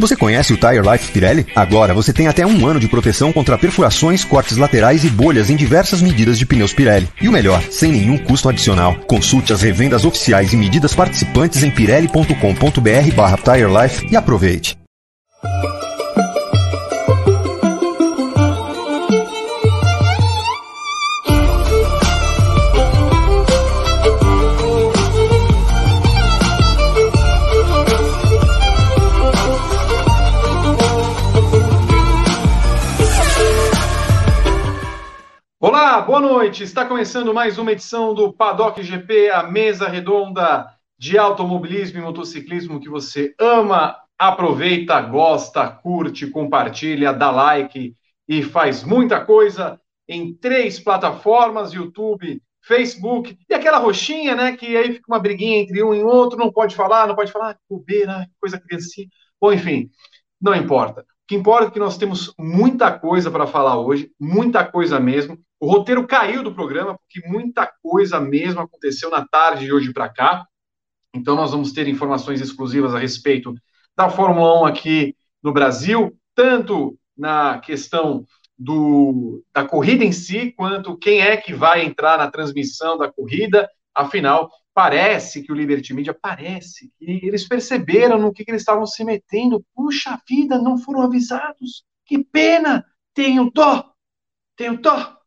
Você 0.00 0.16
conhece 0.16 0.54
o 0.54 0.56
Tire 0.56 0.80
Life 0.80 1.12
Pirelli? 1.12 1.46
Agora 1.54 1.92
você 1.92 2.10
tem 2.10 2.26
até 2.26 2.46
um 2.46 2.66
ano 2.66 2.80
de 2.80 2.88
proteção 2.88 3.32
contra 3.34 3.58
perfurações, 3.58 4.24
cortes 4.24 4.56
laterais 4.56 5.04
e 5.04 5.10
bolhas 5.10 5.50
em 5.50 5.56
diversas 5.56 6.00
medidas 6.00 6.38
de 6.38 6.46
pneus 6.46 6.72
Pirelli. 6.72 7.06
E 7.20 7.28
o 7.28 7.32
melhor, 7.32 7.62
sem 7.70 7.92
nenhum 7.92 8.16
custo 8.16 8.48
adicional. 8.48 8.96
Consulte 9.06 9.52
as 9.52 9.60
revendas 9.60 10.06
oficiais 10.06 10.54
e 10.54 10.56
medidas 10.56 10.94
participantes 10.94 11.62
em 11.62 11.70
pirelli.com.br 11.70 13.14
barra 13.14 13.36
Tire 13.36 13.68
Life 13.70 14.06
e 14.10 14.16
aproveite. 14.16 14.78
Olá, 35.62 36.00
boa 36.00 36.20
noite. 36.20 36.62
Está 36.62 36.86
começando 36.86 37.34
mais 37.34 37.58
uma 37.58 37.72
edição 37.72 38.14
do 38.14 38.32
Paddock 38.32 38.82
GP, 38.82 39.28
a 39.28 39.42
mesa 39.42 39.86
redonda 39.88 40.74
de 40.98 41.18
automobilismo 41.18 41.98
e 41.98 42.02
motociclismo 42.02 42.80
que 42.80 42.88
você 42.88 43.34
ama, 43.38 43.94
aproveita, 44.18 44.98
gosta, 45.02 45.68
curte, 45.68 46.26
compartilha, 46.28 47.12
dá 47.12 47.30
like 47.30 47.94
e 48.26 48.42
faz 48.42 48.82
muita 48.82 49.22
coisa 49.22 49.78
em 50.08 50.32
três 50.32 50.80
plataformas: 50.80 51.74
YouTube, 51.74 52.42
Facebook 52.62 53.36
e 53.46 53.52
aquela 53.52 53.76
roxinha, 53.76 54.34
né? 54.34 54.56
Que 54.56 54.74
aí 54.78 54.94
fica 54.94 55.12
uma 55.12 55.20
briguinha 55.20 55.58
entre 55.58 55.82
um 55.82 55.92
e 55.92 56.02
outro, 56.02 56.38
não 56.38 56.50
pode 56.50 56.74
falar, 56.74 57.06
não 57.06 57.14
pode 57.14 57.30
falar, 57.30 57.58
bobeira, 57.68 58.26
coisa 58.40 58.58
criancinha. 58.58 59.08
Bom, 59.38 59.52
enfim, 59.52 59.90
não 60.40 60.54
importa. 60.54 61.02
O 61.02 61.04
que 61.28 61.36
importa 61.36 61.68
é 61.68 61.70
que 61.70 61.78
nós 61.78 61.98
temos 61.98 62.32
muita 62.38 62.90
coisa 62.98 63.30
para 63.30 63.46
falar 63.46 63.78
hoje, 63.78 64.10
muita 64.18 64.64
coisa 64.64 64.98
mesmo. 64.98 65.38
O 65.60 65.70
roteiro 65.70 66.06
caiu 66.06 66.42
do 66.42 66.54
programa, 66.54 66.96
porque 66.98 67.28
muita 67.28 67.70
coisa 67.82 68.18
mesmo 68.18 68.62
aconteceu 68.62 69.10
na 69.10 69.28
tarde 69.28 69.66
de 69.66 69.72
hoje 69.72 69.92
para 69.92 70.08
cá. 70.08 70.46
Então, 71.14 71.36
nós 71.36 71.50
vamos 71.50 71.72
ter 71.72 71.86
informações 71.86 72.40
exclusivas 72.40 72.94
a 72.94 72.98
respeito 72.98 73.54
da 73.94 74.08
Fórmula 74.08 74.62
1 74.62 74.64
aqui 74.64 75.14
no 75.42 75.52
Brasil, 75.52 76.16
tanto 76.34 76.98
na 77.14 77.58
questão 77.58 78.24
do, 78.58 79.44
da 79.54 79.66
corrida 79.66 80.02
em 80.02 80.12
si, 80.12 80.52
quanto 80.52 80.96
quem 80.96 81.20
é 81.20 81.36
que 81.36 81.52
vai 81.52 81.84
entrar 81.84 82.16
na 82.16 82.30
transmissão 82.30 82.96
da 82.96 83.12
corrida. 83.12 83.68
Afinal, 83.94 84.50
parece 84.72 85.42
que 85.42 85.52
o 85.52 85.54
Liberty 85.54 85.92
Media, 85.92 86.14
parece 86.14 86.90
que 86.98 87.20
eles 87.22 87.46
perceberam 87.46 88.18
no 88.18 88.32
que, 88.32 88.46
que 88.46 88.50
eles 88.50 88.62
estavam 88.62 88.86
se 88.86 89.04
metendo. 89.04 89.62
Puxa 89.74 90.18
vida, 90.26 90.58
não 90.58 90.78
foram 90.78 91.02
avisados. 91.02 91.84
Que 92.06 92.24
pena! 92.24 92.82
Tenho 93.12 93.50
dó! 93.50 93.92
Tenho 94.56 94.80
dó! 94.80 95.19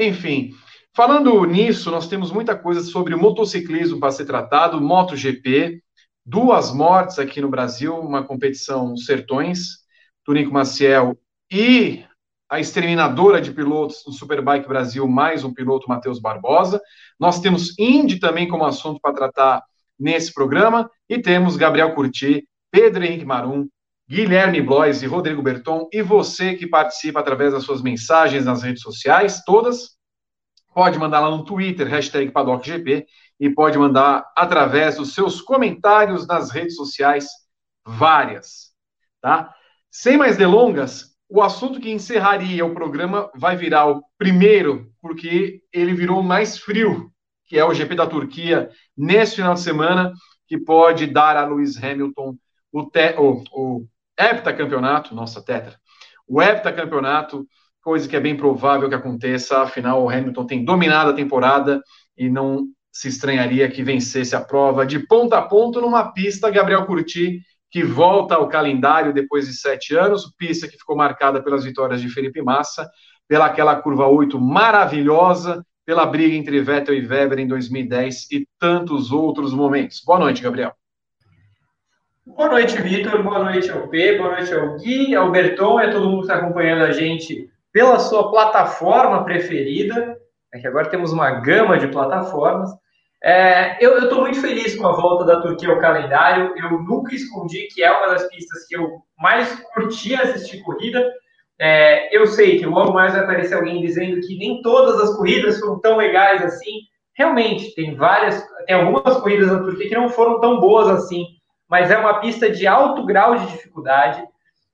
Enfim, 0.00 0.54
falando 0.94 1.44
nisso, 1.44 1.90
nós 1.90 2.06
temos 2.06 2.30
muita 2.30 2.54
coisa 2.54 2.80
sobre 2.82 3.16
motociclismo 3.16 3.98
para 3.98 4.12
ser 4.12 4.26
tratado, 4.26 4.80
MotoGP, 4.80 5.82
duas 6.24 6.72
mortes 6.72 7.18
aqui 7.18 7.40
no 7.40 7.48
Brasil, 7.48 7.98
uma 7.98 8.22
competição 8.22 8.96
Sertões, 8.96 9.78
Tunico 10.24 10.52
Maciel 10.52 11.18
e 11.50 12.04
a 12.48 12.60
exterminadora 12.60 13.40
de 13.40 13.50
pilotos 13.50 14.04
no 14.06 14.12
Superbike 14.12 14.68
Brasil, 14.68 15.08
mais 15.08 15.42
um 15.42 15.52
piloto, 15.52 15.88
Matheus 15.88 16.20
Barbosa. 16.20 16.80
Nós 17.18 17.40
temos 17.40 17.76
Indy 17.76 18.20
também 18.20 18.46
como 18.46 18.64
assunto 18.64 19.00
para 19.00 19.12
tratar 19.12 19.64
nesse 19.98 20.32
programa, 20.32 20.88
e 21.08 21.18
temos 21.18 21.56
Gabriel 21.56 21.92
Curti, 21.92 22.46
Pedro 22.70 23.04
Henrique 23.04 23.24
Marum, 23.24 23.66
Guilherme 24.08 24.62
Blois 24.62 25.02
e 25.02 25.06
Rodrigo 25.06 25.42
Berton, 25.42 25.86
e 25.92 26.00
você 26.00 26.54
que 26.54 26.66
participa 26.66 27.20
através 27.20 27.52
das 27.52 27.62
suas 27.62 27.82
mensagens 27.82 28.46
nas 28.46 28.62
redes 28.62 28.82
sociais, 28.82 29.42
todas, 29.44 29.98
pode 30.74 30.98
mandar 30.98 31.20
lá 31.20 31.30
no 31.30 31.44
Twitter, 31.44 31.86
hashtag 31.86 32.30
PaddockGP, 32.30 33.06
e 33.38 33.50
pode 33.50 33.76
mandar 33.76 34.24
através 34.34 34.96
dos 34.96 35.12
seus 35.12 35.42
comentários 35.42 36.26
nas 36.26 36.50
redes 36.50 36.74
sociais, 36.74 37.26
várias, 37.84 38.72
tá? 39.20 39.54
Sem 39.90 40.16
mais 40.16 40.38
delongas, 40.38 41.14
o 41.28 41.42
assunto 41.42 41.78
que 41.78 41.90
encerraria 41.90 42.64
o 42.64 42.74
programa 42.74 43.30
vai 43.34 43.56
virar 43.56 43.86
o 43.88 44.02
primeiro, 44.16 44.90
porque 45.02 45.60
ele 45.70 45.92
virou 45.92 46.22
mais 46.22 46.58
frio, 46.58 47.12
que 47.46 47.58
é 47.58 47.64
o 47.64 47.74
GP 47.74 47.94
da 47.94 48.06
Turquia, 48.06 48.70
nesse 48.96 49.36
final 49.36 49.52
de 49.52 49.60
semana, 49.60 50.12
que 50.46 50.56
pode 50.56 51.06
dar 51.06 51.36
a 51.36 51.46
Lewis 51.46 51.76
Hamilton 51.82 52.34
o, 52.72 52.84
te, 52.84 53.14
o, 53.18 53.42
o 53.52 53.86
heptacampeonato, 54.18 55.14
nossa, 55.14 55.42
tetra, 55.42 55.76
o 56.26 56.42
heptacampeonato, 56.42 57.46
coisa 57.80 58.08
que 58.08 58.16
é 58.16 58.20
bem 58.20 58.36
provável 58.36 58.88
que 58.88 58.94
aconteça, 58.94 59.62
afinal 59.62 60.02
o 60.02 60.10
Hamilton 60.10 60.46
tem 60.46 60.64
dominado 60.64 61.10
a 61.10 61.14
temporada 61.14 61.80
e 62.16 62.28
não 62.28 62.66
se 62.92 63.08
estranharia 63.08 63.70
que 63.70 63.82
vencesse 63.82 64.34
a 64.34 64.40
prova 64.40 64.84
de 64.84 64.98
ponta 65.06 65.38
a 65.38 65.42
ponta 65.42 65.80
numa 65.80 66.12
pista 66.12 66.50
Gabriel 66.50 66.84
Curti, 66.84 67.40
que 67.70 67.84
volta 67.84 68.34
ao 68.34 68.48
calendário 68.48 69.12
depois 69.12 69.46
de 69.46 69.54
sete 69.54 69.94
anos, 69.94 70.32
pista 70.36 70.66
que 70.66 70.76
ficou 70.76 70.96
marcada 70.96 71.42
pelas 71.42 71.64
vitórias 71.64 72.00
de 72.00 72.08
Felipe 72.08 72.42
Massa, 72.42 72.90
pela 73.28 73.46
aquela 73.46 73.76
curva 73.76 74.06
8 74.06 74.40
maravilhosa, 74.40 75.64
pela 75.84 76.06
briga 76.06 76.34
entre 76.34 76.60
Vettel 76.60 76.94
e 76.94 77.06
Weber 77.06 77.38
em 77.38 77.46
2010 77.46 78.30
e 78.32 78.48
tantos 78.58 79.12
outros 79.12 79.52
momentos. 79.52 80.02
Boa 80.04 80.18
noite, 80.18 80.42
Gabriel. 80.42 80.74
Boa 82.36 82.50
noite, 82.50 82.80
Vitor. 82.80 83.22
Boa 83.22 83.42
noite 83.42 83.70
ao 83.70 83.88
P. 83.88 84.18
Boa 84.18 84.32
noite 84.32 84.54
ao 84.54 84.76
Gui, 84.76 85.14
ao 85.14 85.30
Berton 85.30 85.80
e 85.80 85.86
a 85.86 85.90
todo 85.90 86.08
mundo 86.08 86.20
que 86.20 86.26
está 86.26 86.36
acompanhando 86.36 86.84
a 86.84 86.92
gente 86.92 87.48
pela 87.72 87.98
sua 87.98 88.30
plataforma 88.30 89.24
preferida. 89.24 90.16
É 90.52 90.58
que 90.58 90.66
agora 90.66 90.90
temos 90.90 91.10
uma 91.12 91.40
gama 91.40 91.78
de 91.78 91.88
plataformas. 91.88 92.70
É, 93.24 93.82
eu 93.84 93.98
estou 93.98 94.20
muito 94.20 94.40
feliz 94.40 94.76
com 94.76 94.86
a 94.86 94.92
volta 94.92 95.24
da 95.24 95.40
Turquia 95.40 95.70
ao 95.70 95.80
calendário. 95.80 96.54
Eu 96.56 96.82
nunca 96.82 97.14
escondi 97.14 97.66
que 97.72 97.82
é 97.82 97.90
uma 97.90 98.08
das 98.08 98.28
pistas 98.28 98.66
que 98.68 98.76
eu 98.76 99.00
mais 99.18 99.52
curti 99.74 100.14
assistir 100.14 100.62
corrida. 100.62 101.10
É, 101.58 102.16
eu 102.16 102.26
sei 102.26 102.58
que 102.58 102.66
logo 102.66 102.92
mais 102.92 103.14
vai 103.14 103.24
aparecer 103.24 103.54
alguém 103.54 103.80
dizendo 103.80 104.20
que 104.20 104.36
nem 104.36 104.60
todas 104.62 105.00
as 105.00 105.16
corridas 105.16 105.58
foram 105.58 105.80
tão 105.80 105.96
legais 105.96 106.44
assim. 106.44 106.72
Realmente, 107.16 107.74
tem 107.74 107.96
várias, 107.96 108.46
tem 108.66 108.76
algumas 108.76 109.16
corridas 109.16 109.50
na 109.50 109.60
Turquia 109.60 109.88
que 109.88 109.94
não 109.94 110.08
foram 110.08 110.40
tão 110.40 110.60
boas 110.60 110.88
assim 110.88 111.37
mas 111.68 111.90
é 111.90 111.98
uma 111.98 112.20
pista 112.20 112.50
de 112.50 112.66
alto 112.66 113.04
grau 113.04 113.36
de 113.36 113.46
dificuldade. 113.46 114.22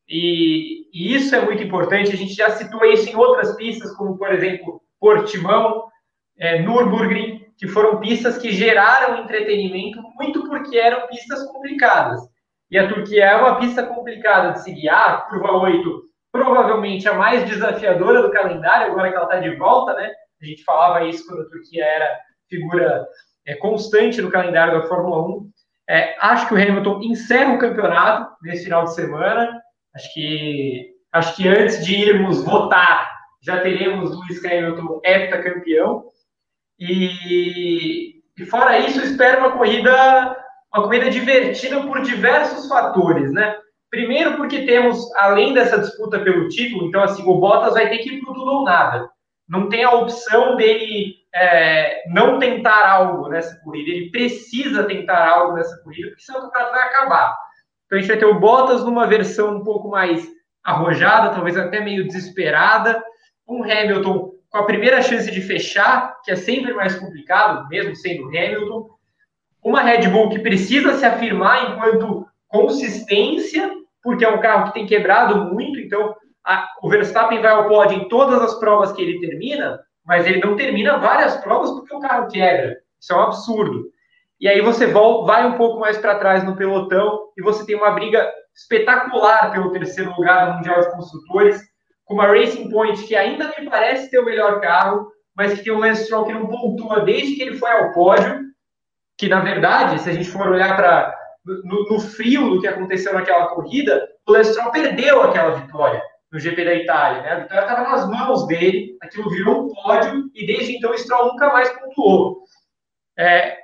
E, 0.09 0.87
e, 0.93 1.15
isso 1.15 1.35
é 1.35 1.45
muito 1.45 1.63
importante. 1.63 2.13
A 2.13 2.17
gente 2.17 2.35
já 2.35 2.51
citou 2.51 2.85
isso 2.85 3.09
em 3.09 3.17
outras 3.17 3.57
pistas, 3.57 3.95
como, 3.97 4.17
por 4.17 4.33
exemplo, 4.33 4.81
Portimão, 5.01 5.89
é, 6.39 6.61
Nürburgring, 6.61 7.45
que 7.57 7.69
foram 7.69 8.01
pistas 8.01 8.39
que 8.39 8.51
geraram 8.53 9.23
entretenimento 9.23 10.01
muito 10.17 10.47
porque 10.49 10.77
eram 10.77 11.07
pistas 11.09 11.45
complicadas. 11.47 12.21
E 12.71 12.79
a 12.79 12.89
Turquia 12.89 13.25
é 13.25 13.37
uma 13.37 13.59
pista 13.59 13.85
complicada 13.85 14.53
de 14.53 14.63
seguir. 14.63 14.89
Ah, 14.89 15.27
curva 15.29 15.53
8, 15.53 16.03
provavelmente 16.33 17.09
a 17.09 17.15
mais 17.15 17.49
desafiadora 17.49 18.23
do 18.23 18.33
calendário, 18.33 18.91
agora 18.91 19.11
que 19.11 19.17
ela 19.17 19.25
está 19.25 19.39
de 19.39 19.55
volta, 19.57 19.95
né? 19.95 20.11
A 20.43 20.45
gente 20.45 20.65
falava 20.65 21.05
isso 21.05 21.25
quando 21.27 21.43
a 21.43 21.49
Turquia 21.49 21.85
era 21.85 22.19
figura 22.49 23.07
é, 23.47 23.55
constante 23.57 24.21
no 24.21 24.31
calendário 24.31 24.81
da 24.81 24.89
Fórmula 24.89 25.23
1. 25.29 25.51
É, 25.89 26.17
acho 26.21 26.49
que 26.49 26.55
o 26.55 26.57
Hamilton 26.57 27.01
encerra 27.03 27.55
o 27.55 27.59
campeonato 27.59 28.37
nesse 28.43 28.65
final 28.65 28.85
de 28.85 28.95
semana. 28.95 29.61
Acho 29.95 30.13
que, 30.13 30.95
acho 31.13 31.37
que 31.37 31.49
antes 31.49 31.85
de 31.85 31.95
irmos 31.95 32.43
votar, 32.43 33.13
já 33.43 33.61
teremos 33.61 34.11
Lewis 34.11 34.45
Hamilton 34.45 35.01
heptacampeão. 35.05 36.05
E, 36.79 38.15
e 38.39 38.47
fora 38.47 38.79
isso, 38.79 39.01
espero 39.01 39.41
uma 39.41 39.53
corrida, 39.53 40.37
uma 40.75 40.85
corrida 40.85 41.11
divertida 41.11 41.83
por 41.83 42.01
diversos 42.01 42.67
fatores, 42.67 43.33
né? 43.33 43.57
Primeiro 43.91 44.37
porque 44.37 44.67
temos, 44.67 44.99
além 45.17 45.55
dessa 45.55 45.79
disputa 45.79 46.19
pelo 46.19 46.49
título, 46.49 46.89
então 46.89 47.03
assim, 47.03 47.23
o 47.23 47.39
Bottas 47.39 47.75
vai 47.75 47.89
ter 47.89 47.99
que 47.99 48.11
ir 48.11 48.21
para 48.23 48.35
tudo 48.35 48.51
ou 48.51 48.65
nada. 48.65 49.09
Não 49.49 49.69
tem 49.69 49.85
a 49.85 49.93
opção 49.93 50.57
dele 50.57 51.15
é, 51.35 52.05
não 52.09 52.39
tentar 52.39 52.89
algo 52.89 53.29
nessa 53.29 53.59
corrida, 53.61 53.91
ele 53.91 54.11
precisa 54.11 54.85
tentar 54.85 55.29
algo 55.29 55.55
nessa 55.55 55.77
corrida, 55.83 56.09
porque 56.09 56.23
senão 56.23 56.41
o 56.41 56.43
campeonato 56.45 56.73
vai 56.73 56.83
acabar. 56.85 57.37
Então 57.87 57.99
a 57.99 58.01
gente 58.01 58.09
vai 58.09 58.19
ter 58.19 58.27
o 58.27 58.39
Bottas 58.39 58.85
numa 58.85 59.07
versão 59.07 59.57
um 59.57 59.65
pouco 59.65 59.89
mais 59.89 60.27
arrojada, 60.63 61.35
talvez 61.35 61.57
até 61.57 61.81
meio 61.81 62.07
desesperada, 62.07 63.03
um 63.47 63.63
Hamilton 63.65 64.33
com 64.49 64.59
a 64.59 64.65
primeira 64.65 65.03
chance 65.03 65.29
de 65.31 65.41
fechar, 65.41 66.17
que 66.23 66.31
é 66.31 66.37
sempre 66.37 66.73
mais 66.73 66.95
complicado, 66.95 67.69
mesmo 67.69 67.97
sendo 67.97 68.29
Hamilton, 68.29 68.89
uma 69.63 69.83
Red 69.83 70.09
Bull 70.09 70.31
que 70.31 70.39
precisa 70.39 70.95
se 70.95 71.05
afirmar 71.05 71.73
enquanto 71.73 72.27
consistência, 72.47 73.69
porque 74.03 74.25
é 74.25 74.29
um 74.29 74.41
carro 74.41 74.69
que 74.69 74.75
tem 74.75 74.87
quebrado 74.87 75.53
muito, 75.53 75.81
então 75.81 76.15
a, 76.47 76.69
o 76.83 76.89
Verstappen 76.89 77.41
vai 77.43 77.51
ao 77.51 77.69
pódio 77.69 77.99
em 77.99 78.09
todas 78.09 78.41
as 78.41 78.55
provas 78.61 78.93
que 78.93 79.03
ele 79.03 79.19
termina, 79.19 79.81
mas 80.07 80.27
ele 80.27 80.41
não 80.41 80.57
termina 80.57 80.99
várias 80.99 81.37
provas 81.39 81.71
porque 81.71 81.95
o 81.95 82.01
carro 82.01 82.29
quebra. 82.29 82.77
Isso 83.01 83.13
é 83.13 83.17
um 83.17 83.21
absurdo. 83.21 83.85
E 84.41 84.49
aí 84.49 84.61
você 84.61 84.87
volta, 84.87 85.33
vai 85.33 85.47
um 85.47 85.57
pouco 85.57 85.81
mais 85.81 85.97
para 85.97 86.19
trás 86.19 86.45
no 86.45 86.57
pelotão 86.57 87.29
e 87.37 87.43
você 87.43 87.65
tem 87.65 87.77
uma 87.77 87.93
briga 87.93 88.31
espetacular 88.55 89.51
pelo 89.53 89.73
terceiro 89.73 90.13
lugar 90.17 90.49
no 90.49 90.55
Mundial 90.57 90.81
de 90.81 90.91
Construtores, 90.91 91.63
com 92.05 92.15
uma 92.15 92.27
Racing 92.27 92.69
Point 92.71 93.03
que 93.05 93.17
ainda 93.17 93.53
me 93.59 93.69
parece 93.69 94.11
ter 94.11 94.19
o 94.19 94.25
melhor 94.25 94.61
carro, 94.61 95.09
mas 95.35 95.55
que 95.55 95.65
tem 95.65 95.73
um 95.73 95.79
Lance 95.79 96.05
Stroll 96.05 96.27
que 96.27 96.33
não 96.33 96.47
pontua 96.47 97.01
desde 97.01 97.35
que 97.35 97.43
ele 97.43 97.57
foi 97.57 97.71
ao 97.71 97.93
pódio, 97.93 98.43
que 99.17 99.29
na 99.29 99.41
verdade, 99.41 100.01
se 100.01 100.11
a 100.11 100.13
gente 100.13 100.29
for 100.29 100.49
olhar 100.49 100.77
para 100.77 101.17
no, 101.45 101.89
no, 101.91 102.01
frio 102.01 102.51
do 102.51 102.61
que 102.61 102.67
aconteceu 102.67 103.15
naquela 103.15 103.47
corrida, 103.49 104.07
o 104.27 104.33
Lance 104.33 104.53
Stroll 104.53 104.71
perdeu 104.71 105.23
aquela 105.23 105.53
vitória 105.53 106.03
no 106.35 106.41
GP 106.41 106.65
da 106.65 106.75
Itália. 106.75 107.23
Né? 107.23 107.31
A 107.31 107.41
vitória 107.41 107.63
estava 107.63 107.89
nas 107.89 108.11
mãos 108.11 108.45
dele, 108.49 108.99
aquilo 109.01 109.31
virou 109.31 109.67
um 109.67 109.73
pódio 109.73 110.29
e 110.35 110.45
desde 110.45 110.77
então 110.77 110.91
o 110.91 110.99
Stroll 110.99 111.29
nunca 111.29 111.49
mais 111.53 111.71
pontuou. 111.79 112.43
É, 113.17 113.57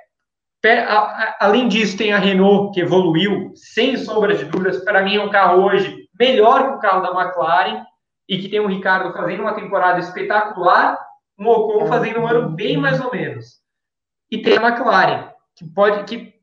além 1.41 1.67
disso, 1.67 1.97
tem 1.97 2.13
a 2.13 2.17
Renault 2.17 2.73
que 2.73 2.79
evoluiu, 2.79 3.51
sem 3.55 3.97
sombra 3.97 4.37
de 4.37 4.45
dúvidas. 4.45 4.81
Para 4.85 5.03
mim, 5.03 5.17
é 5.17 5.21
um 5.21 5.29
carro 5.29 5.63
hoje 5.63 6.07
melhor 6.17 6.63
que 6.63 6.75
o 6.75 6.79
carro 6.79 7.01
da 7.01 7.21
McLaren 7.21 7.83
e 8.29 8.37
que 8.39 8.47
tem 8.47 8.61
o 8.61 8.67
Ricardo 8.67 9.11
fazendo 9.11 9.41
uma 9.41 9.53
temporada 9.53 9.99
espetacular, 9.99 10.97
um 11.37 11.49
Ocon 11.49 11.87
fazendo 11.87 12.21
um 12.21 12.27
ano 12.27 12.51
bem 12.51 12.77
mais 12.77 13.01
ou 13.01 13.11
menos. 13.11 13.59
E 14.31 14.41
tem 14.41 14.57
a 14.57 14.65
McLaren, 14.65 15.29
que 15.57 15.65
pode 15.65 16.05
que 16.05 16.33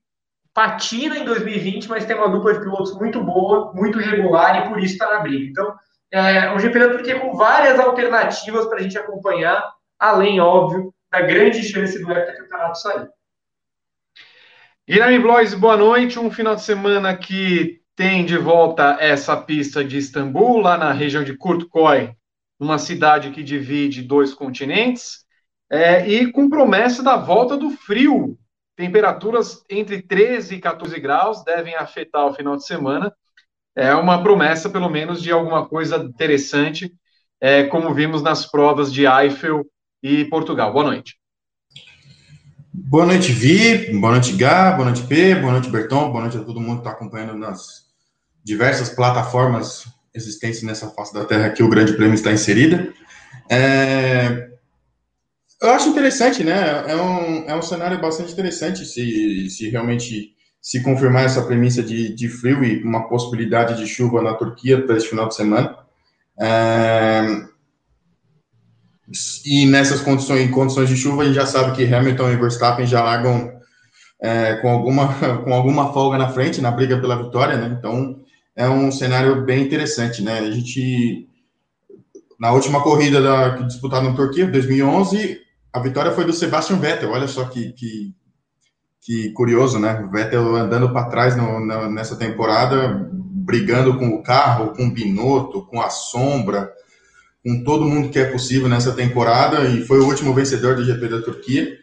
patina 0.52 1.16
em 1.16 1.24
2020, 1.24 1.88
mas 1.88 2.04
tem 2.04 2.16
uma 2.16 2.28
dupla 2.28 2.52
de 2.52 2.60
pilotos 2.60 2.94
muito 2.98 3.22
boa, 3.24 3.72
muito 3.72 3.98
regular 3.98 4.66
e 4.66 4.68
por 4.68 4.78
isso 4.78 4.92
está 4.92 5.10
na 5.10 5.20
briga. 5.20 5.48
Então, 5.50 5.74
é 6.10 6.52
um 6.52 6.58
GP 6.58 6.78
da 6.78 6.90
Turquia 6.90 7.20
com 7.20 7.36
várias 7.36 7.78
alternativas 7.78 8.66
para 8.66 8.78
a 8.78 8.82
gente 8.82 8.98
acompanhar, 8.98 9.72
além, 9.98 10.40
óbvio, 10.40 10.92
da 11.10 11.20
grande 11.20 11.62
chance 11.62 11.98
do 12.02 12.10
heptacampeonato 12.10 12.78
sair. 12.78 13.08
Guilherme 14.88 15.18
Blois, 15.18 15.52
boa 15.52 15.76
noite. 15.76 16.18
Um 16.18 16.30
final 16.30 16.54
de 16.54 16.62
semana 16.62 17.16
que 17.16 17.82
tem 17.94 18.24
de 18.24 18.38
volta 18.38 18.96
essa 19.00 19.36
pista 19.36 19.84
de 19.84 19.98
Istambul, 19.98 20.60
lá 20.60 20.78
na 20.78 20.92
região 20.92 21.24
de 21.24 21.36
Kurtkoy, 21.36 22.14
uma 22.58 22.78
cidade 22.78 23.30
que 23.30 23.42
divide 23.42 24.02
dois 24.02 24.32
continentes, 24.32 25.26
é, 25.70 26.08
e 26.08 26.32
com 26.32 26.48
promessa 26.48 27.02
da 27.02 27.16
volta 27.16 27.56
do 27.56 27.70
frio. 27.70 28.38
Temperaturas 28.76 29.64
entre 29.68 30.00
13 30.00 30.54
e 30.54 30.60
14 30.60 30.98
graus 31.00 31.42
devem 31.44 31.74
afetar 31.74 32.26
o 32.26 32.32
final 32.32 32.56
de 32.56 32.64
semana. 32.64 33.12
É 33.78 33.94
uma 33.94 34.20
promessa, 34.24 34.68
pelo 34.68 34.90
menos, 34.90 35.22
de 35.22 35.30
alguma 35.30 35.64
coisa 35.64 35.98
interessante, 35.98 36.92
é, 37.40 37.62
como 37.62 37.94
vimos 37.94 38.20
nas 38.24 38.44
provas 38.44 38.92
de 38.92 39.06
Eiffel 39.06 39.64
e 40.02 40.24
Portugal. 40.24 40.72
Boa 40.72 40.84
noite. 40.84 41.14
Boa 42.74 43.06
noite, 43.06 43.30
Vi. 43.30 43.96
Boa 44.00 44.14
noite, 44.14 44.32
Gá. 44.32 44.72
Boa 44.72 44.86
noite, 44.86 45.06
P. 45.06 45.36
Boa 45.36 45.52
noite, 45.52 45.70
Berton. 45.70 46.10
Boa 46.10 46.22
noite 46.22 46.36
a 46.36 46.40
todo 46.40 46.60
mundo 46.60 46.82
que 46.82 46.88
está 46.88 46.90
acompanhando 46.90 47.38
nas 47.38 47.84
diversas 48.42 48.88
plataformas 48.88 49.84
existentes 50.12 50.64
nessa 50.64 50.90
face 50.90 51.14
da 51.14 51.24
Terra 51.24 51.50
que 51.50 51.62
o 51.62 51.68
Grande 51.68 51.92
Prêmio 51.92 52.14
está 52.14 52.32
inserida. 52.32 52.92
É... 53.48 54.48
Eu 55.62 55.70
acho 55.70 55.88
interessante, 55.88 56.42
né? 56.42 56.84
É 56.88 56.96
um, 56.96 57.44
é 57.48 57.54
um 57.54 57.62
cenário 57.62 58.00
bastante 58.00 58.32
interessante 58.32 58.84
se, 58.84 59.48
se 59.48 59.68
realmente 59.70 60.36
se 60.60 60.82
confirmar 60.82 61.24
essa 61.24 61.42
premissa 61.42 61.82
de, 61.82 62.14
de 62.14 62.28
frio 62.28 62.64
e 62.64 62.82
uma 62.82 63.08
possibilidade 63.08 63.76
de 63.76 63.86
chuva 63.86 64.22
na 64.22 64.34
Turquia 64.34 64.84
para 64.84 64.96
esse 64.96 65.08
final 65.08 65.28
de 65.28 65.34
semana. 65.34 65.76
É, 66.40 67.48
e 69.44 69.66
nessas 69.66 70.00
condições, 70.00 70.42
em 70.42 70.50
condições 70.50 70.88
de 70.88 70.96
chuva, 70.96 71.22
a 71.22 71.24
gente 71.24 71.34
já 71.34 71.46
sabe 71.46 71.74
que 71.74 71.92
Hamilton 71.92 72.30
e 72.30 72.36
Verstappen 72.36 72.86
já 72.86 73.02
largam 73.02 73.50
é, 74.20 74.56
com, 74.56 74.68
alguma, 74.68 75.14
com 75.44 75.52
alguma 75.52 75.92
folga 75.92 76.18
na 76.18 76.28
frente, 76.28 76.60
na 76.60 76.70
briga 76.70 77.00
pela 77.00 77.22
vitória, 77.22 77.56
né? 77.56 77.76
Então, 77.78 78.20
é 78.54 78.68
um 78.68 78.90
cenário 78.90 79.44
bem 79.44 79.62
interessante, 79.62 80.22
né? 80.22 80.40
A 80.40 80.50
gente, 80.50 81.28
na 82.38 82.52
última 82.52 82.82
corrida 82.82 83.22
da, 83.22 83.48
disputada 83.58 84.08
na 84.08 84.16
Turquia, 84.16 84.46
2011, 84.46 85.40
a 85.72 85.80
vitória 85.80 86.12
foi 86.12 86.24
do 86.24 86.32
Sebastian 86.32 86.78
Vettel. 86.78 87.10
Olha 87.10 87.28
só 87.28 87.44
que, 87.44 87.72
que, 87.72 88.14
que 89.08 89.30
curioso, 89.30 89.78
né? 89.78 90.04
O 90.06 90.10
Vettel 90.10 90.54
andando 90.54 90.92
para 90.92 91.08
trás 91.08 91.34
no, 91.34 91.64
na, 91.64 91.88
nessa 91.88 92.14
temporada, 92.14 93.08
brigando 93.10 93.96
com 93.96 94.10
o 94.10 94.22
carro, 94.22 94.74
com 94.76 94.84
o 94.84 94.90
Binotto, 94.90 95.64
com 95.64 95.80
a 95.80 95.88
sombra, 95.88 96.70
com 97.42 97.64
todo 97.64 97.86
mundo 97.86 98.10
que 98.10 98.18
é 98.18 98.26
possível 98.26 98.68
nessa 98.68 98.92
temporada 98.92 99.64
e 99.64 99.80
foi 99.86 99.98
o 99.98 100.04
último 100.04 100.34
vencedor 100.34 100.76
do 100.76 100.84
GP 100.84 101.08
da 101.08 101.22
Turquia. 101.22 101.78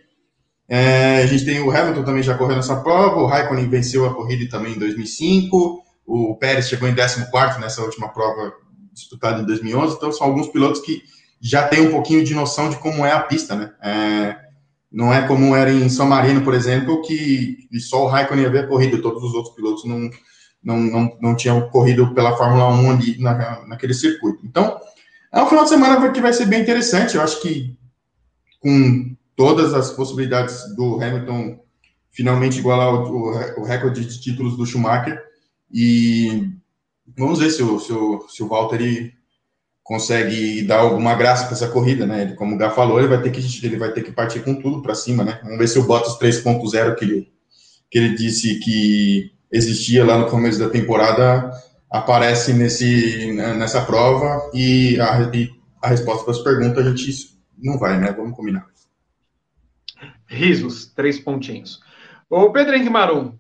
É, 0.70 1.24
a 1.24 1.26
gente 1.26 1.44
tem 1.46 1.60
o 1.60 1.72
Hamilton 1.76 2.04
também 2.04 2.22
já 2.22 2.38
correndo 2.38 2.60
essa 2.60 2.76
prova, 2.76 3.20
o 3.20 3.26
Raikkonen 3.26 3.70
venceu 3.70 4.06
a 4.06 4.14
corrida 4.14 4.48
também 4.48 4.76
em 4.76 4.80
2005, 4.80 5.82
o 6.06 6.36
Pérez 6.36 6.70
chegou 6.70 6.88
em 6.88 6.94
14 6.94 7.60
nessa 7.60 7.82
última 7.82 8.10
prova 8.10 8.54
disputada 8.94 9.42
em 9.42 9.46
2011, 9.48 9.96
então 9.96 10.12
são 10.12 10.28
alguns 10.28 10.48
pilotos 10.50 10.80
que 10.80 11.02
já 11.42 11.68
têm 11.68 11.88
um 11.88 11.92
pouquinho 11.92 12.24
de 12.24 12.36
noção 12.36 12.70
de 12.70 12.78
como 12.78 13.04
é 13.04 13.12
a 13.12 13.20
pista, 13.20 13.56
né? 13.56 13.74
É, 13.82 14.45
não 14.96 15.14
é 15.14 15.28
como 15.28 15.54
era 15.54 15.70
em 15.70 15.90
São 15.90 16.08
Marino, 16.08 16.42
por 16.42 16.54
exemplo, 16.54 17.02
que 17.02 17.68
só 17.82 18.06
o 18.06 18.08
Raikkonen 18.08 18.46
havia 18.46 18.66
corrido, 18.66 19.02
todos 19.02 19.22
os 19.22 19.34
outros 19.34 19.54
pilotos 19.54 19.84
não, 19.84 20.10
não, 20.64 20.78
não, 20.78 21.18
não 21.22 21.36
tinham 21.36 21.70
corrido 21.70 22.16
pela 22.16 22.38
Fórmula 22.38 22.70
1 22.70 22.92
ali 22.92 23.18
na, 23.20 23.66
naquele 23.68 23.94
circuito. 23.94 24.40
Então, 24.46 24.80
é 25.34 25.44
um 25.44 25.48
final 25.48 25.66
de 25.66 25.72
semana 25.72 26.10
que 26.14 26.22
vai 26.22 26.32
ser 26.32 26.46
bem 26.46 26.62
interessante. 26.62 27.16
Eu 27.16 27.22
acho 27.22 27.42
que 27.42 27.78
com 28.62 29.14
todas 29.36 29.74
as 29.74 29.92
possibilidades 29.92 30.74
do 30.78 31.04
Hamilton 31.04 31.60
finalmente 32.10 32.60
igualar 32.60 32.94
o, 32.94 33.32
o, 33.60 33.64
recorde 33.66 34.06
de 34.06 34.22
títulos 34.22 34.56
do 34.56 34.66
Schumacher. 34.66 35.22
E 35.70 36.52
vamos 37.18 37.40
ver 37.40 37.50
se 37.50 37.62
o, 37.62 37.78
se 37.82 37.92
o, 37.92 38.26
se 38.30 38.42
o 38.42 38.48
Valtteri 38.48 39.14
consegue 39.86 40.64
dar 40.64 40.80
alguma 40.80 41.14
graça 41.14 41.46
para 41.46 41.54
essa 41.54 41.68
corrida, 41.68 42.08
né? 42.08 42.24
Ele, 42.24 42.34
como 42.34 42.56
o 42.56 42.58
Gá 42.58 42.72
falou, 42.72 42.98
ele 42.98 43.08
vai 43.08 43.22
ter 43.22 43.30
que 43.30 43.40
ele 43.64 43.78
vai 43.78 43.92
ter 43.92 44.04
que 44.04 44.12
partir 44.12 44.40
com 44.40 44.56
tudo 44.56 44.82
para 44.82 44.96
cima, 44.96 45.24
né? 45.24 45.40
Vamos 45.44 45.60
ver 45.60 45.68
se 45.68 45.78
o 45.78 45.84
Bottas 45.84 46.18
3.0 46.18 46.96
que 46.96 47.06
ele 47.06 47.32
que 47.92 48.00
ele 48.00 48.16
disse 48.16 48.60
que 48.60 49.32
existia 49.52 50.04
lá 50.04 50.18
no 50.18 50.26
começo 50.26 50.58
da 50.58 50.70
temporada 50.70 51.52
aparece 51.90 52.52
nesse, 52.52 53.32
né, 53.34 53.54
nessa 53.54 53.80
prova 53.86 54.50
e 54.56 55.00
a, 55.00 55.32
e 55.32 55.52
a 55.80 55.88
resposta 55.88 56.24
para 56.24 56.34
as 56.34 56.40
perguntas 56.40 56.84
a 56.86 56.90
gente 56.90 57.38
não 57.56 57.78
vai, 57.78 58.00
né? 58.00 58.12
Vamos 58.12 58.36
combinar. 58.36 58.66
Risos, 60.26 60.88
três 60.96 61.20
pontinhos. 61.20 61.80
O 62.28 62.50
Pedro 62.50 62.74
Henrique 62.74 62.90
Marum, 62.90 63.38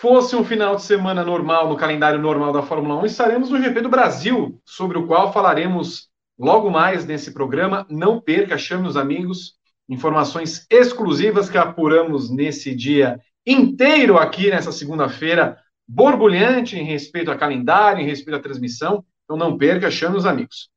fosse 0.00 0.34
um 0.34 0.42
final 0.42 0.76
de 0.76 0.82
semana 0.82 1.22
normal, 1.22 1.68
no 1.68 1.76
calendário 1.76 2.18
normal 2.18 2.54
da 2.54 2.62
Fórmula 2.62 3.02
1, 3.02 3.04
estaremos 3.04 3.50
no 3.50 3.60
GP 3.60 3.82
do 3.82 3.90
Brasil, 3.90 4.58
sobre 4.64 4.96
o 4.96 5.06
qual 5.06 5.30
falaremos 5.30 6.08
logo 6.38 6.70
mais 6.70 7.04
nesse 7.04 7.34
programa. 7.34 7.86
Não 7.90 8.18
perca, 8.18 8.56
chame 8.56 8.88
os 8.88 8.96
amigos, 8.96 9.56
informações 9.90 10.66
exclusivas 10.70 11.50
que 11.50 11.58
apuramos 11.58 12.30
nesse 12.30 12.74
dia 12.74 13.20
inteiro 13.46 14.16
aqui 14.16 14.48
nessa 14.48 14.72
segunda-feira, 14.72 15.58
borbulhante 15.86 16.78
em 16.78 16.84
respeito 16.84 17.30
a 17.30 17.36
calendário, 17.36 18.00
em 18.00 18.06
respeito 18.06 18.36
à 18.38 18.40
transmissão. 18.40 19.04
Então 19.24 19.36
não 19.36 19.58
perca, 19.58 19.90
chame 19.90 20.16
os 20.16 20.24
amigos. 20.24 20.70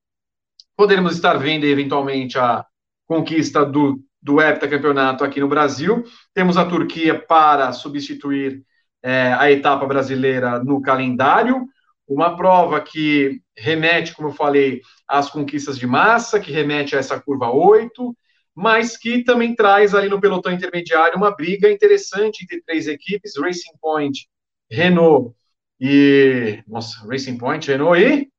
Poderemos 0.75 1.15
estar 1.15 1.37
vendo 1.37 1.63
eventualmente 1.63 2.37
a 2.37 2.65
conquista 3.07 3.65
do, 3.65 4.03
do 4.21 4.41
heptacampeonato 4.41 5.23
aqui 5.23 5.39
no 5.39 5.47
Brasil. 5.47 6.03
Temos 6.33 6.57
a 6.57 6.65
Turquia 6.65 7.17
para 7.17 7.71
substituir 7.71 8.65
é, 9.03 9.33
a 9.33 9.51
etapa 9.51 9.85
brasileira 9.85 10.63
no 10.63 10.81
calendário. 10.81 11.67
Uma 12.07 12.35
prova 12.35 12.81
que 12.81 13.41
remete, 13.55 14.13
como 14.15 14.29
eu 14.29 14.33
falei, 14.33 14.81
às 15.07 15.29
conquistas 15.29 15.77
de 15.77 15.85
massa, 15.85 16.39
que 16.39 16.51
remete 16.51 16.95
a 16.95 16.99
essa 16.99 17.19
curva 17.19 17.51
8, 17.51 18.15
mas 18.55 18.97
que 18.97 19.23
também 19.23 19.55
traz 19.55 19.93
ali 19.93 20.09
no 20.09 20.21
pelotão 20.21 20.51
intermediário 20.51 21.17
uma 21.17 21.35
briga 21.35 21.69
interessante 21.71 22.43
entre 22.43 22.61
três 22.61 22.87
equipes, 22.87 23.37
Racing 23.37 23.77
Point 23.81 24.27
Renault 24.69 25.35
e. 25.79 26.63
Nossa, 26.67 27.05
Racing 27.07 27.37
Point, 27.37 27.69
Renault 27.69 27.99
e. 27.99 28.31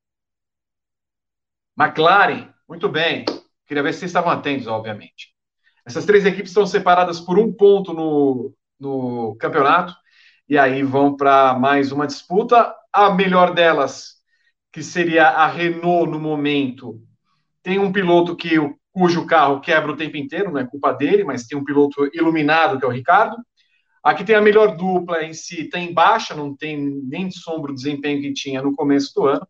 McLaren. 1.78 2.52
Muito 2.68 2.88
bem. 2.88 3.24
Queria 3.66 3.82
ver 3.82 3.92
se 3.92 4.00
vocês 4.00 4.10
estavam 4.10 4.30
atentos, 4.30 4.66
obviamente. 4.66 5.34
Essas 5.86 6.04
três 6.04 6.24
equipes 6.24 6.50
estão 6.50 6.66
separadas 6.66 7.20
por 7.20 7.38
um 7.38 7.52
ponto 7.52 7.92
no, 7.92 8.54
no 8.78 9.36
campeonato. 9.36 9.94
E 10.48 10.58
aí 10.58 10.82
vão 10.82 11.16
para 11.16 11.54
mais 11.54 11.90
uma 11.90 12.06
disputa. 12.06 12.74
A 12.92 13.10
melhor 13.10 13.54
delas, 13.54 14.16
que 14.72 14.82
seria 14.82 15.28
a 15.28 15.46
Renault 15.46 16.10
no 16.10 16.20
momento, 16.20 17.00
tem 17.62 17.78
um 17.78 17.90
piloto 17.90 18.36
que 18.36 18.58
cujo 18.92 19.26
carro 19.26 19.60
quebra 19.60 19.90
o 19.90 19.96
tempo 19.96 20.16
inteiro, 20.16 20.52
não 20.52 20.60
é 20.60 20.66
culpa 20.66 20.92
dele, 20.92 21.24
mas 21.24 21.46
tem 21.46 21.58
um 21.58 21.64
piloto 21.64 22.08
iluminado, 22.14 22.78
que 22.78 22.84
é 22.84 22.88
o 22.88 22.92
Ricardo. 22.92 23.36
Aqui 24.02 24.22
tem 24.22 24.36
a 24.36 24.40
melhor 24.40 24.76
dupla 24.76 25.24
em 25.24 25.32
si, 25.32 25.62
está 25.62 25.78
em 25.78 25.92
baixa, 25.92 26.34
não 26.34 26.54
tem 26.54 26.78
nem 26.78 27.26
de 27.26 27.38
sombra 27.38 27.72
o 27.72 27.74
desempenho 27.74 28.20
que 28.20 28.34
tinha 28.34 28.62
no 28.62 28.74
começo 28.74 29.12
do 29.14 29.26
ano. 29.26 29.46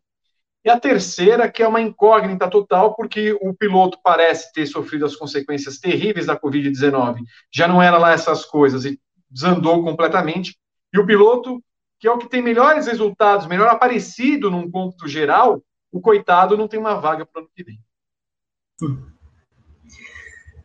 E 0.63 0.69
a 0.69 0.79
terceira, 0.79 1.51
que 1.51 1.61
é 1.61 1.67
uma 1.67 1.81
incógnita 1.81 2.49
total, 2.49 2.95
porque 2.95 3.37
o 3.41 3.53
piloto 3.53 3.99
parece 4.03 4.51
ter 4.51 4.65
sofrido 4.65 5.05
as 5.05 5.15
consequências 5.15 5.77
terríveis 5.77 6.25
da 6.25 6.39
Covid-19. 6.39 7.19
Já 7.53 7.67
não 7.67 7.83
era 7.83 7.97
lá 7.97 8.13
essas 8.13 8.45
coisas 8.45 8.83
e 8.85 8.99
desandou 9.29 9.83
completamente. 9.83 10.57
E 10.95 10.97
o 10.99 11.05
piloto, 11.05 11.61
que 11.99 12.07
é 12.07 12.11
o 12.11 12.17
que 12.17 12.29
tem 12.29 12.41
melhores 12.41 12.87
resultados, 12.87 13.47
melhor 13.47 13.67
aparecido 13.67 14.49
num 14.49 14.71
ponto 14.71 15.09
geral, 15.09 15.61
o 15.91 15.99
coitado 15.99 16.55
não 16.55 16.69
tem 16.69 16.79
uma 16.79 16.95
vaga 16.95 17.25
para 17.25 17.41
o 17.41 17.43
ano 17.43 17.51
que 17.53 17.65
vem. 17.65 17.77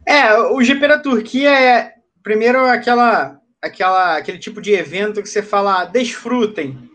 É, 0.07 0.33
o 0.39 0.63
GP 0.63 0.87
da 0.87 1.01
Turquia 1.01 1.51
é 1.51 1.95
primeiro 2.23 2.65
aquela, 2.65 3.41
aquela, 3.61 4.19
aquele 4.19 4.39
tipo 4.39 4.63
de 4.63 4.71
evento 4.71 5.21
que 5.21 5.29
você 5.29 5.43
fala, 5.43 5.85
desfrutem. 5.85 6.89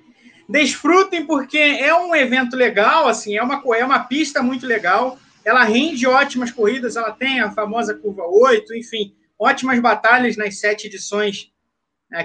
Desfrutem 0.48 1.26
porque 1.26 1.58
é 1.58 1.94
um 1.94 2.16
evento 2.16 2.56
legal, 2.56 3.06
assim, 3.06 3.36
é 3.36 3.44
uma, 3.44 3.62
é 3.76 3.84
uma 3.84 4.00
pista 4.00 4.42
muito 4.42 4.66
legal. 4.66 5.20
Ela 5.44 5.66
rende 5.66 6.08
ótimas 6.08 6.52
corridas, 6.52 6.96
ela 6.96 7.12
tem 7.12 7.42
a 7.42 7.52
famosa 7.52 7.94
curva 7.94 8.24
8, 8.26 8.74
enfim, 8.76 9.14
ótimas 9.38 9.78
batalhas 9.82 10.38
nas 10.38 10.58
sete 10.58 10.88
edições 10.88 11.54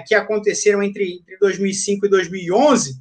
que 0.05 0.15
aconteceram 0.15 0.81
entre, 0.81 1.19
entre 1.19 1.37
2005 1.37 2.05
e 2.05 2.09
2011. 2.09 2.95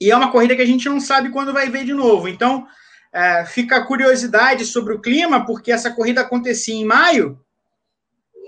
E 0.00 0.10
é 0.10 0.16
uma 0.16 0.30
corrida 0.30 0.54
que 0.54 0.62
a 0.62 0.66
gente 0.66 0.88
não 0.88 1.00
sabe 1.00 1.30
quando 1.30 1.52
vai 1.52 1.68
ver 1.70 1.84
de 1.84 1.92
novo. 1.92 2.28
Então, 2.28 2.66
é, 3.12 3.44
fica 3.46 3.76
a 3.76 3.84
curiosidade 3.84 4.64
sobre 4.64 4.94
o 4.94 5.00
clima, 5.00 5.44
porque 5.44 5.72
essa 5.72 5.90
corrida 5.90 6.20
acontecia 6.20 6.74
em 6.74 6.84
maio, 6.84 7.40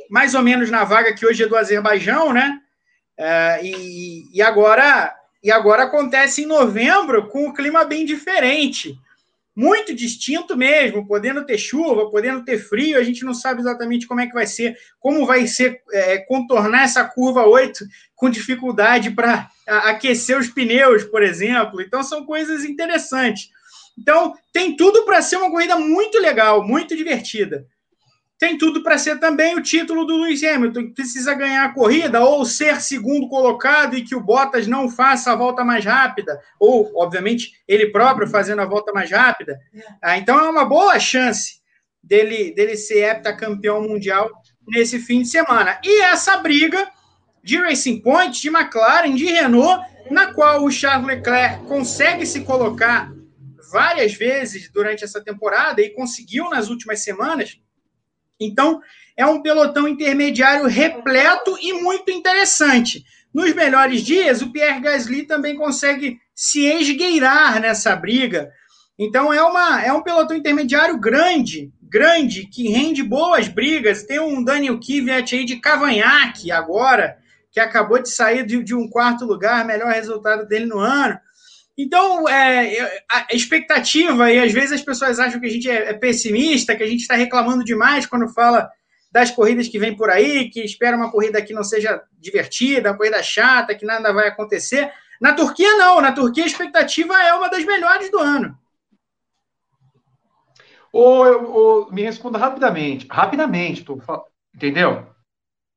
mais 0.09 0.35
ou 0.35 0.43
menos 0.43 0.71
na 0.71 0.85
vaga 0.85 1.15
que 1.15 1.27
hoje 1.27 1.43
é 1.43 1.49
do 1.49 1.57
Azerbaijão, 1.57 2.33
né? 2.33 2.61
É, 3.17 3.61
e, 3.63 4.31
e, 4.33 4.43
agora, 4.43 5.15
e 5.43 5.51
agora 5.51 5.85
acontece 5.85 6.43
em 6.43 6.47
novembro 6.47 7.29
com 7.29 7.49
o 7.49 7.53
clima 7.53 7.85
bem 7.85 8.05
diferente 8.05 8.99
muito 9.55 9.95
distinto 9.95 10.57
mesmo, 10.57 11.07
podendo 11.07 11.45
ter 11.45 11.59
chuva, 11.59 12.11
podendo 12.11 12.45
ter 12.45 12.59
frio, 12.59 12.99
a 12.99 13.03
gente 13.03 13.25
não 13.25 13.35
sabe 13.35 13.61
exatamente 13.61 14.07
como 14.07 14.21
é 14.21 14.27
que 14.27 14.33
vai 14.33 14.47
ser, 14.47 14.77
como 14.99 15.27
vai 15.27 15.47
ser 15.47 15.83
é, 15.93 16.19
contornar 16.19 16.85
essa 16.85 17.05
curva 17.05 17.47
8 17.47 17.85
com 18.15 18.31
dificuldade 18.31 19.11
para 19.11 19.49
aquecer 19.67 20.39
os 20.39 20.49
pneus, 20.49 21.05
por 21.05 21.23
exemplo. 21.23 21.81
Então, 21.81 22.03
são 22.03 22.25
coisas 22.25 22.65
interessantes. 22.65 23.49
Então, 23.99 24.35
tem 24.53 24.77
tudo 24.77 25.05
para 25.05 25.21
ser 25.21 25.37
uma 25.37 25.51
corrida 25.51 25.77
muito 25.77 26.19
legal, 26.19 26.67
muito 26.67 26.97
divertida 26.97 27.67
tem 28.41 28.57
tudo 28.57 28.83
para 28.83 28.97
ser 28.97 29.21
também 29.21 29.55
o 29.55 29.63
título 29.63 30.07
do 30.07 30.17
Lewis 30.17 30.43
Hamilton, 30.43 30.87
que 30.87 30.95
precisa 30.95 31.35
ganhar 31.35 31.63
a 31.63 31.75
corrida 31.75 32.25
ou 32.25 32.43
ser 32.47 32.81
segundo 32.81 33.29
colocado 33.29 33.95
e 33.95 34.03
que 34.03 34.15
o 34.15 34.21
Bottas 34.21 34.67
não 34.67 34.89
faça 34.89 35.31
a 35.31 35.37
volta 35.37 35.63
mais 35.63 35.85
rápida, 35.85 36.41
ou, 36.59 36.91
obviamente, 36.97 37.53
ele 37.69 37.91
próprio 37.91 38.27
fazendo 38.27 38.63
a 38.63 38.65
volta 38.65 38.95
mais 38.95 39.11
rápida. 39.11 39.61
Ah, 40.01 40.17
então 40.17 40.39
é 40.39 40.49
uma 40.49 40.65
boa 40.65 40.99
chance 40.99 41.61
dele, 42.03 42.55
dele 42.55 42.79
ser 42.79 43.11
heptacampeão 43.11 43.83
mundial 43.83 44.31
nesse 44.67 44.99
fim 44.99 45.21
de 45.21 45.29
semana. 45.29 45.79
E 45.85 46.01
essa 46.01 46.39
briga 46.39 46.91
de 47.45 47.59
Racing 47.59 48.01
Point, 48.01 48.41
de 48.41 48.49
McLaren, 48.49 49.15
de 49.15 49.27
Renault, 49.27 49.85
na 50.11 50.33
qual 50.33 50.65
o 50.65 50.71
Charles 50.71 51.07
Leclerc 51.07 51.67
consegue 51.67 52.25
se 52.25 52.41
colocar 52.41 53.13
várias 53.71 54.15
vezes 54.15 54.71
durante 54.73 55.05
essa 55.05 55.23
temporada 55.23 55.83
e 55.83 55.91
conseguiu 55.91 56.49
nas 56.49 56.71
últimas 56.71 57.05
semanas 57.05 57.61
então, 58.41 58.81
é 59.17 59.27
um 59.27 59.43
pelotão 59.43 59.87
intermediário 59.87 60.67
repleto 60.67 61.59
e 61.61 61.75
muito 61.75 62.11
interessante. 62.11 63.05
Nos 63.33 63.55
melhores 63.55 64.03
dias, 64.03 64.41
o 64.41 64.51
Pierre 64.51 64.81
Gasly 64.81 65.25
também 65.25 65.55
consegue 65.55 66.19
se 66.35 66.65
esgueirar 66.65 67.61
nessa 67.61 67.95
briga. 67.95 68.51
Então, 68.99 69.33
é, 69.33 69.43
uma, 69.43 69.83
é 69.83 69.93
um 69.93 70.03
pelotão 70.03 70.37
intermediário 70.37 70.99
grande, 70.99 71.71
grande, 71.83 72.47
que 72.47 72.69
rende 72.69 73.03
boas 73.03 73.47
brigas. 73.47 74.05
Tem 74.05 74.19
um 74.19 74.43
Daniel 74.43 74.81
Kvyat 74.81 75.35
aí 75.35 75.45
de 75.45 75.57
cavanhaque 75.57 76.51
agora, 76.51 77.17
que 77.53 77.61
acabou 77.61 78.03
de 78.03 78.09
sair 78.09 78.45
de, 78.47 78.63
de 78.63 78.75
um 78.75 78.89
quarto 78.89 79.25
lugar, 79.25 79.65
melhor 79.65 79.93
resultado 79.93 80.47
dele 80.47 80.67
no 80.67 80.79
ano. 80.79 81.19
Então, 81.83 82.29
é, 82.29 83.03
a 83.11 83.27
expectativa, 83.33 84.31
e 84.31 84.39
às 84.39 84.53
vezes 84.53 84.73
as 84.73 84.83
pessoas 84.83 85.19
acham 85.19 85.41
que 85.41 85.47
a 85.47 85.51
gente 85.51 85.69
é, 85.71 85.89
é 85.89 85.95
pessimista, 85.95 86.77
que 86.77 86.83
a 86.83 86.87
gente 86.87 87.01
está 87.01 87.15
reclamando 87.15 87.65
demais 87.65 88.05
quando 88.05 88.29
fala 88.29 88.71
das 89.11 89.31
corridas 89.31 89.67
que 89.67 89.79
vem 89.79 89.97
por 89.97 90.11
aí, 90.11 90.51
que 90.51 90.61
espera 90.61 90.95
uma 90.95 91.11
corrida 91.11 91.41
que 91.41 91.55
não 91.55 91.65
seja 91.65 92.03
divertida, 92.19 92.91
uma 92.91 92.99
corrida 92.99 93.23
chata, 93.23 93.75
que 93.75 93.87
nada 93.87 94.13
vai 94.13 94.29
acontecer. 94.29 94.93
Na 95.19 95.33
Turquia, 95.33 95.75
não. 95.79 96.03
Na 96.03 96.13
Turquia, 96.13 96.45
a 96.45 96.47
expectativa 96.47 97.15
é 97.15 97.33
uma 97.33 97.49
das 97.49 97.65
melhores 97.65 98.11
do 98.11 98.19
ano. 98.19 98.59
Ou, 100.93 101.51
ou 101.51 101.93
me 101.93 102.03
responda 102.03 102.37
rapidamente. 102.37 103.07
Rapidamente, 103.11 103.87
entendeu? 104.55 105.07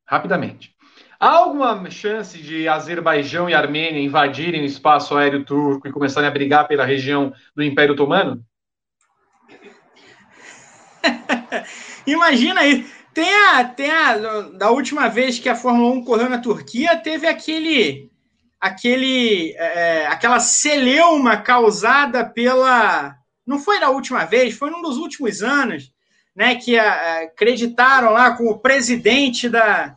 Rapidamente. 0.06 0.73
Há 1.24 1.38
alguma 1.38 1.90
chance 1.90 2.38
de 2.38 2.68
Azerbaijão 2.68 3.50
e 3.50 3.54
Armênia 3.54 4.02
invadirem 4.02 4.62
o 4.62 4.66
espaço 4.66 5.16
aéreo 5.16 5.46
turco 5.46 5.88
e 5.88 5.92
começarem 5.92 6.28
a 6.28 6.32
brigar 6.34 6.68
pela 6.68 6.84
região 6.84 7.32
do 7.56 7.64
Império 7.64 7.94
Otomano? 7.94 8.44
Imagina 12.06 12.60
aí. 12.60 12.86
Tem 13.14 13.34
a, 13.34 13.64
tem 13.64 13.90
a. 13.90 14.18
Da 14.58 14.70
última 14.70 15.08
vez 15.08 15.40
que 15.40 15.48
a 15.48 15.56
Fórmula 15.56 15.94
1 15.94 16.04
correu 16.04 16.30
na 16.30 16.40
Turquia, 16.40 16.98
teve 16.98 17.26
aquele. 17.26 18.12
aquele 18.60 19.54
é, 19.54 20.08
aquela 20.08 20.42
celeuma 20.42 21.38
causada 21.38 22.26
pela. 22.26 23.16
Não 23.48 23.60
foi 23.60 23.80
da 23.80 23.90
última 23.90 24.26
vez, 24.26 24.58
foi 24.58 24.70
num 24.70 24.82
dos 24.82 24.98
últimos 24.98 25.42
anos, 25.42 25.90
né? 26.36 26.56
Que 26.56 26.78
a, 26.78 27.22
acreditaram 27.22 28.10
lá 28.10 28.36
com 28.36 28.50
o 28.50 28.60
presidente 28.60 29.48
da, 29.48 29.96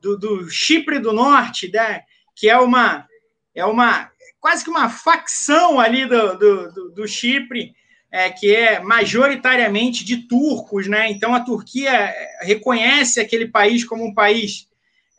do, 0.00 0.16
do 0.16 0.50
Chipre 0.50 0.98
do 0.98 1.12
Norte, 1.12 1.70
né, 1.72 2.02
que 2.34 2.48
é 2.48 2.58
uma, 2.58 3.06
é 3.54 3.64
uma 3.64 4.10
quase 4.40 4.64
que 4.64 4.70
uma 4.70 4.88
facção 4.88 5.80
ali 5.80 6.06
do, 6.06 6.38
do, 6.38 6.72
do, 6.72 6.90
do 6.90 7.08
Chipre, 7.08 7.74
é, 8.10 8.30
que 8.30 8.54
é 8.54 8.80
majoritariamente 8.80 10.04
de 10.04 10.28
turcos, 10.28 10.86
né? 10.86 11.10
Então 11.10 11.34
a 11.34 11.40
Turquia 11.40 11.90
é, 11.90 12.38
reconhece 12.42 13.20
aquele 13.20 13.48
país 13.48 13.84
como 13.84 14.04
um 14.04 14.14
país 14.14 14.66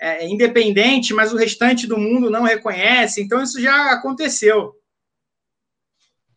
é, 0.02 0.28
independente, 0.28 1.14
mas 1.14 1.32
o 1.32 1.38
restante 1.38 1.86
do 1.86 1.98
mundo 1.98 2.30
não 2.30 2.44
reconhece. 2.44 3.22
Então 3.22 3.44
isso 3.44 3.62
já 3.62 3.92
aconteceu. 3.92 4.74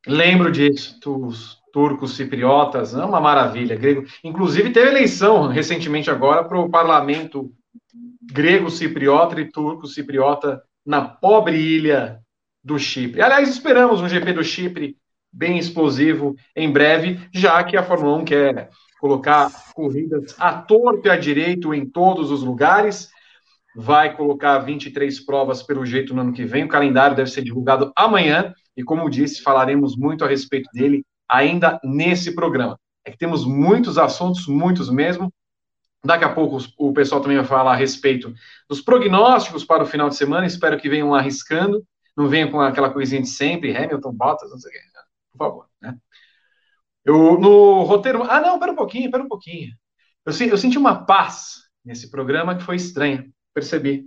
Lembro 0.07 0.51
disso, 0.51 0.99
os 1.07 1.59
turcos 1.73 2.17
cipriotas, 2.17 2.93
é 2.95 3.05
uma 3.05 3.21
maravilha, 3.21 3.77
grego. 3.77 4.05
Inclusive 4.23 4.71
teve 4.71 4.89
eleição 4.89 5.47
recentemente 5.47 6.11
agora 6.11 6.45
para 6.45 6.59
o 6.61 6.69
parlamento 6.69 7.51
grego 8.33 8.71
cipriota 8.71 9.39
e 9.41 9.51
turco 9.51 9.87
cipriota 9.87 10.63
na 10.85 11.03
pobre 11.03 11.57
ilha 11.57 12.21
do 12.65 12.79
Chipre. 12.79 13.21
Aliás, 13.21 13.49
esperamos 13.49 14.01
um 14.01 14.09
GP 14.09 14.33
do 14.33 14.43
Chipre 14.43 14.97
bem 15.31 15.59
explosivo 15.59 16.35
em 16.57 16.71
breve, 16.71 17.21
já 17.33 17.63
que 17.63 17.77
a 17.77 17.83
Fórmula 17.83 18.17
1 18.19 18.25
quer 18.25 18.71
colocar 19.01 19.51
corridas 19.75 20.35
à 20.39 20.53
torto 20.53 21.07
e 21.07 21.11
à 21.11 21.17
direito 21.17 21.75
em 21.75 21.85
todos 21.85 22.31
os 22.31 22.43
lugares. 22.43 23.11
Vai 23.75 24.15
colocar 24.17 24.59
23 24.59 25.25
provas 25.25 25.63
pelo 25.63 25.85
jeito 25.85 26.15
no 26.15 26.21
ano 26.21 26.33
que 26.33 26.45
vem. 26.45 26.65
O 26.65 26.69
calendário 26.69 27.17
deve 27.17 27.31
ser 27.31 27.43
divulgado 27.43 27.93
amanhã 27.97 28.55
e, 28.77 28.83
como 28.83 29.11
disse, 29.11 29.43
falaremos 29.43 29.97
muito 29.97 30.25
a 30.25 30.29
respeito 30.29 30.69
dele 30.73 31.05
ainda 31.29 31.81
nesse 31.83 32.35
programa. 32.35 32.79
É 33.05 33.11
que 33.11 33.19
temos 33.19 33.45
muitos 33.45 33.99
assuntos, 33.99 34.47
muitos 34.47 34.91
mesmo, 34.91 35.33
Daqui 36.05 36.25
a 36.25 36.33
pouco 36.35 36.59
o 36.79 36.93
pessoal 36.93 37.21
também 37.21 37.37
vai 37.37 37.47
falar 37.47 37.73
a 37.73 37.77
respeito 37.77 38.35
dos 38.69 38.81
prognósticos 38.81 39.65
para 39.65 39.85
o 39.85 39.87
final 39.87 40.09
de 40.09 40.17
semana. 40.17 40.47
Espero 40.47 40.79
que 40.79 40.89
venham 40.89 41.15
arriscando, 41.15 41.87
não 42.17 42.29
venham 42.29 42.51
com 42.51 42.61
aquela 42.61 42.91
coisinha 42.91 43.23
de 43.23 43.29
sempre, 43.29 43.77
Hamilton, 43.77 44.13
Bottas, 44.13 44.51
não 44.51 44.59
sei 44.59 44.71
o 44.71 44.75
que. 44.75 44.81
Por 45.31 45.39
favor, 45.39 45.67
né? 45.81 45.97
Eu, 47.05 47.39
no 47.39 47.83
roteiro. 47.83 48.25
Ah, 48.25 48.41
não, 48.41 48.59
pera 48.59 48.73
um 48.73 48.77
pouquinho, 48.77 49.11
pera 49.11 49.23
um 49.23 49.29
pouquinho. 49.29 49.73
Eu, 50.25 50.33
eu 50.49 50.59
senti 50.59 50.79
uma 50.79 51.05
paz 51.05 51.63
nesse 51.85 52.11
programa 52.11 52.57
que 52.57 52.63
foi 52.63 52.77
estranha, 52.77 53.29
percebi. 53.55 54.05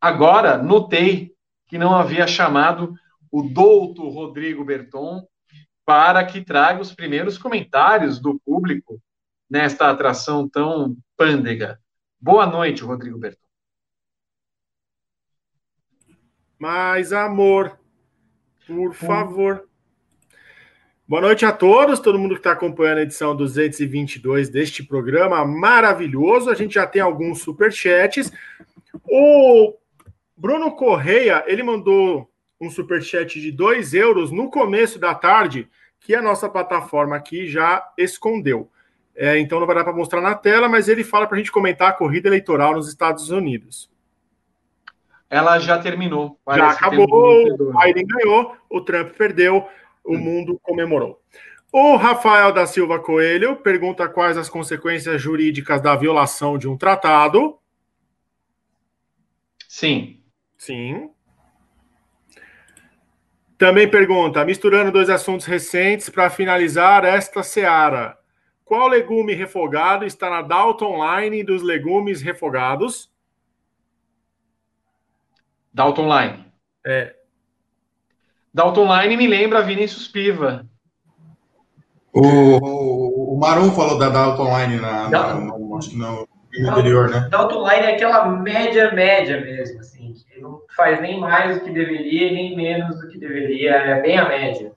Agora, 0.00 0.58
notei 0.58 1.32
que 1.66 1.78
não 1.78 1.94
havia 1.94 2.26
chamado 2.26 2.94
o 3.30 3.42
douto 3.42 4.08
Rodrigo 4.08 4.64
Berton 4.64 5.26
para 5.84 6.24
que 6.24 6.42
traga 6.42 6.80
os 6.80 6.94
primeiros 6.94 7.38
comentários 7.38 8.18
do 8.18 8.38
público 8.44 9.00
nesta 9.48 9.90
atração 9.90 10.48
tão 10.48 10.96
pândega. 11.16 11.80
Boa 12.20 12.46
noite, 12.46 12.82
Rodrigo 12.82 13.18
Berton. 13.18 13.46
Mais 16.58 17.12
amor, 17.12 17.78
por 18.66 18.92
favor. 18.92 19.68
Boa 21.06 21.22
noite 21.22 21.46
a 21.46 21.52
todos, 21.52 22.00
todo 22.00 22.18
mundo 22.18 22.34
que 22.34 22.40
está 22.40 22.52
acompanhando 22.52 22.98
a 22.98 23.02
edição 23.02 23.34
222 23.34 24.50
deste 24.50 24.82
programa 24.82 25.42
maravilhoso. 25.44 26.50
A 26.50 26.54
gente 26.54 26.74
já 26.74 26.86
tem 26.86 27.00
alguns 27.00 27.40
superchats. 27.40 28.30
O 29.04 29.74
Bruno 30.36 30.72
Correia, 30.76 31.44
ele 31.46 31.62
mandou 31.62 32.30
um 32.60 32.68
superchat 32.68 33.40
de 33.40 33.50
2 33.50 33.94
euros 33.94 34.30
no 34.30 34.50
começo 34.50 34.98
da 34.98 35.14
tarde, 35.14 35.68
que 36.00 36.14
a 36.14 36.20
nossa 36.20 36.48
plataforma 36.48 37.16
aqui 37.16 37.46
já 37.46 37.90
escondeu. 37.96 38.70
É, 39.20 39.36
então 39.36 39.58
não 39.58 39.66
vai 39.66 39.74
dar 39.74 39.82
para 39.82 39.92
mostrar 39.92 40.20
na 40.20 40.36
tela, 40.36 40.68
mas 40.68 40.88
ele 40.88 41.02
fala 41.02 41.26
para 41.26 41.34
a 41.34 41.38
gente 41.38 41.50
comentar 41.50 41.88
a 41.88 41.92
corrida 41.92 42.28
eleitoral 42.28 42.74
nos 42.74 42.88
Estados 42.88 43.30
Unidos. 43.30 43.90
ela 45.28 45.58
já 45.58 45.76
terminou. 45.76 46.38
já 46.54 46.70
acabou, 46.70 47.08
o 47.08 47.72
Biden 47.80 48.06
ganhou, 48.06 48.56
o 48.70 48.80
Trump 48.80 49.08
perdeu, 49.16 49.66
o 50.04 50.14
hum. 50.14 50.18
mundo 50.18 50.60
comemorou. 50.62 51.20
O 51.72 51.96
Rafael 51.96 52.52
da 52.52 52.64
Silva 52.64 53.00
Coelho 53.00 53.56
pergunta 53.56 54.08
quais 54.08 54.38
as 54.38 54.48
consequências 54.48 55.20
jurídicas 55.20 55.82
da 55.82 55.96
violação 55.96 56.56
de 56.56 56.68
um 56.68 56.76
tratado. 56.76 57.58
Sim. 59.66 60.22
Sim. 60.56 61.10
Também 63.58 63.90
pergunta, 63.90 64.44
misturando 64.44 64.92
dois 64.92 65.10
assuntos 65.10 65.44
recentes 65.44 66.08
para 66.08 66.30
finalizar 66.30 67.04
esta 67.04 67.42
seara. 67.42 68.17
Qual 68.68 68.86
legume 68.86 69.34
refogado 69.34 70.04
está 70.04 70.28
na 70.28 70.42
Dalton 70.42 70.98
Line 71.02 71.42
dos 71.42 71.62
legumes 71.62 72.20
refogados? 72.20 73.10
Dalton 75.72 76.06
Line. 76.06 76.44
É. 76.86 77.14
Dalton 78.52 78.86
Line 78.94 79.16
me 79.16 79.26
lembra 79.26 79.62
Vinícius 79.62 80.06
Piva. 80.06 80.66
O, 82.12 82.20
o, 82.20 83.34
o 83.34 83.38
Marum 83.38 83.72
falou 83.72 83.98
da 83.98 84.10
Dalton 84.10 84.58
Line 84.58 84.80
na, 84.80 85.08
na, 85.08 85.34
no, 85.34 85.76
acho 85.76 85.90
que 85.90 85.96
no, 85.96 86.28
no 86.60 86.70
interior, 86.70 87.08
né? 87.08 87.26
Dalton 87.30 87.66
Line 87.66 87.86
é 87.86 87.94
aquela 87.94 88.28
média, 88.28 88.92
média 88.92 89.40
mesmo, 89.40 89.80
assim 89.80 89.98
não 90.40 90.62
faz 90.74 91.00
nem 91.00 91.18
mais 91.20 91.58
do 91.58 91.64
que 91.64 91.70
deveria, 91.70 92.32
nem 92.32 92.56
menos 92.56 92.98
do 93.00 93.08
que 93.08 93.18
deveria, 93.18 93.72
é 93.72 94.00
bem 94.00 94.18
a 94.18 94.28
média. 94.28 94.72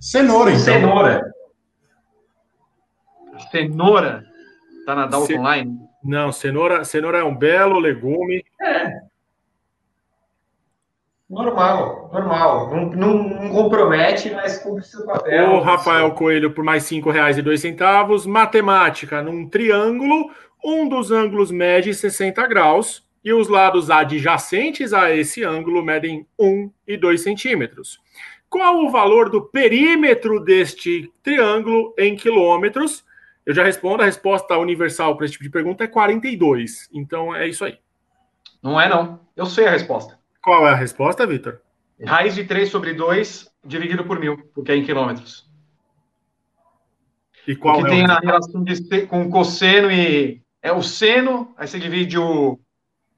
Cenoura, 0.00 0.50
então. 0.50 0.64
Cenoura. 0.64 1.33
Cenoura? 3.54 4.24
Tá 4.84 4.94
na 4.94 5.06
Dalton 5.06 5.26
Ce... 5.26 5.36
Line? 5.36 5.78
Não, 6.02 6.32
cenoura, 6.32 6.84
cenoura 6.84 7.18
é 7.18 7.24
um 7.24 7.34
belo 7.34 7.78
legume. 7.78 8.44
É. 8.60 9.00
Normal, 11.30 12.10
normal. 12.12 12.70
Não, 12.70 12.90
não, 12.90 13.28
não 13.28 13.50
compromete, 13.50 14.30
mas 14.30 14.58
cumpre 14.58 14.84
seu 14.84 15.06
papel. 15.06 15.52
O 15.52 15.60
Rafael 15.60 16.10
Coelho 16.12 16.52
por 16.52 16.62
mais 16.62 16.84
cinco 16.84 17.10
reais 17.10 17.38
e 17.38 17.42
dois 17.42 17.60
centavos. 17.60 18.26
Matemática, 18.26 19.22
num 19.22 19.48
triângulo, 19.48 20.30
um 20.62 20.88
dos 20.88 21.10
ângulos 21.10 21.50
mede 21.50 21.94
60 21.94 22.46
graus 22.46 23.02
e 23.24 23.32
os 23.32 23.48
lados 23.48 23.90
adjacentes 23.90 24.92
a 24.92 25.10
esse 25.10 25.42
ângulo 25.42 25.82
medem 25.82 26.26
1 26.38 26.70
e 26.86 26.96
2 26.96 27.22
centímetros. 27.22 27.98
Qual 28.50 28.84
o 28.84 28.90
valor 28.90 29.30
do 29.30 29.42
perímetro 29.42 30.38
deste 30.38 31.10
triângulo 31.22 31.94
em 31.98 32.14
quilômetros? 32.14 33.02
Eu 33.46 33.54
já 33.54 33.62
respondo, 33.62 34.02
a 34.02 34.06
resposta 34.06 34.56
universal 34.56 35.16
para 35.16 35.26
esse 35.26 35.32
tipo 35.32 35.44
de 35.44 35.50
pergunta 35.50 35.84
é 35.84 35.86
42. 35.86 36.88
Então 36.92 37.34
é 37.34 37.46
isso 37.46 37.64
aí. 37.64 37.78
Não 38.62 38.80
é, 38.80 38.88
não. 38.88 39.20
Eu 39.36 39.46
sei 39.46 39.66
a 39.66 39.70
resposta. 39.70 40.18
Qual 40.42 40.66
é 40.66 40.72
a 40.72 40.76
resposta, 40.76 41.26
Vitor? 41.26 41.60
Raiz 42.02 42.34
de 42.34 42.44
3 42.44 42.68
sobre 42.68 42.92
2 42.92 43.48
dividido 43.64 44.04
por 44.04 44.18
mil, 44.18 44.38
porque 44.54 44.72
é 44.72 44.76
em 44.76 44.84
quilômetros. 44.84 45.48
E 47.46 47.54
qual 47.54 47.78
porque 47.78 47.92
é 47.92 47.96
tem 47.96 48.06
a 48.06 48.18
relação 48.18 48.62
de, 48.64 49.06
com 49.06 49.30
cosseno 49.30 49.90
e. 49.90 50.42
É 50.62 50.72
o 50.72 50.82
seno, 50.82 51.52
aí 51.58 51.68
você 51.68 51.78
divide 51.78 52.18
o, 52.18 52.58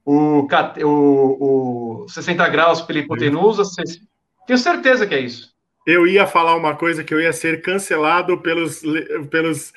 o, 0.04 0.49
o, 0.83 2.02
o 2.02 2.09
60 2.09 2.49
graus 2.49 2.83
pela 2.83 2.99
hipotenusa. 2.99 3.62
Tenho 4.47 4.59
certeza 4.59 5.06
que 5.06 5.14
é 5.14 5.21
isso. 5.21 5.54
Eu 5.87 6.09
ia 6.09 6.26
falar 6.26 6.56
uma 6.56 6.75
coisa 6.75 7.04
que 7.04 7.14
eu 7.14 7.21
ia 7.21 7.33
ser 7.33 7.62
cancelado 7.62 8.38
pelos. 8.38 8.83
pelos... 9.30 9.73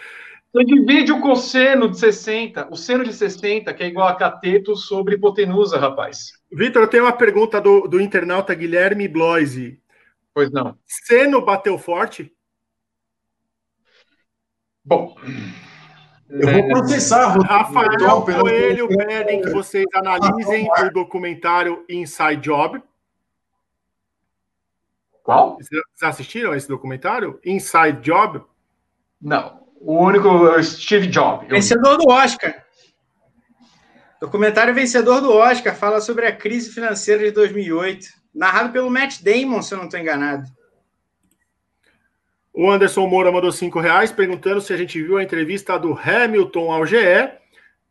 Você 0.52 0.66
divide 0.66 1.12
o 1.12 1.22
cosseno 1.22 1.90
de 1.90 2.00
60, 2.00 2.70
o 2.72 2.76
seno 2.76 3.04
de 3.04 3.14
60, 3.14 3.72
que 3.74 3.84
é 3.84 3.88
igual 3.88 4.08
a 4.08 4.16
cateto 4.16 4.76
sobre 4.76 5.16
hipotenusa, 5.16 5.78
rapaz. 5.78 6.32
Vitor, 6.52 6.84
eu 6.84 6.88
tenho 6.88 7.04
uma 7.04 7.14
pergunta 7.14 7.62
do, 7.62 7.88
do 7.88 8.02
internauta 8.02 8.56
Guilherme 8.56 9.08
Bloise. 9.08 9.80
Pois 10.34 10.50
não. 10.52 10.76
Seno 10.86 11.46
bateu 11.46 11.78
forte? 11.78 12.34
Bom, 14.84 15.16
eu 16.30 16.52
vou 16.52 16.60
é. 16.60 16.68
processar, 16.68 17.28
Rafael 17.28 17.94
então, 17.94 18.22
Coelho 18.24 18.88
pedem 18.88 19.42
que 19.42 19.50
vocês 19.50 19.86
analisem 19.94 20.68
o 20.68 20.90
documentário 20.92 21.86
Inside 21.88 22.38
Job. 22.38 22.82
Qual? 25.22 25.58
Vocês 25.58 25.82
assistiram 26.02 26.56
esse 26.56 26.68
documentário? 26.68 27.40
Inside 27.46 28.00
Job? 28.02 28.44
Não. 29.22 29.59
O 29.82 30.04
único 30.04 30.28
o 30.28 30.64
Steve 30.64 31.08
Jobs. 31.08 31.48
Vencedor 31.48 31.98
do 31.98 32.10
Oscar. 32.10 32.66
Documentário 34.20 34.76
vencedor 34.76 35.22
do 35.22 35.32
Oscar 35.32 35.74
fala 35.74 36.02
sobre 36.02 36.26
a 36.26 36.36
crise 36.36 36.70
financeira 36.72 37.24
de 37.24 37.32
2008. 37.32 38.08
Narrado 38.36 38.74
pelo 38.74 38.90
Matt 38.90 39.22
Damon, 39.22 39.62
se 39.62 39.74
eu 39.74 39.78
não 39.78 39.86
estou 39.86 40.00
enganado. 40.00 40.44
O 42.54 42.70
Anderson 42.70 43.08
Moura 43.08 43.32
mandou 43.32 43.52
cinco 43.52 43.80
reais 43.80 44.12
perguntando 44.12 44.60
se 44.60 44.74
a 44.74 44.78
gente 44.78 45.02
viu 45.02 45.18
a 45.18 45.24
entrevista 45.24 45.80
do 45.80 45.94
Hamilton 45.98 46.72
ao 46.72 46.86
GE, 46.86 47.32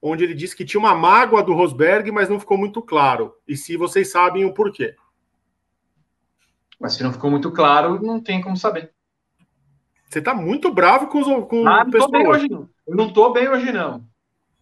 onde 0.02 0.24
ele 0.24 0.34
disse 0.34 0.54
que 0.54 0.64
tinha 0.64 0.78
uma 0.78 0.94
mágoa 0.94 1.42
do 1.42 1.54
Rosberg, 1.54 2.12
mas 2.12 2.28
não 2.28 2.38
ficou 2.38 2.58
muito 2.58 2.82
claro. 2.82 3.34
E 3.46 3.56
se 3.56 3.78
vocês 3.78 4.10
sabem 4.10 4.44
o 4.44 4.52
porquê. 4.52 4.94
Mas 6.78 6.94
se 6.94 7.02
não 7.02 7.12
ficou 7.12 7.30
muito 7.30 7.50
claro, 7.50 8.00
não 8.02 8.20
tem 8.20 8.42
como 8.42 8.56
saber. 8.56 8.92
Você 10.08 10.22
tá 10.22 10.34
muito 10.34 10.72
bravo 10.72 11.08
com, 11.08 11.20
os, 11.20 11.48
com 11.48 11.68
ah, 11.68 11.84
não 11.84 11.90
tô 11.90 12.08
bem 12.08 12.26
hoje, 12.26 12.48
não. 12.48 12.68
Eu 12.86 12.96
não 12.96 13.12
tô 13.12 13.30
bem 13.30 13.48
hoje, 13.48 13.72
não. 13.72 14.02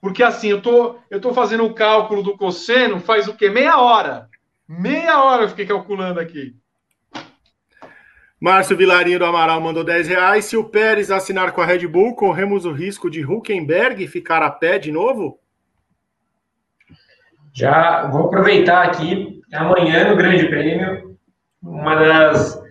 Porque 0.00 0.22
assim, 0.22 0.48
eu 0.48 0.60
tô, 0.60 0.96
eu 1.10 1.20
tô 1.20 1.32
fazendo 1.32 1.64
o 1.64 1.74
cálculo 1.74 2.22
do 2.22 2.36
cosseno 2.36 3.00
faz 3.00 3.28
o 3.28 3.34
quê? 3.34 3.48
Meia 3.48 3.78
hora. 3.78 4.28
Meia 4.68 5.22
hora 5.22 5.44
eu 5.44 5.48
fiquei 5.48 5.66
calculando 5.66 6.18
aqui. 6.18 6.54
Márcio 8.40 8.76
Vilarinho 8.76 9.18
do 9.18 9.24
Amaral 9.24 9.60
mandou 9.60 9.82
10 9.82 10.08
reais. 10.08 10.44
Se 10.44 10.56
o 10.56 10.64
Pérez 10.64 11.10
assinar 11.10 11.52
com 11.52 11.60
a 11.60 11.64
Red 11.64 11.86
Bull, 11.86 12.14
corremos 12.14 12.66
o 12.66 12.72
risco 12.72 13.10
de 13.10 13.24
Huckenberg 13.24 14.06
ficar 14.06 14.42
a 14.42 14.50
pé 14.50 14.78
de 14.78 14.92
novo? 14.92 15.38
Já 17.52 18.06
vou 18.08 18.26
aproveitar 18.26 18.84
aqui, 18.84 19.40
amanhã 19.52 20.10
no 20.10 20.16
Grande 20.16 20.46
Prêmio, 20.46 21.16
uma 21.62 21.94
das, 21.94 22.62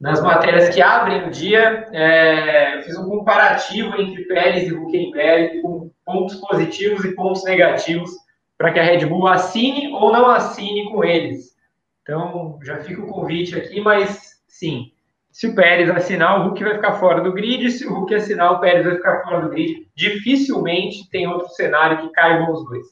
das 0.00 0.22
matérias 0.22 0.74
que 0.74 0.82
abrem 0.82 1.26
o 1.26 1.30
dia, 1.30 1.88
é, 1.92 2.82
fiz 2.82 2.96
um 2.98 3.08
comparativo 3.08 4.00
entre 4.00 4.24
Pérez 4.24 4.68
e 4.68 4.74
Huckenberg 4.74 5.62
com 5.62 5.90
pontos 6.04 6.36
positivos 6.36 7.04
e 7.04 7.14
pontos 7.14 7.44
negativos 7.44 8.10
para 8.58 8.72
que 8.72 8.78
a 8.78 8.82
Red 8.82 9.06
Bull 9.06 9.26
assine 9.26 9.92
ou 9.92 10.12
não 10.12 10.30
assine 10.30 10.90
com 10.90 11.02
eles. 11.02 11.56
Então, 12.02 12.58
já 12.62 12.78
fica 12.78 13.02
o 13.02 13.06
convite 13.06 13.56
aqui, 13.56 13.80
mas 13.80 14.40
sim, 14.46 14.92
se 15.36 15.46
o 15.46 15.54
Pérez 15.54 15.90
assinar, 15.90 16.40
o 16.40 16.44
Hulk 16.44 16.64
vai 16.64 16.74
ficar 16.76 16.94
fora 16.94 17.20
do 17.20 17.30
grid. 17.30 17.70
Se 17.70 17.86
o 17.86 17.92
Hulk 17.92 18.14
assinar, 18.14 18.52
o 18.52 18.58
Pérez 18.58 18.86
vai 18.86 18.96
ficar 18.96 19.22
fora 19.22 19.42
do 19.42 19.50
grid. 19.50 19.86
Dificilmente 19.94 21.10
tem 21.10 21.28
outro 21.28 21.48
cenário 21.50 22.00
que 22.00 22.08
caibam 22.14 22.52
os 22.52 22.64
dois. 22.64 22.86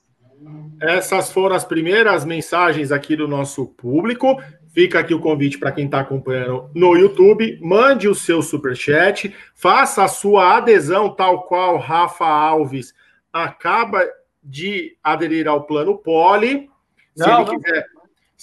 Essas 0.78 1.32
foram 1.32 1.56
as 1.56 1.64
primeiras 1.64 2.22
mensagens 2.22 2.92
aqui 2.92 3.16
do 3.16 3.26
nosso 3.26 3.66
público. 3.66 4.38
Fica 4.74 4.98
aqui 4.98 5.14
o 5.14 5.20
convite 5.20 5.56
para 5.56 5.70
quem 5.70 5.84
está 5.84 6.00
acompanhando 6.00 6.68
no 6.74 6.96
YouTube. 6.96 7.58
Mande 7.62 8.08
o 8.08 8.14
seu 8.14 8.42
super 8.42 8.76
chat, 8.76 9.34
faça 9.54 10.02
a 10.02 10.08
sua 10.08 10.56
adesão, 10.56 11.08
tal 11.08 11.44
qual 11.44 11.78
Rafa 11.78 12.26
Alves 12.26 12.92
acaba 13.32 14.04
de 14.42 14.96
aderir 15.02 15.46
ao 15.46 15.62
plano 15.62 15.96
Poli. 15.96 16.68
Se 17.14 17.26
não, 17.26 17.42
ele 17.42 17.52
não. 17.52 17.60
quiser 17.60 17.86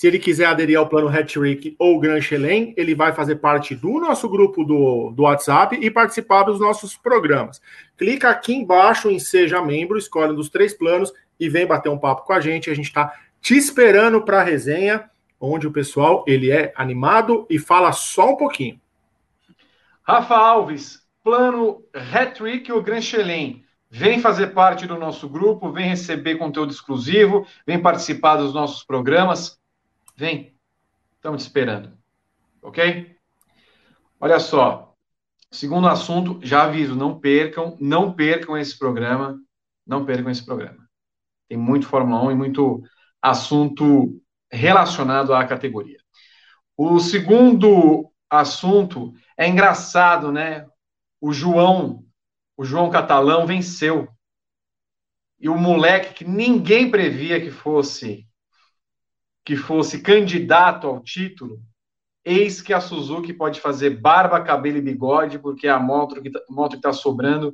se 0.02 0.08
ele 0.08 0.17
quiser 0.17 0.46
aderir 0.46 0.80
ao 0.80 0.89
plano 0.89 1.10
Hat-Trick 1.10 1.76
ou 1.78 2.00
Grand 2.00 2.22
Chelem, 2.22 2.74
ele 2.76 2.96
vai 2.96 3.13
fazer 3.13 3.36
parte 3.36 3.76
do 3.76 4.00
nosso 4.00 4.28
grupo 4.28 4.63
do, 4.63 5.12
do 5.12 5.22
WhatsApp 5.22 5.78
e 5.80 5.91
participar 5.91 6.41
dos 6.41 6.60
nossos 6.60 6.96
programas. 6.96 7.62
Clica 7.96 8.30
aqui 8.30 8.54
embaixo 8.54 9.12
em 9.12 9.20
Seja 9.20 9.62
Membro, 9.62 10.00
escolhe 10.00 10.32
um 10.32 10.36
dos 10.36 10.50
três 10.50 10.74
planos 10.74 11.13
e 11.39 11.48
vem 11.50 11.67
bater 11.67 11.89
um 11.89 12.00
papo 12.00 12.26
com 12.26 12.34
a 12.34 12.39
gente. 12.39 12.70
A 12.70 12.74
gente 12.74 12.88
está 12.88 13.13
te 13.39 13.56
esperando 13.56 14.24
para 14.24 14.39
a 14.39 14.44
resenha, 14.44 15.08
onde 15.41 15.65
o 15.65 15.71
pessoal 15.71 16.23
ele 16.27 16.51
é 16.51 16.71
animado 16.75 17.47
e 17.49 17.58
fala 17.58 17.91
só 17.91 18.30
um 18.30 18.38
pouquinho. 18.38 18.80
Rafa 20.04 20.36
Alves, 20.36 21.06
plano 21.23 21.84
Hat-Trick 21.93 22.71
ou 22.71 22.84
Grand 22.84 23.01
Chelem? 23.01 23.65
Vem 23.89 24.21
fazer 24.21 24.54
parte 24.54 24.88
do 24.88 24.97
nosso 24.97 25.27
grupo, 25.27 25.71
vem 25.71 25.89
receber 25.89 26.38
conteúdo 26.38 26.71
exclusivo, 26.71 27.45
vem 27.67 27.82
participar 27.82 28.38
dos 28.38 28.54
nossos 28.54 28.84
programas. 28.84 29.60
Vem. 30.15 30.56
Estamos 31.15 31.43
te 31.43 31.47
esperando. 31.47 31.91
Ok? 32.62 33.15
Olha 34.19 34.39
só. 34.39 34.95
Segundo 35.51 35.88
assunto, 35.88 36.39
já 36.41 36.63
aviso, 36.63 36.95
não 36.95 37.19
percam, 37.19 37.75
não 37.82 38.13
percam 38.13 38.58
esse 38.58 38.77
programa. 38.77 39.41
Não 39.86 40.06
percam 40.06 40.32
esse 40.32 40.45
programa. 40.45 40.88
Tem 41.49 41.58
muito 41.58 41.88
Fórmula 41.88 42.23
1 42.23 42.32
e 42.32 42.36
muito 42.36 42.84
assunto 43.21 44.20
relacionado 44.51 45.33
à 45.33 45.45
categoria. 45.45 45.99
O 46.75 46.99
segundo 46.99 48.11
assunto 48.29 49.13
é 49.37 49.47
engraçado, 49.47 50.31
né? 50.31 50.65
O 51.19 51.31
João, 51.31 52.03
o 52.57 52.63
João 52.63 52.89
Catalão 52.89 53.45
venceu. 53.45 54.07
E 55.39 55.49
o 55.49 55.57
moleque 55.57 56.13
que 56.13 56.25
ninguém 56.25 56.89
previa 56.89 57.41
que 57.41 57.51
fosse 57.51 58.27
que 59.43 59.55
fosse 59.55 60.01
candidato 60.01 60.85
ao 60.85 61.01
título, 61.01 61.59
eis 62.23 62.61
que 62.61 62.73
a 62.73 62.79
Suzuki 62.79 63.33
pode 63.33 63.59
fazer 63.59 63.89
barba, 63.99 64.39
cabelo 64.41 64.77
e 64.77 64.81
bigode, 64.81 65.39
porque 65.39 65.67
é 65.67 65.71
a 65.71 65.79
moto 65.79 66.21
que 66.21 66.29
está 66.29 66.79
tá 66.81 66.93
sobrando. 66.93 67.53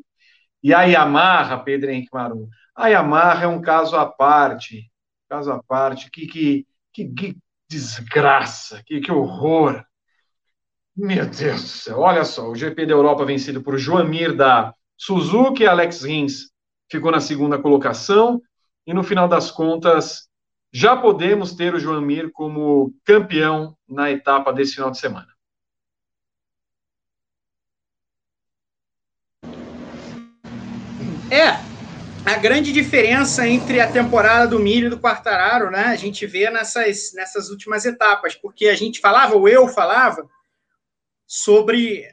E 0.61 0.73
a 0.73 0.83
Yamaha, 0.83 1.57
Pedro 1.59 1.89
Henrique 1.89 2.09
Marum, 2.13 2.49
a 2.75 2.87
Yamaha 2.87 3.43
é 3.45 3.47
um 3.47 3.61
caso 3.61 3.95
à 3.95 4.05
parte, 4.05 4.91
caso 5.29 5.51
à 5.51 5.63
parte, 5.63 6.11
que, 6.11 6.27
que, 6.27 6.67
que, 6.97 7.07
que 7.09 7.37
desgraça, 7.69 8.81
que, 8.83 8.99
que 8.99 9.11
horror. 9.11 9.83
Meu 10.95 11.27
Deus 11.27 11.61
do 11.61 11.67
céu, 11.67 11.99
olha 11.99 12.25
só, 12.25 12.49
o 12.49 12.55
GP 12.55 12.87
da 12.87 12.93
Europa 12.93 13.23
vencido 13.23 13.61
por 13.61 13.77
Joamir 13.77 14.35
da 14.35 14.73
Suzuki, 14.97 15.67
Alex 15.67 16.01
Rins 16.01 16.49
ficou 16.89 17.11
na 17.11 17.19
segunda 17.19 17.59
colocação, 17.59 18.41
e 18.87 18.93
no 18.95 19.03
final 19.03 19.27
das 19.27 19.51
contas, 19.51 20.27
já 20.73 20.97
podemos 20.97 21.53
ter 21.53 21.75
o 21.75 21.79
João 21.79 22.01
Mir 22.01 22.31
como 22.31 22.95
campeão 23.05 23.77
na 23.87 24.09
etapa 24.09 24.51
desse 24.51 24.73
final 24.73 24.89
de 24.89 24.97
semana. 24.97 25.27
É, 31.29 31.66
a 32.27 32.35
grande 32.35 32.73
diferença 32.73 33.47
entre 33.47 33.79
a 33.79 33.89
temporada 33.89 34.49
do 34.49 34.59
Milho 34.59 34.87
e 34.87 34.89
do 34.89 34.99
Quartararo, 34.99 35.71
né? 35.71 35.85
A 35.85 35.95
gente 35.95 36.25
vê 36.25 36.49
nessas, 36.49 37.13
nessas 37.13 37.49
últimas 37.49 37.85
etapas, 37.85 38.35
porque 38.35 38.67
a 38.67 38.75
gente 38.75 38.99
falava, 38.99 39.37
ou 39.37 39.47
eu 39.47 39.69
falava, 39.69 40.29
sobre 41.25 42.05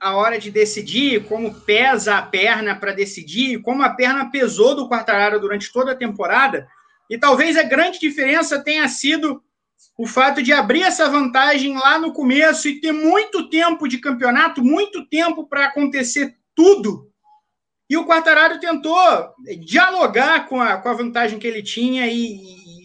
a 0.00 0.16
hora 0.16 0.36
de 0.36 0.50
decidir, 0.50 1.28
como 1.28 1.54
pesa 1.60 2.18
a 2.18 2.22
perna 2.22 2.74
para 2.74 2.90
decidir, 2.90 3.62
como 3.62 3.84
a 3.84 3.90
perna 3.90 4.32
pesou 4.32 4.74
do 4.74 4.88
Quartararo 4.88 5.38
durante 5.38 5.72
toda 5.72 5.92
a 5.92 5.96
temporada. 5.96 6.66
E 7.08 7.16
talvez 7.16 7.56
a 7.56 7.62
grande 7.62 8.00
diferença 8.00 8.58
tenha 8.58 8.88
sido 8.88 9.40
o 9.96 10.08
fato 10.08 10.42
de 10.42 10.52
abrir 10.52 10.82
essa 10.82 11.08
vantagem 11.08 11.78
lá 11.78 12.00
no 12.00 12.12
começo 12.12 12.68
e 12.68 12.80
ter 12.80 12.90
muito 12.90 13.48
tempo 13.48 13.86
de 13.86 13.98
campeonato, 13.98 14.60
muito 14.60 15.06
tempo 15.06 15.46
para 15.46 15.66
acontecer 15.66 16.34
tudo. 16.52 17.11
E 17.92 17.96
o 17.98 18.06
Quartararo 18.06 18.58
tentou 18.58 18.96
dialogar 19.66 20.48
com 20.48 20.58
a, 20.58 20.78
com 20.78 20.88
a 20.88 20.94
vantagem 20.94 21.38
que 21.38 21.46
ele 21.46 21.62
tinha 21.62 22.06
e, 22.06 22.40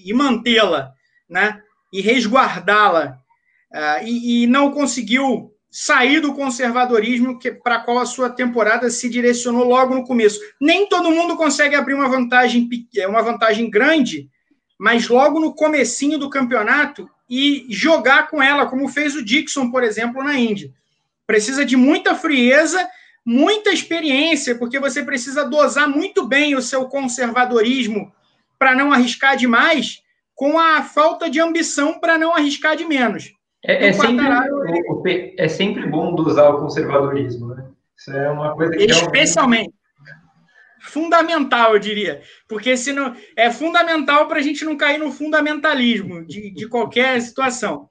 e 0.06 0.14
mantê-la, 0.14 0.92
né? 1.30 1.62
E 1.94 2.02
resguardá-la. 2.02 3.18
Uh, 3.72 4.04
e, 4.06 4.44
e 4.44 4.48
não 4.48 4.70
conseguiu 4.70 5.50
sair 5.72 6.20
do 6.20 6.34
conservadorismo 6.34 7.40
para 7.64 7.80
qual 7.80 8.00
a 8.00 8.06
sua 8.06 8.30
temporada 8.30 8.90
se 8.90 9.08
direcionou 9.08 9.64
logo 9.64 9.96
no 9.96 10.04
começo. 10.04 10.42
Nem 10.60 10.90
todo 10.90 11.10
mundo 11.10 11.38
consegue 11.38 11.74
abrir 11.74 11.94
uma 11.94 12.10
vantagem, 12.10 12.68
uma 13.08 13.22
vantagem 13.22 13.70
grande, 13.70 14.30
mas 14.78 15.08
logo 15.08 15.40
no 15.40 15.56
comecinho 15.56 16.20
do 16.20 16.30
campeonato 16.30 17.10
e 17.30 17.66
jogar 17.70 18.28
com 18.28 18.44
ela, 18.44 18.66
como 18.66 18.90
fez 18.90 19.16
o 19.16 19.24
Dixon, 19.24 19.72
por 19.72 19.86
exemplo, 19.86 20.22
na 20.22 20.38
Índia. 20.38 20.70
Precisa 21.26 21.64
de 21.64 21.78
muita 21.78 22.14
frieza, 22.14 22.86
muita 23.28 23.72
experiência, 23.72 24.56
porque 24.58 24.80
você 24.80 25.04
precisa 25.04 25.44
dosar 25.44 25.90
muito 25.90 26.26
bem 26.26 26.56
o 26.56 26.62
seu 26.62 26.86
conservadorismo 26.86 28.10
para 28.58 28.74
não 28.74 28.94
arriscar 28.94 29.36
demais, 29.36 30.02
com 30.34 30.58
a 30.58 30.82
falta 30.82 31.30
de 31.30 31.38
ambição 31.42 32.00
para 32.00 32.18
não 32.18 32.34
arriscar 32.34 32.78
de 32.78 32.86
menos. 32.86 33.34
É, 33.66 33.90
é 33.90 33.92
sempre, 33.92 35.36
é 35.38 35.48
sempre 35.50 35.86
bom 35.88 36.16
dosar 36.16 36.56
o 36.56 36.62
conservadorismo, 36.62 37.54
né? 37.54 37.66
Isso 37.98 38.12
é 38.12 38.32
uma 38.32 38.56
coisa 38.56 38.72
que. 38.78 38.86
Especialmente. 38.86 39.74
Fundamental, 40.80 41.74
eu 41.74 41.80
diria. 41.80 42.22
Porque 42.48 42.78
senão, 42.78 43.14
é 43.36 43.52
fundamental 43.52 44.28
para 44.28 44.40
a 44.40 44.42
gente 44.42 44.64
não 44.64 44.78
cair 44.78 45.00
no 45.00 45.12
fundamentalismo 45.12 46.24
de, 46.26 46.50
de 46.52 46.66
qualquer 46.70 47.20
situação. 47.22 47.90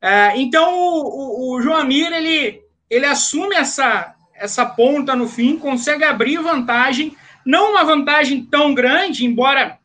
É, 0.00 0.36
então, 0.38 0.74
o, 0.74 1.52
o, 1.52 1.56
o 1.56 1.62
Joamir, 1.62 2.12
ele, 2.12 2.62
ele 2.90 3.06
assume 3.06 3.54
essa, 3.54 4.11
essa 4.42 4.66
ponta 4.66 5.14
no 5.14 5.28
fim, 5.28 5.56
consegue 5.56 6.02
abrir 6.02 6.38
vantagem, 6.38 7.16
não 7.46 7.70
uma 7.70 7.84
vantagem 7.84 8.44
tão 8.44 8.74
grande, 8.74 9.24
embora 9.24 9.78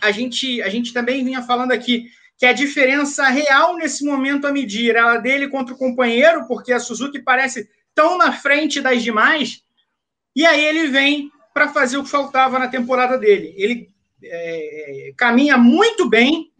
a 0.00 0.10
gente, 0.10 0.60
a 0.60 0.68
gente 0.68 0.92
também 0.92 1.24
vinha 1.24 1.40
falando 1.40 1.70
aqui 1.70 2.10
que 2.36 2.46
a 2.46 2.52
diferença 2.52 3.28
real 3.28 3.76
nesse 3.76 4.04
momento 4.04 4.46
a 4.46 4.52
medir 4.52 4.96
ela 4.96 5.18
dele 5.18 5.46
contra 5.46 5.72
o 5.72 5.78
companheiro, 5.78 6.48
porque 6.48 6.72
a 6.72 6.80
Suzuki 6.80 7.20
parece 7.20 7.70
tão 7.94 8.18
na 8.18 8.32
frente 8.32 8.80
das 8.80 9.04
demais, 9.04 9.62
e 10.34 10.44
aí 10.44 10.64
ele 10.64 10.88
vem 10.88 11.30
para 11.54 11.68
fazer 11.68 11.96
o 11.96 12.02
que 12.02 12.10
faltava 12.10 12.58
na 12.58 12.66
temporada 12.66 13.16
dele. 13.16 13.54
Ele 13.56 13.88
é, 14.24 15.12
caminha 15.16 15.56
muito 15.56 16.08
bem 16.08 16.50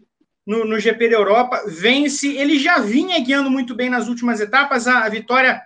no, 0.46 0.64
no, 0.64 0.78
GP 0.78 1.08
da 1.08 1.16
Europa, 1.16 1.64
vence, 1.66 2.36
ele 2.36 2.58
já 2.58 2.78
vinha 2.78 3.18
guiando 3.20 3.50
muito 3.50 3.74
bem 3.74 3.90
nas 3.90 4.06
últimas 4.06 4.40
etapas, 4.40 4.86
a, 4.86 5.04
a 5.04 5.08
vitória 5.08 5.60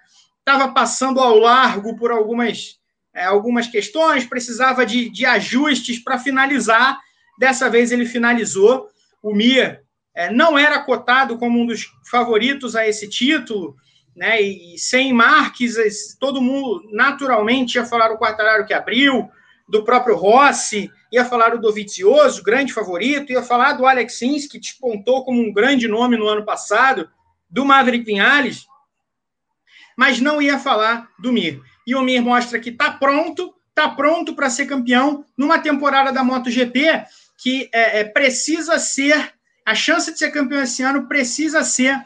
estava 0.47 0.73
passando 0.73 1.21
ao 1.21 1.39
largo 1.39 1.97
por 1.97 2.13
algumas, 2.13 2.79
é, 3.15 3.25
algumas 3.25 3.67
questões, 3.67 4.27
precisava 4.27 4.85
de, 4.85 5.09
de 5.09 5.25
ajustes 5.25 5.99
para 5.99 6.19
finalizar, 6.19 7.01
dessa 7.39 7.71
vez 7.71 7.91
ele 7.91 8.05
finalizou, 8.05 8.89
o 9.23 9.35
Mir 9.35 9.83
é, 10.15 10.31
não 10.31 10.59
era 10.59 10.79
cotado 10.81 11.39
como 11.39 11.59
um 11.59 11.67
dos 11.67 11.91
favoritos 12.11 12.77
a 12.77 12.87
esse 12.87 13.09
título, 13.09 13.75
né? 14.15 14.41
E, 14.41 14.79
sem 14.79 15.13
Marques, 15.13 16.17
todo 16.21 16.43
mundo 16.43 16.89
naturalmente 16.93 17.75
ia 17.77 17.85
falar 17.85 18.13
o 18.13 18.19
Quartararo 18.19 18.67
que 18.67 18.75
abriu, 18.75 19.29
do 19.67 19.83
próprio 19.83 20.15
Rossi, 20.15 20.91
ia 21.11 21.25
falar 21.25 21.55
o 21.55 21.59
Dovizioso, 21.59 22.43
grande 22.43 22.73
favorito, 22.73 23.33
ia 23.33 23.43
falar 23.43 23.73
do 23.73 23.87
Alex 23.87 24.19
Sins, 24.19 24.47
que 24.47 24.61
despontou 24.61 25.25
como 25.25 25.41
um 25.41 25.53
grande 25.53 25.89
nome 25.89 26.19
no 26.19 26.29
ano 26.29 26.45
passado, 26.45 27.09
do 27.49 27.65
Maverick 27.65 28.05
Vinales, 28.05 28.67
mas 29.97 30.21
não 30.21 30.41
ia 30.41 30.59
falar 30.59 31.09
do 31.19 31.33
Mir. 31.33 31.61
E 31.87 31.95
o 31.95 32.03
Mir 32.03 32.21
mostra 32.21 32.59
que 32.59 32.71
está 32.71 32.91
pronto, 32.91 33.55
está 33.69 33.89
pronto 33.89 34.35
para 34.35 34.51
ser 34.51 34.67
campeão 34.67 35.25
numa 35.37 35.59
temporada 35.59 36.13
da 36.13 36.25
MotoGP 36.25 37.05
que 37.37 37.69
é, 37.73 38.01
é, 38.01 38.05
precisa 38.05 38.79
ser 38.79 39.35
a 39.67 39.75
chance 39.75 40.13
de 40.13 40.19
ser 40.19 40.31
campeão 40.31 40.63
esse 40.63 40.83
ano 40.83 41.09
precisa 41.09 41.65
ser 41.65 41.99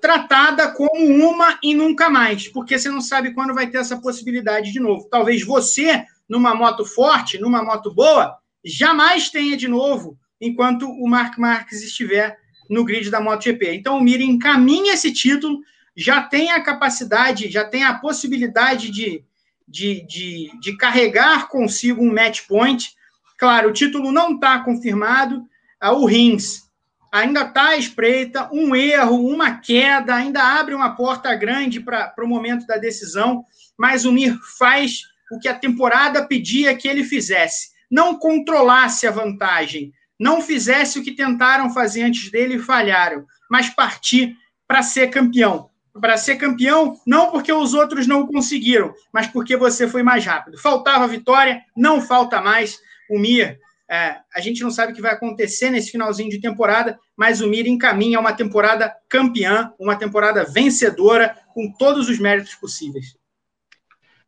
tratada 0.00 0.70
como 0.72 1.04
uma 1.28 1.58
e 1.62 1.74
nunca 1.74 2.10
mais, 2.10 2.48
porque 2.48 2.78
você 2.78 2.88
não 2.88 3.00
sabe 3.00 3.32
quando 3.32 3.54
vai 3.54 3.68
ter 3.68 3.78
essa 3.78 3.98
possibilidade 3.98 4.72
de 4.72 4.80
novo. 4.80 5.06
Talvez 5.10 5.44
você, 5.44 6.04
numa 6.28 6.54
moto 6.54 6.84
forte, 6.84 7.38
numa 7.38 7.62
moto 7.62 7.94
boa, 7.94 8.36
jamais 8.64 9.30
tenha 9.30 9.56
de 9.56 9.68
novo, 9.68 10.18
enquanto 10.40 10.88
o 10.88 11.08
Mark 11.08 11.38
Marques 11.38 11.82
estiver 11.82 12.36
no 12.68 12.84
grid 12.84 13.10
da 13.10 13.20
MotoGP. 13.20 13.74
Então 13.74 13.98
o 13.98 14.02
Mira 14.02 14.22
encaminha 14.22 14.94
esse 14.94 15.12
título, 15.12 15.60
já 15.96 16.22
tem 16.22 16.50
a 16.50 16.62
capacidade, 16.62 17.50
já 17.50 17.64
tem 17.64 17.84
a 17.84 17.94
possibilidade 17.94 18.90
de, 18.90 19.24
de, 19.66 20.06
de, 20.06 20.50
de 20.60 20.76
carregar 20.76 21.48
consigo 21.48 22.02
um 22.02 22.12
match 22.12 22.42
point. 22.46 22.94
Claro, 23.38 23.70
o 23.70 23.72
título 23.72 24.12
não 24.12 24.34
está 24.34 24.58
confirmado. 24.60 25.42
Ah, 25.80 25.92
o 25.92 26.04
Rins 26.04 26.66
ainda 27.10 27.42
está 27.42 27.76
espreita, 27.76 28.48
um 28.52 28.76
erro, 28.76 29.26
uma 29.26 29.58
queda, 29.58 30.14
ainda 30.14 30.42
abre 30.42 30.74
uma 30.74 30.94
porta 30.94 31.34
grande 31.34 31.80
para 31.80 32.12
o 32.18 32.28
momento 32.28 32.66
da 32.66 32.76
decisão, 32.76 33.44
mas 33.78 34.04
o 34.04 34.12
Mir 34.12 34.38
faz 34.58 35.02
o 35.30 35.38
que 35.38 35.48
a 35.48 35.54
temporada 35.54 36.26
pedia 36.26 36.76
que 36.76 36.86
ele 36.86 37.04
fizesse. 37.04 37.70
Não 37.90 38.18
controlasse 38.18 39.06
a 39.06 39.10
vantagem, 39.10 39.92
não 40.18 40.40
fizesse 40.40 40.98
o 40.98 41.02
que 41.02 41.12
tentaram 41.12 41.72
fazer 41.72 42.02
antes 42.02 42.30
dele 42.30 42.56
e 42.56 42.62
falharam, 42.62 43.24
mas 43.50 43.70
partir 43.70 44.36
para 44.66 44.82
ser 44.82 45.08
campeão. 45.08 45.70
Para 46.00 46.16
ser 46.16 46.36
campeão, 46.36 46.98
não 47.06 47.30
porque 47.30 47.52
os 47.52 47.74
outros 47.74 48.06
não 48.06 48.26
conseguiram, 48.26 48.92
mas 49.12 49.26
porque 49.26 49.56
você 49.56 49.88
foi 49.88 50.02
mais 50.02 50.24
rápido. 50.24 50.58
Faltava 50.58 51.06
vitória, 51.06 51.62
não 51.76 52.00
falta 52.00 52.40
mais. 52.40 52.78
O 53.10 53.18
Mir 53.18 53.58
é, 53.88 54.16
a 54.34 54.40
gente 54.40 54.62
não 54.62 54.70
sabe 54.70 54.92
o 54.92 54.94
que 54.94 55.02
vai 55.02 55.12
acontecer 55.12 55.70
nesse 55.70 55.92
finalzinho 55.92 56.28
de 56.28 56.40
temporada, 56.40 56.98
mas 57.16 57.40
o 57.40 57.46
Mira 57.46 57.68
encaminha 57.68 58.18
uma 58.18 58.32
temporada 58.32 58.92
campeã, 59.08 59.72
uma 59.78 59.94
temporada 59.96 60.44
vencedora, 60.44 61.36
com 61.54 61.72
todos 61.72 62.08
os 62.08 62.18
méritos 62.18 62.54
possíveis. 62.56 63.16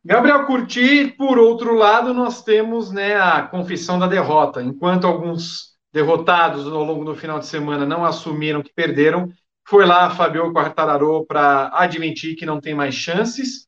Gabriel 0.03 0.45
Curti, 0.45 1.13
por 1.17 1.37
outro 1.37 1.75
lado, 1.75 2.13
nós 2.13 2.41
temos 2.41 2.89
né, 2.89 3.19
a 3.19 3.41
confissão 3.41 3.99
da 3.99 4.07
derrota. 4.07 4.63
Enquanto 4.63 5.05
alguns 5.05 5.77
derrotados 5.91 6.65
ao 6.65 6.83
longo 6.83 7.03
do 7.03 7.15
final 7.15 7.37
de 7.37 7.47
semana 7.47 7.85
não 7.85 8.05
assumiram 8.05 8.63
que 8.63 8.71
perderam, 8.73 9.29
foi 9.69 9.85
lá 9.85 10.09
Fabio 10.09 10.51
Quartararo 10.51 11.23
para 11.27 11.69
admitir 11.75 12.35
que 12.35 12.43
não 12.43 12.59
tem 12.59 12.73
mais 12.73 12.95
chances. 12.95 13.67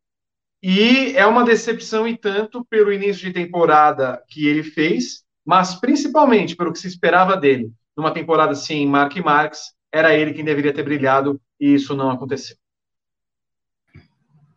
E 0.62 1.16
é 1.16 1.28
uma 1.28 1.46
decepção 1.46 2.08
e 2.08 2.18
tanto 2.18 2.66
pelo 2.66 2.92
início 2.92 3.28
de 3.28 3.32
temporada 3.32 4.20
que 4.28 4.48
ele 4.48 4.64
fez, 4.64 5.24
mas 5.46 5.76
principalmente 5.76 6.56
pelo 6.56 6.74
que 6.74 6.80
se 6.80 6.88
esperava 6.88 7.38
dele. 7.38 7.72
Numa 7.96 8.12
temporada 8.12 8.56
sem 8.56 8.88
Mark 8.88 9.16
Marx, 9.18 9.76
era 9.92 10.16
ele 10.16 10.34
quem 10.34 10.44
deveria 10.44 10.74
ter 10.74 10.82
brilhado 10.82 11.40
e 11.60 11.76
isso 11.76 11.96
não 11.96 12.10
aconteceu. 12.10 12.58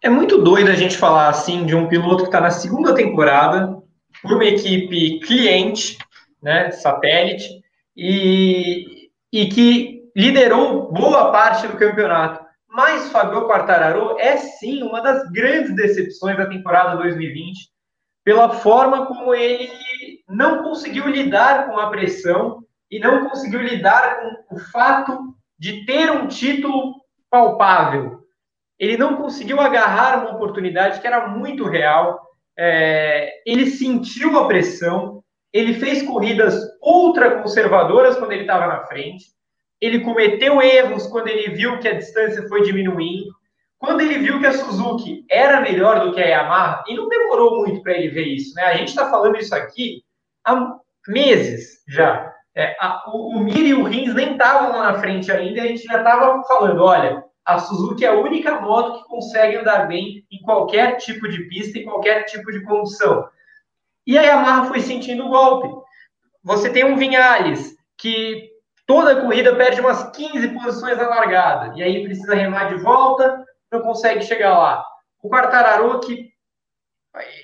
É 0.01 0.09
muito 0.09 0.41
doido 0.41 0.71
a 0.71 0.75
gente 0.75 0.97
falar 0.97 1.29
assim 1.29 1.67
de 1.67 1.75
um 1.75 1.89
piloto 1.89 2.23
que 2.23 2.29
está 2.29 2.41
na 2.41 2.51
segunda 2.51 2.95
temporada 2.95 3.83
por 4.23 4.33
uma 4.33 4.45
equipe 4.47 5.21
cliente, 5.21 5.99
né, 6.43 6.71
satélite, 6.71 7.63
e, 7.95 9.11
e 9.31 9.47
que 9.49 9.94
liderou 10.15 10.93
boa 10.93 11.33
parte 11.33 11.67
do 11.67 11.77
campeonato. 11.77 12.45
Mas 12.69 13.11
Fabio 13.11 13.47
Quartararo 13.47 14.19
é 14.19 14.37
sim 14.37 14.83
uma 14.83 15.01
das 15.01 15.31
grandes 15.31 15.75
decepções 15.75 16.37
da 16.37 16.47
temporada 16.47 16.97
2020, 16.97 17.69
pela 18.25 18.51
forma 18.51 19.07
como 19.07 19.35
ele 19.35 19.71
não 20.29 20.63
conseguiu 20.63 21.07
lidar 21.07 21.67
com 21.67 21.79
a 21.79 21.89
pressão 21.91 22.65
e 22.91 22.99
não 22.99 23.29
conseguiu 23.29 23.61
lidar 23.61 24.21
com 24.49 24.57
o 24.57 24.59
fato 24.59 25.35
de 25.59 25.85
ter 25.85 26.11
um 26.11 26.27
título 26.27 26.95
palpável. 27.31 28.21
Ele 28.79 28.97
não 28.97 29.17
conseguiu 29.17 29.61
agarrar 29.61 30.19
uma 30.19 30.35
oportunidade 30.35 31.01
que 31.01 31.07
era 31.07 31.29
muito 31.29 31.65
real. 31.65 32.21
É, 32.57 33.43
ele 33.47 33.67
sentiu 33.67 34.39
a 34.39 34.47
pressão, 34.47 35.23
ele 35.53 35.75
fez 35.75 36.03
corridas 36.03 36.61
ultra 36.83 37.41
conservadoras 37.41 38.17
quando 38.17 38.33
ele 38.33 38.43
estava 38.43 38.67
na 38.67 38.85
frente, 38.87 39.27
ele 39.85 40.01
cometeu 40.01 40.63
erros 40.63 41.07
quando 41.07 41.29
ele 41.29 41.55
viu 41.55 41.79
que 41.79 41.89
a 41.89 41.95
distância 41.95 42.47
foi 42.49 42.63
diminuindo, 42.63 43.35
quando 43.79 44.01
ele 44.01 44.19
viu 44.19 44.41
que 44.41 44.47
a 44.47 44.53
Suzuki 44.53 45.25
era 45.31 45.61
melhor 45.61 46.01
do 46.01 46.13
que 46.13 46.23
a 46.23 46.27
Yamaha, 46.27 46.85
e 46.89 46.95
não 46.95 47.09
demorou 47.09 47.59
muito 47.59 47.83
para 47.83 47.93
ele 47.93 48.09
ver 48.09 48.27
isso, 48.27 48.55
né? 48.55 48.63
A 48.65 48.77
gente 48.77 48.89
está 48.89 49.11
falando 49.11 49.37
isso 49.37 49.55
aqui 49.55 50.03
há 50.45 50.77
meses 51.07 51.83
já. 51.87 52.33
É, 52.57 52.77
a, 52.81 53.03
o, 53.09 53.37
o 53.37 53.41
Mir 53.41 53.67
e 53.67 53.75
o 53.75 53.83
Rins 53.83 54.15
nem 54.15 54.33
estavam 54.33 54.71
lá 54.71 54.93
na 54.93 55.01
frente 55.01 55.31
ainda, 55.31 55.61
a 55.63 55.67
gente 55.67 55.83
já 55.83 55.99
estava 55.99 56.43
falando: 56.45 56.83
olha, 56.83 57.23
a 57.45 57.59
Suzuki 57.59 58.07
é 58.07 58.09
a 58.09 58.19
única 58.19 58.61
moto 58.61 59.03
que 59.03 59.09
consegue 59.09 59.57
andar 59.57 59.87
bem 59.87 60.25
em 60.31 60.41
qualquer 60.41 60.97
tipo 60.97 61.29
de 61.29 61.45
pista, 61.49 61.79
em 61.79 61.85
qualquer 61.85 62.25
tipo 62.25 62.51
de 62.51 62.63
condição. 62.63 63.29
E 64.07 64.17
a 64.17 64.23
Yamaha 64.23 64.67
foi 64.67 64.81
sentindo 64.81 65.27
o 65.27 65.29
golpe. 65.29 65.69
Você 66.43 66.71
tem 66.71 66.85
um 66.85 66.97
Vinhales 66.97 67.75
que 67.99 68.54
toda 68.87 69.21
corrida 69.21 69.55
perde 69.57 69.81
umas 69.81 70.11
15 70.11 70.49
posições 70.49 70.99
na 70.99 71.09
largada, 71.09 71.73
e 71.77 71.83
aí 71.83 72.05
precisa 72.05 72.35
remar 72.35 72.69
de 72.69 72.83
volta, 72.83 73.45
não 73.73 73.81
consegue 73.81 74.23
chegar 74.23 74.59
lá. 74.59 74.85
O 75.23 75.29
Quartararo, 75.29 76.01
que 76.01 76.31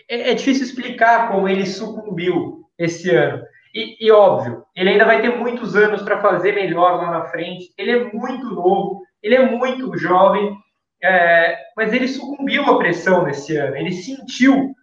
é, 0.09 0.31
é 0.31 0.35
difícil 0.35 0.65
explicar 0.65 1.31
como 1.31 1.49
ele 1.49 1.67
sucumbiu 1.67 2.65
esse 2.79 3.11
ano. 3.11 3.43
E, 3.75 4.05
e, 4.05 4.11
óbvio, 4.11 4.65
ele 4.75 4.91
ainda 4.91 5.05
vai 5.05 5.21
ter 5.21 5.31
muitos 5.37 5.77
anos 5.77 6.03
para 6.03 6.21
fazer 6.21 6.55
melhor 6.55 6.97
lá 6.97 7.11
na 7.11 7.25
frente. 7.27 7.73
Ele 7.79 7.93
é 7.93 8.13
muito 8.13 8.47
novo, 8.47 9.03
ele 9.23 9.37
é 9.37 9.49
muito 9.49 9.97
jovem, 9.97 10.57
é, 11.03 11.57
mas 11.77 11.93
ele 11.93 12.09
sucumbiu 12.09 12.65
à 12.65 12.79
pressão 12.79 13.25
nesse 13.25 13.57
ano. 13.57 13.77
Ele 13.77 13.93
sentiu 13.93 14.75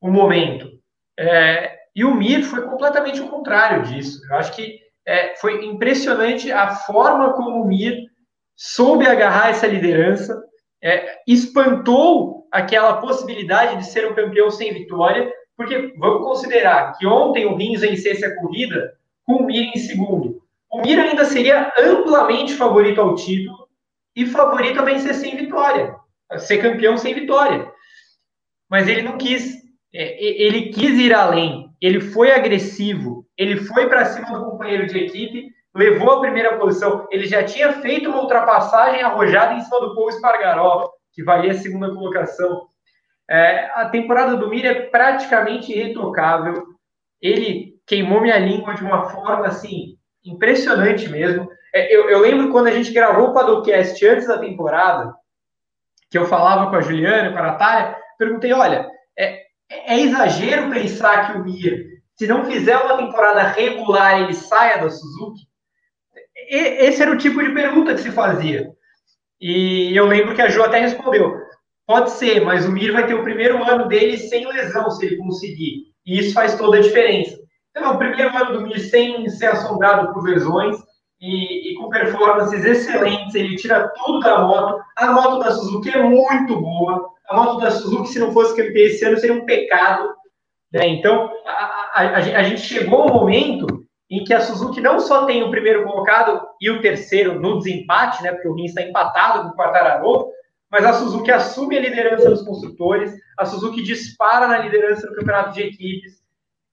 o 0.00 0.10
momento. 0.10 0.68
É, 1.18 1.74
e 1.96 2.04
o 2.04 2.14
Mir 2.14 2.42
foi 2.42 2.62
completamente 2.68 3.20
o 3.20 3.28
contrário 3.28 3.82
disso. 3.84 4.20
Eu 4.28 4.36
acho 4.36 4.52
que 4.54 4.83
é, 5.06 5.34
foi 5.36 5.64
impressionante 5.64 6.50
a 6.50 6.74
forma 6.74 7.32
como 7.34 7.62
o 7.62 7.66
Mir 7.66 7.96
soube 8.56 9.06
agarrar 9.06 9.50
essa 9.50 9.66
liderança, 9.66 10.42
é, 10.82 11.18
espantou 11.26 12.46
aquela 12.52 13.00
possibilidade 13.00 13.78
de 13.78 13.86
ser 13.86 14.10
um 14.10 14.14
campeão 14.14 14.50
sem 14.50 14.72
vitória 14.72 15.32
porque 15.56 15.94
vamos 15.98 16.22
considerar 16.26 16.96
que 16.98 17.06
ontem 17.06 17.46
o 17.46 17.54
Rins 17.54 17.80
vencesse 17.80 18.24
a 18.24 18.34
corrida 18.36 18.96
com 19.24 19.34
o 19.34 19.46
Mir 19.46 19.70
em 19.74 19.78
segundo. 19.78 20.42
O 20.70 20.80
Mir 20.80 20.98
ainda 20.98 21.24
seria 21.24 21.72
amplamente 21.78 22.54
favorito 22.54 23.00
ao 23.00 23.14
título 23.14 23.68
e 24.16 24.26
favorito 24.26 24.80
a 24.80 24.84
vencer 24.84 25.14
sem 25.14 25.36
vitória, 25.36 25.94
a 26.30 26.38
ser 26.38 26.58
campeão 26.58 26.96
sem 26.96 27.14
vitória. 27.14 27.70
Mas 28.68 28.88
ele 28.88 29.02
não 29.02 29.16
quis. 29.16 29.62
É, 29.92 30.24
ele 30.24 30.70
quis 30.70 30.98
ir 30.98 31.14
além. 31.14 31.68
Ele 31.84 32.00
foi 32.00 32.32
agressivo. 32.32 33.26
Ele 33.36 33.58
foi 33.58 33.86
para 33.90 34.06
cima 34.06 34.32
do 34.32 34.46
companheiro 34.46 34.86
de 34.86 34.98
equipe, 34.98 35.50
levou 35.74 36.12
a 36.12 36.20
primeira 36.20 36.56
posição. 36.56 37.06
Ele 37.10 37.26
já 37.26 37.44
tinha 37.44 37.74
feito 37.74 38.08
uma 38.08 38.22
ultrapassagem 38.22 39.02
arrojada 39.02 39.52
em 39.52 39.60
cima 39.60 39.80
do 39.80 39.94
Paul 39.94 40.10
Spargaró, 40.10 40.90
que 41.12 41.22
valia 41.22 41.52
a 41.52 41.56
segunda 41.56 41.92
colocação. 41.92 42.68
É, 43.28 43.70
a 43.74 43.86
temporada 43.90 44.34
do 44.34 44.48
Mir 44.48 44.64
é 44.64 44.86
praticamente 44.86 45.72
irretocável. 45.72 46.64
Ele 47.20 47.74
queimou 47.86 48.22
minha 48.22 48.38
língua 48.38 48.72
de 48.72 48.82
uma 48.82 49.10
forma 49.10 49.46
assim 49.46 49.98
impressionante 50.24 51.06
mesmo. 51.10 51.50
É, 51.74 51.94
eu, 51.94 52.08
eu, 52.08 52.20
lembro 52.20 52.50
quando 52.50 52.68
a 52.68 52.72
gente 52.72 52.94
gravou 52.94 53.28
o 53.28 53.34
Padocast 53.34 54.02
antes 54.06 54.26
da 54.26 54.38
temporada, 54.38 55.14
que 56.10 56.16
eu 56.16 56.24
falava 56.24 56.70
com 56.70 56.76
a 56.76 56.80
Juliana, 56.80 57.30
com 57.30 57.38
a 57.40 57.42
Natália, 57.42 57.94
perguntei: 58.18 58.54
olha, 58.54 58.88
é, 59.18 59.43
é 59.70 60.00
exagero 60.00 60.70
pensar 60.70 61.26
que 61.32 61.38
o 61.38 61.44
Mir, 61.44 62.02
se 62.14 62.26
não 62.26 62.44
fizer 62.44 62.76
uma 62.76 62.96
temporada 62.96 63.42
regular, 63.42 64.22
ele 64.22 64.34
saia 64.34 64.78
da 64.78 64.90
Suzuki? 64.90 65.42
Esse 66.48 67.02
era 67.02 67.12
o 67.12 67.18
tipo 67.18 67.42
de 67.42 67.52
pergunta 67.52 67.94
que 67.94 68.02
se 68.02 68.10
fazia. 68.10 68.70
E 69.40 69.96
eu 69.96 70.06
lembro 70.06 70.34
que 70.34 70.42
a 70.42 70.48
Ju 70.48 70.62
até 70.62 70.78
respondeu: 70.80 71.34
Pode 71.86 72.10
ser, 72.12 72.40
mas 72.44 72.66
o 72.66 72.72
Mir 72.72 72.92
vai 72.92 73.06
ter 73.06 73.14
o 73.14 73.22
primeiro 73.22 73.62
ano 73.62 73.88
dele 73.88 74.16
sem 74.16 74.46
lesão, 74.46 74.90
se 74.90 75.06
ele 75.06 75.16
conseguir. 75.16 75.92
E 76.06 76.18
isso 76.18 76.34
faz 76.34 76.56
toda 76.56 76.78
a 76.78 76.80
diferença. 76.80 77.36
Então, 77.76 77.94
o 77.94 77.98
primeiro 77.98 78.34
ano 78.36 78.52
do 78.52 78.60
Mir 78.62 78.78
sem 78.78 79.28
ser 79.28 79.46
assombrado 79.46 80.12
por 80.12 80.24
lesões 80.24 80.76
e, 81.20 81.72
e, 81.72 81.74
com 81.74 81.88
performances 81.88 82.64
excelentes, 82.64 83.34
ele 83.34 83.56
tira 83.56 83.88
tudo 83.96 84.20
da 84.20 84.38
moto. 84.40 84.82
A 84.96 85.12
moto 85.12 85.40
da 85.40 85.50
Suzuki 85.50 85.90
é 85.90 86.02
muito 86.02 86.60
boa. 86.60 87.10
A 87.28 87.36
moto 87.36 87.60
da 87.60 87.70
Suzuki, 87.70 88.08
se 88.08 88.18
não 88.18 88.32
fosse 88.32 88.56
campeã 88.56 88.84
esse 88.84 89.04
ano, 89.04 89.16
seria 89.16 89.36
um 89.36 89.46
pecado. 89.46 90.14
Né? 90.72 90.88
Então, 90.88 91.30
a, 91.46 91.92
a, 91.94 92.16
a, 92.16 92.42
gente 92.42 92.60
chegou 92.60 93.02
ao 93.02 93.14
momento 93.14 93.84
em 94.10 94.24
que 94.24 94.34
a 94.34 94.40
Suzuki 94.40 94.80
não 94.80 95.00
só 95.00 95.24
tem 95.24 95.42
o 95.42 95.50
primeiro 95.50 95.84
colocado 95.84 96.46
e 96.60 96.70
o 96.70 96.82
terceiro 96.82 97.40
no 97.40 97.58
desempate, 97.58 98.22
né, 98.22 98.32
porque 98.32 98.48
o 98.48 98.54
Rins 98.54 98.70
está 98.70 98.82
empatado 98.82 99.42
com 99.42 99.48
o 99.48 99.56
Quartararo, 99.56 100.26
mas 100.70 100.84
a 100.84 100.92
Suzuki 100.92 101.30
assume 101.30 101.78
a 101.78 101.80
liderança 101.80 102.28
dos 102.28 102.42
construtores, 102.42 103.14
a 103.38 103.44
Suzuki 103.44 103.82
dispara 103.82 104.46
na 104.46 104.58
liderança 104.58 105.06
do 105.06 105.14
campeonato 105.14 105.54
de 105.54 105.62
equipes, 105.62 106.22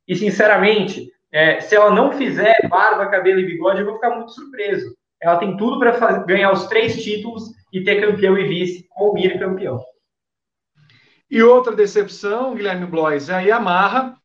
e 0.08 0.16
sinceramente, 0.16 1.10
é, 1.32 1.60
se 1.62 1.76
ela 1.76 1.92
não 1.92 2.12
fizer 2.12 2.56
barba, 2.68 3.10
cabelo 3.10 3.40
e 3.40 3.46
bigode, 3.46 3.80
eu 3.80 3.86
vou 3.86 3.96
ficar 3.96 4.16
muito 4.16 4.32
surpreso. 4.32 4.94
Ela 5.22 5.38
tem 5.38 5.56
tudo 5.56 5.80
para 5.80 6.18
ganhar 6.24 6.52
os 6.52 6.66
três 6.66 7.02
títulos 7.02 7.52
e 7.72 7.84
ter 7.84 8.02
campeão 8.02 8.38
e 8.38 8.48
vice, 8.48 8.88
com 8.90 9.10
o 9.10 9.14
Mir 9.14 9.40
campeão. 9.40 9.80
E 11.32 11.42
outra 11.42 11.74
decepção, 11.74 12.54
Guilherme 12.54 12.86
Blois, 12.86 13.30
é 13.30 13.36
a 13.36 13.40
Yamaha, 13.40 14.18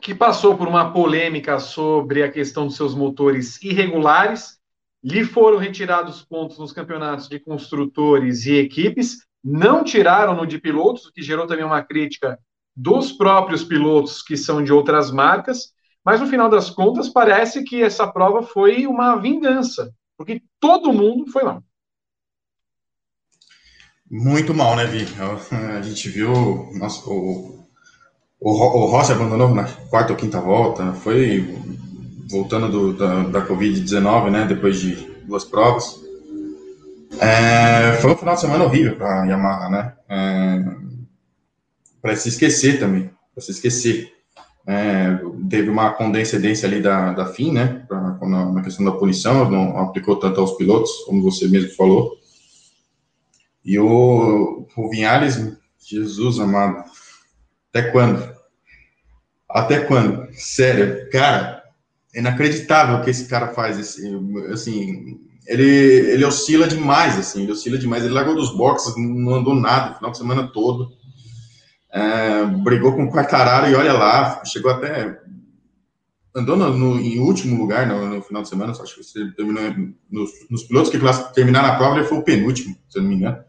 que 0.00 0.14
passou 0.14 0.56
por 0.56 0.68
uma 0.68 0.92
polêmica 0.92 1.58
sobre 1.58 2.22
a 2.22 2.30
questão 2.30 2.68
dos 2.68 2.76
seus 2.76 2.94
motores 2.94 3.60
irregulares, 3.60 4.56
lhe 5.02 5.24
foram 5.24 5.58
retirados 5.58 6.24
pontos 6.24 6.56
nos 6.56 6.72
campeonatos 6.72 7.28
de 7.28 7.40
construtores 7.40 8.46
e 8.46 8.54
equipes, 8.58 9.26
não 9.42 9.82
tiraram 9.82 10.36
no 10.36 10.46
de 10.46 10.60
pilotos, 10.60 11.06
o 11.06 11.12
que 11.12 11.20
gerou 11.20 11.48
também 11.48 11.64
uma 11.64 11.82
crítica 11.82 12.38
dos 12.76 13.10
próprios 13.10 13.64
pilotos 13.64 14.22
que 14.22 14.36
são 14.36 14.62
de 14.62 14.72
outras 14.72 15.10
marcas, 15.10 15.72
mas 16.04 16.20
no 16.20 16.28
final 16.28 16.48
das 16.48 16.70
contas 16.70 17.08
parece 17.08 17.64
que 17.64 17.82
essa 17.82 18.06
prova 18.06 18.44
foi 18.44 18.86
uma 18.86 19.16
vingança, 19.16 19.92
porque 20.16 20.40
todo 20.60 20.92
mundo 20.92 21.26
foi 21.26 21.42
mal. 21.42 21.60
Muito 24.10 24.54
mal, 24.54 24.76
né, 24.76 24.86
Vi? 24.86 25.06
A 25.20 25.82
gente 25.82 26.08
viu 26.08 26.70
nossa, 26.74 27.08
o, 27.08 27.66
o, 28.40 28.50
o 28.50 28.86
Rossi 28.86 29.12
abandonou 29.12 29.54
na 29.54 29.64
quarta 29.64 30.12
ou 30.12 30.18
quinta 30.18 30.40
volta, 30.40 30.92
foi 30.92 31.56
voltando 32.30 32.68
do, 32.68 32.92
da, 32.92 33.22
da 33.24 33.46
Covid-19, 33.46 34.30
né, 34.30 34.46
depois 34.46 34.80
de 34.80 34.94
duas 35.26 35.44
provas. 35.44 36.00
É, 37.20 37.94
foi 38.00 38.12
um 38.12 38.16
final 38.16 38.34
de 38.34 38.40
semana 38.40 38.64
horrível 38.64 38.96
para 38.96 39.22
a 39.22 39.26
Yamaha, 39.26 39.70
né? 39.70 39.92
É, 40.08 40.64
para 42.02 42.14
se 42.14 42.28
esquecer 42.28 42.78
também, 42.78 43.10
para 43.34 43.42
se 43.42 43.52
esquecer. 43.52 44.12
É, 44.66 45.18
teve 45.48 45.70
uma 45.70 45.92
condescendência 45.92 46.68
ali 46.68 46.82
da, 46.82 47.12
da 47.12 47.26
FIM, 47.26 47.52
né? 47.52 47.84
Pra, 47.88 48.00
na, 48.00 48.52
na, 48.52 48.62
questão 48.62 48.84
da 48.84 48.92
punição, 48.92 49.50
não 49.50 49.78
aplicou 49.78 50.16
tanto 50.16 50.40
aos 50.40 50.52
pilotos, 50.56 50.90
como 51.06 51.22
você 51.22 51.48
mesmo 51.48 51.70
falou. 51.74 52.12
E 53.66 53.80
o, 53.80 54.64
o 54.76 54.88
Vinhares, 54.88 55.36
Jesus 55.76 56.38
amado, 56.38 56.84
até 57.68 57.90
quando? 57.90 58.36
Até 59.48 59.80
quando? 59.80 60.28
Sério, 60.34 61.10
cara, 61.10 61.64
é 62.14 62.20
inacreditável 62.20 62.96
o 62.96 63.02
que 63.02 63.10
esse 63.10 63.26
cara 63.26 63.48
faz. 63.48 63.76
Assim, 64.52 65.20
ele, 65.48 65.64
ele 65.64 66.24
oscila 66.24 66.68
demais, 66.68 67.18
assim, 67.18 67.42
ele 67.42 67.50
oscila 67.50 67.76
demais. 67.76 68.04
Ele 68.04 68.14
largou 68.14 68.36
dos 68.36 68.56
boxes, 68.56 68.94
não 68.96 69.34
andou 69.34 69.54
nada 69.54 69.92
o 69.92 69.94
final 69.96 70.12
de 70.12 70.18
semana 70.18 70.46
todo. 70.46 70.92
É, 71.92 72.44
brigou 72.44 72.94
com 72.94 73.04
o 73.04 73.10
Quartararo 73.10 73.68
e 73.68 73.74
olha 73.74 73.92
lá, 73.92 74.44
chegou 74.44 74.70
até. 74.70 75.20
Andou 76.34 76.56
no, 76.56 76.70
no 76.70 77.00
em 77.00 77.18
último 77.18 77.58
lugar 77.58 77.86
no, 77.86 78.06
no, 78.06 78.22
final 78.22 78.42
de 78.42 78.48
semana, 78.48 78.70
acho 78.70 78.94
que 78.94 79.02
você 79.02 79.28
terminou 79.32 79.62
nos, 80.08 80.30
nos 80.50 80.64
pilotos 80.64 80.90
que 80.90 80.98
terminaram 81.34 81.70
a 81.70 81.76
prova, 81.76 81.96
ele 81.96 82.06
foi 82.06 82.18
o 82.18 82.22
penúltimo, 82.22 82.76
se 82.88 82.98
eu 82.98 83.02
não 83.02 83.08
me 83.08 83.16
engano. 83.16 83.45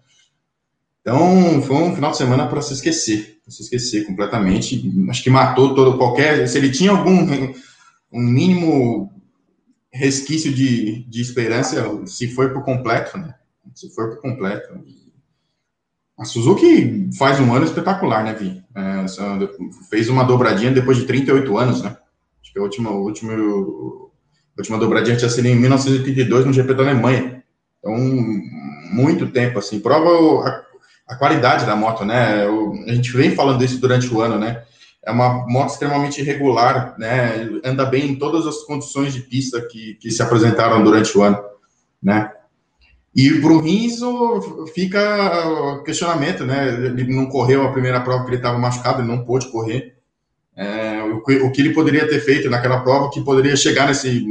Então, 1.08 1.62
foi 1.62 1.78
um 1.78 1.96
final 1.96 2.12
de 2.12 2.18
semana 2.18 2.48
para 2.48 2.62
se 2.62 2.74
esquecer, 2.74 3.40
para 3.42 3.50
se 3.50 3.64
esquecer 3.64 4.06
completamente. 4.06 4.94
Acho 5.10 5.24
que 5.24 5.30
matou 5.30 5.74
todo 5.74 5.98
qualquer. 5.98 6.46
Se 6.50 6.58
ele 6.58 6.70
tinha 6.70 6.92
algum 6.92 7.26
um 8.12 8.22
mínimo 8.22 9.10
resquício 9.90 10.54
de, 10.54 11.06
de 11.08 11.22
esperança 11.22 12.06
se 12.06 12.28
foi 12.28 12.50
por 12.50 12.62
completo, 12.66 13.18
né? 13.18 13.36
Se 13.74 13.90
for 13.96 14.10
por 14.10 14.22
completo. 14.22 14.68
A 16.20 16.26
Suzuki 16.26 17.10
faz 17.18 17.40
um 17.40 17.54
ano 17.56 17.64
espetacular, 17.64 18.26
né, 18.26 18.34
Vi? 18.34 18.62
É, 18.76 19.06
fez 19.90 20.10
uma 20.10 20.26
dobradinha 20.26 20.72
depois 20.72 20.98
de 20.98 21.06
38 21.06 21.58
anos, 21.58 21.82
né? 21.84 21.96
Acho 22.42 22.52
que 22.52 22.60
a 22.60 22.64
última, 22.64 22.90
a 22.90 22.96
última, 22.96 23.32
a 23.32 24.58
última 24.58 24.78
dobradinha 24.78 25.16
tinha 25.16 25.30
sido 25.30 25.46
em 25.46 25.56
1982 25.56 26.46
no 26.46 26.52
GP 26.52 26.74
da 26.74 26.84
Alemanha. 26.84 27.42
Então, 27.80 27.96
muito 28.92 29.32
tempo, 29.32 29.60
assim. 29.60 29.80
Prova 29.80 30.67
a, 31.08 31.16
qualidade 31.16 31.66
da 31.66 31.76
moto, 31.76 32.06
né? 32.06 32.46
A 32.88 32.94
gente 32.94 33.12
vem 33.12 33.36
falando 33.36 33.64
isso 33.64 33.80
durante 33.80 34.14
o 34.14 34.22
ano, 34.22 34.38
né? 34.38 34.64
É 35.06 35.12
uma 35.12 35.46
moto 35.48 35.70
extremamente 35.70 36.22
regular, 36.22 36.96
né? 36.98 37.50
Anda 37.64 37.86
bem 37.86 38.12
em 38.12 38.16
todas 38.16 38.46
as 38.46 38.64
condições 38.64 39.14
de 39.14 39.22
pista 39.22 39.62
que, 39.62 39.96
que 39.96 40.12
se 40.12 40.22
apresentaram 40.22 40.84
durante 40.84 41.18
o 41.18 41.24
ano, 41.24 41.40
né? 42.02 42.32
E 43.16 43.42
para 43.42 43.52
o 43.52 43.60
Rinzo 43.60 44.68
fica 44.76 45.82
questionamento, 45.84 46.46
né? 46.46 46.68
Ele 46.68 47.16
não 47.16 47.26
correu 47.26 47.66
a 47.66 47.72
primeira 47.72 48.02
prova 48.02 48.20
porque 48.20 48.36
ele 48.36 48.40
estava 48.40 48.60
machucado, 48.60 49.02
ele 49.02 49.08
não 49.08 49.26
pôde 49.26 49.50
correr. 49.50 49.98
É, 50.56 51.02
o, 51.04 51.18
o, 51.18 51.52
que 51.52 51.62
ele 51.62 51.74
poderia 51.74 52.08
ter 52.08 52.20
feito 52.20 52.50
naquela 52.50 52.82
prova, 52.82 53.10
que 53.10 53.24
poderia 53.24 53.56
chegar 53.56 53.88
nesse, 53.88 54.26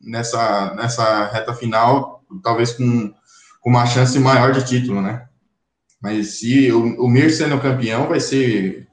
nessa, 0.00 0.74
nessa 0.74 1.26
reta 1.26 1.54
final, 1.54 2.22
talvez 2.42 2.72
com, 2.72 3.12
com 3.60 3.70
uma 3.70 3.86
chance 3.86 4.18
maior 4.18 4.52
de 4.52 4.64
título, 4.64 5.00
né? 5.00 5.26
Mas 6.00 6.38
se 6.38 6.72
o, 6.72 7.04
o 7.04 7.08
Mir 7.08 7.30
sendo 7.30 7.60
campeão 7.60 8.08
vai 8.08 8.20
ser 8.20 8.88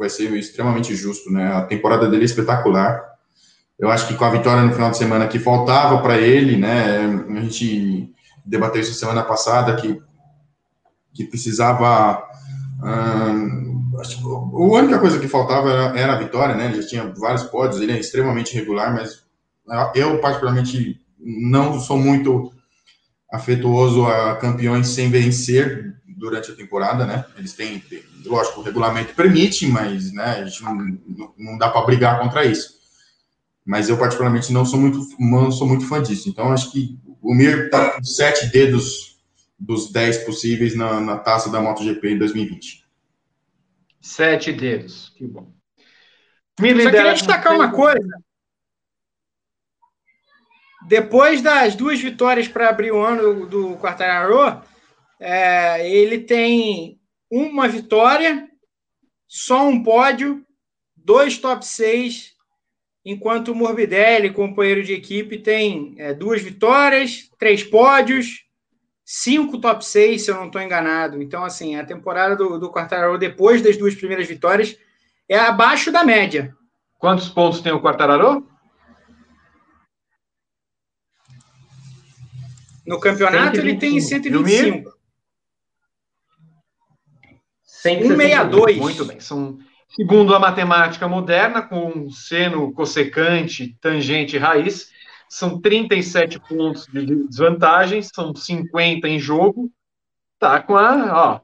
vai 0.00 0.08
ser 0.08 0.34
extremamente 0.34 0.96
justo, 0.96 1.30
né? 1.30 1.52
A 1.52 1.62
temporada 1.62 2.08
dele 2.08 2.22
é 2.22 2.24
espetacular. 2.24 3.04
Eu 3.78 3.90
acho 3.90 4.08
que 4.08 4.14
com 4.14 4.24
a 4.24 4.30
vitória 4.30 4.62
no 4.62 4.72
final 4.72 4.90
de 4.90 4.96
semana 4.96 5.28
que 5.28 5.38
faltava 5.38 5.98
para 6.02 6.16
ele, 6.16 6.56
né? 6.56 7.00
A 7.28 7.40
gente 7.42 8.10
debateu 8.44 8.80
isso 8.80 8.94
semana 8.94 9.22
passada, 9.22 9.76
que, 9.76 10.00
que 11.12 11.24
precisava. 11.24 12.24
Hum, 12.82 13.92
a 13.94 14.56
única 14.56 14.98
coisa 14.98 15.18
que 15.18 15.28
faltava 15.28 15.70
era, 15.70 15.98
era, 15.98 16.12
a 16.14 16.18
vitória, 16.18 16.54
né? 16.54 16.66
Ele 16.66 16.80
já 16.80 16.88
tinha 16.88 17.14
vários 17.14 17.42
pódios, 17.44 17.80
ele 17.82 17.92
é 17.92 18.00
extremamente 18.00 18.54
regular, 18.54 18.94
mas 18.94 19.22
eu, 19.94 20.18
particularmente, 20.18 20.98
não 21.18 21.78
sou 21.78 21.98
muito 21.98 22.50
afetuoso 23.30 24.06
a 24.06 24.36
campeões 24.36 24.88
sem 24.88 25.10
vencer 25.10 25.94
durante 26.20 26.52
a 26.52 26.54
temporada, 26.54 27.06
né? 27.06 27.24
Eles 27.36 27.54
têm, 27.54 27.80
têm 27.80 28.04
lógico, 28.26 28.60
o 28.60 28.62
regulamento 28.62 29.14
permite, 29.14 29.66
mas 29.66 30.12
né, 30.12 30.42
a 30.42 30.44
gente 30.44 30.62
não, 30.62 31.32
não 31.38 31.58
dá 31.58 31.70
para 31.70 31.86
brigar 31.86 32.20
contra 32.20 32.44
isso. 32.44 32.78
Mas 33.64 33.88
eu, 33.88 33.96
particularmente, 33.98 34.52
não 34.52 34.66
sou 34.66 34.78
muito, 34.78 35.00
não 35.18 35.50
sou 35.50 35.66
muito 35.66 35.88
fã 35.88 36.02
disso. 36.02 36.28
Então, 36.28 36.52
acho 36.52 36.70
que 36.70 36.98
o 37.22 37.34
Mir 37.34 37.64
está 37.64 37.92
com 37.92 38.04
sete 38.04 38.46
dedos 38.46 39.18
dos 39.58 39.90
dez 39.90 40.18
possíveis 40.18 40.74
na, 40.74 41.00
na 41.00 41.16
taça 41.16 41.50
da 41.50 41.60
MotoGP 41.60 42.10
em 42.10 42.18
2020. 42.18 42.84
Sete 44.00 44.52
dedos, 44.52 45.12
que 45.16 45.26
bom. 45.26 45.52
Me 46.60 46.82
Só 46.82 46.90
queria 46.90 47.12
destacar 47.14 47.54
uma 47.54 47.70
coisa. 47.70 48.22
Depois 50.86 51.40
das 51.40 51.74
duas 51.74 52.00
vitórias 52.00 52.48
para 52.48 52.68
abrir 52.68 52.90
o 52.90 53.02
ano 53.02 53.46
do 53.46 53.76
Quartararo, 53.76 54.62
é, 55.20 55.88
ele 55.88 56.18
tem 56.18 56.98
uma 57.30 57.68
vitória, 57.68 58.48
só 59.28 59.68
um 59.68 59.82
pódio, 59.82 60.44
dois 60.96 61.38
top 61.38 61.64
6 61.64 62.40
enquanto 63.04 63.48
o 63.48 63.54
Morbidelli, 63.54 64.32
companheiro 64.32 64.82
de 64.82 64.92
equipe, 64.92 65.38
tem 65.38 65.94
é, 65.98 66.12
duas 66.12 66.42
vitórias, 66.42 67.30
três 67.38 67.62
pódios, 67.62 68.44
cinco 69.04 69.58
top 69.58 69.84
6, 69.84 70.22
se 70.22 70.30
eu 70.30 70.36
não 70.36 70.46
estou 70.46 70.60
enganado. 70.60 71.22
Então, 71.22 71.44
assim, 71.44 71.76
a 71.76 71.84
temporada 71.84 72.36
do, 72.36 72.58
do 72.58 72.70
Quartararo, 72.70 73.18
depois 73.18 73.62
das 73.62 73.76
duas 73.76 73.94
primeiras 73.94 74.26
vitórias, 74.26 74.76
é 75.28 75.38
abaixo 75.38 75.90
da 75.90 76.04
média. 76.04 76.54
Quantos 76.98 77.28
pontos 77.28 77.60
tem 77.60 77.72
o 77.72 77.80
Quartararo? 77.80 78.46
No 82.86 82.98
campeonato 82.98 83.56
125. 83.56 83.66
ele 83.66 83.78
tem 83.78 84.00
125. 84.00 84.99
162. 87.82 88.76
Muito 88.78 89.04
bem, 89.04 89.20
são 89.20 89.58
Segundo 89.90 90.36
a 90.36 90.38
matemática 90.38 91.08
moderna, 91.08 91.62
com 91.62 92.08
seno, 92.10 92.72
cossecante, 92.72 93.76
tangente 93.80 94.36
e 94.36 94.38
raiz, 94.38 94.92
são 95.28 95.60
37 95.60 96.38
pontos 96.38 96.86
de 96.86 97.26
desvantagem, 97.26 98.00
são 98.00 98.32
50 98.32 99.08
em 99.08 99.18
jogo. 99.18 99.70
Tá 100.38 100.62
com 100.62 100.76
a. 100.76 101.42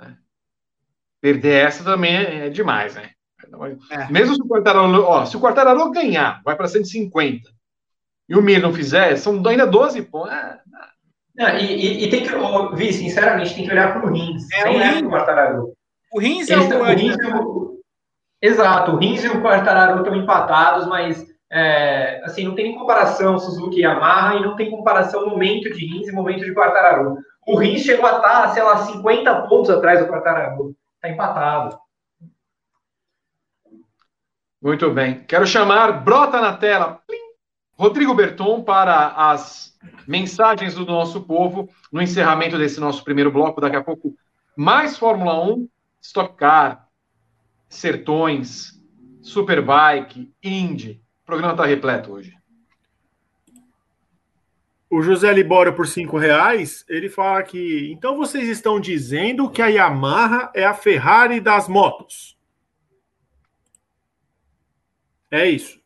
Ó, 0.00 0.16
perder 1.20 1.66
essa 1.66 1.84
também 1.84 2.16
é 2.16 2.50
demais, 2.50 2.96
né? 2.96 3.12
É. 3.90 4.10
Mesmo 4.10 4.34
se 4.34 4.42
o 4.42 4.48
Quartararo, 4.48 5.02
ó, 5.04 5.24
se 5.24 5.36
o 5.36 5.40
Quartararo 5.40 5.90
ganhar, 5.92 6.42
vai 6.44 6.56
para 6.56 6.66
150, 6.66 7.48
e 8.28 8.34
o 8.34 8.42
Mir 8.42 8.60
não 8.60 8.74
fizer, 8.74 9.16
são 9.16 9.40
ainda 9.46 9.64
12 9.64 10.02
pontos. 10.02 10.32
Ah, 10.32 10.60
não, 11.36 11.48
e, 11.58 11.64
e, 11.64 12.04
e, 12.04 12.10
tem 12.10 12.22
que, 12.22 12.34
oh, 12.34 12.74
Vi, 12.74 12.92
sinceramente, 12.92 13.54
tem 13.54 13.64
que 13.64 13.70
olhar 13.70 13.92
para 13.92 14.06
o 14.06 14.12
Rins, 14.12 14.50
é, 14.52 14.64
nem 14.64 14.76
olhar 14.76 14.98
para 14.98 15.06
o 15.06 15.10
Quartararo. 15.10 15.72
O 16.12 16.18
Rins 16.18 16.48
é 16.48 16.56
o, 16.56 16.80
o, 16.80 16.84
Rins 16.84 17.18
é 17.18 17.36
o... 17.36 17.80
Exato, 18.40 18.92
o 18.92 18.96
Rins 18.96 19.22
e 19.22 19.28
o 19.28 19.42
Quartararo 19.42 19.98
estão 19.98 20.16
empatados, 20.16 20.86
mas 20.86 21.26
é, 21.52 22.22
assim, 22.24 22.44
não 22.44 22.54
tem 22.54 22.74
comparação 22.74 23.38
Suzuki 23.38 23.80
e 23.80 23.82
Yamaha 23.82 24.36
e 24.36 24.42
não 24.42 24.56
tem 24.56 24.70
comparação 24.70 25.28
momento 25.28 25.70
de 25.72 25.86
Rins 25.86 26.08
e 26.08 26.12
momento 26.12 26.44
de 26.44 26.54
Quartararo. 26.54 27.18
O 27.46 27.56
Rins 27.56 27.82
chegou 27.82 28.06
a 28.06 28.16
estar, 28.16 28.48
sei 28.54 28.62
lá, 28.62 28.78
50 28.78 29.42
pontos 29.42 29.70
atrás 29.70 30.00
do 30.00 30.08
Quartararo. 30.08 30.74
Está 30.94 31.10
empatado. 31.10 31.78
Muito 34.60 34.90
bem. 34.90 35.22
Quero 35.28 35.46
chamar, 35.46 36.02
brota 36.02 36.40
na 36.40 36.56
tela, 36.56 37.00
plim, 37.06 37.18
Rodrigo 37.78 38.14
Berton 38.14 38.62
para 38.62 39.08
as 39.08 39.75
mensagens 40.06 40.74
do 40.74 40.84
nosso 40.86 41.22
povo 41.22 41.68
no 41.92 42.00
encerramento 42.00 42.58
desse 42.58 42.80
nosso 42.80 43.02
primeiro 43.02 43.30
bloco. 43.30 43.60
Daqui 43.60 43.76
a 43.76 43.82
pouco, 43.82 44.14
mais 44.56 44.96
Fórmula 44.96 45.42
1 45.44 45.68
Stock 46.00 46.36
Car, 46.36 46.88
Sertões, 47.68 48.80
Superbike, 49.20 50.32
Indy. 50.42 51.02
O 51.22 51.26
programa 51.26 51.52
está 51.52 51.66
repleto 51.66 52.12
hoje. 52.12 52.36
O 54.88 55.02
José 55.02 55.32
Libório 55.32 55.74
por 55.74 55.88
cinco 55.88 56.16
reais, 56.16 56.84
ele 56.88 57.08
fala 57.08 57.42
que 57.42 57.90
então 57.92 58.16
vocês 58.16 58.48
estão 58.48 58.80
dizendo 58.80 59.50
que 59.50 59.60
a 59.60 59.66
Yamaha 59.66 60.50
é 60.54 60.64
a 60.64 60.72
Ferrari 60.72 61.40
das 61.40 61.68
motos. 61.68 62.38
É 65.28 65.48
isso. 65.48 65.80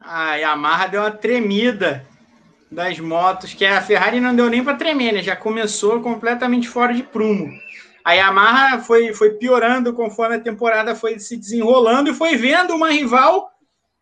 A 0.00 0.34
Yamaha 0.34 0.88
deu 0.88 1.02
uma 1.02 1.12
tremida 1.12 2.04
das 2.70 2.98
motos, 3.00 3.52
que 3.52 3.64
a 3.64 3.82
Ferrari 3.82 4.20
não 4.20 4.34
deu 4.34 4.48
nem 4.48 4.62
para 4.62 4.76
tremer, 4.76 5.12
né? 5.12 5.22
Já 5.22 5.34
começou 5.34 6.00
completamente 6.00 6.68
fora 6.68 6.94
de 6.94 7.02
prumo. 7.02 7.50
A 8.04 8.12
Yamaha 8.12 8.78
foi, 8.80 9.12
foi 9.12 9.32
piorando 9.32 9.92
conforme 9.92 10.36
a 10.36 10.40
temporada 10.40 10.94
foi 10.94 11.18
se 11.18 11.36
desenrolando 11.36 12.10
e 12.10 12.14
foi 12.14 12.36
vendo 12.36 12.74
uma 12.74 12.90
rival 12.90 13.50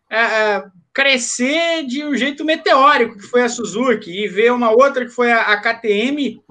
é, 0.09 0.19
é, 0.19 0.63
crescer 0.93 1.85
de 1.85 2.03
um 2.05 2.15
jeito 2.15 2.45
meteórico, 2.45 3.17
que 3.17 3.27
foi 3.27 3.41
a 3.41 3.49
Suzuki, 3.49 4.11
e 4.11 4.27
ver 4.27 4.51
uma 4.53 4.71
outra 4.71 5.03
que 5.05 5.11
foi 5.11 5.31
a, 5.31 5.41
a 5.41 5.61
KTM 5.61 6.41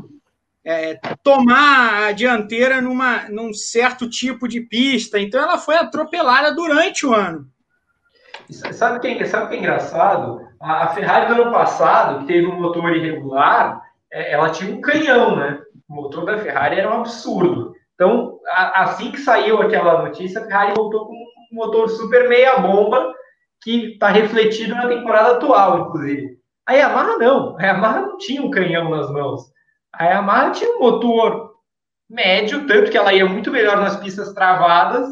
é, 0.65 0.99
tomar 1.23 2.09
a 2.09 2.13
dianteira 2.13 2.81
numa, 2.81 3.29
num 3.29 3.55
certo 3.55 4.09
tipo 4.11 4.47
de 4.47 4.61
pista. 4.61 5.19
Então 5.19 5.41
ela 5.41 5.57
foi 5.57 5.77
atropelada 5.77 6.53
durante 6.55 7.07
o 7.07 7.15
ano. 7.15 7.49
Sabe 8.51 9.01
que, 9.01 9.25
sabe 9.27 9.49
que 9.49 9.57
é 9.57 9.59
engraçado? 9.59 10.48
A, 10.61 10.89
Ferrari 10.89 11.33
do 11.33 11.43
ano 11.43 11.53
passado, 11.53 12.21
que 12.21 12.27
teve 12.27 12.47
um 12.47 12.61
motor 12.61 12.95
irregular, 12.95 13.83
é, 14.11 14.33
ela 14.33 14.51
tinha 14.51 14.75
um 14.75 14.81
canhão, 14.81 15.37
né? 15.37 15.61
o 15.89 15.95
motor 15.95 16.25
da 16.27 16.39
Ferrari 16.39 16.79
era 16.79 16.91
um 16.91 17.01
absurdo. 17.01 17.75
Então, 17.95 18.39
assim 18.75 19.11
que 19.11 19.19
saiu 19.19 19.61
aquela 19.61 20.03
notícia, 20.03 20.41
a 20.41 20.45
Ferrari 20.45 20.75
voltou 20.75 21.07
com 21.07 21.15
um 21.15 21.57
motor 21.57 21.89
super 21.89 22.29
meia 22.29 22.59
bomba, 22.59 23.15
que 23.63 23.93
está 23.95 24.09
refletido 24.09 24.75
na 24.75 24.87
temporada 24.87 25.33
atual, 25.33 25.89
inclusive. 25.89 26.39
A 26.67 26.75
Yamaha 26.75 27.17
não, 27.17 27.57
a 27.59 27.63
Yamaha 27.63 28.01
não 28.03 28.19
tinha 28.19 28.43
um 28.43 28.51
canhão 28.51 28.91
nas 28.91 29.11
mãos. 29.11 29.51
A 29.93 30.05
Yamaha 30.05 30.51
tinha 30.51 30.77
um 30.77 30.81
motor 30.81 31.55
médio, 32.09 32.67
tanto 32.67 32.91
que 32.91 32.97
ela 32.97 33.13
ia 33.13 33.27
muito 33.27 33.51
melhor 33.51 33.79
nas 33.79 33.97
pistas 33.97 34.33
travadas, 34.33 35.09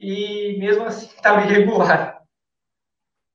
e 0.00 0.56
mesmo 0.58 0.84
assim 0.84 1.06
estava 1.06 1.42
irregular. 1.42 2.13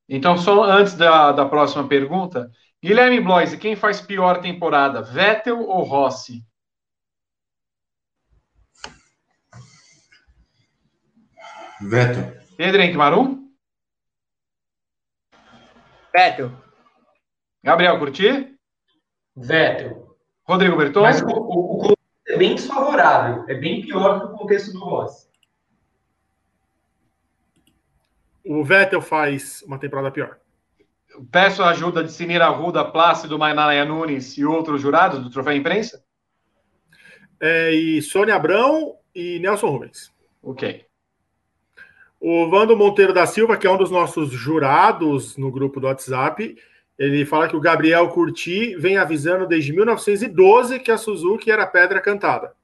Então, 0.09 0.35
só 0.35 0.63
antes 0.63 0.95
da, 0.95 1.31
da 1.31 1.45
próxima 1.45 1.87
pergunta, 1.87 2.49
Guilherme 2.83 3.21
Bloise, 3.21 3.59
quem 3.59 3.75
faz 3.75 4.01
pior 4.01 4.41
temporada, 4.41 5.03
Vettel 5.03 5.61
ou 5.61 5.83
Rossi? 5.83 6.43
Veto. 11.79 12.19
Pedro 12.57 12.81
Henrique 12.81 12.97
Maru? 12.97 13.39
Vettel. 16.13 16.51
Gabriel 17.63 17.99
Curti? 17.99 18.57
Vettel. 19.35 20.17
Rodrigo 20.43 20.75
Berton? 20.75 21.03
Mas 21.03 21.21
o, 21.21 21.27
o, 21.27 21.75
o 21.75 21.77
contexto 21.77 21.99
é 22.27 22.37
bem 22.37 22.55
desfavorável. 22.55 23.45
É 23.47 23.53
bem 23.53 23.81
pior 23.83 24.19
que 24.19 24.25
o 24.25 24.37
contexto 24.37 24.73
do 24.73 24.79
Rossi. 24.79 25.28
O 28.51 28.63
Vettel 28.63 28.99
faz 28.99 29.61
uma 29.61 29.77
temporada 29.77 30.09
pior. 30.09 30.39
Peço 31.31 31.61
a 31.61 31.69
ajuda 31.69 32.03
de 32.03 32.11
Sinira 32.11 32.47
Arruda, 32.47 32.83
Plácido 32.83 33.37
Mainaya 33.37 33.85
Nunes 33.85 34.39
e 34.39 34.43
outros 34.43 34.81
jurados 34.81 35.21
do 35.21 35.29
Troféu 35.29 35.53
Imprensa? 35.53 36.03
É, 37.39 37.71
e 37.71 38.01
Sônia 38.01 38.33
Abrão 38.33 38.95
e 39.13 39.37
Nelson 39.37 39.67
Rubens. 39.67 40.11
Ok. 40.41 40.83
O 42.19 42.49
Vando 42.49 42.75
Monteiro 42.75 43.13
da 43.13 43.27
Silva, 43.27 43.55
que 43.55 43.67
é 43.67 43.71
um 43.71 43.77
dos 43.77 43.91
nossos 43.91 44.31
jurados 44.31 45.37
no 45.37 45.51
grupo 45.51 45.79
do 45.79 45.85
WhatsApp, 45.85 46.57
ele 46.97 47.27
fala 47.27 47.47
que 47.47 47.55
o 47.55 47.61
Gabriel 47.61 48.09
Curti 48.09 48.75
vem 48.77 48.97
avisando 48.97 49.45
desde 49.45 49.71
1912 49.73 50.79
que 50.79 50.89
a 50.89 50.97
Suzuki 50.97 51.51
era 51.51 51.67
pedra 51.67 52.01
cantada. 52.01 52.55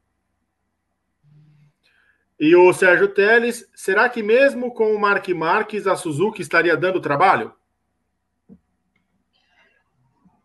E 2.40 2.56
o 2.56 2.74
Sérgio 2.74 3.08
Teles, 3.08 3.70
será 3.74 4.10
que 4.10 4.22
mesmo 4.22 4.74
com 4.74 4.94
o 4.94 5.00
Mark 5.00 5.28
Marques 5.30 5.88
a 5.88 5.96
Suzuki 5.96 6.42
estaria 6.42 6.76
dando 6.76 7.00
trabalho? 7.00 7.54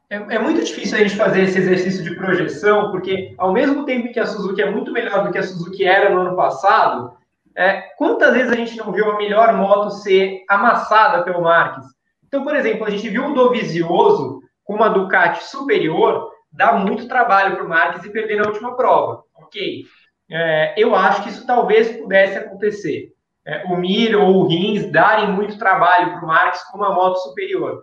É, 0.09 0.17
é, 0.17 0.39
muito 0.39 0.65
difícil 0.65 0.97
a 0.97 1.01
gente 1.01 1.17
fazer 1.17 1.43
esse 1.43 1.59
exercício 1.59 2.03
de 2.03 2.17
projeção, 2.17 2.91
porque 2.91 3.35
ao 3.39 3.53
mesmo 3.53 3.85
tempo 3.85 4.13
que 4.13 4.19
a 4.19 4.27
Suzuki 4.27 4.61
é 4.61 4.71
muito 4.71 4.93
melhor 4.93 5.25
do 5.25 5.33
que 5.33 5.39
a 5.39 5.43
Suzuki 5.43 5.85
era 5.85 6.11
no 6.11 6.21
ano 6.21 6.37
passado, 6.37 7.13
é, 7.57 7.83
quantas 7.97 8.35
vezes 8.35 8.53
a 8.53 8.57
gente 8.57 8.77
não 8.77 8.93
viu 8.93 9.11
a 9.11 9.17
melhor 9.17 9.53
moto 9.53 9.91
ser 9.91 10.45
amassada 10.49 11.23
pelo 11.23 11.43
Marques? 11.43 11.87
Então, 12.27 12.45
por 12.45 12.55
exemplo, 12.55 12.85
a 12.85 12.91
gente 12.91 13.09
viu 13.09 13.25
um 13.25 13.35
Dovizioso 13.35 14.41
com 14.65 14.75
uma 14.75 14.89
Ducati 14.89 15.45
superior 15.45 16.31
dar 16.53 16.73
muito 16.73 17.09
trabalho 17.09 17.57
para 17.57 17.65
o 17.65 17.69
Marques 17.69 18.05
e 18.05 18.11
perder 18.11 18.37
na 18.37 18.49
última 18.49 18.77
prova. 18.77 19.25
Ok. 19.35 19.85
É, 20.31 20.75
eu 20.77 20.95
acho 20.95 21.23
que 21.23 21.31
isso 21.31 21.47
talvez 21.47 21.91
pudesse 21.97 22.39
acontecer. 22.39 23.13
É, 23.45 23.65
o 23.65 23.77
Mir 23.77 24.17
ou 24.17 24.37
o 24.37 24.47
Rins 24.47 24.91
darem 24.91 25.33
muito 25.33 25.59
trabalho 25.59 26.13
para 26.13 26.25
o 26.25 26.27
Marques 26.27 26.63
com 26.65 26.79
uma 26.79 26.95
moto 26.95 27.17
superior. 27.17 27.83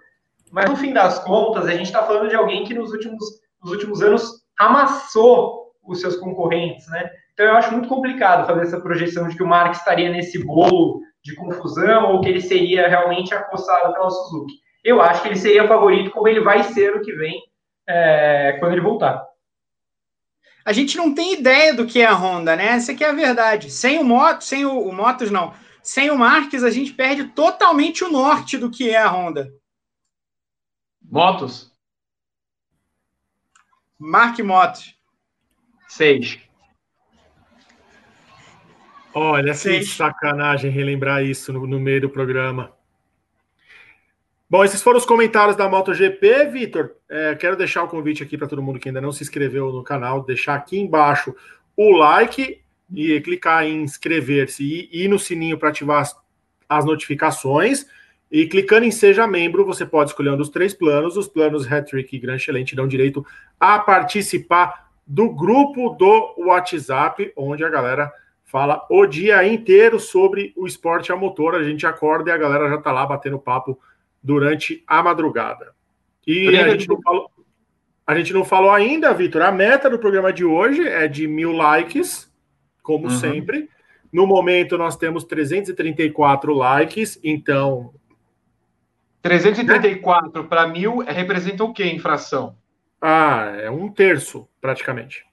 Mas 0.52 0.70
no 0.70 0.78
fim 0.78 0.94
das 0.94 1.20
contas, 1.20 1.66
a 1.66 1.72
gente 1.72 1.88
está 1.88 2.04
falando 2.04 2.30
de 2.30 2.36
alguém 2.36 2.64
que 2.64 2.74
nos 2.74 2.92
últimos, 2.92 3.26
nos 3.62 3.72
últimos 3.72 4.02
anos 4.02 4.46
amassou 4.58 5.74
os 5.84 6.00
seus 6.00 6.16
concorrentes, 6.16 6.88
né? 6.90 7.10
Então 7.34 7.46
eu 7.46 7.56
acho 7.56 7.72
muito 7.72 7.88
complicado 7.88 8.48
fazer 8.48 8.62
essa 8.62 8.80
projeção 8.80 9.28
de 9.28 9.36
que 9.36 9.44
o 9.44 9.48
Marx 9.48 9.78
estaria 9.78 10.10
nesse 10.10 10.44
bolo 10.44 11.02
de 11.24 11.36
confusão 11.36 12.14
ou 12.14 12.22
que 12.22 12.30
ele 12.30 12.42
seria 12.42 12.88
realmente 12.88 13.34
acossado 13.34 13.94
pela 13.94 14.10
Suzuki. 14.10 14.54
Eu 14.84 15.02
acho 15.02 15.22
que 15.22 15.28
ele 15.28 15.36
seria 15.36 15.68
favorito 15.68 16.12
como 16.12 16.28
ele 16.28 16.40
vai 16.40 16.64
ser 16.64 16.96
o 16.96 17.02
que 17.02 17.14
vem 17.14 17.42
é, 17.88 18.58
quando 18.60 18.72
ele 18.72 18.82
voltar. 18.82 19.24
A 20.68 20.74
gente 20.74 20.98
não 20.98 21.14
tem 21.14 21.32
ideia 21.32 21.74
do 21.74 21.86
que 21.86 22.02
é 22.02 22.06
a 22.06 22.14
Honda, 22.14 22.54
né? 22.54 22.66
Essa 22.66 22.92
aqui 22.92 23.02
é 23.02 23.10
a 23.10 23.14
verdade. 23.14 23.72
Sem 23.72 24.00
o 24.00 24.04
Moto, 24.04 24.42
sem 24.42 24.66
o, 24.66 24.78
o 24.78 24.94
Motos 24.94 25.32
não, 25.32 25.54
sem 25.82 26.12
o 26.12 26.18
Marques 26.18 26.62
a 26.62 26.70
gente 26.70 26.92
perde 26.92 27.24
totalmente 27.30 28.04
o 28.04 28.12
norte 28.12 28.58
do 28.58 28.70
que 28.70 28.90
é 28.90 28.98
a 28.98 29.10
Honda. 29.10 29.50
Motos? 31.02 31.72
Marque 33.98 34.44
Motos. 34.44 34.94
Seis. 35.88 36.38
Olha, 39.14 39.54
que 39.54 39.86
sacanagem 39.86 40.70
relembrar 40.70 41.24
isso 41.24 41.54
no, 41.54 41.66
no, 41.66 41.80
meio 41.80 42.02
do 42.02 42.10
programa. 42.10 42.77
Bom, 44.50 44.64
esses 44.64 44.82
foram 44.82 44.98
os 44.98 45.06
comentários 45.06 45.58
da 45.58 45.68
MotoGP, 45.68 46.46
Vitor. 46.46 46.92
É, 47.10 47.36
quero 47.36 47.58
deixar 47.58 47.84
o 47.84 47.88
convite 47.90 48.24
aqui 48.24 48.38
para 48.38 48.48
todo 48.48 48.62
mundo 48.62 48.80
que 48.80 48.88
ainda 48.88 49.02
não 49.02 49.12
se 49.12 49.22
inscreveu 49.22 49.74
no 49.74 49.84
canal, 49.84 50.24
deixar 50.24 50.56
aqui 50.56 50.80
embaixo 50.80 51.36
o 51.76 51.92
like 51.92 52.62
e 52.94 53.20
clicar 53.20 53.66
em 53.66 53.84
inscrever-se 53.84 54.64
e 54.64 55.04
ir 55.04 55.10
no 55.10 55.20
sininho 55.20 55.58
para 55.58 55.68
ativar 55.68 56.02
as, 56.02 56.16
as 56.70 56.86
notificações. 56.86 57.86
E 58.32 58.46
clicando 58.46 58.86
em 58.86 58.92
Seja 58.92 59.28
Membro, 59.28 59.66
você 59.66 59.86
pode 59.86 60.12
escolher 60.12 60.30
um 60.30 60.38
dos 60.38 60.48
três 60.48 60.74
planos. 60.74 61.18
Os 61.18 61.28
planos 61.28 61.70
Hattrick 61.70 62.16
e 62.16 62.20
Grand 62.20 62.38
Excelente 62.38 62.74
dão 62.74 62.88
direito 62.88 63.26
a 63.60 63.78
participar 63.80 64.92
do 65.06 65.30
grupo 65.30 65.90
do 65.90 66.36
WhatsApp, 66.38 67.34
onde 67.36 67.66
a 67.66 67.70
galera 67.70 68.10
fala 68.46 68.86
o 68.90 69.06
dia 69.06 69.46
inteiro 69.46 70.00
sobre 70.00 70.54
o 70.56 70.66
esporte 70.66 71.12
a 71.12 71.18
motor. 71.18 71.54
A 71.54 71.64
gente 71.64 71.86
acorda 71.86 72.30
e 72.30 72.34
a 72.34 72.38
galera 72.38 72.70
já 72.70 72.76
está 72.76 72.94
lá 72.94 73.06
batendo 73.06 73.38
papo 73.38 73.78
durante 74.28 74.84
a 74.86 75.02
madrugada. 75.02 75.74
E 76.28 76.50
a 76.58 76.68
gente, 76.68 76.90
não 76.90 77.02
falou, 77.02 77.32
a 78.06 78.16
gente 78.18 78.34
não 78.34 78.44
falou 78.44 78.72
ainda, 78.72 79.14
Vitor, 79.14 79.42
a 79.42 79.54
meta 79.54 79.90
do 79.90 79.98
programa 79.98 80.34
de 80.34 80.44
hoje 80.44 80.86
é 80.86 81.08
de 81.08 81.26
mil 81.26 81.54
likes, 81.54 82.30
como 82.84 83.06
uhum. 83.06 83.18
sempre. 83.18 83.70
No 84.12 84.28
momento, 84.28 84.78
nós 84.78 84.98
temos 84.98 85.24
334 85.24 86.54
likes, 86.54 87.18
então 87.24 87.94
334 89.22 90.44
para 90.44 90.68
mil 90.68 90.98
representa 90.98 91.64
o 91.64 91.72
que 91.72 91.86
em 91.86 92.00
fração? 92.00 92.58
Ah, 93.02 93.54
é 93.62 93.72
um 93.72 93.90
terço, 93.90 94.46
praticamente. 94.60 95.26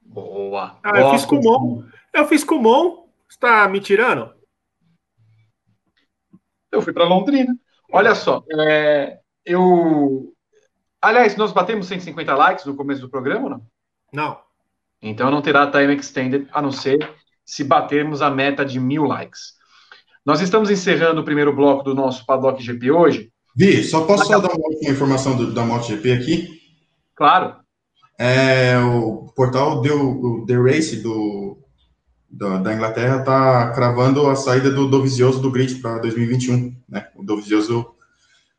Boa. 0.00 0.78
Ah, 0.82 0.98
eu 1.00 1.10
fiz 1.10 1.26
Kumon. 1.26 1.84
Eu 2.14 2.26
fiz 2.26 2.42
Kumon. 2.44 3.08
Você 3.28 3.36
está 3.36 3.68
me 3.68 3.78
tirando? 3.80 4.37
Eu 6.70 6.82
fui 6.82 6.92
para 6.92 7.04
Londrina. 7.04 7.56
Olha 7.92 8.14
só, 8.14 8.42
é, 8.60 9.18
eu. 9.44 10.32
Aliás, 11.00 11.36
nós 11.36 11.52
batemos 11.52 11.86
150 11.86 12.34
likes 12.34 12.64
no 12.64 12.76
começo 12.76 13.00
do 13.00 13.08
programa, 13.08 13.48
não? 13.48 13.62
Não. 14.12 14.40
Então 15.00 15.30
não 15.30 15.40
terá 15.40 15.70
time 15.70 15.94
extended, 15.94 16.48
a 16.52 16.60
não 16.60 16.72
ser 16.72 16.98
se 17.44 17.64
batermos 17.64 18.20
a 18.20 18.30
meta 18.30 18.64
de 18.64 18.78
mil 18.78 19.04
likes. 19.04 19.54
Nós 20.24 20.40
estamos 20.40 20.70
encerrando 20.70 21.20
o 21.20 21.24
primeiro 21.24 21.54
bloco 21.54 21.82
do 21.82 21.94
nosso 21.94 22.26
Paddock 22.26 22.62
GP 22.62 22.90
hoje. 22.90 23.32
Vi, 23.56 23.82
só 23.82 24.04
posso 24.04 24.26
só 24.26 24.38
dar 24.38 24.52
uma 24.52 24.90
informação 24.90 25.36
do, 25.36 25.52
da 25.52 25.64
MotoGP 25.64 26.12
aqui? 26.12 26.48
Claro. 27.14 27.56
É, 28.18 28.76
o 28.78 29.32
portal 29.34 29.80
deu, 29.80 29.98
o 29.98 30.44
The 30.46 30.56
Race 30.56 30.96
do, 31.02 31.57
do 32.28 32.62
da 32.62 32.74
Inglaterra 32.74 33.18
está 33.18 33.70
cravando 33.72 34.28
a 34.28 34.36
saída 34.36 34.70
do 34.70 34.88
Dovizioso 34.88 35.40
do 35.40 35.50
grid 35.50 35.76
para 35.76 35.98
2021. 35.98 36.76
Né? 36.88 37.08
O 37.16 37.22
Dovizioso 37.22 37.94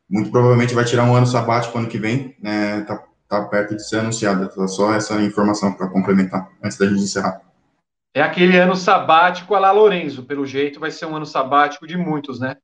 muito 0.08 0.30
provavelmente 0.30 0.74
vai 0.74 0.84
tirar 0.84 1.04
um 1.04 1.14
ano 1.14 1.26
sabático 1.26 1.78
ano 1.78 1.88
que 1.88 1.98
vem. 1.98 2.36
Né? 2.40 2.82
Tá, 2.82 3.04
tá 3.28 3.44
perto 3.44 3.76
de 3.76 3.86
ser 3.86 4.00
anunciada. 4.00 4.48
Tá 4.48 4.66
só 4.66 4.92
essa 4.94 5.20
informação 5.22 5.72
para 5.72 5.88
complementar 5.88 6.50
antes 6.62 6.76
da 6.76 6.86
gente 6.86 7.02
encerrar. 7.02 7.40
É 8.12 8.20
aquele 8.20 8.56
ano 8.58 8.74
sabático 8.74 9.54
a 9.54 9.60
lá 9.60 9.70
Lorenzo, 9.70 10.24
pelo 10.24 10.44
jeito 10.44 10.80
vai 10.80 10.90
ser 10.90 11.06
um 11.06 11.14
ano 11.14 11.26
sabático 11.26 11.86
de 11.86 11.96
muitos, 11.96 12.40
né? 12.40 12.56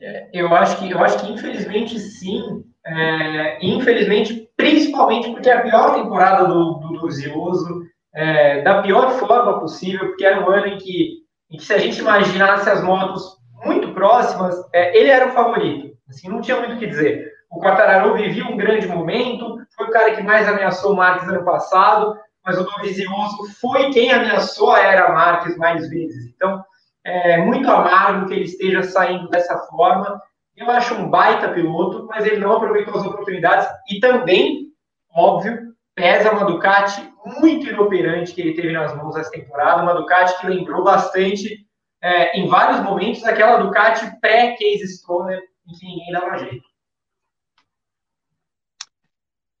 É, 0.00 0.30
eu 0.32 0.54
acho 0.54 0.78
que 0.78 0.90
eu 0.90 0.98
acho 1.02 1.18
que 1.18 1.32
infelizmente 1.32 1.98
sim, 1.98 2.64
é, 2.86 3.66
infelizmente 3.66 4.47
principalmente 4.58 5.30
porque 5.30 5.48
é 5.48 5.54
a 5.54 5.62
pior 5.62 5.94
temporada 5.94 6.46
do 6.46 6.74
do, 6.74 6.92
do 6.98 7.10
Zioso, 7.10 7.82
é, 8.12 8.60
da 8.62 8.82
pior 8.82 9.12
forma 9.12 9.60
possível, 9.60 10.08
porque 10.08 10.26
era 10.26 10.40
um 10.40 10.50
ano 10.50 10.66
em 10.66 10.78
que, 10.78 11.18
em 11.50 11.56
que 11.56 11.64
se 11.64 11.72
a 11.72 11.78
gente 11.78 12.00
imaginasse 12.00 12.68
as 12.68 12.82
motos 12.82 13.38
muito 13.64 13.94
próximas, 13.94 14.56
é, 14.74 14.98
ele 14.98 15.08
era 15.08 15.28
o 15.28 15.32
favorito, 15.32 15.96
assim 16.08 16.28
não 16.28 16.40
tinha 16.40 16.58
muito 16.58 16.74
o 16.74 16.78
que 16.78 16.86
dizer. 16.86 17.32
O 17.50 17.60
Quartararo 17.60 18.14
vivia 18.14 18.44
um 18.44 18.56
grande 18.56 18.86
momento, 18.88 19.58
foi 19.76 19.86
o 19.86 19.90
cara 19.90 20.14
que 20.14 20.22
mais 20.22 20.48
ameaçou 20.48 20.92
o 20.92 20.96
Marques 20.96 21.28
ano 21.28 21.44
passado, 21.44 22.14
mas 22.44 22.58
o 22.58 22.64
Dovizioso 22.64 23.52
foi 23.60 23.90
quem 23.90 24.10
ameaçou 24.10 24.72
a 24.72 24.80
era 24.80 25.12
Marques 25.12 25.56
mais 25.56 25.88
vezes. 25.88 26.26
Então, 26.34 26.62
é 27.04 27.38
muito 27.38 27.70
amargo 27.70 28.26
que 28.26 28.34
ele 28.34 28.44
esteja 28.44 28.82
saindo 28.82 29.28
dessa 29.28 29.56
forma. 29.70 30.20
Eu 30.58 30.68
acho 30.72 30.92
um 30.94 31.08
baita 31.08 31.50
piloto, 31.50 32.06
mas 32.06 32.26
ele 32.26 32.38
não 32.38 32.56
aproveitou 32.56 32.96
as 32.96 33.06
oportunidades 33.06 33.68
e 33.88 34.00
também, 34.00 34.72
óbvio, 35.14 35.72
pesa 35.94 36.32
uma 36.32 36.44
Ducati 36.44 37.08
muito 37.40 37.68
inoperante 37.68 38.34
que 38.34 38.40
ele 38.40 38.54
teve 38.54 38.72
nas 38.72 38.94
mãos 38.96 39.14
essa 39.14 39.30
temporada, 39.30 39.82
uma 39.82 39.94
Ducati 39.94 40.40
que 40.40 40.48
lembrou 40.48 40.82
bastante, 40.82 41.64
é, 42.02 42.36
em 42.36 42.48
vários 42.48 42.80
momentos, 42.80 43.22
aquela 43.24 43.58
Ducati 43.58 44.04
pré-Case 44.20 44.88
Stoner, 44.96 45.40
em 45.40 45.78
que 45.78 45.86
ninguém 45.86 46.10
dava 46.10 46.38
jeito. 46.38 46.66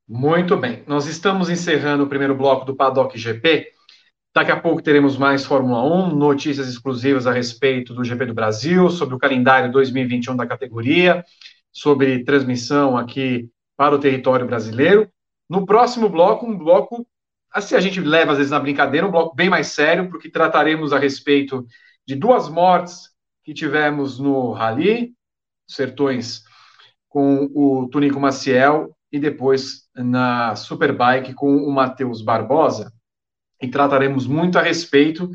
Muito 0.08 0.56
bem. 0.56 0.82
Nós 0.84 1.06
estamos 1.06 1.48
encerrando 1.48 2.02
o 2.02 2.08
primeiro 2.08 2.34
bloco 2.34 2.64
do 2.64 2.74
Paddock 2.74 3.16
GP. 3.16 3.68
Daqui 4.34 4.52
a 4.52 4.60
pouco 4.60 4.82
teremos 4.82 5.16
mais 5.16 5.44
Fórmula 5.44 5.82
1, 5.82 6.14
notícias 6.14 6.68
exclusivas 6.68 7.26
a 7.26 7.32
respeito 7.32 7.94
do 7.94 8.04
GP 8.04 8.26
do 8.26 8.34
Brasil, 8.34 8.90
sobre 8.90 9.14
o 9.14 9.18
calendário 9.18 9.72
2021 9.72 10.36
da 10.36 10.46
categoria, 10.46 11.24
sobre 11.72 12.22
transmissão 12.24 12.96
aqui 12.96 13.48
para 13.76 13.94
o 13.94 13.98
território 13.98 14.46
brasileiro. 14.46 15.10
No 15.48 15.64
próximo 15.64 16.08
bloco, 16.08 16.46
um 16.46 16.56
bloco, 16.56 17.06
assim 17.50 17.74
a 17.74 17.80
gente 17.80 18.00
leva 18.00 18.32
às 18.32 18.38
vezes 18.38 18.50
na 18.52 18.60
brincadeira, 18.60 19.06
um 19.06 19.10
bloco 19.10 19.34
bem 19.34 19.48
mais 19.48 19.68
sério, 19.68 20.08
porque 20.10 20.30
trataremos 20.30 20.92
a 20.92 20.98
respeito 20.98 21.66
de 22.06 22.14
duas 22.14 22.48
mortes 22.48 23.10
que 23.42 23.54
tivemos 23.54 24.18
no 24.18 24.52
Rally, 24.52 25.14
Sertões, 25.66 26.42
com 27.08 27.48
o 27.54 27.88
Tunico 27.90 28.20
Maciel, 28.20 28.94
e 29.10 29.18
depois 29.18 29.88
na 29.96 30.54
Superbike 30.54 31.32
com 31.34 31.56
o 31.56 31.72
Matheus 31.72 32.20
Barbosa, 32.20 32.92
e 33.60 33.68
trataremos 33.68 34.26
muito 34.26 34.58
a 34.58 34.62
respeito 34.62 35.30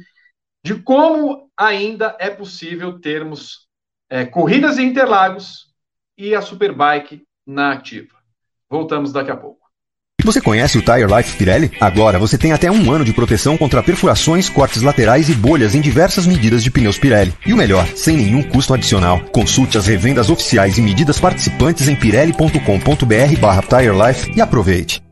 de 0.63 0.76
como 0.76 1.49
ainda 1.57 2.15
é 2.19 2.30
possível 2.30 2.99
termos 2.99 3.67
é, 4.09 4.26
corridas 4.26 4.78
em 4.78 4.88
Interlagos 4.88 5.67
e 6.17 6.34
a 6.34 6.41
Superbike 6.41 7.24
na 7.45 7.74
ativa. 7.74 8.15
Voltamos 8.69 9.11
daqui 9.11 9.32
a 9.32 9.38
pouco. 9.38 9.63
Você 10.24 10.39
conhece 10.39 10.78
o 10.78 10.82
Tire 10.82 11.05
Life 11.05 11.38
Pirelli? 11.38 11.71
Agora 11.82 12.17
você 12.17 12.38
tem 12.38 12.53
até 12.53 12.71
um 12.71 12.89
ano 12.89 13.03
de 13.03 13.11
proteção 13.11 13.57
contra 13.57 13.84
perfurações, 13.84 14.47
cortes 14.47 14.82
laterais 14.82 15.28
e 15.28 15.36
bolhas 15.36 15.76
em 15.76 15.82
diversas 15.82 16.26
medidas 16.26 16.63
de 16.63 16.71
pneus 16.71 16.97
Pirelli. 16.97 17.34
E 17.45 17.51
o 17.51 17.57
melhor, 17.57 17.86
sem 17.88 18.15
nenhum 18.15 18.41
custo 18.41 18.74
adicional. 18.74 19.19
Consulte 19.32 19.78
as 19.78 19.86
revendas 19.86 20.30
oficiais 20.30 20.78
e 20.78 20.82
medidas 20.82 21.19
participantes 21.19 21.89
em 21.89 21.95
pirelli.com.br 21.95 23.39
barra 23.41 23.61
Tire 23.63 23.91
Life 23.91 24.32
e 24.34 24.39
aproveite. 24.39 25.03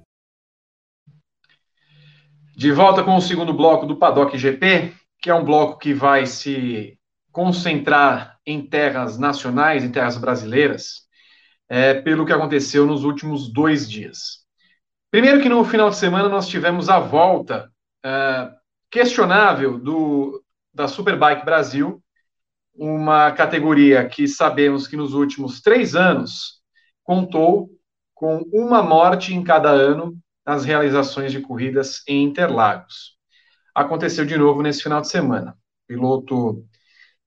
De 2.62 2.72
volta 2.72 3.04
com 3.04 3.16
o 3.16 3.22
segundo 3.22 3.56
bloco 3.56 3.88
do 3.88 3.96
Paddock 3.96 4.38
GP, 4.38 4.94
que 5.20 5.32
é 5.32 5.34
um 5.34 5.44
bloco 5.44 5.80
que 5.80 5.96
vai 5.96 6.28
se 6.28 6.96
concentrar 7.32 8.38
em 8.46 8.62
terras 8.62 9.18
nacionais, 9.18 9.84
em 9.84 9.92
terras 9.92 10.16
brasileiras, 10.16 11.08
é, 11.68 11.96
pelo 11.96 12.24
que 12.24 12.32
aconteceu 12.32 12.86
nos 12.86 13.04
últimos 13.04 13.52
dois 13.52 13.90
dias. 13.90 14.46
Primeiro 15.10 15.42
que 15.42 15.50
no 15.50 15.66
final 15.66 15.90
de 15.90 15.96
semana 15.96 16.30
nós 16.30 16.48
tivemos 16.48 16.88
a 16.88 17.00
volta 17.00 17.68
uh, 18.06 18.56
questionável 18.92 19.80
do, 19.80 20.44
da 20.72 20.88
Superbike 20.88 21.44
Brasil, 21.44 22.00
uma 22.76 23.32
categoria 23.32 24.08
que 24.08 24.28
sabemos 24.28 24.86
que 24.88 24.96
nos 24.96 25.16
últimos 25.16 25.62
três 25.62 25.96
anos 25.96 26.62
contou 27.04 27.72
com 28.14 28.38
uma 28.54 28.84
morte 28.84 29.34
em 29.34 29.44
cada 29.44 29.72
ano 29.72 30.21
nas 30.46 30.66
realizações 30.66 31.32
de 31.32 31.42
corridas 31.42 32.04
em 32.08 32.24
Interlagos. 32.24 33.18
Aconteceu 33.76 34.26
de 34.26 34.38
novo 34.38 34.62
nesse 34.62 34.84
final 34.84 35.02
de 35.02 35.08
semana. 35.08 35.52
O 35.52 35.88
piloto 35.88 36.66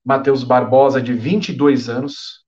Matheus 0.05 0.45
Barbosa, 0.45 1.01
de 1.01 1.13
22 1.13 1.89
anos, 1.89 2.45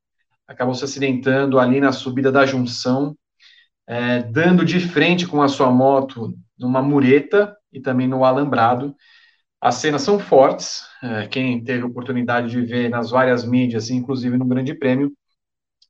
acabou 0.46 0.74
se 0.74 0.84
acidentando 0.84 1.58
ali 1.58 1.80
na 1.80 1.92
subida 1.92 2.30
da 2.30 2.44
junção 2.44 3.16
é, 3.86 4.22
dando 4.22 4.64
de 4.64 4.80
frente 4.80 5.26
com 5.26 5.40
a 5.40 5.48
sua 5.48 5.70
moto 5.70 6.34
numa 6.58 6.82
mureta 6.82 7.56
e 7.72 7.80
também 7.80 8.08
no 8.08 8.24
alambrado. 8.24 8.94
As 9.60 9.76
cenas 9.76 10.02
são 10.02 10.18
fortes, 10.18 10.82
é, 11.02 11.26
quem 11.28 11.62
teve 11.62 11.84
oportunidade 11.84 12.50
de 12.50 12.60
ver 12.62 12.90
nas 12.90 13.10
várias 13.10 13.44
mídias, 13.44 13.90
inclusive 13.90 14.36
no 14.36 14.44
Grande 14.44 14.74
Prêmio, 14.74 15.12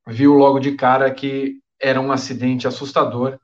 viu 0.07 0.35
logo 0.35 0.59
de 0.59 0.73
cara 0.73 1.13
que 1.13 1.59
era 1.81 2.01
um 2.01 2.13
acidente 2.13 2.67
assustador, 2.69 3.39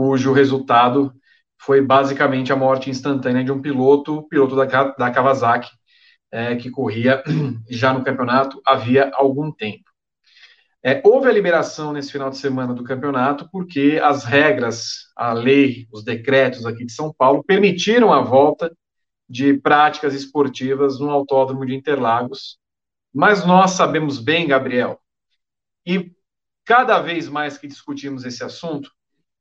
cujo 0.00 0.32
resultado 0.32 1.12
foi 1.58 1.82
basicamente 1.82 2.50
a 2.50 2.56
morte 2.56 2.88
instantânea 2.88 3.44
de 3.44 3.52
um 3.52 3.60
piloto, 3.60 4.26
piloto 4.28 4.56
da, 4.56 4.64
da 4.64 5.10
Kawasaki, 5.10 5.68
é, 6.32 6.56
que 6.56 6.70
corria 6.70 7.22
já 7.68 7.92
no 7.92 8.02
campeonato 8.02 8.62
havia 8.64 9.10
algum 9.12 9.52
tempo. 9.52 9.84
É, 10.82 11.02
houve 11.04 11.28
a 11.28 11.32
liberação 11.32 11.92
nesse 11.92 12.10
final 12.10 12.30
de 12.30 12.38
semana 12.38 12.72
do 12.72 12.82
campeonato 12.82 13.46
porque 13.52 14.00
as 14.02 14.24
regras, 14.24 15.10
a 15.14 15.34
lei, 15.34 15.86
os 15.92 16.02
decretos 16.02 16.64
aqui 16.64 16.86
de 16.86 16.92
São 16.92 17.12
Paulo 17.12 17.44
permitiram 17.44 18.10
a 18.10 18.22
volta 18.22 18.74
de 19.28 19.52
práticas 19.52 20.14
esportivas 20.14 20.98
no 20.98 21.10
Autódromo 21.10 21.66
de 21.66 21.74
Interlagos. 21.74 22.58
Mas 23.12 23.44
nós 23.44 23.72
sabemos 23.72 24.18
bem, 24.18 24.48
Gabriel, 24.48 24.98
e 25.84 26.10
cada 26.64 27.02
vez 27.02 27.28
mais 27.28 27.58
que 27.58 27.68
discutimos 27.68 28.24
esse 28.24 28.42
assunto, 28.42 28.90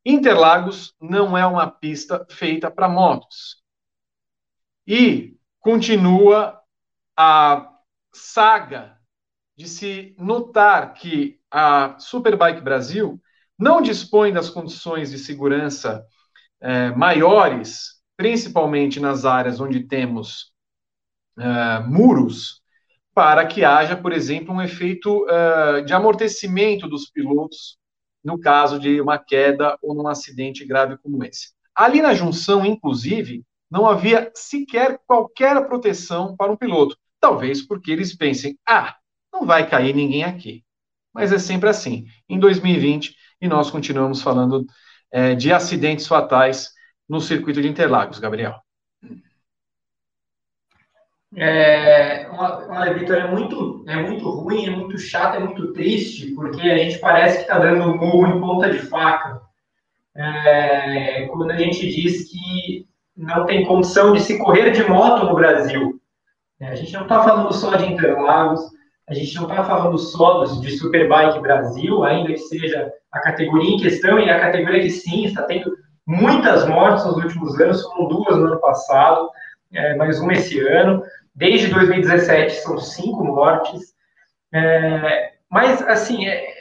Interlagos 0.06 0.94
não 1.00 1.38
é 1.38 1.46
uma 1.46 1.70
pista 1.70 2.26
feita 2.30 2.72
para 2.72 2.88
motos. 2.88 3.62
E 4.88 5.38
continua 5.60 6.60
a 7.16 7.70
saga 8.14 8.98
de 9.58 9.68
se 9.68 10.16
notar 10.18 10.94
que 10.94 11.40
a 11.52 11.98
Superbike 12.00 12.62
Brasil 12.62 13.22
não 13.58 13.82
dispõe 13.82 14.32
das 14.32 14.50
condições 14.50 15.12
de 15.12 15.18
segurança 15.18 16.06
é, 16.62 16.92
maiores, 16.92 18.02
principalmente 18.16 19.00
nas 19.00 19.26
áreas 19.26 19.60
onde 19.60 19.84
temos 19.84 20.54
é, 21.38 21.80
muros, 21.82 22.62
para 23.14 23.46
que 23.46 23.66
haja, 23.66 23.98
por 23.98 24.14
exemplo, 24.14 24.54
um 24.54 24.62
efeito 24.62 25.28
é, 25.30 25.82
de 25.82 25.94
amortecimento 25.94 26.88
dos 26.88 27.10
pilotos 27.10 27.78
no 28.24 28.40
caso 28.40 28.80
de 28.80 29.00
uma 29.02 29.18
queda 29.18 29.78
ou 29.82 29.94
num 29.94 30.08
acidente 30.08 30.66
grave 30.66 30.98
como 30.98 31.24
esse. 31.24 31.52
Ali 31.76 32.02
na 32.02 32.14
junção, 32.14 32.66
inclusive, 32.66 33.44
não 33.70 33.88
havia 33.88 34.32
sequer 34.36 35.00
qualquer 35.06 35.66
proteção 35.68 36.36
para 36.36 36.52
um 36.52 36.58
piloto. 36.58 36.98
Talvez 37.20 37.62
porque 37.62 37.92
eles 37.92 38.16
pensem, 38.16 38.58
ah, 38.68 38.96
não 39.32 39.46
vai 39.46 39.70
cair 39.70 39.94
ninguém 39.96 40.24
aqui. 40.24 40.64
Mas 41.14 41.32
é 41.32 41.40
sempre 41.40 41.70
assim. 41.70 42.06
Em 42.28 42.40
2020, 42.40 43.16
e 43.42 43.48
nós 43.48 43.70
continuamos 43.70 44.22
falando 44.22 44.66
é, 45.12 45.36
de 45.36 45.52
acidentes 45.52 46.08
fatais 46.08 46.70
no 47.08 47.20
circuito 47.22 47.62
de 47.62 47.68
Interlagos, 47.68 48.20
Gabriel. 48.20 48.56
É, 51.36 52.28
olha, 52.32 52.94
Vitor, 52.94 53.16
é 53.18 53.28
muito, 53.28 53.84
é 53.88 53.96
muito 53.98 54.30
ruim, 54.30 54.66
é 54.66 54.70
muito 54.72 54.98
chato, 54.98 55.36
é 55.36 55.40
muito 55.40 55.74
triste, 55.74 56.32
porque 56.32 56.62
a 56.62 56.78
gente 56.78 56.98
parece 56.98 57.38
que 57.38 57.44
está 57.44 57.60
dando 57.60 57.84
um 57.84 57.98
murro 57.98 58.28
em 58.28 58.40
ponta 58.40 58.70
de 58.72 58.80
faca. 58.80 59.42
É, 60.16 61.28
quando 61.28 61.52
a 61.52 61.58
gente 61.58 61.88
diz 61.88 62.30
que 62.30 62.88
não 63.16 63.46
tem 63.46 63.66
condição 63.66 64.14
de 64.14 64.22
se 64.22 64.38
correr 64.40 64.72
de 64.72 64.84
moto 64.84 65.26
no 65.26 65.36
Brasil. 65.36 66.00
É, 66.60 66.70
a 66.70 66.76
gente 66.76 66.94
não 66.94 67.04
está 67.04 67.24
falando 67.24 67.54
só 67.54 67.76
de 67.76 67.86
Interlagos, 67.86 68.62
a 69.08 69.14
gente 69.14 69.36
não 69.36 69.44
está 69.44 69.64
falando 69.64 69.98
só 69.98 70.44
de 70.44 70.72
Superbike 70.78 71.40
Brasil, 71.40 72.04
ainda 72.04 72.34
que 72.34 72.40
seja 72.40 72.92
a 73.12 73.20
categoria 73.20 73.76
em 73.76 73.80
questão, 73.80 74.20
e 74.20 74.30
a 74.30 74.40
categoria 74.40 74.82
que 74.82 74.90
sim 74.90 75.26
está 75.26 75.44
tendo 75.44 75.76
muitas 76.06 76.68
mortes 76.68 77.06
nos 77.06 77.18
últimos 77.18 77.60
anos, 77.60 77.84
foram 77.84 78.08
duas 78.08 78.38
no 78.38 78.48
ano 78.48 78.60
passado, 78.60 79.30
é, 79.74 79.96
mais 79.96 80.20
uma 80.20 80.34
esse 80.34 80.60
ano. 80.60 81.04
Desde 81.40 81.68
2017 81.68 82.54
são 82.56 82.78
cinco 82.78 83.24
mortes. 83.24 83.94
É, 84.54 85.32
mas, 85.50 85.82
assim, 85.84 86.28
é, 86.28 86.52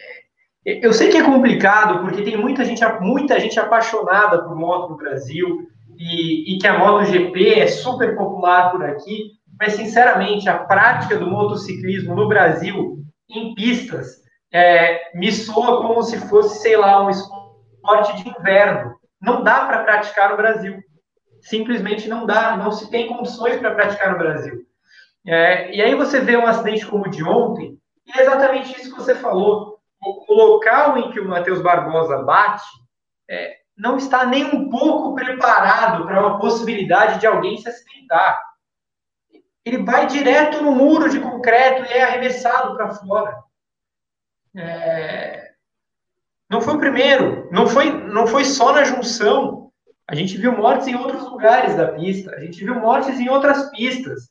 eu 0.64 0.92
sei 0.92 1.08
que 1.08 1.16
é 1.16 1.24
complicado, 1.24 1.98
porque 1.98 2.22
tem 2.22 2.36
muita 2.36 2.64
gente, 2.64 2.80
muita 3.00 3.40
gente 3.40 3.58
apaixonada 3.58 4.40
por 4.44 4.54
moto 4.54 4.90
no 4.90 4.96
Brasil, 4.96 5.66
e, 5.98 6.54
e 6.54 6.58
que 6.58 6.66
a 6.68 6.78
MotoGP 6.78 7.58
é 7.58 7.66
super 7.66 8.14
popular 8.14 8.70
por 8.70 8.84
aqui, 8.84 9.32
mas 9.58 9.72
sinceramente, 9.72 10.48
a 10.48 10.58
prática 10.58 11.16
do 11.16 11.26
motociclismo 11.26 12.14
no 12.14 12.28
Brasil, 12.28 13.02
em 13.28 13.56
pistas, 13.56 14.22
é, 14.52 15.10
me 15.12 15.32
soa 15.32 15.82
como 15.82 16.04
se 16.04 16.20
fosse, 16.28 16.62
sei 16.62 16.76
lá, 16.76 17.04
um 17.04 17.10
esporte 17.10 18.22
de 18.22 18.28
inverno. 18.28 18.94
Não 19.20 19.42
dá 19.42 19.66
para 19.66 19.82
praticar 19.82 20.30
no 20.30 20.36
Brasil. 20.36 20.78
Simplesmente 21.40 22.08
não 22.08 22.24
dá, 22.24 22.56
não 22.56 22.70
se 22.70 22.88
tem 22.88 23.08
condições 23.08 23.56
para 23.56 23.74
praticar 23.74 24.12
no 24.12 24.18
Brasil. 24.18 24.67
É, 25.28 25.74
e 25.74 25.82
aí 25.82 25.94
você 25.94 26.20
vê 26.20 26.36
um 26.36 26.46
acidente 26.46 26.86
como 26.86 27.06
o 27.06 27.10
de 27.10 27.22
ontem, 27.22 27.78
e 28.06 28.18
é 28.18 28.22
exatamente 28.22 28.80
isso 28.80 28.90
que 28.90 29.00
você 29.00 29.14
falou. 29.14 29.78
O, 30.00 30.34
local 30.34 30.96
em 30.96 31.10
que 31.10 31.20
o 31.20 31.28
Matheus 31.28 31.60
Barbosa 31.60 32.22
bate 32.22 32.64
é, 33.28 33.56
não 33.76 33.96
está 33.96 34.24
nem 34.24 34.44
um 34.44 34.70
pouco 34.70 35.14
preparado 35.14 36.06
para 36.06 36.20
uma 36.20 36.38
possibilidade 36.38 37.20
de 37.20 37.26
alguém 37.26 37.58
se 37.58 37.68
acidentar 37.68 38.38
ele 39.68 39.84
vai 39.84 40.06
direto 40.06 40.62
no 40.62 40.72
muro 40.72 41.08
de 41.08 41.20
concreto 41.20 41.84
e 41.84 41.92
é 41.92 42.02
arremessado 42.02 42.74
para 42.74 42.94
fora. 42.94 43.38
É... 44.56 45.52
Não 46.50 46.60
foi 46.60 46.74
o 46.74 46.80
primeiro, 46.80 47.48
não 47.52 47.66
foi, 47.66 47.92
não 47.92 48.26
foi 48.26 48.44
só 48.44 48.72
na 48.72 48.84
junção. 48.84 49.70
A 50.06 50.14
gente 50.14 50.38
viu 50.38 50.56
mortes 50.56 50.86
em 50.86 50.94
outros 50.94 51.22
lugares 51.30 51.76
da 51.76 51.88
pista, 51.88 52.34
a 52.34 52.40
gente 52.40 52.64
viu 52.64 52.74
mortes 52.76 53.20
em 53.20 53.28
outras 53.28 53.70
pistas. 53.70 54.30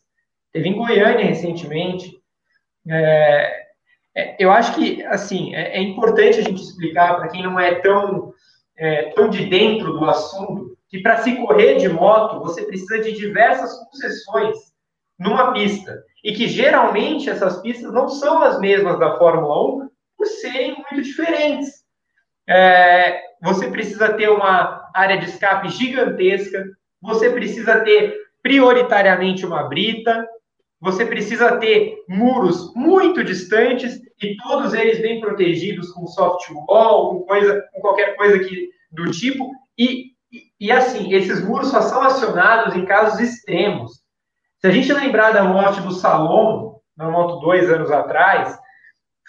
Teve 0.58 0.70
em 0.70 0.76
Goiânia 0.76 1.24
recentemente. 1.24 2.20
É... 2.90 3.68
É, 4.16 4.36
eu 4.40 4.50
acho 4.50 4.74
que, 4.74 5.04
assim, 5.06 5.54
é, 5.54 5.78
é 5.78 5.80
importante 5.80 6.40
a 6.40 6.42
gente 6.42 6.60
explicar 6.60 7.18
para 7.18 7.28
quem 7.28 7.44
não 7.44 7.60
é 7.60 7.76
tão, 7.76 8.34
é, 8.76 9.12
tão 9.12 9.30
de 9.30 9.46
dentro 9.46 9.94
do 9.94 10.04
assunto 10.06 10.76
que 10.90 11.00
para 11.04 11.18
se 11.18 11.36
correr 11.36 11.76
de 11.76 11.88
moto 11.88 12.40
você 12.40 12.64
precisa 12.64 13.00
de 13.00 13.12
diversas 13.12 13.72
concessões 13.86 14.58
numa 15.20 15.54
pista. 15.54 16.04
E 16.24 16.34
que 16.34 16.48
geralmente 16.48 17.30
essas 17.30 17.62
pistas 17.62 17.94
não 17.94 18.10
são 18.10 18.42
as 18.42 18.60
mesmas 18.60 18.98
da 18.98 19.20
Fórmula 19.20 19.84
1 19.84 19.90
por 20.18 20.26
serem 20.26 20.74
muito 20.74 21.04
diferentes. 21.04 21.84
É, 22.50 23.22
você 23.44 23.70
precisa 23.70 24.14
ter 24.14 24.30
uma 24.30 24.90
área 24.96 25.20
de 25.20 25.26
escape 25.26 25.70
gigantesca, 25.70 26.66
você 27.00 27.30
precisa 27.30 27.82
ter 27.82 28.18
prioritariamente 28.42 29.46
uma 29.46 29.62
brita, 29.62 30.28
você 30.80 31.06
precisa 31.06 31.58
ter 31.58 32.04
muros 32.08 32.74
muito 32.76 33.24
distantes 33.24 34.00
e 34.22 34.36
todos 34.38 34.74
eles 34.74 35.02
bem 35.02 35.20
protegidos 35.20 35.92
com 35.92 36.08
soft 36.08 36.50
wall, 36.68 37.10
com, 37.12 37.26
coisa, 37.26 37.64
com 37.74 37.82
qualquer 37.82 38.16
coisa 38.16 38.40
que, 38.40 38.70
do 38.92 39.10
tipo. 39.12 39.52
E, 39.78 40.12
e, 40.32 40.44
e 40.60 40.72
assim, 40.72 41.14
esses 41.14 41.44
muros 41.44 41.70
só 41.70 41.82
são 41.82 42.02
acionados 42.02 42.76
em 42.76 42.86
casos 42.86 43.20
extremos. 43.20 44.02
Se 44.60 44.68
a 44.68 44.72
gente 44.72 44.92
lembrar 44.94 45.32
da 45.32 45.44
morte 45.44 45.82
do 45.82 45.92
Salom, 45.92 46.80
na 46.96 47.10
Moto 47.10 47.40
2 47.40 47.72
anos 47.72 47.92
atrás, 47.92 48.58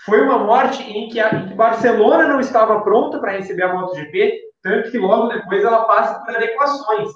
foi 0.04 0.22
uma 0.22 0.38
morte 0.38 0.82
em 0.82 1.08
que, 1.08 1.20
a, 1.20 1.34
em 1.34 1.48
que 1.48 1.54
Barcelona 1.54 2.26
não 2.28 2.40
estava 2.40 2.80
pronta 2.82 3.18
para 3.18 3.32
receber 3.32 3.64
a 3.64 3.74
MotoGP, 3.74 4.40
tanto 4.62 4.90
que 4.90 4.98
logo 4.98 5.28
depois 5.28 5.64
ela 5.64 5.84
passa 5.84 6.24
por 6.24 6.34
adequações. 6.34 7.10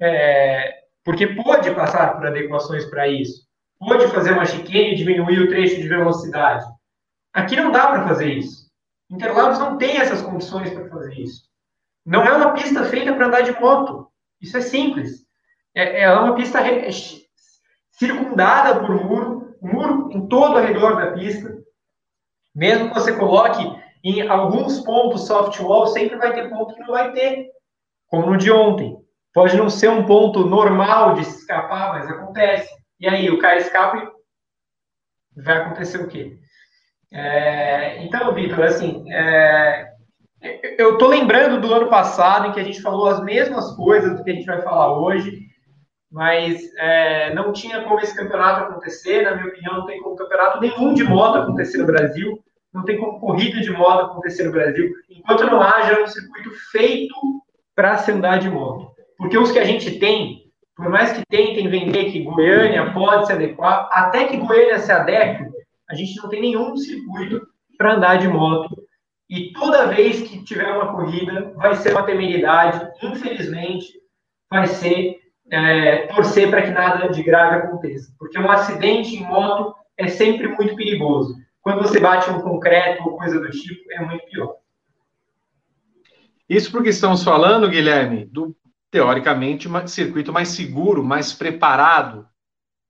É, 0.00 0.74
porque 1.04 1.26
pode 1.28 1.70
passar 1.74 2.16
por 2.16 2.26
adequações 2.26 2.84
para 2.86 3.08
isso. 3.08 3.47
Pode 3.78 4.08
fazer 4.08 4.32
uma 4.32 4.44
chicane 4.44 4.92
e 4.92 4.96
diminuir 4.96 5.40
o 5.40 5.48
trecho 5.48 5.80
de 5.80 5.88
velocidade. 5.88 6.64
Aqui 7.32 7.56
não 7.56 7.70
dá 7.70 7.86
para 7.88 8.08
fazer 8.08 8.32
isso. 8.32 8.68
Interlagos 9.10 9.58
não 9.58 9.78
tem 9.78 9.98
essas 9.98 10.20
condições 10.20 10.70
para 10.70 10.88
fazer 10.88 11.14
isso. 11.14 11.42
Não 12.04 12.22
é 12.24 12.32
uma 12.32 12.52
pista 12.52 12.84
feita 12.84 13.12
para 13.14 13.26
andar 13.26 13.42
de 13.42 13.58
moto. 13.60 14.08
Isso 14.40 14.56
é 14.56 14.60
simples. 14.60 15.26
É, 15.74 16.02
é 16.02 16.12
uma 16.12 16.34
pista 16.34 16.60
circundada 17.90 18.80
por 18.80 19.04
muro, 19.04 19.56
muro 19.60 20.10
em 20.12 20.26
todo 20.26 20.56
o 20.56 20.60
redor 20.60 20.96
da 20.96 21.12
pista. 21.12 21.56
Mesmo 22.54 22.88
que 22.88 22.94
você 22.94 23.16
coloque 23.16 23.62
em 24.02 24.26
alguns 24.28 24.80
pontos 24.80 25.26
soft 25.26 25.58
wall, 25.60 25.86
sempre 25.88 26.16
vai 26.16 26.32
ter 26.32 26.48
ponto 26.48 26.74
que 26.74 26.80
não 26.80 26.88
vai 26.88 27.12
ter, 27.12 27.48
como 28.06 28.26
no 28.26 28.36
de 28.36 28.50
ontem. 28.50 28.96
Pode 29.32 29.56
não 29.56 29.68
ser 29.68 29.90
um 29.90 30.06
ponto 30.06 30.44
normal 30.44 31.14
de 31.14 31.24
se 31.24 31.40
escapar, 31.40 31.92
mas 31.92 32.08
acontece. 32.08 32.68
E 33.00 33.08
aí, 33.08 33.30
o 33.30 33.38
cara 33.38 33.58
escapa 33.58 34.12
e 35.36 35.42
vai 35.42 35.58
acontecer 35.58 35.98
o 35.98 36.08
quê? 36.08 36.38
É, 37.12 38.02
então, 38.04 38.34
Vitor, 38.34 38.62
assim, 38.64 39.10
é, 39.10 39.88
eu 40.78 40.94
estou 40.94 41.08
lembrando 41.08 41.60
do 41.60 41.72
ano 41.72 41.88
passado 41.88 42.46
em 42.46 42.52
que 42.52 42.60
a 42.60 42.64
gente 42.64 42.82
falou 42.82 43.08
as 43.08 43.22
mesmas 43.22 43.74
coisas 43.74 44.16
do 44.16 44.22
que 44.22 44.30
a 44.30 44.34
gente 44.34 44.46
vai 44.46 44.62
falar 44.62 44.98
hoje, 44.98 45.48
mas 46.10 46.62
é, 46.76 47.34
não 47.34 47.52
tinha 47.52 47.82
como 47.82 48.00
esse 48.00 48.16
campeonato 48.16 48.64
acontecer. 48.64 49.22
Na 49.22 49.34
minha 49.34 49.48
opinião, 49.48 49.78
não 49.78 49.86
tem 49.86 50.02
como 50.02 50.16
campeonato 50.16 50.60
nenhum 50.60 50.94
de 50.94 51.04
moto 51.04 51.38
acontecer 51.38 51.78
no 51.78 51.86
Brasil, 51.86 52.42
não 52.72 52.84
tem 52.84 52.98
como 52.98 53.20
corrida 53.20 53.60
de 53.60 53.70
moto 53.70 54.06
acontecer 54.06 54.44
no 54.44 54.52
Brasil, 54.52 54.90
enquanto 55.10 55.46
não 55.46 55.60
haja 55.60 56.02
um 56.02 56.06
circuito 56.06 56.50
feito 56.70 57.14
para 57.74 57.98
se 57.98 58.12
andar 58.12 58.38
de 58.38 58.48
moto. 58.48 58.92
Porque 59.16 59.36
os 59.36 59.50
que 59.50 59.58
a 59.58 59.64
gente 59.64 59.98
tem, 59.98 60.47
por 60.78 60.88
mais 60.88 61.12
que 61.12 61.26
tentem 61.26 61.68
vender 61.68 62.12
que 62.12 62.22
Goiânia 62.22 62.92
pode 62.92 63.26
se 63.26 63.32
adequar, 63.32 63.88
até 63.90 64.28
que 64.28 64.36
Goiânia 64.36 64.78
se 64.78 64.92
adeque, 64.92 65.50
a 65.90 65.94
gente 65.96 66.16
não 66.18 66.28
tem 66.28 66.40
nenhum 66.40 66.76
circuito 66.76 67.44
para 67.76 67.94
andar 67.94 68.18
de 68.18 68.28
moto. 68.28 68.80
E 69.28 69.52
toda 69.52 69.88
vez 69.88 70.22
que 70.22 70.44
tiver 70.44 70.70
uma 70.70 70.92
corrida, 70.92 71.52
vai 71.56 71.74
ser 71.74 71.90
uma 71.90 72.04
temeridade, 72.04 72.92
infelizmente, 73.02 73.88
vai 74.48 74.68
ser 74.68 75.18
é, 75.50 76.06
torcer 76.06 76.48
para 76.48 76.62
que 76.62 76.70
nada 76.70 77.08
de 77.08 77.24
grave 77.24 77.56
aconteça. 77.56 78.14
Porque 78.16 78.38
um 78.38 78.48
acidente 78.48 79.16
em 79.16 79.26
moto 79.26 79.74
é 79.96 80.06
sempre 80.06 80.46
muito 80.46 80.76
perigoso. 80.76 81.34
Quando 81.60 81.82
você 81.82 81.98
bate 81.98 82.30
um 82.30 82.40
concreto 82.40 83.02
ou 83.02 83.16
coisa 83.16 83.40
do 83.40 83.50
tipo, 83.50 83.82
é 83.94 84.00
muito 84.06 84.24
pior. 84.26 84.54
Isso 86.48 86.70
porque 86.70 86.90
estamos 86.90 87.24
falando, 87.24 87.68
Guilherme, 87.68 88.26
do 88.26 88.56
teoricamente 88.90 89.68
circuito 89.86 90.32
mais 90.32 90.48
seguro, 90.48 91.04
mais 91.04 91.32
preparado 91.32 92.26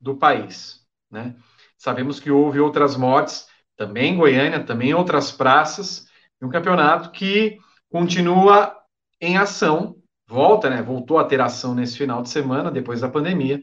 do 0.01 0.17
país, 0.17 0.81
né? 1.11 1.35
Sabemos 1.77 2.19
que 2.19 2.31
houve 2.31 2.61
outras 2.61 2.97
mortes, 2.97 3.47
também 3.77 4.15
em 4.15 4.17
Goiânia, 4.17 4.65
também 4.65 4.91
em 4.91 4.95
outras 4.95 5.31
praças, 5.31 6.07
e 6.41 6.45
um 6.45 6.49
campeonato 6.49 7.11
que 7.11 7.59
continua 7.91 8.77
em 9.21 9.37
ação, 9.37 9.97
volta, 10.27 10.69
né? 10.69 10.83
Voltou 10.83 11.19
a 11.19 11.25
ter 11.25 11.41
ação 11.41 11.75
nesse 11.75 11.97
final 11.97 12.23
de 12.23 12.29
semana, 12.29 12.71
depois 12.71 13.01
da 13.01 13.09
pandemia, 13.09 13.63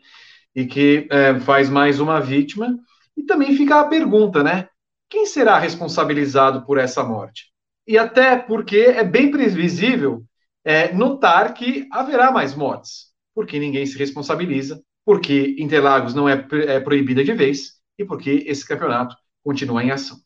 e 0.54 0.66
que 0.66 1.08
é, 1.12 1.40
faz 1.42 1.70
mais 1.70 2.00
uma 2.00 2.20
vítima. 2.20 2.78
E 3.16 3.24
também 3.24 3.56
fica 3.56 3.80
a 3.80 3.88
pergunta, 3.88 4.44
né? 4.44 4.68
Quem 5.10 5.26
será 5.26 5.58
responsabilizado 5.60 6.66
por 6.66 6.78
essa 6.78 7.04
morte? 7.04 7.52
E 7.88 7.98
até 7.98 8.36
porque 8.36 8.78
é 8.78 9.04
bem 9.04 9.30
previsível 9.30 10.26
é, 10.66 10.91
notar 10.91 11.53
que 11.53 11.88
haverá 11.91 12.32
mais 12.32 12.55
mortes, 12.55 13.11
porque 13.34 13.59
ninguém 13.59 13.86
se 13.86 13.97
responsabiliza, 13.97 14.82
porque 15.05 15.55
Interlagos 15.59 16.16
não 16.16 16.28
é, 16.28 16.45
é 16.68 16.80
proibida 16.80 17.24
de 17.24 17.34
vez, 17.34 17.74
e 17.97 18.03
porque 18.03 18.43
esse 18.47 18.68
campeonato 18.68 19.16
continua 19.43 19.84
em 19.84 19.91
ação. 19.91 20.18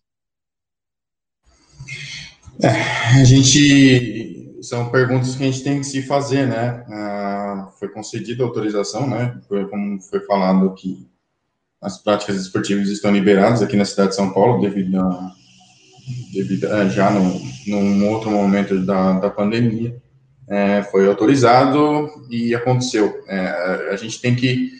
É, 2.61 3.19
a 3.19 3.23
gente 3.23 4.57
são 4.61 4.89
perguntas 4.89 5.35
que 5.35 5.43
a 5.43 5.45
gente 5.45 5.63
tem 5.63 5.79
que 5.79 5.85
se 5.85 6.01
fazer, 6.01 6.47
né? 6.47 6.85
Ah, 6.89 7.71
foi 7.77 7.89
concedida 7.89 8.43
autorização, 8.43 9.09
né? 9.09 9.39
Foi, 9.47 9.67
como 9.67 10.01
foi 10.01 10.19
falado 10.21 10.73
que 10.73 11.07
as 11.81 11.97
práticas 11.97 12.35
esportivas 12.35 12.89
estão 12.89 13.11
liberadas 13.11 13.61
aqui 13.61 13.77
na 13.77 13.85
cidade 13.85 14.09
de 14.09 14.15
São 14.15 14.33
Paulo 14.33 14.61
devido 14.61 14.99
a, 14.99 15.33
devido 16.33 16.65
a, 16.65 16.89
já 16.89 17.09
no, 17.09 17.39
num 17.67 18.09
outro 18.09 18.29
momento 18.29 18.85
da, 18.85 19.19
da 19.19 19.29
pandemia. 19.29 20.01
É, 20.49 20.81
foi 20.83 21.07
autorizado 21.07 22.09
e 22.29 22.55
aconteceu. 22.55 23.23
É, 23.27 23.89
a 23.91 23.95
gente 23.95 24.19
tem 24.19 24.35
que 24.35 24.79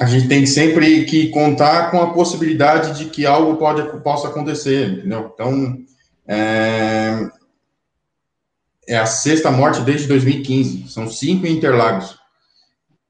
a 0.00 0.06
gente 0.06 0.28
tem 0.28 0.46
sempre 0.46 1.04
que 1.04 1.28
contar 1.28 1.90
com 1.90 2.00
a 2.00 2.14
possibilidade 2.14 2.98
de 2.98 3.10
que 3.10 3.26
algo 3.26 3.56
pode, 3.56 4.00
possa 4.00 4.28
acontecer, 4.28 4.88
entendeu? 4.88 5.30
Então, 5.34 5.76
é, 6.26 7.28
é 8.88 8.96
a 8.96 9.04
sexta 9.04 9.50
morte 9.50 9.82
desde 9.82 10.08
2015, 10.08 10.88
são 10.88 11.06
cinco 11.06 11.46
em 11.46 11.54
Interlagos. 11.54 12.18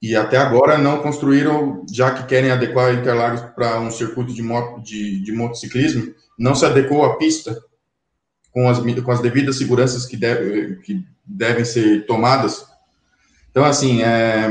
E 0.03 0.17
até 0.17 0.37
agora 0.37 0.79
não 0.79 1.01
construíram, 1.01 1.87
já 1.93 2.11
que 2.11 2.27
querem 2.27 2.51
adequar 2.51 2.93
Interlagos 2.93 3.43
para 3.55 3.79
um 3.79 3.91
circuito 3.91 4.35
de, 4.35 4.43
moto, 4.43 4.83
de, 4.83 5.21
de 5.23 5.31
motociclismo, 5.31 6.13
não 6.37 6.57
se 6.57 6.67
adequou 6.67 7.05
a 7.05 7.17
pista 7.17 7.57
com 8.53 8.69
as, 8.69 8.79
com 8.79 9.11
as 9.11 9.21
devidas 9.21 9.57
seguranças 9.57 10.07
que, 10.07 10.17
deve, 10.17 10.77
que 10.77 11.05
devem 11.25 11.65
ser 11.65 12.07
tomadas. 12.07 12.65
Então, 13.51 13.65
assim, 13.65 14.03
é, 14.03 14.49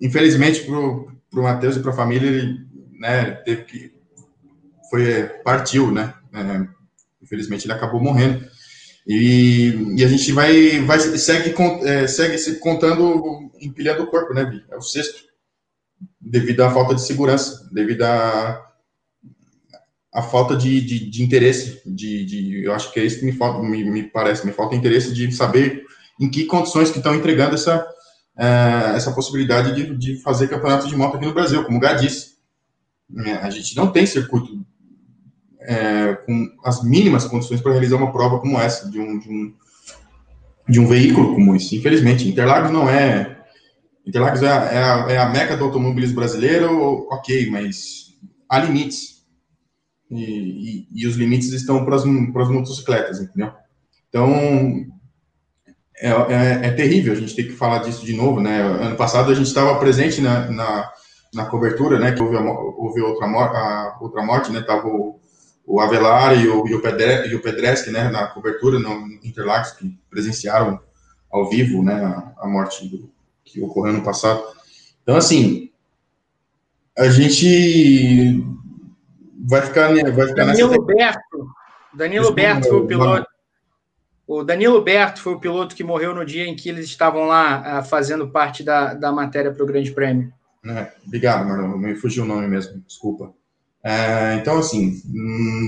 infelizmente, 0.00 0.62
para 0.62 1.40
o 1.40 1.42
Matheus 1.42 1.76
e 1.76 1.80
para 1.80 1.90
a 1.90 1.96
família, 1.96 2.28
ele 2.28 2.66
né, 2.98 3.32
teve 3.44 3.64
que. 3.64 4.00
Foi, 4.90 5.24
partiu, 5.44 5.90
né? 5.92 6.14
É, 6.32 6.66
infelizmente, 7.22 7.64
ele 7.64 7.72
acabou 7.72 8.00
morrendo. 8.00 8.44
E, 9.06 9.94
e, 9.96 10.04
a 10.04 10.08
gente 10.08 10.32
vai, 10.32 10.80
vai 10.80 11.00
segue, 11.00 11.54
é, 11.84 12.06
segue 12.06 12.38
se 12.38 12.58
contando, 12.58 13.50
empilhando 13.60 14.02
o 14.02 14.06
corpo, 14.06 14.34
né? 14.34 14.60
É 14.70 14.76
o 14.76 14.82
sexto. 14.82 15.30
Devido 16.20 16.62
à 16.62 16.70
falta 16.70 16.94
de 16.94 17.02
segurança, 17.02 17.68
devido 17.72 18.02
à, 18.02 18.69
à 20.12 20.22
falta 20.22 20.56
de, 20.56 20.80
de, 20.80 21.10
de 21.10 21.22
interesse. 21.22 21.80
De, 21.86 22.24
de, 22.24 22.64
eu 22.64 22.72
acho 22.72 22.92
que 22.92 23.00
é 23.00 23.04
isso 23.04 23.20
que 23.20 23.26
me, 23.26 23.32
falta, 23.32 23.62
me, 23.62 23.88
me 23.88 24.02
parece, 24.02 24.44
me 24.44 24.52
falta 24.52 24.74
interesse 24.74 25.12
de 25.12 25.30
saber 25.32 25.84
em 26.20 26.28
que 26.28 26.44
condições 26.44 26.90
que 26.90 26.98
estão 26.98 27.14
entregando 27.14 27.54
essa, 27.54 27.86
é, 28.38 28.96
essa 28.96 29.12
possibilidade 29.12 29.74
de, 29.74 29.96
de 29.96 30.16
fazer 30.22 30.48
campeonato 30.48 30.86
de 30.86 30.96
moto 30.96 31.16
aqui 31.16 31.26
no 31.26 31.34
Brasil, 31.34 31.64
como 31.64 31.78
o 31.78 31.80
Gá 31.80 31.94
disse. 31.94 32.38
É, 33.24 33.32
a 33.34 33.50
gente 33.50 33.74
não 33.74 33.90
tem 33.90 34.06
circuito 34.06 34.64
é, 35.60 36.14
com 36.14 36.48
as 36.64 36.82
mínimas 36.82 37.24
condições 37.24 37.60
para 37.60 37.72
realizar 37.72 37.96
uma 37.96 38.12
prova 38.12 38.38
como 38.38 38.58
essa, 38.58 38.90
de 38.90 39.00
um, 39.00 39.18
de 39.18 39.28
um, 39.28 39.54
de 40.68 40.80
um 40.80 40.86
veículo 40.86 41.34
como 41.34 41.54
esse. 41.56 41.76
Infelizmente, 41.76 42.28
Interlagos 42.28 42.70
não 42.70 42.88
é. 42.88 43.38
Interlagos 44.06 44.42
é 44.42 44.48
a, 44.48 44.64
é 44.64 44.82
a, 44.82 45.06
é 45.10 45.18
a 45.18 45.28
meca 45.28 45.56
do 45.56 45.64
automobilismo 45.64 46.16
brasileiro, 46.16 47.06
ok, 47.10 47.50
mas 47.50 48.14
há 48.48 48.58
limites. 48.58 49.19
E, 50.10 50.88
e, 50.92 51.06
os 51.06 51.14
limites 51.14 51.52
estão 51.52 51.84
para 51.84 51.94
as 51.94 52.04
motocicletas, 52.04 53.20
entendeu? 53.20 53.52
Então, 54.08 54.28
é, 55.96 56.10
é, 56.10 56.66
é, 56.66 56.70
terrível 56.72 57.12
a 57.12 57.16
gente 57.16 57.36
ter 57.36 57.44
que 57.44 57.52
falar 57.52 57.78
disso 57.78 58.04
de 58.04 58.12
novo, 58.12 58.40
né? 58.40 58.60
Ano 58.60 58.96
passado 58.96 59.30
a 59.30 59.34
gente 59.34 59.46
estava 59.46 59.78
presente 59.78 60.20
na, 60.20 60.50
na, 60.50 60.92
na, 61.32 61.44
cobertura, 61.46 61.98
né? 61.98 62.12
Que 62.12 62.22
houve, 62.22 62.36
a, 62.36 62.40
houve 62.40 63.00
outra, 63.02 63.26
a, 63.26 63.98
outra 64.00 64.22
morte, 64.22 64.50
né? 64.50 64.62
Tava 64.62 64.88
o, 64.88 65.20
o 65.64 65.78
Avelar 65.78 66.36
e 66.36 66.48
o, 66.48 66.66
e 66.66 66.74
o, 66.74 66.82
Pedre, 66.82 67.28
e 67.28 67.34
o 67.36 67.92
né? 67.92 68.10
Na 68.10 68.26
cobertura 68.26 68.80
no 68.80 69.06
Interlagos, 69.22 69.72
que 69.72 69.96
presenciaram 70.10 70.80
ao 71.30 71.48
vivo, 71.48 71.84
né? 71.84 71.94
A, 71.94 72.32
a 72.44 72.48
morte 72.48 72.88
do, 72.88 73.08
que 73.44 73.60
ocorreu 73.62 73.92
no 73.92 74.02
passado. 74.02 74.42
Então, 75.02 75.16
assim, 75.16 75.70
a 76.98 77.08
gente 77.08 78.44
vai 79.48 79.62
ficar, 79.62 79.88
vai 79.88 80.26
ficar 80.28 80.44
Danilo. 80.44 80.84
Berto, 80.84 81.48
Danilo 81.94 82.32
Berto 82.32 82.68
foi 82.68 82.78
o 82.78 82.86
piloto 82.86 83.30
o 84.30 84.44
Danilo 84.44 84.80
Berto 84.80 85.20
foi 85.20 85.34
o 85.34 85.40
piloto 85.40 85.74
que 85.74 85.82
morreu 85.82 86.14
no 86.14 86.24
dia 86.24 86.46
em 86.46 86.54
que 86.54 86.68
eles 86.68 86.84
estavam 86.84 87.26
lá 87.26 87.80
uh, 87.80 87.84
fazendo 87.84 88.30
parte 88.30 88.62
da, 88.62 88.94
da 88.94 89.10
matéria 89.10 89.50
para 89.50 89.64
o 89.64 89.66
Grande 89.66 89.90
Prêmio. 89.90 90.32
É, 90.64 90.92
obrigado, 91.04 91.48
Marlon. 91.48 91.76
Me 91.76 91.96
fugiu 91.96 92.22
o 92.22 92.26
nome 92.26 92.46
mesmo, 92.46 92.80
desculpa. 92.86 93.34
É, 93.82 94.36
então, 94.36 94.58
assim, 94.58 95.02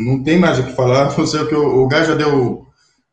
não 0.07 0.23
tem 0.23 0.39
mais 0.39 0.61
o 0.61 0.63
que 0.63 0.77
falar, 0.77 1.07
não 1.19 1.27
sei 1.27 1.41
o 1.41 1.49
que 1.49 1.57
o, 1.57 1.83
o 1.83 1.89
Gás 1.89 2.07
já 2.07 2.15
deu, 2.15 2.65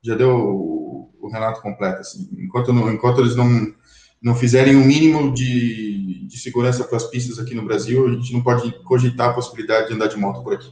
já 0.03 0.13
deu 0.13 0.29
o, 0.29 1.09
o 1.19 1.29
relato 1.31 1.63
completo. 1.63 2.01
Assim. 2.01 2.29
Enquanto, 2.37 2.71
enquanto 2.71 3.21
eles 3.21 3.35
não, 3.35 3.73
não 4.21 4.35
fizerem 4.35 4.75
o 4.75 4.79
um 4.79 4.85
mínimo 4.85 5.33
de, 5.33 6.27
de 6.27 6.37
segurança 6.37 6.83
para 6.83 6.97
as 6.97 7.05
pistas 7.05 7.39
aqui 7.39 7.55
no 7.55 7.65
Brasil, 7.65 8.07
a 8.07 8.11
gente 8.11 8.33
não 8.33 8.43
pode 8.43 8.71
cogitar 8.83 9.29
a 9.29 9.33
possibilidade 9.33 9.87
de 9.87 9.93
andar 9.93 10.07
de 10.07 10.17
moto 10.17 10.43
por 10.43 10.53
aqui. 10.53 10.71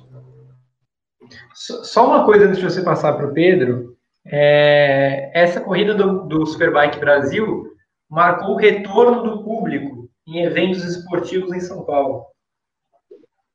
Só 1.54 2.08
uma 2.08 2.26
coisa 2.26 2.46
antes 2.46 2.60
de 2.60 2.66
você 2.66 2.82
passar 2.82 3.14
para 3.14 3.28
o 3.28 3.34
Pedro. 3.34 3.98
É, 4.26 5.32
essa 5.34 5.62
corrida 5.62 5.94
do, 5.94 6.26
do 6.26 6.46
Superbike 6.46 7.00
Brasil 7.00 7.72
marcou 8.10 8.56
o 8.56 8.58
retorno 8.58 9.24
do 9.24 9.44
público 9.44 10.10
em 10.28 10.44
eventos 10.44 10.84
esportivos 10.84 11.54
em 11.54 11.60
São 11.60 11.84
Paulo. 11.86 12.26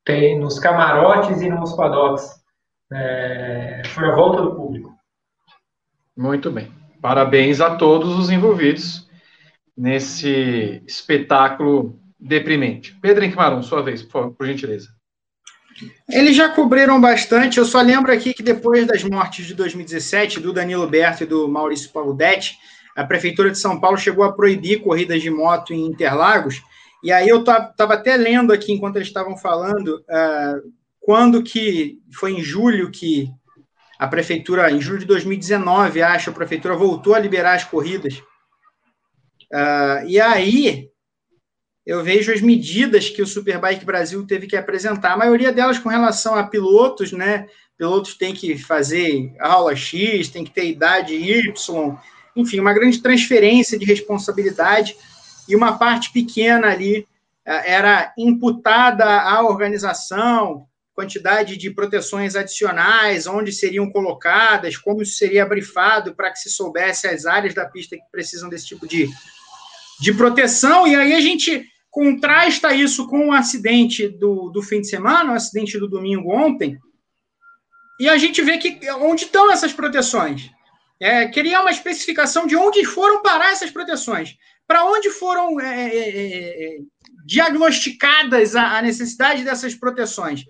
Tem 0.03 0.39
nos 0.39 0.59
camarotes 0.59 1.41
e 1.41 1.49
nos 1.49 1.73
paddocks. 1.73 2.43
É, 2.91 3.83
foi 3.87 4.05
a 4.05 4.15
volta 4.15 4.41
do 4.41 4.55
público. 4.55 4.93
Muito 6.17 6.51
bem. 6.51 6.71
Parabéns 7.01 7.61
a 7.61 7.75
todos 7.75 8.17
os 8.17 8.29
envolvidos 8.29 9.07
nesse 9.75 10.81
espetáculo 10.87 11.99
deprimente. 12.19 12.97
Pedro 13.01 13.23
Henrique 13.23 13.63
sua 13.63 13.81
vez, 13.81 14.01
por, 14.01 14.31
por 14.31 14.45
gentileza. 14.45 14.89
Eles 16.09 16.35
já 16.35 16.49
cobriram 16.49 17.01
bastante. 17.01 17.57
Eu 17.57 17.65
só 17.65 17.81
lembro 17.81 18.11
aqui 18.11 18.33
que 18.33 18.43
depois 18.43 18.85
das 18.85 19.03
mortes 19.03 19.45
de 19.45 19.53
2017, 19.53 20.39
do 20.39 20.53
Danilo 20.53 20.87
Berto 20.87 21.23
e 21.23 21.27
do 21.27 21.47
Maurício 21.47 21.91
Paudetti, 21.91 22.57
a 22.95 23.03
Prefeitura 23.03 23.49
de 23.49 23.57
São 23.57 23.79
Paulo 23.79 23.97
chegou 23.97 24.23
a 24.23 24.31
proibir 24.31 24.81
corridas 24.81 25.21
de 25.21 25.29
moto 25.29 25.73
em 25.73 25.85
Interlagos. 25.85 26.61
E 27.03 27.11
aí 27.11 27.27
eu 27.27 27.39
estava 27.39 27.95
até 27.95 28.15
lendo 28.15 28.53
aqui, 28.53 28.71
enquanto 28.71 28.97
eles 28.97 29.07
estavam 29.07 29.35
falando, 29.35 29.97
uh, 30.09 30.71
quando 31.01 31.43
que 31.43 31.99
foi 32.13 32.33
em 32.33 32.41
julho 32.41 32.91
que 32.91 33.27
a 33.99 34.07
Prefeitura, 34.07 34.71
em 34.71 34.79
julho 34.79 34.99
de 34.99 35.05
2019, 35.05 36.01
acho, 36.01 36.29
a 36.29 36.33
Prefeitura 36.33 36.75
voltou 36.75 37.15
a 37.15 37.19
liberar 37.19 37.55
as 37.55 37.63
corridas. 37.63 38.21
Uh, 39.53 40.07
e 40.07 40.19
aí 40.19 40.89
eu 41.85 42.03
vejo 42.03 42.33
as 42.33 42.41
medidas 42.41 43.09
que 43.09 43.21
o 43.21 43.27
Superbike 43.27 43.85
Brasil 43.85 44.25
teve 44.25 44.47
que 44.47 44.55
apresentar, 44.57 45.13
a 45.13 45.17
maioria 45.17 45.51
delas 45.51 45.77
com 45.77 45.89
relação 45.89 46.33
a 46.33 46.43
pilotos, 46.43 47.11
né? 47.11 47.47
Pilotos 47.77 48.15
têm 48.15 48.33
que 48.33 48.57
fazer 48.57 49.35
aula 49.39 49.75
X, 49.75 50.29
tem 50.29 50.43
que 50.43 50.51
ter 50.51 50.65
idade 50.69 51.13
Y, 51.13 51.97
enfim, 52.35 52.59
uma 52.59 52.73
grande 52.73 53.01
transferência 53.01 53.77
de 53.77 53.85
responsabilidade 53.85 54.95
e 55.47 55.55
uma 55.55 55.77
parte 55.77 56.11
pequena 56.11 56.67
ali 56.67 57.05
eh, 57.45 57.73
era 57.73 58.13
imputada 58.17 59.05
à 59.05 59.43
organização, 59.43 60.65
quantidade 60.95 61.57
de 61.57 61.69
proteções 61.71 62.35
adicionais, 62.35 63.27
onde 63.27 63.51
seriam 63.51 63.89
colocadas, 63.91 64.77
como 64.77 65.01
isso 65.01 65.17
seria 65.17 65.45
brifado 65.45 66.15
para 66.15 66.31
que 66.31 66.39
se 66.39 66.49
soubesse 66.49 67.07
as 67.07 67.25
áreas 67.25 67.53
da 67.53 67.65
pista 67.65 67.97
que 67.97 68.03
precisam 68.11 68.47
desse 68.47 68.67
tipo 68.67 68.87
de, 68.87 69.09
de 70.03 70.13
proteção. 70.13 70.85
E 70.85 70.93
aí 70.95 71.13
a 71.13 71.21
gente 71.21 71.65
contrasta 71.89 72.73
isso 72.75 73.07
com 73.07 73.29
o 73.29 73.31
acidente 73.31 74.09
do, 74.09 74.49
do 74.49 74.61
fim 74.61 74.81
de 74.81 74.89
semana, 74.89 75.31
o 75.31 75.35
acidente 75.35 75.79
do 75.79 75.87
domingo 75.87 76.29
ontem, 76.35 76.77
e 77.99 78.09
a 78.09 78.17
gente 78.17 78.41
vê 78.41 78.57
que 78.57 78.79
onde 78.91 79.25
estão 79.25 79.49
essas 79.49 79.71
proteções. 79.71 80.49
É, 80.99 81.27
queria 81.27 81.61
uma 81.61 81.71
especificação 81.71 82.45
de 82.45 82.55
onde 82.55 82.83
foram 82.83 83.21
parar 83.21 83.51
essas 83.51 83.71
proteções, 83.71 84.35
para 84.67 84.83
onde 84.85 85.09
foram 85.09 85.59
é 85.61 85.87
é, 85.87 85.97
é, 85.97 86.65
é, 86.65 86.77
diagnosticadas 87.25 88.55
a, 88.55 88.77
a 88.77 88.81
necessidade 88.81 89.43
dessas 89.43 89.73
proteções. 89.73 90.43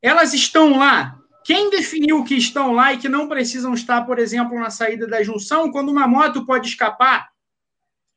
Elas 0.00 0.32
estão 0.32 0.78
lá. 0.78 1.14
Quem 1.44 1.68
definiu 1.70 2.24
que 2.24 2.36
estão 2.36 2.72
lá 2.72 2.92
e 2.92 2.98
que 2.98 3.08
não 3.08 3.28
precisam 3.28 3.74
estar, 3.74 4.02
por 4.02 4.18
exemplo, 4.18 4.58
na 4.58 4.70
saída 4.70 5.06
da 5.06 5.22
junção, 5.22 5.70
quando 5.72 5.90
uma 5.90 6.06
moto 6.06 6.46
pode 6.46 6.68
escapar 6.68 7.31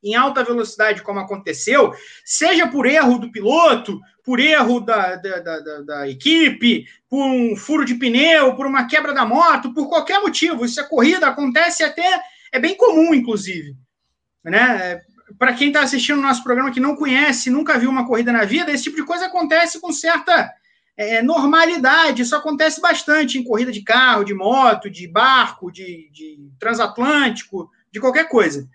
em 0.05 0.13
alta 0.13 0.43
velocidade, 0.43 1.01
como 1.01 1.19
aconteceu, 1.19 1.91
seja 2.23 2.67
por 2.67 2.85
erro 2.85 3.17
do 3.17 3.31
piloto, 3.31 3.99
por 4.23 4.39
erro 4.39 4.79
da, 4.79 5.15
da, 5.15 5.39
da, 5.39 5.81
da, 5.81 6.09
equipe, 6.09 6.85
por 7.09 7.25
um 7.25 7.55
furo 7.55 7.83
de 7.83 7.95
pneu, 7.95 8.55
por 8.55 8.67
uma 8.67 8.85
quebra 8.85 9.13
da 9.13 9.25
moto, 9.25 9.73
por 9.73 9.89
qualquer 9.89 10.21
motivo. 10.21 10.63
Isso 10.63 10.79
é 10.79 10.83
corrida, 10.83 11.27
acontece 11.27 11.83
até, 11.83 12.21
é 12.51 12.59
bem 12.59 12.77
comum, 12.77 13.13
inclusive. 13.15 13.75
Né? 14.43 15.01
Para 15.39 15.53
quem 15.53 15.69
está 15.69 15.81
assistindo 15.81 16.19
o 16.19 16.23
nosso 16.23 16.43
programa 16.43 16.71
que 16.71 16.79
não 16.79 16.95
conhece, 16.95 17.49
nunca 17.49 17.79
viu 17.79 17.89
uma 17.89 18.05
corrida 18.05 18.31
na 18.31 18.45
vida, 18.45 18.71
esse 18.71 18.83
tipo 18.83 18.97
de 18.97 19.05
coisa 19.05 19.25
acontece 19.25 19.81
com 19.81 19.91
certa 19.91 20.53
é, 20.95 21.21
normalidade. 21.21 22.21
Isso 22.21 22.35
acontece 22.35 22.79
bastante 22.79 23.39
em 23.39 23.43
corrida 23.43 23.71
de 23.71 23.81
carro, 23.81 24.23
de 24.23 24.35
moto, 24.35 24.89
de 24.89 25.07
barco, 25.07 25.71
de, 25.71 26.09
de 26.11 26.49
transatlântico, 26.59 27.71
de 27.91 27.99
qualquer 27.99 28.27
coisa. 28.29 28.67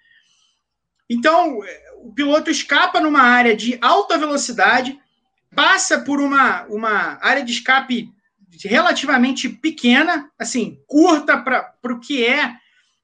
Então, 1.11 1.59
o 2.03 2.13
piloto 2.13 2.53
escapa 2.53 3.01
numa 3.01 3.23
área 3.23 3.57
de 3.57 3.77
alta 3.83 4.17
velocidade, 4.17 4.97
passa 5.55 5.99
por 5.99 6.21
uma, 6.21 6.63
uma 6.67 7.19
área 7.21 7.45
de 7.45 7.53
escape 7.53 8.09
relativamente 8.65 9.49
pequena, 9.49 10.31
assim, 10.39 10.79
curta 10.87 11.37
para 11.37 11.75
o 11.93 11.99
que 11.99 12.25
é 12.25 12.55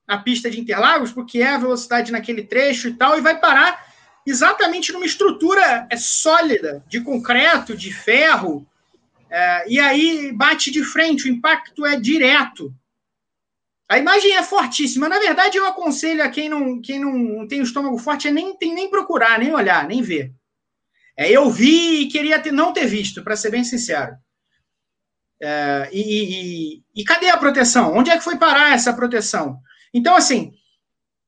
a 0.07 0.17
pista 0.17 0.49
de 0.49 0.59
Interlagos, 0.59 1.11
porque 1.11 1.39
é 1.39 1.49
a 1.49 1.57
velocidade 1.57 2.11
naquele 2.11 2.43
trecho 2.43 2.87
e 2.87 2.93
tal, 2.93 3.17
e 3.17 3.21
vai 3.21 3.37
parar 3.37 3.85
exatamente 4.25 4.93
numa 4.93 5.05
estrutura 5.05 5.85
é, 5.89 5.97
sólida, 5.97 6.83
de 6.87 7.01
concreto, 7.01 7.75
de 7.75 7.93
ferro, 7.93 8.65
é, 9.29 9.69
e 9.69 9.79
aí 9.79 10.31
bate 10.31 10.71
de 10.71 10.83
frente, 10.83 11.25
o 11.25 11.31
impacto 11.31 11.85
é 11.85 11.99
direto. 11.99 12.73
A 13.89 13.97
imagem 13.97 14.35
é 14.35 14.43
fortíssima. 14.43 15.07
Na 15.07 15.17
verdade, 15.17 15.57
eu 15.57 15.65
aconselho 15.65 16.23
a 16.23 16.29
quem 16.29 16.49
não, 16.49 16.81
quem 16.81 16.99
não 16.99 17.47
tem 17.47 17.61
o 17.61 17.63
estômago 17.63 17.97
forte 17.97 18.27
é 18.27 18.31
nem, 18.31 18.55
tem 18.57 18.73
nem 18.73 18.89
procurar, 18.89 19.39
nem 19.39 19.53
olhar, 19.53 19.87
nem 19.87 20.01
ver. 20.01 20.33
É, 21.17 21.31
eu 21.31 21.49
vi 21.49 22.01
e 22.01 22.07
queria 22.07 22.39
ter, 22.39 22.51
não 22.51 22.73
ter 22.73 22.85
visto, 22.85 23.23
para 23.23 23.35
ser 23.35 23.49
bem 23.49 23.63
sincero. 23.63 24.15
É, 25.41 25.89
e, 25.91 26.01
e, 26.01 26.83
e, 26.95 27.03
cadê 27.03 27.29
a 27.29 27.37
proteção? 27.37 27.95
Onde 27.95 28.09
é 28.09 28.17
que 28.17 28.23
foi 28.23 28.37
parar 28.37 28.73
essa 28.73 28.93
proteção? 28.93 29.59
Então, 29.93 30.15
assim, 30.15 30.51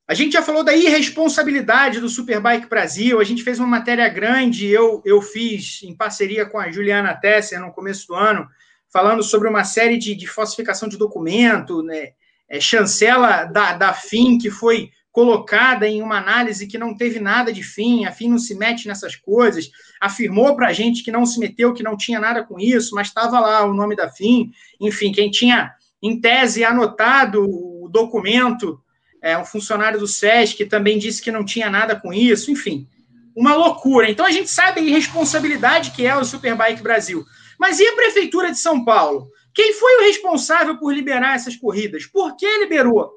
a 0.07 0.14
gente 0.14 0.34
já 0.34 0.41
falou 0.41 0.64
da 0.64 0.76
irresponsabilidade 0.76 1.99
do 1.99 2.10
Superbike 2.10 2.68
Brasil, 2.68 3.20
a 3.20 3.24
gente 3.24 3.43
fez 3.43 3.60
uma 3.60 3.68
matéria 3.68 4.10
grande, 4.10 4.68
eu, 4.68 5.01
eu 5.05 5.22
fiz 5.22 5.82
em 5.84 5.95
parceria 5.95 6.45
com 6.45 6.60
a 6.60 6.70
Juliana 6.72 7.16
Tesser 7.16 7.62
no 7.62 7.72
começo 7.72 8.07
do 8.07 8.16
ano, 8.16 8.47
falando 8.91 9.24
sobre 9.24 9.47
uma 9.47 9.64
série 9.64 9.97
de, 9.97 10.16
de 10.16 10.28
falsificação 10.28 10.89
de 10.89 10.97
documento, 10.97 11.82
né? 11.84 12.14
É, 12.50 12.60
chancela 12.60 13.45
da, 13.45 13.74
da 13.74 13.93
FIM, 13.93 14.38
que 14.38 14.50
foi 14.50 14.89
colocada 15.12 15.88
em 15.88 16.02
uma 16.02 16.18
análise 16.18 16.68
que 16.68 16.78
não 16.78 16.95
teve 16.95 17.20
nada 17.20 17.52
de 17.52 17.64
fim, 17.64 18.06
a 18.06 18.12
FIM 18.12 18.30
não 18.30 18.39
se 18.39 18.56
mete 18.56 18.88
nessas 18.88 19.16
coisas, 19.16 19.70
afirmou 20.00 20.56
para 20.56 20.68
a 20.68 20.74
gente 20.74 21.04
que 21.04 21.12
não 21.12 21.26
se 21.26 21.39
meteu, 21.39 21.74
que 21.74 21.84
não 21.84 21.97
tinha 21.97 22.20
nada 22.20 22.43
com 22.43 22.60
isso, 22.60 22.95
mas 22.95 23.08
estava 23.08 23.39
lá 23.39 23.66
o 23.66 23.74
nome 23.74 23.95
da 23.95 24.10
FIM, 24.10 24.52
enfim, 24.80 25.12
quem 25.12 25.30
tinha, 25.30 25.74
em 26.02 26.20
tese, 26.22 26.64
anotado 26.64 27.43
o 27.43 27.89
documento, 27.89 28.80
é, 29.22 29.38
um 29.38 29.43
funcionário 29.45 30.00
do 30.00 30.08
SESC, 30.08 30.66
também 30.66 30.97
disse 30.97 31.22
que 31.22 31.32
não 31.32 31.43
tinha 31.43 31.70
nada 31.70 31.95
com 31.95 32.14
isso, 32.14 32.52
enfim, 32.52 32.88
uma 33.36 33.56
loucura. 33.56 34.10
Então 34.10 34.26
a 34.26 34.32
gente 34.32 34.50
sabe 34.50 34.80
a 34.80 34.84
irresponsabilidade 34.84 35.91
que 35.91 36.06
é 36.06 36.16
o 36.16 36.24
Superbike 36.24 36.82
Brasil. 36.82 37.26
Mas 37.60 37.80
e 37.80 37.86
a 37.86 37.95
Prefeitura 37.95 38.52
de 38.52 38.58
São 38.58 38.86
Paulo? 38.86 39.28
Quem 39.54 39.74
foi 39.74 39.97
o 39.97 40.02
responsável 40.04 40.78
por 40.78 40.93
liberar 40.93 41.36
essas 41.36 41.56
corridas? 41.56 42.06
Por 42.06 42.36
que 42.36 42.47
liberou? 42.60 43.12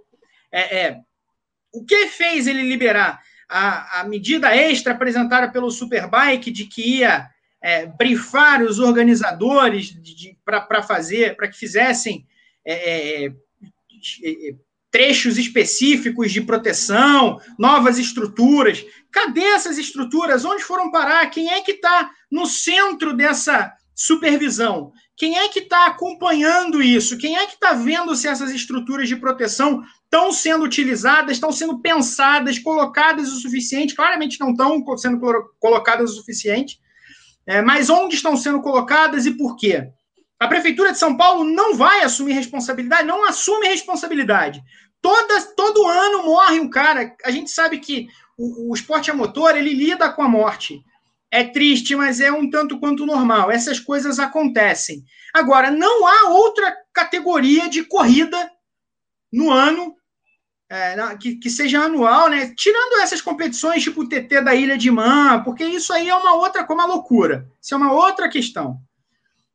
É, 0.51 0.79
é, 0.79 1.01
o 1.73 1.85
que 1.85 2.09
fez 2.09 2.47
ele 2.47 2.63
liberar? 2.63 3.21
A, 3.49 4.01
a 4.01 4.05
medida 4.05 4.57
extra 4.57 4.95
apresentada 4.95 5.51
pelo 5.53 5.71
Superbike 5.71 6.51
de 6.51 6.65
que 6.65 6.99
ia 6.99 7.29
é, 7.63 7.87
brifar 7.87 8.63
os 8.63 8.79
organizadores 8.79 9.95
para 10.45 10.83
fazer, 10.83 11.37
para 11.37 11.49
que 11.49 11.57
fizessem 11.57 12.27
é, 12.65 13.25
é, 13.25 13.27
é, 13.27 13.33
trechos 14.91 15.39
específicos 15.39 16.33
de 16.33 16.41
proteção, 16.41 17.41
novas 17.59 17.99
estruturas. 17.99 18.85
Cadê 19.11 19.43
essas 19.43 19.79
estruturas? 19.79 20.45
Onde 20.45 20.63
foram 20.63 20.91
parar? 20.91 21.27
Quem 21.31 21.51
é 21.51 21.63
que 21.63 21.73
está 21.73 22.11
no 22.31 22.47
centro 22.47 23.17
dessa 23.17 23.73
supervisão? 24.03 24.93
Quem 25.17 25.39
é 25.39 25.49
que 25.49 25.61
está 25.61 25.87
acompanhando 25.87 26.83
isso? 26.83 27.17
Quem 27.17 27.37
é 27.37 27.47
que 27.47 27.55
está 27.55 27.73
vendo 27.73 28.17
se 28.17 28.27
essas 28.27 28.51
estruturas 28.51 29.09
de 29.09 29.15
proteção 29.15 29.83
estão 30.05 30.33
sendo 30.33 30.65
utilizadas, 30.65 31.33
estão 31.33 31.53
sendo 31.53 31.79
pensadas, 31.81 32.59
colocadas 32.59 33.29
o 33.31 33.37
suficiente? 33.37 33.95
Claramente 33.95 34.41
não 34.41 34.51
estão 34.51 34.85
sendo 34.97 35.21
colocadas 35.61 36.11
o 36.11 36.15
suficiente. 36.17 36.81
É, 37.47 37.63
mas 37.63 37.91
onde 37.91 38.17
estão 38.17 38.37
sendo 38.37 38.61
colocadas 38.61 39.25
e 39.25 39.33
por 39.33 39.57
quê? 39.57 39.89
A 40.39 40.49
Prefeitura 40.49 40.91
de 40.91 40.99
São 40.99 41.17
Paulo 41.17 41.45
não 41.45 41.77
vai 41.77 42.03
assumir 42.03 42.33
responsabilidade, 42.33 43.07
não 43.07 43.25
assume 43.29 43.69
responsabilidade. 43.69 44.61
Toda, 45.01 45.41
todo 45.57 45.87
ano 45.87 46.25
morre 46.25 46.59
um 46.59 46.69
cara. 46.69 47.15
A 47.25 47.31
gente 47.31 47.51
sabe 47.51 47.79
que 47.79 48.09
o, 48.37 48.71
o 48.71 48.75
esporte 48.75 49.11
a 49.11 49.15
motor 49.15 49.57
ele 49.57 49.73
lida 49.73 50.11
com 50.11 50.23
a 50.23 50.29
morte. 50.29 50.83
É 51.33 51.45
triste, 51.45 51.97
mas 51.97 52.21
é 52.21 52.31
um 52.31 52.51
tanto 52.51 52.79
quanto 52.79 53.07
normal. 53.07 53.51
Essas 53.51 53.81
coisas 53.81 54.19
acontecem. 54.19 55.03
Agora, 55.33 55.71
não 55.71 56.07
há 56.07 56.29
outra 56.29 56.77
categoria 56.93 57.71
de 57.71 57.83
corrida 57.85 58.51
no 59.33 59.51
ano 59.51 59.97
é, 60.71 60.95
que, 61.17 61.37
que, 61.37 61.49
seja 61.49 61.81
anual, 61.81 62.29
né? 62.29 62.53
Tirando 62.55 63.01
essas 63.01 63.23
competições 63.23 63.83
tipo 63.83 64.03
o 64.03 64.09
TT 64.09 64.43
da 64.43 64.55
Ilha 64.55 64.77
de 64.77 64.91
Man, 64.91 65.43
porque 65.43 65.65
isso 65.65 65.91
aí 65.93 66.11
é 66.11 66.15
uma 66.15 66.35
outra, 66.35 66.65
como 66.65 66.83
a 66.83 66.87
loucura. 66.87 67.47
Isso 67.61 67.75
é 67.75 67.79
uma 67.79 67.93
outra 67.93 68.29
questão. 68.29 68.79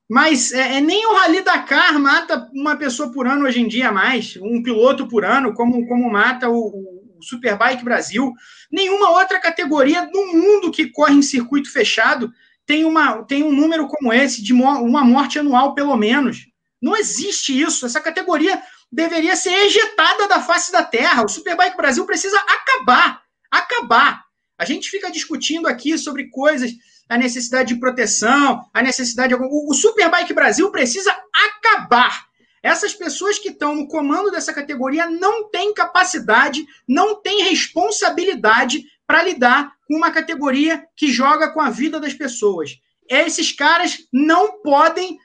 Mas 0.10 0.52
é, 0.52 0.78
é, 0.78 0.82
nem 0.82 1.06
o 1.06 1.14
Rally 1.14 1.42
Dakar 1.42 2.00
mata 2.00 2.50
uma 2.54 2.76
pessoa 2.76 3.12
por 3.12 3.28
ano 3.28 3.46
hoje 3.46 3.62
em 3.62 3.68
dia 3.68 3.92
mais, 3.92 4.36
um 4.38 4.64
piloto 4.64 5.08
por 5.08 5.24
ano, 5.24 5.54
como, 5.54 5.86
como 5.88 6.10
mata 6.10 6.50
o, 6.50 6.97
o 7.18 7.24
Superbike 7.24 7.84
Brasil. 7.84 8.34
Nenhuma 8.72 9.12
outra 9.12 9.40
categoria 9.40 10.06
do 10.06 10.26
mundo 10.28 10.72
que 10.72 10.90
corre 10.90 11.16
em 11.16 11.22
circuito 11.22 11.72
fechado 11.72 12.32
tem, 12.66 12.86
uma, 12.86 13.24
tem 13.24 13.44
um 13.44 13.52
número 13.52 13.88
como 13.88 14.12
esse, 14.12 14.44
de 14.44 14.54
uma 14.54 15.04
morte 15.04 15.40
anual, 15.40 15.74
pelo 15.74 15.96
menos. 15.96 16.46
Não 16.82 16.96
existe 16.96 17.60
isso. 17.60 17.86
Essa 17.86 18.02
categoria 18.02 18.62
deveria 18.92 19.36
ser 19.36 19.54
ejetada 19.54 20.28
da 20.28 20.42
face 20.42 20.72
da 20.72 20.84
terra. 20.84 21.24
O 21.24 21.30
Superbike 21.30 21.78
Brasil 21.78 22.06
precisa 22.06 22.38
acabar. 22.40 23.22
Acabar. 23.50 24.24
A 24.58 24.66
gente 24.66 24.90
fica 24.90 25.12
discutindo 25.12 25.68
aqui 25.68 25.98
sobre 25.98 26.30
coisas, 26.30 26.72
a 27.08 27.18
necessidade 27.18 27.74
de 27.74 27.80
proteção, 27.80 28.66
a 28.74 28.82
necessidade 28.82 29.36
de. 29.36 29.42
O 29.42 29.74
Superbike 29.74 30.34
Brasil 30.34 30.70
precisa 30.72 31.16
acabar. 31.34 32.27
Essas 32.68 32.94
pessoas 32.94 33.40
que 33.40 33.48
estão 33.48 33.74
no 33.74 33.88
comando 33.88 34.30
dessa 34.30 34.54
categoria 34.54 35.10
não 35.10 35.50
têm 35.50 35.74
capacidade, 35.74 36.68
não 36.86 37.16
têm 37.16 37.44
responsabilidade 37.44 38.84
para 39.08 39.24
lidar 39.24 39.72
com 39.88 39.96
uma 39.96 40.12
categoria 40.12 40.86
que 40.94 41.08
joga 41.08 41.50
com 41.54 41.62
a 41.62 41.70
vida 41.70 41.98
das 41.98 42.14
pessoas. 42.14 42.78
Esses 43.10 43.54
caras 43.54 44.00
não 44.12 44.62
podem 44.62 45.18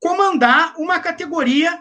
comandar 0.00 0.74
uma 0.76 0.98
categoria 0.98 1.80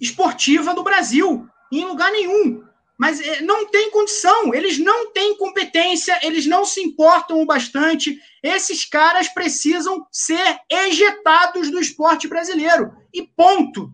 esportiva 0.00 0.72
no 0.72 0.82
Brasil, 0.82 1.46
em 1.70 1.84
lugar 1.84 2.10
nenhum. 2.10 2.64
Mas 2.98 3.20
eh, 3.20 3.42
não 3.42 3.66
tem 3.66 3.90
condição, 3.90 4.54
eles 4.54 4.78
não 4.78 5.12
têm 5.12 5.36
competência, 5.36 6.18
eles 6.22 6.46
não 6.46 6.64
se 6.64 6.80
importam 6.80 7.42
o 7.42 7.44
bastante. 7.44 8.18
Esses 8.42 8.86
caras 8.86 9.28
precisam 9.28 10.06
ser 10.10 10.58
ejetados 10.70 11.70
do 11.70 11.78
esporte 11.78 12.26
brasileiro. 12.26 12.90
E 13.12 13.22
ponto. 13.22 13.92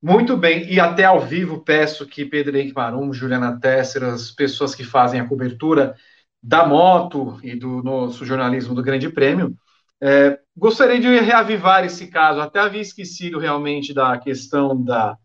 Muito 0.00 0.36
bem, 0.36 0.72
e 0.72 0.78
até 0.78 1.04
ao 1.04 1.20
vivo 1.20 1.64
peço 1.64 2.06
que 2.06 2.24
Pedro 2.24 2.56
Henrique 2.56 2.74
Marum, 2.74 3.12
Juliana 3.12 3.58
Tesser, 3.58 4.04
as 4.04 4.30
pessoas 4.30 4.72
que 4.72 4.84
fazem 4.84 5.20
a 5.20 5.26
cobertura 5.26 5.96
da 6.40 6.64
moto 6.64 7.40
e 7.42 7.56
do 7.56 7.82
nosso 7.82 8.24
jornalismo 8.24 8.76
do 8.76 8.82
Grande 8.82 9.08
Prêmio, 9.08 9.56
é, 10.00 10.38
gostaria 10.56 11.00
de 11.00 11.08
reavivar 11.18 11.84
esse 11.84 12.06
caso. 12.06 12.40
Até 12.40 12.60
havia 12.60 12.80
esquecido 12.80 13.40
realmente 13.40 13.92
da 13.92 14.16
questão 14.18 14.80
da 14.80 15.18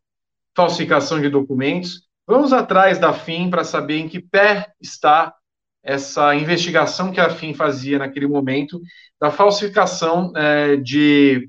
falsificação 0.55 1.21
de 1.21 1.29
documentos. 1.29 2.07
Vamos 2.25 2.51
atrás 2.51 2.97
da 2.97 3.13
FIM 3.13 3.51
para 3.51 3.63
saber 3.63 3.99
em 3.99 4.09
que 4.09 4.19
pé 4.19 4.73
está 4.81 5.35
essa 5.83 6.33
investigação 6.33 7.11
que 7.11 7.19
a 7.19 7.29
FIM 7.29 7.53
fazia 7.53 7.99
naquele 7.99 8.25
momento 8.25 8.81
da 9.21 9.29
falsificação 9.29 10.31
é, 10.35 10.77
de 10.77 11.47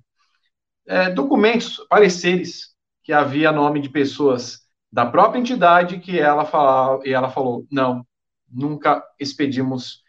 é, 0.86 1.08
documentos, 1.08 1.80
pareceres 1.88 2.73
que 3.04 3.12
havia 3.12 3.52
nome 3.52 3.80
de 3.80 3.88
pessoas 3.88 4.60
da 4.90 5.04
própria 5.04 5.38
entidade 5.38 5.98
que 5.98 6.18
ela 6.18 6.44
falava, 6.44 7.02
e 7.06 7.12
ela 7.12 7.28
falou: 7.28 7.66
não, 7.70 8.04
nunca 8.50 9.04
expedimos 9.20 10.02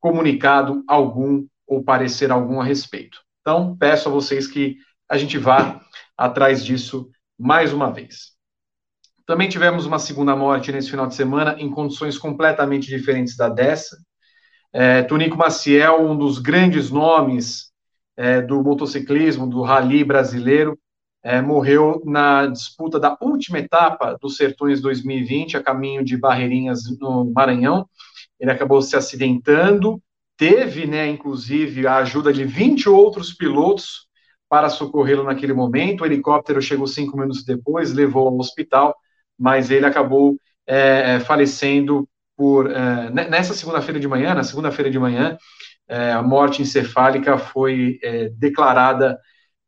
comunicado 0.00 0.84
algum 0.86 1.46
ou 1.66 1.82
parecer 1.82 2.30
algum 2.30 2.60
a 2.60 2.64
respeito. 2.64 3.18
Então, 3.40 3.76
peço 3.76 4.08
a 4.08 4.12
vocês 4.12 4.46
que 4.46 4.76
a 5.08 5.18
gente 5.18 5.36
vá 5.36 5.80
atrás 6.16 6.64
disso 6.64 7.10
mais 7.38 7.72
uma 7.72 7.90
vez. 7.90 8.32
Também 9.26 9.48
tivemos 9.48 9.84
uma 9.84 9.98
segunda 9.98 10.34
morte 10.34 10.72
nesse 10.72 10.90
final 10.90 11.06
de 11.06 11.14
semana, 11.14 11.56
em 11.58 11.70
condições 11.70 12.16
completamente 12.16 12.88
diferentes 12.88 13.36
da 13.36 13.48
dessa. 13.48 13.98
É, 14.72 15.02
Tonico 15.02 15.36
Maciel, 15.36 16.02
um 16.02 16.16
dos 16.16 16.38
grandes 16.38 16.90
nomes 16.90 17.72
é, 18.16 18.40
do 18.40 18.62
motociclismo, 18.62 19.46
do 19.46 19.62
rally 19.62 20.04
brasileiro, 20.04 20.78
é, 21.22 21.40
morreu 21.40 22.02
na 22.04 22.46
disputa 22.46 22.98
da 22.98 23.16
última 23.20 23.58
etapa 23.58 24.16
dos 24.20 24.36
Sertões 24.36 24.80
2020, 24.80 25.56
a 25.56 25.62
caminho 25.62 26.04
de 26.04 26.16
Barreirinhas, 26.16 26.84
no 26.98 27.30
Maranhão. 27.32 27.88
Ele 28.38 28.50
acabou 28.50 28.80
se 28.80 28.96
acidentando, 28.96 30.00
teve, 30.36 30.86
né, 30.86 31.08
inclusive, 31.08 31.86
a 31.86 31.96
ajuda 31.96 32.32
de 32.32 32.44
20 32.44 32.88
outros 32.88 33.32
pilotos 33.32 34.06
para 34.48 34.70
socorrê-lo 34.70 35.24
naquele 35.24 35.52
momento. 35.52 36.02
O 36.02 36.06
helicóptero 36.06 36.62
chegou 36.62 36.86
cinco 36.86 37.16
minutos 37.18 37.44
depois, 37.44 37.92
levou 37.92 38.28
ao 38.28 38.38
hospital, 38.38 38.94
mas 39.38 39.70
ele 39.70 39.86
acabou 39.86 40.36
é, 40.66 41.20
falecendo 41.20 42.08
por 42.36 42.70
é, 42.70 43.10
nessa 43.10 43.52
segunda-feira 43.52 43.98
de 43.98 44.06
manhã. 44.06 44.34
Na 44.34 44.44
segunda-feira 44.44 44.90
de 44.90 44.98
manhã, 44.98 45.36
é, 45.88 46.12
a 46.12 46.22
morte 46.22 46.62
encefálica 46.62 47.36
foi 47.36 47.98
é, 48.02 48.28
declarada 48.30 49.18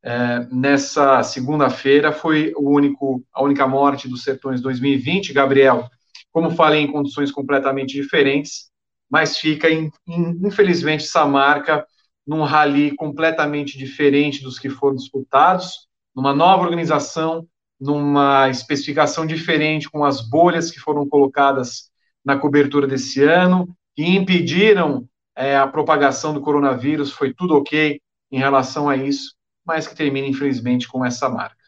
é, 0.03 0.47
nessa 0.51 1.23
segunda-feira 1.23 2.13
foi 2.13 2.53
o 2.57 2.71
único, 2.71 3.23
a 3.33 3.43
única 3.43 3.67
morte 3.67 4.09
dos 4.09 4.23
Sertões 4.23 4.61
2020. 4.61 5.33
Gabriel, 5.33 5.89
como 6.33 6.51
falei, 6.51 6.81
em 6.81 6.91
condições 6.91 7.31
completamente 7.31 7.93
diferentes, 7.93 8.71
mas 9.11 9.37
fica, 9.37 9.69
in, 9.69 9.91
in, 10.07 10.41
infelizmente, 10.47 11.05
essa 11.05 11.27
marca 11.27 11.87
num 12.27 12.43
rally 12.45 12.95
completamente 12.95 13.77
diferente 13.77 14.43
dos 14.43 14.59
que 14.59 14.71
foram 14.71 14.97
disputados, 14.97 15.89
numa 16.15 16.33
nova 16.33 16.63
organização, 16.63 17.47
numa 17.79 18.49
especificação 18.49 19.27
diferente 19.27 19.91
com 19.91 20.05
as 20.05 20.21
bolhas 20.21 20.71
que 20.71 20.79
foram 20.79 21.09
colocadas 21.09 21.91
na 22.25 22.39
cobertura 22.39 22.87
desse 22.87 23.23
ano, 23.23 23.75
que 23.97 24.05
impediram 24.05 25.09
é, 25.35 25.57
a 25.57 25.67
propagação 25.67 26.33
do 26.33 26.41
coronavírus, 26.41 27.11
foi 27.11 27.33
tudo 27.33 27.57
ok 27.57 28.01
em 28.31 28.39
relação 28.39 28.89
a 28.89 28.97
isso 28.97 29.40
mas 29.65 29.87
que 29.87 29.97
termina, 29.97 30.27
infelizmente, 30.27 30.89
com 30.89 31.05
essa 31.05 31.29
marca. 31.29 31.61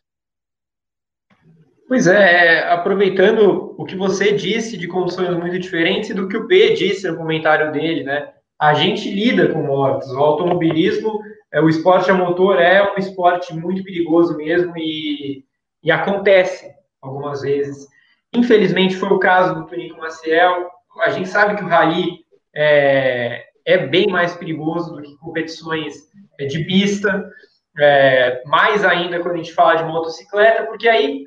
Pois 1.92 2.06
é, 2.06 2.46
é, 2.46 2.72
aproveitando 2.72 3.74
o 3.76 3.84
que 3.84 3.94
você 3.94 4.32
disse 4.32 4.78
de 4.78 4.88
condições 4.88 5.36
muito 5.36 5.58
diferentes 5.58 6.14
do 6.14 6.26
que 6.26 6.36
o 6.36 6.46
P 6.46 6.72
disse 6.72 7.06
no 7.06 7.18
comentário 7.18 7.70
dele, 7.70 8.02
né? 8.02 8.32
A 8.58 8.72
gente 8.72 9.10
lida 9.10 9.52
com 9.52 9.62
mortes. 9.62 10.08
O 10.08 10.18
automobilismo, 10.18 11.20
é, 11.52 11.60
o 11.60 11.68
esporte 11.68 12.10
a 12.10 12.14
motor 12.14 12.58
é 12.58 12.94
um 12.94 12.96
esporte 12.96 13.54
muito 13.54 13.84
perigoso 13.84 14.36
mesmo 14.38 14.72
e, 14.76 15.44
e 15.82 15.90
acontece 15.90 16.72
algumas 17.02 17.42
vezes. 17.42 17.86
Infelizmente 18.32 18.96
foi 18.96 19.10
o 19.10 19.18
caso 19.18 19.54
do 19.54 19.66
Tonico 19.66 19.98
Maciel. 19.98 20.70
A 21.04 21.10
gente 21.10 21.28
sabe 21.28 21.56
que 21.56 21.64
o 21.64 21.68
rally 21.68 22.24
é, 22.54 23.44
é 23.66 23.86
bem 23.86 24.06
mais 24.06 24.34
perigoso 24.34 24.94
do 24.94 25.02
que 25.02 25.14
competições 25.18 25.94
de 26.38 26.64
pista 26.64 27.30
é, 27.78 28.42
mais 28.46 28.84
ainda 28.84 29.20
quando 29.20 29.34
a 29.34 29.38
gente 29.38 29.54
fala 29.54 29.76
de 29.76 29.84
motocicleta, 29.84 30.66
porque 30.66 30.88
aí 30.88 31.24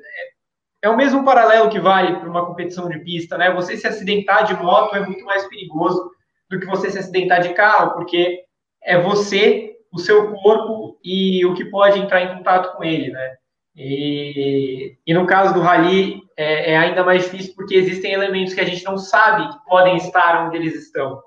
é, 0.82 0.86
é 0.86 0.90
o 0.90 0.96
mesmo 0.96 1.24
paralelo 1.24 1.70
que 1.70 1.80
vale 1.80 2.16
para 2.16 2.28
uma 2.28 2.46
competição 2.46 2.88
de 2.88 2.98
pista, 3.00 3.36
né? 3.36 3.52
Você 3.52 3.76
se 3.76 3.86
acidentar 3.86 4.44
de 4.44 4.54
moto 4.54 4.94
é 4.94 5.00
muito 5.00 5.24
mais 5.24 5.46
perigoso 5.48 6.10
do 6.48 6.60
que 6.60 6.66
você 6.66 6.90
se 6.90 6.98
acidentar 6.98 7.40
de 7.40 7.54
carro, 7.54 7.94
porque 7.94 8.44
é 8.82 9.00
você, 9.00 9.76
o 9.92 9.98
seu 9.98 10.32
corpo 10.34 10.98
e 11.02 11.44
o 11.44 11.54
que 11.54 11.64
pode 11.64 11.98
entrar 11.98 12.22
em 12.22 12.36
contato 12.36 12.76
com 12.76 12.84
ele, 12.84 13.10
né? 13.10 13.36
E, 13.74 14.96
e 15.06 15.12
no 15.12 15.26
caso 15.26 15.52
do 15.52 15.60
rally 15.60 16.22
é, 16.36 16.72
é 16.72 16.76
ainda 16.78 17.04
mais 17.04 17.24
difícil 17.24 17.54
porque 17.54 17.74
existem 17.74 18.12
elementos 18.12 18.54
que 18.54 18.60
a 18.60 18.64
gente 18.64 18.84
não 18.84 18.96
sabe 18.96 19.52
que 19.52 19.64
podem 19.66 19.96
estar 19.96 20.46
onde 20.46 20.56
eles 20.56 20.74
estão. 20.74 21.20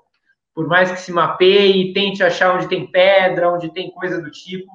Por 0.54 0.66
mais 0.66 0.90
que 0.90 0.98
se 0.98 1.12
mapeie, 1.12 1.92
tente 1.92 2.22
achar 2.22 2.54
onde 2.54 2.68
tem 2.68 2.90
pedra, 2.90 3.52
onde 3.52 3.72
tem 3.72 3.90
coisa 3.92 4.20
do 4.20 4.30
tipo, 4.30 4.70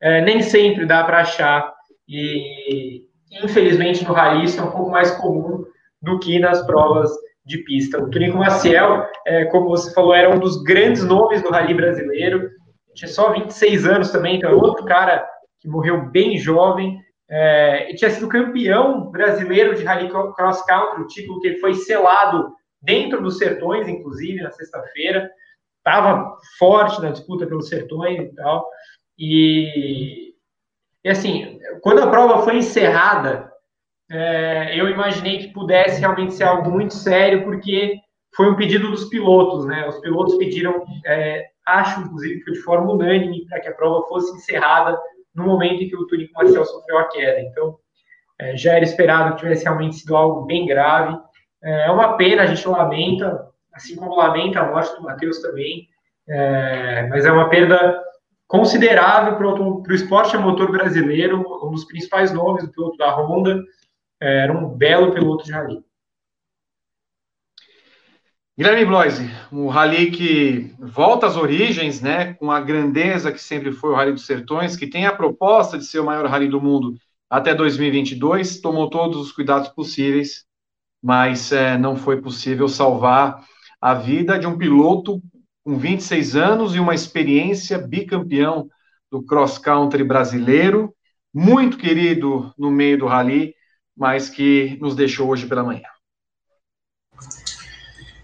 é, 0.00 0.20
nem 0.22 0.42
sempre 0.42 0.86
dá 0.86 1.04
para 1.04 1.20
achar. 1.20 1.72
E, 2.08 3.02
infelizmente, 3.42 4.04
no 4.04 4.12
rally 4.12 4.44
isso 4.44 4.60
é 4.60 4.64
um 4.64 4.70
pouco 4.70 4.90
mais 4.90 5.10
comum 5.12 5.64
do 6.00 6.18
que 6.18 6.38
nas 6.38 6.64
provas 6.66 7.10
de 7.44 7.58
pista. 7.58 8.02
O 8.02 8.10
Tunico 8.10 8.38
Maciel, 8.38 9.06
é, 9.26 9.44
como 9.46 9.68
você 9.68 9.92
falou, 9.92 10.14
era 10.14 10.34
um 10.34 10.38
dos 10.38 10.62
grandes 10.62 11.04
nomes 11.04 11.42
do 11.42 11.50
rally 11.50 11.74
brasileiro. 11.74 12.50
Tinha 12.94 13.08
só 13.08 13.32
26 13.32 13.86
anos 13.86 14.10
também, 14.10 14.36
então 14.36 14.50
é 14.50 14.54
outro 14.54 14.84
cara 14.84 15.26
que 15.60 15.68
morreu 15.68 16.10
bem 16.10 16.38
jovem. 16.38 16.98
É, 17.28 17.90
e 17.90 17.94
tinha 17.94 18.10
sido 18.10 18.28
campeão 18.28 19.10
brasileiro 19.10 19.76
de 19.76 19.84
rally 19.84 20.08
cross 20.08 20.64
country, 20.66 21.02
o 21.02 21.06
título 21.06 21.40
que 21.40 21.58
foi 21.58 21.74
selado 21.74 22.52
dentro 22.82 23.22
dos 23.22 23.38
Sertões, 23.38 23.86
inclusive, 23.88 24.42
na 24.42 24.50
sexta-feira. 24.50 25.30
Estava 25.78 26.36
forte 26.58 27.00
na 27.00 27.10
disputa 27.10 27.46
pelos 27.46 27.68
Sertões 27.68 28.18
e 28.18 28.34
tal. 28.34 28.66
E, 29.20 30.32
e 31.04 31.10
assim, 31.10 31.60
quando 31.82 32.02
a 32.02 32.06
prova 32.06 32.42
foi 32.42 32.56
encerrada, 32.56 33.52
é, 34.10 34.80
eu 34.80 34.88
imaginei 34.88 35.38
que 35.38 35.52
pudesse 35.52 36.00
realmente 36.00 36.32
ser 36.32 36.44
algo 36.44 36.70
muito 36.70 36.94
sério, 36.94 37.44
porque 37.44 38.00
foi 38.34 38.50
um 38.50 38.56
pedido 38.56 38.90
dos 38.90 39.04
pilotos, 39.10 39.66
né? 39.66 39.86
Os 39.86 40.00
pilotos 40.00 40.36
pediram, 40.36 40.86
é, 41.04 41.48
acho 41.66 42.00
inclusive 42.00 42.42
que 42.42 42.52
de 42.52 42.60
forma 42.60 42.92
unânime, 42.92 43.46
para 43.46 43.60
que 43.60 43.68
a 43.68 43.74
prova 43.74 44.08
fosse 44.08 44.34
encerrada 44.34 44.98
no 45.34 45.44
momento 45.44 45.82
em 45.82 45.88
que 45.88 45.96
o 45.96 46.06
Tunico 46.06 46.32
Marcel 46.32 46.64
sofreu 46.64 46.98
a 46.98 47.08
queda. 47.08 47.40
Então, 47.42 47.76
é, 48.40 48.56
já 48.56 48.72
era 48.72 48.84
esperado 48.84 49.34
que 49.34 49.42
tivesse 49.42 49.64
realmente 49.64 49.96
sido 49.96 50.16
algo 50.16 50.46
bem 50.46 50.66
grave. 50.66 51.14
É, 51.62 51.88
é 51.88 51.90
uma 51.90 52.16
pena, 52.16 52.44
a 52.44 52.46
gente 52.46 52.66
lamenta, 52.66 53.48
assim 53.74 53.96
como 53.96 54.16
lamenta 54.16 54.60
a 54.60 54.70
morte 54.70 54.96
do 54.96 55.02
Matheus 55.02 55.40
também, 55.42 55.88
é, 56.26 57.06
mas 57.08 57.26
é 57.26 57.30
uma 57.30 57.50
perda 57.50 58.02
considerável 58.50 59.36
para 59.36 59.46
o 59.46 59.94
esporte 59.94 60.34
a 60.34 60.40
motor 60.40 60.72
brasileiro, 60.72 61.40
um 61.64 61.70
dos 61.70 61.84
principais 61.84 62.32
nomes 62.32 62.64
do 62.64 62.72
piloto 62.72 62.96
da 62.96 63.14
Honda, 63.14 63.62
é, 64.20 64.42
era 64.42 64.52
um 64.52 64.68
belo 64.68 65.12
piloto 65.12 65.44
de 65.44 65.52
rally. 65.52 65.84
Guilherme 68.58 68.84
Bloise, 68.86 69.30
um 69.52 69.68
rally 69.68 70.10
que 70.10 70.74
volta 70.80 71.28
às 71.28 71.36
origens, 71.36 72.00
né, 72.00 72.34
com 72.34 72.50
a 72.50 72.60
grandeza 72.60 73.30
que 73.30 73.40
sempre 73.40 73.70
foi 73.70 73.90
o 73.90 73.94
Rally 73.94 74.12
dos 74.12 74.26
Sertões, 74.26 74.74
que 74.74 74.88
tem 74.88 75.06
a 75.06 75.14
proposta 75.14 75.78
de 75.78 75.84
ser 75.84 76.00
o 76.00 76.04
maior 76.04 76.26
rally 76.26 76.48
do 76.48 76.60
mundo 76.60 76.96
até 77.30 77.54
2022, 77.54 78.60
tomou 78.60 78.90
todos 78.90 79.16
os 79.16 79.30
cuidados 79.30 79.68
possíveis, 79.68 80.44
mas 81.00 81.52
é, 81.52 81.78
não 81.78 81.94
foi 81.94 82.20
possível 82.20 82.66
salvar 82.66 83.44
a 83.80 83.94
vida 83.94 84.36
de 84.36 84.48
um 84.48 84.58
piloto 84.58 85.22
com 85.64 85.78
26 85.78 86.36
anos 86.36 86.74
e 86.74 86.78
uma 86.78 86.94
experiência 86.94 87.78
bicampeão 87.78 88.68
do 89.10 89.22
cross 89.22 89.58
country 89.58 90.04
brasileiro, 90.04 90.94
muito 91.32 91.76
querido 91.76 92.52
no 92.58 92.70
meio 92.70 92.98
do 92.98 93.06
rally, 93.06 93.54
mas 93.96 94.28
que 94.28 94.78
nos 94.80 94.94
deixou 94.94 95.28
hoje 95.28 95.46
pela 95.46 95.62
manhã. 95.62 95.82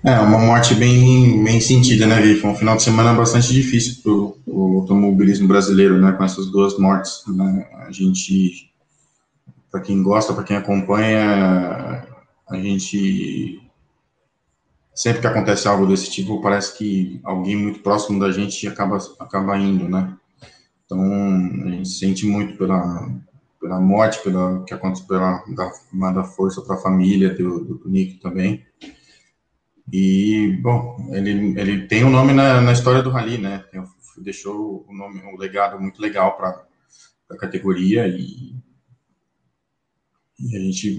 É, 0.05 0.21
uma 0.21 0.39
morte 0.39 0.75
bem, 0.75 1.43
bem 1.43 1.61
sentida, 1.61 2.07
né, 2.07 2.21
Vi? 2.21 2.37
Foi 2.37 2.51
um 2.51 2.55
final 2.55 2.77
de 2.77 2.83
semana 2.85 3.13
bastante 3.13 3.53
difícil 3.53 4.03
para 4.03 4.13
o 4.13 4.81
automobilismo 4.81 5.49
brasileiro, 5.49 5.99
né, 6.01 6.13
com 6.13 6.23
essas 6.23 6.47
duas 6.47 6.79
mortes. 6.79 7.23
Né? 7.27 7.69
A 7.87 7.91
gente, 7.91 8.71
para 9.71 9.81
quem 9.81 10.03
gosta, 10.03 10.33
para 10.33 10.45
quem 10.45 10.57
acompanha, 10.57 12.07
a 12.49 12.57
gente 12.57 13.61
sempre 14.97 15.21
que 15.21 15.27
acontece 15.27 15.69
algo 15.69 15.87
desse 15.87 16.11
tipo, 16.11 16.41
parece 16.41 16.77
que 16.77 17.21
alguém 17.23 17.55
muito 17.55 17.81
próximo 17.81 18.19
da 18.19 18.33
gente 18.33 18.67
acaba, 18.67 18.97
acaba 19.21 19.59
indo, 19.59 19.87
né? 19.87 20.17
Então, 20.87 21.03
a 21.67 21.71
gente 21.71 21.89
sente 21.91 22.25
muito 22.25 22.57
pela, 22.57 23.07
pela 23.61 23.79
morte, 23.79 24.23
pela 24.23 24.65
que 24.65 24.73
aconteceu, 24.73 25.07
pela 25.07 25.45
da, 25.49 26.13
da 26.13 26.25
força 26.25 26.63
para 26.63 26.77
a 26.77 26.81
família 26.81 27.35
do, 27.35 27.77
do, 27.77 27.89
Nick 27.91 28.21
também. 28.21 28.65
E, 29.93 30.59
bom, 30.63 30.97
ele, 31.13 31.61
ele 31.61 31.87
tem 31.87 32.03
um 32.03 32.11
nome 32.11 32.33
na, 32.33 32.63
na 32.63 32.73
história 32.73 33.03
do 33.03 33.11
Rally, 33.11 33.37
né? 33.37 33.65
Deixou 34.17 34.87
um, 34.89 34.97
nome, 34.97 35.21
um 35.23 35.37
legado 35.37 35.79
muito 35.79 36.01
legal 36.01 36.39
para 36.39 36.65
a 37.31 37.37
categoria 37.37 38.09
e, 38.09 38.57
e 40.41 40.57
a 40.57 40.61
gente 40.61 40.97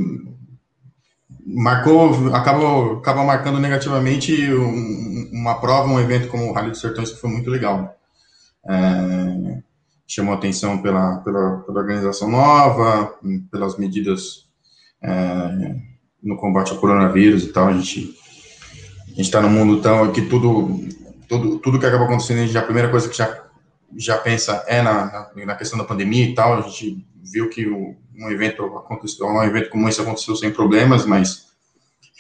marcou, 1.48 2.36
acaba, 2.36 2.98
acaba 2.98 3.24
marcando 3.24 3.60
negativamente 3.60 4.54
um, 4.54 5.30
uma 5.32 5.60
prova, 5.62 5.88
um 5.88 6.00
evento 6.00 6.28
como 6.28 6.50
o 6.50 6.52
Rally 6.52 6.72
dos 6.72 6.82
Sertões, 6.82 7.12
que 7.12 7.22
foi 7.22 7.30
muito 7.30 7.50
legal. 7.50 7.96
É, 8.70 9.62
chamou 10.06 10.34
atenção 10.34 10.82
pela, 10.82 11.18
pela, 11.20 11.60
pela, 11.60 11.80
organização 11.80 12.30
nova, 12.30 13.14
pelas 13.50 13.78
medidas 13.78 14.46
é, 15.02 15.76
no 16.22 16.36
combate 16.36 16.72
ao 16.72 16.80
coronavírus 16.80 17.44
e 17.44 17.54
tal. 17.54 17.68
A 17.68 17.74
gente 17.74 18.14
está 19.18 19.42
num 19.42 19.50
mundo 19.50 19.82
tão 19.82 20.12
que 20.12 20.24
tudo, 20.24 20.86
tudo, 21.30 21.60
tudo 21.60 21.80
que 21.80 21.86
acaba 21.86 22.04
acontecendo, 22.04 22.42
a, 22.42 22.46
gente, 22.46 22.58
a 22.58 22.62
primeira 22.62 22.90
coisa 22.90 23.08
que 23.08 23.16
já, 23.16 23.46
já 23.96 24.18
pensa 24.18 24.66
é 24.68 24.82
na, 24.82 25.30
na, 25.36 25.46
na 25.46 25.56
questão 25.56 25.80
da 25.80 25.86
pandemia 25.86 26.26
e 26.26 26.36
tal. 26.36 26.56
A 26.56 26.62
gente 26.62 27.06
viu 27.32 27.50
que 27.50 27.68
um 27.68 28.30
evento 28.30 28.64
aconteceu, 28.78 29.28
um 29.28 29.44
evento 29.44 29.70
como 29.70 29.88
esse 29.88 30.02
aconteceu 30.02 30.36
sem 30.36 30.52
problemas, 30.52 31.06
mas 31.06 31.48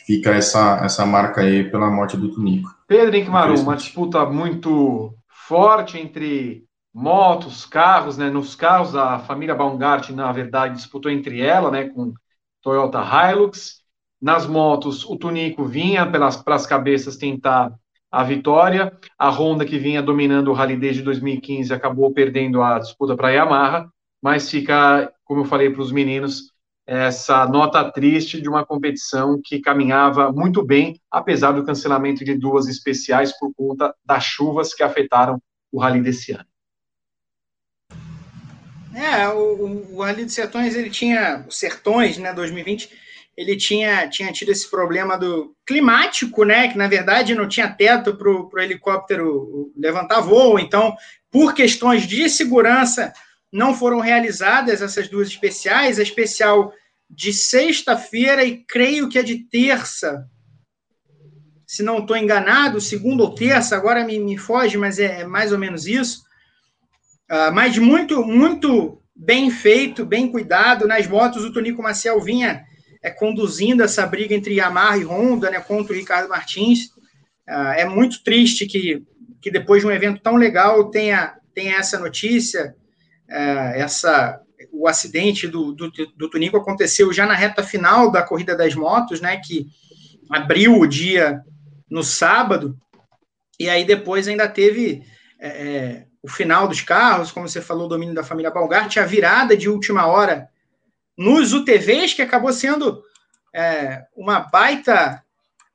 fica 0.06 0.32
essa, 0.32 0.80
essa 0.84 1.06
marca 1.06 1.42
aí 1.42 1.70
pela 1.70 1.90
morte 1.90 2.16
do 2.16 2.32
Tunico. 2.32 2.70
Pedro 2.88 3.16
Henrique 3.16 3.30
Maru, 3.30 3.60
uma 3.60 3.76
disputa 3.76 4.26
muito 4.26 5.14
forte 5.48 5.98
entre 5.98 6.64
motos, 6.94 7.66
carros, 7.66 8.18
né? 8.18 8.30
Nos 8.30 8.56
carros, 8.56 8.96
a 8.96 9.20
família 9.20 9.54
Baumgart, 9.54 10.10
na 10.12 10.32
verdade, 10.32 10.76
disputou 10.76 11.12
entre 11.12 11.42
ela, 11.42 11.70
né, 11.70 11.90
com 11.90 12.14
Toyota 12.62 13.00
Hilux. 13.02 13.86
Nas 14.20 14.48
motos, 14.48 15.06
o 15.06 15.16
Tunico 15.16 15.66
vinha 15.66 16.10
pelas, 16.10 16.38
pelas 16.38 16.66
cabeças 16.66 17.18
tentar 17.18 17.72
a 18.12 18.24
vitória. 18.24 18.92
A 19.20 19.30
Honda, 19.30 19.66
que 19.66 19.78
vinha 19.78 20.02
dominando 20.02 20.48
o 20.48 20.54
Rally 20.54 20.76
desde 20.76 21.04
2015, 21.04 21.72
acabou 21.72 22.12
perdendo 22.12 22.62
a 22.64 22.80
disputa 22.80 23.16
para 23.16 23.28
a 23.28 23.32
Yamaha 23.32 23.92
mas 24.22 24.50
fica, 24.50 25.12
como 25.24 25.42
eu 25.42 25.46
falei 25.46 25.70
para 25.70 25.82
os 25.82 25.92
meninos, 25.92 26.54
essa 26.88 27.46
nota 27.46 27.92
triste 27.92 28.40
de 28.40 28.48
uma 28.48 28.66
competição 28.66 29.42
que 29.44 29.60
caminhava 29.60 30.32
muito 30.32 30.64
bem, 30.64 31.02
apesar 31.12 31.52
do 31.52 31.66
cancelamento 31.66 32.24
de 32.24 32.34
duas 32.34 32.68
especiais 32.68 33.38
por 33.38 33.54
conta 33.54 33.94
das 34.06 34.24
chuvas 34.24 34.74
que 34.74 34.82
afetaram 34.82 35.42
o 35.70 35.80
Rally 35.80 36.02
desse 36.02 36.32
ano. 36.32 36.46
É, 38.96 39.28
o, 39.28 39.96
o 39.96 40.02
Rally 40.02 40.24
dos 40.24 40.34
Sertões, 40.34 40.76
ele 40.76 40.90
tinha, 40.90 41.46
os 41.48 41.60
Sertões, 41.60 42.18
né, 42.18 42.34
2020, 42.34 42.90
ele 43.36 43.56
tinha, 43.56 44.10
tinha 44.10 44.32
tido 44.32 44.52
esse 44.52 44.70
problema 44.72 45.18
do 45.18 45.54
climático, 45.66 46.44
né, 46.44 46.70
que 46.70 46.78
na 46.78 46.88
verdade 46.88 47.36
não 47.36 47.48
tinha 47.48 47.70
teto 47.70 48.16
para 48.16 48.32
o 48.32 48.50
helicóptero 48.60 49.72
levantar 49.78 50.22
voo, 50.22 50.58
então, 50.58 50.96
por 51.30 51.54
questões 51.54 52.08
de 52.08 52.28
segurança, 52.30 53.14
não 53.52 53.74
foram 53.74 54.00
realizadas 54.00 54.82
essas 54.82 55.08
duas 55.08 55.28
especiais, 55.28 56.00
a 56.00 56.04
especial 56.04 56.74
de 57.10 57.32
sexta-feira 57.32 58.44
e 58.44 58.64
creio 58.66 59.10
que 59.10 59.18
a 59.18 59.24
de 59.24 59.46
terça, 59.46 60.28
se 61.66 61.82
não 61.82 62.00
estou 62.00 62.18
enganado, 62.18 62.82
segunda 62.82 63.24
ou 63.24 63.34
terça, 63.34 63.76
agora 63.76 64.04
me, 64.04 64.20
me 64.20 64.38
foge, 64.38 64.78
mas 64.78 65.00
é, 65.00 65.22
é 65.22 65.26
mais 65.26 65.52
ou 65.52 65.58
menos 65.58 65.88
isso. 65.88 66.26
Uh, 67.30 67.52
mas 67.54 67.78
muito, 67.78 68.24
muito 68.24 69.02
bem 69.16 69.50
feito, 69.50 70.06
bem 70.06 70.32
cuidado. 70.32 70.88
Nas 70.88 71.08
motos, 71.08 71.44
o 71.44 71.52
Tonico 71.52 71.82
Maciel 71.82 72.22
vinha 72.22 72.64
é, 73.02 73.10
conduzindo 73.10 73.84
essa 73.84 74.06
briga 74.06 74.34
entre 74.34 74.56
Yamaha 74.56 74.98
e 74.98 75.04
Honda, 75.04 75.50
né, 75.50 75.60
contra 75.60 75.94
o 75.94 75.96
Ricardo 75.96 76.30
Martins. 76.30 76.88
Uh, 77.48 77.74
é 77.76 77.86
muito 77.86 78.24
triste 78.24 78.66
que, 78.66 79.04
que 79.42 79.50
depois 79.50 79.82
de 79.82 79.88
um 79.88 79.92
evento 79.92 80.22
tão 80.22 80.36
legal 80.36 80.90
tenha, 80.90 81.38
tenha 81.54 81.78
essa 81.78 81.98
notícia 81.98 82.76
é, 83.30 83.80
essa 83.80 84.42
o 84.72 84.88
acidente 84.88 85.48
do, 85.48 85.72
do, 85.72 85.92
do 86.16 86.30
Tunico 86.30 86.58
aconteceu 86.58 87.14
já 87.14 87.26
na 87.26 87.36
reta 87.36 87.64
final 87.64 88.12
da 88.12 88.24
corrida 88.24 88.56
das 88.56 88.74
motos, 88.74 89.22
né, 89.22 89.38
que 89.38 89.68
abriu 90.30 90.80
o 90.80 90.88
dia 90.88 91.42
no 91.90 92.04
sábado, 92.04 92.78
e 93.60 93.70
aí 93.70 93.86
depois 93.86 94.28
ainda 94.28 94.48
teve 94.48 95.04
é, 95.40 95.48
é 95.48 96.08
o 96.22 96.30
final 96.30 96.68
dos 96.68 96.82
carros, 96.82 97.32
como 97.32 97.48
você 97.48 97.62
falou, 97.62 97.86
o 97.86 97.90
domínio 97.90 98.14
da 98.14 98.24
família 98.24 98.52
Balgart, 98.52 98.98
a 98.98 99.06
virada 99.06 99.56
de 99.56 99.70
última 99.70 100.08
hora 100.08 100.50
nos 101.18 101.54
UTVs, 101.54 102.14
que 102.14 102.22
acabou 102.22 102.52
sendo 102.52 103.02
é, 103.54 104.04
uma 104.16 104.40
baita 104.40 105.24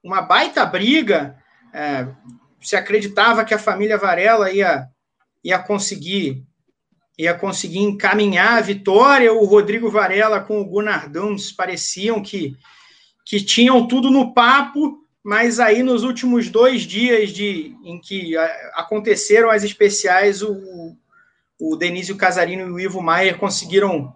uma 0.03 0.21
baita 0.21 0.67
briga. 0.67 1.37
É, 1.73 2.07
se 2.61 2.77
acreditava 2.77 3.45
que 3.45 3.55
a 3.55 3.59
família 3.59 3.99
Varela 3.99 4.51
ia, 4.51 4.87
ia 5.43 5.59
conseguir 5.59 6.45
ia 7.19 7.35
conseguir 7.35 7.81
encaminhar 7.81 8.59
a 8.59 8.61
vitória. 8.63 9.33
O 9.33 9.45
Rodrigo 9.45 9.91
Varela 9.91 10.41
com 10.41 10.61
o 10.61 10.65
Gunnar 10.65 11.11
Duns 11.11 11.53
pareciam 11.53 12.23
que, 12.23 12.57
que 13.25 13.41
tinham 13.41 13.87
tudo 13.87 14.11
no 14.11 14.33
papo, 14.33 14.99
mas 15.23 15.61
aí 15.61 15.83
nos 15.83 16.03
últimos 16.03 16.49
dois 16.49 16.83
dias 16.83 17.31
de, 17.31 17.77
em 17.85 18.01
que 18.01 18.37
aconteceram 18.75 19.51
as 19.51 19.63
especiais, 19.63 20.43
o, 20.43 20.97
o 21.61 21.77
Denísio 21.77 22.17
Casarino 22.17 22.67
e 22.67 22.73
o 22.73 22.81
Ivo 22.81 23.01
Maier 23.01 23.39
conseguiram 23.39 24.15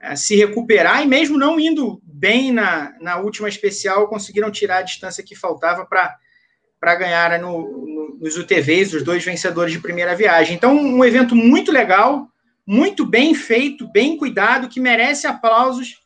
é, 0.00 0.14
se 0.16 0.36
recuperar 0.36 1.02
e 1.02 1.06
mesmo 1.06 1.38
não 1.38 1.58
indo 1.58 2.02
bem 2.04 2.52
na, 2.52 2.92
na 3.00 3.18
última 3.18 3.48
especial, 3.48 4.08
conseguiram 4.08 4.50
tirar 4.50 4.78
a 4.78 4.82
distância 4.82 5.24
que 5.24 5.34
faltava 5.34 5.86
para 5.86 6.96
ganhar 6.96 7.40
no, 7.40 7.86
nos 8.22 8.36
UTVs, 8.36 8.94
os 8.94 9.02
dois 9.02 9.24
vencedores 9.24 9.72
de 9.72 9.80
primeira 9.80 10.14
viagem. 10.14 10.54
Então, 10.54 10.76
um 10.76 11.04
evento 11.04 11.34
muito 11.34 11.72
legal, 11.72 12.28
muito 12.64 13.04
bem 13.04 13.34
feito, 13.34 13.90
bem 13.90 14.16
cuidado, 14.16 14.68
que 14.68 14.78
merece 14.78 15.26
aplausos, 15.26 16.00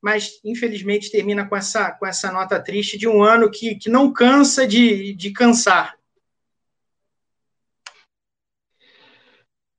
mas 0.00 0.40
infelizmente 0.42 1.10
termina 1.10 1.46
com 1.46 1.54
essa, 1.54 1.90
com 1.92 2.06
essa 2.06 2.32
nota 2.32 2.58
triste 2.58 2.96
de 2.96 3.06
um 3.06 3.22
ano 3.22 3.50
que, 3.50 3.74
que 3.74 3.90
não 3.90 4.10
cansa 4.10 4.66
de, 4.66 5.12
de 5.12 5.30
cansar. 5.32 5.94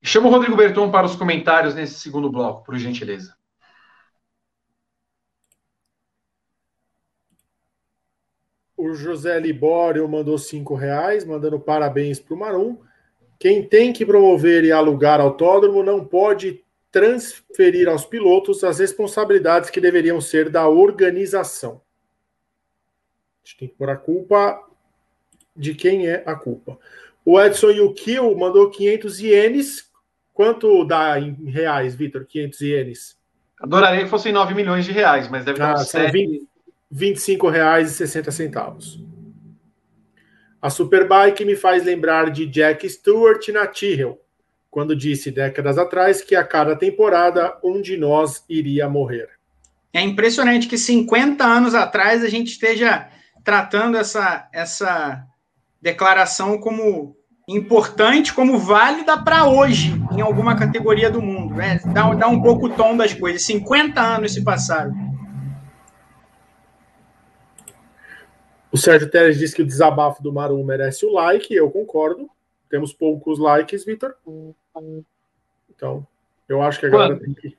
Chama 0.04 0.28
o 0.28 0.32
Rodrigo 0.32 0.56
Berton 0.56 0.92
para 0.92 1.08
os 1.08 1.16
comentários 1.16 1.74
nesse 1.74 2.00
segundo 2.00 2.32
bloco, 2.32 2.64
por 2.64 2.78
gentileza. 2.78 3.36
O 8.82 8.94
José 8.94 9.40
Libório 9.40 10.08
mandou 10.08 10.38
cinco 10.38 10.74
reais, 10.74 11.24
mandando 11.24 11.60
parabéns 11.60 12.20
para 12.20 12.34
o 12.34 12.38
Marum. 12.38 12.78
Quem 13.38 13.64
tem 13.64 13.94
que 13.94 14.06
promover 14.06 14.64
e 14.64 14.72
alugar 14.72 15.22
autódromo 15.22 15.84
não 15.84 16.04
pode 16.04 16.64
transferir 16.92 17.88
aos 17.88 18.06
pilotos 18.06 18.64
as 18.64 18.80
responsabilidades 18.80 19.70
que 19.70 19.80
deveriam 19.80 20.20
ser 20.20 20.50
da 20.50 20.68
organização. 20.68 21.82
A 23.44 23.48
gente 23.48 23.58
tem 23.58 23.68
que 23.68 23.76
pôr 23.76 23.90
a 23.90 23.96
culpa 23.96 24.60
de 25.56 25.74
quem 25.74 26.08
é 26.08 26.24
a 26.26 26.36
culpa. 26.36 26.78
O 27.24 27.40
Edson 27.40 27.72
Yukio 27.72 28.36
mandou 28.38 28.70
500 28.70 29.20
ienes. 29.22 29.92
Quanto 30.34 30.84
dá 30.84 31.20
em 31.20 31.34
reais, 31.46 31.96
Vitor? 31.96 32.26
500 32.26 32.62
ienes? 32.62 33.18
Adoraria 33.60 34.04
que 34.04 34.10
fossem 34.10 34.34
9 34.34 34.56
milhões 34.56 34.86
de 34.86 34.92
reais, 34.92 35.30
mas 35.30 35.46
deve 35.46 35.62
ah, 35.62 35.74
dar 35.74 35.82
uns 35.82 35.90
7... 35.90 36.12
20, 36.12 36.48
25 36.92 37.48
reais 37.48 37.92
e 37.92 37.96
60 37.96 38.32
centavos. 38.32 39.00
A 40.62 40.70
Superbike 40.70 41.46
me 41.46 41.56
faz 41.56 41.84
lembrar 41.84 42.30
de 42.30 42.46
Jack 42.46 42.88
Stewart 42.88 43.48
na 43.50 43.66
Tyrrell, 43.66 44.20
quando 44.70 44.96
disse 44.96 45.32
décadas 45.32 45.78
atrás 45.78 46.22
que 46.22 46.36
a 46.36 46.44
cada 46.44 46.76
temporada 46.76 47.58
um 47.64 47.82
de 47.82 47.98
nós 47.98 48.44
iria 48.48 48.88
morrer. 48.88 49.30
É 49.94 50.02
impressionante 50.02 50.68
que 50.68 50.78
50 50.78 51.44
anos 51.44 51.74
atrás 51.74 52.24
a 52.24 52.30
gente 52.30 52.52
esteja 52.52 53.10
tratando 53.44 53.98
essa, 53.98 54.48
essa 54.54 55.26
declaração 55.82 56.60
como 56.60 57.16
importante, 57.50 58.34
como 58.34 58.58
válida 58.58 59.18
para 59.18 59.46
hoje, 59.46 59.94
em 60.16 60.22
alguma 60.22 60.56
categoria 60.56 61.10
do 61.10 61.22
mundo. 61.22 61.56
Né? 61.56 61.82
Dá, 61.88 62.14
dá 62.14 62.28
um 62.28 62.42
pouco 62.42 62.68
o 62.68 62.70
tom 62.70 62.96
das 62.96 63.14
coisas. 63.14 63.44
50 63.44 64.00
anos 64.00 64.34
se 64.34 64.44
passaram. 64.44 65.11
O 68.72 68.78
Sérgio 68.78 69.10
Teres 69.10 69.38
disse 69.38 69.56
que 69.56 69.62
o 69.62 69.66
desabafo 69.66 70.24
do 70.24 70.32
Marum 70.32 70.64
merece 70.64 71.06
o 71.06 71.12
like, 71.12 71.54
eu 71.54 71.70
concordo. 71.70 72.30
Temos 72.70 72.94
poucos 72.94 73.38
likes, 73.38 73.84
Vitor. 73.84 74.16
Então, 75.70 76.08
eu 76.48 76.62
acho 76.62 76.80
que 76.80 76.86
agora 76.86 77.20
tem 77.20 77.34
que. 77.34 77.58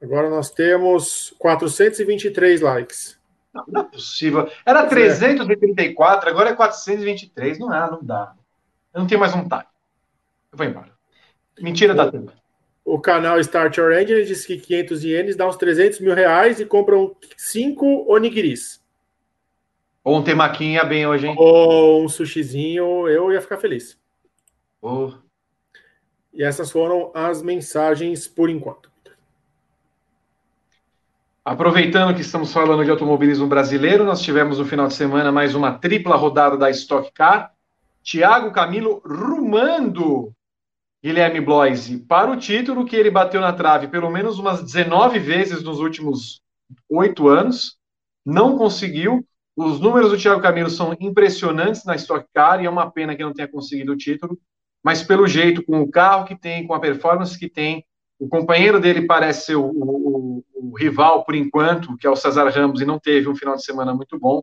Agora 0.00 0.30
nós 0.30 0.50
temos 0.50 1.34
423 1.38 2.60
likes. 2.60 3.18
Não, 3.52 3.64
não 3.66 3.80
é 3.80 3.84
possível. 3.84 4.48
Era 4.64 4.86
334, 4.86 6.28
é. 6.28 6.32
agora 6.32 6.50
é 6.50 6.54
423. 6.54 7.58
Não 7.58 7.74
é, 7.74 7.90
não 7.90 8.02
dá. 8.02 8.34
Eu 8.94 9.00
não 9.00 9.06
tenho 9.08 9.20
mais 9.20 9.32
vontade. 9.32 9.66
Eu 10.52 10.58
vou 10.58 10.66
embora. 10.66 10.92
Mentira 11.60 11.94
da 11.94 12.10
tempo. 12.10 12.32
O 12.84 12.98
canal 13.00 13.38
Start 13.40 13.76
Your 13.76 13.92
Engine 13.92 14.24
diz 14.24 14.46
que 14.46 14.56
500 14.56 15.04
ienes 15.04 15.36
dá 15.36 15.46
uns 15.46 15.56
300 15.56 16.00
mil 16.00 16.14
reais 16.14 16.60
e 16.60 16.64
compram 16.64 17.14
5 17.36 18.10
onigiris. 18.10 18.77
Ou 20.08 20.16
um 20.16 20.22
temaquinha 20.22 20.84
bem 20.84 21.06
hoje, 21.06 21.26
hein? 21.26 21.34
Ou 21.36 22.02
um 22.02 22.08
sushizinho, 22.08 23.06
eu 23.06 23.30
ia 23.30 23.42
ficar 23.42 23.58
feliz. 23.58 24.00
Oh. 24.80 25.12
E 26.32 26.42
essas 26.42 26.72
foram 26.72 27.12
as 27.14 27.42
mensagens 27.42 28.26
por 28.26 28.48
enquanto. 28.48 28.90
Aproveitando 31.44 32.14
que 32.14 32.22
estamos 32.22 32.50
falando 32.50 32.86
de 32.86 32.90
automobilismo 32.90 33.46
brasileiro, 33.46 34.02
nós 34.02 34.22
tivemos 34.22 34.58
no 34.58 34.64
final 34.64 34.88
de 34.88 34.94
semana 34.94 35.30
mais 35.30 35.54
uma 35.54 35.76
tripla 35.78 36.16
rodada 36.16 36.56
da 36.56 36.70
Stock 36.70 37.12
Car. 37.12 37.52
Thiago 38.02 38.50
Camilo 38.50 39.02
rumando 39.04 40.32
Guilherme 41.04 41.42
Bloise 41.42 41.98
para 41.98 42.30
o 42.30 42.36
título 42.38 42.86
que 42.86 42.96
ele 42.96 43.10
bateu 43.10 43.42
na 43.42 43.52
trave 43.52 43.88
pelo 43.88 44.08
menos 44.08 44.38
umas 44.38 44.62
19 44.62 45.18
vezes 45.18 45.62
nos 45.62 45.80
últimos 45.80 46.40
oito 46.88 47.28
anos. 47.28 47.76
Não 48.24 48.56
conseguiu. 48.56 49.27
Os 49.58 49.80
números 49.80 50.12
do 50.12 50.16
Thiago 50.16 50.40
Camilo 50.40 50.70
são 50.70 50.96
impressionantes 51.00 51.84
na 51.84 51.96
Stock 51.96 52.24
Car 52.32 52.62
e 52.62 52.66
é 52.66 52.70
uma 52.70 52.88
pena 52.92 53.16
que 53.16 53.24
não 53.24 53.32
tenha 53.32 53.48
conseguido 53.48 53.90
o 53.90 53.96
título, 53.96 54.38
mas 54.84 55.02
pelo 55.02 55.26
jeito, 55.26 55.64
com 55.64 55.80
o 55.80 55.90
carro 55.90 56.24
que 56.24 56.36
tem, 56.36 56.64
com 56.64 56.74
a 56.74 56.78
performance 56.78 57.36
que 57.36 57.48
tem, 57.48 57.84
o 58.20 58.28
companheiro 58.28 58.78
dele 58.78 59.04
parece 59.04 59.46
ser 59.46 59.56
o, 59.56 59.64
o, 59.64 60.44
o 60.54 60.76
rival 60.78 61.24
por 61.24 61.34
enquanto, 61.34 61.96
que 61.96 62.06
é 62.06 62.10
o 62.10 62.14
Cesar 62.14 62.48
Ramos, 62.52 62.80
e 62.80 62.84
não 62.84 63.00
teve 63.00 63.28
um 63.28 63.34
final 63.34 63.56
de 63.56 63.64
semana 63.64 63.92
muito 63.92 64.16
bom. 64.16 64.42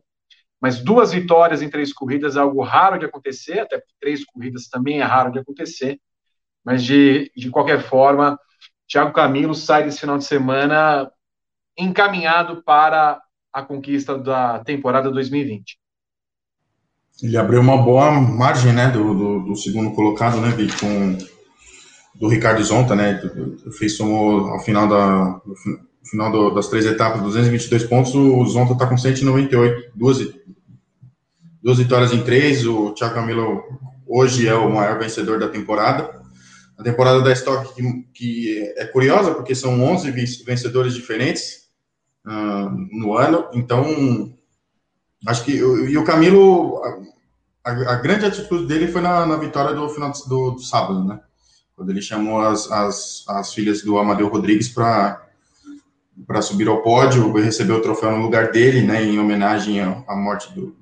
Mas 0.60 0.82
duas 0.84 1.12
vitórias 1.12 1.62
em 1.62 1.70
três 1.70 1.94
corridas 1.94 2.36
é 2.36 2.40
algo 2.40 2.62
raro 2.62 2.98
de 2.98 3.06
acontecer, 3.06 3.60
até 3.60 3.78
porque 3.78 3.94
três 3.98 4.22
corridas 4.22 4.68
também 4.68 5.00
é 5.00 5.02
raro 5.02 5.32
de 5.32 5.38
acontecer. 5.38 5.98
Mas 6.62 6.84
de, 6.84 7.32
de 7.34 7.48
qualquer 7.48 7.80
forma, 7.80 8.38
Thiago 8.86 9.14
Camilo 9.14 9.54
sai 9.54 9.82
desse 9.82 10.00
final 10.00 10.18
de 10.18 10.24
semana 10.24 11.10
encaminhado 11.78 12.62
para 12.62 13.18
a 13.56 13.62
conquista 13.62 14.18
da 14.18 14.58
temporada 14.58 15.10
2020. 15.10 15.78
Ele 17.22 17.38
abriu 17.38 17.58
uma 17.62 17.78
boa 17.78 18.10
margem, 18.10 18.70
né, 18.74 18.90
do, 18.90 19.14
do, 19.14 19.40
do 19.46 19.56
segundo 19.56 19.92
colocado, 19.92 20.38
né, 20.42 20.50
com 20.78 21.16
do 22.14 22.28
Ricardo 22.28 22.62
Zonta, 22.62 22.94
né, 22.94 23.18
fez 23.78 23.96
somou 23.96 24.48
ao 24.48 24.60
final 24.60 24.86
da 24.86 25.40
final 26.10 26.30
do, 26.30 26.50
das 26.50 26.68
três 26.68 26.84
etapas, 26.84 27.22
222 27.22 27.84
pontos, 27.84 28.14
o 28.14 28.44
Zonta 28.44 28.74
está 28.74 28.86
com 28.86 28.96
198, 28.96 29.90
duas, 29.94 30.18
duas 31.62 31.78
vitórias 31.78 32.12
em 32.12 32.22
três, 32.22 32.66
o 32.66 32.92
Thiago 32.92 33.14
Camilo 33.14 33.62
hoje 34.06 34.46
é 34.46 34.54
o 34.54 34.72
maior 34.72 34.98
vencedor 34.98 35.38
da 35.38 35.48
temporada. 35.48 36.14
A 36.78 36.82
temporada 36.82 37.22
da 37.22 37.32
Stock 37.32 37.74
que, 37.74 37.82
que 38.12 38.74
é 38.76 38.84
curiosa, 38.84 39.34
porque 39.34 39.54
são 39.54 39.82
11 39.82 40.10
vencedores 40.44 40.94
diferentes, 40.94 41.65
uh, 42.26 42.70
no 42.92 43.16
ano. 43.16 43.48
Então, 43.52 44.32
acho 45.26 45.44
que 45.44 45.52
e 45.52 45.96
o 45.96 46.04
Camilo, 46.04 46.82
a, 47.64 47.70
a, 47.70 47.96
grande 47.96 48.26
atitude 48.26 48.66
dele 48.66 48.88
foi 48.88 49.00
na, 49.00 49.24
na 49.24 49.36
vitória 49.36 49.74
do 49.74 49.88
final 49.88 50.12
do, 50.26 50.50
do, 50.52 50.60
sábado, 50.60 51.04
né? 51.04 51.20
Quando 51.74 51.90
ele 51.90 52.02
chamou 52.02 52.40
as, 52.40 52.70
as, 52.70 53.24
as 53.28 53.54
filhas 53.54 53.82
do 53.82 53.98
Amadeu 53.98 54.28
Rodrigues 54.28 54.68
para 54.68 55.22
para 56.26 56.40
subir 56.40 56.66
ao 56.66 56.82
pódio 56.82 57.38
e 57.38 57.42
receber 57.42 57.74
o 57.74 57.82
troféu 57.82 58.10
no 58.12 58.22
lugar 58.22 58.50
dele, 58.50 58.80
né, 58.80 59.04
em 59.04 59.18
homenagem 59.18 59.82
à 59.82 60.16
morte 60.16 60.50
do 60.54 60.74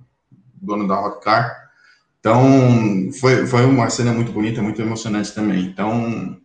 dono 0.55 0.87
da 0.87 0.95
Rock 0.95 1.25
Car. 1.25 1.71
Então, 2.21 3.11
foi, 3.21 3.45
foi 3.47 3.65
uma 3.67 3.91
cena 3.91 4.13
muito 4.13 4.31
bonita, 4.31 4.63
muito 4.63 4.81
emocionante 4.81 5.35
também. 5.35 5.65
Então, 5.65 6.39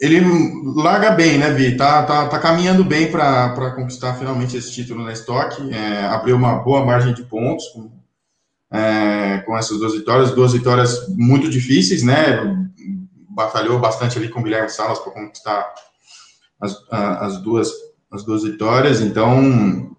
ele 0.00 0.20
larga 0.76 1.10
bem, 1.10 1.38
né, 1.38 1.50
Vi? 1.50 1.76
Tá, 1.76 2.04
tá, 2.04 2.28
tá 2.28 2.38
caminhando 2.38 2.84
bem 2.84 3.10
para 3.10 3.72
conquistar 3.72 4.14
finalmente 4.14 4.56
esse 4.56 4.72
título 4.72 5.02
na 5.02 5.12
estoque. 5.12 5.72
É, 5.74 6.04
abriu 6.04 6.36
uma 6.36 6.58
boa 6.60 6.84
margem 6.84 7.12
de 7.12 7.24
pontos 7.24 7.66
com, 7.68 7.90
é, 8.70 9.38
com 9.38 9.56
essas 9.56 9.78
duas 9.78 9.94
vitórias. 9.94 10.30
Duas 10.30 10.52
vitórias 10.52 11.08
muito 11.16 11.50
difíceis, 11.50 12.04
né? 12.04 12.38
Batalhou 13.28 13.80
bastante 13.80 14.18
ali 14.18 14.28
com 14.28 14.38
o 14.38 14.42
Guilherme 14.42 14.70
Salas 14.70 15.00
para 15.00 15.12
conquistar 15.12 15.66
as, 16.60 16.76
as, 16.90 17.38
duas, 17.42 17.68
as 18.12 18.24
duas 18.24 18.44
vitórias. 18.44 19.00
Então, 19.00 19.96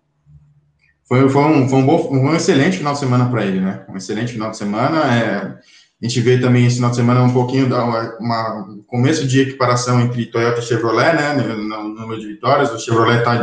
foi, 1.09 1.27
foi, 1.27 1.43
um, 1.43 1.67
foi, 1.67 1.79
um, 1.79 1.85
bom, 1.85 2.09
um 2.09 2.33
excelente 2.33 2.77
final 2.77 2.93
de 2.93 2.99
semana 2.99 3.29
para 3.29 3.45
ele, 3.45 3.59
né? 3.59 3.85
Um 3.89 3.97
excelente 3.97 4.31
final 4.31 4.49
de 4.49 4.57
semana. 4.57 5.13
É, 5.13 5.59
a 6.01 6.07
gente 6.07 6.21
vê 6.21 6.39
também 6.39 6.65
esse 6.65 6.77
final 6.77 6.89
de 6.89 6.95
semana 6.95 7.21
um 7.21 7.33
pouquinho 7.33 7.67
da 7.67 7.83
uma, 7.83 8.79
começo 8.87 9.27
de 9.27 9.41
equiparação 9.41 9.99
entre 9.99 10.25
Toyota 10.27 10.59
e 10.59 10.63
Chevrolet, 10.63 11.13
né, 11.13 11.33
no, 11.33 11.89
número 11.89 12.21
de 12.21 12.27
vitórias. 12.27 12.71
O 12.71 12.79
Chevrolet 12.79 13.19
está 13.19 13.41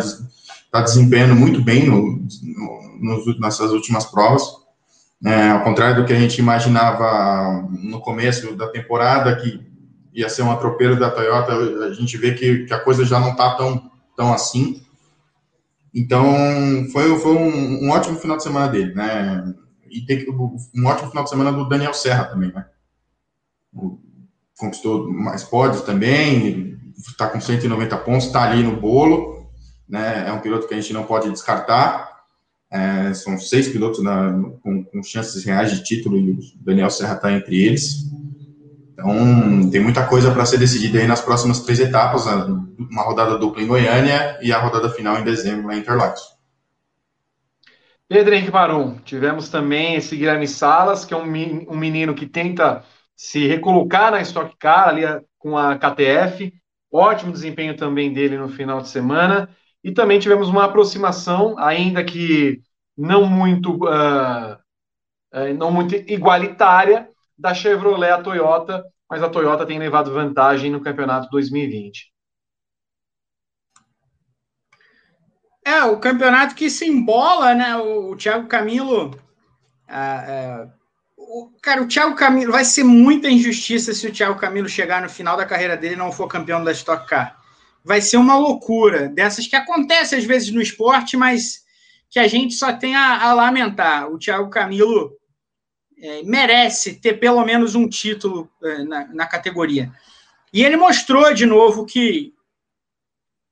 tá 0.71 0.81
desempenhando 0.81 1.35
muito 1.35 1.61
bem 1.61 1.87
no, 1.87 2.27
no, 2.99 3.39
nessas 3.39 3.73
últimas 3.73 4.07
provas. 4.07 4.43
É, 5.25 5.51
ao 5.51 5.65
contrário 5.65 5.97
do 5.97 6.07
que 6.07 6.13
a 6.13 6.19
gente 6.19 6.39
imaginava 6.39 7.69
no 7.71 8.01
começo 8.01 8.55
da 8.57 8.69
temporada, 8.69 9.37
que 9.37 9.61
ia 10.15 10.29
ser 10.31 10.43
um 10.43 10.51
atropelo 10.51 10.99
da 10.99 11.11
Toyota, 11.11 11.53
a 11.53 11.93
gente 11.93 12.17
vê 12.17 12.33
que, 12.33 12.65
que 12.65 12.73
a 12.73 12.81
coisa 12.81 13.05
já 13.05 13.21
não 13.21 13.33
está 13.33 13.55
tão, 13.55 13.91
tão 14.17 14.33
assim. 14.33 14.83
Então, 15.95 16.27
foi, 16.91 17.19
foi 17.19 17.33
um, 17.33 17.85
um 17.85 17.91
ótimo 17.91 18.19
final 18.19 18.39
de 18.39 18.43
semana 18.43 18.69
dele, 18.69 18.95
né? 18.95 19.55
E 19.97 20.05
tem 20.05 20.27
um 20.29 20.87
ótimo 20.87 21.11
final 21.11 21.25
de 21.25 21.31
semana 21.31 21.53
do 21.53 21.69
Daniel 21.69 21.95
Serra 21.95 22.25
também, 22.25 22.53
né? 22.53 22.67
Conquistou 24.59 25.11
mais 25.11 25.45
pódios 25.45 25.83
também, 25.83 26.79
está 26.97 27.29
com 27.29 27.41
190 27.41 27.97
pontos, 27.99 28.27
está 28.27 28.43
ali 28.43 28.63
no 28.63 28.77
bolo, 28.77 29.51
né? 29.89 30.29
É 30.29 30.33
um 30.33 30.41
piloto 30.41 30.67
que 30.67 30.75
a 30.75 30.81
gente 30.81 30.93
não 30.93 31.05
pode 31.05 31.31
descartar. 31.31 32.15
É, 32.71 33.15
são 33.15 33.39
seis 33.39 33.69
pilotos 33.69 34.03
na, 34.03 34.33
com, 34.63 34.85
com, 34.85 35.03
chances 35.03 35.45
reais 35.45 35.71
de 35.71 35.85
título 35.85 36.17
e 36.19 36.33
o 36.33 36.39
Daniel 36.61 36.91
Serra 36.91 37.15
está 37.15 37.33
entre 37.33 37.65
eles. 37.65 38.07
Então, 38.93 39.71
tem 39.71 39.81
muita 39.81 40.05
coisa 40.05 40.33
para 40.33 40.45
ser 40.45 40.59
decidida 40.59 40.99
aí 40.99 41.07
nas 41.07 41.21
próximas 41.21 41.61
três 41.61 41.79
etapas: 41.79 42.27
uma 42.27 43.03
rodada 43.03 43.39
dupla 43.39 43.63
em 43.63 43.67
Goiânia 43.67 44.39
e 44.43 44.53
a 44.53 44.59
rodada 44.59 44.91
final 44.91 45.19
em 45.19 45.25
dezembro 45.25 45.73
em 45.73 45.79
Interlagos. 45.79 46.36
Pedro 48.09 48.35
Henrique 48.35 48.53
Marum, 48.53 48.99
tivemos 48.99 49.49
também 49.49 49.97
esse 49.97 50.17
Guilherme 50.17 50.47
Salas, 50.47 51.05
que 51.05 51.13
é 51.13 51.17
um 51.17 51.27
menino 51.27 52.15
que 52.15 52.25
tenta 52.27 52.85
se 53.17 53.47
recolocar 53.49 54.13
na 54.13 54.21
Stock 54.21 54.57
Car, 54.59 54.89
ali 54.89 55.03
com 55.39 55.59
a 55.59 55.77
KTF, 55.77 56.53
ótimo 56.93 57.33
desempenho 57.33 57.77
também 57.77 58.13
dele 58.13 58.39
no 58.39 58.49
final 58.49 58.81
de 58.81 58.89
semana, 58.89 59.49
e 59.83 59.91
também 59.93 60.21
tivemos 60.21 60.49
uma 60.49 60.65
aproximação, 60.65 61.59
ainda 61.59 62.05
que 62.05 62.61
não 62.97 63.27
muito, 63.27 63.75
uh, 63.87 64.57
não 65.59 65.73
muito 65.73 65.95
igualitária 65.95 67.09
da 67.37 67.55
Chevrolet 67.55 68.11
à 68.11 68.23
Toyota, 68.23 68.85
mas 69.11 69.23
a 69.23 69.29
Toyota 69.29 69.67
tem 69.67 69.79
levado 69.79 70.13
vantagem 70.13 70.71
no 70.71 70.81
campeonato 70.81 71.29
2020. 71.31 72.13
É, 75.67 75.83
o 75.83 75.99
campeonato 75.99 76.55
que 76.55 76.71
se 76.71 76.87
embola, 76.87 77.53
né? 77.53 77.77
O, 77.77 78.13
o 78.13 78.17
Thiago 78.17 78.47
Camilo. 78.47 79.19
o, 81.17 81.51
cara, 81.61 81.83
o 81.83 81.89
Thiago 81.89 82.15
Camilo 82.15 82.53
vai 82.53 82.65
ser 82.65 82.85
muita 82.85 83.29
injustiça 83.29 83.93
se 83.93 84.07
o 84.07 84.13
Thiago 84.13 84.39
Camilo 84.39 84.69
chegar 84.69 85.03
no 85.03 85.09
final 85.09 85.37
da 85.37 85.45
carreira 85.45 85.77
dele 85.77 85.95
e 85.95 85.99
não 85.99 86.13
for 86.13 86.29
campeão 86.29 86.63
da 86.63 86.71
Stock 86.71 87.09
Car. 87.09 87.37
Vai 87.83 88.01
ser 88.01 88.17
uma 88.17 88.39
loucura 88.39 89.09
dessas 89.09 89.49
que 89.49 89.57
acontece 89.57 90.15
às 90.15 90.25
vezes 90.25 90.53
no 90.53 90.63
esporte, 90.63 91.17
mas 91.17 91.65
que 92.09 92.21
a 92.21 92.29
gente 92.29 92.55
só 92.55 92.73
tem 92.73 92.95
a, 92.95 93.25
a 93.25 93.33
lamentar. 93.33 94.09
O 94.09 94.21
Thiago 94.21 94.49
Camilo 94.49 95.17
é, 96.01 96.23
merece 96.23 96.95
ter 96.95 97.15
pelo 97.15 97.45
menos 97.45 97.75
um 97.75 97.89
título 97.89 98.49
é, 98.63 98.85
na, 98.85 99.07
na 99.09 99.27
categoria. 99.27 99.93
E 100.53 100.65
ele 100.65 100.77
mostrou 100.77 101.35
de 101.35 101.45
novo 101.45 101.85
que, 101.85 102.36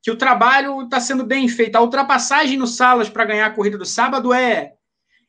que 0.05 0.11
o 0.11 0.17
trabalho 0.17 0.83
está 0.83 1.01
sendo 1.01 1.25
bem 1.25 1.49
feito. 1.49 1.77
A 1.77 1.81
ultrapassagem 1.81 2.59
no 2.59 2.67
Salas 2.67 3.09
para 3.09 3.25
ganhar 3.25 3.47
a 3.47 3.51
corrida 3.51 3.79
do 3.79 3.87
sábado 3.87 4.35
é, 4.35 4.75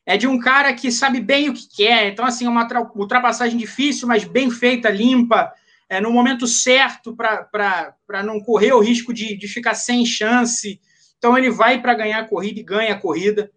é 0.04 0.18
de 0.18 0.26
um 0.26 0.38
cara 0.38 0.70
que 0.74 0.92
sabe 0.92 1.18
bem 1.18 1.48
o 1.48 1.54
que 1.54 1.66
quer. 1.74 2.08
Então, 2.08 2.26
assim, 2.26 2.44
é 2.44 2.48
uma 2.50 2.68
ultrapassagem 2.94 3.56
difícil, 3.56 4.06
mas 4.06 4.24
bem 4.24 4.50
feita, 4.50 4.90
limpa, 4.90 5.50
é, 5.88 5.98
no 5.98 6.12
momento 6.12 6.46
certo 6.46 7.16
para 7.16 8.22
não 8.22 8.38
correr 8.38 8.74
o 8.74 8.80
risco 8.80 9.14
de, 9.14 9.34
de 9.34 9.48
ficar 9.48 9.72
sem 9.72 10.04
chance. 10.04 10.78
Então, 11.16 11.38
ele 11.38 11.50
vai 11.50 11.80
para 11.80 11.94
ganhar 11.94 12.18
a 12.18 12.28
corrida 12.28 12.60
e 12.60 12.62
ganha 12.62 12.92
a 12.92 13.00
corrida 13.00 13.50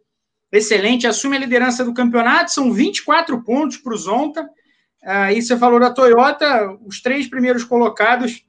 excelente, 0.50 1.06
assume 1.06 1.36
a 1.36 1.42
liderança 1.42 1.84
do 1.84 1.94
campeonato, 1.94 2.54
são 2.54 2.72
24 2.72 3.44
pontos 3.44 3.76
para 3.76 3.94
o 3.94 3.98
Zonta. 3.98 4.50
Aí 5.04 5.38
ah, 5.38 5.42
você 5.42 5.58
falou 5.58 5.82
da 5.82 5.94
Toyota, 5.94 6.78
os 6.86 7.02
três 7.02 7.28
primeiros 7.28 7.66
colocados, 7.66 8.42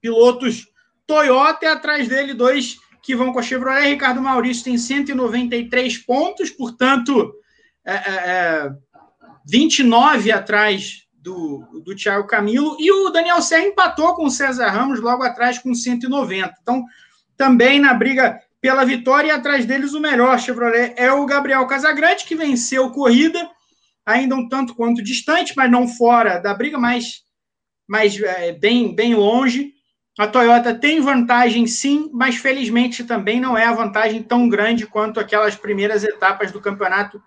pilotos 0.00 0.71
Toyota, 1.12 1.66
e 1.66 1.68
atrás 1.68 2.08
dele 2.08 2.32
dois 2.32 2.78
que 3.02 3.14
vão 3.14 3.34
com 3.34 3.38
a 3.38 3.42
Chevrolet. 3.42 3.90
Ricardo 3.90 4.22
Maurício 4.22 4.64
tem 4.64 4.78
193 4.78 5.98
pontos, 5.98 6.48
portanto, 6.48 7.34
é, 7.84 7.92
é, 7.92 8.70
29 9.46 10.30
é, 10.30 10.32
atrás 10.32 11.02
do, 11.12 11.82
do 11.84 11.94
Thiago 11.94 12.26
Camilo. 12.26 12.78
E 12.80 12.90
o 12.90 13.10
Daniel 13.10 13.42
Serra 13.42 13.66
empatou 13.66 14.14
com 14.14 14.24
o 14.24 14.30
César 14.30 14.70
Ramos 14.70 15.00
logo 15.00 15.22
atrás 15.22 15.58
com 15.58 15.74
190. 15.74 16.54
Então, 16.62 16.82
também 17.36 17.78
na 17.78 17.92
briga 17.92 18.40
pela 18.58 18.82
vitória 18.82 19.28
e 19.28 19.32
atrás 19.32 19.66
deles 19.66 19.92
o 19.92 20.00
melhor 20.00 20.38
Chevrolet 20.40 20.94
é 20.96 21.12
o 21.12 21.26
Gabriel 21.26 21.66
Casagrande, 21.66 22.24
que 22.24 22.34
venceu 22.34 22.90
corrida, 22.90 23.50
ainda 24.06 24.34
um 24.34 24.48
tanto 24.48 24.74
quanto 24.74 25.02
distante, 25.02 25.52
mas 25.56 25.70
não 25.70 25.86
fora 25.86 26.38
da 26.38 26.54
briga, 26.54 26.78
mas, 26.78 27.22
mas 27.86 28.18
é, 28.18 28.52
bem, 28.52 28.94
bem 28.94 29.14
longe. 29.14 29.74
A 30.18 30.26
Toyota 30.26 30.74
tem 30.74 31.00
vantagem 31.00 31.66
sim, 31.66 32.10
mas 32.12 32.36
felizmente 32.36 33.04
também 33.04 33.40
não 33.40 33.56
é 33.56 33.64
a 33.64 33.72
vantagem 33.72 34.22
tão 34.22 34.48
grande 34.48 34.86
quanto 34.86 35.18
aquelas 35.18 35.56
primeiras 35.56 36.04
etapas 36.04 36.52
do 36.52 36.60
campeonato 36.60 37.22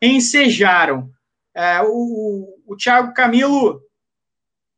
ensejaram. 0.00 1.10
É, 1.54 1.80
o, 1.82 2.62
o 2.66 2.76
Thiago 2.76 3.12
Camilo 3.12 3.80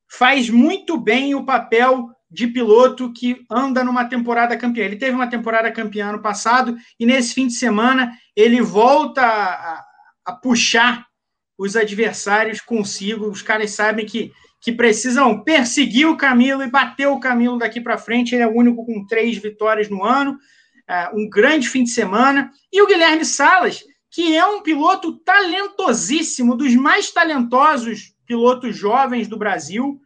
faz 0.09 0.49
muito 0.49 0.99
bem 0.99 1.35
o 1.35 1.45
papel 1.45 2.09
de 2.31 2.47
piloto 2.47 3.13
que 3.13 3.45
anda 3.51 3.83
numa 3.83 4.05
temporada 4.05 4.57
campeã. 4.57 4.85
Ele 4.85 4.97
teve 4.97 5.13
uma 5.13 5.29
temporada 5.29 5.71
campeã 5.73 6.11
ano 6.11 6.23
passado 6.23 6.77
e 6.99 7.05
nesse 7.05 7.35
fim 7.35 7.47
de 7.47 7.55
semana 7.55 8.17
ele 8.37 8.63
volta 8.63 9.23
a, 9.23 9.85
a 10.25 10.33
puxar 10.33 11.07
os 11.59 11.77
adversários 11.77 12.61
consigo. 12.61 13.29
Os 13.29 13.43
caras 13.43 13.73
sabem 13.73 14.07
que, 14.07 14.33
que 14.61 14.73
precisam 14.73 15.43
perseguir 15.43 16.07
o 16.07 16.17
Camilo 16.17 16.63
e 16.63 16.71
bater 16.71 17.07
o 17.09 17.19
Camilo 17.19 17.59
daqui 17.59 17.81
para 17.81 17.97
frente. 17.97 18.35
Ele 18.35 18.43
é 18.43 18.47
o 18.47 18.55
único 18.55 18.85
com 18.85 19.07
três 19.07 19.39
vitórias 19.39 19.89
no 19.89 20.05
ano. 20.05 20.33
Uh, 20.89 21.21
um 21.21 21.31
grande 21.31 21.69
fim 21.69 21.85
de 21.85 21.91
semana. 21.91 22.53
E 22.71 22.83
o 22.83 22.87
Guilherme 22.87 23.25
Salas, 23.25 23.83
que 24.11 24.37
é 24.37 24.45
um 24.45 24.63
piloto 24.63 25.17
talentosíssimo, 25.19 26.57
dos 26.57 26.75
mais 26.75 27.11
talentosos 27.11 28.15
pilotos 28.27 28.77
jovens 28.77 29.27
do 29.29 29.39
Brasil. 29.39 30.01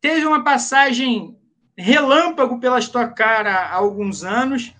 Teve 0.00 0.26
uma 0.26 0.42
passagem 0.42 1.36
relâmpago 1.76 2.58
pela 2.58 2.80
Stock 2.80 3.14
Car 3.14 3.46
há, 3.46 3.72
alguns 3.72 4.24
anos. 4.24 4.72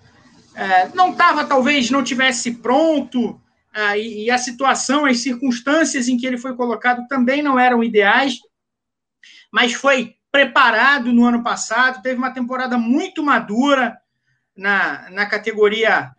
É, 0.53 0.89
não 0.89 1.11
estava, 1.11 1.45
talvez, 1.45 1.89
não 1.89 2.03
tivesse 2.03 2.55
pronto, 2.55 3.39
é, 3.73 3.99
e, 3.99 4.31
a 4.31 4.37
situação, 4.37 5.05
as 5.05 5.19
circunstâncias 5.19 6.07
em 6.07 6.17
que 6.17 6.25
ele 6.25 6.37
foi 6.37 6.55
colocado 6.55 7.07
também 7.07 7.41
não 7.41 7.57
eram 7.57 7.83
ideais, 7.83 8.39
mas 9.51 9.73
foi 9.73 10.15
preparado 10.31 11.11
no 11.11 11.25
ano 11.25 11.43
passado, 11.43 12.01
teve 12.01 12.17
uma 12.17 12.33
temporada 12.33 12.77
muito 12.77 13.23
madura 13.23 13.97
na, 14.55 15.09
na 15.09 15.25
categoria 15.25 16.11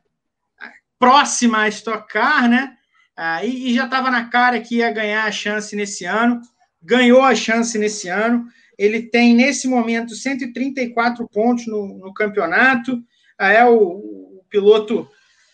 próxima 0.99 1.63
à 1.63 1.69
Stock 1.69 2.09
Car, 2.13 2.49
né? 2.49 2.77
É, 3.17 3.47
e, 3.47 3.71
e 3.71 3.75
já 3.75 3.85
estava 3.85 4.11
na 4.11 4.29
cara 4.29 4.61
que 4.61 4.77
ia 4.77 4.91
ganhar 4.91 5.25
a 5.25 5.33
chance 5.33 5.75
nesse 5.77 6.05
ano, 6.05 6.41
ganhou 6.83 7.23
a 7.23 7.35
chance 7.35 7.79
nesse 7.79 8.09
ano. 8.09 8.47
Ele 8.79 9.03
tem, 9.03 9.35
nesse 9.35 9.69
momento, 9.69 10.15
134 10.15 11.29
pontos 11.29 11.67
no, 11.67 11.99
no 11.99 12.15
campeonato. 12.15 13.03
Ah, 13.39 13.53
é 13.53 13.65
o, 13.65 13.77
o 13.77 14.45
piloto 14.49 15.09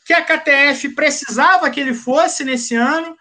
que 0.04 0.12
a 0.12 0.22
KTF 0.24 0.90
precisava 0.90 1.68
que 1.68 1.80
ele 1.80 1.92
fosse 1.92 2.44
nesse 2.44 2.76
ano, 2.76 3.16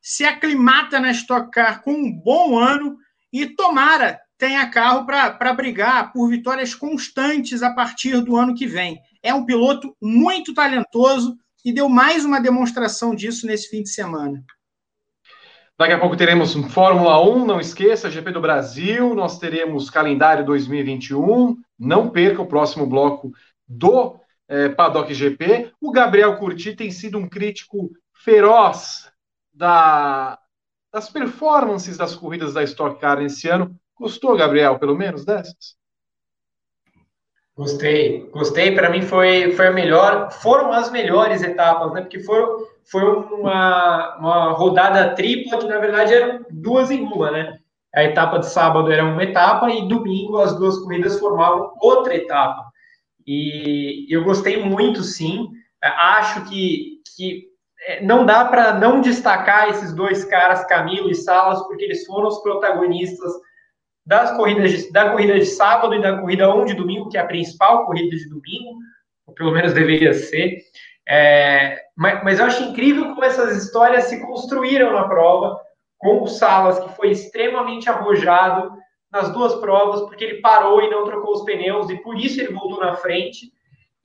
se 0.00 0.24
aclimata 0.24 0.98
na 0.98 1.10
Stock 1.10 1.50
Car 1.50 1.82
com 1.82 1.92
um 1.92 2.10
bom 2.10 2.58
ano 2.58 2.96
e 3.32 3.46
tomara 3.46 4.20
tenha 4.36 4.68
carro 4.68 5.06
para 5.06 5.54
brigar 5.54 6.12
por 6.12 6.28
vitórias 6.28 6.74
constantes 6.74 7.62
a 7.62 7.72
partir 7.72 8.20
do 8.20 8.36
ano 8.36 8.54
que 8.54 8.66
vem. 8.66 8.98
É 9.22 9.32
um 9.32 9.46
piloto 9.46 9.96
muito 10.02 10.52
talentoso 10.52 11.36
e 11.64 11.72
deu 11.72 11.88
mais 11.88 12.24
uma 12.24 12.40
demonstração 12.40 13.14
disso 13.14 13.46
nesse 13.46 13.68
fim 13.68 13.82
de 13.82 13.90
semana. 13.90 14.44
Daqui 15.78 15.92
a 15.94 15.98
pouco 15.98 16.16
teremos 16.16 16.54
Fórmula 16.72 17.24
1, 17.24 17.46
não 17.46 17.60
esqueça, 17.60 18.10
GP 18.10 18.32
do 18.32 18.40
Brasil, 18.40 19.14
nós 19.14 19.38
teremos 19.38 19.88
calendário 19.88 20.44
2021, 20.44 21.56
não 21.78 22.10
perca 22.10 22.42
o 22.42 22.46
próximo 22.46 22.84
bloco 22.84 23.32
do 23.66 24.16
é, 24.48 24.68
Paddock 24.68 25.14
GP. 25.14 25.72
O 25.80 25.90
Gabriel 25.90 26.36
Curti 26.36 26.74
tem 26.74 26.90
sido 26.90 27.16
um 27.16 27.28
crítico 27.28 27.90
feroz 28.12 29.10
da, 29.52 30.38
das 30.92 31.08
performances 31.08 31.96
das 31.96 32.14
corridas 32.14 32.52
da 32.52 32.62
Stock 32.62 33.00
Car 33.00 33.18
nesse 33.20 33.48
ano. 33.48 33.74
Gostou, 33.98 34.36
Gabriel, 34.36 34.78
pelo 34.78 34.96
menos 34.96 35.24
dessas? 35.24 35.76
Gostei, 37.56 38.28
gostei. 38.30 38.74
Para 38.74 38.90
mim 38.90 39.02
foi, 39.02 39.52
foi 39.52 39.68
a 39.68 39.72
melhor, 39.72 40.30
foram 40.30 40.72
as 40.72 40.90
melhores 40.90 41.42
etapas, 41.42 41.92
né? 41.92 42.02
Porque 42.02 42.20
foram 42.20 42.66
foi 42.84 43.02
uma, 43.04 44.16
uma 44.18 44.52
rodada 44.52 45.14
tripla 45.14 45.58
que, 45.58 45.66
na 45.66 45.78
verdade, 45.78 46.14
eram 46.14 46.44
duas 46.50 46.90
em 46.90 47.02
uma, 47.02 47.30
né? 47.30 47.58
A 47.94 48.02
etapa 48.04 48.38
de 48.38 48.46
sábado 48.46 48.90
era 48.90 49.04
uma 49.04 49.22
etapa 49.22 49.70
e 49.70 49.86
domingo 49.86 50.38
as 50.38 50.56
duas 50.56 50.78
corridas 50.78 51.18
formavam 51.18 51.72
outra 51.80 52.14
etapa. 52.14 52.64
E 53.26 54.06
eu 54.10 54.24
gostei 54.24 54.62
muito, 54.64 55.02
sim. 55.02 55.48
Acho 55.80 56.44
que, 56.46 57.00
que 57.16 57.51
não 58.02 58.24
dá 58.24 58.44
para 58.44 58.74
não 58.74 59.00
destacar 59.00 59.68
esses 59.68 59.92
dois 59.92 60.24
caras, 60.24 60.66
Camilo 60.66 61.10
e 61.10 61.14
Salas, 61.14 61.62
porque 61.66 61.84
eles 61.84 62.06
foram 62.06 62.28
os 62.28 62.40
protagonistas 62.42 63.32
das 64.04 64.36
corridas 64.36 64.70
de, 64.70 64.92
da 64.92 65.10
corrida 65.10 65.38
de 65.38 65.46
sábado 65.46 65.94
e 65.94 66.02
da 66.02 66.18
corrida 66.18 66.52
1 66.52 66.64
de 66.66 66.74
domingo, 66.74 67.08
que 67.08 67.16
é 67.16 67.20
a 67.20 67.26
principal 67.26 67.86
corrida 67.86 68.16
de 68.16 68.28
domingo, 68.28 68.78
ou 69.26 69.34
pelo 69.34 69.52
menos 69.52 69.72
deveria 69.72 70.12
ser. 70.12 70.58
É, 71.08 71.80
mas, 71.96 72.22
mas, 72.22 72.38
eu 72.38 72.46
acho 72.46 72.62
incrível 72.64 73.08
como 73.10 73.24
essas 73.24 73.64
histórias 73.64 74.04
se 74.04 74.20
construíram 74.20 74.92
na 74.92 75.08
prova, 75.08 75.60
com 75.98 76.22
o 76.22 76.26
Salas, 76.26 76.80
que 76.80 76.96
foi 76.96 77.10
extremamente 77.10 77.88
arrojado 77.88 78.72
nas 79.10 79.30
duas 79.32 79.54
provas, 79.56 80.00
porque 80.02 80.24
ele 80.24 80.40
parou 80.40 80.82
e 80.82 80.90
não 80.90 81.04
trocou 81.04 81.34
os 81.34 81.44
pneus, 81.44 81.90
e 81.90 81.96
por 81.98 82.18
isso 82.18 82.40
ele 82.40 82.52
voltou 82.52 82.80
na 82.80 82.94
frente. 82.94 83.52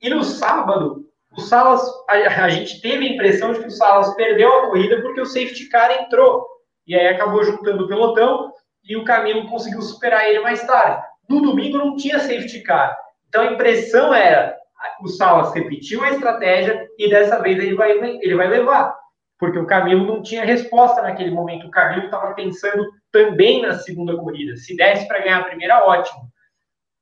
E 0.00 0.08
no 0.08 0.22
sábado, 0.22 1.07
o 1.36 1.40
Salas, 1.40 1.82
a, 2.08 2.44
a 2.44 2.48
gente 2.48 2.80
teve 2.80 3.06
a 3.06 3.12
impressão 3.12 3.52
de 3.52 3.60
que 3.60 3.66
o 3.66 3.70
Salas 3.70 4.14
perdeu 4.14 4.52
a 4.52 4.66
corrida 4.66 5.00
porque 5.02 5.20
o 5.20 5.26
safety 5.26 5.68
car 5.68 5.90
entrou. 6.02 6.46
E 6.86 6.94
aí 6.94 7.08
acabou 7.08 7.44
juntando 7.44 7.84
o 7.84 7.88
pelotão 7.88 8.52
e 8.84 8.96
o 8.96 9.04
Camilo 9.04 9.48
conseguiu 9.48 9.82
superar 9.82 10.26
ele 10.26 10.40
mais 10.40 10.66
tarde. 10.66 11.02
No 11.28 11.42
domingo 11.42 11.76
não 11.76 11.96
tinha 11.96 12.18
safety 12.18 12.62
car. 12.62 12.96
Então 13.28 13.42
a 13.42 13.52
impressão 13.52 14.14
era, 14.14 14.56
o 15.02 15.08
Salas 15.08 15.52
repetiu 15.52 16.02
a 16.02 16.10
estratégia 16.10 16.88
e 16.98 17.10
dessa 17.10 17.40
vez 17.42 17.58
ele 17.58 17.74
vai, 17.74 17.92
ele 17.92 18.34
vai 18.34 18.48
levar. 18.48 18.96
Porque 19.38 19.58
o 19.58 19.66
Camilo 19.66 20.06
não 20.06 20.22
tinha 20.22 20.44
resposta 20.44 21.02
naquele 21.02 21.30
momento. 21.30 21.66
O 21.66 21.70
Camilo 21.70 22.06
estava 22.06 22.34
pensando 22.34 22.84
também 23.12 23.62
na 23.62 23.74
segunda 23.74 24.16
corrida. 24.16 24.56
Se 24.56 24.74
desse 24.74 25.06
para 25.06 25.20
ganhar 25.20 25.38
a 25.38 25.44
primeira, 25.44 25.86
ótimo. 25.86 26.22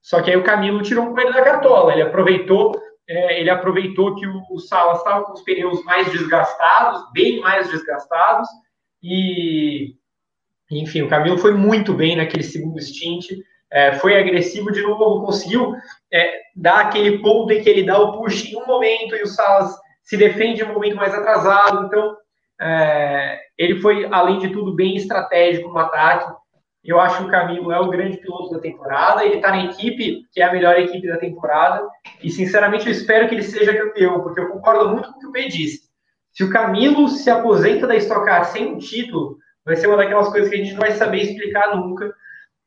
Só 0.03 0.21
que 0.21 0.31
aí 0.31 0.37
o 0.37 0.45
Camilo 0.45 0.83
tirou 0.83 1.07
um 1.07 1.15
coelho 1.15 1.33
da 1.33 1.43
cartola. 1.43 1.93
Ele 1.93 2.03
aproveitou 2.03 2.79
é, 3.09 3.41
ele 3.41 3.51
aproveitou 3.51 4.15
que 4.17 4.27
o, 4.27 4.43
o 4.51 4.59
Salas 4.59 4.99
estava 4.99 5.25
com 5.25 5.33
os 5.33 5.43
pneus 5.43 5.83
mais 5.85 6.11
desgastados, 6.11 7.11
bem 7.13 7.41
mais 7.41 7.71
desgastados, 7.71 8.49
e 9.03 9.95
enfim, 10.71 11.03
o 11.03 11.09
Camilo 11.09 11.39
foi 11.39 11.53
muito 11.53 11.95
bem 11.95 12.17
naquele 12.17 12.43
segundo 12.43 12.81
stint, 12.81 13.27
é, 13.71 13.93
foi 13.95 14.17
agressivo 14.17 14.73
de 14.73 14.83
novo, 14.83 15.25
conseguiu 15.25 15.75
é, 16.13 16.41
dar 16.55 16.81
aquele 16.81 17.19
ponto 17.19 17.53
em 17.53 17.63
que 17.63 17.69
ele 17.69 17.85
dá 17.85 17.99
o 17.99 18.19
push 18.19 18.53
em 18.53 18.57
um 18.57 18.67
momento 18.67 19.15
e 19.15 19.23
o 19.23 19.27
Salas 19.27 19.77
se 20.03 20.17
defende 20.17 20.63
em 20.63 20.65
um 20.65 20.73
momento 20.73 20.97
mais 20.97 21.13
atrasado. 21.15 21.87
Então, 21.87 22.17
é, 22.61 23.41
ele 23.59 23.81
foi, 23.81 24.07
além 24.07 24.39
de 24.39 24.51
tudo, 24.51 24.75
bem 24.75 24.97
estratégico 24.97 25.69
no 25.69 25.79
ataque. 25.79 26.33
Eu 26.87 27.01
acho 27.01 27.19
que 27.19 27.25
o 27.25 27.31
Camilo 27.31 27.73
é 27.73 27.81
o 27.81 27.91
grande 27.91 28.19
piloto 28.19 28.55
da 28.55 28.61
temporada. 28.61 29.25
Ele 29.25 29.37
está 29.37 29.51
na 29.51 29.65
equipe 29.65 30.25
que 30.33 30.41
é 30.41 30.45
a 30.45 30.53
melhor 30.53 30.79
equipe 30.79 31.07
da 31.09 31.17
temporada. 31.17 31.87
E, 32.23 32.31
sinceramente, 32.31 32.87
eu 32.87 32.93
espero 32.93 33.29
que 33.29 33.35
ele 33.35 33.43
seja 33.43 33.77
campeão, 33.77 34.21
porque 34.21 34.41
eu 34.41 34.49
concordo 34.49 34.91
muito 34.91 35.11
com 35.11 35.19
o 35.19 35.21
que 35.21 35.27
o 35.27 35.33
P 35.33 35.49
disse. 35.49 35.87
Se 36.33 36.45
o 36.45 36.51
Camilo 36.51 37.09
se 37.09 37.31
aposenta 37.31 37.87
da 37.87 37.97
Stock 37.97 38.25
Car 38.25 38.45
sem 38.45 38.67
um 38.67 38.79
título, 38.79 39.39
vai 39.65 39.75
ser 39.75 39.87
uma 39.87 39.97
daquelas 39.97 40.29
coisas 40.29 40.49
que 40.49 40.55
a 40.55 40.59
gente 40.59 40.73
não 40.73 40.81
vai 40.81 40.93
saber 40.93 41.23
explicar 41.23 41.75
nunca 41.77 42.15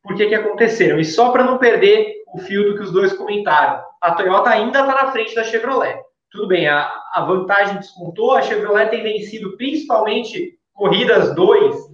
por 0.02 0.16
que, 0.16 0.34
aconteceram. 0.34 0.98
E 0.98 1.04
só 1.04 1.30
para 1.30 1.44
não 1.44 1.58
perder 1.58 2.16
o 2.34 2.38
fio 2.38 2.64
do 2.64 2.74
que 2.74 2.82
os 2.82 2.92
dois 2.92 3.12
comentaram, 3.12 3.82
a 4.00 4.12
Toyota 4.12 4.50
ainda 4.50 4.80
está 4.80 5.04
na 5.04 5.12
frente 5.12 5.34
da 5.34 5.44
Chevrolet. 5.44 5.98
Tudo 6.30 6.48
bem, 6.48 6.68
a, 6.68 6.90
a 7.12 7.24
vantagem 7.24 7.76
descontou, 7.76 8.34
a 8.34 8.42
Chevrolet 8.42 8.88
tem 8.88 9.02
vencido 9.02 9.56
principalmente 9.56 10.58
corridas 10.72 11.34
2, 11.34 11.89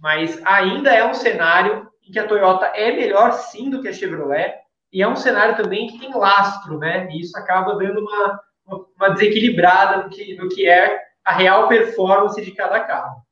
mas 0.00 0.40
ainda 0.44 0.90
é 0.90 1.06
um 1.06 1.14
cenário 1.14 1.88
em 2.02 2.10
que 2.10 2.18
a 2.18 2.26
Toyota 2.26 2.66
é 2.66 2.90
melhor 2.92 3.32
sim 3.32 3.68
do 3.70 3.82
que 3.82 3.88
a 3.88 3.92
Chevrolet, 3.92 4.54
e 4.92 5.02
é 5.02 5.06
um 5.06 5.14
cenário 5.14 5.56
também 5.56 5.86
que 5.86 6.00
tem 6.00 6.12
lastro, 6.12 6.78
né? 6.78 7.08
E 7.10 7.20
isso 7.20 7.38
acaba 7.38 7.76
dando 7.76 8.00
uma, 8.00 8.40
uma, 8.66 9.10
desequilibrada 9.10 10.02
no 10.02 10.10
que, 10.10 10.34
no 10.36 10.48
que 10.48 10.68
é 10.68 11.00
a 11.24 11.32
real 11.32 11.68
performance 11.68 12.40
de 12.42 12.50
cada 12.52 12.80
carro. 12.80 13.22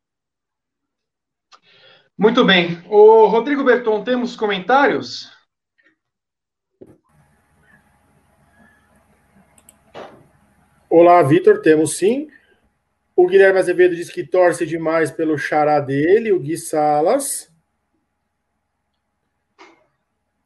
Muito 2.17 2.45
bem. 2.45 2.83
O 2.89 3.27
Rodrigo 3.27 3.65
Berton, 3.65 4.05
temos 4.05 4.37
comentários? 4.37 5.33
Olá, 10.91 11.23
Vitor, 11.23 11.61
temos 11.61 11.97
sim. 11.97 12.29
O 13.19 13.27
Guilherme 13.27 13.59
Azevedo 13.59 13.97
diz 13.97 14.11
que 14.11 14.25
torce 14.25 14.65
demais 14.65 15.11
pelo 15.11 15.37
xará 15.37 15.81
dele, 15.81 16.31
o 16.31 16.39
Gui 16.39 16.57
Salas. 16.57 17.53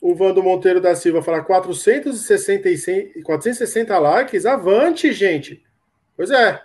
O 0.01 0.15
Vando 0.15 0.43
Monteiro 0.43 0.81
da 0.81 0.95
Silva 0.95 1.21
fala 1.21 1.45
466, 1.45 3.23
460 3.23 3.99
likes. 3.99 4.47
Avante, 4.47 5.13
gente. 5.13 5.63
Pois 6.17 6.31
é. 6.31 6.63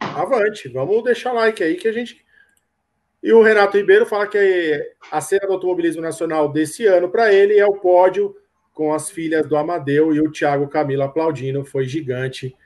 Avante. 0.00 0.68
Vamos 0.70 1.04
deixar 1.04 1.30
like 1.30 1.62
aí 1.62 1.76
que 1.76 1.86
a 1.86 1.92
gente. 1.92 2.26
E 3.22 3.32
o 3.32 3.40
Renato 3.40 3.76
Ribeiro 3.76 4.06
fala 4.06 4.26
que 4.26 4.92
a 5.08 5.20
cena 5.20 5.46
do 5.46 5.52
automobilismo 5.52 6.02
nacional 6.02 6.50
desse 6.50 6.84
ano 6.84 7.08
para 7.08 7.32
ele 7.32 7.56
é 7.56 7.64
o 7.64 7.78
pódio 7.78 8.34
com 8.74 8.92
as 8.92 9.08
filhas 9.08 9.46
do 9.46 9.56
Amadeu 9.56 10.12
e 10.12 10.20
o 10.20 10.32
Thiago 10.32 10.66
Camilo 10.66 11.04
aplaudindo. 11.04 11.64
Foi 11.64 11.84
gigante. 11.84 12.56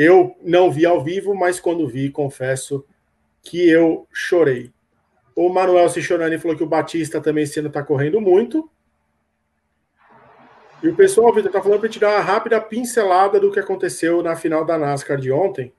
Eu 0.00 0.36
não 0.44 0.70
vi 0.70 0.86
ao 0.86 1.02
vivo, 1.02 1.34
mas 1.34 1.58
quando 1.58 1.88
vi, 1.88 2.08
confesso 2.08 2.86
que 3.42 3.68
eu 3.68 4.06
chorei. 4.12 4.72
O 5.34 5.48
Manuel 5.48 5.88
Cichonani 5.88 6.38
falou 6.38 6.56
que 6.56 6.62
o 6.62 6.68
Batista 6.68 7.20
também 7.20 7.42
esse 7.42 7.58
ano 7.58 7.66
está 7.66 7.82
correndo 7.82 8.20
muito. 8.20 8.70
E 10.80 10.88
o 10.88 10.94
pessoal, 10.94 11.34
Vitor, 11.34 11.48
está 11.48 11.60
falando 11.60 11.80
para 11.80 11.88
te 11.88 11.98
dar 11.98 12.10
uma 12.10 12.20
rápida 12.20 12.60
pincelada 12.60 13.40
do 13.40 13.50
que 13.50 13.58
aconteceu 13.58 14.22
na 14.22 14.36
final 14.36 14.64
da 14.64 14.78
NASCAR 14.78 15.18
de 15.18 15.32
ontem. 15.32 15.72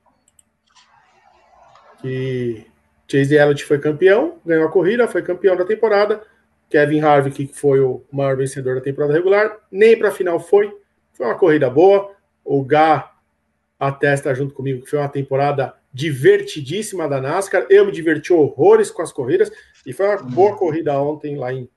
Que 2.02 2.66
Chase 3.10 3.36
Elliott 3.36 3.64
foi 3.64 3.78
campeão, 3.78 4.38
ganhou 4.44 4.68
a 4.68 4.70
corrida, 4.70 5.08
foi 5.08 5.22
campeão 5.22 5.56
da 5.56 5.64
temporada. 5.64 6.22
Kevin 6.68 7.00
Harvick, 7.00 7.46
que 7.46 7.58
foi 7.58 7.80
o 7.80 8.04
maior 8.12 8.36
vencedor 8.36 8.74
da 8.74 8.82
temporada 8.82 9.14
regular, 9.14 9.56
nem 9.72 9.98
para 9.98 10.10
a 10.10 10.12
final 10.12 10.38
foi. 10.38 10.70
Foi 11.14 11.24
uma 11.24 11.38
corrida 11.38 11.70
boa. 11.70 12.14
O 12.44 12.62
Gá 12.62 13.09
atesta 13.80 14.34
junto 14.34 14.54
comigo 14.54 14.82
que 14.82 14.90
foi 14.90 14.98
uma 14.98 15.08
temporada 15.08 15.74
divertidíssima 15.92 17.08
da 17.08 17.20
NASCAR. 17.20 17.66
Eu 17.70 17.86
me 17.86 17.92
diverti 17.92 18.32
horrores 18.32 18.90
com 18.90 19.00
as 19.00 19.10
corridas 19.10 19.50
e 19.86 19.92
foi 19.92 20.06
uma 20.06 20.18
boa 20.18 20.56
corrida 20.56 21.00
ontem 21.00 21.36
lá 21.36 21.52
em, 21.52 21.68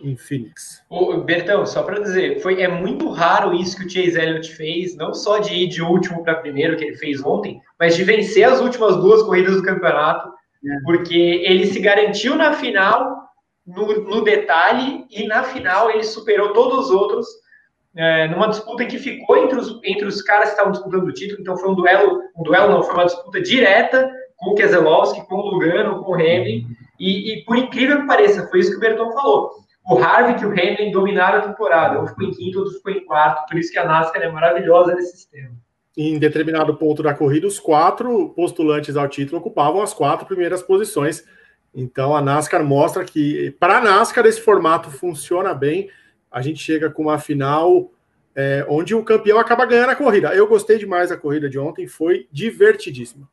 em 0.00 0.16
Phoenix. 0.16 0.82
Ô, 0.88 1.18
Bertão, 1.18 1.66
só 1.66 1.82
para 1.82 2.00
dizer, 2.00 2.40
foi, 2.40 2.62
é 2.62 2.68
muito 2.68 3.10
raro 3.10 3.54
isso 3.54 3.76
que 3.76 3.84
o 3.84 3.90
Chase 3.90 4.18
Elliott 4.18 4.50
fez, 4.54 4.96
não 4.96 5.12
só 5.12 5.38
de 5.38 5.54
ir 5.54 5.68
de 5.68 5.82
último 5.82 6.24
para 6.24 6.36
primeiro, 6.36 6.76
que 6.76 6.84
ele 6.84 6.96
fez 6.96 7.22
ontem, 7.22 7.60
mas 7.78 7.94
de 7.94 8.02
vencer 8.02 8.44
as 8.44 8.60
últimas 8.60 8.96
duas 8.96 9.22
corridas 9.22 9.56
do 9.56 9.62
campeonato, 9.62 10.28
é. 10.28 10.80
porque 10.84 11.42
ele 11.44 11.66
se 11.66 11.78
garantiu 11.78 12.34
na 12.34 12.54
final, 12.54 13.28
no, 13.66 14.02
no 14.04 14.22
detalhe, 14.22 15.04
e 15.10 15.26
na 15.26 15.44
final 15.44 15.90
ele 15.90 16.04
superou 16.04 16.54
todos 16.54 16.86
os 16.86 16.90
outros 16.90 17.26
é, 17.96 18.28
numa 18.28 18.48
disputa 18.48 18.84
que 18.84 18.98
ficou 18.98 19.36
entre 19.36 19.58
os, 19.58 19.80
entre 19.82 20.06
os 20.06 20.22
caras 20.22 20.46
que 20.46 20.50
estavam 20.50 20.72
disputando 20.72 21.04
o 21.04 21.12
título, 21.12 21.40
então 21.40 21.56
foi 21.56 21.70
um 21.70 21.74
duelo, 21.74 22.20
um 22.36 22.42
duelo 22.42 22.70
não, 22.70 22.82
foi 22.82 22.94
uma 22.94 23.06
disputa 23.06 23.40
direta 23.40 24.10
com 24.36 24.50
o 24.50 24.54
Keselowski, 24.54 25.26
com 25.26 25.36
o 25.36 25.50
Lugano, 25.50 26.02
com 26.04 26.12
o 26.12 26.14
Hamlin, 26.14 26.66
e, 26.98 27.32
e, 27.32 27.44
por 27.44 27.56
incrível 27.56 28.00
que 28.00 28.06
pareça, 28.06 28.46
foi 28.48 28.60
isso 28.60 28.70
que 28.70 28.76
o 28.76 28.80
Berton 28.80 29.10
falou. 29.12 29.50
O 29.90 29.96
Harvick 29.98 30.42
e 30.42 30.46
o 30.46 30.50
Hamlin 30.50 30.90
dominaram 30.92 31.38
a 31.38 31.48
temporada, 31.48 32.00
um 32.00 32.06
ficou 32.06 32.24
em 32.24 32.30
quinto, 32.32 32.58
outro 32.58 32.74
ficou 32.74 32.92
em 32.92 33.04
quarto, 33.04 33.48
por 33.48 33.58
isso 33.58 33.72
que 33.72 33.78
a 33.78 33.84
NASCAR 33.84 34.22
é 34.22 34.30
maravilhosa 34.30 34.94
nesse 34.94 35.16
sistema. 35.16 35.50
Em 35.96 36.18
determinado 36.18 36.76
ponto 36.76 37.02
da 37.02 37.14
corrida, 37.14 37.46
os 37.46 37.58
quatro 37.58 38.28
postulantes 38.28 38.96
ao 38.96 39.08
título 39.08 39.38
ocupavam 39.38 39.82
as 39.82 39.92
quatro 39.92 40.26
primeiras 40.26 40.62
posições. 40.62 41.24
Então 41.74 42.14
a 42.14 42.20
NASCAR 42.20 42.62
mostra 42.62 43.04
que, 43.04 43.50
para 43.58 43.78
a 43.78 43.80
NASCAR, 43.80 44.26
esse 44.26 44.40
formato 44.40 44.90
funciona 44.90 45.52
bem 45.54 45.90
a 46.30 46.42
gente 46.42 46.62
chega 46.62 46.90
com 46.90 47.02
uma 47.02 47.18
final 47.18 47.90
é, 48.34 48.64
onde 48.68 48.94
o 48.94 49.04
campeão 49.04 49.38
acaba 49.38 49.66
ganhando 49.66 49.90
a 49.90 49.96
corrida. 49.96 50.34
Eu 50.34 50.46
gostei 50.46 50.78
demais 50.78 51.10
da 51.10 51.16
corrida 51.16 51.48
de 51.48 51.58
ontem, 51.58 51.86
foi 51.86 52.28
divertidíssima. 52.30 53.28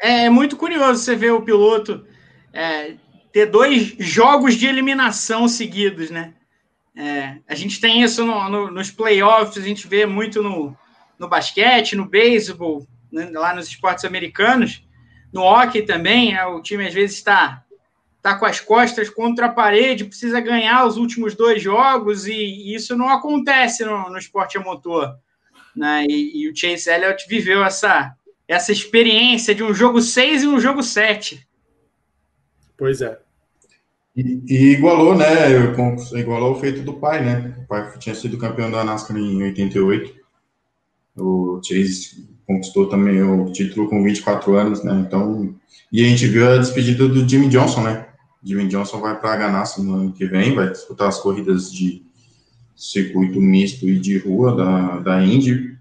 É, 0.00 0.24
é 0.24 0.30
muito 0.30 0.56
curioso 0.56 1.02
você 1.02 1.14
ver 1.14 1.32
o 1.32 1.42
piloto 1.42 2.06
é, 2.52 2.94
ter 3.32 3.46
dois 3.46 3.94
jogos 3.98 4.54
de 4.54 4.66
eliminação 4.66 5.48
seguidos, 5.48 6.10
né? 6.10 6.34
É, 6.96 7.36
a 7.46 7.54
gente 7.54 7.80
tem 7.80 8.02
isso 8.02 8.24
no, 8.24 8.48
no, 8.48 8.70
nos 8.70 8.90
playoffs, 8.90 9.56
a 9.56 9.66
gente 9.66 9.86
vê 9.86 10.04
muito 10.04 10.42
no, 10.42 10.76
no 11.18 11.28
basquete, 11.28 11.94
no 11.94 12.06
beisebol, 12.06 12.86
né, 13.12 13.30
lá 13.32 13.54
nos 13.54 13.68
esportes 13.68 14.04
americanos, 14.04 14.84
no 15.32 15.42
hockey 15.42 15.82
também, 15.82 16.34
é, 16.34 16.44
o 16.46 16.60
time 16.60 16.86
às 16.86 16.94
vezes 16.94 17.16
está 17.16 17.62
está 18.28 18.38
com 18.38 18.44
as 18.44 18.60
costas 18.60 19.08
contra 19.08 19.46
a 19.46 19.52
parede, 19.52 20.04
precisa 20.04 20.40
ganhar 20.40 20.86
os 20.86 20.96
últimos 20.96 21.34
dois 21.34 21.62
jogos, 21.62 22.26
e, 22.26 22.32
e 22.32 22.74
isso 22.74 22.96
não 22.96 23.08
acontece 23.08 23.84
no, 23.84 24.10
no 24.10 24.18
esporte 24.18 24.58
a 24.58 24.60
motor. 24.60 25.16
Né? 25.74 26.04
E, 26.08 26.42
e, 26.42 26.50
o 26.50 26.56
Chase 26.56 26.90
Elliott 26.90 27.26
viveu 27.28 27.64
essa, 27.64 28.12
essa 28.46 28.72
experiência 28.72 29.54
de 29.54 29.62
um 29.62 29.72
jogo 29.72 30.02
6 30.02 30.42
e 30.42 30.48
um 30.48 30.60
jogo 30.60 30.82
7. 30.82 31.46
Pois 32.76 33.00
é. 33.00 33.18
E, 34.14 34.42
e, 34.48 34.72
igualou, 34.72 35.16
né? 35.16 35.26
Igualou 36.14 36.52
o 36.52 36.60
feito 36.60 36.82
do 36.82 36.94
pai, 36.94 37.24
né? 37.24 37.56
O 37.62 37.66
pai 37.68 37.96
tinha 37.98 38.14
sido 38.14 38.36
campeão 38.36 38.70
da 38.70 38.84
NASCAR 38.84 39.16
em 39.16 39.42
88. 39.44 40.18
O 41.16 41.60
Chase 41.62 42.28
conquistou 42.46 42.88
também 42.88 43.22
o 43.22 43.52
título 43.52 43.88
com 43.88 44.02
24 44.02 44.54
anos, 44.56 44.82
né? 44.82 45.04
Então, 45.06 45.54
e 45.92 46.04
a 46.04 46.08
gente 46.08 46.26
viu 46.26 46.50
a 46.50 46.58
despedida 46.58 47.08
do 47.08 47.28
Jimmy 47.28 47.48
Johnson, 47.48 47.82
né? 47.82 48.07
Jimmy 48.42 48.68
Johnson 48.68 49.00
vai 49.00 49.18
para 49.18 49.32
a 49.32 49.36
Ganassi 49.36 49.82
no 49.82 49.94
ano 49.94 50.12
que 50.12 50.26
vem, 50.26 50.54
vai 50.54 50.70
disputar 50.70 51.08
as 51.08 51.18
corridas 51.18 51.72
de 51.72 52.02
circuito 52.76 53.40
misto 53.40 53.88
e 53.88 53.98
de 53.98 54.18
rua 54.18 54.54
da, 54.54 54.98
da 55.00 55.22
Indy. 55.22 55.76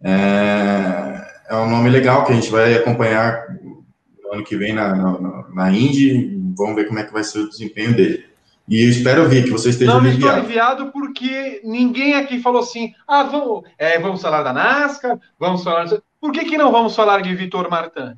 É, 0.00 1.26
é 1.48 1.56
um 1.56 1.70
nome 1.70 1.90
legal 1.90 2.24
que 2.24 2.32
a 2.32 2.34
gente 2.34 2.50
vai 2.50 2.74
acompanhar 2.74 3.46
no 3.62 4.32
ano 4.32 4.44
que 4.44 4.56
vem 4.56 4.72
na, 4.72 4.96
na, 4.96 5.48
na 5.52 5.70
Indy. 5.70 6.40
Vamos 6.56 6.74
ver 6.74 6.86
como 6.86 6.98
é 6.98 7.04
que 7.04 7.12
vai 7.12 7.22
ser 7.22 7.40
o 7.40 7.48
desempenho 7.48 7.94
dele. 7.94 8.24
E 8.68 8.82
eu 8.82 8.88
espero 8.88 9.28
ver 9.28 9.44
que 9.44 9.50
você 9.50 9.70
esteja 9.70 9.90
não, 9.90 10.00
aliviado. 10.00 10.20
Não, 10.20 10.28
estou 10.28 10.44
aliviado 10.44 10.92
porque 10.92 11.60
ninguém 11.64 12.14
aqui 12.14 12.40
falou 12.40 12.62
assim, 12.62 12.94
ah, 13.06 13.24
vamos, 13.24 13.64
é, 13.76 13.98
vamos 13.98 14.22
falar 14.22 14.42
da 14.42 14.52
NASCAR, 14.52 15.18
vamos 15.38 15.62
falar... 15.62 15.86
Por 16.20 16.32
que, 16.32 16.44
que 16.44 16.56
não 16.56 16.70
vamos 16.70 16.94
falar 16.94 17.20
de 17.20 17.34
Vitor 17.34 17.68
Martin? 17.68 18.14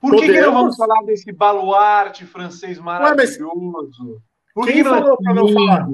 Por 0.00 0.16
que, 0.16 0.32
que, 0.32 0.40
não 0.40 0.52
vamos 0.52 0.76
falar 0.76 1.02
desse 1.02 1.30
baluarte 1.30 2.24
francês 2.24 2.78
maravilhoso? 2.78 4.22
Por 4.54 4.66
Quem 4.66 4.76
que 4.76 4.82
não 4.82 4.90
falou 4.90 5.16
para 5.18 5.34
não 5.34 5.48
falar? 5.52 5.88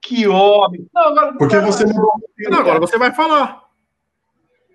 Que 0.00 0.26
homem! 0.26 0.88
Não, 0.92 1.02
agora, 1.02 1.34
Porque 1.36 1.58
você 1.60 1.84
não... 1.84 2.10
não, 2.50 2.58
agora 2.58 2.80
você 2.80 2.96
vai 2.96 3.12
falar. 3.12 3.64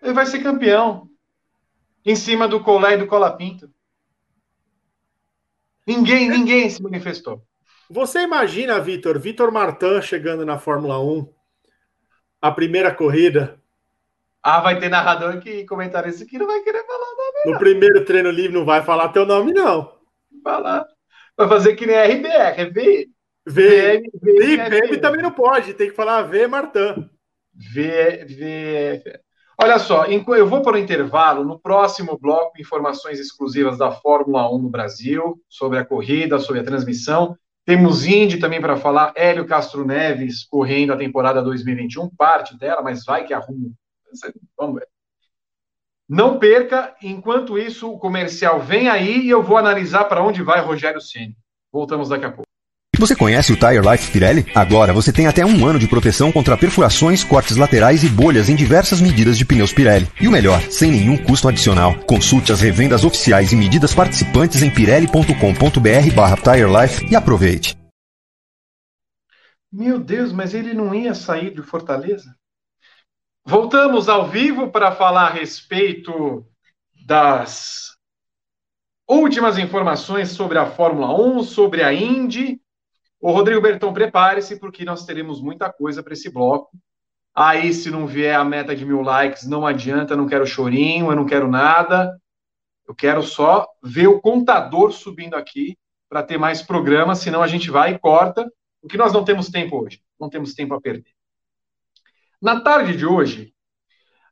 Ele 0.01 0.13
vai 0.13 0.25
ser 0.25 0.43
campeão. 0.43 1.09
Em 2.05 2.15
cima 2.15 2.47
do 2.47 2.63
Colé 2.63 2.93
e 2.93 2.97
do 2.97 3.07
Colapinto. 3.07 3.69
Ninguém, 5.85 6.29
ninguém 6.29 6.69
se 6.69 6.81
manifestou. 6.81 7.43
Você 7.89 8.21
imagina, 8.21 8.79
Vitor, 8.79 9.19
Vitor 9.19 9.51
Martin 9.51 10.01
chegando 10.01 10.45
na 10.45 10.59
Fórmula 10.59 10.99
1, 10.99 11.27
a 12.41 12.51
primeira 12.51 12.93
corrida, 12.93 13.58
Ah, 14.41 14.61
vai 14.61 14.79
ter 14.79 14.89
narrador 14.89 15.39
que 15.39 15.65
comentarista 15.65 16.25
que 16.25 16.37
não 16.37 16.47
vai 16.47 16.61
querer 16.61 16.85
falar 16.85 16.99
nome. 16.99 17.53
No 17.53 17.59
primeiro 17.59 18.05
treino 18.05 18.31
livre 18.31 18.57
não 18.57 18.65
vai 18.65 18.81
falar 18.81 19.09
teu 19.09 19.25
nome, 19.25 19.51
não. 19.51 19.91
Falar. 20.43 20.85
Vai 21.37 21.47
fazer 21.47 21.75
que 21.75 21.85
nem 21.85 21.95
RBR, 21.95 22.61
é 22.61 22.65
V. 22.65 23.09
V. 23.45 24.01
V, 24.21 24.57
V 24.69 24.97
também 24.99 25.21
não 25.21 25.31
pode, 25.31 25.73
tem 25.73 25.89
que 25.89 25.95
falar 25.95 26.23
V, 26.23 26.47
Martã. 26.47 27.09
V, 27.53 28.25
V. 28.25 29.03
Olha 29.61 29.77
só, 29.77 30.05
eu 30.05 30.47
vou 30.47 30.61
para 30.61 30.77
o 30.77 30.79
intervalo. 30.79 31.43
No 31.43 31.59
próximo 31.59 32.17
bloco, 32.17 32.61
informações 32.61 33.19
exclusivas 33.19 33.77
da 33.77 33.91
Fórmula 33.91 34.49
1 34.53 34.57
no 34.57 34.69
Brasil, 34.69 35.41
sobre 35.49 35.79
a 35.79 35.85
corrida, 35.85 36.39
sobre 36.39 36.61
a 36.61 36.63
transmissão. 36.63 37.35
Temos 37.65 38.05
Indy 38.05 38.39
também 38.39 38.61
para 38.61 38.77
falar. 38.77 39.11
Hélio 39.15 39.45
Castro 39.45 39.85
Neves 39.85 40.45
correndo 40.45 40.93
a 40.93 40.97
temporada 40.97 41.41
2021, 41.41 42.09
parte 42.15 42.57
dela, 42.57 42.81
mas 42.81 43.03
vai 43.03 43.25
que 43.25 43.33
arruma. 43.33 43.71
Vamos 44.57 44.75
ver. 44.75 44.87
Não 46.07 46.39
perca, 46.39 46.95
enquanto 47.03 47.57
isso, 47.57 47.91
o 47.91 47.99
comercial 47.99 48.59
vem 48.59 48.89
aí 48.89 49.21
e 49.21 49.29
eu 49.29 49.43
vou 49.43 49.57
analisar 49.57 50.05
para 50.05 50.23
onde 50.23 50.41
vai 50.41 50.59
Rogério 50.59 50.99
Ceni. 50.99 51.37
Voltamos 51.71 52.09
daqui 52.09 52.25
a 52.25 52.31
pouco. 52.31 52.49
Você 52.97 53.15
conhece 53.15 53.53
o 53.53 53.55
Tire 53.55 53.79
Life 53.79 54.11
Pirelli? 54.11 54.45
Agora 54.53 54.91
você 54.91 55.13
tem 55.13 55.25
até 55.25 55.45
um 55.45 55.65
ano 55.65 55.79
de 55.79 55.87
proteção 55.87 56.33
contra 56.33 56.57
perfurações, 56.57 57.23
cortes 57.23 57.55
laterais 57.55 58.03
e 58.03 58.09
bolhas 58.09 58.49
em 58.49 58.55
diversas 58.55 58.99
medidas 58.99 59.37
de 59.37 59.45
pneus 59.45 59.71
Pirelli. 59.71 60.09
E 60.19 60.27
o 60.27 60.31
melhor, 60.31 60.61
sem 60.63 60.91
nenhum 60.91 61.15
custo 61.15 61.47
adicional. 61.47 61.97
Consulte 61.99 62.51
as 62.51 62.59
revendas 62.59 63.05
oficiais 63.05 63.53
e 63.53 63.55
medidas 63.55 63.93
participantes 63.93 64.61
em 64.61 64.69
pirelli.com.br 64.69 66.13
barra 66.13 66.35
Tire 66.35 66.67
Life 66.69 67.05
e 67.09 67.15
aproveite. 67.15 67.77
Meu 69.71 69.99
Deus, 69.99 70.33
mas 70.33 70.53
ele 70.53 70.73
não 70.73 70.93
ia 70.93 71.13
sair 71.13 71.53
de 71.53 71.61
Fortaleza? 71.61 72.35
Voltamos 73.49 74.07
ao 74.07 74.27
vivo 74.27 74.69
para 74.69 74.91
falar 74.91 75.25
a 75.25 75.31
respeito 75.31 76.45
das 77.03 77.97
últimas 79.09 79.57
informações 79.57 80.29
sobre 80.29 80.59
a 80.59 80.67
Fórmula 80.67 81.19
1, 81.19 81.41
sobre 81.41 81.81
a 81.81 81.91
Indy 81.91 82.61
o 83.19 83.31
Rodrigo 83.31 83.59
Berton, 83.59 83.91
prepare-se, 83.91 84.59
porque 84.59 84.85
nós 84.85 85.03
teremos 85.03 85.41
muita 85.41 85.73
coisa 85.73 86.03
para 86.03 86.13
esse 86.13 86.29
bloco. 86.29 86.69
Aí, 87.33 87.73
se 87.73 87.89
não 87.89 88.05
vier 88.05 88.35
a 88.35 88.45
meta 88.45 88.75
de 88.75 88.85
mil 88.85 89.01
likes, 89.01 89.47
não 89.47 89.65
adianta, 89.65 90.15
não 90.15 90.27
quero 90.27 90.45
chorinho, 90.45 91.11
eu 91.11 91.15
não 91.15 91.25
quero 91.25 91.49
nada. 91.49 92.21
Eu 92.87 92.93
quero 92.93 93.23
só 93.23 93.67
ver 93.81 94.05
o 94.05 94.21
contador 94.21 94.91
subindo 94.91 95.33
aqui 95.33 95.75
para 96.07 96.21
ter 96.21 96.37
mais 96.37 96.61
programa, 96.61 97.15
senão 97.15 97.41
a 97.41 97.47
gente 97.47 97.71
vai 97.71 97.95
e 97.95 97.99
corta, 97.99 98.47
porque 98.79 98.95
nós 98.95 99.11
não 99.11 99.25
temos 99.25 99.49
tempo 99.49 99.83
hoje, 99.83 100.03
não 100.19 100.29
temos 100.29 100.53
tempo 100.53 100.75
a 100.75 100.79
perder. 100.79 101.18
Na 102.41 102.61
tarde 102.61 102.95
de 102.95 103.05
hoje, 103.05 103.53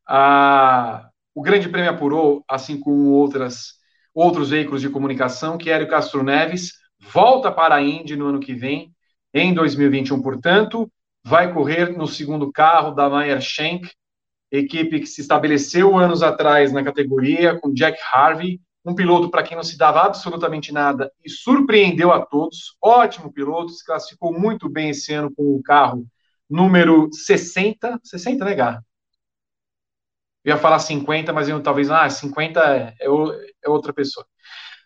a... 0.08 1.10
o 1.36 1.42
Grande 1.42 1.68
Prêmio 1.68 1.92
apurou, 1.92 2.44
assim 2.50 2.80
como 2.80 3.12
outras, 3.12 3.74
outros 4.14 4.50
veículos 4.50 4.82
de 4.82 4.90
comunicação, 4.90 5.58
que 5.58 5.70
Hélio 5.70 5.90
Castro 5.90 6.24
Neves 6.24 6.72
volta 7.00 7.52
para 7.52 7.76
a 7.76 7.82
Indy 7.82 8.16
no 8.16 8.28
ano 8.28 8.40
que 8.40 8.54
vem, 8.54 8.94
em 9.34 9.54
2021, 9.54 10.22
portanto, 10.22 10.90
vai 11.22 11.54
correr 11.54 11.98
no 11.98 12.08
segundo 12.08 12.50
carro 12.50 12.92
da 12.92 13.10
Meyer 13.10 13.42
Shank, 13.42 13.92
equipe 14.50 15.02
que 15.02 15.06
se 15.06 15.20
estabeleceu 15.20 15.98
anos 15.98 16.24
atrás 16.24 16.72
na 16.72 16.84
categoria, 16.86 17.60
com 17.60 17.74
Jack 17.74 18.00
Harvey, 18.14 18.62
um 18.86 18.96
piloto 18.96 19.30
para 19.30 19.44
quem 19.44 19.58
não 19.58 19.64
se 19.64 19.78
dava 19.78 20.04
absolutamente 20.04 20.72
nada 20.72 21.12
e 21.26 21.30
surpreendeu 21.30 22.14
a 22.14 22.26
todos. 22.26 22.78
Ótimo 22.82 23.34
piloto, 23.34 23.74
se 23.74 23.86
classificou 23.86 24.32
muito 24.32 24.70
bem 24.70 24.92
esse 24.92 25.14
ano 25.14 25.30
com 25.36 25.54
o 25.54 25.62
carro 25.62 26.08
número 26.50 27.10
60, 27.12 28.00
60, 28.04 28.46
né? 28.46 28.82
Eu 30.44 30.56
ia 30.56 30.58
falar 30.58 30.80
50, 30.80 31.34
mas 31.34 31.50
eu 31.50 31.62
talvez, 31.62 31.92
ah, 31.92 32.10
50 32.10 32.60
é, 32.62 32.96
é, 33.02 33.08
é 33.66 33.70
outra 33.70 33.94
pessoa. 33.94 34.26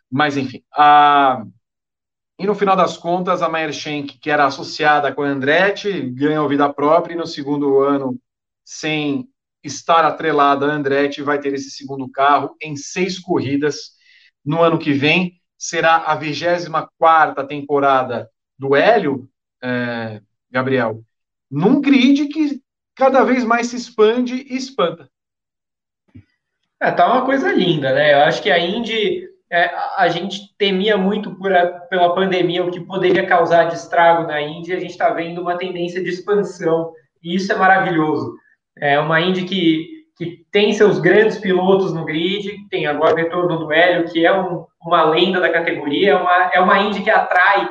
Mas, 0.10 0.36
enfim, 0.38 0.64
a, 0.74 1.44
e 2.42 2.46
no 2.48 2.56
final 2.56 2.76
das 2.76 2.98
contas, 2.98 3.44
a 3.44 3.48
Meyer 3.50 3.72
Schenck, 3.72 4.18
que 4.18 4.32
era 4.32 4.48
associada 4.48 5.14
com 5.14 5.22
a 5.22 5.28
Andretti, 5.28 6.10
ganhou 6.10 6.50
vida 6.50 6.74
própria 6.74 7.14
e 7.14 7.18
no 7.18 7.28
segundo 7.28 7.82
ano, 7.82 8.20
sem 8.66 9.30
estar 9.64 10.04
atrelada 10.04 10.66
a 10.66 10.74
Andretti, 10.74 11.22
vai 11.22 11.40
ter 11.40 11.54
esse 11.54 11.70
segundo 11.70 12.10
carro 12.10 12.56
em 12.60 12.76
seis 12.76 13.20
corridas 13.20 13.92
no 14.44 14.64
ano 14.64 14.80
que 14.80 14.92
vem. 14.92 15.40
Será 15.56 15.98
a 15.98 16.16
24 16.16 17.48
temporada 17.48 18.28
do 18.58 18.76
Hélio, 18.76 19.30
é, 19.62 20.20
Gabriel, 20.50 21.04
num 21.52 21.82
grid 21.82 22.28
que 22.28 22.61
cada 22.95 23.23
vez 23.23 23.44
mais 23.44 23.68
se 23.68 23.76
expande 23.76 24.45
e 24.49 24.56
espanta. 24.56 25.10
É, 26.80 26.91
tá 26.91 27.06
uma 27.11 27.26
coisa 27.26 27.52
linda, 27.52 27.94
né? 27.94 28.14
Eu 28.14 28.19
acho 28.19 28.41
que 28.41 28.49
a 28.49 28.57
Indy 28.57 29.28
é, 29.52 29.69
a 29.98 30.07
gente 30.07 30.56
temia 30.57 30.98
muito 30.98 31.36
por 31.36 31.53
a, 31.53 31.68
pela 31.68 32.15
pandemia 32.15 32.64
o 32.64 32.72
que 32.72 32.80
poderia 32.80 33.26
causar 33.26 33.65
de 33.65 33.76
estrago 33.76 34.26
na 34.26 34.41
Índia, 34.41 34.78
a 34.78 34.80
gente 34.80 34.91
está 34.91 35.10
vendo 35.10 35.41
uma 35.41 35.57
tendência 35.57 36.02
de 36.02 36.10
expansão, 36.10 36.94
e 37.22 37.36
isso 37.36 37.52
é 37.52 37.56
maravilhoso. 37.56 38.36
É 38.78 38.98
uma 38.98 39.19
Índia 39.19 39.45
que, 39.45 40.06
que 40.18 40.45
tem 40.52 40.72
seus 40.72 40.99
grandes 40.99 41.38
pilotos 41.38 41.94
no 41.94 42.06
grid, 42.06 42.68
tem 42.69 42.88
agora 42.88 43.14
o 43.14 43.18
retorno 43.18 43.60
do 43.60 43.72
Hélio, 43.72 44.10
que 44.10 44.26
é 44.26 44.34
um, 44.34 44.65
uma 44.84 45.03
lenda 45.03 45.40
da 45.40 45.52
categoria, 45.52 46.11
é 46.11 46.15
uma, 46.15 46.52
é 46.53 46.60
uma 46.60 46.80
Indy 46.80 47.03
que 47.03 47.10
atrai 47.10 47.69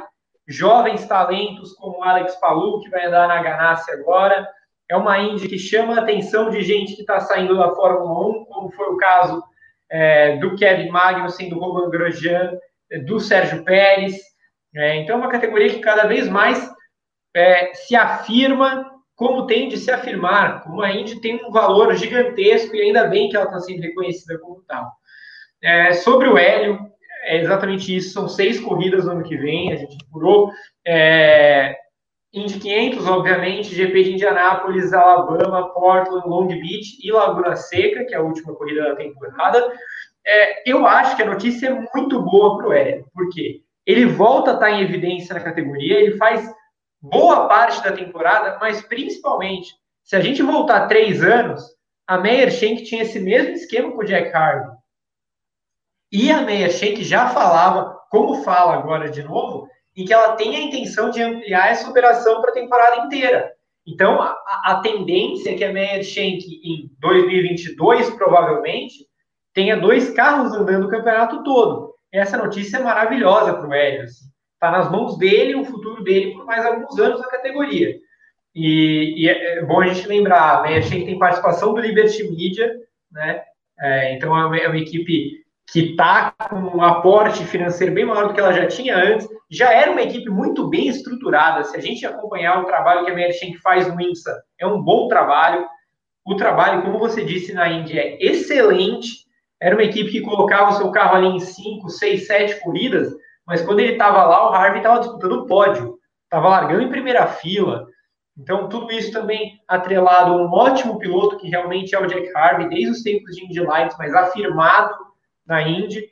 jovens 0.51 1.07
talentos 1.07 1.73
como 1.75 2.03
Alex 2.03 2.35
Palou, 2.37 2.81
que 2.81 2.91
vai 2.91 3.07
andar 3.07 3.29
na 3.29 3.43
Ganassi 3.43 3.91
agora, 3.93 4.49
é 4.89 4.97
uma 4.97 5.19
Indy 5.19 5.49
que 5.49 5.59
chama 5.59 5.95
a 5.95 6.01
atenção 6.01 6.51
de 6.51 6.63
gente 6.63 6.97
que 6.97 7.03
está 7.03 7.21
saindo 7.21 7.57
da 7.57 7.71
Fórmula 7.71 8.29
1, 8.29 8.45
como 8.47 8.71
foi 8.73 8.87
o 8.89 8.97
caso 8.97 9.43
é, 9.89 10.37
do 10.39 10.57
Kevin 10.57 10.89
Magnussen, 10.89 11.49
do 11.49 11.61
Roman 11.61 11.89
Grosjean, 11.89 12.59
do 13.07 13.21
Sérgio 13.21 13.65
Pérez. 13.65 14.17
É, 14.75 14.97
então, 14.97 15.17
é 15.17 15.19
uma 15.19 15.31
categoria 15.31 15.71
que 15.71 15.79
cada 15.79 16.07
vez 16.07 16.29
mais 16.29 16.69
é, 17.35 17.73
se 17.73 17.95
afirma 17.95 18.91
como 19.15 19.47
tem 19.47 19.69
de 19.69 19.77
se 19.77 19.91
afirmar, 19.91 20.65
como 20.65 20.81
a 20.81 20.91
Indy 20.91 21.21
tem 21.21 21.45
um 21.45 21.53
valor 21.53 21.95
gigantesco 21.95 22.75
e 22.75 22.81
ainda 22.81 23.07
bem 23.07 23.29
que 23.29 23.37
ela 23.37 23.45
está 23.45 23.61
sendo 23.61 23.83
reconhecida 23.83 24.39
como 24.39 24.63
tal. 24.67 24.91
É, 25.63 25.93
sobre 25.93 26.27
o 26.27 26.39
Hélio, 26.39 26.81
é 27.23 27.41
exatamente 27.41 27.95
isso, 27.95 28.13
são 28.13 28.29
seis 28.29 28.61
corridas 28.61 29.05
no 29.05 29.13
ano 29.13 29.23
que 29.23 29.37
vem, 29.37 29.73
a 29.73 29.77
gente 29.77 29.97
apurou. 30.07 30.51
É, 30.87 31.77
Indy 32.33 32.61
500, 32.61 33.07
obviamente, 33.09 33.75
GP 33.75 34.05
de 34.05 34.13
Indianápolis, 34.13 34.93
Alabama, 34.93 35.73
Portland, 35.75 36.29
Long 36.29 36.47
Beach 36.47 36.99
e 37.03 37.11
Laguna 37.11 37.57
Seca, 37.57 38.05
que 38.05 38.15
é 38.15 38.19
a 38.19 38.23
última 38.23 38.55
corrida 38.55 38.85
da 38.85 38.97
temporada. 38.97 39.73
É, 40.25 40.71
eu 40.71 40.87
acho 40.87 41.17
que 41.17 41.23
a 41.23 41.27
notícia 41.27 41.69
é 41.69 41.87
muito 41.95 42.23
boa 42.23 42.57
para 42.57 42.69
o 42.69 42.73
Hélio, 42.73 43.07
porque 43.13 43.63
ele 43.85 44.07
volta 44.07 44.53
a 44.53 44.55
estar 44.55 44.71
em 44.71 44.83
evidência 44.83 45.35
na 45.35 45.41
categoria, 45.41 45.99
ele 45.99 46.17
faz 46.17 46.49
boa 47.01 47.49
parte 47.49 47.83
da 47.83 47.93
temporada, 47.93 48.59
mas 48.61 48.81
principalmente, 48.83 49.73
se 50.05 50.15
a 50.15 50.21
gente 50.21 50.43
voltar 50.43 50.87
três 50.87 51.23
anos, 51.23 51.63
a 52.07 52.19
Meyer 52.19 52.51
Shank 52.51 52.85
tinha 52.85 53.03
esse 53.03 53.19
mesmo 53.19 53.53
esquema 53.53 53.91
com 53.91 53.99
o 53.99 54.05
Jack 54.05 54.35
Harvey. 54.35 54.80
E 56.13 56.31
a 56.31 56.43
Meyer 56.43 56.71
Shank 56.71 57.05
já 57.05 57.29
falava, 57.29 57.97
como 58.11 58.43
fala 58.43 58.75
agora 58.75 59.09
de 59.11 59.23
novo, 59.23 59.69
e 59.97 60.05
que 60.05 60.13
ela 60.13 60.35
tem 60.37 60.57
a 60.57 60.61
intenção 60.61 61.11
de 61.11 61.23
ampliar 61.23 61.71
essa 61.71 61.89
operação 61.89 62.41
para 62.41 62.51
a 62.51 62.55
temporada 62.55 62.97
inteira. 63.05 63.53
Então, 63.87 64.21
a, 64.21 64.37
a, 64.65 64.81
tendência 64.81 65.51
é 65.51 65.55
que 65.55 65.65
a 65.65 65.73
Meyer 65.73 66.03
Shank, 66.03 66.45
em 66.65 66.91
2022, 67.01 68.11
provavelmente, 68.11 69.07
tenha 69.55 69.77
dois 69.77 70.11
carros 70.11 70.53
andando 70.53 70.87
o 70.87 70.91
campeonato 70.91 71.43
todo. 71.43 71.95
Essa 72.13 72.37
notícia 72.37 72.79
é 72.79 72.83
maravilhosa 72.83 73.55
para 73.55 73.69
o 73.69 73.73
Hélio. 73.73 74.05
Está 74.05 74.17
assim. 74.17 74.31
Nas 74.61 74.91
mãos 74.91 75.17
dele 75.17 75.55
o 75.55 75.65
futuro 75.65 76.05
dele 76.05 76.33
por 76.33 76.45
mais 76.45 76.65
alguns 76.67 76.99
anos 76.99 77.21
na 77.21 77.29
categoria. 77.29 77.97
E, 78.55 79.15
e 79.17 79.29
é, 79.29 79.59
é 79.59 79.65
bom 79.65 79.81
a 79.81 79.87
gente 79.87 80.07
lembrar, 80.07 80.59
a 80.59 80.63
Meyer 80.63 80.83
Shank 80.83 81.05
tem 81.05 81.19
participação 81.19 81.73
do 81.73 81.81
Liberty 81.81 82.25
Media, 82.25 82.73
né? 83.11 83.43
É, 83.81 84.15
então 84.15 84.37
é 84.37 84.45
uma, 84.45 84.57
é 84.59 84.69
uma 84.69 84.79
equipe 84.79 85.40
que 85.73 85.91
está 85.91 86.33
com 86.33 86.57
um 86.57 86.83
aporte 86.83 87.45
financeiro 87.45 87.95
bem 87.95 88.05
maior 88.05 88.29
do 88.29 88.35
que 88.35 88.41
ela 88.41 88.53
já 88.53 88.67
tinha 88.67 88.97
antes, 88.97 89.29
já 89.49 89.73
era 89.73 89.93
uma 89.93 90.03
equipe 90.03 90.29
muito 90.29 90.69
bem 90.69 90.89
estruturada. 90.89 91.63
Se 91.63 91.77
a 91.77 91.81
gente 91.81 92.05
acompanhar 92.05 92.61
o 92.61 92.65
trabalho 92.65 93.05
que 93.05 93.11
a 93.11 93.15
Merchant 93.15 93.57
faz 93.63 93.87
no 93.87 94.01
INSA, 94.01 94.43
é 94.59 94.67
um 94.67 94.83
bom 94.83 95.07
trabalho. 95.07 95.65
O 96.27 96.35
trabalho, 96.35 96.83
como 96.83 96.99
você 96.99 97.25
disse 97.25 97.53
na 97.53 97.69
Índia, 97.69 98.01
é 98.01 98.19
excelente. 98.21 99.27
Era 99.61 99.77
uma 99.77 99.85
equipe 99.85 100.11
que 100.11 100.21
colocava 100.23 100.71
o 100.71 100.77
seu 100.77 100.91
carro 100.91 101.17
ali 101.17 101.29
em 101.29 101.41
5, 101.41 101.89
6, 101.89 102.27
7 102.27 102.61
corridas, 102.61 103.13
mas 103.47 103.63
quando 103.63 103.79
ele 103.79 103.93
estava 103.93 104.25
lá, 104.25 104.51
o 104.51 104.53
Harvey 104.53 104.79
estava 104.79 105.01
disputando 105.01 105.33
o 105.33 105.47
pódio, 105.47 105.99
estava 106.25 106.49
largando 106.49 106.83
em 106.83 106.91
primeira 106.91 107.27
fila. 107.29 107.87
Então, 108.37 108.69
tudo 108.69 108.91
isso 108.91 109.13
também 109.13 109.61
atrelado 109.69 110.33
a 110.33 110.37
um 110.37 110.51
ótimo 110.51 110.99
piloto, 110.99 111.37
que 111.37 111.49
realmente 111.49 111.95
é 111.95 112.01
o 112.01 112.07
Jack 112.07 112.29
Harvey, 112.35 112.69
desde 112.69 112.91
os 112.91 113.03
tempos 113.03 113.37
de 113.37 113.45
Indy 113.45 113.61
Lights, 113.61 113.97
mas 113.99 114.15
afirmado 114.15 115.10
na 115.51 115.69
Indy. 115.69 116.09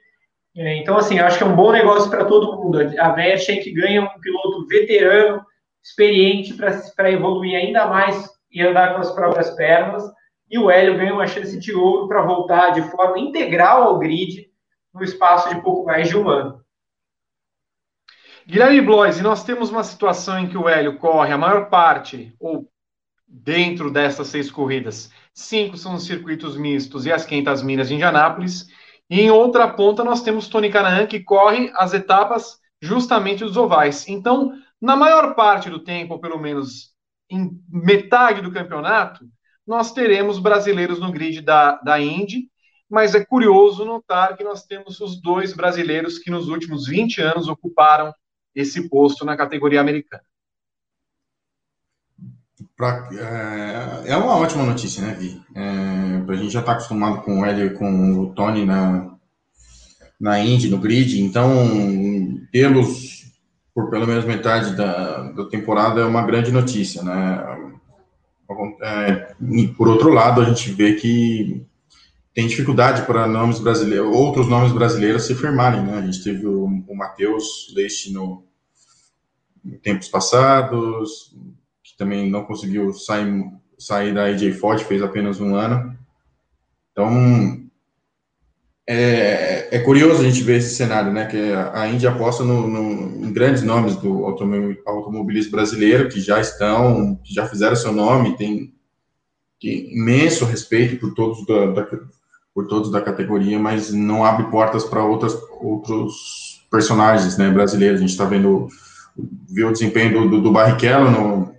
É, 0.57 0.77
então, 0.77 0.97
assim, 0.97 1.19
acho 1.19 1.39
que 1.39 1.45
é 1.45 1.47
um 1.47 1.57
bom 1.57 1.73
negócio 1.73 2.11
para 2.11 2.25
todo 2.25 2.57
mundo. 2.57 2.79
A 2.99 3.13
Merchant 3.15 3.65
ganha 3.73 4.03
um 4.03 4.21
piloto 4.21 4.67
veterano, 4.67 5.43
experiente, 5.83 6.55
para 6.55 7.11
evoluir 7.11 7.57
ainda 7.57 7.87
mais 7.87 8.29
e 8.51 8.61
andar 8.61 8.95
com 8.95 9.01
as 9.01 9.13
próprias 9.13 9.51
pernas. 9.51 10.03
e 10.51 10.59
o 10.59 10.71
Hélio 10.71 10.97
ganha 10.97 11.13
uma 11.13 11.27
chance 11.27 11.59
de 11.59 11.75
ouro 11.75 12.09
para 12.09 12.23
voltar 12.23 12.71
de 12.71 12.83
forma 12.91 13.19
integral 13.19 13.83
ao 13.83 13.99
grid 13.99 14.51
no 14.95 15.05
espaço 15.05 15.55
de 15.55 15.61
pouco 15.61 15.85
mais 15.85 16.09
de 16.09 16.17
um 16.17 16.29
ano. 16.29 16.65
Guilherme 18.47 18.81
Blois, 18.81 19.19
e 19.19 19.23
nós 19.23 19.45
temos 19.45 19.69
uma 19.69 19.85
situação 19.85 20.39
em 20.39 20.49
que 20.49 20.57
o 20.57 20.67
Hélio 20.67 20.97
corre 20.97 21.35
a 21.35 21.39
maior 21.39 21.69
parte, 21.69 22.35
ou 22.41 22.67
dentro 23.27 23.91
dessas 23.91 24.29
seis 24.29 24.51
corridas, 24.51 25.13
cinco 25.35 25.77
são 25.77 25.95
os 25.95 26.07
circuitos 26.07 26.57
mistos 26.57 27.05
e 27.05 27.13
as 27.13 27.27
500 27.27 27.63
milhas 27.63 27.89
de 27.89 27.95
Indianápolis, 27.95 28.67
e 29.11 29.21
em 29.21 29.31
outra 29.31 29.69
ponta 29.69 30.05
nós 30.05 30.23
temos 30.23 30.49
Tony 30.49 30.71
Canaan, 30.71 31.07
que 31.07 31.21
corre 31.21 31.71
as 31.75 31.95
etapas 31.95 32.59
justamente 32.81 33.45
dos 33.45 33.57
ovais. 33.57 34.07
Então, 34.09 34.53
na 34.81 34.95
maior 34.97 35.35
parte 35.35 35.71
do 35.71 35.81
tempo, 35.81 36.19
pelo 36.19 36.39
menos 36.39 36.93
em 37.31 37.51
metade 37.69 38.41
do 38.41 38.53
campeonato, 38.53 39.27
nós 39.67 39.93
teremos 39.93 40.39
brasileiros 40.39 40.99
no 40.99 41.13
grid 41.13 41.41
da, 41.43 41.77
da 41.77 42.01
Indy, 42.01 42.49
mas 42.89 43.15
é 43.15 43.25
curioso 43.25 43.85
notar 43.85 44.37
que 44.37 44.45
nós 44.45 44.65
temos 44.65 45.01
os 45.01 45.21
dois 45.21 45.53
brasileiros 45.53 46.19
que 46.19 46.31
nos 46.31 46.49
últimos 46.49 46.87
20 46.87 47.21
anos 47.21 47.49
ocuparam 47.49 48.15
esse 48.55 48.89
posto 48.89 49.25
na 49.25 49.37
categoria 49.37 49.81
americana. 49.81 50.23
Pra, 52.79 53.09
é, 53.13 54.13
é, 54.13 54.17
uma 54.17 54.37
ótima 54.37 54.63
notícia, 54.63 55.03
né, 55.03 55.13
Vi? 55.19 55.43
É, 55.53 56.33
a 56.33 56.37
gente 56.37 56.53
já 56.53 56.61
está 56.61 56.73
acostumado 56.73 57.23
com 57.23 57.41
o 57.41 57.45
Hélio 57.45 57.67
e 57.67 57.75
com 57.75 58.21
o 58.21 58.33
Tony 58.35 58.65
na, 58.65 59.17
na 60.19 60.39
Indy, 60.39 60.71
no 60.71 60.79
grid, 60.79 61.21
então 61.21 61.51
tê-los 62.53 63.33
por 63.75 63.91
pelo 63.91 64.07
menos 64.07 64.25
metade 64.25 64.77
da, 64.77 65.33
da 65.33 65.45
temporada 65.47 66.03
é 66.03 66.05
uma 66.05 66.25
grande 66.25 66.53
notícia, 66.53 67.03
né? 67.03 67.45
É, 68.81 69.35
por 69.77 69.89
outro 69.89 70.11
lado, 70.11 70.41
a 70.41 70.45
gente 70.45 70.71
vê 70.71 70.95
que 70.95 71.67
tem 72.33 72.47
dificuldade 72.47 73.03
para 73.07 73.27
nomes 73.27 73.59
brasileiros, 73.59 74.15
outros 74.15 74.49
nomes 74.49 74.71
brasileiros 74.71 75.25
se 75.25 75.35
firmarem, 75.35 75.83
né? 75.83 75.99
A 75.99 76.03
gente 76.03 76.23
teve 76.23 76.47
o, 76.47 76.65
o 76.65 76.97
Matheus 76.97 77.73
Leite 77.75 78.13
no, 78.13 78.45
em 79.65 79.77
tempos 79.79 80.09
passados, 80.09 81.35
também 81.99 82.31
não 82.31 82.45
conseguiu 82.45 82.95
sair, 82.95 83.45
sair 83.77 84.15
da 84.15 84.25
AJ 84.25 84.53
Ford, 84.53 84.81
fez 84.85 85.03
apenas 85.03 85.41
um 85.41 85.57
ano. 85.57 85.99
Então, 86.93 87.69
é, 88.87 89.77
é, 89.77 89.79
curioso 89.81 90.23
a 90.23 90.25
gente 90.25 90.43
ver 90.43 90.59
esse 90.59 90.75
cenário, 90.75 91.13
né? 91.13 91.27
Que 91.27 91.53
a 91.75 91.89
Índia 91.89 92.11
aposta 92.11 92.45
no, 92.45 92.67
no, 92.67 93.27
em 93.27 93.33
grandes 93.33 93.63
nomes 93.63 93.97
do 93.97 94.25
automobilismo 94.25 95.51
brasileiro 95.51 96.09
que 96.09 96.21
já 96.21 96.41
estão, 96.41 97.17
que 97.17 97.35
já 97.35 97.47
fizeram 97.47 97.77
seu 97.77 97.93
nome, 97.93 98.37
tem, 98.37 98.73
imenso 99.61 100.45
respeito 100.45 101.01
por 101.01 101.15
todos 101.15 101.45
da, 101.45 101.67
da, 101.67 101.89
por 102.55 102.67
todos 102.69 102.91
da 102.91 103.03
categoria, 103.03 103.59
mas 103.59 103.93
não 103.93 104.25
abre 104.25 104.51
portas 104.51 104.85
para 104.85 105.05
outros 105.05 106.65
personagens, 106.71 107.37
né? 107.37 107.51
Brasileiros. 107.51 107.99
A 107.99 108.01
gente 108.01 108.13
está 108.13 108.25
vendo 108.25 108.69
viu 109.49 109.69
o 109.69 109.73
desempenho 109.73 110.13
do, 110.13 110.31
do, 110.31 110.43
do 110.43 110.53
Barrichello 110.53 111.11
no, 111.11 111.58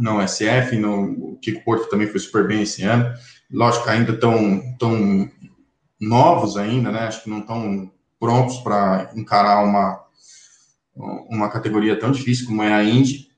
no 0.00 0.26
SF, 0.26 0.76
no 0.76 1.32
o 1.32 1.36
Kiko 1.40 1.64
Porto 1.64 1.88
também 1.88 2.06
foi 2.06 2.18
super 2.18 2.46
bem 2.46 2.62
esse 2.62 2.82
ano. 2.82 3.12
Lógico, 3.52 3.88
ainda 3.88 4.16
tão, 4.16 4.62
tão 4.78 5.30
novos 6.00 6.56
ainda, 6.56 6.90
né? 6.90 7.00
Acho 7.00 7.24
que 7.24 7.30
não 7.30 7.40
estão 7.40 7.90
prontos 8.18 8.58
para 8.58 9.10
encarar 9.14 9.62
uma, 9.62 10.00
uma 11.28 11.48
categoria 11.48 11.98
tão 11.98 12.10
difícil 12.10 12.46
como 12.46 12.62
é 12.62 12.72
a 12.72 12.82
Indy. 12.82 13.28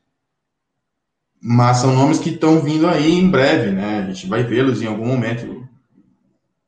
Mas 1.40 1.78
são 1.78 1.94
nomes 1.94 2.18
que 2.18 2.30
estão 2.30 2.60
vindo 2.60 2.86
aí 2.86 3.12
em 3.12 3.28
breve, 3.28 3.72
né? 3.72 4.00
A 4.00 4.12
gente 4.12 4.28
vai 4.28 4.44
vê-los 4.44 4.80
em 4.80 4.86
algum 4.86 5.06
momento 5.06 5.66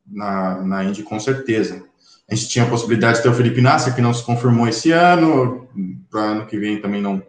na, 0.06 0.60
na 0.62 0.84
Indy, 0.84 1.02
com 1.02 1.20
certeza. 1.20 1.84
A 2.28 2.34
gente 2.34 2.48
tinha 2.48 2.64
a 2.64 2.68
possibilidade 2.68 3.18
de 3.18 3.22
ter 3.22 3.28
o 3.28 3.34
Felipe 3.34 3.60
Nasser, 3.60 3.94
que 3.94 4.00
não 4.00 4.14
se 4.14 4.24
confirmou 4.24 4.66
esse 4.66 4.90
ano, 4.90 5.68
para 6.10 6.20
ano 6.20 6.46
que 6.46 6.58
vem 6.58 6.80
também 6.80 7.00
não, 7.00 7.22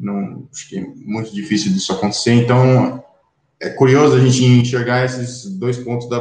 não. 0.00 0.48
Acho 0.50 0.68
que 0.68 0.78
é 0.78 0.86
muito 0.96 1.32
difícil 1.32 1.72
disso 1.72 1.92
acontecer. 1.92 2.32
Então, 2.32 3.04
é 3.60 3.68
curioso 3.68 4.16
a 4.16 4.20
gente 4.20 4.42
enxergar 4.44 5.04
esses 5.04 5.44
dois 5.58 5.78
pontos 5.78 6.08
da, 6.08 6.18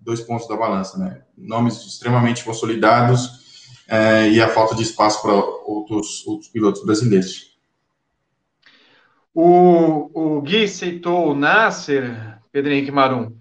dois 0.00 0.20
pontos 0.20 0.48
da 0.48 0.56
balança, 0.56 0.98
né? 0.98 1.22
Nomes 1.38 1.76
extremamente 1.86 2.44
consolidados 2.44 3.84
é, 3.88 4.28
e 4.28 4.40
a 4.40 4.48
falta 4.48 4.74
de 4.74 4.82
espaço 4.82 5.22
para 5.22 5.32
outros, 5.32 6.26
outros 6.26 6.50
pilotos 6.50 6.84
brasileiros. 6.84 7.56
O, 9.32 10.10
o 10.12 10.42
Gui 10.42 10.66
citou 10.66 11.30
o 11.30 11.34
Nasser, 11.34 12.38
Pedro 12.50 12.72
Henrique 12.72 12.90
Marum. 12.90 13.32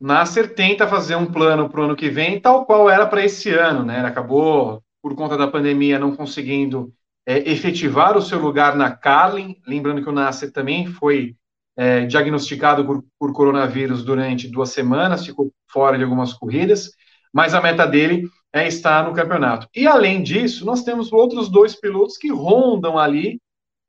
O 0.00 0.06
Nasser 0.06 0.54
tenta 0.54 0.86
fazer 0.86 1.16
um 1.16 1.26
plano 1.26 1.68
para 1.68 1.80
o 1.80 1.84
ano 1.84 1.96
que 1.96 2.08
vem, 2.08 2.40
tal 2.40 2.64
qual 2.64 2.88
era 2.88 3.06
para 3.06 3.24
esse 3.24 3.50
ano, 3.50 3.84
né? 3.84 3.98
Ele 3.98 4.06
acabou, 4.06 4.80
por 5.02 5.14
conta 5.16 5.36
da 5.36 5.48
pandemia, 5.48 5.98
não 5.98 6.14
conseguindo 6.14 6.92
é, 7.26 7.50
efetivar 7.50 8.16
o 8.16 8.22
seu 8.22 8.38
lugar 8.38 8.76
na 8.76 8.90
Carlin. 8.90 9.56
Lembrando 9.66 10.02
que 10.02 10.08
o 10.08 10.12
Nasser 10.12 10.52
também 10.52 10.86
foi 10.86 11.36
é, 11.76 12.06
diagnosticado 12.06 12.84
por, 12.84 13.04
por, 13.18 13.32
coronavírus 13.32 14.04
durante 14.04 14.48
duas 14.48 14.70
semanas, 14.70 15.26
ficou 15.26 15.52
fora 15.68 15.96
de 15.96 16.04
algumas 16.04 16.32
corridas, 16.32 16.90
mas 17.32 17.54
a 17.54 17.60
meta 17.60 17.86
dele 17.86 18.28
é 18.52 18.68
estar 18.68 19.04
no 19.04 19.14
campeonato. 19.14 19.68
E 19.74 19.86
além 19.86 20.22
disso, 20.22 20.64
nós 20.64 20.84
temos 20.84 21.12
outros 21.12 21.48
dois 21.48 21.74
pilotos 21.74 22.16
que 22.16 22.30
rondam 22.30 22.96
ali, 22.96 23.40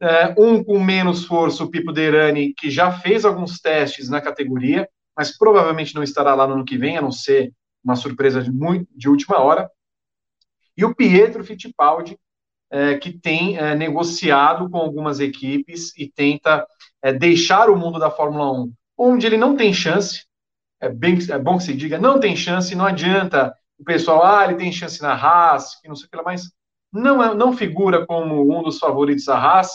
é, 0.01 0.33
um 0.37 0.63
com 0.63 0.83
menos 0.83 1.25
força, 1.25 1.63
o 1.63 1.69
Pipo 1.69 1.91
Derani, 1.91 2.53
que 2.53 2.69
já 2.69 2.91
fez 2.91 3.23
alguns 3.23 3.59
testes 3.59 4.09
na 4.09 4.19
categoria, 4.19 4.89
mas 5.15 5.37
provavelmente 5.37 5.93
não 5.93 6.03
estará 6.03 6.33
lá 6.33 6.47
no 6.47 6.55
ano 6.55 6.65
que 6.65 6.77
vem, 6.77 6.97
a 6.97 7.01
não 7.01 7.11
ser 7.11 7.53
uma 7.83 7.95
surpresa 7.95 8.41
de, 8.41 8.51
muito, 8.51 8.87
de 8.95 9.07
última 9.07 9.39
hora. 9.39 9.69
E 10.75 10.83
o 10.83 10.93
Pietro 10.93 11.43
Fittipaldi, 11.43 12.17
é, 12.75 12.97
que 12.97 13.17
tem 13.17 13.57
é, 13.57 13.73
negociado 13.73 14.69
com 14.69 14.77
algumas 14.77 15.21
equipes 15.21 15.97
e 15.97 16.11
tenta 16.11 16.67
é, 17.01 17.13
deixar 17.13 17.69
o 17.69 17.77
mundo 17.77 17.97
da 17.97 18.11
Fórmula 18.11 18.51
1, 18.51 18.73
onde 18.97 19.25
ele 19.25 19.37
não 19.37 19.55
tem 19.55 19.73
chance, 19.73 20.25
é, 20.81 20.89
bem, 20.89 21.17
é 21.29 21.39
bom 21.39 21.57
que 21.57 21.63
se 21.63 21.73
diga, 21.73 21.97
não 21.97 22.19
tem 22.19 22.35
chance, 22.35 22.75
não 22.75 22.85
adianta 22.85 23.55
o 23.79 23.83
pessoal, 23.85 24.25
ah, 24.25 24.43
ele 24.43 24.55
tem 24.55 24.73
chance 24.73 25.01
na 25.01 25.13
Haas, 25.13 25.79
que 25.79 25.87
não 25.87 25.95
sei 25.95 26.07
o 26.07 26.09
que 26.09 26.17
lá, 26.17 26.23
mas 26.23 26.51
não, 26.91 27.23
é, 27.23 27.33
não 27.33 27.55
figura 27.55 28.05
como 28.05 28.53
um 28.53 28.61
dos 28.61 28.77
favoritos 28.77 29.23
da 29.23 29.37
Haas, 29.37 29.71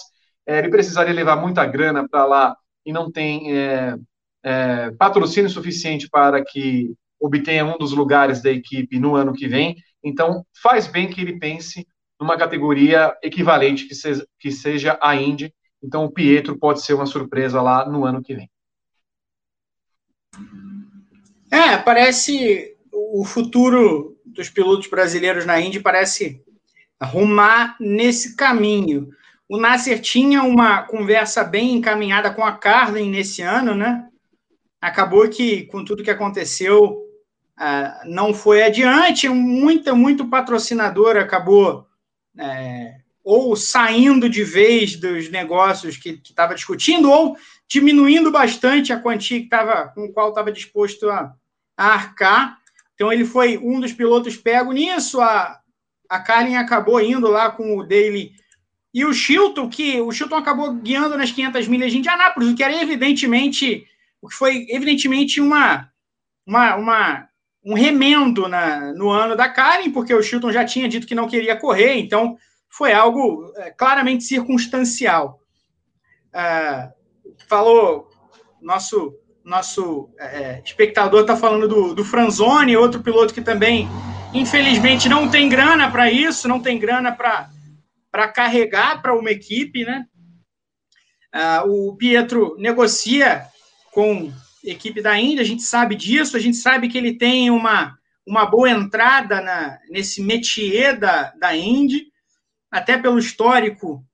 é, 0.47 0.59
ele 0.59 0.69
precisaria 0.69 1.15
levar 1.15 1.37
muita 1.37 1.65
grana 1.65 2.07
para 2.07 2.27
lá 2.27 2.55
e 2.85 2.93
não 2.93 3.11
tem 3.11 3.57
é, 3.57 3.97
é, 4.43 4.91
patrocínio 4.91 5.49
suficiente 5.49 6.07
para 6.07 6.45
que 6.45 6.93
obtenha 7.19 7.65
um 7.65 7.79
dos 7.79 7.93
lugares 7.93 8.43
da 8.43 8.51
equipe 8.51 8.99
no 8.99 9.15
ano 9.15 9.33
que 9.33 9.49
vem, 9.49 9.75
então 10.05 10.45
faz 10.63 10.87
bem 10.87 11.09
que 11.09 11.23
ele 11.23 11.39
pense 11.39 11.87
numa 12.21 12.37
categoria 12.37 13.17
equivalente 13.23 13.87
que 13.87 13.95
seja, 13.95 14.27
que 14.39 14.53
seja 14.53 14.99
a 15.01 15.17
Indy, 15.17 15.55
então 15.83 16.05
o 16.05 16.13
Pietro 16.13 16.59
pode 16.59 16.85
ser 16.85 16.93
uma 16.93 17.07
surpresa 17.07 17.63
lá 17.63 17.89
no 17.89 18.05
ano 18.05 18.23
que 18.23 18.35
vem. 18.35 18.51
É, 21.51 21.79
parece 21.79 22.77
o 22.93 23.25
futuro 23.25 24.17
dos 24.25 24.51
pilotos 24.51 24.87
brasileiros 24.89 25.47
na 25.47 25.61
Indy 25.61 25.81
parece 25.81 26.45
arrumar 26.99 27.77
nesse 27.81 28.37
caminho. 28.37 29.09
O 29.49 29.57
Nasser 29.57 30.01
tinha 30.01 30.43
uma 30.43 30.83
conversa 30.83 31.43
bem 31.43 31.75
encaminhada 31.75 32.33
com 32.33 32.45
a 32.45 32.53
Carlin 32.53 33.11
nesse 33.11 33.43
ano, 33.43 33.75
né? 33.75 34.07
Acabou 34.81 35.29
que, 35.29 35.65
com 35.65 35.85
tudo 35.85 36.05
que 36.05 36.11
aconteceu, 36.11 37.03
uh, 37.59 38.07
não 38.07 38.33
foi 38.33 38.63
adiante. 38.63 39.29
Muita, 39.29 39.95
muito 39.95 40.29
patrocinador 40.29 41.17
acabou 41.17 41.90
é, 42.41 42.95
ou 43.23 43.55
saindo 43.55 44.29
de 44.29 44.43
vez 44.43 44.97
dos 44.97 45.29
negócios 45.31 45.97
que 45.97 46.21
estava 46.25 46.55
discutindo, 46.55 47.11
ou 47.11 47.37
diminuindo 47.69 48.33
bastante 48.33 48.93
a 48.93 49.01
quantia 49.01 49.41
que 49.41 49.49
tava, 49.49 49.89
com 49.89 50.07
o 50.07 50.13
qual 50.13 50.31
estava 50.31 50.51
disposto 50.51 51.09
a, 51.09 51.33
a, 51.77 51.87
arcar. 51.87 52.59
Então, 52.95 53.13
ele 53.13 53.25
foi 53.25 53.59
um 53.59 53.79
dos 53.79 53.93
pilotos 53.93 54.37
pego 54.37 54.73
nisso. 54.73 55.21
A, 55.21 55.61
a 56.09 56.19
Carlin 56.19 56.57
acabou 56.57 57.01
indo 57.01 57.29
lá 57.29 57.51
com 57.51 57.77
o 57.77 57.85
Daily 57.87 58.33
e 58.93 59.05
o 59.05 59.13
Chilton, 59.13 59.69
que 59.69 60.01
o 60.01 60.11
Chilton 60.11 60.37
acabou 60.37 60.75
guiando 60.75 61.17
nas 61.17 61.31
500 61.31 61.69
milhas 61.69 61.93
de 61.93 61.99
Indianápolis, 61.99 62.51
o 62.51 62.57
que 62.57 62.63
era 62.63 62.83
evidentemente, 62.83 63.87
o 64.21 64.29
que 64.29 64.35
foi 64.35 64.67
evidentemente 64.69 65.41
uma, 65.41 65.89
uma, 66.45 66.75
uma 66.75 67.29
um 67.65 67.75
remendo 67.75 68.49
na, 68.49 68.93
no 68.93 69.11
ano 69.11 69.37
da 69.37 69.49
Karen, 69.49 69.91
porque 69.91 70.15
o 70.15 70.23
Chilton 70.23 70.51
já 70.53 70.65
tinha 70.65 70.89
dito 70.89 71.07
que 71.07 71.15
não 71.15 71.29
queria 71.29 71.57
correr, 71.57 71.95
então 71.95 72.37
foi 72.69 72.93
algo 72.93 73.53
é, 73.57 73.71
claramente 73.71 74.25
circunstancial. 74.25 75.41
É, 76.33 76.91
falou, 77.49 78.09
nosso 78.61 79.15
nosso 79.45 80.11
é, 80.19 80.63
espectador 80.65 81.23
está 81.23 81.37
falando 81.37 81.67
do, 81.67 81.95
do 81.95 82.05
Franzoni, 82.05 82.77
outro 82.77 83.03
piloto 83.03 83.35
que 83.35 83.41
também, 83.41 83.89
infelizmente, 84.35 85.09
não 85.09 85.29
tem 85.29 85.49
grana 85.49 85.91
para 85.91 86.11
isso, 86.11 86.47
não 86.47 86.61
tem 86.61 86.79
grana 86.79 87.11
para 87.11 88.29
carregar 88.29 89.01
para 89.01 89.17
uma 89.19 89.31
equipe, 89.31 89.85
né? 89.85 90.05
É, 91.35 91.61
o 91.63 91.97
Pietro 91.97 92.55
negocia 92.59 93.47
com 93.93 94.33
equipe 94.65 95.01
da 95.01 95.19
Índia, 95.19 95.43
a 95.43 95.47
gente 95.47 95.63
sabe 95.63 95.95
disso, 95.95 96.37
a 96.37 96.41
gente 96.41 96.57
sabe 96.57 96.89
que 96.89 96.99
ele 96.99 97.17
tem 97.17 97.51
uma, 97.51 97.99
uma 98.27 98.47
boa 98.47 98.71
entrada 98.71 99.41
na, 99.41 99.79
nesse 99.89 100.23
métier 100.23 100.99
da, 100.99 101.31
da 101.33 101.57
Indy, 101.57 102.07
até 102.71 102.97
pelo 102.97 103.19
histórico 103.19 104.05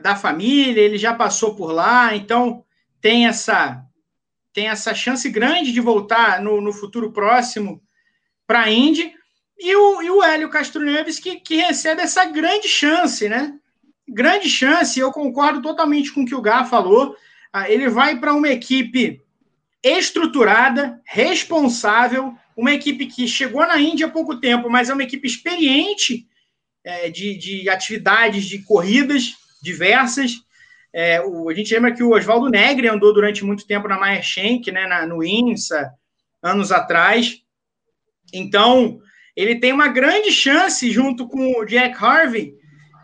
da 0.00 0.16
família, 0.16 0.80
ele 0.80 0.96
já 0.96 1.14
passou 1.14 1.54
por 1.54 1.72
lá, 1.72 2.14
então 2.16 2.64
tem 3.00 3.26
essa 3.26 3.84
tem 4.52 4.68
essa 4.68 4.94
chance 4.94 5.28
grande 5.30 5.72
de 5.72 5.80
voltar 5.80 6.40
no, 6.42 6.60
no 6.60 6.72
futuro 6.74 7.10
próximo 7.10 7.82
para 8.46 8.62
a 8.64 8.70
Indy. 8.70 9.14
E 9.58 9.74
o, 9.74 10.02
e 10.02 10.10
o 10.10 10.22
Hélio 10.22 10.50
Castro 10.50 10.84
Neves, 10.84 11.18
que, 11.18 11.40
que 11.40 11.56
recebe 11.56 12.02
essa 12.02 12.26
grande 12.26 12.68
chance, 12.68 13.28
né? 13.30 13.54
Grande 14.06 14.50
chance, 14.50 15.00
eu 15.00 15.10
concordo 15.10 15.62
totalmente 15.62 16.12
com 16.12 16.22
o 16.22 16.26
que 16.26 16.34
o 16.34 16.42
Gá 16.42 16.64
falou. 16.64 17.16
Ah, 17.50 17.70
ele 17.70 17.88
vai 17.88 18.18
para 18.18 18.34
uma 18.34 18.48
equipe 18.48 19.22
estruturada, 19.82 21.00
responsável, 21.04 22.34
uma 22.56 22.72
equipe 22.72 23.06
que 23.06 23.26
chegou 23.26 23.66
na 23.66 23.80
Índia 23.80 24.06
há 24.06 24.10
pouco 24.10 24.38
tempo, 24.38 24.70
mas 24.70 24.88
é 24.88 24.92
uma 24.92 25.02
equipe 25.02 25.26
experiente 25.26 26.26
é, 26.84 27.08
de, 27.08 27.36
de 27.36 27.68
atividades, 27.68 28.44
de 28.44 28.62
corridas 28.62 29.34
diversas. 29.62 30.42
É, 30.92 31.20
o, 31.22 31.48
a 31.48 31.54
gente 31.54 31.72
lembra 31.72 31.92
que 31.92 32.02
o 32.02 32.14
Oswaldo 32.14 32.48
Negri 32.48 32.88
andou 32.88 33.14
durante 33.14 33.44
muito 33.44 33.66
tempo 33.66 33.88
na 33.88 33.98
Meyer 33.98 34.22
Shank, 34.22 34.70
né, 34.70 34.86
na, 34.86 35.06
no 35.06 35.24
INSA, 35.24 35.92
anos 36.42 36.70
atrás. 36.70 37.40
Então, 38.32 39.00
ele 39.34 39.56
tem 39.56 39.72
uma 39.72 39.88
grande 39.88 40.30
chance, 40.30 40.90
junto 40.90 41.26
com 41.26 41.58
o 41.58 41.64
Jack 41.64 41.96
Harvey, 42.02 42.54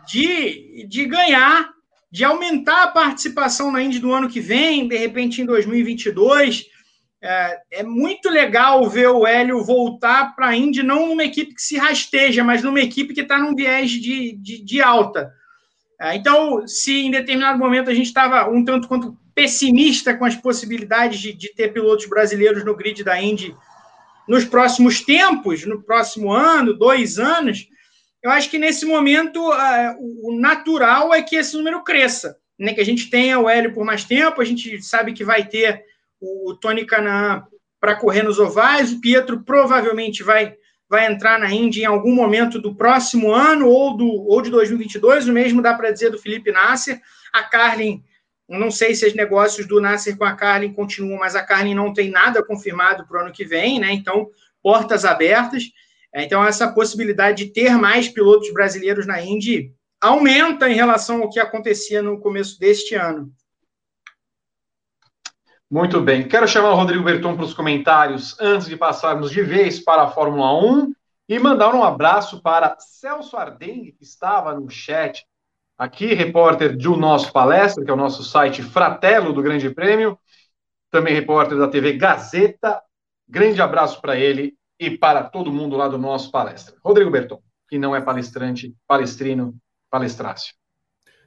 de, 0.07 0.85
de 0.87 1.05
ganhar, 1.05 1.69
de 2.11 2.23
aumentar 2.23 2.83
a 2.83 2.87
participação 2.87 3.71
na 3.71 3.81
Indy 3.81 3.99
do 3.99 4.13
ano 4.13 4.29
que 4.29 4.39
vem, 4.39 4.87
de 4.87 4.97
repente 4.97 5.41
em 5.41 5.45
2022. 5.45 6.65
É, 7.21 7.59
é 7.71 7.83
muito 7.83 8.29
legal 8.29 8.89
ver 8.89 9.09
o 9.09 9.27
Hélio 9.27 9.63
voltar 9.63 10.35
para 10.35 10.47
a 10.47 10.55
Indy, 10.55 10.81
não 10.81 11.07
numa 11.07 11.23
equipe 11.23 11.53
que 11.53 11.61
se 11.61 11.77
rasteja, 11.77 12.43
mas 12.43 12.63
numa 12.63 12.79
equipe 12.79 13.13
que 13.13 13.21
está 13.21 13.37
num 13.37 13.55
viés 13.55 13.91
de, 13.91 14.33
de, 14.37 14.63
de 14.63 14.81
alta. 14.81 15.31
É, 16.01 16.15
então, 16.15 16.65
se 16.65 16.93
em 16.93 17.11
determinado 17.11 17.59
momento 17.59 17.89
a 17.89 17.93
gente 17.93 18.07
estava 18.07 18.49
um 18.49 18.63
tanto 18.63 18.87
quanto 18.87 19.17
pessimista 19.35 20.13
com 20.15 20.25
as 20.25 20.35
possibilidades 20.35 21.19
de, 21.19 21.33
de, 21.33 21.53
ter 21.53 21.73
pilotos 21.73 22.05
brasileiros 22.07 22.63
no 22.63 22.75
grid 22.75 23.03
da 23.03 23.21
Indy 23.21 23.55
nos 24.27 24.45
próximos 24.45 25.01
tempos, 25.01 25.65
no 25.65 25.81
próximo 25.81 26.31
ano, 26.31 26.73
dois 26.73 27.19
anos, 27.19 27.67
eu 28.21 28.31
acho 28.31 28.49
que 28.49 28.57
nesse 28.57 28.85
momento 28.85 29.39
uh, 29.49 30.27
o 30.27 30.39
natural 30.39 31.13
é 31.13 31.21
que 31.21 31.35
esse 31.35 31.55
número 31.55 31.83
cresça, 31.83 32.37
né? 32.57 32.73
que 32.73 32.81
a 32.81 32.85
gente 32.85 33.09
tenha 33.09 33.39
o 33.39 33.49
Hélio 33.49 33.73
por 33.73 33.85
mais 33.85 34.03
tempo, 34.03 34.41
a 34.41 34.45
gente 34.45 34.81
sabe 34.81 35.13
que 35.13 35.23
vai 35.23 35.47
ter 35.47 35.83
o, 36.19 36.53
Tony 36.55 36.85
Canaan 36.85 37.43
para 37.79 37.95
correr 37.95 38.23
nos 38.23 38.39
ovais, 38.39 38.91
o 38.91 38.99
Pietro 38.99 39.41
provavelmente 39.43 40.23
vai 40.23 40.55
vai 40.89 41.05
entrar 41.05 41.39
na 41.39 41.53
Indy 41.53 41.81
em 41.81 41.85
algum 41.85 42.11
momento 42.15 42.59
do 42.59 42.73
próximo 42.73 43.31
ano 43.31 43.67
ou, 43.67 43.95
do, 43.95 44.07
ou 44.07 44.41
de 44.41 44.49
2022, 44.49 45.27
o 45.27 45.31
mesmo 45.31 45.61
dá 45.61 45.75
para 45.75 45.91
dizer 45.91 46.09
do 46.09 46.17
Felipe 46.17 46.51
Nasser. 46.51 46.99
A 47.31 47.43
Carlin, 47.43 48.03
não 48.49 48.71
sei 48.71 48.95
se 48.95 49.05
os 49.05 49.13
negócios 49.13 49.67
do 49.67 49.79
Nasser 49.79 50.17
com 50.17 50.25
a 50.25 50.33
Carlin 50.33 50.73
continuam, 50.73 51.19
mas 51.19 51.35
a 51.35 51.43
Carlin 51.43 51.75
não 51.75 51.93
tem 51.93 52.09
nada 52.09 52.43
confirmado 52.43 53.05
para 53.05 53.19
o 53.19 53.21
ano 53.25 53.31
que 53.31 53.45
vem, 53.45 53.79
né? 53.79 53.91
Então, 53.91 54.31
portas 54.63 55.05
abertas. 55.05 55.65
É, 56.13 56.23
então, 56.23 56.43
essa 56.43 56.71
possibilidade 56.71 57.45
de 57.45 57.51
ter 57.51 57.71
mais 57.77 58.07
pilotos 58.07 58.51
brasileiros 58.51 59.05
na 59.05 59.21
Indy 59.21 59.73
aumenta 60.01 60.69
em 60.69 60.75
relação 60.75 61.21
ao 61.21 61.29
que 61.29 61.39
acontecia 61.39 62.01
no 62.01 62.19
começo 62.19 62.59
deste 62.59 62.95
ano. 62.95 63.31
Muito 65.69 66.01
bem. 66.01 66.27
Quero 66.27 66.47
chamar 66.47 66.71
o 66.71 66.75
Rodrigo 66.75 67.03
Berton 67.03 67.35
para 67.35 67.45
os 67.45 67.53
comentários 67.53 68.35
antes 68.39 68.67
de 68.67 68.75
passarmos 68.75 69.29
de 69.29 69.43
vez 69.43 69.79
para 69.79 70.03
a 70.03 70.09
Fórmula 70.09 70.51
1 70.63 70.93
e 71.27 71.37
mandar 71.37 71.75
um 71.75 71.83
abraço 71.83 72.41
para 72.41 72.75
Celso 72.79 73.37
Ardengue, 73.37 73.91
que 73.91 74.03
estava 74.03 74.55
no 74.55 74.67
chat 74.67 75.27
aqui, 75.77 76.15
repórter 76.15 76.75
do 76.75 76.97
nosso 76.97 77.31
palestra, 77.31 77.85
que 77.85 77.91
é 77.91 77.93
o 77.93 77.97
nosso 77.97 78.23
site 78.23 78.63
Fratelo 78.63 79.31
do 79.31 79.43
Grande 79.43 79.69
Prêmio, 79.69 80.17
também 80.89 81.13
repórter 81.13 81.55
da 81.57 81.67
TV 81.67 81.93
Gazeta. 81.93 82.81
Grande 83.27 83.61
abraço 83.61 84.01
para 84.01 84.17
ele 84.17 84.57
e 84.79 84.89
para 84.89 85.23
todo 85.23 85.51
mundo 85.51 85.75
lá 85.75 85.87
do 85.87 85.97
nosso 85.97 86.31
palestra. 86.31 86.75
Rodrigo 86.83 87.11
Berton, 87.11 87.41
que 87.67 87.77
não 87.77 87.95
é 87.95 88.01
palestrante, 88.01 88.73
palestrino, 88.87 89.55
palestrácio. 89.89 90.53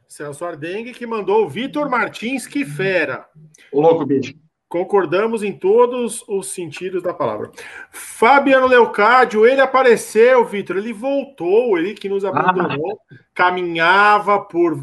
Celso 0.09 0.45
Ardengue, 0.45 0.93
que 0.93 1.07
mandou 1.07 1.45
o 1.45 1.49
Vitor 1.49 1.89
Martins, 1.89 2.47
que 2.47 2.65
fera. 2.65 3.27
O 3.73 3.81
louco, 3.81 4.05
bicho. 4.05 4.35
Concordamos 4.69 5.43
em 5.43 5.53
todos 5.53 6.25
os 6.27 6.49
sentidos 6.49 7.03
da 7.03 7.13
palavra. 7.13 7.51
Fabiano 7.91 8.67
Leocádio, 8.67 9.47
ele 9.47 9.61
apareceu, 9.61 10.45
Vitor, 10.47 10.79
ele 10.79 10.95
voltou, 10.95 11.77
ele 11.77 11.93
que 11.93 12.09
nos 12.09 12.25
abandonou, 12.25 12.99
ah. 13.11 13.17
caminhava 13.35 14.41
por 14.41 14.83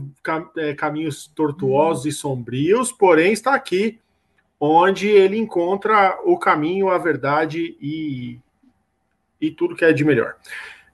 é, 0.57 0.75
caminhos 0.75 1.27
tortuosos 1.27 2.05
e 2.05 2.11
sombrios, 2.11 2.91
porém 2.91 3.31
está 3.31 3.55
aqui, 3.55 3.99
onde 4.59 5.07
ele 5.07 5.37
encontra 5.37 6.19
o 6.23 6.37
caminho, 6.37 6.89
a 6.89 6.99
verdade 6.99 7.75
e, 7.81 8.39
e 9.39 9.51
tudo 9.51 9.75
que 9.75 9.85
é 9.85 9.93
de 9.93 10.03
melhor. 10.03 10.35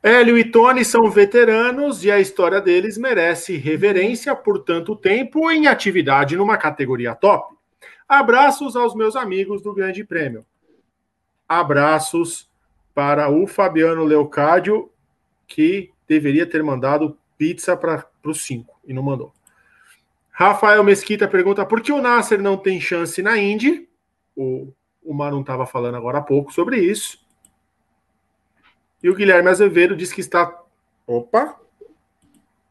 Hélio 0.02 0.38
e 0.38 0.46
Tony 0.46 0.86
são 0.86 1.10
veteranos 1.10 2.06
e 2.06 2.12
a 2.12 2.20
história 2.20 2.62
deles 2.62 2.96
merece 2.96 3.58
reverência 3.58 4.36
por 4.36 4.60
tanto 4.60 4.96
tempo 4.96 5.50
em 5.50 5.66
atividade 5.66 6.38
numa 6.38 6.58
categoria 6.58 7.16
top. 7.16 7.56
Abraços 8.08 8.76
aos 8.76 8.94
meus 8.94 9.16
amigos 9.16 9.64
do 9.64 9.74
Grande 9.74 10.04
Prêmio. 10.04 10.46
Abraços 11.50 12.48
para 12.94 13.30
o 13.30 13.48
Fabiano 13.48 14.04
Leocádio, 14.04 14.92
que 15.48 15.92
deveria 16.08 16.46
ter 16.46 16.62
mandado 16.62 17.18
pizza 17.36 17.76
para 17.76 18.06
os 18.24 18.46
cinco 18.46 18.80
e 18.86 18.94
não 18.94 19.02
mandou. 19.02 19.34
Rafael 20.30 20.84
Mesquita 20.84 21.28
pergunta 21.28 21.66
por 21.66 21.82
que 21.82 21.92
o 21.92 22.02
Nasser 22.02 22.40
não 22.40 22.58
tem 22.58 22.80
chance 22.80 23.22
na 23.24 23.40
Indy. 23.40 23.90
O, 24.36 24.72
o 25.04 25.40
estava 25.40 25.66
falando 25.66 25.96
agora 25.96 26.20
há 26.20 26.22
pouco 26.22 26.54
sobre 26.54 26.78
isso. 26.78 27.25
E 29.02 29.10
o 29.10 29.16
Guilherme 29.16 29.50
Azevedo 29.50 29.96
diz 29.96 30.12
que 30.12 30.22
está. 30.22 30.62
Opa! 31.06 31.60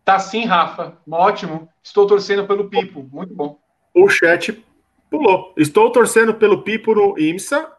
Tá 0.05 0.19
sim, 0.19 0.45
Rafa. 0.45 0.99
Ótimo. 1.11 1.69
Estou 1.83 2.07
torcendo 2.07 2.47
pelo 2.47 2.69
Pipo. 2.69 3.09
Muito 3.11 3.35
bom. 3.35 3.59
O 3.95 4.09
chat 4.09 4.65
pulou. 5.11 5.55
Estou 5.57 5.91
torcendo 5.91 6.35
pelo 6.35 6.63
Pipo 6.63 6.95
no 6.95 7.19
IMSA. 7.19 7.73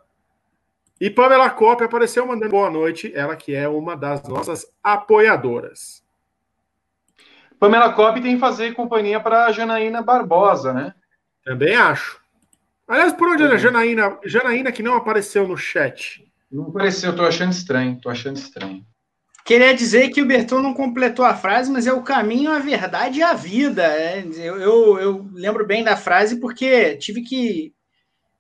E 1.00 1.10
Pamela 1.10 1.50
Cop 1.50 1.84
apareceu 1.84 2.26
mandando 2.26 2.52
boa 2.52 2.70
noite. 2.70 3.12
Ela 3.14 3.36
que 3.36 3.54
é 3.54 3.68
uma 3.68 3.96
das 3.96 4.24
nossas 4.24 4.66
apoiadoras. 4.84 6.04
Pamela 7.60 7.94
Cop 7.94 8.20
tem 8.22 8.36
que 8.36 8.40
fazer 8.40 8.74
companhia 8.74 9.20
para 9.20 9.46
a 9.46 9.52
Janaína 9.52 10.02
Barbosa, 10.02 10.74
né? 10.74 10.96
Também 11.44 11.76
acho. 11.76 12.20
Aliás, 12.88 13.14
por 13.14 13.30
onde 13.30 13.44
é. 13.44 13.48
a 13.48 13.58
Janaína? 13.58 14.18
Janaína 14.24 14.72
que 14.72 14.84
não 14.84 14.96
apareceu 14.96 15.48
no 15.48 15.58
chat. 15.58 16.24
Não 16.52 16.72
pareceu, 16.72 17.12
eu 17.12 17.16
tô 17.16 17.24
achando 17.24 17.52
estranho, 17.52 18.00
tô 18.00 18.10
achando 18.10 18.38
estranho. 18.38 18.86
Queria 19.46 19.76
dizer 19.76 20.10
que 20.10 20.22
o 20.22 20.26
Berton 20.26 20.60
não 20.60 20.74
completou 20.74 21.24
a 21.24 21.36
frase, 21.36 21.72
mas 21.72 21.86
é 21.86 21.94
o 21.94 22.02
caminho, 22.02 22.52
a 22.52 22.58
verdade 22.58 23.20
e 23.20 23.24
a 23.24 23.34
vida. 23.34 23.84
É, 23.84 24.26
eu, 24.38 24.60
eu, 24.60 25.00
eu, 25.00 25.30
lembro 25.34 25.68
bem 25.68 25.84
da 25.84 25.96
frase 25.96 26.40
porque 26.40 26.96
tive 26.98 27.22
que 27.22 27.72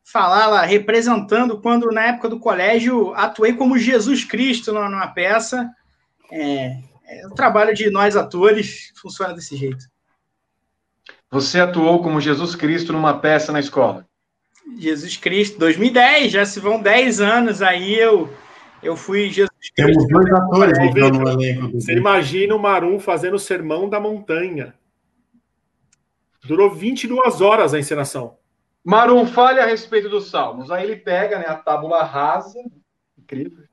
falar 0.03 0.47
lá, 0.47 0.61
representando 0.63 1.61
quando, 1.61 1.91
na 1.91 2.07
época 2.07 2.29
do 2.29 2.39
colégio, 2.39 3.13
atuei 3.13 3.53
como 3.53 3.77
Jesus 3.77 4.23
Cristo 4.23 4.73
numa 4.73 5.07
peça. 5.07 5.69
É, 6.31 6.79
é, 7.07 7.27
o 7.27 7.35
trabalho 7.35 7.75
de 7.75 7.89
nós 7.91 8.15
atores 8.15 8.91
funciona 8.99 9.33
desse 9.33 9.55
jeito. 9.55 9.85
Você 11.29 11.59
atuou 11.59 12.01
como 12.01 12.19
Jesus 12.19 12.55
Cristo 12.55 12.93
numa 12.93 13.19
peça 13.19 13.51
na 13.51 13.59
escola? 13.59 14.07
Jesus 14.77 15.17
Cristo, 15.17 15.59
2010, 15.59 16.31
já 16.31 16.45
se 16.45 16.59
vão 16.59 16.81
10 16.81 17.21
anos 17.21 17.61
aí, 17.61 17.93
eu, 17.93 18.33
eu 18.81 18.95
fui 18.95 19.29
Jesus 19.29 19.49
Cristo. 19.75 19.75
Temos 19.75 20.07
dois 20.07 20.31
atores 20.31 20.77
então, 20.79 21.09
no 21.09 21.29
elenco. 21.29 21.71
Você 21.73 21.93
imagina 21.93 22.55
o 22.55 22.59
Marum 22.59 22.99
fazendo 22.99 23.35
o 23.35 23.39
Sermão 23.39 23.87
da 23.87 23.99
Montanha. 23.99 24.73
Durou 26.43 26.69
22 26.69 27.41
horas 27.41 27.73
a 27.73 27.79
encenação. 27.79 28.37
Marum 28.83 29.25
fale 29.25 29.59
a 29.59 29.65
respeito 29.65 30.09
dos 30.09 30.29
salmos. 30.29 30.69
Aí 30.69 30.83
ele 30.83 30.95
pega 30.95 31.39
né, 31.39 31.45
a 31.47 31.55
tábula 31.55 32.03
rasa. 32.03 32.59
Incrível. 33.17 33.63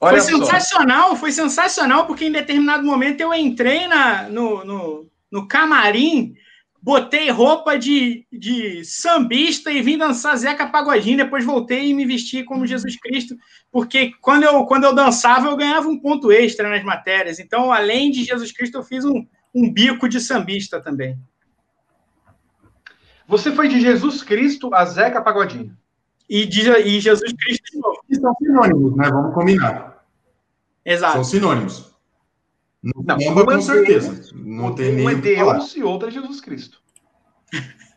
Olha 0.00 0.22
foi 0.22 0.32
sensacional, 0.32 1.16
foi 1.16 1.32
sensacional, 1.32 2.06
porque 2.06 2.24
em 2.24 2.32
determinado 2.32 2.82
momento 2.82 3.20
eu 3.20 3.34
entrei 3.34 3.86
na, 3.86 4.22
no, 4.30 4.64
no, 4.64 5.10
no 5.30 5.46
camarim 5.46 6.34
botei 6.82 7.30
roupa 7.30 7.78
de, 7.78 8.26
de 8.32 8.84
sambista 8.84 9.70
e 9.70 9.82
vim 9.82 9.98
dançar 9.98 10.36
Zeca 10.36 10.66
Pagodinho. 10.66 11.18
Depois 11.18 11.44
voltei 11.44 11.90
e 11.90 11.94
me 11.94 12.06
vesti 12.06 12.42
como 12.42 12.66
Jesus 12.66 12.96
Cristo, 12.98 13.36
porque 13.70 14.12
quando 14.20 14.44
eu, 14.44 14.64
quando 14.64 14.84
eu 14.84 14.94
dançava, 14.94 15.48
eu 15.48 15.56
ganhava 15.56 15.88
um 15.88 15.98
ponto 15.98 16.32
extra 16.32 16.68
nas 16.68 16.82
matérias. 16.82 17.38
Então, 17.38 17.72
além 17.72 18.10
de 18.10 18.24
Jesus 18.24 18.52
Cristo, 18.52 18.78
eu 18.78 18.82
fiz 18.82 19.04
um, 19.04 19.26
um 19.54 19.70
bico 19.70 20.08
de 20.08 20.20
sambista 20.20 20.80
também. 20.80 21.18
Você 23.26 23.52
foi 23.52 23.68
de 23.68 23.80
Jesus 23.80 24.22
Cristo 24.22 24.74
a 24.74 24.84
Zeca 24.84 25.22
Pagodinho. 25.22 25.76
E, 26.28 26.46
de, 26.46 26.68
e 26.70 27.00
Jesus 27.00 27.32
Cristo 27.32 27.64
de 27.72 27.78
novo. 27.78 28.00
Que 28.06 28.14
são 28.16 28.34
sinônimos, 28.40 28.96
né? 28.96 29.08
Vamos 29.10 29.34
combinar. 29.34 30.04
Exato. 30.84 31.14
São 31.14 31.24
sinônimos. 31.24 31.89
Não, 32.82 33.02
Não, 33.02 33.44
com 33.44 33.52
é 33.52 33.60
certeza. 33.60 34.12
Deus, 34.14 34.32
Não 34.32 34.74
tem 34.74 34.92
um 34.92 34.96
nem 34.96 35.08
é 35.08 35.14
que. 35.14 35.20
Deus 35.20 35.76
e 35.76 35.82
outro 35.82 36.08
é 36.08 36.10
Jesus 36.10 36.40
Cristo. 36.40 36.80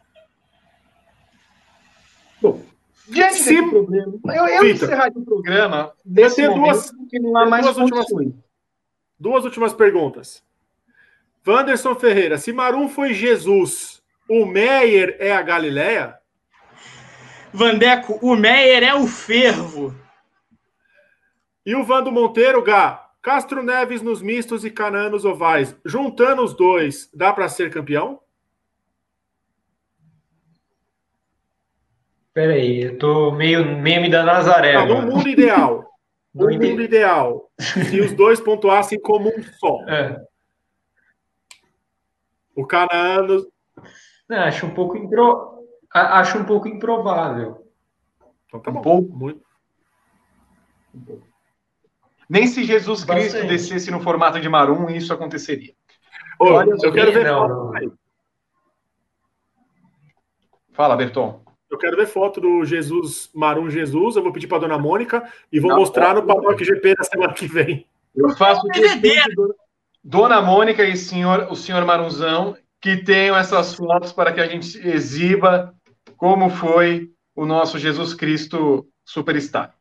Bom, 2.42 2.62
diante 3.08 3.36
Se- 3.36 3.56
desse 3.56 3.70
problema, 3.70 4.14
eu, 4.26 4.48
eu 4.48 4.62
Vitor, 4.64 4.88
encerraria 4.90 5.18
o 5.18 5.26
programa 5.26 5.94
nesse 6.06 6.36
tenho 6.36 6.52
momento, 6.52 6.72
duas- 6.74 6.92
porque 6.92 7.20
não 7.20 7.38
há 7.38 7.46
mais 7.46 7.64
duas 7.66 7.78
últimas-. 7.78 8.34
Duas 9.20 9.46
últimas 9.46 9.74
perguntas. 9.74 10.44
Wanderson 11.48 11.96
Ferreira, 11.96 12.38
se 12.38 12.52
Marum 12.52 12.90
foi 12.90 13.14
Jesus, 13.14 14.02
o 14.30 14.46
Meyer 14.46 15.16
é 15.20 15.32
a 15.34 15.42
Galileia? 15.42 16.18
Vandeco, 17.54 18.18
o 18.22 18.36
Meyer 18.36 18.84
é 18.84 18.96
o 18.96 19.06
fervo. 19.08 19.96
E 21.66 21.76
o 21.76 21.84
Vando 21.84 22.12
Monteiro, 22.12 22.62
Gá, 22.62 23.03
Castro 23.24 23.64
Neves 23.64 24.02
nos 24.02 24.22
mistos 24.22 24.66
e 24.66 24.70
Canaã 24.70 25.10
nos 25.10 25.24
ovais. 25.24 25.74
Juntando 25.86 26.44
os 26.44 26.54
dois, 26.54 27.10
dá 27.14 27.32
para 27.32 27.48
ser 27.48 27.72
campeão? 27.72 28.20
Pera 32.34 32.54
aí, 32.54 32.84
eu 32.84 32.98
tô 32.98 33.32
meio 33.32 33.64
meme 33.78 34.10
da 34.10 34.24
Nazaré. 34.24 34.74
Não, 34.74 35.02
no 35.02 35.12
mundo 35.16 35.28
ideal. 35.28 35.90
No 36.36 36.48
mundo 36.50 36.82
ideal. 36.82 37.52
Se 37.60 38.02
os 38.02 38.12
dois 38.12 38.41
pontuassem 38.41 39.00
como 39.00 39.30
um 39.30 39.44
só. 39.60 39.88
É. 39.88 40.20
O 42.56 42.66
Canaã 42.66 43.22
nos... 43.22 43.48
Não, 44.28 44.40
acho 44.40 44.66
um 44.66 44.74
pouco 44.74 44.98
impro... 44.98 45.64
acho 45.91 46.40
um 46.40 46.44
pouco 46.44 46.68
improvável. 46.68 47.72
Então 48.48 48.60
tá 48.62 48.72
Um 48.72 48.74
bom. 48.74 48.82
pouco. 48.82 49.16
Muito- 49.16 49.44
Nem 52.34 52.48
se 52.48 52.64
Jesus 52.64 53.04
Cristo 53.06 53.34
Bastante. 53.34 53.48
descesse 53.48 53.92
no 53.92 54.00
formato 54.00 54.40
de 54.40 54.50
Marum, 54.50 54.90
isso 54.90 55.14
aconteceria. 55.14 55.72
Ô, 56.40 56.46
Olha, 56.46 56.74
eu 56.82 56.92
quero 56.92 57.12
ver 57.12 57.26
não, 57.26 57.48
foto 57.48 57.74
não. 57.80 57.94
Fala, 60.74 60.96
Berton. 60.96 61.44
Eu 61.70 61.78
quero 61.78 61.96
ver 61.96 62.08
foto 62.08 62.42
do 62.42 62.66
Jesus, 62.66 63.30
Marum 63.36 63.70
Jesus. 63.70 64.16
Eu 64.16 64.24
vou 64.24 64.34
pedir 64.34 64.48
para 64.48 64.58
dona 64.58 64.80
Mônica 64.80 65.24
e 65.52 65.60
vou 65.60 65.70
Não, 65.70 65.78
mostrar 65.78 66.16
no 66.16 66.22
não. 66.22 66.28
Paddock 66.28 66.64
GP 66.66 66.96
na 66.98 67.04
semana 67.04 67.34
que 67.34 67.46
vem. 67.46 67.86
Eu 68.16 68.30
faço 68.32 68.66
questão 68.70 69.00
de 69.00 69.36
Dona- 69.36 69.54
Dona 70.04 70.42
Mônica 70.42 70.84
e 70.84 70.98
senhor, 70.98 71.48
o 71.52 71.56
senhor 71.56 71.86
Marunzão 71.86 72.58
que 72.82 72.98
tenham 72.98 73.38
essas 73.38 73.76
fotos 73.76 74.12
para 74.12 74.32
que 74.34 74.42
a 74.42 74.48
gente 74.48 74.76
exiba 74.88 75.72
como 76.18 76.50
foi 76.50 77.12
o 77.36 77.46
nosso 77.46 77.78
Jesus 77.78 78.16
Cristo 78.16 78.88
Superstar. 79.06 79.76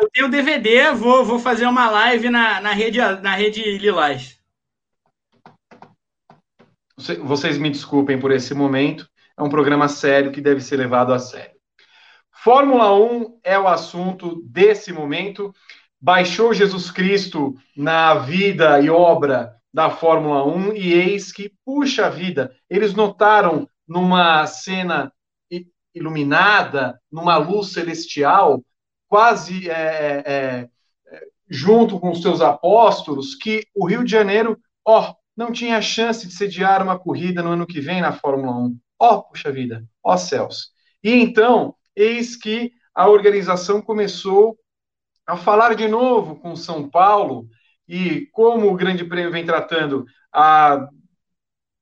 Eu 0.00 0.08
tenho 0.10 0.30
DVD, 0.30 0.92
vou, 0.92 1.24
vou 1.24 1.38
fazer 1.38 1.66
uma 1.66 1.90
live 1.90 2.30
na, 2.30 2.60
na, 2.60 2.72
rede, 2.72 2.98
na 2.98 3.34
rede 3.34 3.78
Lilás. 3.78 4.38
Você- 6.96 7.16
Vocês 7.18 7.58
me 7.58 7.70
desculpem 7.70 8.18
por 8.18 8.30
esse 8.32 8.54
momento, 8.54 9.08
é 9.36 9.42
um 9.42 9.48
programa 9.50 9.88
sério 9.88 10.32
que 10.32 10.40
deve 10.40 10.60
ser 10.60 10.76
levado 10.76 11.12
a 11.12 11.18
sério. 11.18 11.52
Fórmula 12.32 12.92
1 12.94 13.38
é 13.44 13.58
o 13.58 13.68
assunto 13.68 14.42
desse 14.44 14.92
momento. 14.92 15.54
Baixou 16.00 16.52
Jesus 16.52 16.90
Cristo 16.90 17.54
na 17.76 18.14
vida 18.14 18.80
e 18.80 18.90
obra 18.90 19.54
da 19.72 19.88
Fórmula 19.90 20.44
1 20.44 20.72
e 20.74 20.92
eis 20.92 21.30
que, 21.30 21.52
puxa 21.64 22.10
vida, 22.10 22.54
eles 22.68 22.94
notaram 22.94 23.68
numa 23.86 24.44
cena 24.46 25.12
iluminada, 25.94 26.98
numa 27.10 27.36
luz 27.36 27.72
celestial, 27.72 28.62
quase 29.12 29.68
é, 29.68 30.22
é, 30.24 30.68
é, 31.06 31.20
junto 31.46 32.00
com 32.00 32.12
os 32.12 32.22
seus 32.22 32.40
apóstolos, 32.40 33.34
que 33.34 33.66
o 33.74 33.84
Rio 33.84 34.02
de 34.02 34.10
Janeiro, 34.10 34.58
ó, 34.86 35.14
não 35.36 35.52
tinha 35.52 35.82
chance 35.82 36.26
de 36.26 36.32
sediar 36.32 36.82
uma 36.82 36.98
corrida 36.98 37.42
no 37.42 37.50
ano 37.50 37.66
que 37.66 37.78
vem 37.78 38.00
na 38.00 38.14
Fórmula 38.14 38.56
1. 38.56 38.78
Ó, 38.98 39.20
puxa 39.20 39.52
vida, 39.52 39.84
ó 40.02 40.16
céus. 40.16 40.70
E 41.04 41.12
então, 41.12 41.74
eis 41.94 42.36
que 42.36 42.72
a 42.94 43.06
organização 43.06 43.82
começou 43.82 44.58
a 45.26 45.36
falar 45.36 45.74
de 45.74 45.86
novo 45.88 46.36
com 46.36 46.56
São 46.56 46.88
Paulo 46.88 47.46
e 47.86 48.28
como 48.32 48.70
o 48.72 48.74
Grande 48.74 49.04
Prêmio 49.04 49.30
vem 49.30 49.44
tratando 49.44 50.06
há 50.32 50.88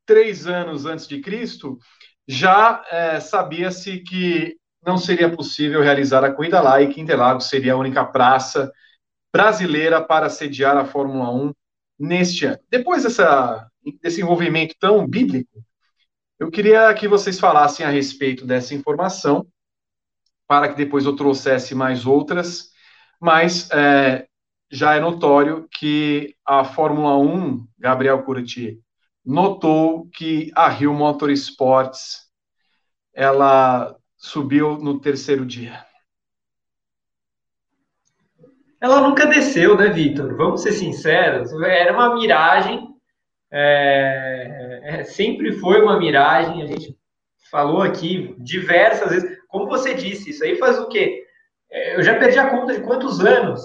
três 0.05 0.48
anos 0.48 0.85
antes 0.85 1.07
de 1.07 1.20
Cristo, 1.20 1.78
já 2.27 2.85
eh, 2.90 3.20
sabia-se 3.20 4.01
que 4.01 4.59
não 4.85 4.97
seria 4.97 5.35
possível 5.35 5.82
realizar 5.82 6.24
a 6.24 6.32
corrida 6.32 6.61
lá 6.61 6.81
e 6.81 6.93
que 6.93 7.01
Interlagos 7.01 7.48
seria 7.48 7.74
a 7.74 7.77
única 7.77 8.05
praça 8.05 8.73
brasileira 9.32 10.02
para 10.02 10.28
sediar 10.28 10.77
a 10.77 10.85
Fórmula 10.85 11.31
1 11.31 11.52
neste 11.98 12.47
ano. 12.47 12.59
Depois 12.69 13.02
dessa, 13.02 13.69
desse 14.02 14.20
envolvimento 14.20 14.74
tão 14.78 15.07
bíblico, 15.07 15.62
eu 16.39 16.51
queria 16.51 16.93
que 16.94 17.07
vocês 17.07 17.39
falassem 17.39 17.85
a 17.85 17.90
respeito 17.90 18.47
dessa 18.47 18.74
informação, 18.74 19.47
para 20.48 20.69
que 20.69 20.77
depois 20.77 21.05
eu 21.05 21.15
trouxesse 21.15 21.74
mais 21.74 22.07
outras, 22.07 22.70
mas 23.20 23.70
é, 23.70 24.27
já 24.70 24.94
é 24.94 25.01
notório 25.01 25.69
que 25.70 26.35
a 26.44 26.65
Fórmula 26.65 27.16
1, 27.19 27.69
Gabriel 27.78 28.23
Curti, 28.23 28.81
notou 29.24 30.09
que 30.09 30.51
a 30.55 30.69
Rio 30.69 30.94
Motorsports 30.94 32.31
ela 33.12 33.94
subiu 34.21 34.77
no 34.77 35.01
terceiro 35.01 35.47
dia. 35.47 35.85
Ela 38.81 39.01
nunca 39.01 39.27
desceu, 39.27 39.77
né, 39.77 39.89
Vitor? 39.89 40.37
Vamos 40.37 40.63
ser 40.63 40.73
sinceros. 40.73 41.53
Era 41.63 41.93
uma 41.93 42.15
miragem. 42.15 42.89
é, 43.51 44.81
é, 44.85 45.05
sempre 45.05 45.53
foi 45.55 45.81
uma 45.83 45.99
miragem. 45.99 46.63
A 46.63 46.67
gente 46.67 46.97
falou 47.51 47.83
aqui 47.83 48.35
diversas 48.39 49.11
vezes. 49.11 49.39
Como 49.49 49.67
você 49.67 49.95
disse, 49.95 50.31
isso 50.31 50.45
aí 50.45 50.57
faz 50.57 50.79
o 50.79 50.89
quê? 50.89 51.25
É, 51.71 51.97
Eu 51.97 52.03
já 52.03 52.19
perdi 52.19 52.39
a 52.39 52.51
conta 52.51 52.75
de 52.75 52.83
quantos 52.83 53.21
anos 53.21 53.61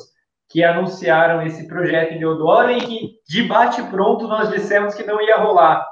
que 0.49 0.64
anunciaram 0.64 1.41
esse 1.45 1.68
projeto 1.68 2.14
em 2.14 2.19
Deodoro 2.19 2.72
e 2.72 2.80
que, 2.80 3.19
de 3.27 3.44
bate-pronto, 3.44 4.27
nós 4.27 4.49
dissemos 4.49 4.95
que 4.95 5.03
não 5.03 5.22
ia 5.22 5.38
rolar. 5.38 5.86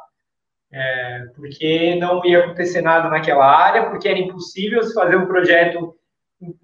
É, 0.75 1.25
porque 1.35 1.95
não 1.95 2.25
ia 2.25 2.39
acontecer 2.39 2.81
nada 2.81 3.07
naquela 3.07 3.45
área, 3.45 3.91
porque 3.91 4.07
era 4.07 4.17
impossível 4.17 4.81
se 4.81 4.93
fazer 4.93 5.15
um 5.15 5.27
projeto 5.27 5.93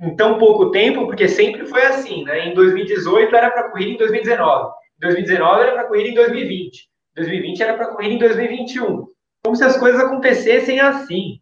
em 0.01 0.15
tão 0.15 0.39
pouco 0.39 0.71
tempo, 0.71 1.05
porque 1.05 1.27
sempre 1.27 1.65
foi 1.67 1.83
assim, 1.83 2.23
né? 2.23 2.47
Em 2.47 2.55
2018 2.55 3.35
era 3.35 3.51
para 3.51 3.69
corrida 3.69 3.91
em 3.91 3.97
2019, 3.97 4.67
em 4.67 4.99
2019 5.01 5.61
era 5.61 5.73
para 5.73 5.83
corrida 5.83 6.09
em 6.09 6.13
2020, 6.15 6.77
em 6.79 7.15
2020 7.15 7.63
era 7.63 7.73
para 7.75 7.87
corrida 7.87 8.15
em 8.15 8.17
2021. 8.17 9.05
Como 9.43 9.55
se 9.55 9.63
as 9.63 9.77
coisas 9.77 10.01
acontecessem 10.01 10.79
assim. 10.79 11.39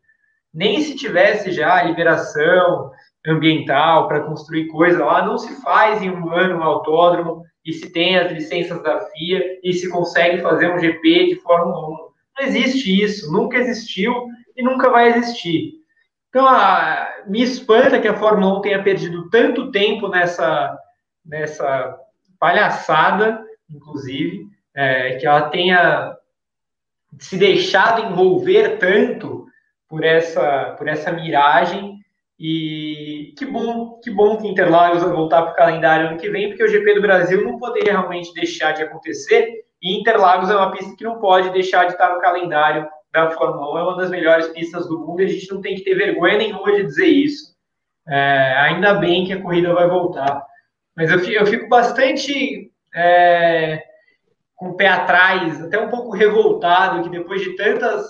Nem 0.54 0.82
se 0.82 0.96
tivesse 0.96 1.52
já 1.52 1.84
liberação 1.84 2.92
ambiental 3.26 4.08
para 4.08 4.22
construir 4.22 4.68
coisa 4.68 5.04
lá, 5.04 5.26
não 5.26 5.38
se 5.38 5.62
faz 5.62 6.02
em 6.02 6.10
um 6.10 6.32
ano 6.32 6.60
um 6.60 6.64
autódromo 6.64 7.44
e 7.66 7.74
se 7.74 7.92
tem 7.92 8.18
as 8.18 8.32
licenças 8.32 8.82
da 8.84 9.02
FIA 9.02 9.60
e 9.64 9.74
se 9.74 9.90
consegue 9.90 10.42
fazer 10.42 10.72
um 10.72 10.80
GP 10.80 11.28
de 11.28 11.36
Fórmula 11.36 12.06
1. 12.06 12.07
Não 12.38 12.46
existe 12.46 13.04
isso, 13.04 13.32
nunca 13.32 13.58
existiu 13.58 14.28
e 14.56 14.64
nunca 14.64 14.90
vai 14.90 15.10
existir. 15.10 15.74
Então, 16.30 16.46
a, 16.46 17.24
me 17.26 17.42
espanta 17.42 18.00
que 18.00 18.08
a 18.08 18.18
Fórmula 18.18 18.60
1 18.60 18.62
tenha 18.62 18.84
perdido 18.84 19.30
tanto 19.30 19.72
tempo 19.72 20.08
nessa, 20.08 20.78
nessa 21.26 21.98
palhaçada, 22.40 23.44
inclusive, 23.70 24.46
é, 24.76 25.16
que 25.16 25.26
ela 25.26 25.50
tenha 25.50 26.16
se 27.20 27.38
deixado 27.38 28.04
envolver 28.04 28.78
tanto 28.78 29.48
por 29.88 30.04
essa, 30.04 30.76
por 30.78 30.88
essa 30.88 31.12
miragem. 31.12 31.98
E 32.40 33.34
que 33.36 33.46
bom, 33.46 34.00
que 34.00 34.12
bom 34.12 34.38
que 34.38 34.48
Interlagos 34.48 35.02
vai 35.02 35.12
voltar 35.12 35.42
para 35.42 35.54
o 35.54 35.56
calendário 35.56 36.10
ano 36.10 36.20
que 36.20 36.30
vem, 36.30 36.50
porque 36.50 36.64
o 36.64 36.68
GP 36.68 36.94
do 36.94 37.02
Brasil 37.02 37.44
não 37.44 37.58
poderia 37.58 37.94
realmente 37.94 38.32
deixar 38.34 38.74
de 38.74 38.84
acontecer. 38.84 39.66
E 39.82 40.00
Interlagos 40.00 40.50
é 40.50 40.56
uma 40.56 40.72
pista 40.72 40.96
que 40.96 41.04
não 41.04 41.20
pode 41.20 41.50
deixar 41.52 41.86
de 41.86 41.94
estar 41.94 42.14
no 42.14 42.22
calendário 42.22 42.88
da 43.12 43.32
Fórmula 43.32 43.74
1 43.74 43.78
é 43.78 43.84
uma 43.84 43.98
das 43.98 44.10
melhores 44.10 44.48
pistas 44.50 44.88
do 44.88 45.00
mundo 45.00 45.22
e 45.22 45.26
a 45.26 45.28
gente 45.28 45.52
não 45.52 45.62
tem 45.62 45.76
que 45.76 45.84
ter 45.84 45.96
vergonha 45.96 46.38
nenhuma 46.38 46.76
de 46.76 46.84
dizer 46.84 47.08
isso. 47.08 47.56
É, 48.08 48.56
ainda 48.60 48.94
bem 48.96 49.26
que 49.26 49.34
a 49.34 49.42
corrida 49.42 49.74
vai 49.74 49.88
voltar. 49.88 50.46
Mas 50.96 51.12
eu 51.12 51.20
fico, 51.20 51.32
eu 51.32 51.46
fico 51.46 51.68
bastante 51.68 52.72
é, 52.94 53.84
com 54.56 54.70
o 54.70 54.76
pé 54.76 54.88
atrás, 54.88 55.62
até 55.62 55.80
um 55.80 55.90
pouco 55.90 56.16
revoltado, 56.16 57.04
que 57.04 57.10
depois 57.10 57.42
de 57.42 57.56
tantas, 57.56 58.06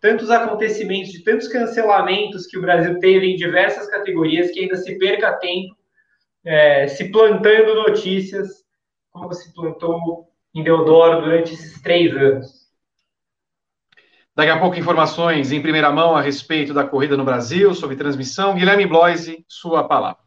tantos 0.00 0.30
acontecimentos, 0.30 1.10
de 1.10 1.22
tantos 1.24 1.48
cancelamentos 1.48 2.46
que 2.46 2.58
o 2.58 2.62
Brasil 2.62 2.98
teve 2.98 3.32
em 3.32 3.36
diversas 3.36 3.88
categorias, 3.88 4.50
que 4.50 4.60
ainda 4.60 4.76
se 4.76 4.98
perca 4.98 5.38
tempo 5.38 5.74
é, 6.44 6.86
se 6.88 7.10
plantando 7.10 7.74
notícias, 7.74 8.64
como 9.10 9.32
se 9.32 9.52
plantou 9.52 10.29
em 10.54 10.62
Deodoro 10.62 11.22
durante 11.22 11.54
esses 11.54 11.80
três 11.80 12.14
anos. 12.16 12.60
Daqui 14.34 14.50
a 14.50 14.58
pouco, 14.58 14.78
informações 14.78 15.52
em 15.52 15.60
primeira 15.60 15.90
mão 15.90 16.16
a 16.16 16.22
respeito 16.22 16.72
da 16.72 16.84
corrida 16.84 17.16
no 17.16 17.24
Brasil, 17.24 17.74
sobre 17.74 17.96
transmissão. 17.96 18.54
Guilherme 18.54 18.86
Bloise, 18.86 19.44
sua 19.48 19.84
palavra. 19.84 20.20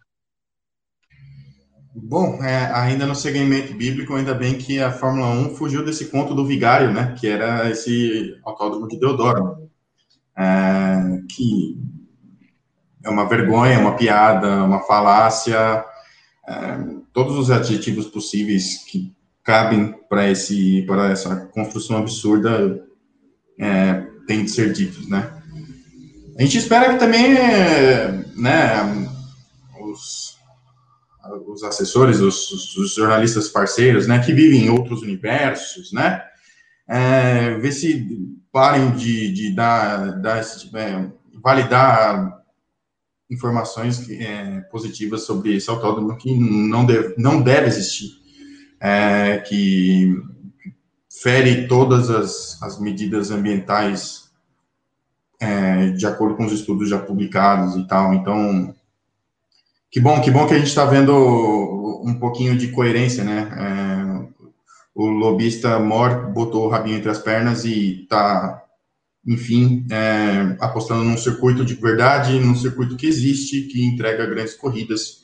Bom, 1.95 2.43
é, 2.43 2.71
ainda 2.73 3.05
no 3.05 3.15
segmento 3.15 3.73
bíblico, 3.73 4.15
ainda 4.15 4.33
bem 4.33 4.57
que 4.57 4.79
a 4.79 4.91
Fórmula 4.91 5.29
1 5.29 5.55
fugiu 5.55 5.85
desse 5.85 6.09
conto 6.09 6.33
do 6.33 6.45
vigário, 6.45 6.91
né? 6.91 7.15
Que 7.19 7.27
era 7.27 7.69
esse 7.69 8.39
autódromo 8.43 8.87
de 8.87 8.99
Deodoro. 8.99 9.69
É, 10.35 11.21
que 11.29 11.77
é 13.03 13.09
uma 13.09 13.27
vergonha, 13.27 13.79
uma 13.79 13.95
piada, 13.95 14.63
uma 14.63 14.81
falácia, 14.81 15.85
é, 16.47 16.53
todos 17.11 17.37
os 17.37 17.51
adjetivos 17.51 18.07
possíveis 18.07 18.83
que 18.85 19.13
cabem 19.43 19.93
para 20.09 20.29
esse 20.29 20.83
para 20.83 21.11
essa 21.11 21.35
construção 21.47 21.97
absurda 21.97 22.83
é, 23.59 24.05
têm 24.27 24.45
de 24.45 24.51
ser 24.51 24.71
ditos, 24.73 25.07
né? 25.09 25.31
A 26.37 26.41
gente 26.41 26.57
espera 26.57 26.93
que 26.93 26.99
também, 26.99 27.33
né, 28.35 29.07
os, 29.79 30.35
os 31.47 31.63
assessores, 31.63 32.19
os, 32.19 32.75
os, 32.75 32.95
jornalistas 32.95 33.49
parceiros, 33.49 34.07
né, 34.07 34.17
que 34.19 34.33
vivem 34.33 34.65
em 34.65 34.69
outros 34.69 35.03
universos, 35.03 35.91
né, 35.91 36.23
é, 36.87 37.55
ver 37.59 37.71
se 37.71 38.07
parem 38.51 38.91
de, 38.95 39.31
de 39.31 39.55
dar, 39.55 40.19
dar 40.21 40.39
é, 40.39 41.11
validar 41.43 42.41
informações 43.29 44.09
é, 44.09 44.61
positivas 44.71 45.21
sobre 45.21 45.55
esse 45.55 45.69
autódromo 45.69 46.17
que 46.17 46.35
não 46.35 46.83
deve, 46.83 47.13
não 47.17 47.41
deve 47.41 47.67
existir, 47.67 48.09
é, 48.83 49.37
que 49.37 50.21
fere 51.09 51.67
todas 51.69 52.09
as, 52.09 52.61
as 52.61 52.81
medidas 52.81 53.31
ambientais 53.31 54.29
é, 55.39 55.91
de 55.91 56.05
acordo 56.05 56.35
com 56.35 56.45
os 56.45 56.51
estudos 56.51 56.89
já 56.89 56.99
publicados 56.99 57.77
e 57.77 57.87
tal. 57.87 58.13
Então, 58.13 58.75
que 59.89 60.01
bom, 60.01 60.19
que 60.19 60.29
bom 60.29 60.45
que 60.45 60.53
a 60.53 60.57
gente 60.57 60.67
está 60.67 60.83
vendo 60.83 61.13
um 62.03 62.15
pouquinho 62.19 62.57
de 62.57 62.67
coerência, 62.69 63.23
né? 63.23 63.49
É, 63.57 64.43
o 64.93 65.07
lobista 65.07 65.79
Mor 65.79 66.31
botou 66.33 66.65
o 66.65 66.69
rabinho 66.69 66.97
entre 66.97 67.09
as 67.09 67.19
pernas 67.19 67.63
e 67.63 68.03
está 68.03 68.61
enfim, 69.25 69.85
é, 69.89 70.57
apostando 70.59 71.05
num 71.05 71.17
circuito 71.17 71.63
de 71.63 71.75
verdade, 71.75 72.37
num 72.39 72.55
circuito 72.55 72.97
que 72.97 73.07
existe, 73.07 73.61
que 73.63 73.85
entrega 73.85 74.25
grandes 74.25 74.53
corridas. 74.53 75.22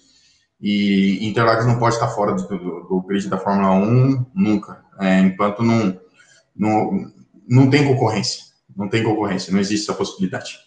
E 0.61 1.25
Interlagos 1.27 1.65
não 1.65 1.79
pode 1.79 1.95
estar 1.95 2.09
fora 2.09 2.33
do, 2.33 2.45
do, 2.47 2.57
do 2.87 3.01
grid 3.01 3.29
da 3.29 3.37
Fórmula 3.37 3.71
1 3.71 4.25
nunca, 4.35 4.83
é, 4.99 5.19
enquanto 5.19 5.63
não, 5.63 5.97
não, 6.55 7.11
não 7.47 7.69
tem 7.69 7.87
concorrência. 7.87 8.43
Não 8.75 8.89
tem 8.89 9.03
concorrência, 9.03 9.51
não 9.51 9.59
existe 9.59 9.89
essa 9.89 9.97
possibilidade. 9.97 10.57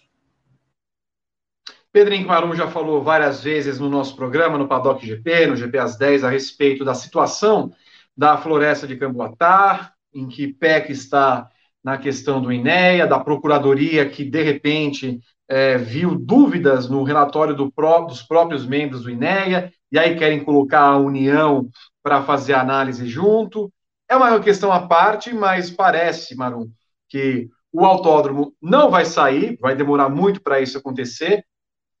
Pedrinho 1.91 2.27
Marum 2.27 2.55
já 2.55 2.67
falou 2.67 3.03
várias 3.03 3.43
vezes 3.43 3.79
no 3.79 3.87
nosso 3.87 4.15
programa, 4.15 4.57
no 4.57 4.67
Paddock 4.67 5.05
GP, 5.05 5.47
no 5.47 5.55
GP 5.55 5.77
às 5.77 5.95
10, 5.95 6.23
a 6.23 6.29
respeito 6.29 6.83
da 6.83 6.95
situação 6.95 7.71
da 8.17 8.35
floresta 8.35 8.87
de 8.87 8.95
Camboatá, 8.95 9.93
em 10.13 10.27
que 10.27 10.47
PEC 10.47 10.91
está 10.91 11.49
na 11.83 11.97
questão 11.97 12.41
do 12.41 12.51
INEA, 12.51 13.05
da 13.05 13.19
Procuradoria, 13.19 14.09
que 14.09 14.23
de 14.23 14.41
repente 14.41 15.19
é, 15.47 15.77
viu 15.77 16.15
dúvidas 16.15 16.89
no 16.89 17.03
relatório 17.03 17.55
do 17.55 17.71
pró 17.71 18.01
dos 18.01 18.23
próprios 18.23 18.65
membros 18.65 19.03
do 19.03 19.11
INEA, 19.11 19.71
e 19.93 19.99
aí 19.99 20.17
querem 20.17 20.43
colocar 20.43 20.81
a 20.81 20.97
União 20.97 21.69
para 22.01 22.23
fazer 22.23 22.55
análise 22.55 23.05
junto. 23.05 23.71
É 24.09 24.15
uma 24.15 24.39
questão 24.39 24.71
à 24.71 24.87
parte, 24.87 25.31
mas 25.31 25.69
parece, 25.69 26.35
Marum, 26.35 26.67
que 27.07 27.47
o 27.71 27.85
autódromo 27.85 28.55
não 28.59 28.89
vai 28.89 29.05
sair, 29.05 29.55
vai 29.61 29.75
demorar 29.75 30.09
muito 30.09 30.41
para 30.41 30.59
isso 30.59 30.79
acontecer, 30.79 31.45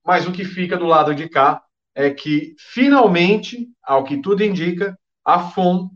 mas 0.03 0.27
o 0.27 0.31
que 0.31 0.43
fica 0.43 0.75
do 0.75 0.87
lado 0.87 1.13
de 1.13 1.29
cá 1.29 1.61
é 1.93 2.09
que, 2.09 2.55
finalmente, 2.57 3.69
ao 3.83 4.03
que 4.03 4.17
tudo 4.17 4.43
indica, 4.43 4.97
a 5.23 5.51
FOM, 5.51 5.87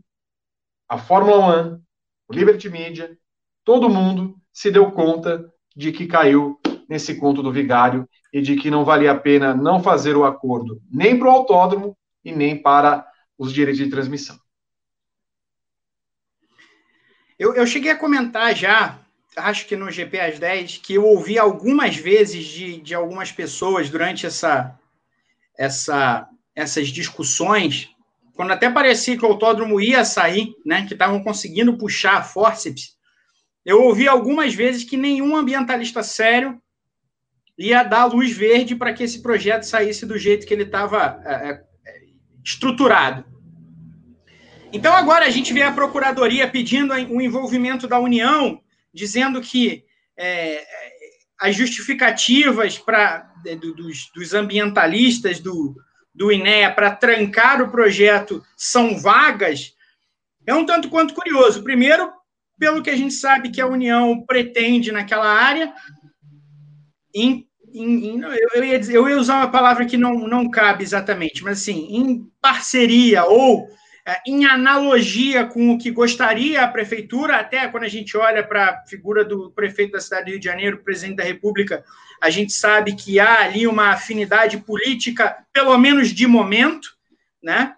a 0.88 0.98
Fórmula 0.98 1.64
1, 1.74 1.82
o 2.28 2.32
Liberty 2.32 2.70
Media 2.70 3.18
todo 3.64 3.90
mundo 3.90 4.36
se 4.52 4.70
deu 4.70 4.92
conta 4.92 5.52
de 5.74 5.90
que 5.90 6.06
caiu 6.06 6.60
nesse 6.88 7.16
conto 7.16 7.42
do 7.42 7.52
vigário 7.52 8.08
e 8.32 8.40
de 8.40 8.56
que 8.56 8.70
não 8.70 8.84
valia 8.84 9.12
a 9.12 9.18
pena 9.18 9.54
não 9.54 9.82
fazer 9.82 10.16
o 10.16 10.24
acordo 10.24 10.80
nem 10.90 11.18
para 11.18 11.28
o 11.28 11.30
autódromo 11.30 11.96
e 12.24 12.32
nem 12.32 12.60
para 12.60 13.06
os 13.36 13.52
direitos 13.52 13.82
de 13.82 13.90
transmissão. 13.90 14.38
Eu, 17.38 17.54
eu 17.54 17.66
cheguei 17.66 17.92
a 17.92 17.96
comentar 17.96 18.54
já, 18.56 18.98
acho 19.36 19.66
que 19.66 19.76
no 19.76 19.90
GP 19.90 20.18
às 20.18 20.38
10, 20.38 20.78
que 20.78 20.94
eu 20.94 21.04
ouvi 21.04 21.38
algumas 21.38 21.94
vezes 21.94 22.44
de, 22.44 22.80
de 22.80 22.94
algumas 22.94 23.30
pessoas 23.30 23.88
durante 23.88 24.26
essa, 24.26 24.76
essa, 25.56 26.28
essas 26.54 26.88
discussões, 26.88 27.90
quando 28.34 28.52
até 28.52 28.68
parecia 28.68 29.16
que 29.16 29.24
o 29.24 29.28
autódromo 29.28 29.80
ia 29.80 30.04
sair, 30.04 30.56
né, 30.66 30.84
que 30.86 30.94
estavam 30.94 31.22
conseguindo 31.22 31.78
puxar 31.78 32.16
a 32.16 32.22
forceps, 32.22 32.96
eu 33.64 33.82
ouvi 33.82 34.08
algumas 34.08 34.54
vezes 34.54 34.82
que 34.82 34.96
nenhum 34.96 35.36
ambientalista 35.36 36.02
sério 36.02 36.60
ia 37.58 37.82
dar 37.82 38.04
luz 38.04 38.30
verde 38.36 38.76
para 38.76 38.92
que 38.92 39.02
esse 39.02 39.20
projeto 39.20 39.64
saísse 39.64 40.06
do 40.06 40.16
jeito 40.16 40.46
que 40.46 40.54
ele 40.54 40.62
estava 40.62 41.20
é, 41.24 41.50
é, 41.50 41.64
estruturado. 42.44 43.24
Então, 44.72 44.94
agora 44.94 45.26
a 45.26 45.30
gente 45.30 45.52
vê 45.52 45.62
a 45.62 45.72
Procuradoria 45.72 46.46
pedindo 46.48 46.94
o 46.94 47.20
envolvimento 47.20 47.88
da 47.88 47.98
União, 47.98 48.60
dizendo 48.94 49.40
que 49.40 49.84
é, 50.16 50.64
as 51.40 51.56
justificativas 51.56 52.78
pra, 52.78 53.32
dos, 53.76 54.10
dos 54.14 54.34
ambientalistas 54.34 55.40
do, 55.40 55.74
do 56.14 56.30
INEA 56.30 56.72
para 56.72 56.94
trancar 56.94 57.62
o 57.62 57.70
projeto 57.70 58.44
são 58.56 58.98
vagas, 58.98 59.74
é 60.46 60.54
um 60.54 60.66
tanto 60.66 60.88
quanto 60.88 61.14
curioso. 61.14 61.62
Primeiro, 61.62 62.12
pelo 62.58 62.82
que 62.82 62.90
a 62.90 62.96
gente 62.96 63.14
sabe 63.14 63.50
que 63.50 63.60
a 63.60 63.66
União 63.66 64.24
pretende 64.26 64.92
naquela 64.92 65.28
área, 65.28 65.72
em, 67.14 67.47
eu, 67.74 68.64
ia 68.64 68.78
dizer, 68.78 68.96
eu 68.96 69.08
ia 69.08 69.18
usar 69.18 69.36
uma 69.36 69.50
palavra 69.50 69.84
que 69.84 69.96
não, 69.96 70.26
não 70.26 70.50
cabe 70.50 70.82
exatamente, 70.82 71.42
mas 71.42 71.60
assim, 71.60 71.88
em 71.90 72.30
parceria 72.40 73.24
ou 73.24 73.68
é, 74.08 74.22
em 74.26 74.46
analogia 74.46 75.44
com 75.44 75.70
o 75.70 75.78
que 75.78 75.90
gostaria 75.90 76.62
a 76.62 76.68
prefeitura, 76.68 77.36
até 77.36 77.68
quando 77.68 77.84
a 77.84 77.88
gente 77.88 78.16
olha 78.16 78.42
para 78.42 78.70
a 78.70 78.86
figura 78.86 79.22
do 79.22 79.50
prefeito 79.50 79.92
da 79.92 80.00
cidade 80.00 80.24
do 80.24 80.30
Rio 80.30 80.40
de 80.40 80.46
Janeiro, 80.46 80.82
presidente 80.82 81.16
da 81.16 81.24
República, 81.24 81.84
a 82.18 82.30
gente 82.30 82.52
sabe 82.54 82.96
que 82.96 83.20
há 83.20 83.42
ali 83.42 83.66
uma 83.66 83.90
afinidade 83.90 84.56
política, 84.56 85.36
pelo 85.52 85.76
menos 85.76 86.08
de 86.08 86.26
momento, 86.26 86.88
né? 87.42 87.74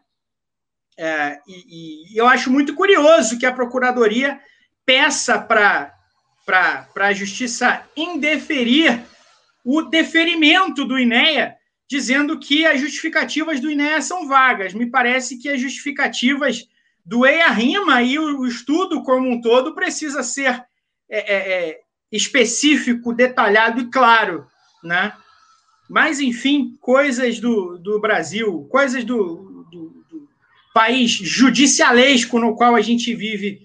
É, 0.96 1.38
e, 1.48 2.12
e, 2.12 2.16
eu 2.16 2.28
acho 2.28 2.48
muito 2.48 2.74
curioso 2.74 3.38
que 3.38 3.46
a 3.46 3.52
Procuradoria 3.52 4.38
peça 4.86 5.38
para 5.38 5.92
a 6.94 7.12
Justiça 7.12 7.82
indeferir 7.96 9.02
o 9.64 9.82
deferimento 9.82 10.84
do 10.84 10.98
INEA, 10.98 11.56
dizendo 11.88 12.38
que 12.38 12.64
as 12.64 12.80
justificativas 12.80 13.60
do 13.60 13.70
INEA 13.70 14.00
são 14.00 14.28
vagas. 14.28 14.72
Me 14.72 14.86
parece 14.86 15.38
que 15.38 15.48
as 15.48 15.60
justificativas 15.60 16.68
do 17.04 17.26
EIA-RIMA 17.26 18.02
e 18.02 18.18
o, 18.18 18.46
estudo 18.46 19.02
como 19.02 19.28
um 19.28 19.40
todo 19.40 19.74
precisa 19.74 20.22
ser 20.22 20.64
é, 21.08 21.18
é, 21.18 21.68
é, 21.70 21.80
específico, 22.12 23.12
detalhado 23.12 23.80
e 23.80 23.90
claro, 23.90 24.46
né? 24.84 25.12
Mas, 25.88 26.20
enfim, 26.20 26.76
coisas 26.80 27.40
do, 27.40 27.76
do 27.78 28.00
Brasil, 28.00 28.68
coisas 28.70 29.02
do, 29.02 29.66
do, 29.72 30.04
do 30.08 30.28
país 30.72 31.10
judicialesco 31.10 32.38
no 32.38 32.54
qual 32.54 32.76
a 32.76 32.80
gente 32.80 33.12
vive 33.12 33.60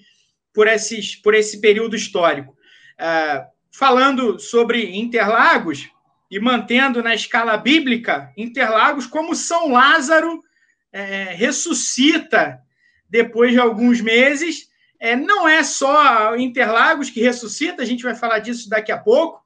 por, 0.51 0.67
esses, 0.67 1.15
por 1.15 1.35
esse 1.35 1.61
período 1.61 1.95
histórico. 1.95 2.55
Uh, 2.99 3.54
falando 3.77 4.39
sobre 4.39 4.95
Interlagos 4.95 5.89
e 6.31 6.39
mantendo 6.39 7.03
na 7.03 7.13
escala 7.13 7.57
bíblica 7.57 8.31
Interlagos 8.37 9.05
como 9.05 9.35
São 9.35 9.71
Lázaro 9.71 10.41
é, 10.93 11.33
ressuscita 11.33 12.59
depois 13.09 13.51
de 13.51 13.59
alguns 13.59 13.99
meses. 13.99 14.69
É, 14.99 15.15
não 15.15 15.47
é 15.47 15.61
só 15.61 16.37
Interlagos 16.37 17.09
que 17.09 17.21
ressuscita, 17.21 17.83
a 17.83 17.85
gente 17.85 18.03
vai 18.03 18.15
falar 18.15 18.39
disso 18.39 18.69
daqui 18.69 18.93
a 18.93 18.97
pouco, 18.97 19.43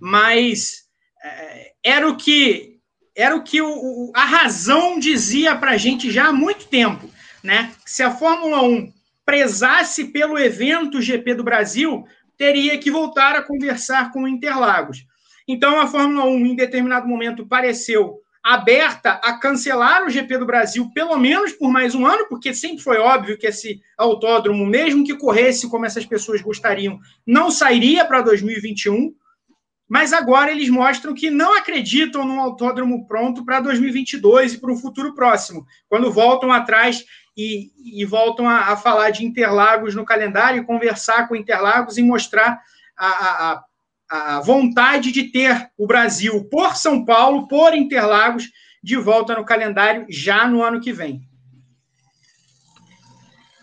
mas 0.00 0.88
é, 1.22 1.72
era 1.84 2.08
o 2.08 2.16
que 2.16 2.78
era 3.14 3.34
o 3.34 3.42
que 3.42 3.60
o, 3.60 4.12
a 4.14 4.24
razão 4.24 4.98
dizia 4.98 5.56
para 5.56 5.72
a 5.72 5.76
gente 5.76 6.08
já 6.08 6.28
há 6.28 6.32
muito 6.32 6.66
tempo, 6.68 7.10
né? 7.42 7.74
Se 7.84 8.00
a 8.00 8.12
Fórmula 8.12 8.62
1 8.62 8.92
prezasse 9.26 10.04
pelo 10.06 10.38
evento 10.38 11.02
GP 11.02 11.34
do 11.34 11.44
Brasil, 11.44 12.06
teria 12.38 12.78
que 12.78 12.90
voltar 12.90 13.34
a 13.34 13.42
conversar 13.42 14.12
com 14.12 14.22
o 14.22 14.28
Interlagos. 14.28 15.04
Então, 15.46 15.80
a 15.80 15.86
Fórmula 15.86 16.24
1, 16.24 16.46
em 16.46 16.56
determinado 16.56 17.08
momento, 17.08 17.46
pareceu 17.46 18.20
aberta 18.42 19.12
a 19.22 19.38
cancelar 19.38 20.06
o 20.06 20.10
GP 20.10 20.38
do 20.38 20.46
Brasil, 20.46 20.90
pelo 20.94 21.18
menos 21.18 21.52
por 21.52 21.70
mais 21.70 21.94
um 21.94 22.06
ano, 22.06 22.26
porque 22.28 22.54
sempre 22.54 22.82
foi 22.82 22.98
óbvio 22.98 23.36
que 23.36 23.46
esse 23.46 23.80
autódromo, 23.96 24.64
mesmo 24.64 25.04
que 25.04 25.16
corresse 25.16 25.68
como 25.68 25.84
essas 25.84 26.06
pessoas 26.06 26.40
gostariam, 26.40 26.98
não 27.26 27.50
sairia 27.50 28.04
para 28.04 28.22
2021. 28.22 29.12
Mas 29.88 30.12
agora 30.12 30.50
eles 30.50 30.68
mostram 30.68 31.14
que 31.14 31.30
não 31.30 31.56
acreditam 31.56 32.24
num 32.24 32.40
autódromo 32.40 33.06
pronto 33.06 33.42
para 33.44 33.60
2022 33.60 34.54
e 34.54 34.58
para 34.58 34.72
o 34.72 34.76
futuro 34.76 35.14
próximo, 35.14 35.66
quando 35.88 36.12
voltam 36.12 36.52
atrás 36.52 37.04
e, 37.38 38.00
e 38.00 38.04
voltam 38.04 38.48
a, 38.48 38.72
a, 38.72 38.76
falar 38.76 39.10
de 39.10 39.24
Interlagos 39.24 39.94
no 39.94 40.04
calendário, 40.04 40.64
conversar 40.64 41.28
com 41.28 41.36
Interlagos 41.36 41.96
e 41.96 42.02
mostrar 42.02 42.60
a, 42.98 43.06
a, 43.06 43.64
a 44.10 44.40
vontade 44.40 45.12
de 45.12 45.30
ter 45.30 45.70
o 45.78 45.86
Brasil 45.86 46.44
por 46.50 46.74
São 46.74 47.04
Paulo, 47.04 47.46
por 47.46 47.74
Interlagos, 47.74 48.50
de 48.82 48.96
volta 48.96 49.36
no 49.36 49.44
calendário 49.44 50.04
já 50.10 50.48
no 50.48 50.64
ano 50.64 50.80
que 50.80 50.92
vem. 50.92 51.20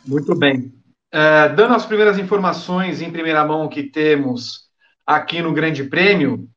Muito 0.07 0.33
bem. 0.33 0.73
É, 1.11 1.49
dando 1.49 1.73
as 1.73 1.85
primeiras 1.85 2.17
informações 2.17 3.01
em 3.01 3.11
primeira 3.11 3.43
mão 3.43 3.67
que 3.67 3.83
temos 3.83 4.69
aqui 5.05 5.41
no 5.41 5.53
Grande 5.53 5.83
Prêmio, 5.83 6.47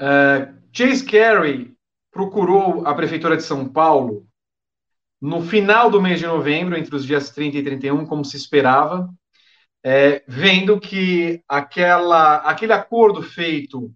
é, 0.00 0.48
Chase 0.72 1.04
Carey 1.04 1.72
procurou 2.10 2.84
a 2.86 2.94
Prefeitura 2.94 3.36
de 3.36 3.44
São 3.44 3.68
Paulo 3.68 4.26
no 5.22 5.40
final 5.40 5.88
do 5.88 6.02
mês 6.02 6.18
de 6.18 6.26
novembro, 6.26 6.76
entre 6.76 6.96
os 6.96 7.06
dias 7.06 7.30
30 7.30 7.58
e 7.58 7.62
31, 7.62 8.04
como 8.04 8.24
se 8.24 8.36
esperava, 8.36 9.08
é, 9.84 10.24
vendo 10.26 10.80
que 10.80 11.40
aquela, 11.48 12.38
aquele 12.38 12.72
acordo 12.72 13.22
feito 13.22 13.92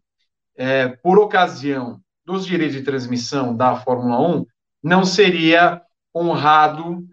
é, 0.56 0.86
por 0.88 1.18
ocasião 1.18 2.00
dos 2.24 2.46
direitos 2.46 2.76
de 2.76 2.84
transmissão 2.84 3.56
da 3.56 3.74
Fórmula 3.74 4.20
1 4.20 4.46
não 4.80 5.04
seria 5.04 5.82
honrado 6.14 7.04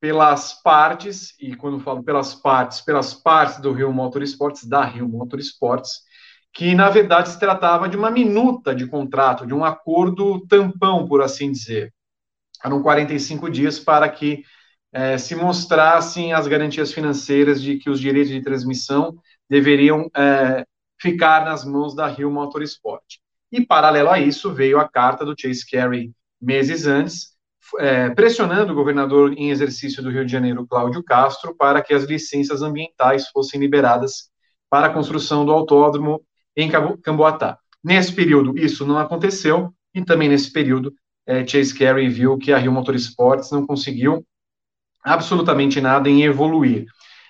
pelas 0.00 0.60
partes, 0.62 1.32
e 1.38 1.54
quando 1.54 1.78
falo 1.78 2.02
pelas 2.02 2.34
partes, 2.34 2.80
pelas 2.80 3.14
partes 3.14 3.60
do 3.60 3.72
Rio 3.72 3.92
Motorsports, 3.92 4.64
da 4.64 4.84
Rio 4.84 5.08
Motorsports, 5.08 6.00
que 6.52 6.74
na 6.74 6.90
verdade 6.90 7.28
se 7.28 7.38
tratava 7.38 7.88
de 7.88 7.96
uma 7.96 8.10
minuta 8.10 8.74
de 8.74 8.88
contrato, 8.88 9.46
de 9.46 9.54
um 9.54 9.64
acordo 9.64 10.44
tampão, 10.48 11.06
por 11.06 11.22
assim 11.22 11.52
dizer. 11.52 11.94
Eram 12.64 12.82
45 12.82 13.50
dias 13.50 13.78
para 13.78 14.08
que 14.08 14.44
é, 14.92 15.16
se 15.16 15.34
mostrassem 15.34 16.32
as 16.32 16.46
garantias 16.46 16.92
financeiras 16.92 17.62
de 17.62 17.78
que 17.78 17.88
os 17.88 17.98
direitos 17.98 18.30
de 18.30 18.42
transmissão 18.42 19.16
deveriam 19.48 20.10
é, 20.14 20.66
ficar 21.00 21.44
nas 21.44 21.64
mãos 21.64 21.94
da 21.94 22.06
Rio 22.06 22.30
Motorsport. 22.30 23.18
E, 23.50 23.64
paralelo 23.64 24.10
a 24.10 24.18
isso, 24.18 24.52
veio 24.52 24.78
a 24.78 24.88
carta 24.88 25.24
do 25.24 25.34
Chase 25.38 25.68
Carey 25.68 26.12
meses 26.40 26.86
antes, 26.86 27.32
é, 27.78 28.10
pressionando 28.10 28.72
o 28.72 28.74
governador 28.74 29.32
em 29.36 29.50
exercício 29.50 30.02
do 30.02 30.10
Rio 30.10 30.24
de 30.24 30.32
Janeiro, 30.32 30.66
Cláudio 30.66 31.02
Castro, 31.02 31.54
para 31.54 31.82
que 31.82 31.94
as 31.94 32.04
licenças 32.04 32.62
ambientais 32.62 33.28
fossem 33.28 33.60
liberadas 33.60 34.30
para 34.68 34.86
a 34.86 34.92
construção 34.92 35.44
do 35.44 35.52
autódromo 35.52 36.22
em 36.56 36.70
Camboatá. 37.02 37.58
Nesse 37.84 38.12
período, 38.12 38.58
isso 38.58 38.86
não 38.86 38.98
aconteceu, 38.98 39.72
e 39.94 40.04
também 40.04 40.28
nesse 40.28 40.52
período, 40.52 40.94
é, 41.26 41.46
Chase 41.46 41.76
Carey 41.76 42.08
viu 42.08 42.38
que 42.38 42.52
a 42.52 42.58
Rio 42.58 42.72
Motorsports 42.72 43.50
não 43.50 43.66
conseguiu 43.66 44.24
absolutamente 45.04 45.80
nada 45.80 46.08
em 46.08 46.22
evoluir. 46.22 46.86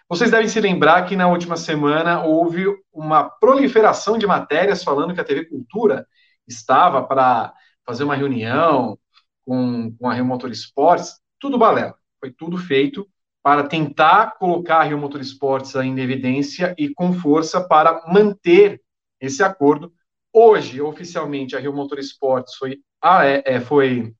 Vocês 0.09 0.31
devem 0.31 0.49
se 0.49 0.61
lembrar 0.61 1.07
que 1.07 1.17
na 1.17 1.29
última 1.29 1.57
semana 1.57 2.23
houve 2.23 2.67
uma 2.93 3.25
proliferação 3.25 4.19
de 4.19 4.27
matérias 4.27 4.85
falando 4.85 5.15
que 5.15 5.21
a 5.21 5.25
TV 5.25 5.47
Cultura 5.47 6.07
estava 6.47 7.03
para 7.03 7.53
fazer 7.87 8.05
uma 8.05 8.15
reunião 8.15 8.99
com, 9.45 9.95
com 9.97 10.09
a 10.09 10.15
Rio 10.15 10.25
Motorsports, 10.25 11.19
tudo 11.39 11.59
balela. 11.59 11.95
Foi 12.21 12.31
tudo 12.31 12.59
feito 12.59 13.09
para 13.43 13.65
tentar 13.65 14.39
colocar 14.39 14.81
a 14.81 14.83
Rio 14.85 14.99
Motorsports 14.99 15.75
em 15.75 15.99
evidência 15.99 16.75
e 16.79 16.95
com 16.95 17.13
força 17.13 17.67
para 17.67 18.07
manter 18.07 18.81
esse 19.21 19.43
acordo. 19.43 19.93
Hoje, 20.33 20.81
oficialmente, 20.81 21.57
a 21.57 21.59
Rio 21.59 21.75
Motorsports 21.75 22.55
foi, 22.55 22.79
ah, 23.03 23.27
é, 23.27 23.43
é, 23.45 23.61
foi 23.61 24.15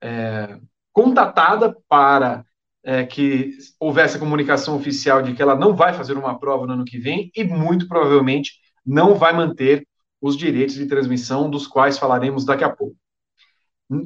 é, 0.00 0.58
contatada 0.92 1.76
para 1.88 2.44
é, 2.82 3.04
que 3.04 3.56
houvesse 3.78 4.16
a 4.16 4.20
comunicação 4.20 4.76
oficial 4.76 5.22
de 5.22 5.34
que 5.34 5.42
ela 5.42 5.54
não 5.54 5.74
vai 5.74 5.92
fazer 5.92 6.16
uma 6.16 6.38
prova 6.38 6.66
no 6.66 6.72
ano 6.72 6.84
que 6.84 6.98
vem 6.98 7.30
e 7.34 7.44
muito 7.44 7.86
provavelmente 7.86 8.52
não 8.84 9.14
vai 9.14 9.32
manter 9.32 9.86
os 10.20 10.36
direitos 10.36 10.74
de 10.74 10.86
transmissão, 10.86 11.50
dos 11.50 11.66
quais 11.66 11.98
falaremos 11.98 12.44
daqui 12.44 12.64
a 12.64 12.70
pouco. 12.70 12.96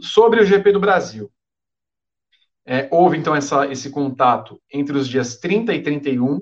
Sobre 0.00 0.40
o 0.40 0.44
GP 0.44 0.72
do 0.72 0.80
Brasil, 0.80 1.30
é, 2.66 2.88
houve 2.90 3.16
então 3.16 3.34
essa, 3.34 3.66
esse 3.66 3.88
contato 3.88 4.60
entre 4.72 4.96
os 4.96 5.08
dias 5.08 5.36
30 5.36 5.72
e 5.74 5.82
31, 5.82 6.40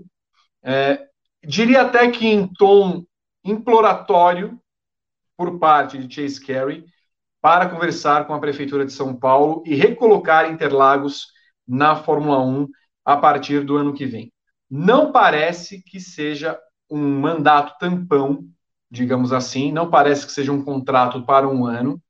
é, 0.63 1.07
diria 1.47 1.83
até 1.83 2.11
que 2.11 2.27
em 2.27 2.47
tom 2.55 3.05
imploratório 3.45 4.59
por 5.37 5.59
parte 5.59 5.99
de 5.99 6.13
Chase 6.13 6.45
Carey 6.45 6.85
para 7.47 7.69
conversar 7.69 8.27
com 8.27 8.35
a 8.35 8.41
Prefeitura 8.41 8.85
de 8.85 8.93
São 8.93 9.15
Paulo 9.15 9.63
e 9.65 9.73
recolocar 9.77 10.51
Interlagos 10.51 11.29
na 11.65 11.95
Fórmula 11.95 12.45
1 12.45 12.67
a 13.05 13.17
partir 13.17 13.61
do 13.65 13.77
ano 13.77 13.95
que 13.95 14.05
vem. 14.05 14.33
Não 14.69 15.13
parece 15.13 15.81
que 15.81 16.01
seja 16.01 16.59
um 16.91 17.21
mandato 17.21 17.79
tampão, 17.79 18.45
digamos 18.91 19.33
assim, 19.33 19.71
não 19.71 19.89
parece 19.89 20.27
que 20.27 20.33
seja 20.33 20.51
um 20.51 20.65
contrato 20.65 21.25
para 21.25 21.49
um 21.49 21.65
ano, 21.65 22.03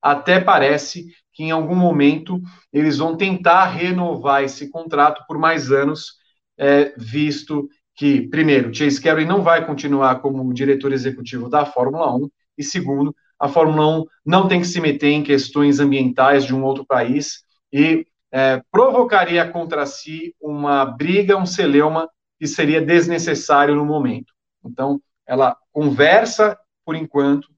até 0.00 0.38
parece 0.38 1.08
que 1.32 1.42
em 1.42 1.50
algum 1.50 1.74
momento 1.74 2.40
eles 2.72 2.98
vão 2.98 3.16
tentar 3.16 3.64
renovar 3.64 4.44
esse 4.44 4.70
contrato 4.70 5.24
por 5.26 5.36
mais 5.36 5.72
anos, 5.72 6.12
é, 6.56 6.94
visto 6.96 7.68
que, 7.92 8.28
primeiro, 8.28 8.72
Chase 8.72 9.00
Carey 9.00 9.26
não 9.26 9.42
vai 9.42 9.66
continuar 9.66 10.20
como 10.20 10.54
diretor 10.54 10.92
executivo 10.92 11.48
da 11.48 11.66
Fórmula 11.66 12.14
1, 12.14 12.30
e 12.56 12.62
segundo, 12.62 13.12
a 13.38 13.48
Fórmula 13.48 14.00
1 14.00 14.04
não 14.24 14.48
tem 14.48 14.60
que 14.60 14.66
se 14.66 14.80
meter 14.80 15.10
em 15.10 15.22
questões 15.22 15.78
ambientais 15.80 16.44
de 16.44 16.54
um 16.54 16.64
outro 16.64 16.84
país, 16.84 17.42
e 17.72 18.06
é, 18.32 18.62
provocaria 18.70 19.46
contra 19.48 19.86
si 19.86 20.34
uma 20.40 20.84
briga, 20.84 21.36
um 21.36 21.46
celeuma 21.46 22.08
que 22.38 22.46
seria 22.46 22.80
desnecessário 22.80 23.74
no 23.74 23.84
momento. 23.84 24.32
Então, 24.64 25.00
ela 25.26 25.56
conversa, 25.72 26.58
por 26.84 26.94
enquanto, 26.94 27.48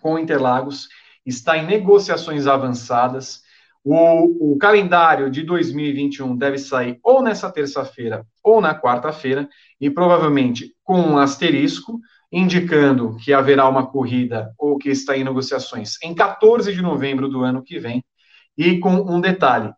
com 0.00 0.18
Interlagos, 0.18 0.88
está 1.24 1.58
em 1.58 1.66
negociações 1.66 2.46
avançadas. 2.46 3.42
O, 3.84 4.52
o 4.52 4.58
calendário 4.58 5.30
de 5.30 5.42
2021 5.42 6.36
deve 6.36 6.58
sair 6.58 6.98
ou 7.02 7.22
nessa 7.22 7.50
terça-feira 7.50 8.26
ou 8.42 8.60
na 8.60 8.78
quarta-feira, 8.78 9.48
e 9.80 9.90
provavelmente 9.90 10.74
com 10.82 10.98
um 11.00 11.18
asterisco, 11.18 12.00
indicando 12.30 13.16
que 13.16 13.32
haverá 13.32 13.68
uma 13.68 13.86
corrida 13.86 14.52
ou 14.58 14.78
que 14.78 14.90
está 14.90 15.16
em 15.16 15.24
negociações 15.24 15.96
em 16.02 16.14
14 16.14 16.72
de 16.72 16.82
novembro 16.82 17.28
do 17.28 17.42
ano 17.42 17.62
que 17.62 17.78
vem, 17.78 18.04
e 18.56 18.78
com 18.78 18.94
um 18.94 19.20
detalhe: 19.20 19.72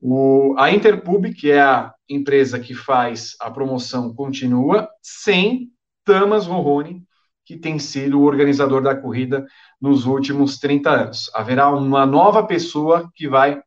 o, 0.00 0.54
a 0.58 0.70
Interpub, 0.70 1.32
que 1.34 1.50
é 1.50 1.60
a 1.60 1.92
empresa 2.08 2.58
que 2.58 2.74
faz 2.74 3.36
a 3.40 3.50
promoção, 3.50 4.14
continua 4.14 4.88
sem 5.02 5.70
Tamas 6.04 6.46
Roroni, 6.46 7.04
que 7.44 7.56
tem 7.56 7.78
sido 7.78 8.20
o 8.20 8.24
organizador 8.24 8.82
da 8.82 8.94
corrida 8.94 9.44
nos 9.80 10.06
últimos 10.06 10.58
30 10.58 10.90
anos. 10.90 11.30
Haverá 11.34 11.70
uma 11.70 12.06
nova 12.06 12.46
pessoa 12.46 13.10
que 13.14 13.28
vai 13.28 13.60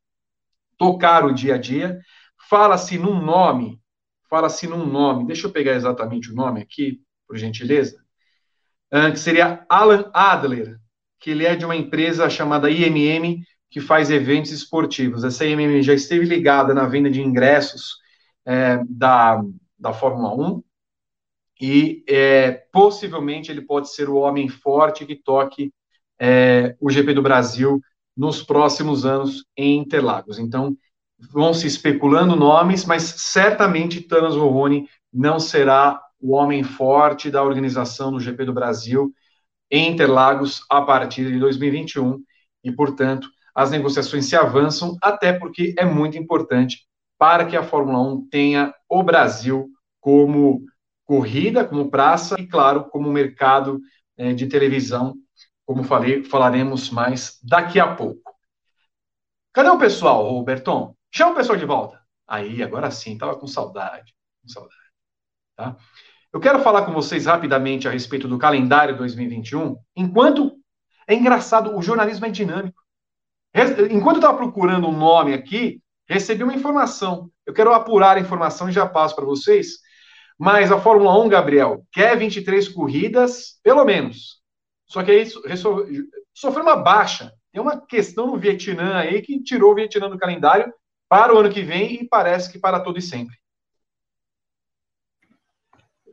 tocar 0.78 1.26
o 1.26 1.34
dia 1.34 1.56
a 1.56 1.58
dia. 1.58 2.00
Fala-se 2.50 2.98
num 2.98 3.22
nome, 3.22 3.82
fala-se 4.30 4.68
num 4.68 4.86
nome, 4.86 5.26
deixa 5.26 5.48
eu 5.48 5.52
pegar 5.52 5.74
exatamente 5.74 6.32
o 6.32 6.36
nome 6.36 6.62
aqui, 6.62 7.02
por 7.28 7.38
gentileza, 7.38 8.05
que 9.12 9.20
seria 9.20 9.66
Alan 9.68 10.10
Adler, 10.14 10.78
que 11.20 11.32
ele 11.32 11.46
é 11.46 11.56
de 11.56 11.66
uma 11.66 11.76
empresa 11.76 12.30
chamada 12.30 12.70
IMM, 12.70 13.44
que 13.70 13.82
faz 13.82 14.10
eventos 14.10 14.52
esportivos. 14.52 15.24
Essa 15.24 15.46
IMM 15.46 15.82
já 15.82 15.94
esteve 15.94 16.26
ligada 16.26 16.74
na 16.74 16.86
venda 16.86 17.10
de 17.10 17.22
ingressos 17.22 17.98
é, 18.46 18.80
da, 18.88 19.44
da 19.78 19.92
Fórmula 19.92 20.34
1 20.34 20.64
e 21.60 22.04
é, 22.08 22.52
possivelmente 22.72 23.52
ele 23.52 23.62
pode 23.62 23.94
ser 23.94 24.10
o 24.10 24.18
homem 24.18 24.48
forte 24.48 25.06
que 25.06 25.16
toque 25.16 25.74
é, 26.20 26.76
o 26.80 26.90
GP 26.90 27.14
do 27.14 27.22
Brasil 27.22 27.82
nos 28.16 28.42
próximos 28.42 29.06
anos 29.06 29.46
em 29.58 29.78
Interlagos. 29.78 30.40
Então, 30.40 30.78
vão 31.18 31.54
se 31.54 31.68
especulando 31.68 32.36
nomes, 32.36 32.86
mas 32.86 33.04
certamente 33.04 34.02
Thanos 34.02 34.36
Roroni 34.36 34.88
não 35.12 35.40
será 35.40 36.02
o 36.26 36.34
homem 36.34 36.64
forte 36.64 37.30
da 37.30 37.44
organização 37.44 38.12
do 38.12 38.20
GP 38.20 38.46
do 38.46 38.54
Brasil 38.54 39.14
em 39.70 39.92
Interlagos 39.92 40.64
a 40.70 40.82
partir 40.82 41.32
de 41.32 41.40
2021 41.40 42.22
e, 42.64 42.72
portanto, 42.72 43.30
as 43.54 43.72
negociações 43.72 44.26
se 44.26 44.36
avançam, 44.36 44.98
até 45.02 45.34
porque 45.34 45.74
é 45.78 45.86
muito 45.86 46.18
importante 46.18 46.86
para 47.18 47.46
que 47.46 47.56
a 47.56 47.64
Fórmula 47.64 48.02
1 48.02 48.28
tenha 48.30 48.74
o 48.90 49.02
Brasil 49.04 49.70
como 50.00 50.64
corrida, 51.06 51.64
como 51.64 51.90
praça 51.90 52.36
e, 52.40 52.48
claro, 52.48 52.86
como 52.86 53.12
mercado 53.12 53.80
é, 54.18 54.34
de 54.34 54.48
televisão 54.48 55.16
como 55.66 55.84
falei, 55.84 56.24
falaremos 56.24 56.90
mais 56.92 57.40
daqui 57.44 57.80
a 57.80 57.96
pouco. 57.96 58.22
Cadê 59.52 59.70
o 59.70 59.80
pessoal, 59.80 60.30
Roberton? 60.30 60.96
Chama 61.12 61.32
o 61.32 61.36
pessoal 61.36 61.58
de 61.58 61.66
volta. 61.66 62.00
Aí, 62.28 62.62
agora 62.62 62.92
sim, 62.92 63.14
estava 63.14 63.38
com 63.38 63.48
saudade. 63.48 64.14
Com 64.42 64.50
saudade. 64.50 64.76
Tá? 65.56 65.78
Eu 66.36 66.42
quero 66.42 66.60
falar 66.60 66.86
com 66.86 66.92
vocês 66.92 67.28
rapidamente 67.28 67.88
a 67.88 67.92
respeito 67.92 68.28
do 68.28 68.38
calendário 68.38 68.98
2021, 68.98 69.78
enquanto 69.96 70.52
é 71.08 71.14
engraçado, 71.14 71.78
o 71.78 71.82
jornalismo 71.82 72.26
é 72.26 72.30
dinâmico. 72.30 72.78
Enquanto 73.90 74.18
eu 74.18 74.20
estava 74.20 74.36
procurando 74.36 74.86
um 74.86 74.98
nome 74.98 75.34
aqui, 75.34 75.82
recebi 76.06 76.44
uma 76.44 76.54
informação. 76.54 77.32
Eu 77.46 77.54
quero 77.54 77.74
apurar 77.74 78.18
a 78.18 78.20
informação 78.20 78.68
e 78.68 78.74
já 78.74 78.86
passo 78.86 79.16
para 79.16 79.24
vocês. 79.24 79.78
Mas 80.38 80.74
a 80.74 80.78
Fórmula 80.78 81.18
1, 81.24 81.30
Gabriel, 81.30 81.86
quer 81.90 82.18
23 82.18 82.68
corridas, 82.68 83.58
pelo 83.64 83.86
menos. 83.86 84.42
Só 84.88 85.04
que 85.04 85.12
aí 85.12 85.26
sofreu 86.34 86.64
uma 86.64 86.76
baixa. 86.76 87.32
Tem 87.54 87.62
uma 87.62 87.80
questão 87.80 88.28
no 88.28 88.38
Vietnã 88.38 88.98
aí 88.98 89.22
que 89.22 89.42
tirou 89.42 89.72
o 89.72 89.76
Vietnã 89.76 90.10
do 90.10 90.20
calendário 90.20 90.74
para 91.08 91.34
o 91.34 91.38
ano 91.38 91.50
que 91.50 91.62
vem 91.62 91.94
e 91.94 92.06
parece 92.06 92.52
que 92.52 92.60
para 92.60 92.82
todo 92.82 93.00
e 93.00 93.02
sempre. 93.02 93.38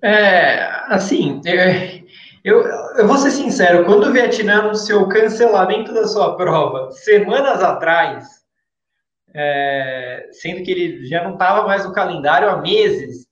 É, 0.02 0.64
assim, 0.92 1.40
é, 1.46 2.02
eu, 2.44 2.60
eu 2.96 3.06
vou 3.06 3.16
ser 3.16 3.30
sincero, 3.30 3.84
quando 3.84 4.06
o 4.06 4.12
Vietnã 4.12 4.60
anunciou 4.60 5.02
o 5.02 5.08
cancelamento 5.08 5.94
da 5.94 6.08
sua 6.08 6.36
prova 6.36 6.90
semanas 6.90 7.62
atrás, 7.62 8.42
é, 9.34 10.28
sendo 10.32 10.64
que 10.64 10.70
ele 10.70 11.06
já 11.06 11.22
não 11.22 11.34
estava 11.34 11.66
mais 11.66 11.84
no 11.84 11.92
calendário 11.92 12.50
há 12.50 12.60
meses, 12.60 13.26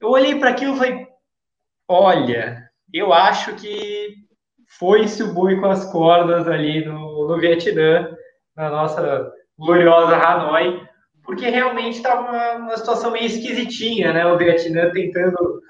eu 0.00 0.08
olhei 0.08 0.38
para 0.38 0.50
aquilo 0.50 0.74
e 0.74 0.78
falei: 0.78 1.06
olha, 1.86 2.70
eu 2.92 3.12
acho 3.12 3.54
que 3.56 4.14
foi-se 4.78 5.22
o 5.22 5.34
boi 5.34 5.60
com 5.60 5.66
as 5.66 5.84
cordas 5.92 6.48
ali 6.48 6.84
no, 6.84 7.28
no 7.28 7.38
Vietnã, 7.38 8.16
na 8.56 8.70
nossa 8.70 9.30
gloriosa 9.58 10.16
Hanoi, 10.16 10.82
porque 11.22 11.48
realmente 11.48 11.96
estava 11.96 12.30
uma, 12.30 12.52
uma, 12.52 12.76
situação 12.76 13.10
meio 13.10 13.26
esquisitinha, 13.26 14.12
né? 14.12 14.26
O 14.26 14.38
Vietnã 14.38 14.90
tentando 14.90 15.60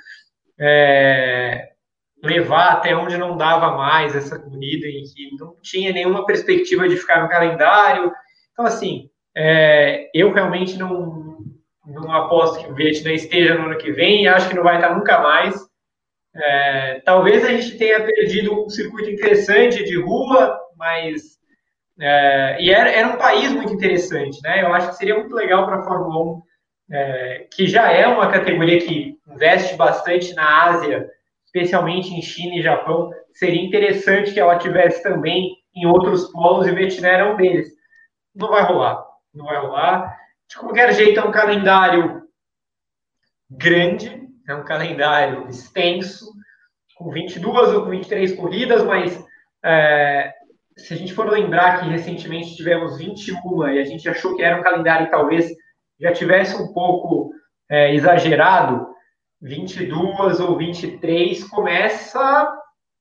é, 0.60 1.70
levar 2.22 2.72
até 2.72 2.94
onde 2.94 3.16
não 3.16 3.36
dava 3.36 3.76
mais 3.76 4.14
essa 4.14 4.38
corrida, 4.38 4.86
em 4.86 5.02
que 5.02 5.36
não 5.38 5.56
tinha 5.62 5.92
nenhuma 5.92 6.26
perspectiva 6.26 6.88
de 6.88 6.96
ficar 6.96 7.22
no 7.22 7.28
calendário. 7.28 8.12
Então, 8.52 8.66
assim, 8.66 9.08
é, 9.34 10.10
eu 10.14 10.32
realmente 10.32 10.76
não, 10.76 11.38
não 11.86 12.12
aposto 12.12 12.62
que 12.62 12.70
o 12.70 12.74
Vietnã 12.74 13.12
esteja 13.12 13.54
no 13.54 13.66
ano 13.66 13.78
que 13.78 13.90
vem 13.90 14.28
acho 14.28 14.48
que 14.48 14.56
não 14.56 14.62
vai 14.62 14.76
estar 14.76 14.94
nunca 14.94 15.20
mais. 15.20 15.56
É, 16.34 17.00
talvez 17.04 17.44
a 17.44 17.48
gente 17.48 17.76
tenha 17.76 18.04
perdido 18.04 18.64
um 18.64 18.68
circuito 18.68 19.10
interessante 19.10 19.82
de 19.82 20.00
rua, 20.00 20.58
mas. 20.76 21.40
É, 21.98 22.56
e 22.60 22.70
era, 22.70 22.90
era, 22.90 23.08
um 23.08 23.18
país 23.18 23.52
muito 23.52 23.74
interessante, 23.74 24.40
né? 24.42 24.62
Eu 24.62 24.72
acho 24.72 24.90
que 24.90 24.96
seria 24.96 25.18
muito 25.18 25.34
legal 25.34 25.66
para 25.66 25.80
a 25.80 25.82
Fórmula 25.82 26.36
1, 26.36 26.42
é, 26.90 27.46
que 27.52 27.66
já 27.66 27.92
é 27.92 28.06
uma 28.06 28.30
categoria 28.30 28.80
que 28.80 29.18
investe 29.28 29.76
bastante 29.76 30.34
na 30.34 30.64
Ásia, 30.64 31.08
especialmente 31.46 32.12
em 32.12 32.22
China 32.22 32.56
e 32.56 32.62
Japão. 32.62 33.10
Seria 33.32 33.62
interessante 33.62 34.32
que 34.32 34.40
ela 34.40 34.58
tivesse 34.58 35.02
também 35.02 35.56
em 35.74 35.86
outros 35.86 36.30
polos 36.32 36.66
e 36.66 36.70
o 36.70 36.74
Vietnã 36.74 37.08
era 37.08 37.32
um 37.32 37.36
deles. 37.36 37.68
Não 38.34 38.48
vai 38.48 38.62
rolar, 38.62 39.04
não 39.32 39.46
vai 39.46 39.60
rolar. 39.60 40.16
De 40.48 40.56
qualquer 40.56 40.92
jeito, 40.94 41.20
é 41.20 41.24
um 41.24 41.30
calendário 41.30 42.22
grande, 43.48 44.28
é 44.48 44.54
um 44.54 44.64
calendário 44.64 45.48
extenso, 45.48 46.26
com 46.96 47.10
22 47.10 47.72
ou 47.72 47.84
com 47.84 47.90
23 47.90 48.34
corridas, 48.34 48.82
mas 48.84 49.24
é, 49.64 50.32
se 50.76 50.94
a 50.94 50.96
gente 50.96 51.14
for 51.14 51.28
lembrar 51.28 51.80
que 51.80 51.88
recentemente 51.88 52.56
tivemos 52.56 52.98
21 52.98 53.68
e 53.68 53.78
a 53.78 53.84
gente 53.84 54.08
achou 54.08 54.36
que 54.36 54.42
era 54.42 54.58
um 54.58 54.62
calendário 54.62 55.10
talvez 55.10 55.50
já 56.01 56.12
tivesse 56.12 56.56
um 56.56 56.72
pouco 56.72 57.32
é, 57.68 57.94
exagerado, 57.94 58.89
22 59.40 60.40
ou 60.40 60.56
23 60.56 61.44
começa 61.44 62.20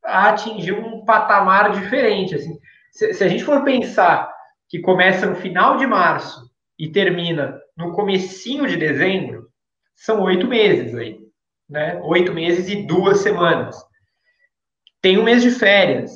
a 0.03 0.29
atingir 0.29 0.73
um 0.73 1.03
patamar 1.05 1.71
diferente. 1.71 2.35
Assim. 2.35 2.59
Se, 2.91 3.13
se 3.13 3.23
a 3.23 3.27
gente 3.27 3.43
for 3.43 3.63
pensar 3.63 4.31
que 4.67 4.79
começa 4.79 5.25
no 5.25 5.35
final 5.35 5.77
de 5.77 5.87
março 5.87 6.49
e 6.77 6.91
termina 6.91 7.59
no 7.75 7.93
comecinho 7.93 8.67
de 8.67 8.77
dezembro, 8.77 9.49
são 9.95 10.21
oito 10.21 10.47
meses 10.47 10.95
aí, 10.95 11.19
né? 11.69 11.99
Oito 12.03 12.33
meses 12.33 12.69
e 12.69 12.83
duas 12.85 13.19
semanas. 13.19 13.75
Tem 15.01 15.17
um 15.17 15.23
mês 15.23 15.41
de 15.41 15.51
férias, 15.51 16.11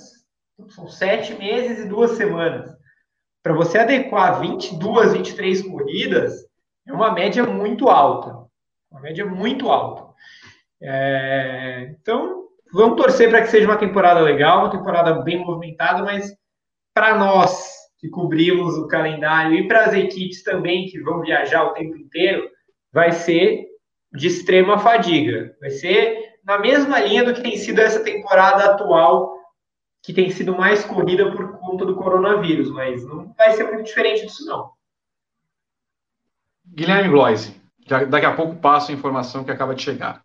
são 0.70 0.88
sete 0.88 1.34
meses 1.34 1.80
e 1.80 1.88
duas 1.88 2.12
semanas. 2.12 2.72
Para 3.42 3.54
você 3.54 3.80
adequar 3.80 4.40
22, 4.40 5.14
23 5.14 5.62
corridas, 5.64 6.46
é 6.88 6.94
uma 6.94 7.12
média 7.12 7.44
muito 7.46 7.90
alta. 7.90 8.46
Uma 8.92 9.02
média 9.02 9.26
muito 9.26 9.70
alta. 9.70 10.14
É... 10.82 11.96
Então, 12.00 12.46
vamos 12.72 13.02
torcer 13.02 13.30
para 13.30 13.42
que 13.42 13.48
seja 13.48 13.68
uma 13.68 13.78
temporada 13.78 14.20
legal, 14.20 14.60
uma 14.60 14.72
temporada 14.72 15.14
bem 15.22 15.40
movimentada, 15.40 16.04
mas 16.04 16.36
para 16.94 17.18
nós, 17.18 17.74
que 18.00 18.10
cobrimos 18.10 18.78
o 18.78 18.88
calendário, 18.88 19.56
e 19.56 19.68
para 19.68 19.86
as 19.86 19.94
equipes 19.94 20.44
também 20.44 20.86
que 20.88 21.00
vão 21.02 21.22
viajar 21.22 21.64
o 21.64 21.74
tempo 21.74 21.96
inteiro, 21.96 22.50
vai 22.92 23.12
ser 23.12 23.66
de 24.12 24.28
extrema 24.28 24.78
fadiga. 24.78 25.56
Vai 25.60 25.72
ser 25.72 26.34
na 26.44 26.60
mesma 26.60 27.00
linha 27.00 27.24
do 27.24 27.34
que 27.34 27.42
tem 27.42 27.58
sido 27.58 27.80
essa 27.80 28.04
temporada 28.04 28.66
atual, 28.66 29.34
que 30.04 30.14
tem 30.14 30.30
sido 30.30 30.56
mais 30.56 30.84
corrida 30.84 31.32
por 31.32 31.58
conta 31.58 31.86
do 31.86 31.96
coronavírus, 31.96 32.70
mas 32.70 33.06
não 33.06 33.34
vai 33.38 33.54
ser 33.54 33.64
muito 33.64 33.86
diferente 33.86 34.26
disso, 34.26 34.46
não. 34.46 34.70
Guilherme 36.66 37.10
Bloise, 37.10 37.56
daqui 38.10 38.26
a 38.26 38.36
pouco 38.36 38.56
passo 38.56 38.92
a 38.92 38.94
informação 38.94 39.44
que 39.44 39.52
acaba 39.52 39.76
de 39.76 39.82
chegar. 39.84 40.22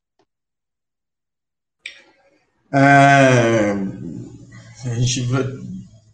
É, 2.72 3.72
a 4.84 4.94
gente 4.94 5.26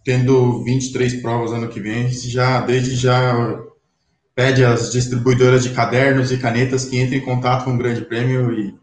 tendo 0.05 0.63
23 0.63 1.21
provas 1.23 1.53
ano 1.53 1.69
que 1.69 1.81
vem, 1.81 2.09
já 2.11 2.61
desde 2.61 2.95
já 2.95 3.35
pede 4.35 4.65
às 4.65 4.93
distribuidoras 4.93 5.63
de 5.63 5.71
cadernos 5.71 6.31
e 6.31 6.39
canetas 6.39 6.85
que 6.85 7.01
entrem 7.01 7.21
em 7.21 7.25
contato 7.25 7.65
com 7.65 7.75
o 7.75 7.79
Grande 7.79 8.05
Prêmio 8.05 8.53
e 8.53 8.77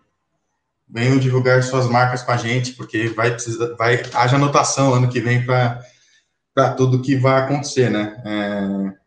venham 0.90 1.18
divulgar 1.18 1.64
suas 1.64 1.88
marcas 1.88 2.24
com 2.24 2.32
a 2.32 2.38
gente, 2.38 2.74
porque 2.74 3.08
vai 3.10 3.32
precisar, 3.32 3.74
vai 3.76 4.02
haja 4.14 4.36
anotação 4.36 4.94
ano 4.94 5.10
que 5.10 5.22
vem 5.22 5.46
para 5.46 6.74
tudo 6.76 7.02
que 7.02 7.16
vai 7.16 7.42
acontecer, 7.42 7.90
né? 7.90 8.22
É, 8.26 9.01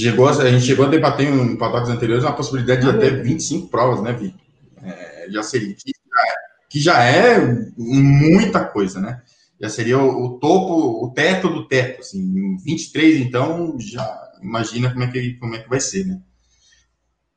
chegou, 0.00 0.28
a 0.28 0.50
gente 0.50 0.64
chegou 0.64 0.86
a 0.86 0.88
debater 0.88 1.28
em 1.28 1.56
padocks 1.56 1.90
anteriores 1.90 2.24
uma 2.24 2.34
possibilidade 2.34 2.82
de 2.82 2.88
até 2.88 3.10
25 3.10 3.68
provas, 3.68 4.02
né, 4.02 4.12
Vi? 4.12 4.34
É, 4.82 5.26
já 5.30 5.42
seria 5.42 5.74
que 5.74 5.90
já, 5.90 6.20
é, 6.20 6.34
que 6.68 6.80
já 6.80 7.04
é 7.04 7.38
muita 7.76 8.64
coisa, 8.64 9.00
né? 9.00 9.22
já 9.62 9.68
seria 9.68 9.96
o, 9.96 10.24
o, 10.24 10.38
topo, 10.40 11.04
o 11.04 11.10
teto 11.12 11.48
do 11.48 11.68
teto, 11.68 12.00
assim, 12.00 12.56
23, 12.64 13.20
então, 13.20 13.76
já 13.78 14.04
imagina 14.42 14.90
como 14.90 15.04
é 15.04 15.06
que, 15.06 15.34
como 15.34 15.54
é 15.54 15.60
que 15.60 15.68
vai 15.68 15.78
ser, 15.78 16.04
né? 16.04 16.20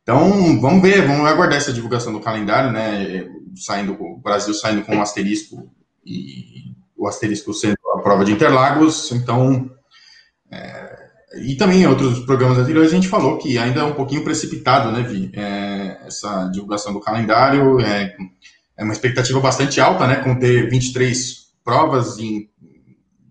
Então, 0.01 0.59
vamos 0.59 0.81
ver, 0.81 1.05
vamos 1.05 1.27
aguardar 1.27 1.57
essa 1.57 1.71
divulgação 1.71 2.11
do 2.11 2.19
calendário, 2.19 2.71
né? 2.71 3.29
Saindo, 3.55 3.93
o 3.93 4.17
Brasil 4.17 4.53
saindo 4.55 4.83
com 4.83 4.95
um 4.95 5.01
asterisco 5.01 5.71
e 6.03 6.73
o 6.97 7.07
asterisco 7.07 7.53
sendo 7.53 7.77
a 7.93 8.01
prova 8.01 8.25
de 8.25 8.31
Interlagos, 8.31 9.11
então. 9.11 9.69
É, 10.51 10.84
e 11.35 11.55
também 11.55 11.81
em 11.81 11.87
outros 11.87 12.19
programas 12.19 12.57
anteriores 12.57 12.91
a 12.91 12.95
gente 12.95 13.07
falou 13.07 13.37
que 13.37 13.57
ainda 13.57 13.81
é 13.81 13.83
um 13.83 13.93
pouquinho 13.93 14.23
precipitado, 14.23 14.91
né, 14.91 15.01
Vi? 15.01 15.31
É, 15.33 15.99
essa 16.05 16.47
divulgação 16.47 16.93
do 16.93 16.99
calendário 16.99 17.79
é, 17.79 18.15
é 18.77 18.83
uma 18.83 18.93
expectativa 18.93 19.39
bastante 19.39 19.81
alta, 19.81 20.07
né? 20.07 20.17
Com 20.17 20.39
ter 20.39 20.69
23 20.69 21.45
provas 21.63 22.17
em, 22.19 22.49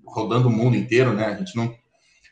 rodando 0.04 0.48
o 0.48 0.52
mundo 0.52 0.76
inteiro, 0.76 1.12
né? 1.12 1.26
A 1.26 1.34
gente 1.36 1.56
não 1.56 1.74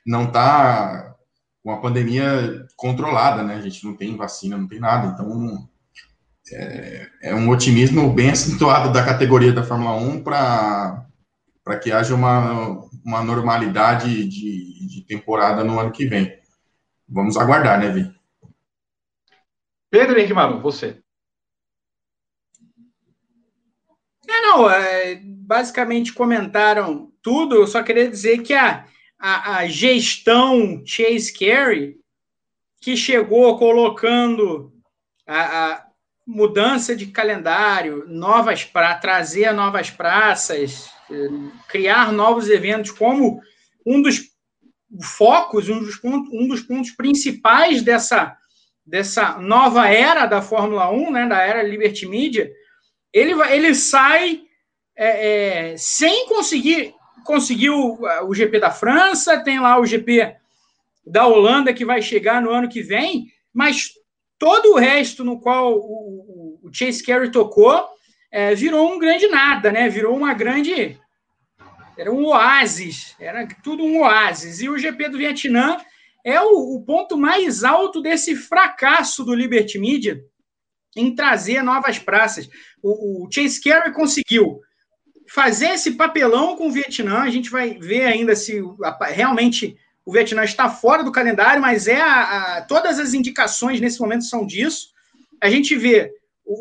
não 0.05 0.25
está 0.25 1.15
com 1.63 1.71
a 1.71 1.81
pandemia 1.81 2.67
controlada, 2.77 3.43
né? 3.43 3.55
A 3.55 3.61
gente 3.61 3.85
não 3.85 3.95
tem 3.95 4.17
vacina, 4.17 4.59
não 4.59 4.67
tem 4.67 4.81
nada, 4.81 5.09
então 5.09 5.69
é, 6.53 7.07
é 7.23 7.35
um 7.35 7.49
otimismo 7.49 8.13
bem 8.13 8.31
acentuado 8.31 8.93
da 8.93 9.05
categoria 9.05 9.53
da 9.53 9.63
Fórmula 9.63 9.95
1 9.97 10.25
para 10.25 11.07
para 11.65 11.79
que 11.79 11.93
haja 11.93 12.15
uma, 12.15 12.81
uma 13.05 13.23
normalidade 13.23 14.29
de, 14.29 14.87
de 14.89 15.05
temporada 15.07 15.63
no 15.63 15.79
ano 15.79 15.93
que 15.93 16.07
vem. 16.07 16.41
Vamos 17.09 17.37
aguardar, 17.37 17.79
né, 17.79 17.91
Vi? 17.91 18.13
Pedro 19.91 20.19
Henrique 20.19 20.33
Maru, 20.33 20.61
você. 20.61 21.03
É, 24.27 24.41
não, 24.41 24.71
é, 24.71 25.21
basicamente 25.23 26.13
comentaram 26.13 27.13
tudo. 27.23 27.57
Eu 27.57 27.67
só 27.67 27.83
queria 27.83 28.09
dizer 28.09 28.43
que 28.43 28.55
a, 28.55 28.87
a, 29.19 29.59
a 29.59 29.69
gestão 29.69 30.83
Chase 30.87 31.33
Carey, 31.33 31.97
que 32.81 32.97
chegou 32.97 33.59
colocando 33.59 34.73
a, 35.27 35.73
a 35.73 35.87
mudança 36.27 36.97
de 36.97 37.07
calendário, 37.07 38.05
novas 38.09 38.65
para 38.65 38.95
trazer 38.95 39.53
novas 39.53 39.91
praças, 39.91 40.91
criar 41.69 42.13
novos 42.13 42.49
eventos 42.49 42.91
como 42.91 43.41
um 43.87 44.01
dos 44.01 44.21
focos, 45.01 45.69
um 45.69 45.81
dos, 45.81 45.97
pontos, 45.97 46.31
um 46.33 46.47
dos 46.47 46.61
pontos 46.61 46.91
principais 46.91 47.83
dessa, 47.83 48.37
dessa 48.85 49.39
nova 49.39 49.89
era 49.89 50.27
da 50.27 50.43
Fórmula 50.43 50.91
1, 50.91 51.11
né, 51.11 51.27
da 51.27 51.41
era 51.41 51.63
Liberty 51.63 52.07
Media, 52.07 52.51
ele, 53.13 53.33
ele 53.51 53.75
sai 53.75 54.43
é, 54.97 55.71
é, 55.73 55.77
sem 55.77 56.27
conseguir 56.29 56.95
conseguir 57.25 57.71
o, 57.71 57.99
o 58.27 58.35
GP 58.35 58.59
da 58.59 58.71
França, 58.71 59.43
tem 59.43 59.61
lá 59.61 59.79
o 59.79 59.87
GP 59.87 60.35
da 61.07 61.27
Holanda 61.27 61.73
que 61.73 61.85
vai 61.85 62.03
chegar 62.03 62.43
no 62.43 62.51
ano 62.51 62.69
que 62.69 62.83
vem, 62.83 63.29
mas 63.53 63.93
todo 64.39 64.73
o 64.73 64.77
resto 64.77 65.25
no 65.25 65.41
qual 65.41 65.73
o, 65.73 66.59
o 66.63 66.71
Chase 66.73 67.03
Carey 67.03 67.31
tocou 67.31 67.89
é, 68.33 68.55
virou 68.55 68.91
um 68.91 68.99
grande 68.99 69.29
nada, 69.29 69.71
né? 69.71 69.89
Virou 69.91 70.17
uma 70.17 70.33
grande 70.33 70.99
era 71.97 72.11
um 72.11 72.25
oásis, 72.25 73.15
era 73.21 73.47
tudo 73.63 73.85
um 73.85 74.01
oásis. 74.01 74.61
E 74.61 74.69
o 74.69 74.79
GP 74.79 75.11
do 75.11 75.19
Vietnã 75.19 75.77
é 76.25 76.41
o, 76.41 76.75
o 76.75 76.83
ponto 76.83 77.19
mais 77.19 77.63
alto 77.63 78.01
desse 78.01 78.35
fracasso 78.35 79.25
do 79.25 79.35
Liberty 79.35 79.79
Media 79.79 80.25
em 80.97 81.15
trazer 81.15 81.63
novas 81.63 81.99
praças. 81.99 82.49
O, 82.83 83.27
o 83.27 83.31
Chase 83.31 83.61
Carey 83.61 83.93
conseguiu 83.93 84.61
fazer 85.29 85.71
esse 85.71 85.93
papelão 85.93 86.57
com 86.57 86.69
o 86.69 86.73
Vietnã. 86.73 87.19
A 87.21 87.31
gente 87.31 87.51
vai 87.51 87.79
ver 87.79 88.07
ainda 88.07 88.35
se 88.35 88.63
realmente 89.11 89.77
o 90.05 90.13
Vietnã 90.13 90.45
está 90.45 90.69
fora 90.69 91.05
do 91.05 91.13
calendário, 91.13 91.61
mas 91.61 91.87
é 91.87 92.01
a, 92.01 92.57
a, 92.57 92.63
todas 92.63 92.99
as 92.99 93.15
indicações 93.15 93.81
nesse 93.81 94.01
momento 94.01 94.25
são 94.25 94.47
disso. 94.47 94.89
A 95.41 95.49
gente 95.51 95.77
vê 95.77 96.13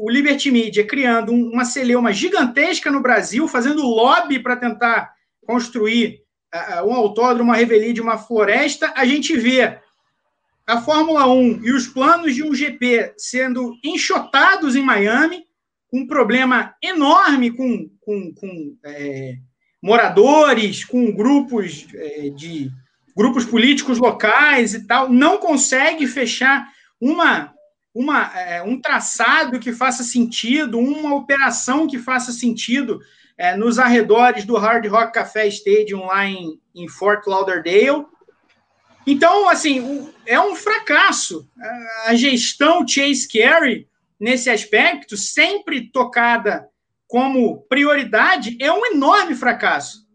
o, 0.03 0.09
Liberty 0.09 0.51
Media 0.51 0.85
criando 0.85 1.31
um, 1.31 1.51
uma 1.51 1.65
celeuma 1.65 2.11
gigantesca 2.11 2.91
no 2.91 3.01
Brasil, 3.01 3.47
fazendo 3.47 3.81
lobby 3.81 4.39
para 4.39 4.55
tentar 4.55 5.13
construir 5.45 6.21
um 6.85 6.93
autódromo, 6.93 7.49
uma 7.49 7.55
revelia 7.55 7.93
de 7.93 8.01
uma 8.01 8.17
floresta, 8.17 8.93
a 8.95 9.05
gente 9.05 9.37
vê 9.37 9.79
a 10.67 10.81
Fórmula 10.81 11.25
1 11.27 11.65
e 11.65 11.71
os 11.71 11.87
planos 11.87 12.35
de 12.35 12.43
um 12.43 12.53
GP 12.53 13.13
sendo 13.17 13.73
enxotados 13.83 14.75
em 14.75 14.83
Miami, 14.83 15.45
um 15.91 16.05
problema 16.05 16.73
enorme 16.81 17.51
com, 17.51 17.89
com, 17.99 18.33
com 18.33 18.77
é, 18.85 19.35
moradores, 19.81 20.85
com 20.85 21.11
grupos 21.11 21.87
é, 21.93 22.29
de 22.29 22.69
grupos 23.15 23.43
políticos 23.43 23.97
locais 23.97 24.73
e 24.73 24.87
tal, 24.87 25.09
não 25.09 25.37
consegue 25.37 26.07
fechar 26.07 26.65
uma, 26.99 27.53
uma, 27.93 28.31
é, 28.39 28.63
um 28.63 28.79
traçado 28.79 29.59
que 29.59 29.73
faça 29.73 30.03
sentido, 30.03 30.79
uma 30.79 31.15
operação 31.15 31.87
que 31.87 31.99
faça 31.99 32.31
sentido 32.31 32.99
é, 33.37 33.55
nos 33.55 33.79
arredores 33.79 34.45
do 34.45 34.57
Hard 34.57 34.85
Rock 34.87 35.13
Café 35.13 35.47
Stadium 35.47 36.05
lá 36.05 36.25
em, 36.25 36.59
em 36.73 36.87
Fort 36.87 37.25
Lauderdale. 37.27 38.05
Então, 39.05 39.49
assim, 39.49 40.09
é 40.25 40.39
um 40.39 40.55
fracasso. 40.55 41.49
A 42.05 42.13
gestão 42.13 42.87
Chase 42.87 43.27
Carey, 43.27 43.87
nesse 44.19 44.49
aspecto, 44.49 45.17
sempre 45.17 45.89
tocada 45.89 46.67
como 47.07 47.63
prioridade, 47.63 48.57
é 48.61 48.71
um 48.71 48.85
enorme 48.85 49.35
fracasso. 49.35 50.07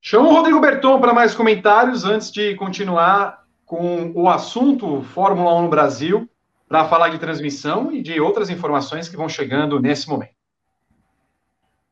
Chamo 0.00 0.28
o 0.28 0.32
Rodrigo 0.32 0.60
Berton 0.60 1.00
para 1.00 1.14
mais 1.14 1.34
comentários 1.34 2.04
antes 2.04 2.32
de 2.32 2.54
continuar 2.56 3.43
com 3.66 4.12
o 4.14 4.28
assunto 4.28 5.02
Fórmula 5.02 5.54
1 5.54 5.62
no 5.62 5.68
Brasil, 5.68 6.28
para 6.68 6.88
falar 6.88 7.10
de 7.10 7.18
transmissão 7.18 7.92
e 7.92 8.02
de 8.02 8.20
outras 8.20 8.50
informações 8.50 9.08
que 9.08 9.16
vão 9.16 9.28
chegando 9.28 9.80
nesse 9.80 10.08
momento. 10.08 10.34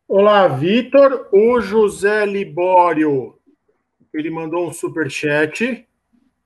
Olá, 0.08 0.48
Vitor. 0.48 1.28
O 1.32 1.60
José 1.60 2.26
Libório, 2.26 3.38
ele 4.12 4.30
mandou 4.30 4.68
um 4.68 4.72
super 4.72 5.10
chat. 5.10 5.86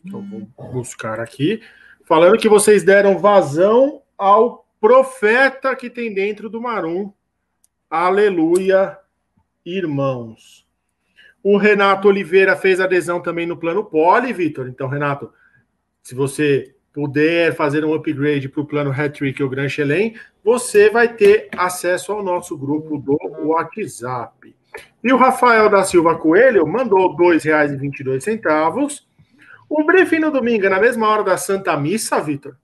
Eu 0.04 0.22
vou 0.22 0.72
buscar 0.72 1.18
aqui, 1.18 1.60
falando 2.04 2.38
que 2.38 2.48
vocês 2.48 2.84
deram 2.84 3.18
vazão 3.18 4.02
ao 4.16 4.66
profeta 4.80 5.74
que 5.74 5.90
tem 5.90 6.12
dentro 6.12 6.48
do 6.48 6.60
Marum. 6.60 7.12
Aleluia, 7.90 8.98
irmãos. 9.64 10.65
O 11.48 11.58
Renato 11.58 12.08
Oliveira 12.08 12.56
fez 12.56 12.80
adesão 12.80 13.20
também 13.20 13.46
no 13.46 13.56
plano 13.56 13.84
Poli, 13.84 14.32
Vitor. 14.32 14.66
Então, 14.66 14.88
Renato, 14.88 15.32
se 16.02 16.12
você 16.12 16.74
puder 16.92 17.54
fazer 17.54 17.84
um 17.84 17.94
upgrade 17.94 18.48
para 18.48 18.62
o 18.62 18.66
plano 18.66 18.90
Hattrick 18.90 19.40
ou 19.40 19.48
Grand 19.48 19.68
Chelem, 19.68 20.16
você 20.42 20.90
vai 20.90 21.14
ter 21.14 21.48
acesso 21.56 22.10
ao 22.10 22.20
nosso 22.20 22.58
grupo 22.58 22.98
do 22.98 23.16
WhatsApp. 23.44 24.56
E 25.04 25.12
o 25.12 25.16
Rafael 25.16 25.70
da 25.70 25.84
Silva 25.84 26.16
Coelho 26.16 26.66
mandou 26.66 27.16
R$ 27.16 27.38
2,22. 27.38 29.04
O 29.70 29.84
briefing 29.84 30.18
no 30.18 30.32
domingo 30.32 30.66
é 30.66 30.68
na 30.68 30.80
mesma 30.80 31.06
hora 31.06 31.22
da 31.22 31.36
Santa 31.36 31.76
Missa, 31.76 32.20
Vitor? 32.20 32.56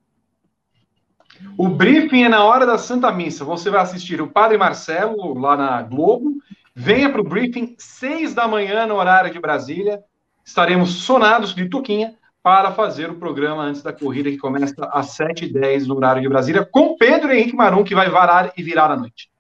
O 1.57 1.69
briefing 1.69 2.25
é 2.25 2.29
na 2.29 2.45
hora 2.45 2.67
da 2.67 2.79
Santa 2.79 3.13
Missa. 3.13 3.45
Você 3.45 3.71
vai 3.71 3.83
assistir 3.83 4.21
o 4.21 4.27
Padre 4.27 4.59
Marcelo 4.59 5.39
lá 5.39 5.57
na 5.57 5.83
Globo. 5.83 6.43
Venha 6.75 7.11
para 7.11 7.21
o 7.21 7.25
briefing, 7.25 7.75
seis 7.79 8.35
da 8.35 8.49
manhã, 8.49 8.87
no 8.87 8.95
horário 8.95 9.33
de 9.33 9.39
Brasília. 9.39 10.01
Estaremos 10.45 10.95
sonados 10.95 11.55
de 11.55 11.69
tuquinha 11.69 12.15
para 12.43 12.73
fazer 12.73 13.09
o 13.09 13.15
programa 13.15 13.63
antes 13.63 13.83
da 13.83 13.93
corrida, 13.93 14.31
que 14.31 14.39
começa 14.39 14.75
às 14.93 15.17
7h10 15.17 15.87
no 15.87 15.97
horário 15.97 16.23
de 16.23 16.29
Brasília, 16.29 16.65
com 16.65 16.97
Pedro 16.97 17.33
Henrique 17.33 17.55
Marum, 17.55 17.85
que 17.85 17.95
vai 17.95 18.09
varar 18.09 18.53
e 18.57 18.63
virar 18.63 18.91
à 18.91 18.97
noite. 18.97 19.31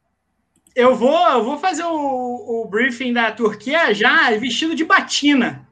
Eu 0.75 0.95
vou, 0.95 1.29
eu 1.31 1.45
vou 1.45 1.59
fazer 1.59 1.85
o, 1.85 2.63
o 2.63 2.69
briefing 2.69 3.13
da 3.13 3.33
Turquia 3.33 3.93
já 3.93 4.31
vestido 4.39 4.75
de 4.75 4.85
batina. 4.85 5.67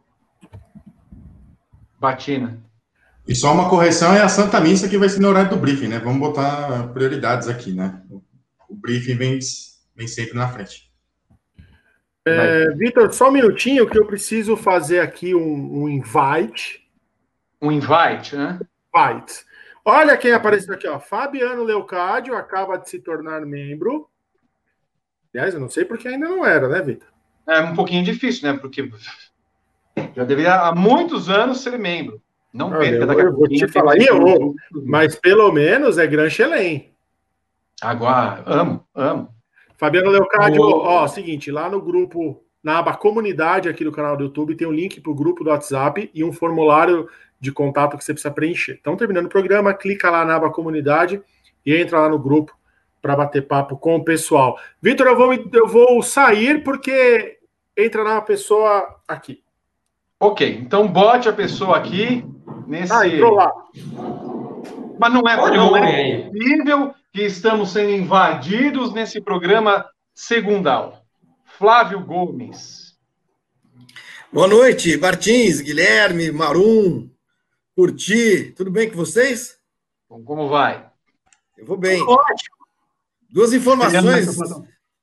Batina. 1.98 2.62
E 3.28 3.34
só 3.34 3.52
uma 3.52 3.68
correção 3.68 4.12
é 4.12 4.20
a 4.20 4.28
Santa 4.28 4.60
Missa 4.60 4.88
que 4.88 4.98
vai 4.98 5.08
ser 5.08 5.20
no 5.20 5.28
horário 5.28 5.50
do 5.50 5.56
briefing, 5.56 5.88
né? 5.88 5.98
Vamos 6.00 6.18
botar 6.18 6.88
prioridades 6.88 7.48
aqui, 7.48 7.72
né? 7.72 8.02
O 8.68 8.74
briefing 8.74 9.14
vem, 9.14 9.38
vem 9.94 10.08
sempre 10.08 10.34
na 10.34 10.48
frente. 10.48 10.89
É, 12.26 12.70
Vitor, 12.74 13.12
só 13.12 13.28
um 13.28 13.32
minutinho 13.32 13.88
que 13.88 13.98
eu 13.98 14.06
preciso 14.06 14.56
fazer 14.56 15.00
aqui 15.00 15.34
um, 15.34 15.82
um 15.82 15.88
invite 15.88 16.80
um 17.60 17.70
invite, 17.70 18.36
né? 18.36 18.58
Invite. 18.94 19.44
Olha 19.84 20.16
quem 20.16 20.32
apareceu 20.32 20.74
aqui, 20.74 20.88
ó. 20.88 20.98
Fabiano 20.98 21.62
Leocádio 21.62 22.34
acaba 22.34 22.78
de 22.78 22.88
se 22.88 22.98
tornar 23.00 23.44
membro. 23.44 24.08
Aliás, 25.34 25.54
eu 25.54 25.60
não 25.60 25.68
sei 25.68 25.84
porque 25.84 26.08
ainda 26.08 26.28
não 26.28 26.44
era, 26.44 26.68
né, 26.68 26.80
Vitor? 26.80 27.08
É 27.46 27.60
um 27.60 27.74
pouquinho 27.74 28.04
difícil, 28.04 28.50
né? 28.50 28.58
Porque 28.58 28.90
já 30.14 30.24
deveria 30.24 30.54
há 30.54 30.74
muitos 30.74 31.28
anos 31.28 31.60
ser 31.60 31.78
membro. 31.78 32.20
Não 32.52 32.70
perca 32.70 33.06
daqui 33.06 33.20
a 33.20 33.24
pouco. 33.24 33.38
Vou 33.38 33.48
te 33.48 33.68
falar, 33.68 33.96
eu, 33.96 34.54
mas 34.84 35.14
pelo 35.14 35.52
menos 35.52 35.98
é 35.98 36.06
Gran 36.06 36.28
Chelem. 36.28 36.92
Agora, 37.80 38.42
amo, 38.44 38.86
amo. 38.94 39.34
Fabiano 39.80 40.10
Leocádio, 40.10 40.60
o... 40.60 40.84
ó, 40.84 41.08
seguinte, 41.08 41.50
lá 41.50 41.70
no 41.70 41.80
grupo, 41.80 42.44
na 42.62 42.78
aba 42.78 42.94
comunidade 42.94 43.66
aqui 43.66 43.82
do 43.82 43.90
canal 43.90 44.14
do 44.14 44.24
YouTube, 44.24 44.54
tem 44.54 44.68
um 44.68 44.72
link 44.72 45.00
para 45.00 45.10
o 45.10 45.14
grupo 45.14 45.42
do 45.42 45.48
WhatsApp 45.48 46.10
e 46.12 46.22
um 46.22 46.30
formulário 46.30 47.08
de 47.40 47.50
contato 47.50 47.96
que 47.96 48.04
você 48.04 48.12
precisa 48.12 48.32
preencher. 48.32 48.76
Então, 48.78 48.94
terminando 48.94 49.24
o 49.24 49.30
programa, 49.30 49.72
clica 49.72 50.10
lá 50.10 50.22
na 50.22 50.36
aba 50.36 50.50
comunidade 50.50 51.22
e 51.64 51.74
entra 51.74 51.98
lá 51.98 52.10
no 52.10 52.18
grupo 52.18 52.54
para 53.00 53.16
bater 53.16 53.48
papo 53.48 53.74
com 53.78 53.96
o 53.96 54.04
pessoal. 54.04 54.58
Vitor, 54.82 55.06
eu 55.06 55.16
vou, 55.16 55.32
eu 55.32 55.66
vou 55.66 56.02
sair 56.02 56.62
porque 56.62 57.38
entra 57.74 58.02
uma 58.02 58.20
pessoa 58.20 59.00
aqui. 59.08 59.42
Ok, 60.20 60.58
então 60.60 60.86
bote 60.86 61.26
a 61.26 61.32
pessoa 61.32 61.78
aqui 61.78 62.22
nesse. 62.66 62.92
Ah, 62.92 63.08
entrou 63.08 63.32
lá. 63.32 63.50
Mas 64.98 65.10
não 65.10 65.22
é, 65.26 65.56
não 65.56 65.74
é 65.74 66.18
possível 66.28 66.94
que 67.12 67.22
estamos 67.22 67.72
sendo 67.72 67.90
invadidos 67.90 68.92
nesse 68.92 69.20
programa 69.20 69.88
segundal. 70.14 71.04
Flávio 71.58 72.04
Gomes. 72.04 72.96
Boa 74.32 74.46
noite, 74.46 74.96
Martins, 74.96 75.60
Guilherme, 75.60 76.30
Marum, 76.30 77.10
Curti, 77.74 78.52
tudo 78.56 78.70
bem 78.70 78.88
com 78.88 78.96
vocês? 78.96 79.56
Bom, 80.08 80.22
como 80.22 80.48
vai? 80.48 80.88
Eu 81.58 81.66
vou 81.66 81.76
bem. 81.76 82.00
Ótimo. 82.00 82.56
Duas 83.28 83.52
informações. 83.52 84.36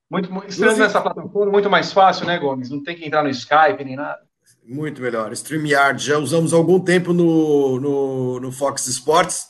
Muito, 0.10 0.32
muito 0.32 0.56
Duas... 0.56 0.78
nessa 0.78 1.02
plataforma, 1.02 1.52
muito 1.52 1.70
mais 1.70 1.92
fácil, 1.92 2.26
né, 2.26 2.40
Gomes? 2.40 2.70
Não 2.70 2.82
tem 2.82 2.96
que 2.96 3.06
entrar 3.06 3.24
no 3.24 3.30
Skype 3.30 3.84
nem 3.84 3.98
nada. 3.98 4.20
Muito 4.66 5.02
melhor. 5.02 5.32
StreamYard, 5.34 6.02
já 6.02 6.18
usamos 6.18 6.54
algum 6.54 6.80
tempo 6.80 7.12
no, 7.12 7.80
no, 7.80 8.40
no 8.40 8.52
Fox 8.52 8.88
Sports, 8.88 9.48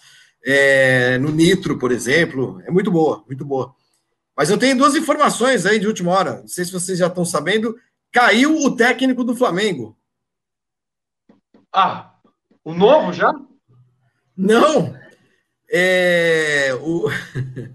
é, 0.48 1.18
no 1.18 1.30
Nitro, 1.30 1.78
por 1.78 1.92
exemplo. 1.92 2.62
É 2.66 2.72
muito 2.72 2.90
boa, 2.90 3.22
muito 3.28 3.44
boa. 3.44 3.76
Mas 4.36 4.50
eu 4.50 4.58
tenho 4.58 4.78
duas 4.78 4.96
informações 4.96 5.66
aí 5.66 5.78
de 5.78 5.88
última 5.88 6.12
hora. 6.12 6.40
Não 6.40 6.48
sei 6.48 6.64
se 6.64 6.72
vocês 6.72 6.98
já 6.98 7.08
estão 7.08 7.26
sabendo. 7.26 7.76
Caiu 8.14 8.56
o 8.56 8.74
técnico 8.74 9.26
do 9.26 9.36
Flamengo. 9.36 9.98
Ah, 11.74 12.14
o 12.64 12.74
novo 12.74 13.12
já? 13.12 13.34
Não. 14.38 14.96
É, 15.70 16.74
o, 16.82 17.10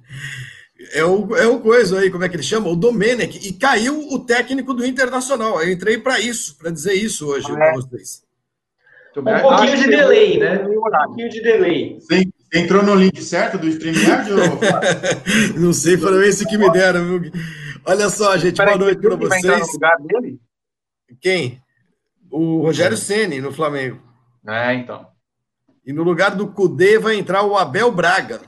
é 0.94 1.04
o, 1.04 1.36
é 1.36 1.46
o 1.46 1.60
coisa 1.60 2.00
aí, 2.00 2.10
como 2.10 2.24
é 2.24 2.28
que 2.28 2.36
ele 2.36 2.42
chama? 2.42 2.70
O 2.70 2.76
Domenech, 2.76 3.46
e 3.46 3.52
caiu 3.52 4.08
o 4.10 4.20
técnico 4.20 4.72
do 4.72 4.86
Internacional. 4.86 5.62
Eu 5.62 5.70
entrei 5.70 5.98
para 5.98 6.18
isso, 6.20 6.56
para 6.56 6.70
dizer 6.70 6.94
isso 6.94 7.28
hoje 7.28 7.50
é. 7.50 7.54
para 7.54 7.72
vocês. 7.74 8.22
Um 9.14 9.22
pouquinho 9.22 9.76
de 9.76 9.88
delay, 9.88 10.38
né? 10.38 10.64
Um 10.64 10.80
pouquinho 10.80 11.28
de 11.28 11.42
delay. 11.42 12.00
Sim. 12.00 12.32
Entrou 12.52 12.82
no 12.82 12.94
link 12.94 13.22
certo 13.22 13.58
do 13.58 13.66
StreamYard? 13.66 14.30
ou... 14.32 15.60
Não 15.60 15.72
sei, 15.72 15.96
foram 15.96 16.22
esse 16.22 16.46
que 16.46 16.58
me 16.58 16.70
deram, 16.70 17.20
viu? 17.20 17.32
Olha 17.86 18.08
só, 18.10 18.36
gente, 18.36 18.56
boa 18.56 18.76
noite 18.76 19.00
para 19.00 19.16
vocês. 19.16 19.42
Vai 19.42 19.60
no 19.60 19.66
lugar 19.66 19.96
dele? 19.98 20.40
Quem? 21.20 21.62
O 22.30 22.60
Rogério 22.60 22.96
Ceni 22.96 23.40
no 23.40 23.52
Flamengo. 23.52 24.00
É, 24.46 24.74
então. 24.74 25.06
E 25.84 25.92
no 25.92 26.02
lugar 26.02 26.36
do 26.36 26.48
Cudê 26.48 26.98
vai 26.98 27.16
entrar 27.16 27.42
o 27.42 27.56
Abel 27.56 27.90
Braga. 27.90 28.40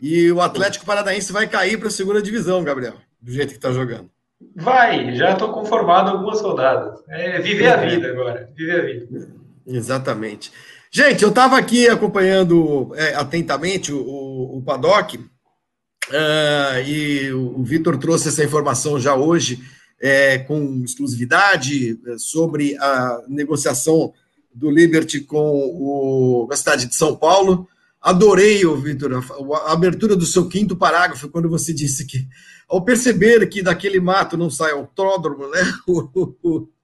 E 0.00 0.30
o 0.32 0.40
Atlético 0.40 0.86
Paranaense 0.86 1.32
vai 1.32 1.46
cair 1.46 1.78
para 1.78 1.88
a 1.88 1.92
segunda 1.92 2.22
divisão, 2.22 2.64
Gabriel, 2.64 2.94
do 3.20 3.30
jeito 3.30 3.50
que 3.50 3.56
está 3.56 3.72
jogando. 3.72 4.10
Vai, 4.54 5.14
já 5.14 5.32
estou 5.32 5.52
conformado 5.52 6.10
algumas 6.10 6.40
rodadas. 6.40 7.00
É 7.08 7.40
viver 7.40 7.68
a 7.68 7.76
vida 7.76 8.08
agora, 8.08 8.50
viver 8.56 8.80
a 8.80 8.84
vida. 8.84 9.32
Exatamente. 9.66 10.52
Gente, 10.90 11.22
eu 11.22 11.28
estava 11.28 11.58
aqui 11.58 11.86
acompanhando 11.86 12.94
é, 12.94 13.14
atentamente 13.14 13.92
o, 13.92 14.00
o, 14.00 14.58
o 14.58 14.62
Paddock, 14.62 15.18
uh, 15.18 15.28
e 16.86 17.30
o, 17.30 17.60
o 17.60 17.62
Vitor 17.62 17.98
trouxe 17.98 18.28
essa 18.28 18.42
informação 18.42 18.98
já 18.98 19.14
hoje, 19.14 19.62
é, 20.00 20.38
com 20.38 20.82
exclusividade, 20.82 22.00
é, 22.06 22.16
sobre 22.16 22.74
a 22.78 23.22
negociação 23.28 24.14
do 24.54 24.70
Liberty 24.70 25.20
com 25.20 25.36
o, 25.36 26.48
a 26.50 26.56
cidade 26.56 26.86
de 26.86 26.94
São 26.94 27.14
Paulo. 27.14 27.68
Adorei, 28.00 28.64
Vitor, 28.76 29.12
a, 29.12 29.68
a 29.68 29.72
abertura 29.72 30.16
do 30.16 30.24
seu 30.24 30.48
quinto 30.48 30.74
parágrafo, 30.74 31.28
quando 31.28 31.50
você 31.50 31.72
disse 31.74 32.06
que, 32.06 32.26
ao 32.66 32.82
perceber 32.82 33.46
que 33.48 33.62
daquele 33.62 34.00
mato 34.00 34.38
não 34.38 34.48
sai 34.48 34.72
autódromo, 34.72 35.48
né? 35.50 35.60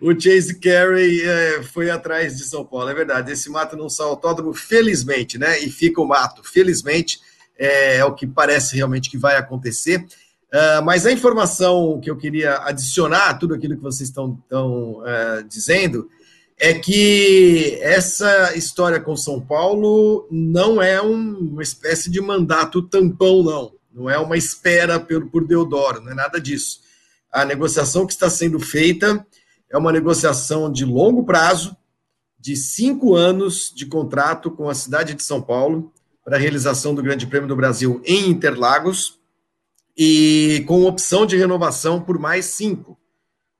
O, 0.00 0.18
Chase 0.18 0.58
Carey 0.58 1.22
é, 1.22 1.62
foi 1.62 1.90
atrás 1.90 2.36
de 2.36 2.44
São 2.44 2.64
Paulo, 2.64 2.88
é 2.88 2.94
verdade. 2.94 3.32
Esse 3.32 3.48
mato 3.48 3.76
não 3.76 3.88
sai 3.88 4.06
autódromo, 4.06 4.52
felizmente, 4.52 5.38
né? 5.38 5.58
E 5.60 5.70
fica 5.70 6.00
o 6.00 6.06
mato, 6.06 6.42
felizmente, 6.42 7.20
é, 7.56 7.96
é 7.96 8.04
o 8.04 8.14
que 8.14 8.26
parece 8.26 8.76
realmente 8.76 9.10
que 9.10 9.18
vai 9.18 9.36
acontecer. 9.36 10.04
Uh, 10.52 10.84
mas 10.84 11.06
a 11.06 11.12
informação 11.12 11.98
que 11.98 12.10
eu 12.10 12.16
queria 12.16 12.58
adicionar 12.64 13.30
a 13.30 13.34
tudo 13.34 13.54
aquilo 13.54 13.76
que 13.76 13.82
vocês 13.82 14.10
estão, 14.10 14.38
estão 14.42 15.00
uh, 15.00 15.42
dizendo 15.48 16.10
é 16.58 16.74
que 16.74 17.78
essa 17.80 18.54
história 18.54 19.00
com 19.00 19.16
São 19.16 19.40
Paulo 19.40 20.28
não 20.30 20.80
é 20.80 21.00
um, 21.00 21.38
uma 21.38 21.62
espécie 21.62 22.10
de 22.10 22.20
mandato 22.20 22.82
tampão, 22.82 23.42
não. 23.42 23.72
Não 23.92 24.08
é 24.08 24.18
uma 24.18 24.36
espera 24.36 25.00
por, 25.00 25.26
por 25.28 25.46
Deodoro, 25.46 26.00
não 26.00 26.12
é 26.12 26.14
nada 26.14 26.40
disso. 26.40 26.80
A 27.32 27.44
negociação 27.44 28.06
que 28.06 28.12
está 28.12 28.28
sendo 28.28 28.60
feita 28.60 29.26
é 29.72 29.78
uma 29.78 29.90
negociação 29.90 30.70
de 30.70 30.84
longo 30.84 31.24
prazo, 31.24 31.74
de 32.38 32.54
cinco 32.54 33.14
anos 33.14 33.72
de 33.74 33.86
contrato 33.86 34.50
com 34.50 34.68
a 34.68 34.74
cidade 34.74 35.14
de 35.14 35.22
São 35.22 35.40
Paulo 35.40 35.92
para 36.24 36.36
a 36.36 36.38
realização 36.38 36.94
do 36.94 37.02
Grande 37.02 37.26
Prêmio 37.26 37.48
do 37.48 37.56
Brasil 37.56 38.00
em 38.04 38.28
Interlagos 38.28 39.18
e 39.96 40.62
com 40.66 40.84
opção 40.84 41.24
de 41.24 41.36
renovação 41.36 42.00
por 42.00 42.18
mais 42.18 42.46
cinco. 42.46 42.98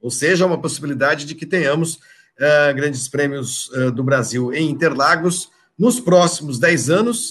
Ou 0.01 0.10
seja, 0.10 0.47
uma 0.47 0.60
possibilidade 0.60 1.24
de 1.24 1.34
que 1.34 1.47
tenhamos 1.47 1.94
uh, 1.94 2.74
grandes 2.74 3.09
prêmios 3.09 3.68
uh, 3.70 3.90
do 3.90 4.02
Brasil 4.02 4.52
em 4.52 4.68
Interlagos 4.70 5.51
nos 5.78 6.01
próximos 6.01 6.59
10 6.59 6.90
anos. 6.90 7.30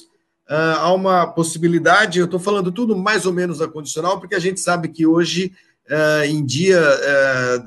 Uh, 0.50 0.78
há 0.80 0.94
uma 0.94 1.28
possibilidade, 1.28 2.20
eu 2.20 2.26
estou 2.26 2.40
falando 2.40 2.72
tudo 2.72 2.96
mais 2.96 3.26
ou 3.26 3.34
menos 3.34 3.62
a 3.62 3.68
condicional, 3.68 4.20
porque 4.20 4.36
a 4.36 4.40
gente 4.40 4.60
sabe 4.60 4.88
que 4.88 5.06
hoje, 5.06 5.54
em 6.28 6.46
dia 6.46 6.82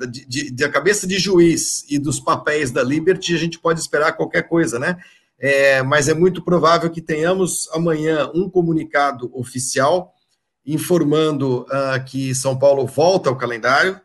de, 0.09 0.25
de, 0.25 0.51
de, 0.51 0.63
a 0.63 0.69
cabeça 0.69 1.05
de 1.05 1.19
juiz 1.19 1.85
e 1.89 1.99
dos 1.99 2.19
papéis 2.19 2.71
da 2.71 2.81
Liberty, 2.83 3.35
a 3.35 3.37
gente 3.37 3.59
pode 3.59 3.79
esperar 3.79 4.13
qualquer 4.13 4.43
coisa, 4.43 4.79
né? 4.79 4.97
É, 5.37 5.83
mas 5.83 6.07
é 6.07 6.13
muito 6.13 6.43
provável 6.43 6.89
que 6.89 7.01
tenhamos 7.01 7.69
amanhã 7.71 8.31
um 8.33 8.49
comunicado 8.49 9.29
oficial 9.33 10.13
informando 10.65 11.61
uh, 11.63 12.03
que 12.05 12.33
São 12.33 12.57
Paulo 12.57 12.87
volta 12.87 13.29
ao 13.29 13.37
calendário, 13.37 14.01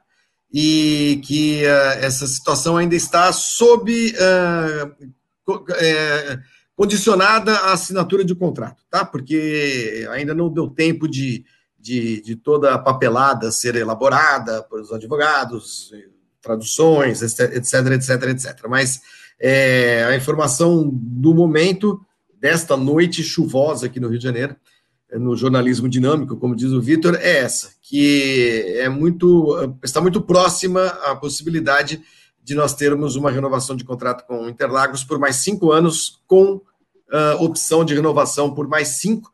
e 0.52 1.20
que 1.24 1.62
uh, 1.64 2.04
essa 2.04 2.26
situação 2.26 2.76
ainda 2.76 2.96
está 2.96 3.32
sob 3.32 3.92
uh, 4.12 5.10
é, 5.74 6.38
condicionada 6.74 7.52
à 7.52 7.72
assinatura 7.72 8.24
de 8.24 8.34
contrato, 8.34 8.82
tá? 8.90 9.04
Porque 9.04 10.06
ainda 10.10 10.34
não 10.34 10.52
deu 10.52 10.68
tempo 10.68 11.08
de, 11.08 11.44
de, 11.80 12.20
de 12.20 12.36
toda 12.36 12.74
a 12.74 12.78
papelada 12.78 13.50
ser 13.50 13.74
elaborada 13.74 14.62
pelos 14.64 14.92
advogados, 14.92 15.92
traduções, 16.42 17.22
etc, 17.22 17.86
etc, 17.92 18.22
etc. 18.28 18.66
Mas 18.68 19.00
é, 19.40 20.04
a 20.04 20.16
informação 20.16 20.88
do 20.92 21.34
momento 21.34 22.00
desta 22.38 22.76
noite 22.76 23.22
chuvosa 23.22 23.86
aqui 23.86 23.98
no 23.98 24.08
Rio 24.08 24.18
de 24.18 24.24
Janeiro 24.24 24.56
no 25.18 25.36
jornalismo 25.36 25.88
dinâmico, 25.88 26.36
como 26.36 26.54
diz 26.54 26.70
o 26.70 26.80
Vitor, 26.80 27.16
é 27.16 27.38
essa, 27.38 27.72
que 27.82 28.76
é 28.78 28.88
muito 28.88 29.76
está 29.82 30.00
muito 30.00 30.20
próxima 30.20 30.86
à 30.86 31.16
possibilidade 31.16 32.00
de 32.42 32.54
nós 32.54 32.74
termos 32.74 33.16
uma 33.16 33.30
renovação 33.30 33.74
de 33.74 33.84
contrato 33.84 34.26
com 34.26 34.48
Interlagos 34.48 35.04
por 35.04 35.18
mais 35.18 35.36
cinco 35.36 35.72
anos, 35.72 36.20
com 36.26 36.54
uh, 36.54 37.42
opção 37.42 37.84
de 37.84 37.94
renovação 37.94 38.54
por 38.54 38.68
mais 38.68 38.88
cinco, 39.00 39.30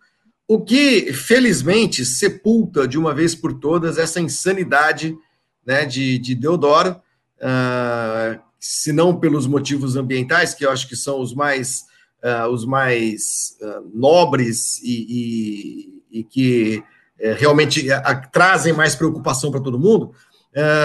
o 0.48 0.60
que 0.60 1.12
felizmente 1.12 2.04
sepulta 2.04 2.86
de 2.86 2.98
uma 2.98 3.14
vez 3.14 3.34
por 3.34 3.54
todas 3.54 3.98
essa 3.98 4.20
insanidade 4.20 5.16
né, 5.64 5.84
de, 5.84 6.18
de 6.18 6.34
Deodoro, 6.34 7.00
uh, 7.38 8.40
se 8.60 8.92
não 8.92 9.18
pelos 9.18 9.46
motivos 9.46 9.96
ambientais, 9.96 10.54
que 10.54 10.64
eu 10.64 10.70
acho 10.70 10.88
que 10.88 10.96
são 10.96 11.20
os 11.20 11.34
mais 11.34 11.84
uh, 12.26 12.48
os 12.48 12.64
mais 12.64 13.56
uh, 13.60 13.90
nobres 13.94 14.80
e, 14.82 16.02
e, 16.10 16.18
e 16.20 16.24
que 16.24 16.82
uh, 17.20 17.34
realmente 17.36 17.86
trazem 18.32 18.72
mais 18.72 18.94
preocupação 18.94 19.50
para 19.50 19.60
todo 19.60 19.78
mundo, 19.78 20.12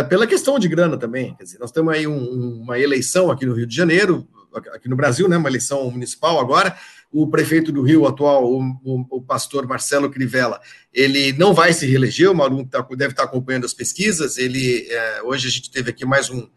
pela 0.09 0.27
questão 0.27 0.59
de 0.59 0.67
grana 0.67 0.97
também. 0.97 1.33
Dizer, 1.39 1.57
nós 1.57 1.71
temos 1.71 1.93
aí 1.93 2.05
um, 2.05 2.61
uma 2.61 2.77
eleição 2.77 3.31
aqui 3.31 3.45
no 3.45 3.53
Rio 3.53 3.65
de 3.65 3.73
Janeiro, 3.73 4.27
aqui 4.73 4.89
no 4.89 4.97
Brasil, 4.97 5.29
né, 5.29 5.37
uma 5.37 5.47
eleição 5.47 5.89
municipal 5.89 6.41
agora. 6.41 6.75
O 7.11 7.27
prefeito 7.27 7.71
do 7.71 7.81
Rio 7.81 8.07
atual, 8.07 8.45
o, 8.45 8.61
o, 8.83 9.17
o 9.17 9.21
pastor 9.21 9.67
Marcelo 9.67 10.09
Crivella, 10.09 10.61
ele 10.93 11.33
não 11.33 11.53
vai 11.53 11.73
se 11.73 11.85
reeleger, 11.85 12.31
o 12.31 12.35
Marum 12.35 12.63
tá, 12.65 12.81
deve 12.91 13.11
estar 13.11 13.23
acompanhando 13.23 13.65
as 13.65 13.73
pesquisas. 13.73 14.37
Ele 14.37 14.87
hoje 15.23 15.47
a 15.47 15.51
gente 15.51 15.69
teve 15.69 15.89
aqui 15.89 16.05
mais, 16.05 16.29
um, 16.29 16.47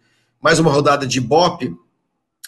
mais 0.40 0.58
uma 0.58 0.70
rodada 0.70 1.06
de 1.06 1.18
Ibope, 1.18 1.74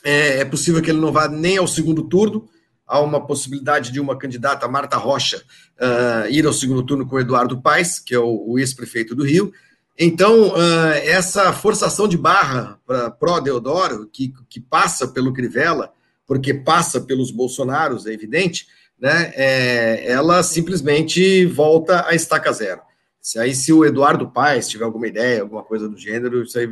é, 0.07 0.39
é, 0.39 0.45
possível 0.45 0.81
que 0.81 0.89
ele 0.89 1.01
não 1.01 1.11
vá 1.11 1.27
nem 1.27 1.57
ao 1.57 1.67
segundo 1.67 2.05
turno. 2.05 2.49
Há 2.87 3.01
uma 3.01 3.27
possibilidade 3.27 3.91
de 3.91 3.99
uma 3.99 4.17
candidata, 4.17 4.69
Marta 4.69 4.97
Rocha, 4.97 5.43
uh, 5.81 6.31
ir 6.31 6.47
ao 6.47 6.53
segundo 6.53 6.85
turno 6.85 7.05
com 7.05 7.17
o 7.17 7.21
Eduardo 7.21 7.61
Paes, 7.61 7.99
que 7.99 8.15
é 8.15 8.19
o, 8.19 8.45
o 8.47 8.59
ex-prefeito 8.61 9.17
do 9.17 9.25
Rio. 9.25 9.53
Então, 9.99 10.51
uh, 10.51 10.93
essa 11.03 11.53
forçação 11.53 12.07
de 12.07 12.17
barra 12.17 12.79
para 12.87 13.11
pró-Deodoro, 13.11 14.09
que, 14.13 14.33
que 14.49 14.61
passa 14.61 15.09
pelo 15.09 15.33
Crivella, 15.33 15.93
porque 16.27 16.53
passa 16.53 17.01
pelos 17.01 17.31
Bolsonaros, 17.31 18.07
é 18.07 18.13
evidente, 18.13 18.67
né, 18.99 19.33
é, 19.35 20.11
ela 20.11 20.43
simplesmente 20.43 21.45
volta 21.47 22.07
a 22.07 22.15
estaca 22.15 22.53
zero. 22.53 22.81
Se 23.21 23.39
aí, 23.39 23.55
se 23.55 23.73
o 23.73 23.85
Eduardo 23.85 24.31
Paes 24.31 24.69
tiver 24.69 24.85
alguma 24.85 25.07
ideia, 25.07 25.43
alguma 25.43 25.63
coisa 25.63 25.89
do 25.89 25.99
gênero, 25.99 26.43
isso 26.43 26.59
aí 26.59 26.69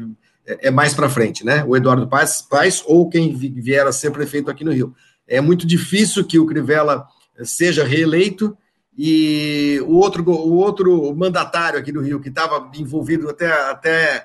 é, 0.47 0.69
é 0.69 0.71
mais 0.71 0.95
para 0.95 1.11
frente, 1.11 1.45
né? 1.45 1.65
O 1.67 1.77
Eduardo 1.77 2.07
Paes, 2.07 2.43
Paes 2.43 2.83
ou 2.87 3.09
quem 3.09 3.35
vier 3.35 3.85
a 3.87 3.93
ser 3.93 4.13
prefeito 4.13 4.51
aqui 4.51 4.63
no 4.65 4.73
Rio. 4.73 4.95
É 5.27 5.41
muito 5.41 5.67
difícil 5.67 6.25
que 6.25 6.39
o 6.39 6.47
Crivella 6.47 7.07
seja 7.43 7.83
reeleito 7.83 8.57
e 8.97 9.83
o 9.85 9.97
outro, 9.97 10.23
o 10.31 10.55
outro 10.55 11.15
mandatário 11.17 11.79
aqui 11.79 11.91
do 11.91 12.01
Rio 12.01 12.21
que 12.21 12.29
estava 12.29 12.71
envolvido 12.77 13.29
até, 13.29 13.51
até, 13.69 14.25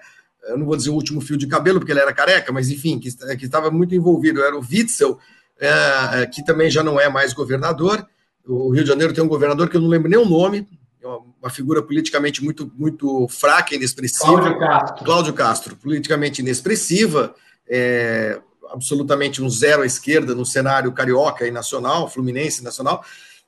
eu 0.49 0.57
não 0.57 0.65
vou 0.65 0.75
dizer 0.75 0.89
o 0.89 0.95
último 0.95 1.21
fio 1.21 1.37
de 1.37 1.47
cabelo, 1.47 1.79
porque 1.79 1.91
ele 1.91 1.99
era 1.99 2.13
careca, 2.13 2.51
mas 2.51 2.69
enfim, 2.69 2.99
que, 2.99 3.11
que 3.37 3.45
estava 3.45 3.69
muito 3.71 3.95
envolvido, 3.95 4.41
era 4.41 4.57
o 4.57 4.61
Witzel, 4.61 5.17
é, 5.59 6.25
que 6.25 6.43
também 6.43 6.69
já 6.69 6.83
não 6.83 6.99
é 6.99 7.07
mais 7.09 7.33
governador. 7.33 8.05
O 8.45 8.71
Rio 8.71 8.83
de 8.83 8.89
Janeiro 8.89 9.13
tem 9.13 9.23
um 9.23 9.27
governador 9.27 9.69
que 9.69 9.77
eu 9.77 9.81
não 9.81 9.87
lembro 9.87 10.09
nem 10.09 10.19
o 10.19 10.25
nome, 10.27 10.67
é 11.01 11.07
uma 11.07 11.49
figura 11.49 11.81
politicamente 11.81 12.43
muito, 12.43 12.71
muito 12.75 13.27
fraca, 13.29 13.73
inexpressiva. 13.73 14.33
Cláudio 14.33 14.59
Castro. 14.59 15.05
Cláudio 15.05 15.33
Castro, 15.33 15.75
politicamente 15.77 16.41
inexpressiva, 16.41 17.33
é, 17.69 18.39
absolutamente 18.69 19.41
um 19.41 19.49
zero 19.49 19.83
à 19.83 19.85
esquerda 19.85 20.35
no 20.35 20.45
cenário 20.45 20.91
carioca 20.91 21.47
e 21.47 21.51
nacional, 21.51 22.09
fluminense 22.09 22.63
nacional. 22.63 23.03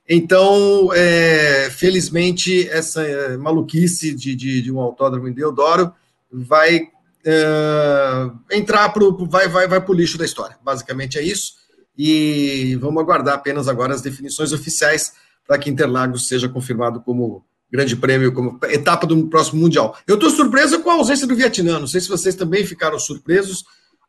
Então, 0.07 0.91
é, 0.93 1.69
felizmente, 1.71 2.67
essa 2.69 3.03
é, 3.03 3.37
maluquice 3.37 4.13
de, 4.13 4.35
de, 4.35 4.61
de, 4.61 4.71
um 4.71 4.79
autódromo 4.79 5.27
em 5.27 5.33
Deodoro 5.33 5.93
vai 6.31 6.87
é, 7.25 8.31
entrar 8.51 8.89
para 8.89 9.03
vai, 9.29 9.47
vai, 9.47 9.67
vai 9.67 9.85
o 9.85 9.93
lixo 9.93 10.17
da 10.17 10.25
história. 10.25 10.57
Basicamente 10.63 11.17
é 11.17 11.21
isso. 11.21 11.53
E 11.97 12.75
vamos 12.79 13.01
aguardar 13.01 13.35
apenas 13.35 13.67
agora 13.67 13.93
as 13.93 14.01
definições 14.01 14.53
oficiais 14.53 15.13
para 15.45 15.57
que 15.57 15.69
Interlagos 15.69 16.27
seja 16.27 16.47
confirmado 16.47 17.01
como 17.01 17.45
Grande 17.71 17.95
Prêmio 17.95 18.33
como 18.33 18.59
etapa 18.63 19.07
do 19.07 19.27
próximo 19.27 19.61
Mundial. 19.61 19.97
Eu 20.07 20.15
estou 20.15 20.29
surpreso 20.29 20.81
com 20.81 20.89
a 20.89 20.95
ausência 20.95 21.27
do 21.27 21.35
Vietnã. 21.35 21.79
Não 21.79 21.87
sei 21.87 22.01
se 22.01 22.09
vocês 22.09 22.35
também 22.35 22.65
ficaram 22.65 22.99
surpresos, 22.99 23.63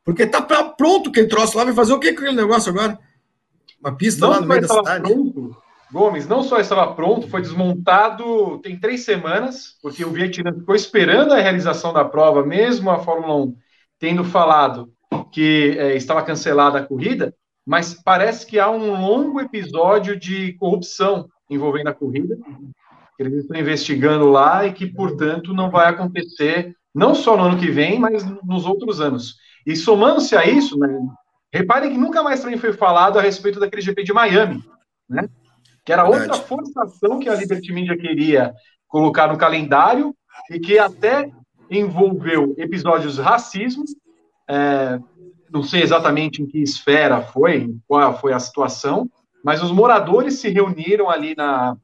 porque 0.05 0.27
tá 0.27 0.43
pronto 0.43 1.11
aquele 1.11 1.29
troço 1.29 1.57
lá. 1.57 1.65
Vai 1.65 1.75
fazer 1.75 1.93
o 1.93 2.01
que 2.01 2.13
com 2.13 2.21
aquele 2.23 2.37
negócio 2.37 2.71
agora? 2.71 2.99
Uma 3.81 3.97
pista 3.97 4.21
não 4.23 4.31
lá 4.31 4.41
no 4.41 4.47
meio 4.47 4.61
da 4.63 4.69
cidade. 4.69 5.03
Pronto, 5.03 5.32
Gomes, 5.93 6.27
não 6.27 6.43
só 6.43 6.59
estava 6.59 6.95
pronto, 6.95 7.29
foi 7.29 7.43
desmontado 7.43 8.59
tem 8.61 8.81
três 8.81 9.05
semanas, 9.05 9.77
porque 9.83 10.03
o 10.05 10.11
Vietnã 10.11 10.51
ficou 10.53 10.75
esperando 10.75 11.33
a 11.33 11.41
realização 11.41 11.93
da 11.93 12.03
prova, 12.03 12.45
mesmo 12.45 12.91
a 12.91 12.99
Fórmula 12.99 13.37
1 13.37 13.57
tendo 13.99 14.25
falado 14.25 14.91
que 15.31 15.77
é, 15.79 15.95
estava 15.95 16.23
cancelada 16.23 16.79
a 16.79 16.85
corrida, 16.85 17.35
mas 17.65 17.95
parece 17.95 18.47
que 18.47 18.59
há 18.59 18.71
um 18.71 19.01
longo 19.01 19.39
episódio 19.41 20.19
de 20.19 20.55
corrupção 20.55 21.29
envolvendo 21.49 21.89
a 21.89 21.95
corrida, 21.95 22.37
que 23.17 23.23
eles 23.23 23.43
estão 23.43 23.61
investigando 23.61 24.31
lá 24.31 24.67
e 24.67 24.73
que, 24.73 24.87
portanto, 24.87 25.53
não 25.53 25.71
vai 25.71 25.89
acontecer 25.89 26.75
não 26.95 27.15
só 27.15 27.37
no 27.37 27.45
ano 27.45 27.59
que 27.59 27.71
vem, 27.71 27.99
mas 27.99 28.25
nos 28.43 28.65
outros 28.65 29.01
anos. 29.01 29.37
E 29.67 29.77
somando-se 29.77 30.35
a 30.35 30.45
isso, 30.47 30.79
né, 30.79 30.89
reparem 31.53 31.91
que 31.91 31.99
nunca 31.99 32.23
mais 32.23 32.41
também 32.41 32.59
foi 32.59 32.73
falado 32.73 33.19
a 33.19 33.23
respeito 33.23 33.61
daquele 33.61 33.83
GP 33.83 34.03
de 34.03 34.13
Miami, 34.13 34.65
né? 35.09 35.29
Que 35.85 35.93
era 35.93 36.05
Verdade. 36.05 36.31
outra 36.31 36.47
forçação 36.47 37.19
que 37.19 37.29
a 37.29 37.35
Liberty 37.35 37.73
Media 37.73 37.97
queria 37.97 38.53
colocar 38.87 39.29
no 39.29 39.39
calendário 39.39 40.15
e 40.51 40.61
que 40.61 40.79
até 40.79 41.31
envolveu 41.71 42.55
episódios 42.59 43.19
racismo. 43.19 43.85
É, 44.49 44.99
não 45.51 45.63
sei 45.63 45.83
exatamente 45.83 46.43
em 46.43 46.47
que 46.47 46.63
esfera 46.63 47.21
foi, 47.21 47.75
qual 47.87 48.19
foi 48.19 48.33
a 48.33 48.39
situação, 48.39 49.09
mas 49.45 49.63
os 49.63 49.71
moradores 49.71 50.39
se 50.39 50.49
reuniram 50.49 51.11
ali 51.11 51.35
na, 51.37 51.77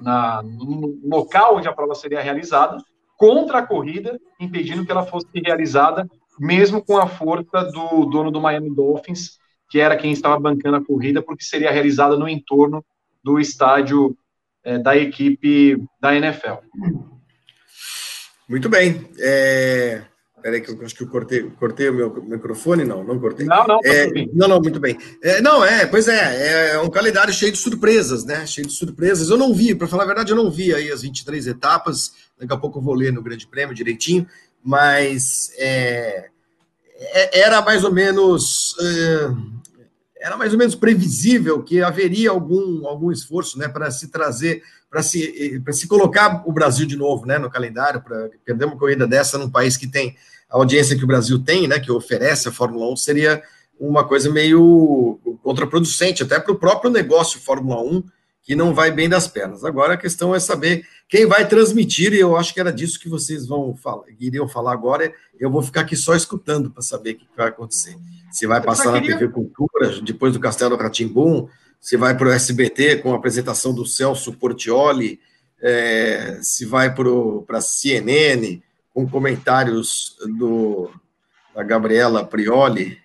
na, 0.00 0.42
no 0.42 0.98
local 1.04 1.56
onde 1.56 1.68
a 1.68 1.72
prova 1.72 1.94
seria 1.94 2.20
realizada 2.20 2.78
contra 3.16 3.58
a 3.58 3.66
corrida, 3.66 4.18
impedindo 4.38 4.84
que 4.84 4.92
ela 4.92 5.04
fosse 5.04 5.28
realizada, 5.34 6.06
mesmo 6.38 6.84
com 6.84 6.98
a 6.98 7.06
força 7.06 7.64
do 7.72 8.04
dono 8.06 8.30
do 8.30 8.40
Miami 8.40 8.74
Dolphins, 8.74 9.38
que 9.70 9.80
era 9.80 9.96
quem 9.96 10.12
estava 10.12 10.38
bancando 10.38 10.76
a 10.76 10.84
corrida, 10.84 11.22
porque 11.22 11.44
seria 11.44 11.70
realizada 11.70 12.16
no 12.16 12.28
entorno 12.28 12.84
do 13.26 13.40
estádio 13.40 14.16
é, 14.62 14.78
da 14.78 14.96
equipe 14.96 15.82
da 16.00 16.14
NFL. 16.14 16.62
Muito 18.48 18.68
bem. 18.68 19.10
É... 19.18 20.02
Peraí, 20.40 20.60
que 20.60 20.70
eu 20.70 20.80
acho 20.84 20.94
que 20.94 21.02
eu 21.02 21.08
cortei, 21.08 21.42
cortei 21.58 21.88
o 21.88 21.94
meu 21.94 22.22
microfone. 22.22 22.84
Não, 22.84 23.02
não 23.02 23.18
cortei. 23.18 23.44
Não, 23.44 23.66
não, 23.66 23.80
é, 23.84 24.06
não, 24.32 24.46
não, 24.46 24.60
muito 24.60 24.78
bem. 24.78 24.96
É, 25.20 25.40
não, 25.40 25.64
é, 25.64 25.86
pois 25.86 26.06
é, 26.06 26.74
é 26.74 26.78
um 26.78 26.88
calendário 26.88 27.34
cheio 27.34 27.50
de 27.50 27.58
surpresas, 27.58 28.24
né? 28.24 28.46
Cheio 28.46 28.68
de 28.68 28.72
surpresas. 28.72 29.28
Eu 29.28 29.36
não 29.36 29.52
vi, 29.52 29.74
para 29.74 29.88
falar 29.88 30.04
a 30.04 30.06
verdade, 30.06 30.30
eu 30.30 30.36
não 30.36 30.48
vi 30.48 30.72
aí 30.72 30.92
as 30.92 31.02
23 31.02 31.48
etapas. 31.48 32.12
Daqui 32.38 32.54
a 32.54 32.56
pouco 32.56 32.78
eu 32.78 32.82
vou 32.82 32.94
ler 32.94 33.12
no 33.12 33.24
Grande 33.24 33.48
Prêmio 33.48 33.74
direitinho, 33.74 34.24
mas 34.62 35.50
é, 35.58 36.28
é 36.96 37.40
era 37.40 37.60
mais 37.60 37.82
ou 37.82 37.92
menos. 37.92 38.76
É, 38.80 39.55
era 40.20 40.36
mais 40.36 40.52
ou 40.52 40.58
menos 40.58 40.74
previsível 40.74 41.62
que 41.62 41.82
haveria 41.82 42.30
algum, 42.30 42.86
algum 42.86 43.12
esforço 43.12 43.58
né, 43.58 43.68
para 43.68 43.90
se 43.90 44.08
trazer, 44.08 44.62
para 44.90 45.02
se, 45.02 45.62
se 45.72 45.86
colocar 45.86 46.42
o 46.46 46.52
Brasil 46.52 46.86
de 46.86 46.96
novo 46.96 47.26
né, 47.26 47.38
no 47.38 47.50
calendário, 47.50 48.00
para 48.00 48.30
perder 48.44 48.64
uma 48.64 48.76
corrida 48.76 49.06
dessa 49.06 49.38
num 49.38 49.50
país 49.50 49.76
que 49.76 49.86
tem 49.86 50.16
a 50.48 50.56
audiência 50.56 50.96
que 50.96 51.04
o 51.04 51.06
Brasil 51.08 51.38
tem, 51.38 51.68
né, 51.68 51.78
que 51.78 51.92
oferece 51.92 52.48
a 52.48 52.52
Fórmula 52.52 52.90
1, 52.92 52.96
seria 52.96 53.42
uma 53.78 54.04
coisa 54.04 54.30
meio 54.30 55.20
contraproducente, 55.42 56.22
até 56.22 56.40
para 56.40 56.52
o 56.52 56.58
próprio 56.58 56.90
negócio 56.90 57.40
Fórmula 57.40 57.82
1, 57.82 58.02
que 58.46 58.54
não 58.54 58.72
vai 58.72 58.92
bem 58.92 59.08
das 59.08 59.26
pernas. 59.26 59.64
Agora 59.64 59.94
a 59.94 59.96
questão 59.96 60.32
é 60.32 60.38
saber 60.38 60.86
quem 61.08 61.26
vai 61.26 61.46
transmitir, 61.48 62.12
e 62.12 62.20
eu 62.20 62.36
acho 62.36 62.54
que 62.54 62.60
era 62.60 62.72
disso 62.72 63.00
que 63.00 63.08
vocês 63.08 63.44
vão 63.44 63.74
falar, 63.74 64.04
iriam 64.20 64.46
falar 64.46 64.72
agora. 64.72 65.12
Eu 65.38 65.50
vou 65.50 65.62
ficar 65.62 65.80
aqui 65.80 65.96
só 65.96 66.14
escutando 66.14 66.70
para 66.70 66.80
saber 66.80 67.12
o 67.12 67.16
que 67.16 67.26
vai 67.36 67.48
acontecer. 67.48 67.96
Se 68.30 68.46
vai 68.46 68.62
passar 68.62 68.92
queria... 68.92 69.10
na 69.10 69.18
TV 69.18 69.32
Cultura, 69.32 70.00
depois 70.00 70.32
do 70.32 70.38
Castelo 70.38 70.76
Ratimbum, 70.76 71.48
se 71.80 71.96
vai 71.96 72.16
para 72.16 72.28
o 72.28 72.30
SBT 72.30 72.98
com 72.98 73.12
a 73.12 73.16
apresentação 73.16 73.74
do 73.74 73.84
Celso 73.84 74.32
Portioli, 74.32 75.18
é, 75.60 76.38
se 76.40 76.64
vai 76.64 76.94
para 76.94 77.58
a 77.58 77.60
CNN 77.60 78.62
com 78.94 79.08
comentários 79.08 80.16
do, 80.38 80.88
da 81.52 81.64
Gabriela 81.64 82.24
Prioli, 82.24 82.96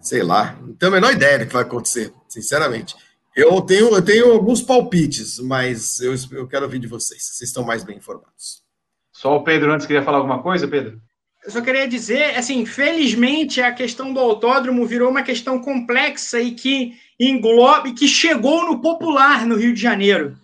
sei 0.00 0.22
lá. 0.22 0.58
Não 0.60 0.72
tenho 0.72 0.92
a 0.92 0.94
menor 0.94 1.12
ideia 1.12 1.38
do 1.38 1.46
que 1.46 1.52
vai 1.52 1.62
acontecer, 1.62 2.12
sinceramente. 2.28 2.96
Eu 3.36 3.60
tenho, 3.60 3.94
eu 3.94 4.02
tenho 4.02 4.32
alguns 4.32 4.62
palpites, 4.62 5.38
mas 5.38 6.00
eu, 6.00 6.14
eu 6.32 6.48
quero 6.48 6.64
ouvir 6.64 6.78
de 6.78 6.86
vocês. 6.86 7.22
Vocês 7.22 7.50
estão 7.50 7.62
mais 7.62 7.84
bem 7.84 7.98
informados. 7.98 8.62
Só 9.12 9.36
o 9.36 9.44
Pedro 9.44 9.74
antes 9.74 9.86
queria 9.86 10.02
falar 10.02 10.16
alguma 10.16 10.42
coisa, 10.42 10.66
Pedro? 10.66 10.98
Eu 11.44 11.50
só 11.50 11.60
queria 11.60 11.86
dizer, 11.86 12.34
assim, 12.34 12.64
felizmente 12.64 13.60
a 13.60 13.72
questão 13.72 14.12
do 14.12 14.18
autódromo 14.18 14.86
virou 14.86 15.10
uma 15.10 15.22
questão 15.22 15.60
complexa 15.60 16.40
e 16.40 16.52
que 16.52 16.94
engloba, 17.20 17.92
que 17.92 18.08
chegou 18.08 18.66
no 18.66 18.80
popular 18.80 19.44
no 19.44 19.56
Rio 19.56 19.74
de 19.74 19.80
Janeiro. 19.82 20.34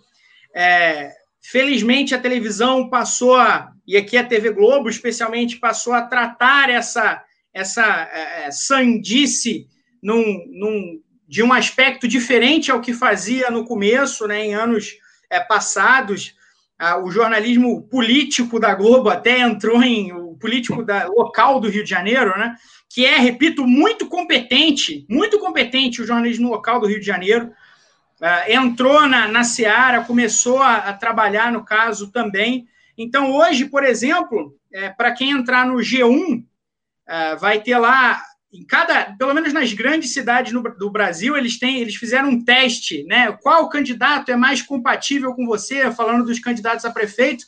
É, 0.55 1.11
felizmente 1.41 2.15
a 2.15 2.21
televisão 2.21 2.91
passou 2.91 3.37
a, 3.37 3.73
e 3.87 3.97
aqui 3.97 4.19
a 4.19 4.25
TV 4.25 4.53
Globo 4.53 4.91
especialmente 4.91 5.59
passou 5.59 5.95
a 5.95 6.03
tratar 6.03 6.69
essa 6.69 7.25
essa 7.55 8.09
é, 8.13 8.47
é 8.47 8.51
sandice 8.51 9.67
num, 10.03 10.23
num 10.51 11.01
de 11.33 11.43
um 11.43 11.51
aspecto 11.51 12.07
diferente 12.07 12.71
ao 12.71 12.83
que 12.83 12.93
fazia 12.93 13.51
no 13.51 13.65
começo, 13.65 14.27
né, 14.27 14.45
em 14.45 14.55
anos 14.55 14.99
é, 15.31 15.41
passados. 15.41 16.37
Ah, 16.79 16.99
o 16.99 17.11
jornalismo 17.11 17.85
político 17.85 18.61
da 18.61 18.75
Globo 18.75 19.09
até 19.09 19.41
entrou 19.41 19.83
em 19.83 20.13
o 20.13 20.37
político 20.37 20.85
da, 20.85 21.07
local 21.07 21.59
do 21.59 21.71
Rio 21.71 21.85
de 21.85 21.89
Janeiro, 21.89 22.37
né, 22.37 22.55
que 22.87 23.07
é, 23.07 23.17
repito, 23.17 23.67
muito 23.67 24.09
competente, 24.09 25.07
muito 25.09 25.39
competente 25.39 26.03
o 26.03 26.07
jornalismo 26.07 26.51
local 26.51 26.79
do 26.79 26.87
Rio 26.87 27.01
de 27.01 27.07
Janeiro. 27.07 27.51
Ah, 28.21 28.53
entrou 28.53 29.09
na, 29.09 29.27
na 29.27 29.43
Seara, 29.43 30.05
começou 30.05 30.59
a, 30.59 30.77
a, 30.77 30.93
trabalhar 30.93 31.51
no 31.51 31.65
caso 31.65 32.13
também. 32.13 32.69
Então, 32.99 33.33
hoje, 33.33 33.65
por 33.71 33.85
exemplo, 33.85 34.55
é, 34.71 34.91
para 34.91 35.13
quem 35.13 35.31
entrar 35.31 35.65
no 35.65 35.77
G1, 35.77 36.45
é, 37.09 37.37
vai 37.37 37.59
ter 37.59 37.79
lá 37.79 38.23
em 38.53 38.65
cada, 38.65 39.15
pelo 39.17 39.33
menos 39.33 39.53
nas 39.53 39.73
grandes 39.73 40.13
cidades 40.13 40.53
no, 40.53 40.63
do 40.63 40.91
Brasil, 40.91 41.37
eles 41.37 41.59
têm, 41.59 41.81
eles 41.81 41.95
fizeram 41.95 42.29
um 42.29 42.45
teste, 42.45 43.03
né? 43.05 43.33
Qual 43.43 43.69
candidato 43.71 44.31
é 44.31 44.37
mais 44.37 44.61
compatível 44.61 45.35
com 45.35 45.47
você, 45.47 45.91
falando 45.91 46.27
dos 46.27 46.39
candidatos 46.39 46.85
a 46.85 46.91
prefeito. 46.91 47.45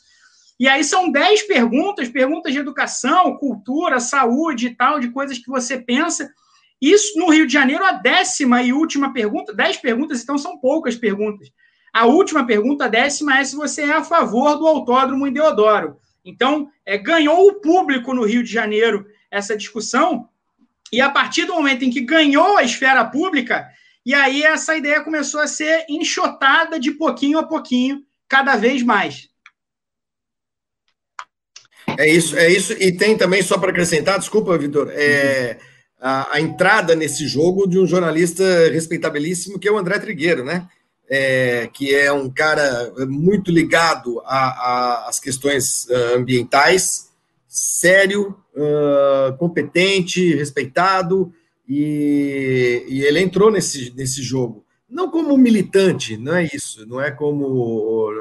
E 0.59 0.67
aí 0.67 0.83
são 0.83 1.11
10 1.11 1.43
perguntas, 1.43 2.09
perguntas 2.09 2.53
de 2.53 2.59
educação, 2.59 3.37
cultura, 3.37 3.99
saúde 3.99 4.67
e 4.67 4.75
tal, 4.75 4.99
de 4.99 5.09
coisas 5.09 5.37
que 5.37 5.49
você 5.49 5.77
pensa. 5.77 6.27
Isso 6.81 7.19
no 7.19 7.29
Rio 7.29 7.45
de 7.45 7.53
Janeiro, 7.53 7.85
a 7.85 7.91
décima 7.91 8.63
e 8.63 8.73
última 8.73 9.13
pergunta, 9.13 9.53
10 9.53 9.77
perguntas, 9.77 10.23
então 10.23 10.37
são 10.37 10.57
poucas 10.57 10.95
perguntas. 10.95 11.49
A 11.93 12.05
última 12.05 12.45
pergunta, 12.45 12.85
a 12.85 12.89
décima, 12.89 13.37
é 13.37 13.43
se 13.43 13.55
você 13.55 13.83
é 13.83 13.93
a 13.93 14.03
favor 14.03 14.57
do 14.57 14.67
autódromo 14.67 15.27
em 15.27 15.31
Deodoro. 15.31 15.97
Então, 16.25 16.69
é, 16.85 16.97
ganhou 16.97 17.47
o 17.47 17.61
público 17.61 18.13
no 18.13 18.25
Rio 18.25 18.43
de 18.43 18.51
Janeiro 18.51 19.05
essa 19.29 19.55
discussão, 19.55 20.27
e 20.91 21.01
a 21.01 21.09
partir 21.09 21.45
do 21.45 21.53
momento 21.53 21.83
em 21.83 21.89
que 21.89 22.01
ganhou 22.01 22.57
a 22.57 22.63
esfera 22.63 23.03
pública, 23.05 23.67
e 24.05 24.13
aí 24.13 24.43
essa 24.43 24.75
ideia 24.77 25.01
começou 25.01 25.41
a 25.41 25.47
ser 25.47 25.85
enxotada 25.89 26.79
de 26.79 26.91
pouquinho 26.91 27.39
a 27.39 27.43
pouquinho, 27.43 28.03
cada 28.27 28.55
vez 28.55 28.83
mais. 28.83 29.29
É 31.97 32.07
isso, 32.07 32.37
é 32.37 32.49
isso. 32.49 32.73
E 32.73 32.91
tem 32.91 33.17
também, 33.17 33.41
só 33.41 33.57
para 33.57 33.71
acrescentar, 33.71 34.19
desculpa, 34.19 34.57
Vitor, 34.57 34.91
é, 34.91 35.57
a, 35.99 36.35
a, 36.35 36.41
entrada 36.41 36.95
nesse 36.95 37.27
jogo 37.27 37.67
de 37.67 37.79
um 37.79 37.87
jornalista 37.87 38.43
respeitabilíssimo, 38.69 39.59
que 39.59 39.67
é 39.67 39.71
o 39.71 39.77
André 39.77 39.99
Trigueiro, 39.99 40.43
né? 40.43 40.67
É, 41.07 41.69
que 41.71 41.93
é 41.93 42.11
um 42.11 42.29
cara 42.29 42.91
muito 43.07 43.51
ligado 43.51 44.21
às 44.25 45.19
questões 45.19 45.85
uh, 45.85 46.17
ambientais, 46.17 47.11
sério, 47.55 48.35
uh, 48.53 49.37
competente, 49.37 50.35
respeitado, 50.35 51.33
e, 51.67 52.85
e, 52.87 53.01
ele 53.03 53.21
entrou 53.21 53.49
nesse, 53.49 53.93
nesse 53.95 54.21
jogo. 54.21 54.65
Não 54.89 55.09
como 55.09 55.37
militante, 55.37 56.17
não 56.17 56.35
é 56.35 56.43
isso, 56.53 56.85
não 56.85 57.01
é 57.01 57.09
como 57.09 58.11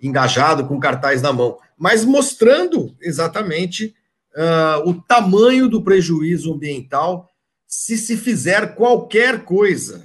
engajado 0.00 0.66
com 0.66 0.78
cartaz 0.78 1.20
na 1.20 1.32
mão, 1.32 1.58
mas 1.76 2.04
mostrando 2.04 2.94
exatamente 3.00 3.94
uh, 4.36 4.88
o 4.88 4.94
tamanho 4.94 5.68
do 5.68 5.82
prejuízo 5.82 6.54
ambiental 6.54 7.28
se 7.66 7.98
se 7.98 8.16
fizer 8.16 8.76
qualquer 8.76 9.44
coisa 9.44 10.04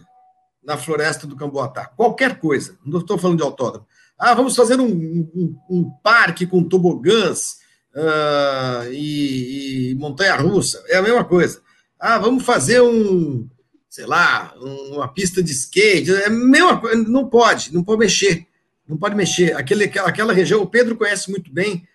na 0.63 0.77
floresta 0.77 1.27
do 1.27 1.35
Camboatá. 1.35 1.85
Qualquer 1.85 2.39
coisa. 2.39 2.77
Não 2.85 2.99
estou 2.99 3.17
falando 3.17 3.37
de 3.37 3.43
autódromo. 3.43 3.85
Ah, 4.17 4.33
vamos 4.33 4.55
fazer 4.55 4.79
um, 4.79 4.87
um, 4.87 5.55
um 5.69 5.89
parque 6.03 6.45
com 6.45 6.63
tobogãs 6.63 7.59
uh, 7.99 8.91
e, 8.91 9.91
e 9.91 9.95
montanha-russa, 9.95 10.83
é 10.87 10.97
a 10.97 11.01
mesma 11.01 11.23
coisa. 11.23 11.61
Ah, 11.99 12.17
vamos 12.17 12.45
fazer 12.45 12.81
um, 12.81 13.47
sei 13.89 14.05
lá, 14.05 14.53
uma 14.57 15.07
pista 15.07 15.43
de 15.43 15.51
skate, 15.51 16.13
é 16.13 16.27
a 16.27 16.29
mesma 16.29 16.79
coisa, 16.79 17.03
não 17.03 17.27
pode, 17.27 17.73
não 17.73 17.83
pode 17.83 17.99
mexer. 17.99 18.47
Não 18.87 18.97
pode 18.97 19.15
mexer. 19.15 19.55
Aquele, 19.55 19.83
aquela 19.83 20.33
região, 20.33 20.63
o 20.63 20.67
Pedro 20.67 20.95
conhece 20.95 21.29
muito 21.29 21.53
bem. 21.53 21.87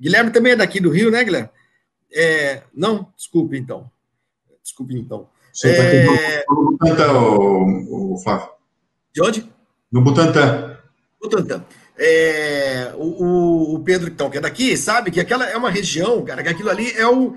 Guilherme 0.00 0.30
também 0.30 0.52
é 0.52 0.56
daqui 0.56 0.80
do 0.80 0.90
Rio, 0.90 1.10
né, 1.10 1.22
Guilherme? 1.22 1.50
É, 2.10 2.62
não, 2.74 3.12
desculpe 3.14 3.58
então. 3.58 3.90
Desculpe 4.62 4.96
então. 4.96 5.28
Você 5.52 5.74
tá 5.74 5.82
é... 5.82 6.44
no 6.48 6.70
Butantã, 6.72 7.12
o, 7.12 8.14
o 8.14 8.18
Flávio. 8.18 8.48
De 9.12 9.22
onde? 9.22 9.52
No 9.90 10.00
Butantã. 10.00 10.78
Butantã. 11.20 11.64
É, 11.98 12.92
o, 12.96 13.74
o, 13.74 13.80
Pedro, 13.80 14.08
então, 14.08 14.30
que 14.30 14.38
é 14.38 14.40
daqui, 14.40 14.76
sabe 14.76 15.10
que 15.10 15.18
aquela 15.18 15.48
é 15.48 15.56
uma 15.56 15.70
região, 15.70 16.24
cara, 16.24 16.42
que 16.44 16.48
aquilo 16.48 16.70
ali 16.70 16.92
é, 16.92 17.06
o, 17.08 17.34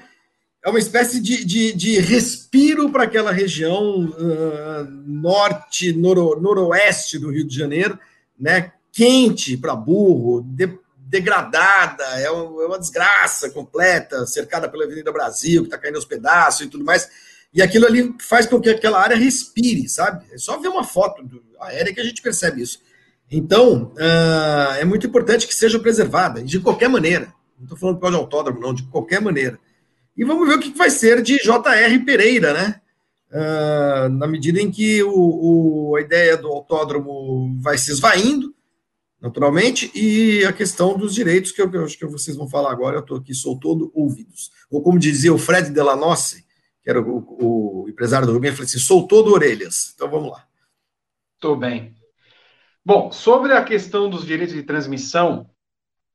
é 0.63 0.69
uma 0.69 0.77
espécie 0.77 1.19
de, 1.19 1.43
de, 1.43 1.73
de 1.73 1.99
respiro 1.99 2.91
para 2.91 3.03
aquela 3.03 3.31
região 3.31 4.05
uh, 4.05 4.83
norte, 5.05 5.91
noro, 5.93 6.39
noroeste 6.39 7.17
do 7.17 7.31
Rio 7.31 7.47
de 7.47 7.55
Janeiro, 7.55 7.97
né? 8.39 8.71
Quente 8.91 9.57
para 9.57 9.75
burro, 9.75 10.43
de, 10.43 10.67
degradada, 10.95 12.03
é, 12.21 12.31
um, 12.31 12.61
é, 12.61 12.65
uma 12.67 12.79
desgraça 12.79 13.49
completa, 13.49 14.25
cercada 14.27 14.69
pela 14.69 14.85
Avenida 14.85 15.11
Brasil, 15.11 15.63
que 15.63 15.67
está 15.67 15.77
caindo 15.77 15.95
aos 15.95 16.05
pedaços 16.05 16.61
e 16.61 16.69
tudo 16.69 16.85
mais. 16.85 17.09
E 17.53 17.61
aquilo 17.61 17.85
ali 17.87 18.15
faz 18.21 18.45
com 18.45 18.61
que 18.61 18.69
aquela 18.69 19.01
área 19.01 19.17
respire, 19.17 19.89
sabe? 19.89 20.25
É 20.31 20.37
só 20.37 20.57
ver 20.57 20.67
uma 20.67 20.83
foto 20.83 21.23
aérea 21.59 21.93
que 21.93 21.99
a 21.99 22.03
gente 22.03 22.21
percebe 22.21 22.61
isso. 22.61 22.79
Então, 23.31 23.93
uh, 23.93 24.73
é 24.77 24.83
muito 24.83 25.07
importante 25.07 25.47
que 25.47 25.55
seja 25.55 25.79
preservada, 25.79 26.43
de 26.43 26.59
qualquer 26.59 26.89
maneira. 26.89 27.33
Não 27.57 27.63
estou 27.63 27.77
falando 27.77 27.99
de 27.99 28.15
autódromo, 28.17 28.59
não, 28.59 28.73
de 28.73 28.83
qualquer 28.83 29.21
maneira. 29.21 29.57
E 30.17 30.25
vamos 30.25 30.45
ver 30.49 30.55
o 30.55 30.59
que 30.59 30.77
vai 30.77 30.89
ser 30.89 31.21
de 31.21 31.37
J.R. 31.37 31.99
Pereira, 31.99 32.53
né? 32.53 32.81
Uh, 33.31 34.09
na 34.09 34.27
medida 34.27 34.59
em 34.59 34.69
que 34.69 35.01
o, 35.03 35.13
o, 35.13 35.95
a 35.95 36.01
ideia 36.01 36.35
do 36.35 36.49
autódromo 36.49 37.57
vai 37.61 37.77
se 37.77 37.89
esvaindo, 37.89 38.53
naturalmente, 39.21 39.89
e 39.95 40.43
a 40.43 40.51
questão 40.51 40.97
dos 40.97 41.13
direitos, 41.13 41.53
que 41.53 41.61
eu, 41.61 41.71
eu 41.71 41.85
acho 41.85 41.97
que 41.97 42.05
vocês 42.05 42.35
vão 42.35 42.49
falar 42.49 42.73
agora, 42.73 42.97
eu 42.97 43.01
estou 43.01 43.15
aqui, 43.15 43.33
sou 43.33 43.57
todo 43.57 43.89
ouvidos. 43.95 44.51
Ou 44.69 44.83
como 44.83 44.99
dizia 44.99 45.33
o 45.33 45.37
Fred 45.37 45.69
Delanosse, 45.69 46.43
que 46.83 46.89
era 46.89 47.01
o, 47.01 47.85
o 47.85 47.87
empresário 47.87 48.27
do 48.27 48.33
Rubinho, 48.33 48.51
falou 48.51 48.65
assim, 48.65 48.79
sou 48.79 49.07
todo 49.07 49.31
orelhas. 49.31 49.93
Então 49.95 50.11
vamos 50.11 50.31
lá. 50.31 50.45
Estou 51.37 51.55
bem. 51.55 52.00
Bom, 52.83 53.11
sobre 53.11 53.53
a 53.53 53.63
questão 53.63 54.09
dos 54.09 54.25
direitos 54.25 54.55
de 54.55 54.63
transmissão, 54.63 55.49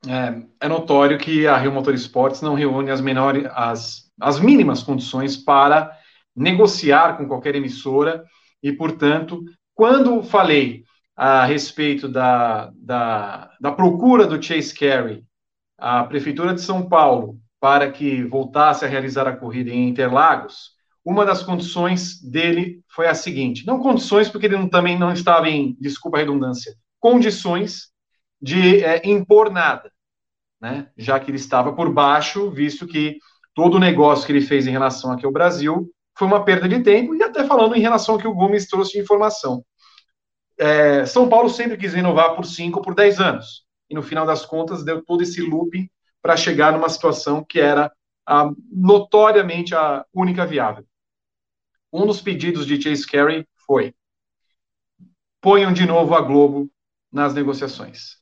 é, 0.06 0.42
é 0.60 0.68
notório 0.68 1.18
que 1.18 1.46
a 1.46 1.56
Rio 1.56 1.72
Motorsports 1.72 2.42
não 2.42 2.54
reúne 2.54 2.90
as 2.90 3.00
menores, 3.00 3.46
as, 3.52 4.10
as 4.20 4.40
mínimas 4.40 4.82
condições 4.82 5.36
para 5.36 5.96
negociar 6.34 7.16
com 7.16 7.26
qualquer 7.26 7.54
emissora 7.54 8.24
e, 8.62 8.72
portanto, 8.72 9.44
quando 9.74 10.22
falei 10.22 10.84
a 11.14 11.44
respeito 11.44 12.08
da, 12.08 12.70
da, 12.74 13.50
da 13.60 13.72
procura 13.72 14.26
do 14.26 14.42
Chase 14.42 14.74
Carey, 14.74 15.24
a 15.78 16.04
Prefeitura 16.04 16.52
de 16.52 16.60
São 16.60 16.88
Paulo, 16.88 17.38
para 17.60 17.90
que 17.90 18.24
voltasse 18.24 18.84
a 18.84 18.88
realizar 18.88 19.26
a 19.26 19.36
corrida 19.36 19.70
em 19.70 19.88
Interlagos, 19.88 20.75
uma 21.06 21.24
das 21.24 21.40
condições 21.40 22.20
dele 22.20 22.82
foi 22.88 23.06
a 23.06 23.14
seguinte: 23.14 23.64
não 23.64 23.78
condições, 23.78 24.28
porque 24.28 24.46
ele 24.46 24.56
não, 24.56 24.68
também 24.68 24.98
não 24.98 25.12
estava 25.12 25.48
em, 25.48 25.76
desculpa 25.80 26.18
a 26.18 26.20
redundância, 26.20 26.74
condições 26.98 27.92
de 28.42 28.82
é, 28.82 29.00
impor 29.08 29.48
nada, 29.48 29.90
né? 30.60 30.90
já 30.96 31.20
que 31.20 31.30
ele 31.30 31.38
estava 31.38 31.72
por 31.72 31.92
baixo, 31.92 32.50
visto 32.50 32.88
que 32.88 33.18
todo 33.54 33.76
o 33.76 33.80
negócio 33.80 34.26
que 34.26 34.32
ele 34.32 34.40
fez 34.40 34.66
em 34.66 34.72
relação 34.72 35.12
aqui 35.12 35.24
ao 35.24 35.32
Brasil 35.32 35.88
foi 36.18 36.26
uma 36.26 36.44
perda 36.44 36.68
de 36.68 36.82
tempo, 36.82 37.14
e 37.14 37.22
até 37.22 37.46
falando 37.46 37.76
em 37.76 37.80
relação 37.80 38.16
ao 38.16 38.20
que 38.20 38.26
o 38.26 38.34
Gomes 38.34 38.66
trouxe 38.66 38.94
de 38.94 39.00
informação. 39.00 39.64
É, 40.58 41.06
São 41.06 41.28
Paulo 41.28 41.48
sempre 41.48 41.76
quis 41.76 41.94
renovar 41.94 42.34
por 42.34 42.44
5 42.44 42.78
ou 42.78 42.84
por 42.84 42.94
10 42.94 43.20
anos, 43.20 43.64
e 43.88 43.94
no 43.94 44.02
final 44.02 44.26
das 44.26 44.44
contas 44.44 44.82
deu 44.82 45.04
todo 45.04 45.22
esse 45.22 45.40
loop 45.40 45.88
para 46.20 46.36
chegar 46.36 46.72
numa 46.72 46.88
situação 46.88 47.44
que 47.48 47.60
era 47.60 47.92
a, 48.26 48.50
notoriamente 48.72 49.74
a 49.74 50.04
única 50.12 50.44
viável 50.44 50.84
um 51.96 52.06
dos 52.06 52.20
pedidos 52.20 52.66
de 52.66 52.80
Chase 52.80 53.06
Carey 53.06 53.46
foi: 53.66 53.94
ponham 55.40 55.72
de 55.72 55.86
novo 55.86 56.14
a 56.14 56.20
Globo 56.20 56.70
nas 57.10 57.32
negociações. 57.32 58.18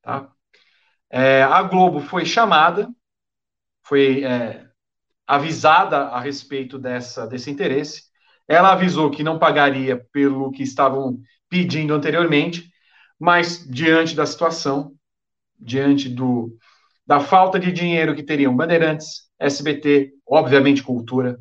Tá? 0.00 0.32
É, 1.10 1.42
a 1.42 1.62
Globo 1.62 2.00
foi 2.00 2.24
chamada, 2.24 2.88
foi 3.82 4.24
é, 4.24 4.66
avisada 5.26 6.08
a 6.08 6.20
respeito 6.20 6.78
dessa, 6.78 7.26
desse 7.26 7.50
interesse. 7.50 8.04
Ela 8.48 8.72
avisou 8.72 9.10
que 9.10 9.22
não 9.22 9.38
pagaria 9.38 10.02
pelo 10.12 10.50
que 10.50 10.62
estavam 10.62 11.20
pedindo 11.48 11.92
anteriormente, 11.92 12.70
mas 13.18 13.66
diante 13.68 14.14
da 14.14 14.24
situação, 14.24 14.94
diante 15.58 16.08
do, 16.08 16.56
da 17.06 17.20
falta 17.20 17.58
de 17.58 17.72
dinheiro 17.72 18.14
que 18.14 18.22
teriam 18.22 18.56
Bandeirantes, 18.56 19.28
SBT, 19.38 20.12
obviamente 20.26 20.82
Cultura, 20.82 21.38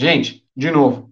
Gente, 0.00 0.42
de 0.56 0.70
novo, 0.70 1.10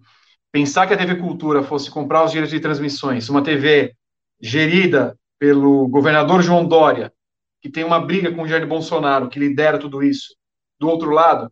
pensar 0.51 0.87
que 0.87 0.93
a 0.95 0.97
TV 0.97 1.17
Cultura 1.17 1.61
fosse 1.61 1.91
comprar 1.91 2.23
os 2.25 2.31
direitos 2.31 2.49
de 2.49 2.59
transmissões, 2.59 3.29
uma 3.29 3.43
TV 3.43 3.93
gerida 4.41 5.15
pelo 5.37 5.87
governador 5.87 6.41
João 6.41 6.67
Dória, 6.67 7.13
que 7.61 7.69
tem 7.69 7.83
uma 7.83 7.99
briga 7.99 8.31
com 8.31 8.41
o 8.41 8.47
Jair 8.47 8.65
Bolsonaro, 8.65 9.29
que 9.29 9.37
lidera 9.37 9.77
tudo 9.77 10.01
isso, 10.01 10.35
do 10.79 10.89
outro 10.89 11.11
lado, 11.11 11.51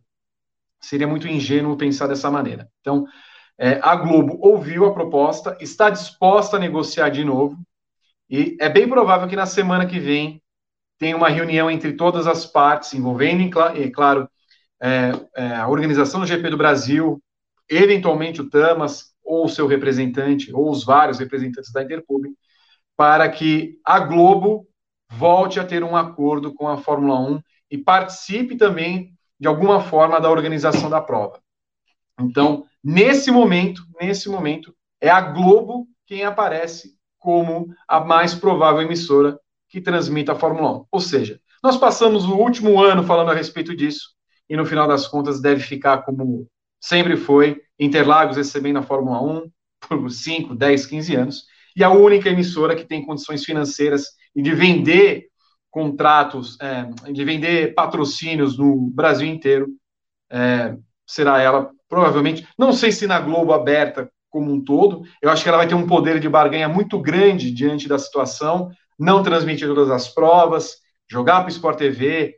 seria 0.80 1.06
muito 1.06 1.28
ingênuo 1.28 1.76
pensar 1.76 2.08
dessa 2.08 2.28
maneira. 2.28 2.68
Então, 2.80 3.06
é, 3.56 3.78
a 3.84 3.94
Globo 3.94 4.36
ouviu 4.42 4.84
a 4.86 4.92
proposta, 4.92 5.56
está 5.60 5.90
disposta 5.90 6.56
a 6.56 6.60
negociar 6.60 7.08
de 7.08 7.22
novo, 7.24 7.56
e 8.28 8.56
é 8.60 8.68
bem 8.68 8.88
provável 8.88 9.28
que 9.28 9.36
na 9.36 9.46
semana 9.46 9.86
que 9.86 10.00
vem 10.00 10.42
tenha 10.98 11.16
uma 11.16 11.28
reunião 11.28 11.70
entre 11.70 11.92
todas 11.92 12.26
as 12.26 12.44
partes, 12.44 12.94
envolvendo, 12.94 13.42
e, 13.76 13.90
claro, 13.92 14.28
é, 14.82 15.12
é, 15.36 15.54
a 15.54 15.68
organização 15.68 16.18
do 16.18 16.26
GP 16.26 16.50
do 16.50 16.56
Brasil, 16.56 17.22
eventualmente 17.68 18.40
o 18.40 18.48
Tamas, 18.48 19.12
ou 19.24 19.48
seu 19.48 19.66
representante, 19.66 20.52
ou 20.52 20.70
os 20.70 20.84
vários 20.84 21.18
representantes 21.18 21.70
da 21.70 21.82
Interpub, 21.82 22.26
para 22.96 23.28
que 23.28 23.78
a 23.84 24.00
Globo 24.00 24.66
volte 25.10 25.60
a 25.60 25.64
ter 25.64 25.84
um 25.84 25.96
acordo 25.96 26.52
com 26.54 26.66
a 26.66 26.78
Fórmula 26.78 27.20
1 27.20 27.40
e 27.70 27.78
participe 27.78 28.56
também, 28.56 29.12
de 29.38 29.46
alguma 29.46 29.80
forma, 29.80 30.20
da 30.20 30.30
organização 30.30 30.88
da 30.88 31.00
prova. 31.00 31.40
Então, 32.20 32.64
nesse 32.82 33.30
momento, 33.30 33.82
nesse 34.00 34.28
momento, 34.28 34.74
é 35.00 35.08
a 35.08 35.20
Globo 35.20 35.86
quem 36.06 36.24
aparece 36.24 36.96
como 37.18 37.68
a 37.86 38.00
mais 38.00 38.34
provável 38.34 38.82
emissora 38.82 39.38
que 39.68 39.80
transmita 39.80 40.32
a 40.32 40.36
Fórmula 40.36 40.78
1. 40.78 40.86
Ou 40.90 41.00
seja, 41.00 41.40
nós 41.62 41.76
passamos 41.76 42.24
o 42.24 42.34
último 42.34 42.82
ano 42.82 43.02
falando 43.02 43.30
a 43.30 43.34
respeito 43.34 43.76
disso, 43.76 44.10
e 44.48 44.56
no 44.56 44.64
final 44.64 44.88
das 44.88 45.06
contas 45.06 45.40
deve 45.40 45.62
ficar 45.62 45.98
como 45.98 46.48
sempre 46.80 47.16
foi. 47.16 47.60
Interlagos 47.78 48.36
recebendo 48.36 48.78
a 48.78 48.82
Fórmula 48.82 49.22
1 49.22 49.50
por 49.88 50.10
5, 50.10 50.54
10, 50.54 50.86
15 50.86 51.14
anos, 51.14 51.44
e 51.76 51.84
a 51.84 51.90
única 51.90 52.28
emissora 52.28 52.74
que 52.74 52.84
tem 52.84 53.06
condições 53.06 53.44
financeiras 53.44 54.06
e 54.34 54.42
de 54.42 54.52
vender 54.52 55.28
contratos, 55.70 56.58
é, 56.60 57.12
de 57.12 57.24
vender 57.24 57.74
patrocínios 57.74 58.58
no 58.58 58.90
Brasil 58.90 59.28
inteiro, 59.28 59.68
é, 60.30 60.76
será 61.06 61.40
ela, 61.40 61.70
provavelmente, 61.88 62.46
não 62.58 62.72
sei 62.72 62.90
se 62.90 63.06
na 63.06 63.20
Globo 63.20 63.52
aberta 63.52 64.10
como 64.28 64.52
um 64.52 64.62
todo, 64.62 65.02
eu 65.22 65.30
acho 65.30 65.42
que 65.42 65.48
ela 65.48 65.58
vai 65.58 65.68
ter 65.68 65.74
um 65.74 65.86
poder 65.86 66.20
de 66.20 66.28
barganha 66.28 66.68
muito 66.68 67.00
grande 67.00 67.50
diante 67.50 67.88
da 67.88 67.98
situação, 67.98 68.70
não 68.98 69.22
transmitir 69.22 69.68
todas 69.68 69.90
as 69.90 70.08
provas, 70.08 70.76
jogar 71.10 71.40
para 71.40 71.46
o 71.46 71.52
Sport 71.52 71.78
TV, 71.78 72.34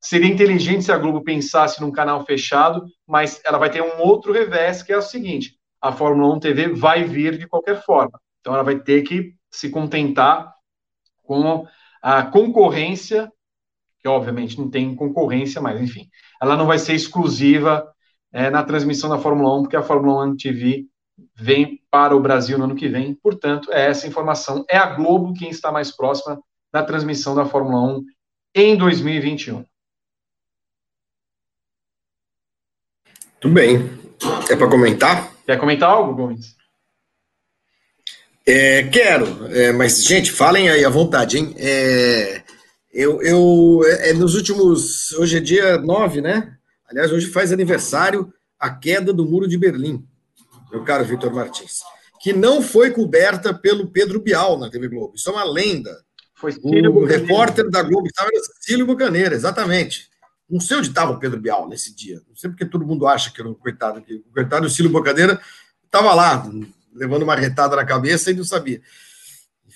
Seria 0.00 0.32
inteligente 0.32 0.84
se 0.84 0.92
a 0.92 0.98
Globo 0.98 1.22
pensasse 1.22 1.80
num 1.80 1.90
canal 1.90 2.24
fechado, 2.24 2.84
mas 3.06 3.40
ela 3.44 3.58
vai 3.58 3.70
ter 3.70 3.82
um 3.82 4.00
outro 4.00 4.32
revés, 4.32 4.82
que 4.82 4.92
é 4.92 4.96
o 4.96 5.02
seguinte: 5.02 5.56
a 5.80 5.92
Fórmula 5.92 6.34
1 6.34 6.40
TV 6.40 6.68
vai 6.68 7.04
vir 7.04 7.38
de 7.38 7.46
qualquer 7.46 7.82
forma. 7.82 8.20
Então 8.40 8.54
ela 8.54 8.62
vai 8.62 8.78
ter 8.78 9.02
que 9.02 9.34
se 9.50 9.70
contentar 9.70 10.52
com 11.22 11.66
a 12.02 12.22
concorrência, 12.22 13.32
que 14.00 14.08
obviamente 14.08 14.58
não 14.58 14.70
tem 14.70 14.94
concorrência, 14.94 15.60
mas 15.60 15.80
enfim, 15.80 16.08
ela 16.40 16.56
não 16.56 16.66
vai 16.66 16.78
ser 16.78 16.94
exclusiva 16.94 17.90
é, 18.32 18.50
na 18.50 18.62
transmissão 18.62 19.10
da 19.10 19.18
Fórmula 19.18 19.58
1, 19.58 19.62
porque 19.62 19.76
a 19.76 19.82
Fórmula 19.82 20.24
1 20.26 20.36
TV 20.36 20.86
vem 21.34 21.80
para 21.90 22.14
o 22.14 22.20
Brasil 22.20 22.58
no 22.58 22.64
ano 22.64 22.76
que 22.76 22.88
vem. 22.88 23.14
Portanto, 23.14 23.72
é 23.72 23.86
essa 23.86 24.06
informação. 24.06 24.64
É 24.68 24.76
a 24.76 24.94
Globo 24.94 25.34
quem 25.34 25.48
está 25.48 25.72
mais 25.72 25.90
próxima 25.90 26.40
da 26.72 26.82
transmissão 26.82 27.34
da 27.34 27.46
Fórmula 27.46 27.98
1 27.98 28.04
em 28.54 28.76
2021. 28.76 29.64
Tudo 33.46 33.54
bem. 33.54 33.88
É 34.50 34.56
para 34.56 34.68
comentar? 34.68 35.32
Quer 35.46 35.56
comentar 35.56 35.88
algo, 35.88 36.16
Gomes? 36.16 36.56
É, 38.44 38.82
quero, 38.88 39.46
é, 39.54 39.70
mas, 39.70 40.04
gente, 40.04 40.32
falem 40.32 40.68
aí 40.68 40.84
à 40.84 40.88
vontade, 40.88 41.38
hein? 41.38 41.54
É, 41.56 42.42
eu, 42.92 43.22
eu 43.22 43.80
é, 44.00 44.12
nos 44.14 44.34
últimos. 44.34 45.12
Hoje 45.12 45.36
é 45.36 45.40
dia 45.40 45.78
9, 45.78 46.20
né? 46.20 46.56
Aliás, 46.88 47.12
hoje 47.12 47.26
faz 47.26 47.52
aniversário 47.52 48.32
a 48.58 48.68
queda 48.68 49.12
do 49.12 49.24
Muro 49.24 49.46
de 49.46 49.56
Berlim, 49.56 50.04
meu 50.72 50.82
caro 50.82 51.04
Vitor 51.04 51.32
Martins. 51.32 51.82
que 52.20 52.32
não 52.32 52.60
foi 52.60 52.90
coberta 52.90 53.54
pelo 53.54 53.86
Pedro 53.92 54.20
Bial 54.20 54.58
na 54.58 54.68
TV 54.68 54.88
Globo. 54.88 55.14
Isso 55.14 55.30
é 55.30 55.32
uma 55.32 55.44
lenda. 55.44 55.96
Foi 56.34 56.50
Cílio 56.50 56.90
o 56.90 56.94
Bucaneira. 56.94 57.22
repórter 57.22 57.70
da 57.70 57.82
Globo 57.82 58.08
estava 58.08 58.28
Cílio 58.60 58.86
Bucaneira, 58.86 59.36
exatamente. 59.36 60.10
Não 60.48 60.60
sei 60.60 60.76
onde 60.76 60.88
estava 60.88 61.12
o 61.12 61.18
Pedro 61.18 61.40
Bial 61.40 61.68
nesse 61.68 61.94
dia. 61.94 62.20
Não 62.28 62.36
sei 62.36 62.50
porque 62.50 62.64
todo 62.64 62.86
mundo 62.86 63.06
acha 63.06 63.30
que 63.30 63.40
era 63.40 63.50
o 63.50 63.54
coitado. 63.54 64.00
Que 64.00 64.14
o 64.14 64.32
coitado 64.32 64.66
do 64.66 64.72
Cílio 64.72 64.90
Bucaneira 64.90 65.40
estava 65.84 66.14
lá, 66.14 66.48
levando 66.94 67.22
uma 67.22 67.34
retada 67.34 67.74
na 67.76 67.84
cabeça 67.84 68.30
e 68.30 68.34
não 68.34 68.44
sabia. 68.44 68.80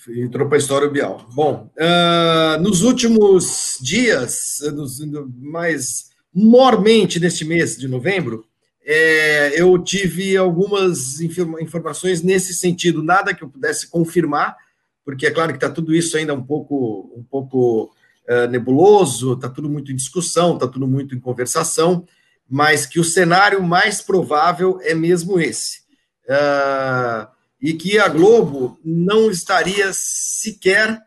Entrou 0.09 0.47
para 0.47 0.57
a 0.57 0.59
história 0.59 0.87
o 0.87 0.91
Bial. 0.91 1.27
Bom, 1.33 1.69
uh, 1.77 2.61
nos 2.61 2.81
últimos 2.81 3.77
dias, 3.81 4.59
nos, 4.73 4.99
mais 5.37 6.09
mormente 6.33 7.19
neste 7.19 7.43
mês 7.45 7.77
de 7.77 7.87
novembro, 7.87 8.45
é, 8.83 9.61
eu 9.61 9.77
tive 9.77 10.35
algumas 10.35 11.21
informações 11.21 12.23
nesse 12.23 12.53
sentido, 12.55 13.03
nada 13.03 13.33
que 13.33 13.43
eu 13.43 13.49
pudesse 13.49 13.87
confirmar, 13.87 14.57
porque 15.05 15.27
é 15.27 15.31
claro 15.31 15.51
que 15.51 15.57
está 15.57 15.69
tudo 15.69 15.93
isso 15.93 16.17
ainda 16.17 16.33
um 16.33 16.43
pouco, 16.43 17.13
um 17.15 17.23
pouco 17.23 17.93
uh, 18.29 18.47
nebuloso, 18.49 19.33
está 19.33 19.49
tudo 19.49 19.69
muito 19.69 19.91
em 19.91 19.95
discussão, 19.95 20.55
está 20.55 20.67
tudo 20.67 20.87
muito 20.87 21.15
em 21.15 21.19
conversação, 21.19 22.05
mas 22.49 22.85
que 22.85 22.99
o 22.99 23.03
cenário 23.03 23.63
mais 23.63 24.01
provável 24.01 24.79
é 24.81 24.93
mesmo 24.93 25.39
esse. 25.39 25.81
Uh, 26.25 27.27
e 27.61 27.73
que 27.73 27.99
a 27.99 28.07
Globo 28.07 28.79
não 28.83 29.29
estaria 29.29 29.91
sequer 29.93 31.01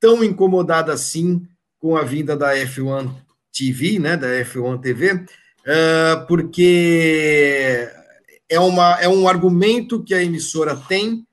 tão 0.00 0.22
incomodada 0.22 0.92
assim 0.92 1.46
com 1.78 1.96
a 1.96 2.02
vinda 2.02 2.36
da 2.36 2.54
F1 2.54 3.12
TV, 3.52 3.98
né, 3.98 4.16
da 4.16 4.28
F1 4.28 4.80
TV, 4.80 5.12
uh, 5.14 6.26
porque 6.26 7.88
é, 8.48 8.60
uma, 8.60 9.00
é 9.00 9.08
um 9.08 9.26
argumento 9.26 10.02
que 10.02 10.14
a 10.14 10.22
emissora 10.22 10.76
tem 10.76 11.26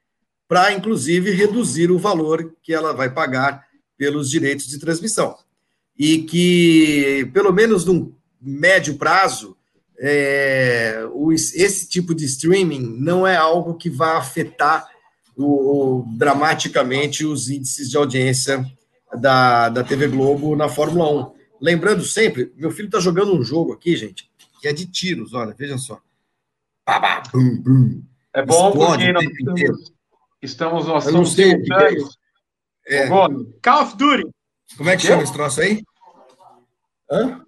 para, 0.48 0.72
inclusive, 0.74 1.32
reduzir 1.32 1.92
o 1.92 1.98
valor 1.98 2.54
que 2.62 2.74
ela 2.74 2.94
vai 2.94 3.10
pagar 3.10 3.66
pelos 4.04 4.30
direitos 4.30 4.68
de 4.68 4.78
transmissão. 4.78 5.34
E 5.98 6.24
que, 6.24 7.30
pelo 7.34 7.54
menos 7.54 7.86
num 7.86 8.14
médio 8.42 8.98
prazo, 8.98 9.56
é, 9.98 11.06
esse 11.56 11.88
tipo 11.88 12.14
de 12.14 12.26
streaming 12.26 12.98
não 13.00 13.26
é 13.26 13.38
algo 13.38 13.76
que 13.76 13.90
vai 13.90 14.18
afetar 14.18 14.86
o, 15.38 15.46
o, 16.02 16.18
dramaticamente 16.18 17.26
os 17.26 17.50
índices 17.50 17.90
de 17.90 17.96
audiência 17.96 18.66
da, 19.22 19.70
da 19.70 19.86
TV 19.86 20.10
Globo 20.10 20.54
na 20.54 20.68
Fórmula 20.68 21.30
1. 21.30 21.34
Lembrando 21.62 22.04
sempre, 22.04 22.52
meu 22.58 22.72
filho 22.72 22.88
está 22.88 23.00
jogando 23.00 23.34
um 23.34 23.42
jogo 23.42 23.72
aqui, 23.72 23.96
gente, 23.96 24.30
que 24.60 24.68
é 24.68 24.74
de 24.74 24.86
tiros, 24.86 25.34
olha, 25.34 25.56
veja 25.58 25.78
só. 25.78 26.02
É 28.34 28.46
bom 28.46 28.68
Explode, 28.68 29.14
porque 29.14 29.14
nós 29.14 29.24
estamos, 29.24 29.94
estamos 30.42 30.88
nós 30.88 31.04
somos 31.06 31.34
simultâneos. 31.34 32.22
É. 32.88 33.08
Call 33.08 33.82
of 33.82 33.98
Duty. 33.98 34.30
Como 34.78 34.90
é 34.90 34.98
que 34.98 35.04
chama 35.04 35.24
esse 35.24 35.34
troço 35.34 35.62
aí? 35.62 35.84
Hã? 37.12 37.42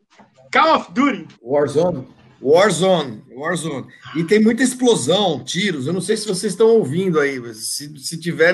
Call 0.52 0.76
of 0.76 0.92
Duty. 0.94 1.28
Warzone. 1.42 2.08
Warzone, 2.42 3.24
Warzone. 3.36 3.88
E 4.16 4.24
tem 4.24 4.40
muita 4.40 4.62
explosão, 4.62 5.44
tiros. 5.44 5.88
Eu 5.88 5.94
não 5.94 6.02
sei 6.02 6.16
se 6.16 6.28
vocês 6.28 6.54
estão 6.54 6.68
ouvindo 6.68 7.20
aí, 7.20 7.40
mas 7.40 7.76
se, 7.76 7.98
se 7.98 8.20
tiver, 8.20 8.54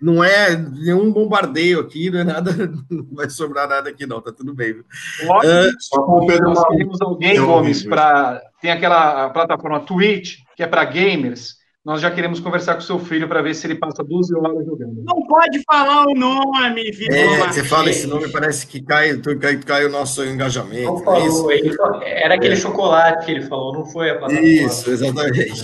não 0.00 0.22
é 0.22 0.54
nenhum 0.56 1.10
bombardeio 1.10 1.80
aqui, 1.80 2.10
não 2.10 2.20
é 2.20 2.24
nada, 2.24 2.52
não 2.90 3.06
vai 3.12 3.30
sobrar 3.30 3.66
nada 3.66 3.88
aqui, 3.88 4.04
não, 4.04 4.20
tá 4.20 4.30
tudo 4.30 4.52
bem. 4.52 4.82
Lógico, 5.24 5.54
uh, 5.54 5.80
só 5.80 6.02
com 6.02 6.12
o 6.18 6.26
Pedro 6.26 6.50
nós 6.50 6.62
temos 6.76 7.00
alguém, 7.00 7.40
Gomes, 7.40 7.82
para. 7.82 8.42
Tem 8.60 8.70
aquela 8.70 9.30
plataforma 9.30 9.80
Twitch, 9.80 10.40
que 10.54 10.62
é 10.62 10.66
para 10.66 10.84
gamers 10.84 11.59
nós 11.82 12.00
já 12.00 12.10
queremos 12.10 12.40
conversar 12.40 12.74
com 12.74 12.80
o 12.80 12.84
seu 12.84 12.98
filho 12.98 13.26
para 13.26 13.40
ver 13.40 13.54
se 13.54 13.66
ele 13.66 13.74
passa 13.74 14.04
12 14.04 14.34
horas 14.36 14.66
jogando. 14.66 15.02
Não 15.02 15.26
pode 15.26 15.62
falar 15.64 16.06
o 16.06 16.14
nome, 16.14 16.90
Vitor. 16.90 17.16
É, 17.16 17.46
você 17.46 17.64
fala 17.64 17.88
esse 17.88 18.06
nome, 18.06 18.30
parece 18.30 18.66
que 18.66 18.82
cai, 18.82 19.16
cai, 19.40 19.56
cai 19.56 19.86
o 19.86 19.88
nosso 19.88 20.22
engajamento. 20.22 20.84
Não 20.84 21.02
falou, 21.02 21.50
é 21.50 21.56
ele, 21.56 21.74
era 22.02 22.34
aquele 22.34 22.52
é. 22.52 22.56
chocolate 22.56 23.24
que 23.24 23.32
ele 23.32 23.46
falou, 23.46 23.72
não 23.72 23.86
foi 23.86 24.10
a 24.10 24.18
plataforma. 24.18 24.46
Isso, 24.46 24.90
exatamente. 24.90 25.62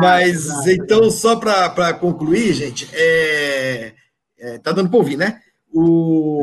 Mas, 0.00 0.66
então, 0.66 1.08
só 1.12 1.36
para 1.36 1.94
concluir, 1.94 2.52
gente, 2.52 2.88
é, 2.92 3.92
é, 4.36 4.58
tá 4.58 4.72
dando 4.72 4.90
para 4.90 4.98
ouvir, 4.98 5.16
né? 5.16 5.40
O, 5.72 6.42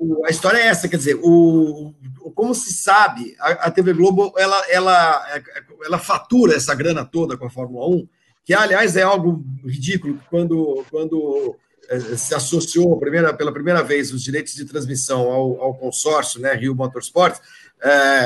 o, 0.00 0.24
a 0.26 0.30
história 0.30 0.56
é 0.56 0.68
essa, 0.68 0.88
quer 0.88 0.96
dizer, 0.96 1.20
o, 1.22 1.92
como 2.34 2.54
se 2.54 2.72
sabe, 2.72 3.36
a, 3.38 3.50
a 3.66 3.70
TV 3.70 3.92
Globo 3.92 4.32
ela, 4.38 4.56
ela, 4.70 5.42
ela 5.84 5.98
fatura 5.98 6.54
essa 6.54 6.74
grana 6.74 7.04
toda 7.04 7.36
com 7.36 7.44
a 7.44 7.50
Fórmula 7.50 7.86
1 7.94 8.08
que 8.44 8.54
aliás 8.54 8.96
é 8.96 9.02
algo 9.02 9.44
ridículo 9.64 10.20
quando, 10.28 10.84
quando 10.90 11.56
eh, 11.88 12.16
se 12.16 12.34
associou 12.34 12.98
primeira, 12.98 13.32
pela 13.34 13.52
primeira 13.52 13.82
vez 13.82 14.12
os 14.12 14.22
direitos 14.22 14.54
de 14.54 14.64
transmissão 14.64 15.30
ao, 15.30 15.60
ao 15.60 15.74
consórcio, 15.74 16.40
né, 16.40 16.54
Rio 16.54 16.74
Motorsport, 16.74 17.38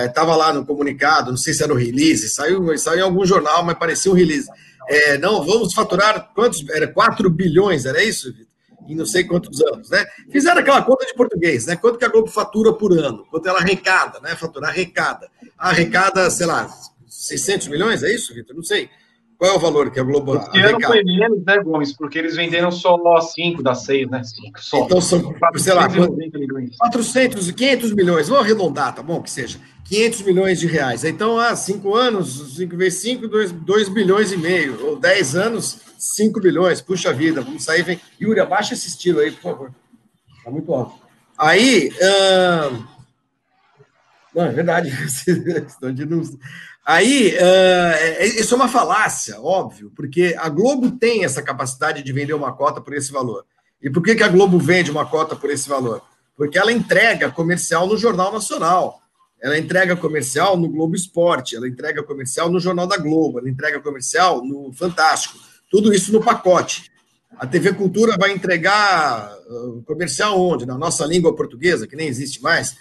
estava 0.07 0.33
é, 0.33 0.37
lá 0.37 0.53
no 0.53 0.67
comunicado, 0.67 1.31
não 1.31 1.39
sei 1.39 1.55
se 1.55 1.63
era 1.63 1.73
o 1.73 1.77
release, 1.77 2.29
saiu, 2.29 2.77
saiu 2.79 2.99
em 2.99 3.03
algum 3.03 3.25
jornal, 3.25 3.65
mas 3.65 3.79
parecia 3.79 4.11
um 4.11 4.15
release. 4.15 4.47
É, 4.89 5.19
não, 5.19 5.45
vamos 5.45 5.73
faturar 5.73 6.31
quantos? 6.35 6.65
Era 6.71 6.87
4 6.87 7.29
bilhões, 7.31 7.87
era 7.87 8.03
isso, 8.03 8.33
Vitor? 8.33 8.47
Em 8.89 8.95
não 8.95 9.07
sei 9.07 9.25
quantos 9.25 9.61
anos, 9.63 9.91
né? 9.91 10.07
Fizeram 10.31 10.61
aquela 10.61 10.81
conta 10.83 11.05
de 11.05 11.15
português, 11.15 11.67
né? 11.67 11.75
Quanto 11.75 11.99
que 11.99 12.05
a 12.05 12.09
Globo 12.09 12.29
fatura 12.29 12.73
por 12.73 12.97
ano? 12.97 13.27
Quanto 13.31 13.49
ela 13.49 13.59
arrecada, 13.59 14.21
né? 14.21 14.37
Faturar 14.37 14.71
arrecada. 14.71 15.29
Arrecada, 15.59 16.31
sei 16.31 16.47
lá, 16.47 16.71
600 17.09 17.67
milhões, 17.67 18.05
é 18.05 18.15
isso, 18.15 18.33
Vitor? 18.33 18.55
Não 18.55 18.63
sei. 18.63 18.89
Qual 19.39 19.53
é 19.53 19.55
o 19.55 19.59
valor 19.59 19.91
que 19.91 20.01
a 20.01 20.03
Globo 20.03 20.37
Esse 20.37 20.59
ano 20.61 20.81
foi 20.81 21.05
menos, 21.05 21.45
né, 21.45 21.59
Gomes? 21.63 21.93
Porque 21.93 22.19
eles 22.19 22.37
venderam 22.37 22.71
só 22.71 22.97
5 23.21 23.63
das 23.63 23.83
6, 23.85 24.09
né? 24.09 24.25
5 24.25 24.63
só. 24.63 24.85
Então 24.85 25.01
são, 25.01 25.35
sei 25.57 25.75
lá, 25.75 25.87
400, 26.79 27.51
500 27.51 27.93
milhões. 27.93 28.29
Vamos 28.29 28.45
arredondar, 28.45 28.95
tá 28.95 29.03
bom? 29.03 29.21
Que 29.21 29.31
seja. 29.31 29.61
500 29.85 30.23
milhões 30.23 30.59
de 30.59 30.67
reais. 30.67 31.05
Então, 31.05 31.39
há 31.39 31.51
ah, 31.51 31.57
5 31.57 31.95
anos, 31.95 32.57
5 32.57 32.77
vezes 32.77 33.01
5, 33.03 33.29
2 33.29 33.89
bilhões 33.91 34.33
e 34.33 34.39
meio. 34.39 34.85
Ou 34.85 34.97
10 34.99 35.37
anos, 35.37 35.81
5 35.99 36.41
bilhões. 36.41 36.81
Puxa 36.81 37.13
vida, 37.13 37.43
vamos 37.43 37.63
sair. 37.63 37.83
Vem. 37.83 38.01
Yuri, 38.21 38.41
abaixa 38.41 38.73
esse 38.73 38.89
estilo 38.89 39.21
aí, 39.21 39.31
por 39.33 39.43
favor. 39.43 39.71
Tá 40.43 40.51
muito 40.51 40.73
alto. 40.73 40.99
Aí. 41.39 41.91
Hum... 41.93 42.85
Não, 44.35 44.45
é 44.45 44.51
verdade. 44.51 44.89
Estão 45.67 45.93
de 45.93 46.05
Aí, 46.87 47.35
uh, 47.35 48.25
isso 48.41 48.55
é 48.55 48.57
uma 48.57 48.69
falácia, 48.69 49.41
óbvio, 49.41 49.91
porque 49.97 50.37
a 50.39 50.49
Globo 50.49 50.93
tem 50.93 51.25
essa 51.25 51.43
capacidade 51.43 52.01
de 52.01 52.13
vender 52.13 52.33
uma 52.33 52.53
cota 52.53 52.81
por 52.81 52.95
esse 52.95 53.11
valor. 53.11 53.45
E 53.83 53.91
por 53.91 54.05
que, 54.05 54.15
que 54.15 54.23
a 54.23 54.29
Globo 54.29 54.57
vende 54.57 54.89
uma 54.89 55.05
cota 55.05 55.35
por 55.35 55.51
esse 55.51 55.69
valor? 55.69 56.01
Porque 56.37 56.57
ela 56.57 56.71
entrega 56.71 57.29
comercial 57.29 57.89
no 57.89 57.99
Jornal 57.99 58.33
Nacional, 58.33 59.01
ela 59.43 59.59
entrega 59.59 59.97
comercial 59.97 60.57
no 60.57 60.69
Globo 60.69 60.95
Esporte, 60.95 61.57
ela 61.57 61.67
entrega 61.67 62.05
comercial 62.05 62.49
no 62.49 62.61
Jornal 62.61 62.87
da 62.87 62.97
Globo, 62.97 63.41
ela 63.41 63.51
entrega 63.51 63.81
comercial 63.81 64.45
no 64.45 64.73
Fantástico, 64.73 65.39
tudo 65.69 65.93
isso 65.93 66.13
no 66.13 66.23
pacote. 66.23 66.93
A 67.37 67.49
TV 67.49 67.73
Cultura 67.73 68.17
vai 68.17 68.31
entregar 68.31 69.37
uh, 69.49 69.83
comercial 69.83 70.41
onde? 70.41 70.65
Na 70.65 70.79
nossa 70.79 71.05
língua 71.05 71.35
portuguesa, 71.35 71.87
que 71.87 71.97
nem 71.97 72.07
existe 72.07 72.41
mais, 72.41 72.77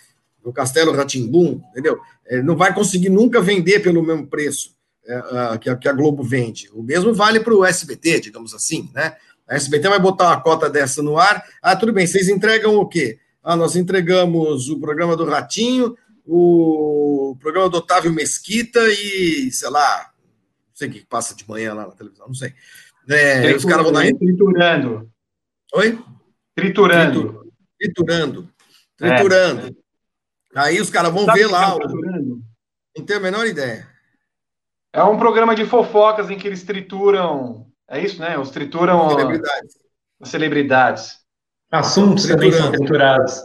no 0.45 0.53
Castelo 0.53 0.93
Ratimbum, 0.93 1.59
entendeu? 1.71 1.99
É, 2.27 2.41
não 2.41 2.55
vai 2.55 2.73
conseguir 2.73 3.09
nunca 3.09 3.41
vender 3.41 3.79
pelo 3.79 4.03
mesmo 4.03 4.27
preço 4.27 4.75
é, 5.05 5.57
que, 5.57 5.69
a, 5.69 5.75
que, 5.75 5.89
a, 5.89 5.93
Globo 5.93 6.23
vende. 6.23 6.69
O 6.71 6.83
mesmo 6.83 7.13
vale 7.13 7.39
para 7.39 7.53
o 7.53 7.65
SBT, 7.65 8.21
digamos 8.21 8.53
assim, 8.53 8.89
né? 8.93 9.15
A 9.47 9.55
SBT 9.55 9.89
vai 9.89 9.99
botar 9.99 10.27
uma 10.27 10.41
cota 10.41 10.69
dessa 10.69 11.01
no 11.01 11.17
ar. 11.17 11.43
Ah, 11.61 11.75
tudo 11.75 11.93
bem, 11.93 12.05
vocês 12.05 12.29
entregam 12.29 12.75
o 12.75 12.87
quê? 12.87 13.19
Ah, 13.43 13.55
nós 13.55 13.75
entregamos 13.75 14.69
o 14.69 14.79
programa 14.79 15.15
do 15.15 15.25
Ratinho, 15.25 15.95
o 16.25 17.37
programa 17.39 17.69
do 17.69 17.77
Otávio 17.77 18.11
Mesquita 18.11 18.79
e, 18.87 19.51
sei 19.51 19.69
lá, 19.69 20.11
não 20.67 20.75
sei 20.75 20.89
o 20.89 20.91
que 20.91 21.05
passa 21.05 21.35
de 21.35 21.47
manhã 21.47 21.73
lá 21.73 21.85
na 21.87 21.93
televisão, 21.93 22.27
não 22.27 22.33
sei. 22.33 22.53
É, 23.07 23.55
os 23.55 23.65
caras 23.65 23.83
vão 23.83 23.93
dar. 23.93 24.11
Triturando. 24.15 25.11
Oi? 25.75 25.99
Triturando. 26.55 27.45
Triturando. 27.77 28.49
Triturando. 28.97 29.67
É. 29.67 29.84
Aí 30.55 30.79
os 30.79 30.89
caras 30.89 31.11
vão 31.11 31.25
Sabe 31.25 31.39
ver 31.39 31.47
lá. 31.47 31.75
O... 31.75 31.79
Não 32.97 33.05
tenho 33.05 33.19
a 33.19 33.21
menor 33.21 33.45
ideia. 33.45 33.87
É 34.93 35.03
um 35.03 35.17
programa 35.17 35.53
de 35.55 35.65
fofocas 35.65 36.29
em 36.29 36.37
que 36.37 36.47
eles 36.47 36.63
trituram. 36.63 37.67
É 37.89 37.99
isso, 37.99 38.19
né? 38.19 38.37
Os 38.37 38.49
trituram. 38.49 39.09
Celebridades. 39.09 39.77
As 40.21 40.29
celebridades. 40.29 41.17
Assuntos 41.69 42.25
também 42.25 42.51
são 42.51 42.71
triturados. 42.71 43.35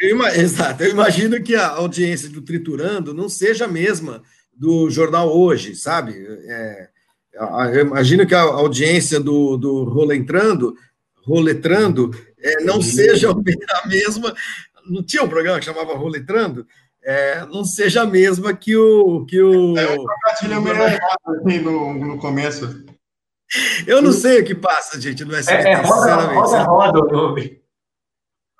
Eu, 0.00 0.20
exato. 0.34 0.82
Eu 0.82 0.90
imagino 0.90 1.40
que 1.42 1.54
a 1.54 1.68
audiência 1.68 2.28
do 2.28 2.42
Triturando 2.42 3.14
não 3.14 3.28
seja 3.28 3.66
a 3.66 3.68
mesma 3.68 4.22
do 4.52 4.90
jornal 4.90 5.28
hoje, 5.28 5.76
sabe? 5.76 6.14
É, 6.48 6.88
eu 7.72 7.86
imagino 7.86 8.26
que 8.26 8.34
a 8.34 8.40
audiência 8.40 9.20
do, 9.20 9.56
do 9.56 9.84
Roletrando, 9.84 10.74
Roletrando 11.24 12.10
é, 12.40 12.64
não 12.64 12.82
seja 12.82 13.30
a 13.30 13.86
mesma 13.86 14.34
não 14.88 15.02
tinha 15.02 15.22
um 15.22 15.28
programa 15.28 15.58
que 15.58 15.64
chamava 15.64 15.94
Roletrando? 15.94 16.66
É, 17.02 17.44
não 17.46 17.64
seja 17.64 18.02
a 18.02 18.06
mesma 18.06 18.54
que 18.54 18.76
o. 18.76 19.24
Que 19.26 19.40
o... 19.40 19.78
É, 19.78 19.84
eu 19.84 20.04
trocadilho 20.04 20.62
meio 20.62 20.76
errado 20.76 21.00
assim, 21.40 21.58
no, 21.60 21.94
no 21.94 22.18
começo. 22.18 22.84
Eu 23.86 24.02
não 24.02 24.12
sei 24.12 24.40
o 24.40 24.44
que 24.44 24.54
passa, 24.54 25.00
gente, 25.00 25.24
no 25.24 25.34
SBT, 25.34 25.68
É, 25.68 25.72
é 25.72 25.76
roda, 25.76 26.14
roda, 26.16 26.62
roda 26.64 26.98
o 26.98 27.10
nome. 27.10 27.62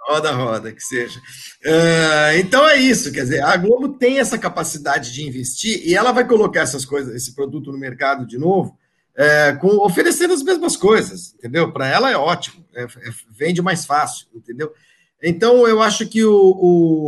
Roda, 0.08 0.32
roda, 0.32 0.72
que 0.72 0.82
seja. 0.82 1.20
Uh, 1.66 2.38
então 2.38 2.66
é 2.66 2.76
isso, 2.76 3.12
quer 3.12 3.24
dizer, 3.24 3.42
a 3.42 3.54
Globo 3.58 3.90
tem 3.98 4.18
essa 4.18 4.38
capacidade 4.38 5.12
de 5.12 5.26
investir 5.26 5.86
e 5.86 5.94
ela 5.94 6.12
vai 6.12 6.26
colocar 6.26 6.60
essas 6.60 6.86
coisas, 6.86 7.14
esse 7.14 7.34
produto 7.34 7.70
no 7.70 7.78
mercado 7.78 8.26
de 8.26 8.38
novo, 8.38 8.78
é, 9.14 9.52
com, 9.52 9.84
oferecendo 9.84 10.32
as 10.32 10.42
mesmas 10.42 10.76
coisas, 10.76 11.34
entendeu? 11.34 11.70
Para 11.72 11.88
ela 11.88 12.10
é 12.10 12.16
ótimo, 12.16 12.64
é, 12.74 12.84
é, 12.84 12.88
vende 13.36 13.60
mais 13.60 13.84
fácil, 13.84 14.28
entendeu? 14.34 14.72
Então 15.22 15.66
eu 15.66 15.82
acho 15.82 16.06
que 16.08 16.24
o, 16.24 16.56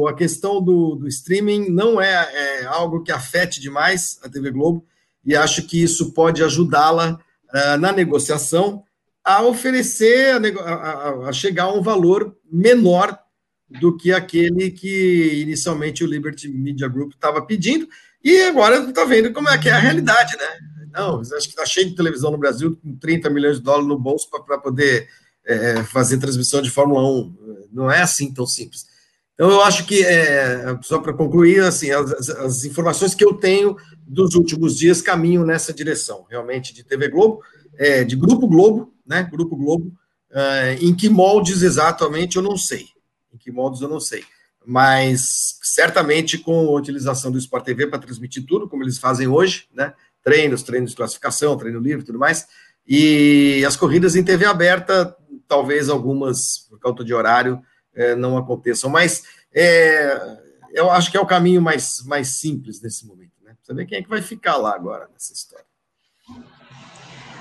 o 0.02 0.08
a 0.08 0.14
questão 0.14 0.62
do, 0.62 0.96
do 0.96 1.06
streaming 1.06 1.70
não 1.70 2.00
é, 2.00 2.12
é, 2.12 2.64
algo 2.66 3.02
que 3.02 3.12
afete 3.12 3.60
demais 3.60 4.18
a 4.22 4.28
TV 4.28 4.50
Globo 4.50 4.84
e 5.24 5.36
acho 5.36 5.62
que 5.66 5.80
isso 5.80 6.12
pode 6.12 6.42
ajudá-la 6.42 7.20
uh, 7.54 7.78
na 7.78 7.92
negociação 7.92 8.82
a 9.22 9.42
oferecer, 9.42 10.34
a, 10.34 10.74
a, 10.74 11.28
a, 11.28 11.32
chegar 11.32 11.64
a 11.64 11.72
um 11.72 11.82
valor 11.82 12.36
menor 12.50 13.16
do 13.68 13.96
que 13.96 14.12
aquele 14.12 14.70
que 14.70 15.42
inicialmente 15.42 16.02
o 16.02 16.06
Liberty 16.06 16.48
Media 16.48 16.88
Group 16.88 17.12
estava 17.12 17.42
pedindo, 17.42 17.86
e 18.24 18.42
agora 18.42 18.78
está 18.88 19.04
vendo 19.04 19.32
como 19.32 19.48
é 19.48 19.56
que 19.58 19.68
é 19.68 19.72
a 19.72 19.78
realidade, 19.78 20.36
né? 20.36 20.46
Não, 20.92 21.20
acho 21.20 21.30
que 21.30 21.50
está 21.50 21.64
cheio 21.64 21.88
de 21.88 21.94
televisão 21.94 22.30
no 22.30 22.38
Brasil 22.38 22.76
com 22.82 22.96
30 22.96 23.30
milhões 23.30 23.58
de 23.58 23.62
dólares 23.62 23.86
no 23.86 23.98
bolso 23.98 24.28
para 24.28 24.58
poder 24.58 25.08
é, 25.46 25.82
fazer 25.84 26.18
transmissão 26.18 26.62
de 26.62 26.70
Fórmula 26.70 27.02
1. 27.02 27.68
Não 27.72 27.90
é 27.90 28.02
assim 28.02 28.32
tão 28.32 28.46
simples. 28.46 28.86
Então, 29.34 29.50
eu 29.50 29.62
acho 29.62 29.86
que, 29.86 30.04
é, 30.04 30.78
só 30.82 30.98
para 30.98 31.14
concluir, 31.14 31.62
assim, 31.62 31.90
as, 31.90 32.28
as, 32.28 32.64
informações 32.64 33.14
que 33.14 33.24
eu 33.24 33.32
tenho 33.32 33.74
dos 34.06 34.34
últimos 34.34 34.76
dias 34.76 35.00
caminham 35.00 35.46
nessa 35.46 35.72
direção, 35.72 36.26
realmente, 36.28 36.74
de 36.74 36.84
TV 36.84 37.08
Globo, 37.08 37.40
é, 37.78 38.04
de 38.04 38.16
Grupo 38.16 38.46
Globo, 38.46 38.92
né? 39.06 39.26
Grupo 39.30 39.56
Globo. 39.56 39.92
Uh, 40.30 40.78
em 40.80 40.94
que 40.94 41.08
moldes 41.08 41.62
exatamente 41.62 42.36
eu 42.36 42.42
não 42.42 42.56
sei. 42.56 42.86
Em 43.32 43.38
que 43.38 43.50
moldes 43.50 43.80
eu 43.80 43.88
não 43.88 43.98
sei. 43.98 44.22
Mas 44.64 45.58
certamente 45.62 46.38
com 46.38 46.68
a 46.68 46.78
utilização 46.78 47.32
do 47.32 47.38
Sport 47.38 47.64
TV 47.64 47.86
para 47.86 47.98
transmitir 47.98 48.44
tudo, 48.46 48.68
como 48.68 48.84
eles 48.84 48.98
fazem 48.98 49.26
hoje, 49.26 49.66
né? 49.74 49.94
Treinos, 50.22 50.62
treinos 50.62 50.90
de 50.90 50.96
classificação, 50.96 51.56
treino 51.56 51.80
livre 51.80 52.04
tudo 52.04 52.18
mais. 52.18 52.46
E 52.86 53.64
as 53.66 53.76
corridas 53.76 54.14
em 54.14 54.22
TV 54.22 54.44
aberta, 54.44 55.16
talvez 55.50 55.88
algumas, 55.88 56.60
por 56.70 56.78
causa 56.78 57.04
de 57.04 57.12
horário, 57.12 57.60
é, 57.92 58.14
não 58.14 58.38
aconteçam. 58.38 58.88
Mas 58.88 59.24
é, 59.52 60.38
eu 60.72 60.88
acho 60.88 61.10
que 61.10 61.16
é 61.16 61.20
o 61.20 61.26
caminho 61.26 61.60
mais, 61.60 62.04
mais 62.06 62.28
simples 62.28 62.80
nesse 62.80 63.04
momento, 63.04 63.32
né? 63.42 63.56
Saber 63.64 63.84
quem 63.84 63.98
é 63.98 64.02
que 64.02 64.08
vai 64.08 64.22
ficar 64.22 64.56
lá 64.56 64.72
agora 64.72 65.08
nessa 65.12 65.32
história. 65.32 65.66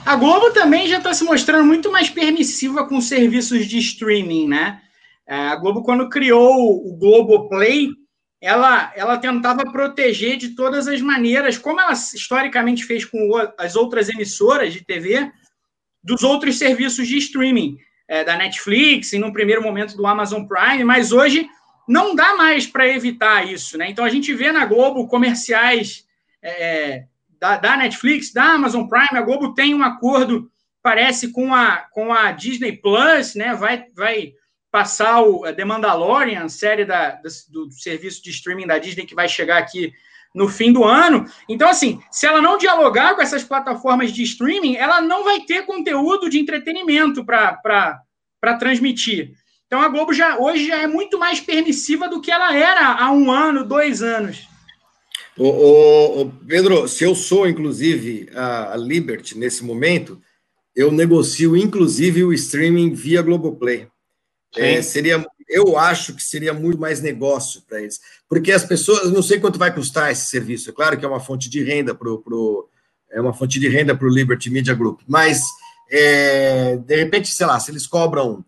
A 0.03 0.15
Globo 0.15 0.51
também 0.51 0.87
já 0.87 0.97
está 0.97 1.13
se 1.13 1.23
mostrando 1.23 1.65
muito 1.65 1.91
mais 1.91 2.09
permissiva 2.09 2.87
com 2.87 2.99
serviços 2.99 3.67
de 3.67 3.77
streaming, 3.77 4.47
né? 4.47 4.81
É, 5.27 5.35
a 5.49 5.55
Globo, 5.55 5.83
quando 5.83 6.09
criou 6.09 6.83
o 6.87 6.97
Globoplay, 6.97 7.89
ela, 8.41 8.91
ela 8.95 9.19
tentava 9.19 9.71
proteger 9.71 10.37
de 10.37 10.55
todas 10.55 10.87
as 10.87 10.99
maneiras, 10.99 11.59
como 11.59 11.79
ela 11.79 11.93
historicamente 11.93 12.85
fez 12.85 13.05
com 13.05 13.35
as 13.55 13.75
outras 13.75 14.09
emissoras 14.09 14.73
de 14.73 14.83
TV, 14.83 15.31
dos 16.03 16.23
outros 16.23 16.57
serviços 16.57 17.07
de 17.07 17.17
streaming, 17.17 17.77
é, 18.09 18.23
da 18.23 18.35
Netflix 18.35 19.13
e 19.13 19.19
no 19.19 19.31
primeiro 19.31 19.61
momento 19.61 19.95
do 19.95 20.07
Amazon 20.07 20.43
Prime, 20.43 20.83
mas 20.83 21.11
hoje 21.11 21.47
não 21.87 22.15
dá 22.15 22.35
mais 22.35 22.65
para 22.65 22.87
evitar 22.87 23.47
isso, 23.47 23.77
né? 23.77 23.87
Então 23.89 24.03
a 24.03 24.09
gente 24.09 24.33
vê 24.33 24.51
na 24.51 24.65
Globo 24.65 25.07
comerciais 25.07 26.07
é, 26.41 27.03
da, 27.39 27.57
da, 27.57 27.77
Netflix, 27.77 28.33
da 28.33 28.53
Amazon 28.53 28.87
Prime, 28.87 29.17
a 29.17 29.21
Globo 29.21 29.53
tem 29.53 29.75
um 29.75 29.83
acordo, 29.83 30.51
parece, 30.81 31.31
com 31.31 31.53
a, 31.53 31.77
com 31.91 32.11
a 32.11 32.31
Disney 32.31 32.73
Plus, 32.73 33.35
né? 33.35 33.53
Vai, 33.53 33.85
vai 33.95 34.33
passar 34.71 35.21
o 35.21 35.41
The 35.53 35.63
Mandalorian, 35.63 36.49
série 36.49 36.85
da, 36.85 37.11
do, 37.51 37.67
do 37.67 37.73
serviço 37.73 38.23
de 38.23 38.31
streaming 38.31 38.65
da 38.65 38.79
Disney 38.79 39.05
que 39.05 39.15
vai 39.15 39.29
chegar 39.29 39.59
aqui 39.59 39.93
no 40.33 40.47
fim 40.47 40.71
do 40.71 40.83
ano. 40.83 41.25
Então, 41.47 41.69
assim, 41.69 41.99
se 42.11 42.25
ela 42.25 42.41
não 42.41 42.57
dialogar 42.57 43.15
com 43.15 43.21
essas 43.21 43.43
plataformas 43.43 44.11
de 44.11 44.23
streaming, 44.23 44.75
ela 44.75 45.01
não 45.01 45.23
vai 45.23 45.41
ter 45.41 45.65
conteúdo 45.65 46.29
de 46.29 46.39
entretenimento 46.39 47.25
para 47.25 48.01
transmitir. 48.59 49.33
Então, 49.65 49.81
a 49.81 49.87
Globo 49.87 50.13
já 50.13 50.37
hoje 50.37 50.67
já 50.67 50.77
é 50.77 50.87
muito 50.87 51.19
mais 51.19 51.39
permissiva 51.39 52.07
do 52.07 52.21
que 52.21 52.31
ela 52.31 52.55
era 52.55 52.93
há 52.93 53.11
um 53.11 53.31
ano, 53.31 53.63
dois 53.63 54.01
anos. 54.01 54.47
Ô, 55.37 55.47
ô, 55.47 56.21
ô, 56.21 56.31
Pedro, 56.47 56.87
se 56.87 57.03
eu 57.03 57.15
sou, 57.15 57.47
inclusive, 57.47 58.29
a, 58.33 58.73
a 58.73 58.77
Liberty 58.77 59.37
nesse 59.37 59.63
momento, 59.63 60.19
eu 60.75 60.91
negocio, 60.91 61.55
inclusive, 61.55 62.23
o 62.23 62.33
streaming 62.33 62.93
via 62.93 63.21
Globoplay. 63.21 63.87
É, 64.55 64.81
seria, 64.81 65.23
eu 65.49 65.77
acho 65.77 66.13
que 66.13 66.23
seria 66.23 66.53
muito 66.53 66.79
mais 66.79 67.01
negócio 67.01 67.61
para 67.67 67.81
eles. 67.81 67.99
Porque 68.27 68.51
as 68.51 68.63
pessoas, 68.63 69.11
não 69.11 69.23
sei 69.23 69.39
quanto 69.39 69.57
vai 69.57 69.73
custar 69.73 70.11
esse 70.11 70.27
serviço. 70.27 70.69
É 70.69 70.73
claro 70.73 70.97
que 70.97 71.03
é 71.03 71.07
uma 71.07 71.19
fonte 71.19 71.49
de 71.49 71.63
renda 71.63 71.95
para 71.95 72.15
pro, 72.17 72.69
é 73.11 73.19
uma 73.19 73.33
fonte 73.33 73.59
de 73.59 73.67
renda 73.67 73.95
para 73.95 74.07
o 74.07 74.13
Liberty 74.13 74.49
Media 74.49 74.73
Group, 74.73 75.01
mas 75.07 75.41
é, 75.89 76.77
de 76.77 76.95
repente, 76.95 77.29
sei 77.29 77.47
lá, 77.47 77.59
se 77.59 77.71
eles 77.71 77.87
cobram 77.87 78.45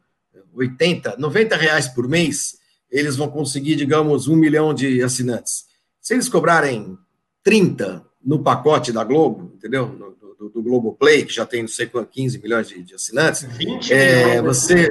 80, 0.53 1.15
90 1.17 1.55
reais 1.55 1.87
por 1.87 2.07
mês, 2.07 2.57
eles 2.91 3.15
vão 3.15 3.29
conseguir, 3.29 3.75
digamos, 3.75 4.27
um 4.27 4.35
milhão 4.35 4.73
de 4.73 5.01
assinantes. 5.01 5.65
Se 5.99 6.13
eles 6.13 6.29
cobrarem 6.29 6.97
30 7.43 8.05
no 8.23 8.43
pacote 8.43 8.91
da 8.91 9.03
Globo, 9.03 9.51
entendeu? 9.55 9.87
Do, 9.87 10.35
do, 10.35 10.49
do 10.49 10.63
Globo 10.63 10.93
Play, 10.93 11.25
que 11.25 11.33
já 11.33 11.45
tem 11.45 11.61
não 11.61 11.69
sei 11.69 11.87
quantos, 11.87 12.13
15 12.13 12.39
milhões 12.39 12.67
de, 12.67 12.83
de 12.83 12.93
assinantes, 12.93 13.43
20 13.43 13.93
é, 13.93 14.25
milhões 14.25 14.43
você. 14.43 14.89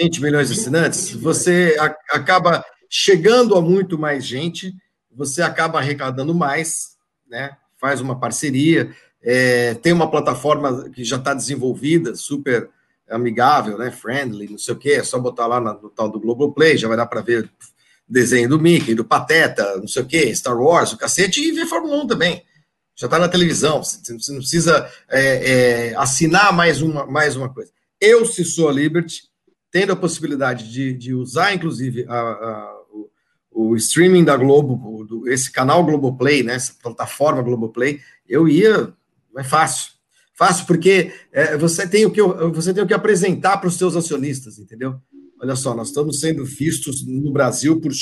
20 0.00 0.22
milhões 0.22 0.48
de 0.48 0.58
assinantes, 0.58 1.12
você 1.12 1.76
acaba 2.10 2.64
chegando 2.88 3.54
a 3.54 3.60
muito 3.60 3.98
mais 3.98 4.24
gente, 4.24 4.74
você 5.14 5.42
acaba 5.42 5.78
arrecadando 5.78 6.34
mais, 6.34 6.96
né? 7.28 7.50
Faz 7.78 8.00
uma 8.00 8.18
parceria, 8.18 8.94
é, 9.22 9.74
tem 9.74 9.92
uma 9.92 10.10
plataforma 10.10 10.88
que 10.88 11.04
já 11.04 11.16
está 11.16 11.34
desenvolvida, 11.34 12.14
super 12.14 12.70
amigável, 13.10 13.76
né? 13.76 13.90
Friendly, 13.90 14.48
não 14.48 14.56
sei 14.56 14.72
o 14.72 14.78
quê, 14.78 14.92
é 14.92 15.04
só 15.04 15.18
botar 15.18 15.46
lá 15.46 15.60
no 15.60 15.90
tal 15.90 16.08
do 16.08 16.18
Globoplay, 16.18 16.78
já 16.78 16.88
vai 16.88 16.96
dar 16.96 17.06
para 17.06 17.20
ver 17.20 17.50
desenho 18.08 18.48
do 18.48 18.58
Mickey, 18.58 18.94
do 18.94 19.04
Pateta, 19.04 19.76
não 19.76 19.86
sei 19.86 20.02
o 20.02 20.06
quê, 20.06 20.34
Star 20.34 20.58
Wars, 20.58 20.92
o 20.92 20.96
cacete, 20.96 21.40
e 21.40 21.52
ver 21.52 21.66
Fórmula 21.66 22.02
1 22.04 22.06
também. 22.06 22.42
Já 22.96 23.06
está 23.06 23.18
na 23.18 23.28
televisão, 23.28 23.82
você 23.82 24.32
não 24.32 24.40
precisa 24.40 24.90
é, 25.10 25.90
é, 25.90 25.96
assinar 25.96 26.52
mais 26.54 26.80
uma, 26.80 27.06
mais 27.06 27.36
uma 27.36 27.52
coisa. 27.52 27.70
Eu, 28.00 28.24
se 28.24 28.44
sou 28.44 28.68
a 28.68 28.72
Liberty, 28.72 29.29
tendo 29.70 29.92
a 29.92 29.96
possibilidade 29.96 30.70
de, 30.70 30.92
de 30.92 31.14
usar, 31.14 31.54
inclusive, 31.54 32.04
a, 32.08 32.18
a, 32.18 32.80
o, 32.90 33.10
o, 33.50 33.76
streaming 33.76 34.24
da 34.24 34.36
Globo, 34.36 35.04
do, 35.04 35.28
esse 35.28 35.50
canal 35.50 35.84
Globoplay, 35.84 36.42
né, 36.42 36.54
essa 36.54 36.74
plataforma 36.82 37.42
Globoplay, 37.42 38.00
eu 38.28 38.48
ia, 38.48 38.92
é 39.36 39.44
fácil. 39.44 39.92
Fácil, 40.34 40.66
porque 40.66 41.12
é, 41.32 41.56
você, 41.56 41.86
tem 41.86 42.06
o 42.06 42.10
que, 42.10 42.22
você 42.22 42.72
tem 42.72 42.82
o 42.82 42.86
que 42.86 42.94
apresentar 42.94 43.58
para 43.58 43.68
os 43.68 43.76
seus 43.76 43.94
acionistas, 43.94 44.58
entendeu? 44.58 44.98
Olha 45.38 45.54
só, 45.54 45.74
nós 45.74 45.88
estamos 45.88 46.20
sendo 46.20 46.44
vistos 46.44 47.06
no 47.06 47.30
Brasil 47.30 47.78
por 47.78 47.92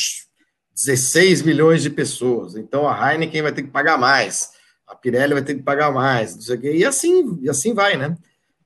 16 0.73 1.43
milhões 1.43 1.83
de 1.83 1.91
pessoas. 1.91 2.55
Então 2.55 2.89
a 2.89 3.13
Heineken 3.13 3.43
vai 3.43 3.53
ter 3.53 3.63
que 3.63 3.71
pagar 3.71 3.99
mais, 3.99 4.51
a 4.87 4.95
Pirelli 4.95 5.35
vai 5.35 5.43
ter 5.43 5.57
que 5.57 5.63
pagar 5.63 5.93
mais, 5.93 6.37
não 6.37 6.43
sei 6.43 6.57
o 6.57 6.61
quê. 6.61 6.73
E 6.77 6.85
assim, 6.85 7.39
e 7.43 7.51
assim 7.51 7.75
vai, 7.75 7.97
né? 7.97 8.17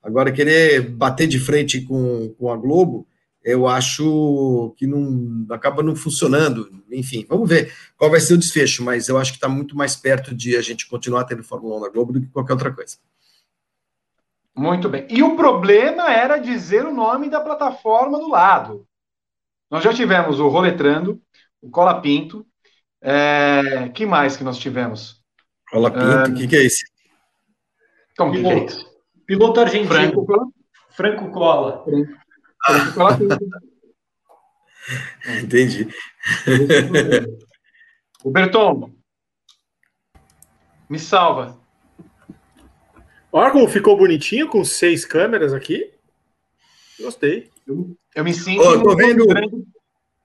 Agora, 0.03 0.31
querer 0.31 0.81
bater 0.81 1.27
de 1.27 1.39
frente 1.39 1.81
com, 1.81 2.35
com 2.37 2.51
a 2.51 2.57
Globo, 2.57 3.07
eu 3.43 3.67
acho 3.67 4.73
que 4.77 4.85
não 4.85 5.45
acaba 5.49 5.81
não 5.81 5.95
funcionando. 5.95 6.83
Enfim, 6.91 7.25
vamos 7.27 7.47
ver 7.47 7.73
qual 7.97 8.11
vai 8.11 8.19
ser 8.19 8.33
o 8.33 8.37
desfecho, 8.37 8.83
mas 8.83 9.07
eu 9.07 9.17
acho 9.17 9.31
que 9.31 9.37
está 9.37 9.49
muito 9.49 9.75
mais 9.75 9.95
perto 9.95 10.35
de 10.35 10.55
a 10.57 10.61
gente 10.61 10.87
continuar 10.87 11.25
tendo 11.25 11.43
Fórmula 11.43 11.77
1 11.77 11.81
na 11.81 11.89
Globo 11.89 12.13
do 12.13 12.21
que 12.21 12.27
qualquer 12.27 12.53
outra 12.53 12.71
coisa. 12.71 12.97
Muito 14.55 14.87
bem. 14.87 15.07
E 15.09 15.23
o 15.23 15.35
problema 15.35 16.11
era 16.11 16.37
dizer 16.37 16.85
o 16.85 16.93
nome 16.93 17.29
da 17.29 17.41
plataforma 17.41 18.19
do 18.19 18.29
lado. 18.29 18.87
Nós 19.69 19.83
já 19.83 19.93
tivemos 19.93 20.39
o 20.39 20.47
Roletrando, 20.47 21.21
o 21.61 21.69
Cola 21.69 21.99
Pinto. 21.99 22.45
É... 23.01 23.89
que 23.89 24.05
mais 24.05 24.37
que 24.37 24.43
nós 24.43 24.57
tivemos? 24.57 25.21
Cola 25.69 25.91
Pinto, 25.91 26.31
o 26.31 26.35
que, 26.35 26.47
que, 26.47 26.55
é 26.55 26.63
esse? 26.63 26.85
Como 28.15 28.31
que, 28.31 28.41
que 28.41 28.47
é 28.47 28.65
isso? 28.65 28.92
Piloto 29.25 29.61
argentino. 29.61 29.93
Franco 29.93 30.25
Cola. 30.25 30.47
Franco 30.89 31.31
Cola. 31.31 31.85
Franco 32.65 32.93
Cola 32.93 33.17
Entendi. 35.41 35.87
O 38.23 38.31
Berton, 38.31 38.89
me 40.89 40.97
salva. 40.97 41.59
Olha 43.29 43.51
como 43.51 43.67
ficou 43.67 43.97
bonitinho 43.97 44.47
com 44.47 44.63
seis 44.63 45.03
câmeras 45.03 45.51
aqui. 45.51 45.91
Gostei. 46.97 47.51
Eu, 47.67 47.97
eu 48.15 48.23
me 48.23 48.33
sinto 48.33 48.61
oh, 48.61 48.77
no, 48.77 48.95
vendo... 48.95 49.27
grande, 49.27 49.65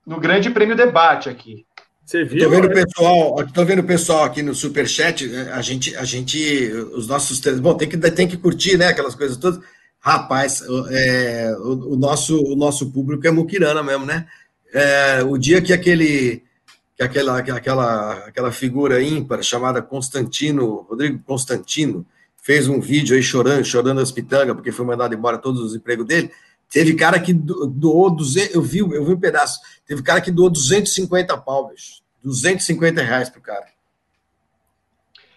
no, 0.07 0.21
grande, 0.21 0.51
prêmio 0.51 0.77
debate 0.77 1.29
aqui. 1.29 1.67
Você 2.09 2.25
viu? 2.25 2.43
Tô 2.43 2.49
vendo 2.49 2.69
o 2.69 2.73
pessoal, 2.73 3.47
tô 3.53 3.65
vendo 3.67 3.85
pessoal 3.85 4.25
aqui 4.25 4.43
no 4.43 4.55
superchat, 4.55 5.31
a 5.53 5.61
gente, 5.61 5.95
a 5.95 6.05
gente, 6.05 6.73
os 6.95 7.07
nossos, 7.07 7.39
bom, 7.61 7.75
tem 7.75 7.87
que, 7.87 7.99
tem 7.99 8.27
que 8.27 8.39
curtir, 8.39 8.79
né, 8.79 8.87
aquelas 8.87 9.15
coisas 9.15 9.37
todas. 9.37 9.61
Rapaz, 10.01 10.63
é, 10.91 11.55
o, 11.59 11.93
o, 11.93 11.97
nosso, 11.97 12.43
o 12.43 12.57
nosso 12.57 12.91
público 12.91 13.27
é 13.27 13.31
muquirana 13.31 13.83
mesmo, 13.83 14.07
né? 14.07 14.27
É, 14.73 15.23
o 15.23 15.37
dia 15.37 15.61
que 15.61 15.71
aquele, 15.71 16.43
que 16.97 17.03
aquela, 17.03 17.41
aquela, 17.41 18.13
aquela 18.27 18.53
figura 18.53 19.03
ímpar 19.03 19.43
chamada 19.43 19.83
Constantino, 19.83 20.87
Rodrigo 20.89 21.23
Constantino, 21.27 22.07
fez 22.43 22.69
um 22.69 22.81
vídeo 22.81 23.17
aí 23.17 23.23
chorando, 23.23 23.67
chorando 23.67 24.01
as 24.01 24.11
pitangas, 24.11 24.55
porque 24.55 24.73
foi 24.73 24.87
mandado 24.87 25.15
embora 25.15 25.37
todos 25.37 25.61
os 25.61 25.75
empregos 25.77 26.07
dele. 26.07 26.31
Teve 26.71 26.95
cara 26.95 27.19
que 27.19 27.33
doou 27.33 28.11
200, 28.11 28.55
eu 28.55 28.63
vi, 28.63 28.79
eu 28.79 29.05
vi 29.05 29.13
um 29.13 29.21
pedaço. 29.21 29.61
Teve 29.87 30.03
cara 30.03 30.21
que 30.21 30.31
doou 30.31 30.51
250 30.51 31.37
pau, 31.39 31.69
bicho. 31.69 32.03
250 32.23 33.03
reais 33.03 33.31
pro 33.31 33.41
cara. 33.41 33.67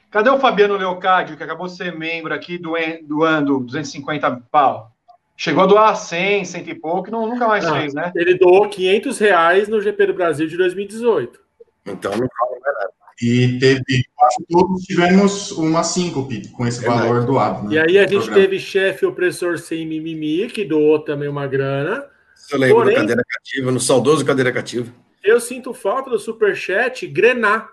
Cadê 0.10 0.30
o 0.30 0.40
Fabiano 0.40 0.76
Leocádio, 0.76 1.38
que 1.38 1.44
acabou 1.44 1.68
de 1.68 1.78
ser 1.78 1.98
membro 1.98 2.34
aqui 2.34 2.58
do 2.58 2.74
doando 3.04 3.62
250 3.62 4.44
pau? 4.52 4.92
Chegou 5.38 5.64
a 5.64 5.68
doar 5.68 5.96
100, 5.96 6.46
100 6.46 6.70
e 6.70 6.76
pouco, 6.76 7.10
não, 7.10 7.26
nunca 7.26 7.48
mais 7.48 7.66
ah, 7.66 7.74
fez, 7.74 7.94
né? 7.94 8.12
Ele 8.16 8.38
doou 8.38 8.70
500 8.70 9.18
reais 9.18 9.68
no 9.70 9.82
GP 9.82 10.08
do 10.08 10.14
Brasil 10.14 10.48
de 10.48 10.58
2018. 10.58 11.40
Então 11.86 12.12
não 12.12 12.28
fala 12.38 12.52
mais 12.52 12.76
nada. 12.76 12.94
E 13.22 13.60
teve, 13.60 14.06
todos 14.50 14.84
tivemos 14.84 15.52
uma 15.52 15.84
síncope 15.84 16.48
com 16.50 16.66
esse 16.68 16.84
valor 16.86 17.26
doado. 17.26 17.68
Né, 17.68 17.76
e 17.76 17.80
aí 17.80 17.98
a 17.98 18.02
gente 18.04 18.26
programa. 18.26 18.36
teve 18.36 18.60
chefe 18.60 19.06
opressor 19.06 19.58
sem 19.58 19.86
mimimi, 19.86 20.48
que 20.48 20.66
doou 20.66 21.00
também 21.00 21.30
uma 21.30 21.48
grana. 21.48 22.06
Eu 22.52 22.60
lembro 22.60 22.78
Porém, 22.78 22.96
cadeira 22.96 23.24
cativa, 23.28 23.72
no 23.72 23.80
saudoso 23.80 24.26
cadeira 24.26 24.52
cativa. 24.52 24.94
Eu 25.24 25.40
sinto 25.40 25.74
falta 25.74 26.10
do 26.10 26.20
superchat 26.20 27.06
Grenar. 27.08 27.70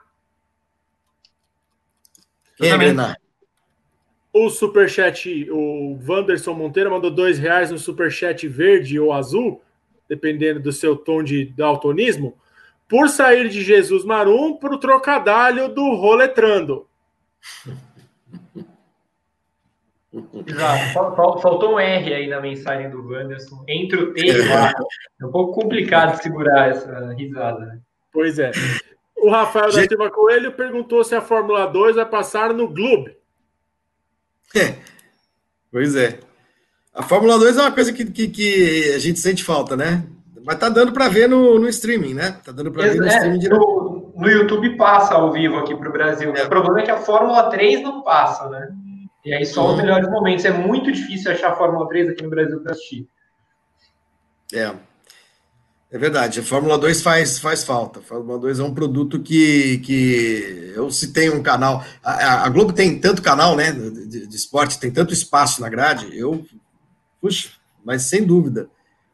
Quem 2.57 2.71
é 2.71 2.79
Grenar? 2.79 3.17
O 4.33 4.51
superchat, 4.51 5.49
o 5.51 5.99
Wanderson 6.07 6.53
Monteiro 6.53 6.91
mandou 6.91 7.11
dois 7.11 7.39
reais 7.39 7.71
no 7.71 7.79
superchat 7.79 8.47
verde 8.47 9.01
ou 9.01 9.13
azul, 9.13 9.63
dependendo 10.09 10.61
do 10.61 10.73
seu 10.73 10.95
tom 10.95 11.23
de 11.23 11.47
daltonismo 11.47 12.37
por 12.89 13.09
sair 13.09 13.49
de 13.49 13.63
Jesus 13.63 14.05
Marum 14.05 14.57
para 14.57 14.75
o 14.75 14.79
trocadalho 14.79 15.69
do 15.69 15.95
roletrando. 15.95 16.89
Exato. 20.47 21.15
Faltou 21.41 21.75
um 21.75 21.79
R 21.79 22.15
aí 22.15 22.29
na 22.29 22.41
mensagem 22.41 22.91
do 22.91 23.07
Wanderson. 23.07 23.63
Entre 23.69 24.01
o 24.01 24.15
T 24.15 24.27
e 24.27 24.41
o 24.41 24.55
A. 24.55 24.73
É 25.21 25.27
um 25.27 25.31
pouco 25.31 25.61
complicado 25.61 26.21
segurar 26.21 26.71
essa 26.71 27.13
risada. 27.13 27.67
Né? 27.67 27.79
Pois 28.13 28.39
é. 28.39 28.51
O 29.17 29.31
Rafael 29.31 29.73
da 29.73 29.87
Silva 29.87 30.11
Coelho 30.11 30.53
perguntou 30.53 31.05
se 31.05 31.15
a 31.15 31.21
Fórmula 31.21 31.67
2 31.67 31.97
vai 31.97 32.07
passar 32.07 32.55
no 32.55 32.69
Globo. 32.69 33.11
É. 34.57 34.77
Pois 35.71 35.95
é. 35.95 36.21
A 36.95 37.03
Fórmula 37.03 37.39
2 37.39 37.59
é 37.59 37.61
uma 37.61 37.73
coisa 37.73 37.93
que, 37.93 38.05
que, 38.07 38.29
que 38.29 38.93
a 38.95 38.99
gente 38.99 39.19
sente 39.19 39.45
falta, 39.45 39.77
né? 39.77 40.05
Mas 40.49 40.59
tá 40.59 40.71
dando 40.71 40.93
para 40.93 41.11
ver 41.11 41.29
no, 41.29 41.59
no 41.59 41.69
streaming, 41.69 42.15
né? 42.15 42.39
Tá 42.43 42.51
dando 42.51 42.73
para 42.73 42.85
ver 42.85 42.97
no 42.97 43.05
é, 43.05 43.09
streaming 43.09 43.39
direto. 43.39 43.61
No, 43.61 44.15
no, 44.17 44.31
YouTube 44.31 44.79
passa 44.79 45.13
ao 45.13 45.31
vivo 45.31 45.59
aqui 45.59 45.77
para 45.77 45.91
o 45.91 45.93
Brasil. 45.93 46.35
É. 46.35 46.45
O 46.45 46.49
problema 46.49 46.81
é 46.81 46.85
que 46.85 46.91
a 46.91 46.97
Fórmula 46.97 47.51
3 47.51 47.83
não 47.83 48.01
passa, 48.01 48.49
né? 48.49 48.71
E 49.27 49.35
aí 49.35 49.45
só 49.45 49.67
os 49.67 49.73
uhum. 49.73 49.77
melhores 49.77 50.09
momentos. 50.09 50.47
É 50.47 50.51
muito 50.51 50.91
difícil 50.91 51.33
achar 51.33 51.53
a 51.53 51.55
Fórmula 51.55 51.87
3 51.87 52.09
aqui 52.09 52.23
no 52.23 52.31
Brasil 52.31 52.61
para 52.61 52.73
assistir. 52.73 53.07
É. 54.55 54.73
É 55.91 55.99
verdade, 55.99 56.41
a 56.41 56.43
Fórmula 56.43 56.79
2 56.79 57.03
faz, 57.03 57.39
faz 57.39 57.63
falta. 57.63 57.99
A 57.99 58.03
Fórmula 58.03 58.39
2 58.39 58.59
é 58.59 58.63
um 58.63 58.73
produto 58.73 59.21
que, 59.21 59.79
que 59.85 60.73
eu 60.75 60.91
se 60.91 61.13
tem 61.13 61.29
um 61.29 61.43
canal. 61.43 61.85
A, 62.03 62.47
a 62.47 62.49
Globo 62.49 62.73
tem 62.73 62.99
tanto 62.99 63.21
canal, 63.21 63.55
né? 63.55 63.71
De, 63.71 64.27
de, 64.27 64.35
esporte, 64.35 64.81
tem 64.81 64.91
tanto 64.91 65.13
espaço 65.13 65.61
na 65.61 65.69
grade. 65.69 66.09
Eu, 66.19 66.43
puxa, 67.21 67.51
mas 67.85 68.05
sem 68.05 68.25
dúvida. 68.25 68.71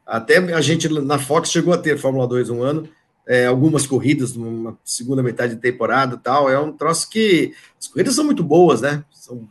Até 0.07 0.36
a 0.36 0.60
gente 0.60 0.89
na 0.89 1.18
Fox 1.18 1.50
chegou 1.50 1.73
a 1.73 1.78
ter 1.78 1.99
Fórmula 1.99 2.26
2 2.26 2.50
um 2.50 2.62
ano, 2.62 2.89
é, 3.26 3.47
algumas 3.47 3.86
corridas 3.86 4.36
numa 4.36 4.78
segunda 4.84 5.23
metade 5.23 5.55
de 5.55 5.60
temporada 5.60 6.18
tal. 6.18 6.50
É 6.50 6.58
um 6.58 6.73
troço 6.73 7.08
que 7.08 7.55
as 7.81 7.89
corridas 7.89 8.15
são 8.15 8.24
muito 8.24 8.42
boas, 8.44 8.83
né? 8.83 9.02
São, 9.10 9.49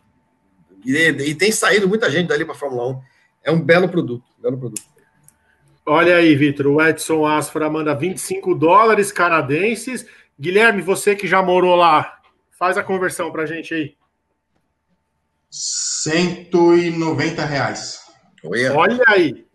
e, 0.85 0.95
e 0.95 1.33
tem 1.33 1.51
saído 1.51 1.87
muita 1.87 2.11
gente 2.11 2.27
dali 2.27 2.45
para 2.45 2.53
a 2.53 2.57
Fórmula 2.57 2.87
1. 2.89 3.01
É 3.45 3.51
um 3.51 3.59
belo 3.59 3.89
produto, 3.89 4.23
belo 4.39 4.57
produto. 4.57 4.83
Olha 5.85 6.15
aí, 6.15 6.35
Vitor, 6.35 6.67
o 6.67 6.81
Edson 6.81 7.25
Asfra 7.25 7.69
manda 7.69 7.93
25 7.95 8.55
dólares 8.55 9.11
canadenses. 9.11 10.05
Guilherme, 10.39 10.81
você 10.81 11.15
que 11.15 11.27
já 11.27 11.41
morou 11.41 11.75
lá, 11.75 12.19
faz 12.57 12.77
a 12.77 12.83
conversão 12.83 13.31
para 13.31 13.43
a 13.43 13.45
gente 13.45 13.73
aí. 13.73 13.95
190 15.49 17.43
reais. 17.43 18.01
Olha 18.45 19.03
aí 19.07 19.45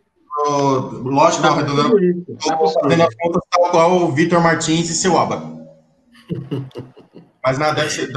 lógico, 0.46 1.42
tá 1.42 1.50
arredondando. 1.50 1.98
Estou 1.98 2.68
fazendo 2.68 3.02
as 3.02 3.14
contas 3.14 3.42
tal 3.50 3.70
qual 3.70 3.96
o 4.02 4.12
Vitor 4.12 4.42
Martins 4.42 4.88
e 4.90 4.94
seu 4.94 5.18
Aba. 5.18 5.42
Mas 7.44 7.58
nada, 7.58 7.74
deve 7.74 7.90
ser. 7.90 8.12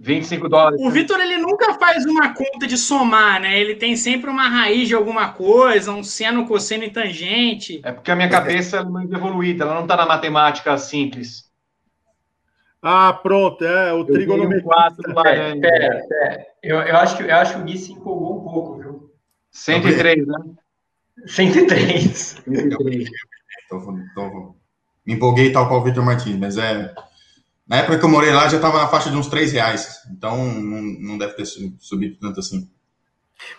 25 0.00 0.48
dólares. 0.48 0.80
O 0.80 0.90
Vitor 0.90 1.20
ele 1.20 1.36
nunca 1.36 1.74
faz 1.74 2.06
uma 2.06 2.32
conta 2.32 2.66
de 2.66 2.78
somar, 2.78 3.38
né? 3.38 3.60
Ele 3.60 3.74
tem 3.74 3.94
sempre 3.96 4.30
uma 4.30 4.48
raiz 4.48 4.88
de 4.88 4.94
alguma 4.94 5.32
coisa, 5.32 5.92
um 5.92 6.02
seno, 6.02 6.46
cosseno 6.46 6.84
e 6.84 6.90
tangente. 6.90 7.82
É 7.84 7.92
porque 7.92 8.10
a 8.10 8.16
minha 8.16 8.30
cabeça 8.30 8.78
é 8.78 8.84
muito 8.84 9.14
evoluída, 9.14 9.64
ela 9.64 9.74
não 9.74 9.82
está 9.82 9.96
na 9.96 10.06
matemática 10.06 10.78
simples. 10.78 11.50
Ah, 12.82 13.12
pronto, 13.12 13.62
é 13.62 13.92
o 13.92 14.06
trigonometria. 14.06 14.70
Pera, 15.22 15.60
pera, 15.60 16.06
pera. 16.08 16.46
Eu, 16.62 16.78
eu, 16.78 16.96
acho 16.96 17.18
que, 17.18 17.24
eu 17.24 17.36
acho 17.36 17.54
que 17.56 17.60
o 17.60 17.64
Gui 17.64 17.76
se 17.76 17.92
empolgou 17.92 18.38
um 18.38 18.44
pouco, 18.44 18.78
viu? 18.78 18.89
103, 19.50 20.26
né? 20.26 20.34
103. 21.26 22.42
103. 22.44 23.08
Então, 23.66 23.98
então, 24.10 24.54
me 25.06 25.14
empolguei 25.14 25.52
tal 25.52 25.68
qual 25.68 25.80
o 25.80 25.84
Vitor 25.84 26.04
Martins, 26.04 26.36
mas 26.36 26.56
é. 26.56 26.94
Na 27.66 27.76
época 27.76 27.98
que 27.98 28.04
eu 28.04 28.08
morei 28.08 28.32
lá 28.32 28.48
já 28.48 28.56
estava 28.56 28.78
na 28.78 28.88
faixa 28.88 29.10
de 29.10 29.16
uns 29.16 29.28
3 29.28 29.52
reais. 29.52 29.98
Então 30.10 30.36
não, 30.52 30.82
não 30.82 31.18
deve 31.18 31.34
ter 31.34 31.44
subido 31.78 32.16
tanto 32.18 32.40
assim. 32.40 32.68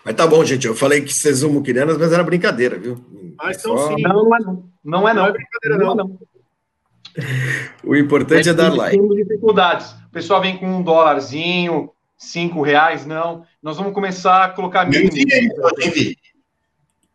Mas 0.04 0.14
tá 0.14 0.26
bom, 0.26 0.44
gente. 0.44 0.66
Eu 0.66 0.74
falei 0.74 1.00
que 1.00 1.12
vocês 1.12 1.38
são 1.38 1.50
muquiranas, 1.50 1.96
mas 1.96 2.12
era 2.12 2.22
brincadeira, 2.22 2.78
viu? 2.78 3.04
Ah, 3.40 3.50
então 3.50 3.76
Só... 3.76 3.88
sim. 3.88 4.02
Não, 4.02 4.28
não, 4.28 4.70
não 4.84 5.08
é 5.08 5.14
não. 5.14 5.22
Não 5.22 5.28
é 5.28 5.32
brincadeira, 5.32 5.78
não. 5.78 5.94
não. 5.94 6.18
O 7.84 7.96
importante 7.96 8.48
é, 8.48 8.52
é 8.52 8.54
dar 8.54 8.74
like. 8.74 8.96
Temos 8.96 9.16
dificuldades. 9.16 9.92
O 9.92 10.10
pessoal 10.10 10.40
vem 10.40 10.56
com 10.58 10.66
um 10.66 10.82
dólarzinho, 10.82 11.90
cinco 12.22 12.62
reais, 12.62 13.04
não. 13.04 13.44
Nós 13.62 13.76
vamos 13.76 13.92
começar 13.92 14.44
a 14.44 14.48
colocar 14.50 14.84
mínimo. 14.84 15.10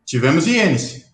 Tivemos 0.06 0.48
ienes. 0.48 1.06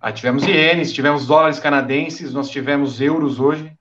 Ah, 0.00 0.12
tivemos 0.12 0.44
ienes, 0.44 0.92
tivemos 0.92 1.26
dólares 1.26 1.58
canadenses, 1.58 2.32
nós 2.32 2.50
tivemos 2.50 3.00
euros 3.00 3.40
hoje. 3.40 3.72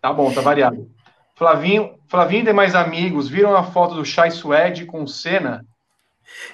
Tá 0.00 0.12
bom, 0.12 0.32
tá 0.32 0.40
variado. 0.40 0.90
Flavinho, 1.34 1.98
Flavinho 2.06 2.42
e 2.42 2.46
demais 2.46 2.74
amigos, 2.74 3.28
viram 3.28 3.56
a 3.56 3.64
foto 3.64 3.94
do 3.94 4.04
Chai 4.04 4.30
Suede 4.30 4.84
com 4.84 5.02
o 5.02 5.08
Senna? 5.08 5.64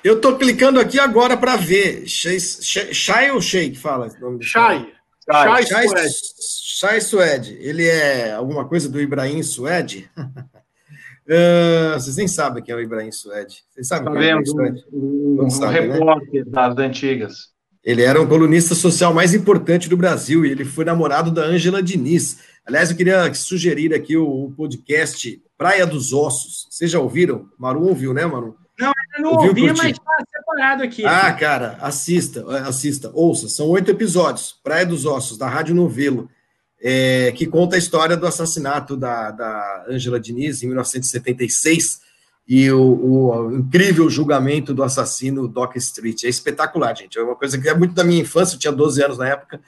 Eu 0.02 0.20
tô 0.20 0.36
clicando 0.36 0.80
aqui 0.80 0.98
agora 0.98 1.36
para 1.36 1.56
ver. 1.56 2.05
Chai 2.06 3.30
ou 3.30 3.40
Shake 3.40 3.76
fala? 3.76 4.08
Chai. 4.40 4.92
Chai 5.30 5.64
Suede. 5.89 6.14
Chai 6.78 7.00
Suede. 7.00 7.58
Ele 7.60 7.86
é 7.86 8.32
alguma 8.32 8.66
coisa 8.66 8.89
do 8.89 9.00
Ibrahim 9.00 9.42
Suede? 9.42 10.10
Uh, 11.31 11.94
vocês 11.94 12.17
nem 12.17 12.26
sabem 12.26 12.60
quem 12.60 12.73
é 12.73 12.76
o 12.76 12.81
Ibrahim 12.81 13.12
Suede. 13.12 13.62
Vocês 13.70 13.86
sabem 13.86 14.12
quem 14.12 14.31
é 14.31 14.34
o 14.34 14.41
Ibrahim 14.41 14.47
Suede? 14.47 14.84
Um, 14.92 15.39
um, 15.41 15.44
um 15.44 15.60
né? 15.60 15.68
repórter 15.68 16.44
né? 16.44 16.50
das 16.50 16.78
antigas. 16.78 17.34
Ele 17.84 18.02
era 18.02 18.20
o 18.20 18.26
colunista 18.26 18.75
social 18.75 19.15
mais 19.15 19.33
importante 19.33 19.89
do 19.89 19.97
Brasil 19.97 20.44
e 20.44 20.50
ele 20.50 20.65
foi 20.65 20.84
namorado 20.84 21.31
da 21.31 21.44
Ângela 21.44 21.81
Diniz. 21.81 22.41
Aliás, 22.67 22.91
eu 22.91 22.97
queria 22.97 23.33
sugerir 23.33 23.94
aqui 23.94 24.17
o, 24.17 24.26
o, 24.26 24.52
podcast 24.52 25.41
Praia 25.57 25.86
dos 25.86 26.12
Ossos. 26.12 26.67
Vocês 26.68 26.91
já 26.91 26.99
ouviram? 26.99 27.49
Maru 27.57 27.86
ouviu, 27.86 28.12
né, 28.12 28.26
Maru? 28.26 28.57
Não, 28.78 28.92
eu 29.17 29.23
não 29.23 29.33
ouvi, 29.34 29.67
mas 29.73 29.92
está 29.92 30.25
separado 30.31 30.83
aqui. 30.83 31.05
Ah, 31.07 31.33
cara, 31.33 31.78
assista, 31.81 32.44
assista, 32.67 33.10
ouça. 33.15 33.49
São 33.49 33.68
oito 33.68 33.91
episódios. 33.91 34.55
Praia 34.65 34.84
dos 34.84 35.07
Ossos, 35.07 35.39
da 35.39 35.49
Rádio 35.49 35.76
Novelo 35.76 36.28
é, 36.81 37.33
que 37.33 37.47
conta 37.47 37.76
a 37.76 37.78
história 37.78 38.17
do 38.17 38.26
assassinato 38.26 38.97
da, 38.97 39.31
da 39.31 39.84
Angela 39.89 40.18
Diniz 40.18 40.62
em 40.62 40.67
1976 40.67 42.00
e 42.49 42.70
o, 42.73 42.81
o, 42.81 43.52
incrível 43.52 44.09
julgamento 44.09 44.73
do 44.73 44.83
assassino 44.83 45.47
Doc 45.47 45.76
Street. 45.76 46.25
É 46.25 46.28
espetacular, 46.28 46.97
gente. 46.97 47.18
É 47.18 47.23
uma 47.23 47.36
coisa 47.36 47.60
que 47.60 47.68
é 47.68 47.75
muito 47.75 47.94
da 47.94 48.02
minha 48.02 48.23
infância, 48.23 48.55
eu 48.55 48.59
tinha 48.59 48.73
12 48.73 49.05
anos 49.05 49.18
na 49.18 49.28
época, 49.28 49.60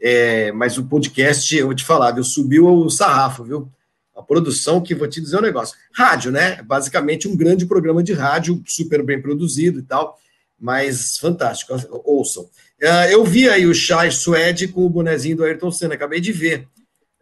é, 0.00 0.52
mas 0.52 0.76
o 0.76 0.84
podcast, 0.84 1.56
eu 1.56 1.66
vou 1.66 1.74
te 1.74 1.84
falar, 1.84 2.12
viu, 2.12 2.22
subiu 2.22 2.66
o 2.66 2.90
sarrafo, 2.90 3.42
viu? 3.42 3.68
A 4.14 4.22
produção 4.22 4.82
que 4.82 4.94
vou 4.94 5.08
te 5.08 5.20
dizer 5.20 5.38
um 5.38 5.42
negócio. 5.42 5.76
Rádio, 5.94 6.30
né? 6.30 6.62
Basicamente 6.62 7.26
um 7.26 7.36
grande 7.36 7.64
programa 7.64 8.02
de 8.02 8.12
rádio, 8.12 8.62
super 8.66 9.02
bem 9.02 9.20
produzido 9.20 9.78
e 9.78 9.82
tal. 9.82 10.18
Mas 10.60 11.16
fantástico, 11.16 11.72
ouçam. 12.04 12.46
Uh, 12.82 13.10
eu 13.10 13.24
vi 13.24 13.48
aí 13.48 13.66
o 13.66 13.74
Chai 13.74 14.10
Suede 14.10 14.68
com 14.68 14.86
o 14.86 14.90
bonezinho 14.90 15.36
do 15.36 15.44
Ayrton 15.44 15.70
Senna, 15.70 15.94
acabei 15.94 16.20
de 16.20 16.32
ver. 16.32 16.66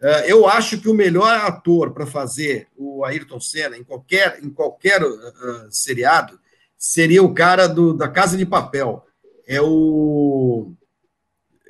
Uh, 0.01 0.25
eu 0.27 0.49
acho 0.49 0.81
que 0.81 0.89
o 0.89 0.95
melhor 0.95 1.35
ator 1.39 1.93
para 1.93 2.07
fazer 2.07 2.69
o 2.77 3.05
Ayrton 3.05 3.41
Senna 3.41 3.77
em 3.77 3.83
qualquer, 3.83 4.39
em 4.43 4.51
qualquer 4.51 5.03
uh, 5.03 5.69
seriado 5.71 6.39
seria 6.77 7.23
o 7.25 7.35
cara 7.35 7.67
do, 7.67 7.93
da 7.93 8.09
Casa 8.09 8.37
de 8.37 8.47
Papel. 8.47 9.05
É 9.47 9.61
o. 9.61 10.73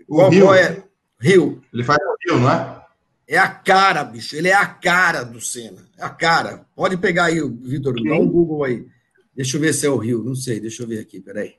O 0.06 0.16
qual, 0.16 0.30
Rio. 0.30 0.44
Qual 0.44 0.54
é? 0.54 0.84
Rio. 1.18 1.62
Ele 1.72 1.84
faz 1.84 1.98
o 1.98 2.16
Rio, 2.26 2.40
não 2.40 2.50
é? 2.50 2.78
É 3.26 3.38
a 3.38 3.48
cara, 3.48 4.04
bicho. 4.04 4.36
Ele 4.36 4.48
é 4.48 4.54
a 4.54 4.66
cara 4.66 5.22
do 5.22 5.40
Senna. 5.40 5.86
É 5.98 6.04
a 6.04 6.10
cara. 6.10 6.66
Pode 6.76 6.96
pegar 6.98 7.26
aí, 7.26 7.40
Vitor, 7.40 7.94
dá 7.94 8.14
um 8.14 8.28
Google 8.28 8.64
aí. 8.64 8.86
Deixa 9.34 9.56
eu 9.56 9.60
ver 9.60 9.72
se 9.72 9.86
é 9.86 9.90
o 9.90 9.96
Rio, 9.96 10.24
não 10.24 10.34
sei, 10.34 10.58
deixa 10.58 10.82
eu 10.82 10.88
ver 10.88 10.98
aqui, 10.98 11.20
peraí. 11.20 11.57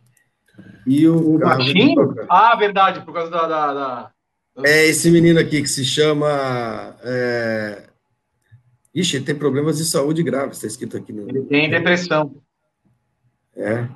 E 0.86 1.08
o, 1.08 1.36
o 1.36 1.40
baixinho? 1.40 2.16
Ah, 2.30 2.56
verdade, 2.56 3.02
por 3.06 3.14
causa 3.14 3.30
da, 3.30 3.48
da, 3.48 3.74
da, 3.74 4.12
É 4.64 4.88
esse 4.88 5.12
menino 5.12 5.40
aqui 5.40 5.62
que 5.62 5.68
se 5.68 5.86
chama. 5.86 6.96
É... 7.04 7.84
Ixi, 8.94 9.18
ele 9.18 9.26
tem 9.26 9.36
problemas 9.36 9.78
de 9.78 9.86
saúde 9.86 10.24
graves, 10.24 10.58
está 10.58 10.68
escrito 10.68 10.98
aqui 10.98 11.14
no. 11.14 11.30
Ele 11.30 11.42
tem 11.44 11.70
depressão. 11.70 12.36
É. 13.56 13.88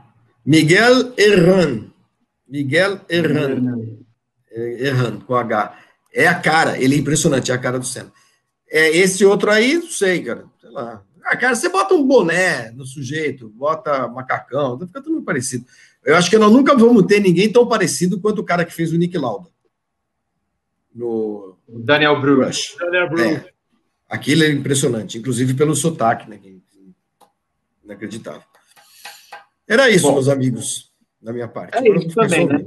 Miguel 0.45 1.13
Erran. 1.17 1.85
Miguel 2.47 2.99
Erran. 3.09 3.97
É, 4.51 4.87
Erran, 4.87 5.19
com 5.19 5.35
H. 5.35 5.77
É 6.13 6.27
a 6.27 6.35
cara, 6.35 6.77
ele 6.77 6.95
é 6.95 6.99
impressionante, 6.99 7.51
é 7.51 7.55
a 7.55 7.57
cara 7.57 7.79
do 7.79 7.85
Senna. 7.85 8.11
É, 8.69 8.89
esse 8.95 9.25
outro 9.25 9.49
aí, 9.49 9.75
não 9.75 9.87
sei, 9.87 10.21
cara, 10.23 10.45
sei 10.61 10.69
lá. 10.69 11.01
Ah, 11.23 11.37
cara, 11.37 11.55
você 11.55 11.69
bota 11.69 11.95
um 11.95 12.05
boné 12.05 12.69
no 12.71 12.85
sujeito, 12.85 13.49
bota 13.49 14.07
macacão, 14.07 14.77
fica 14.79 15.01
tudo 15.01 15.13
muito 15.13 15.25
parecido. 15.25 15.65
Eu 16.05 16.15
acho 16.15 16.29
que 16.29 16.37
nós 16.37 16.51
nunca 16.51 16.75
vamos 16.75 17.05
ter 17.05 17.19
ninguém 17.19 17.51
tão 17.51 17.67
parecido 17.67 18.19
quanto 18.19 18.39
o 18.39 18.43
cara 18.43 18.65
que 18.65 18.73
fez 18.73 18.91
o 18.91 18.97
Nick 18.97 19.17
Lauda. 19.17 19.49
No 20.93 21.57
Daniel 21.67 22.19
Bruce. 22.19 22.77
Daniel 22.77 23.09
Bruce. 23.09 23.35
É, 23.35 23.49
aquilo 24.07 24.43
é 24.43 24.51
impressionante, 24.51 25.17
inclusive 25.17 25.53
pelo 25.53 25.75
sotaque, 25.75 26.29
né? 26.29 26.39
Inacreditável. 27.83 28.43
Era 29.67 29.89
isso, 29.89 30.07
Bom, 30.07 30.13
meus 30.13 30.27
amigos, 30.27 30.91
da 31.21 31.31
minha 31.31 31.47
parte. 31.47 31.77
É 31.77 31.97
isso 31.97 32.15
também, 32.15 32.47
né? 32.47 32.65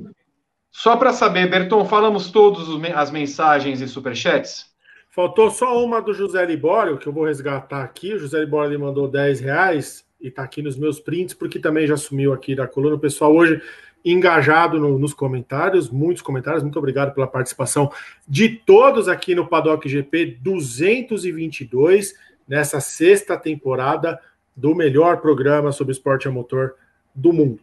Só 0.71 0.97
para 0.97 1.13
saber, 1.13 1.49
Berton, 1.49 1.85
falamos 1.87 2.31
todas 2.31 2.69
as 2.95 3.11
mensagens 3.11 3.81
e 3.81 3.89
superchats? 3.89 4.67
Faltou 5.11 5.51
só 5.51 5.83
uma 5.83 6.03
do 6.03 6.13
José 6.13 6.45
Libório, 6.45 6.99
que 6.99 7.07
eu 7.07 7.13
vou 7.13 7.25
resgatar 7.25 7.83
aqui. 7.83 8.13
O 8.13 8.19
José 8.19 8.41
Libório 8.41 8.79
mandou 8.79 9.09
10 9.09 9.41
reais 9.41 10.06
e 10.27 10.29
está 10.29 10.43
aqui 10.43 10.63
nos 10.63 10.77
meus 10.77 11.01
prints, 11.01 11.35
porque 11.35 11.59
também 11.59 11.87
já 11.87 11.97
sumiu 11.97 12.33
aqui 12.33 12.55
da 12.55 12.67
coluna. 12.67 12.97
O 12.97 13.01
pessoal 13.01 13.35
hoje 13.35 13.61
engajado 14.05 14.79
no, 14.79 14.99
nos 14.99 15.15
comentários, 15.15 15.91
muitos 15.91 16.23
comentários. 16.23 16.63
Muito 16.63 16.79
obrigado 16.79 17.15
pela 17.15 17.27
participação 17.27 17.91
de 18.27 18.49
todos 18.49 19.09
aqui 19.09 19.35
no 19.35 19.47
Paddock 19.47 19.89
GP 19.89 20.39
222, 20.41 22.15
nessa 22.47 22.81
sexta 22.81 23.37
temporada 23.37 24.21
do 24.55 24.75
melhor 24.75 25.21
programa 25.21 25.73
sobre 25.73 25.93
esporte 25.93 26.29
a 26.29 26.31
motor 26.31 26.75
do 27.15 27.33
mundo. 27.33 27.61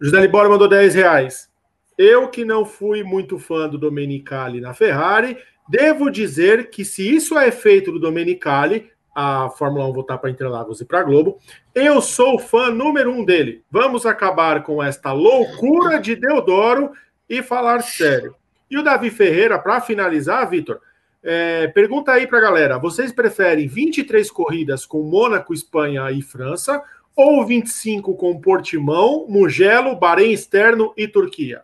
José 0.00 0.20
Libório 0.20 0.50
mandou 0.50 0.68
10 0.68 0.94
reais. 0.94 1.50
Eu 1.96 2.28
que 2.28 2.44
não 2.44 2.64
fui 2.64 3.02
muito 3.02 3.38
fã 3.38 3.68
do 3.68 3.78
Domenicali 3.78 4.60
na 4.60 4.74
Ferrari 4.74 5.36
Devo 5.68 6.10
dizer 6.10 6.68
que 6.68 6.84
se 6.84 7.14
isso 7.14 7.38
é 7.38 7.48
efeito 7.48 7.90
do 7.90 7.98
Domenicali, 7.98 8.90
a 9.14 9.48
Fórmula 9.50 9.86
1 9.88 9.92
voltar 9.92 10.18
para 10.18 10.30
Interlagos 10.30 10.80
e 10.80 10.84
para 10.84 11.02
Globo, 11.02 11.38
eu 11.74 12.00
sou 12.00 12.38
fã 12.38 12.70
número 12.70 13.12
um 13.12 13.24
dele. 13.24 13.62
Vamos 13.70 14.04
acabar 14.04 14.62
com 14.62 14.82
esta 14.82 15.12
loucura 15.12 16.00
de 16.00 16.16
Deodoro 16.16 16.92
e 17.28 17.42
falar 17.42 17.82
sério. 17.82 18.34
E 18.70 18.76
o 18.76 18.82
Davi 18.82 19.10
Ferreira, 19.10 19.58
para 19.58 19.80
finalizar, 19.80 20.48
Vitor, 20.48 20.80
é, 21.22 21.68
pergunta 21.68 22.12
aí 22.12 22.26
para 22.26 22.38
a 22.38 22.42
galera: 22.42 22.78
vocês 22.78 23.12
preferem 23.12 23.66
23 23.66 24.30
corridas 24.30 24.84
com 24.84 25.02
Mônaco, 25.02 25.54
Espanha 25.54 26.10
e 26.10 26.20
França 26.20 26.82
ou 27.16 27.46
25 27.46 28.16
com 28.16 28.40
Portimão, 28.40 29.26
Mugello, 29.28 29.96
Bahrein 29.96 30.32
Externo 30.32 30.92
e 30.96 31.06
Turquia? 31.06 31.62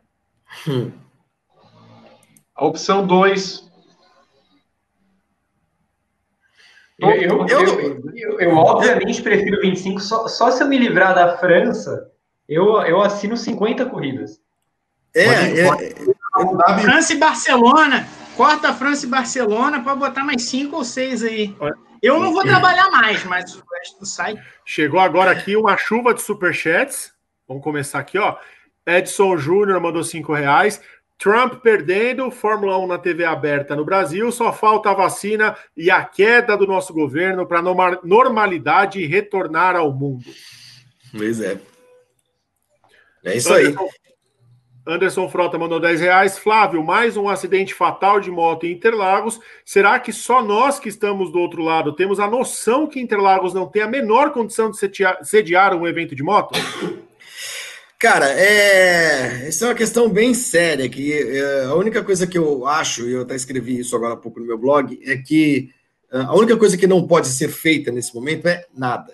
Hum. 0.67 0.91
A 2.55 2.65
opção 2.65 3.07
2, 3.07 3.70
Eu, 7.01 7.11
eu, 7.11 7.47
eu, 7.47 8.13
eu, 8.15 8.41
eu, 8.41 8.57
obviamente 8.57 9.23
prefiro 9.23 9.61
25, 9.63 10.01
só, 10.01 10.29
só 10.29 10.51
se 10.51 10.63
eu 10.63 10.69
me 10.69 10.77
livrar 10.77 11.15
da 11.15 11.39
França, 11.39 12.11
eu, 12.49 12.81
eu 12.83 13.01
assino 13.01 13.37
50 13.37 13.87
corridas. 13.87 14.39
É, 15.15 15.25
é, 15.25 15.61
é, 15.61 16.81
França 16.83 17.13
e 17.13 17.17
Barcelona. 17.17 18.07
Corta 18.37 18.73
França 18.73 19.07
e 19.07 19.09
Barcelona 19.09 19.83
para 19.83 19.95
botar 19.95 20.25
mais 20.25 20.43
5 20.45 20.77
ou 20.77 20.85
6 20.85 21.25
aí. 21.25 21.57
Eu 22.03 22.19
não 22.19 22.33
vou 22.33 22.43
trabalhar 22.43 22.91
mais, 22.91 23.25
mas 23.25 23.55
o 23.55 23.63
resto 23.73 24.07
sai. 24.07 24.35
Chegou 24.65 25.01
agora 25.01 25.31
aqui 25.31 25.57
uma 25.57 25.77
chuva 25.77 26.15
de 26.15 26.23
superchats. 26.23 27.13
Vamos 27.47 27.63
começar 27.63 27.99
aqui, 27.99 28.19
ó. 28.19 28.37
Edson 28.87 29.37
Júnior 29.37 29.81
mandou 29.81 30.03
5 30.03 30.33
reais. 30.33 30.81
Trump 31.21 31.61
perdendo, 31.63 32.31
Fórmula 32.31 32.79
1 32.79 32.87
na 32.87 32.99
TV 32.99 33.27
aberta 33.27 33.77
no 33.77 33.85
Brasil, 33.85 34.33
só 34.33 34.51
falta 34.55 34.89
a 34.89 34.95
vacina 34.95 35.55
e 35.77 35.91
a 35.91 36.03
queda 36.03 36.57
do 36.57 36.67
nosso 36.67 36.95
governo 36.95 37.47
para 37.47 37.59
a 37.59 38.01
normalidade 38.03 39.05
retornar 39.05 39.77
ao 39.77 39.93
mundo. 39.93 40.25
Pois 41.13 41.39
é. 41.43 41.61
É 43.23 43.37
isso 43.37 43.53
Anderson, 43.53 43.83
aí. 43.83 43.89
Anderson 44.87 45.29
Frota 45.29 45.59
mandou 45.59 45.79
10 45.79 46.01
reais. 46.01 46.39
Flávio, 46.39 46.83
mais 46.83 47.19
um 47.19 47.29
acidente 47.29 47.75
fatal 47.75 48.19
de 48.19 48.31
moto 48.31 48.65
em 48.65 48.73
Interlagos. 48.73 49.39
Será 49.63 50.01
que 50.01 50.15
só 50.15 50.43
nós 50.43 50.79
que 50.79 50.89
estamos 50.89 51.31
do 51.31 51.39
outro 51.39 51.63
lado 51.63 51.93
temos 51.93 52.19
a 52.19 52.27
noção 52.27 52.87
que 52.87 52.99
Interlagos 52.99 53.53
não 53.53 53.67
tem 53.67 53.83
a 53.83 53.87
menor 53.87 54.33
condição 54.33 54.71
de 54.71 54.79
sediar 55.23 55.75
um 55.77 55.87
evento 55.87 56.17
de 56.17 56.23
moto? 56.23 56.59
Cara, 58.01 58.33
é... 58.33 59.47
essa 59.47 59.67
é 59.67 59.69
uma 59.69 59.75
questão 59.75 60.09
bem 60.09 60.33
séria, 60.33 60.89
que 60.89 61.13
é... 61.13 61.65
a 61.65 61.75
única 61.75 62.03
coisa 62.03 62.27
que 62.27 62.39
eu 62.39 62.67
acho, 62.67 63.07
e 63.07 63.13
eu 63.13 63.23
até 63.23 63.37
escrevi 63.37 63.79
isso 63.79 63.95
agora 63.95 64.15
há 64.15 64.17
pouco 64.17 64.41
no 64.41 64.47
meu 64.47 64.57
blog, 64.57 64.99
é 65.05 65.19
que 65.19 65.71
é, 66.11 66.19
a 66.19 66.35
única 66.35 66.57
coisa 66.57 66.77
que 66.77 66.87
não 66.87 67.07
pode 67.07 67.29
ser 67.29 67.49
feita 67.49 67.93
nesse 67.93 68.15
momento 68.15 68.47
é 68.49 68.67
nada. 68.75 69.13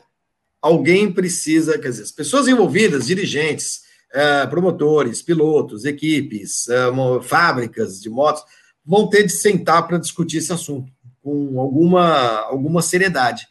Alguém 0.62 1.12
precisa, 1.12 1.78
quer 1.78 1.90
dizer, 1.90 2.04
as 2.04 2.12
pessoas 2.12 2.48
envolvidas, 2.48 3.06
dirigentes, 3.06 3.82
é, 4.12 4.46
promotores, 4.46 5.20
pilotos, 5.20 5.84
equipes, 5.84 6.68
é, 6.68 6.86
fábricas 7.22 8.00
de 8.00 8.08
motos, 8.08 8.42
vão 8.84 9.08
ter 9.08 9.24
de 9.24 9.32
sentar 9.32 9.86
para 9.86 9.98
discutir 9.98 10.38
esse 10.38 10.52
assunto 10.52 10.90
com 11.22 11.60
alguma, 11.60 12.40
alguma 12.42 12.80
seriedade. 12.80 13.46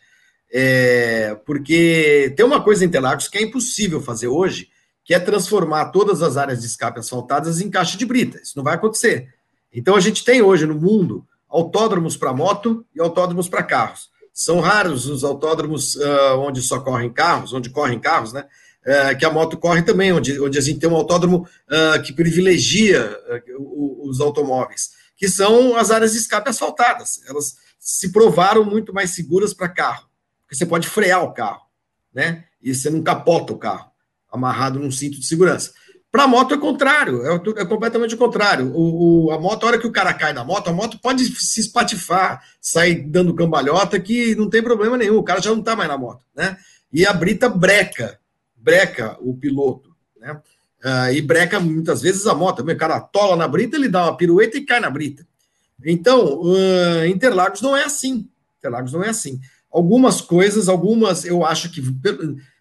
É, 0.52 1.38
porque 1.46 2.34
tem 2.36 2.46
uma 2.46 2.64
coisa 2.64 2.84
em 2.84 2.88
Interlagos 2.88 3.28
que 3.28 3.38
é 3.38 3.42
impossível 3.42 4.02
fazer 4.02 4.28
hoje, 4.28 4.70
que 5.06 5.14
é 5.14 5.20
transformar 5.20 5.92
todas 5.92 6.24
as 6.24 6.36
áreas 6.36 6.62
de 6.62 6.66
escape 6.66 7.00
asfaltadas 7.00 7.62
em 7.62 7.70
caixa 7.70 7.96
de 7.96 8.06
brita. 8.08 8.42
Isso 8.42 8.54
não 8.58 8.64
vai 8.64 8.74
acontecer. 8.74 9.30
Então 9.72 9.96
a 9.96 10.00
gente 10.00 10.26
tem 10.26 10.42
hoje 10.42 10.66
no 10.66 10.74
mundo 10.74 11.24
autódromos 11.48 12.18
para 12.18 12.34
moto 12.34 12.84
e 12.94 13.00
autódromos 13.00 13.48
para 13.48 13.62
carros. 13.62 14.10
São 14.34 14.60
raros 14.60 15.06
os 15.06 15.24
autódromos 15.24 15.96
uh, 15.96 16.40
onde 16.40 16.62
só 16.62 16.80
correm 16.80 17.14
carros, 17.14 17.54
onde 17.54 17.70
correm 17.70 18.00
carros, 18.00 18.34
né? 18.34 18.46
Uh, 18.84 19.18
que 19.18 19.26
a 19.26 19.32
moto 19.32 19.58
corre 19.58 19.84
também, 19.84 20.12
onde, 20.12 20.40
onde 20.40 20.58
a 20.58 20.62
gente 20.62 20.80
tem 20.80 20.90
um 20.90 20.96
autódromo 20.96 21.48
uh, 21.70 22.02
que 22.02 22.12
privilegia 22.12 23.18
os 23.58 24.20
automóveis, 24.20 24.92
que 25.16 25.30
são 25.30 25.76
as 25.78 25.92
áreas 25.92 26.14
de 26.14 26.18
escape 26.18 26.50
asfaltadas. 26.50 27.22
Elas 27.28 27.56
se 27.80 28.12
provaram 28.12 28.66
muito 28.66 28.94
mais 28.94 29.12
seguras 29.12 29.54
para 29.54 29.70
carro, 29.70 30.08
porque 30.42 30.56
você 30.56 30.66
pode 30.66 30.88
frear 30.88 31.24
o 31.24 31.34
carro, 31.34 31.62
né? 32.14 32.46
E 32.62 32.74
você 32.74 32.90
não 32.90 33.02
capota 33.02 33.54
o 33.54 33.58
carro 33.58 33.95
amarrado 34.36 34.80
num 34.80 34.92
cinto 34.92 35.20
de 35.20 35.26
segurança. 35.26 35.72
Para 36.12 36.24
a 36.24 36.28
moto 36.28 36.54
é 36.54 36.58
contrário, 36.58 37.26
é, 37.28 37.36
é, 37.36 37.66
completamente 37.66 38.16
o 38.16 38.18
contrário. 38.18 38.72
O, 38.74 39.26
o, 39.26 39.32
a 39.32 39.38
moto, 39.38 39.64
a 39.64 39.68
hora 39.68 39.78
que 39.78 39.86
o 39.86 39.92
cara 39.92 40.14
cai 40.14 40.34
da 40.34 40.46
moto, 40.46 40.70
a 40.70 40.74
moto 40.74 40.98
pode 41.00 41.26
se 41.26 41.60
espatifar, 41.60 42.42
sair 42.62 43.04
dando 43.06 43.34
cambalhota, 43.34 44.00
que 44.00 44.34
não 44.34 44.50
tem 44.50 44.64
problema 44.64 44.98
nenhum, 44.98 45.18
o 45.18 45.24
cara 45.24 45.42
já 45.42 45.50
não 45.50 45.60
está 45.60 45.76
mais 45.76 45.90
na 45.90 45.98
moto, 45.98 46.26
né? 46.34 46.56
E 46.94 47.06
a 47.06 47.12
brita 47.12 47.50
breca, 47.50 48.18
breca 48.56 49.18
o 49.20 49.36
piloto, 49.36 49.94
né? 50.18 50.40
Uh, 50.86 51.12
e 51.14 51.22
breca 51.22 51.60
muitas 51.60 52.02
vezes 52.02 52.26
a 52.28 52.34
moto. 52.34 52.62
O 52.62 52.78
cara 52.78 53.02
tola 53.02 53.36
na 53.36 53.48
brita, 53.48 53.76
ele 53.76 53.90
dá 53.90 54.04
uma 54.04 54.16
pirueta 54.16 54.58
e 54.58 54.66
cai 54.66 54.80
na 54.80 54.90
brita. 54.90 55.28
Então, 55.84 56.44
uh, 56.44 57.06
Interlagos 57.08 57.62
não 57.62 57.76
é 57.76 57.84
assim. 57.84 58.30
Interlagos 58.60 58.94
não 58.94 59.04
é 59.04 59.10
assim. 59.10 59.42
Algumas 59.70 60.22
coisas, 60.22 60.70
algumas, 60.70 61.26
eu 61.26 61.46
acho 61.46 61.70
que 61.70 61.82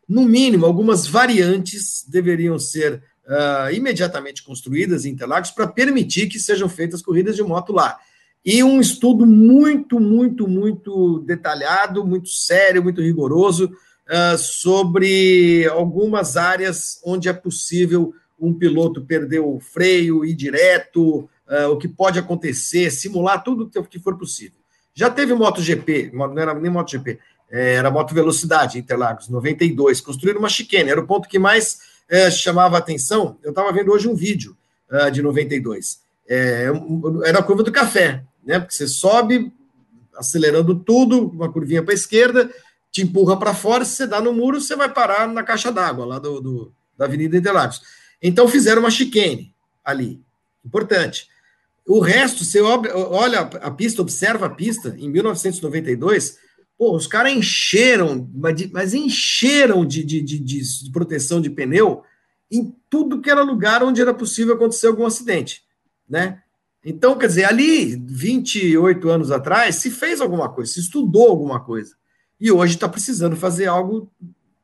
no 0.09 0.25
mínimo, 0.25 0.67
algumas 0.67 1.07
variantes 1.07 2.05
deveriam 2.09 2.59
ser 2.59 3.03
uh, 3.27 3.73
imediatamente 3.73 4.43
construídas 4.43 5.05
em 5.05 5.11
Interlagos 5.11 5.51
para 5.51 5.67
permitir 5.67 6.29
que 6.29 6.39
sejam 6.39 6.69
feitas 6.69 7.03
corridas 7.03 7.37
de 7.37 7.43
moto 7.43 7.73
lá. 7.73 7.99
E 8.45 8.63
um 8.63 8.81
estudo 8.81 9.25
muito, 9.25 9.99
muito, 9.99 10.47
muito 10.47 11.21
detalhado, 11.21 12.05
muito 12.05 12.29
sério, 12.29 12.83
muito 12.83 13.01
rigoroso 13.01 13.67
uh, 13.67 14.37
sobre 14.37 15.67
algumas 15.69 16.37
áreas 16.37 17.01
onde 17.05 17.29
é 17.29 17.33
possível 17.33 18.13
um 18.39 18.53
piloto 18.53 19.01
perder 19.01 19.41
o 19.41 19.59
freio, 19.61 20.25
ir 20.25 20.35
direto, 20.35 21.21
uh, 21.49 21.71
o 21.71 21.79
que 21.79 21.89
pode 21.89 22.19
acontecer, 22.19 22.91
simular 22.91 23.43
tudo 23.43 23.71
que 23.89 23.99
for 23.99 24.19
possível. 24.19 24.59
Já 24.93 25.11
teve 25.11 25.35
MotoGP, 25.35 26.13
não 26.13 26.39
era 26.39 26.55
nem 26.55 26.71
MotoGP, 26.71 27.19
era 27.57 27.91
Moto 27.91 28.13
Velocidade, 28.13 28.79
Interlagos, 28.79 29.29
92, 29.29 30.01
construíram 30.01 30.41
uma 30.41 30.49
chicane, 30.49 30.91
era 30.91 31.01
o 31.01 31.07
ponto 31.07 31.29
que 31.29 31.39
mais 31.39 31.79
é, 32.09 32.29
chamava 32.31 32.77
a 32.77 32.79
atenção. 32.81 33.39
Eu 33.43 33.51
estava 33.51 33.73
vendo 33.73 33.93
hoje 33.93 34.09
um 34.09 34.15
vídeo 34.15 34.57
uh, 34.91 35.11
de 35.11 35.23
92, 35.23 36.01
é, 36.29 36.67
era 37.25 37.39
a 37.39 37.43
curva 37.43 37.63
do 37.63 37.71
café, 37.71 38.25
né? 38.45 38.59
Porque 38.59 38.75
você 38.75 38.89
sobe 38.89 39.53
acelerando 40.17 40.75
tudo, 40.75 41.29
uma 41.29 41.51
curvinha 41.51 41.83
para 41.83 41.93
a 41.93 41.95
esquerda, 41.95 42.51
te 42.91 43.03
empurra 43.03 43.37
para 43.37 43.55
fora, 43.55 43.85
se 43.85 43.97
você 43.97 44.07
dá 44.07 44.21
no 44.21 44.33
muro, 44.33 44.61
você 44.61 44.75
vai 44.75 44.89
parar 44.89 45.29
na 45.29 45.43
caixa 45.43 45.71
d'água 45.71 46.05
lá 46.05 46.19
do, 46.19 46.41
do, 46.41 46.73
da 46.97 47.05
Avenida 47.05 47.37
Interlagos. 47.37 47.83
Então 48.21 48.49
fizeram 48.49 48.81
uma 48.81 48.91
chicane 48.91 49.55
ali, 49.85 50.21
importante. 50.65 51.29
O 51.87 52.01
resto, 52.01 52.45
você 52.45 52.61
olha 52.61 53.41
a 53.41 53.71
pista, 53.71 54.01
observa 54.01 54.47
a 54.47 54.51
pista, 54.51 54.95
em 54.99 55.09
1992, 55.09 56.39
pô, 56.79 56.95
os 56.95 57.07
caras 57.07 57.33
encheram, 57.33 58.31
mas 58.73 58.95
encheram 58.95 59.85
de, 59.85 60.03
de, 60.03 60.21
de, 60.21 60.39
de, 60.39 60.91
proteção 60.93 61.41
de 61.41 61.51
pneu 61.51 62.03
em 62.51 62.75
tudo 62.91 63.21
que 63.21 63.31
era 63.31 63.43
lugar 63.43 63.83
onde 63.83 64.01
era 64.01 64.13
possível 64.13 64.55
acontecer 64.55 64.87
algum 64.87 65.07
acidente, 65.07 65.63
né? 66.09 66.41
Então, 66.85 67.17
quer 67.17 67.29
dizer, 67.29 67.45
ali, 67.45 67.97
28 67.97 69.09
anos 69.09 69.31
atrás, 69.31 69.77
se 69.77 69.91
fez 69.91 70.21
alguma 70.21 70.51
coisa, 70.51 70.71
se 70.73 70.81
estudou 70.81 71.29
alguma 71.29 71.59
coisa. 71.59 71.97
E 72.39 72.53
hoje 72.53 72.75
está 72.75 72.87
precisando 72.87 73.37
fazer 73.37 73.67
algo 73.67 74.13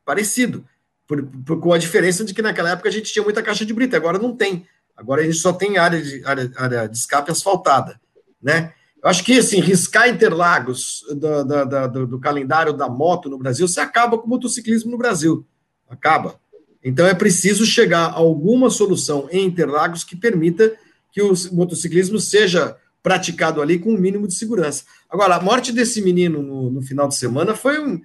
parecido, 0.04 0.64
por, 1.06 1.22
por, 1.24 1.60
com 1.60 1.72
a 1.72 1.78
diferença 1.78 2.22
de 2.22 2.34
que 2.34 2.42
naquela 2.42 2.70
época 2.70 2.90
a 2.90 2.92
gente 2.92 3.10
tinha 3.10 3.22
muita 3.22 3.42
caixa 3.42 3.64
de 3.64 3.72
brita, 3.72 3.96
agora 3.96 4.18
não 4.18 4.36
tem. 4.36 4.66
Agora 4.94 5.22
a 5.22 5.24
gente 5.24 5.38
só 5.38 5.50
tem 5.50 5.78
área 5.78 6.02
de, 6.02 6.22
área, 6.26 6.52
área 6.56 6.86
de 6.86 6.96
escape 6.98 7.30
asfaltada, 7.30 7.98
né? 8.40 8.74
Eu 9.02 9.08
acho 9.08 9.24
que, 9.24 9.38
assim, 9.38 9.60
riscar 9.60 10.08
Interlagos 10.08 11.04
do, 11.08 11.44
do, 11.44 11.88
do, 11.88 12.06
do, 12.06 12.20
calendário 12.20 12.72
da 12.72 12.88
moto 12.88 13.30
no 13.30 13.38
Brasil, 13.38 13.66
você 13.66 13.80
acaba 13.80 14.18
com 14.18 14.26
o 14.26 14.30
motociclismo 14.30 14.90
no 14.90 14.98
Brasil. 14.98 15.46
Acaba. 15.88 16.38
Então 16.82 17.06
é 17.06 17.14
preciso 17.14 17.64
chegar 17.64 18.06
a 18.06 18.14
alguma 18.14 18.70
solução 18.70 19.28
em 19.30 19.46
Interlagos 19.46 20.04
que 20.04 20.16
permita 20.16 20.74
que 21.12 21.22
o 21.22 21.32
motociclismo 21.52 22.18
seja 22.20 22.76
praticado 23.02 23.62
ali 23.62 23.78
com 23.78 23.90
o 23.90 23.94
um 23.94 23.98
mínimo 23.98 24.28
de 24.28 24.34
segurança. 24.34 24.84
Agora, 25.08 25.36
a 25.36 25.40
morte 25.40 25.72
desse 25.72 26.02
menino 26.02 26.42
no, 26.42 26.70
no, 26.70 26.82
final 26.82 27.08
de 27.08 27.16
semana 27.16 27.54
foi 27.54 27.80
um. 27.80 28.00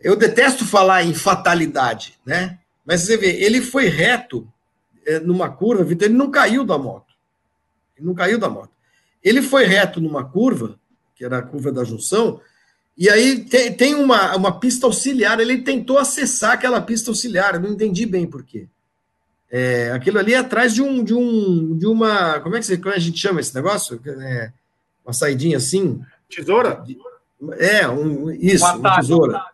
Eu 0.00 0.16
detesto 0.16 0.64
falar 0.64 1.04
em 1.04 1.14
fatalidade, 1.14 2.18
né? 2.26 2.58
Mas 2.84 3.02
você 3.02 3.16
vê, 3.16 3.30
ele 3.40 3.62
foi 3.62 3.86
reto 3.86 4.48
é, 5.06 5.20
numa 5.20 5.48
curva, 5.48 5.84
Vitor, 5.84 6.08
ele 6.08 6.18
não 6.18 6.30
caiu 6.30 6.64
da 6.64 6.76
moto. 6.76 7.14
Ele 7.96 8.06
não 8.06 8.14
caiu 8.14 8.38
da 8.38 8.48
moto. 8.48 8.71
Ele 9.22 9.42
foi 9.42 9.64
reto 9.64 10.00
numa 10.00 10.24
curva, 10.24 10.78
que 11.14 11.24
era 11.24 11.38
a 11.38 11.42
curva 11.42 11.70
da 11.70 11.84
junção, 11.84 12.40
e 12.96 13.08
aí 13.08 13.44
tem, 13.44 13.72
tem 13.72 13.94
uma, 13.94 14.36
uma 14.36 14.58
pista 14.58 14.86
auxiliar. 14.86 15.40
Ele 15.40 15.58
tentou 15.58 15.98
acessar 15.98 16.52
aquela 16.52 16.80
pista 16.80 17.10
auxiliar, 17.10 17.58
não 17.58 17.70
entendi 17.70 18.06
bem 18.06 18.26
por 18.26 18.42
quê. 18.42 18.68
É, 19.50 19.90
aquilo 19.92 20.18
ali 20.18 20.32
é 20.32 20.38
atrás 20.38 20.72
de 20.74 20.80
um, 20.82 21.04
de 21.04 21.14
um, 21.14 21.76
de 21.76 21.86
uma, 21.86 22.40
como 22.40 22.56
é 22.56 22.58
que, 22.58 22.64
você, 22.64 22.78
como 22.78 22.94
é 22.94 22.96
a 22.96 23.00
gente 23.00 23.18
chama 23.18 23.40
esse 23.40 23.54
negócio? 23.54 24.00
É, 24.06 24.52
uma 25.04 25.12
saidinha 25.12 25.58
assim. 25.58 26.00
Tesoura? 26.28 26.82
É, 27.58 27.86
um, 27.88 28.30
isso, 28.30 28.64
uma, 28.64 28.76
uma 28.76 28.96
tesoura. 28.96 29.44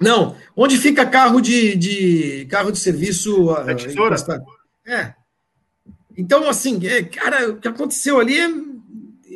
Não, 0.00 0.34
onde 0.56 0.78
fica 0.78 1.06
carro 1.06 1.40
de, 1.40 1.76
de 1.76 2.46
carro 2.46 2.72
de 2.72 2.78
serviço? 2.78 3.54
É 3.68 3.74
tesoura? 3.74 4.16
É. 4.86 5.14
Então, 6.16 6.48
assim, 6.48 6.86
é, 6.86 7.02
cara, 7.02 7.50
o 7.50 7.56
que 7.56 7.68
aconteceu 7.68 8.18
ali 8.18 8.38
é, 8.38 8.48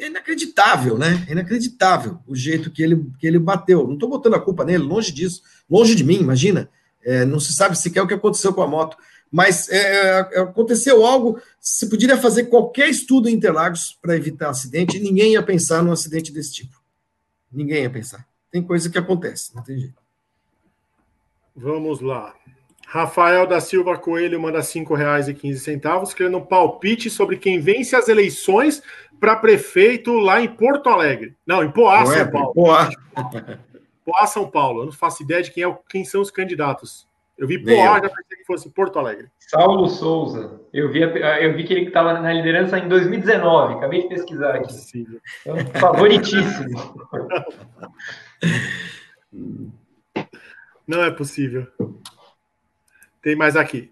é 0.03 0.07
inacreditável, 0.09 0.99
né? 0.99 1.25
É 1.29 1.33
inacreditável 1.33 2.19
o 2.27 2.35
jeito 2.35 2.71
que 2.71 2.83
ele, 2.83 3.07
que 3.19 3.27
ele 3.27 3.39
bateu. 3.39 3.87
Não 3.87 3.95
estou 3.95 4.09
botando 4.09 4.35
a 4.35 4.41
culpa 4.41 4.65
nele, 4.65 4.83
longe 4.83 5.13
disso, 5.13 5.43
longe 5.69 5.95
de 5.95 6.05
mim, 6.05 6.19
imagina. 6.19 6.69
É, 7.03 7.25
não 7.25 7.39
se 7.39 7.53
sabe 7.53 7.77
sequer 7.77 8.03
o 8.03 8.07
que 8.07 8.15
aconteceu 8.15 8.53
com 8.53 8.63
a 8.63 8.67
moto 8.67 8.97
mas 9.35 9.69
é, 9.69 10.21
é, 10.21 10.41
aconteceu 10.43 11.05
algo, 11.05 11.43
se 11.59 11.91
poderia 11.91 12.17
fazer 12.17 12.45
qualquer 12.45 12.89
estudo 12.89 13.29
em 13.29 13.33
Interlagos 13.33 13.99
para 14.01 14.15
evitar 14.15 14.51
acidente, 14.51 15.01
ninguém 15.01 15.33
ia 15.33 15.43
pensar 15.43 15.83
num 15.83 15.91
acidente 15.91 16.31
desse 16.31 16.53
tipo. 16.53 16.81
Ninguém 17.51 17.83
ia 17.83 17.91
pensar. 17.91 18.25
Tem 18.49 18.63
coisa 18.63 18.89
que 18.89 18.97
acontece, 18.97 19.53
não 19.53 19.61
tem 19.65 19.77
jeito. 19.77 20.01
Vamos 21.57 22.01
lá. 22.01 22.33
Rafael 22.95 23.45
da 23.45 23.61
Silva 23.61 23.99
Coelho 23.99 24.41
manda 24.41 24.59
R$ 24.59 24.65
5,15, 24.65 26.15
querendo 26.15 26.39
um 26.39 26.45
palpite 26.47 27.11
sobre 27.11 27.37
quem 27.37 27.59
vence 27.59 27.97
as 27.97 28.09
eleições 28.09 28.81
para 29.19 29.35
prefeito 29.35 30.15
lá 30.15 30.41
em 30.41 30.47
Porto 30.47 30.89
Alegre. 30.89 31.35
Não, 31.45 31.65
em 31.65 31.73
Poá, 31.73 32.07
São 32.07 32.31
Paulo. 32.31 32.55
Poá. 32.55 32.89
Poá, 34.05 34.27
São 34.29 34.49
Paulo. 34.49 34.83
Eu 34.83 34.85
não 34.87 34.93
faço 34.93 35.25
ideia 35.25 35.43
de 35.43 35.51
quem, 35.51 35.65
é, 35.65 35.79
quem 35.89 36.05
são 36.05 36.21
os 36.21 36.31
candidatos. 36.31 37.09
Eu 37.37 37.49
vi 37.49 37.59
Poá, 37.59 38.01
já 38.01 38.09
pensei 38.09 38.39
que 38.39 38.45
fosse 38.47 38.71
Porto 38.71 38.97
Alegre. 38.97 39.27
Saulo 39.41 39.89
Souza. 39.89 40.61
Eu 40.73 40.93
vi, 40.93 41.01
eu 41.03 41.57
vi 41.57 41.65
que 41.65 41.73
ele 41.73 41.87
estava 41.89 42.21
na 42.21 42.33
liderança 42.33 42.79
em 42.79 42.87
2019. 42.87 43.75
Acabei 43.75 44.03
de 44.03 44.09
pesquisar 44.09 44.55
aqui. 44.55 44.73
Então, 45.41 45.57
favoritíssimo. 45.81 47.09
Não 50.87 51.03
é 51.03 51.11
possível. 51.11 51.67
Tem 53.25 53.35
mais 53.35 53.57
aqui. 53.57 53.91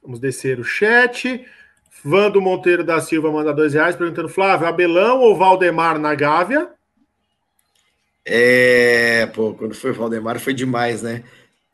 Vamos 0.00 0.20
descer 0.20 0.60
o 0.60 0.64
chat. 0.64 1.44
Vando 2.04 2.40
Monteiro 2.40 2.84
da 2.84 3.00
Silva 3.00 3.32
manda 3.32 3.52
dois 3.52 3.74
reais 3.74 3.96
perguntando: 3.96 4.28
Flávio, 4.28 4.68
Abelão 4.68 5.18
ou 5.18 5.36
Valdemar 5.36 5.98
na 5.98 6.14
Gávea? 6.14 6.70
É, 8.24 9.26
pô, 9.34 9.54
quando 9.54 9.74
foi 9.74 9.90
Valdemar 9.90 10.38
foi 10.38 10.54
demais, 10.54 11.02
né? 11.02 11.24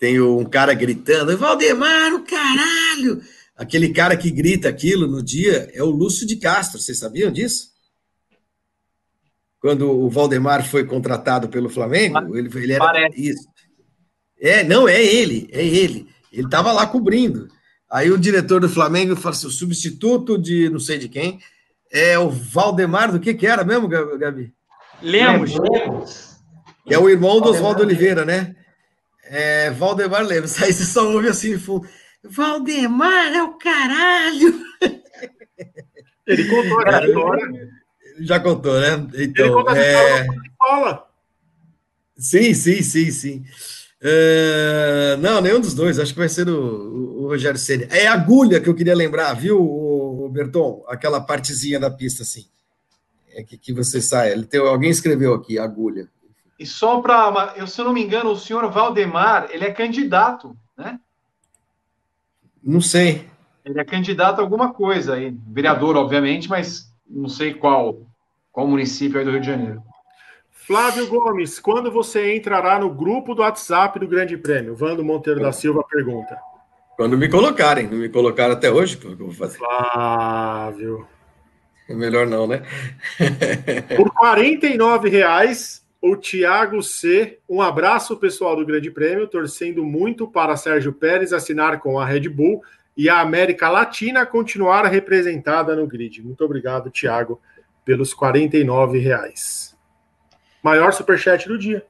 tem 0.02 0.20
um 0.20 0.44
cara 0.44 0.74
gritando, 0.74 1.38
Valdemar, 1.38 2.12
o 2.12 2.24
caralho! 2.24 3.22
Aquele 3.56 3.90
cara 3.90 4.16
que 4.16 4.32
grita 4.32 4.68
aquilo 4.68 5.06
no 5.06 5.22
dia 5.22 5.70
é 5.72 5.80
o 5.80 5.90
Lúcio 5.90 6.26
de 6.26 6.34
Castro, 6.34 6.80
vocês 6.80 6.98
sabiam 6.98 7.30
disso? 7.30 7.70
Quando 9.60 9.88
o 9.88 10.10
Valdemar 10.10 10.68
foi 10.68 10.84
contratado 10.84 11.48
pelo 11.48 11.68
Flamengo, 11.68 12.36
ele, 12.36 12.50
ele 12.52 12.72
era 12.72 12.84
Parece. 12.84 13.28
isso. 13.28 13.48
É, 14.40 14.64
não, 14.64 14.88
é 14.88 15.00
ele, 15.00 15.48
é 15.52 15.64
ele. 15.64 16.11
Ele 16.32 16.46
estava 16.46 16.72
lá 16.72 16.86
cobrindo. 16.86 17.48
Aí 17.90 18.10
o 18.10 18.18
diretor 18.18 18.60
do 18.60 18.68
Flamengo 18.68 19.14
falou 19.14 19.36
assim: 19.36 19.46
o 19.46 19.50
substituto 19.50 20.38
de 20.38 20.68
não 20.70 20.80
sei 20.80 20.98
de 20.98 21.08
quem 21.08 21.40
é 21.92 22.18
o 22.18 22.30
Valdemar, 22.30 23.12
do 23.12 23.20
que 23.20 23.34
que 23.34 23.46
era 23.46 23.62
mesmo, 23.62 23.86
Gabi? 23.86 24.52
Lemos. 25.02 25.52
Lemos. 25.54 26.38
Que 26.86 26.94
é 26.94 26.98
o 26.98 27.10
irmão 27.10 27.40
do 27.40 27.50
Oswaldo 27.50 27.82
Oliveira, 27.82 28.24
né? 28.24 28.56
É, 29.24 29.70
Valdemar 29.70 30.24
Lemos. 30.24 30.60
Aí 30.62 30.72
você 30.72 30.84
só 30.84 31.06
ouve 31.12 31.28
assim 31.28 31.58
fundo. 31.58 31.86
Valdemar 32.24 33.32
é 33.34 33.42
o 33.42 33.54
caralho! 33.54 34.62
Ele 36.26 36.44
contou 36.44 36.86
a 36.86 37.06
história. 37.06 37.68
Já 38.20 38.40
contou, 38.40 38.80
né? 38.80 39.06
Então, 39.14 39.44
Ele 39.44 39.54
conta 39.54 39.76
é... 39.76 40.26
fala. 40.58 41.08
Sim, 42.16 42.54
sim, 42.54 42.82
sim, 42.82 43.10
sim. 43.10 43.44
Uh, 44.02 45.16
não, 45.18 45.40
nenhum 45.40 45.60
dos 45.60 45.74
dois. 45.74 45.98
Acho 45.98 46.12
que 46.12 46.18
vai 46.18 46.28
ser 46.28 46.48
o, 46.48 47.22
o 47.22 47.28
Rogério 47.28 47.58
Senna. 47.58 47.84
É 47.90 48.08
agulha 48.08 48.60
que 48.60 48.68
eu 48.68 48.74
queria 48.74 48.96
lembrar, 48.96 49.32
viu, 49.34 50.28
Berton? 50.32 50.84
Aquela 50.88 51.20
partezinha 51.20 51.78
da 51.78 51.90
pista, 51.90 52.22
assim. 52.22 52.46
É 53.34 53.44
que, 53.44 53.56
que 53.56 53.72
você 53.72 54.00
sai. 54.00 54.32
Ele 54.32 54.44
tem, 54.44 54.60
alguém 54.60 54.90
escreveu 54.90 55.32
aqui, 55.32 55.58
agulha. 55.58 56.08
E 56.58 56.66
só 56.66 57.00
para. 57.00 57.66
Se 57.66 57.80
eu 57.80 57.84
não 57.84 57.92
me 57.92 58.02
engano, 58.02 58.30
o 58.30 58.36
senhor 58.36 58.68
Valdemar, 58.70 59.48
ele 59.50 59.64
é 59.64 59.70
candidato, 59.70 60.56
né? 60.76 60.98
Não 62.62 62.80
sei. 62.80 63.28
Ele 63.64 63.80
é 63.80 63.84
candidato 63.84 64.40
a 64.40 64.42
alguma 64.42 64.72
coisa 64.72 65.14
aí. 65.14 65.36
Vereador, 65.48 65.96
obviamente, 65.96 66.48
mas 66.48 66.92
não 67.08 67.28
sei 67.28 67.54
qual, 67.54 68.00
qual 68.50 68.66
município 68.66 69.18
aí 69.18 69.24
do 69.24 69.30
Rio 69.30 69.40
de 69.40 69.46
Janeiro. 69.46 69.82
Flávio 70.66 71.08
Gomes, 71.08 71.58
quando 71.58 71.90
você 71.90 72.36
entrará 72.36 72.78
no 72.78 72.88
grupo 72.88 73.34
do 73.34 73.42
WhatsApp 73.42 73.98
do 73.98 74.06
Grande 74.06 74.36
Prêmio? 74.36 74.76
Vando 74.76 75.04
Monteiro 75.04 75.40
da 75.40 75.50
Silva 75.50 75.82
pergunta. 75.82 76.38
Quando 76.96 77.18
me 77.18 77.28
colocarem. 77.28 77.88
Não 77.88 77.98
me 77.98 78.08
colocaram 78.08 78.52
até 78.52 78.70
hoje, 78.70 78.96
o 78.96 78.98
que 79.00 79.06
eu 79.06 79.16
vou 79.16 79.32
fazer? 79.32 79.58
Flávio. 79.58 81.06
É 81.88 81.94
melhor 81.94 82.28
não, 82.28 82.46
né? 82.46 82.62
Por 83.96 84.08
R$ 84.08 85.08
reais 85.08 85.84
o 86.00 86.16
Thiago 86.16 86.80
C. 86.80 87.38
Um 87.48 87.60
abraço, 87.60 88.16
pessoal 88.16 88.54
do 88.54 88.64
Grande 88.64 88.90
Prêmio, 88.90 89.26
torcendo 89.26 89.84
muito 89.84 90.28
para 90.28 90.56
Sérgio 90.56 90.92
Pérez 90.92 91.32
assinar 91.32 91.80
com 91.80 91.98
a 91.98 92.06
Red 92.06 92.28
Bull 92.28 92.62
e 92.96 93.08
a 93.08 93.20
América 93.20 93.68
Latina 93.68 94.24
continuar 94.24 94.86
representada 94.86 95.74
no 95.74 95.88
grid. 95.88 96.22
Muito 96.22 96.44
obrigado, 96.44 96.90
Thiago, 96.90 97.40
pelos 97.84 98.12
R$ 98.12 98.98
reais. 99.00 99.71
Maior 100.62 100.92
superchat 100.92 101.48
do 101.48 101.58
dia. 101.58 101.84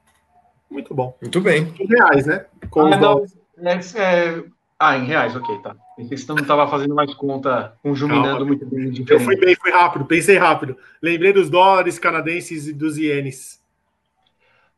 Muito 0.70 0.94
bom. 0.94 1.16
Muito 1.20 1.40
bem. 1.40 1.72
Em 1.78 1.86
reais, 1.86 2.26
né? 2.26 2.46
Com 2.70 2.86
ah, 2.86 2.96
não, 2.96 3.24
é, 3.58 3.74
é... 3.96 4.44
ah, 4.78 4.96
em 4.96 5.04
reais, 5.04 5.36
ok, 5.36 5.58
tá. 5.62 5.76
Esse 6.10 6.28
não 6.28 6.36
estava 6.36 6.66
fazendo 6.66 6.94
mais 6.94 7.12
conta, 7.14 7.74
conjuminando 7.82 8.46
muito 8.46 8.64
bem. 8.64 8.86
Eu 8.86 8.92
então 8.92 9.20
fui 9.20 9.36
bem, 9.36 9.54
fui 9.54 9.70
rápido, 9.70 10.06
pensei 10.06 10.38
rápido. 10.38 10.76
Lembrei 11.02 11.32
dos 11.32 11.50
dólares 11.50 11.98
canadenses 11.98 12.66
e 12.66 12.72
dos 12.72 12.96
ienes. 12.96 13.62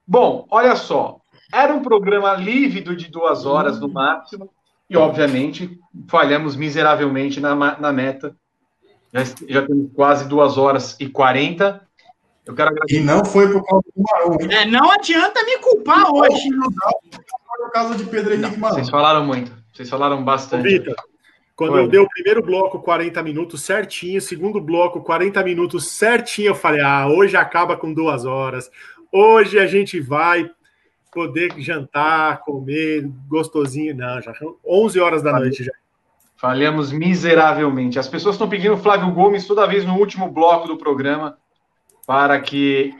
Bom, 0.07 0.47
olha 0.51 0.75
só. 0.75 1.21
Era 1.53 1.73
um 1.73 1.83
programa 1.83 2.35
lívido 2.35 2.97
de 2.97 3.09
duas 3.09 3.47
horas 3.47 3.79
no 3.81 3.89
máximo. 3.89 4.51
E, 4.91 4.97
obviamente, 4.97 5.79
falhamos 6.09 6.57
miseravelmente 6.57 7.41
na, 7.41 7.55
na 7.55 7.93
meta. 7.93 8.37
Já, 9.13 9.25
já 9.49 9.67
temos 9.67 9.93
quase 9.95 10.29
duas 10.29 10.59
horas 10.59 10.97
e 11.01 11.09
quarenta. 11.09 11.87
Eu 12.47 12.55
quero 12.55 12.71
agradecer. 12.71 13.01
E 13.01 13.03
não 13.03 13.25
foi 13.25 13.51
por 13.51 13.65
causa 13.65 13.85
do 13.97 14.03
Marão. 14.03 14.39
É, 14.51 14.67
não 14.67 14.91
adianta 14.91 15.43
me 15.45 15.59
culpar 15.59 16.13
hoje. 16.13 16.51
Por 16.51 17.71
causa 17.73 17.95
de 17.97 18.05
Pedro 18.05 18.35
Henrique 18.35 18.59
Marão. 18.59 18.77
Vocês 18.77 18.91
falaram 18.91 19.25
muito. 19.25 19.51
Vocês 19.73 19.89
falaram 19.89 20.23
bastante. 20.23 20.63
Vitor, 20.63 20.95
quando 21.57 21.73
Foi. 21.73 21.83
eu 21.83 21.89
dei 21.89 22.01
o 22.01 22.09
primeiro 22.09 22.43
bloco 22.43 22.81
40 22.81 23.23
minutos 23.23 23.63
certinho, 23.63 24.21
segundo 24.21 24.61
bloco 24.61 25.01
40 25.01 25.43
minutos 25.43 25.89
certinho, 25.89 26.49
eu 26.49 26.55
falei: 26.55 26.83
ah, 26.83 27.07
hoje 27.09 27.37
acaba 27.37 27.77
com 27.77 27.93
duas 27.93 28.25
horas. 28.25 28.71
Hoje 29.11 29.59
a 29.59 29.67
gente 29.67 29.99
vai 30.01 30.51
poder 31.11 31.55
jantar, 31.59 32.41
comer 32.41 33.09
gostosinho. 33.29 33.97
Não, 33.97 34.21
já 34.21 34.35
são 34.35 34.57
11 34.67 35.01
horas 35.01 35.23
da 35.23 35.33
noite 35.33 35.65
já. 35.65 35.73
Falhamos 36.37 36.93
miseravelmente. 36.93 37.99
As 37.99 38.09
pessoas 38.09 38.35
estão 38.35 38.49
pedindo 38.49 38.77
Flávio 38.77 39.11
Gomes 39.13 39.47
toda 39.47 39.67
vez 39.67 39.85
no 39.85 39.97
último 39.97 40.29
bloco 40.29 40.69
do 40.69 40.77
programa 40.77 41.39
para 42.07 42.41
que 42.41 42.95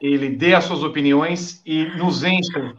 ele 0.00 0.30
dê 0.30 0.54
as 0.54 0.64
suas 0.64 0.82
opiniões 0.82 1.60
e 1.66 1.84
nos 1.96 2.22
encha 2.22 2.74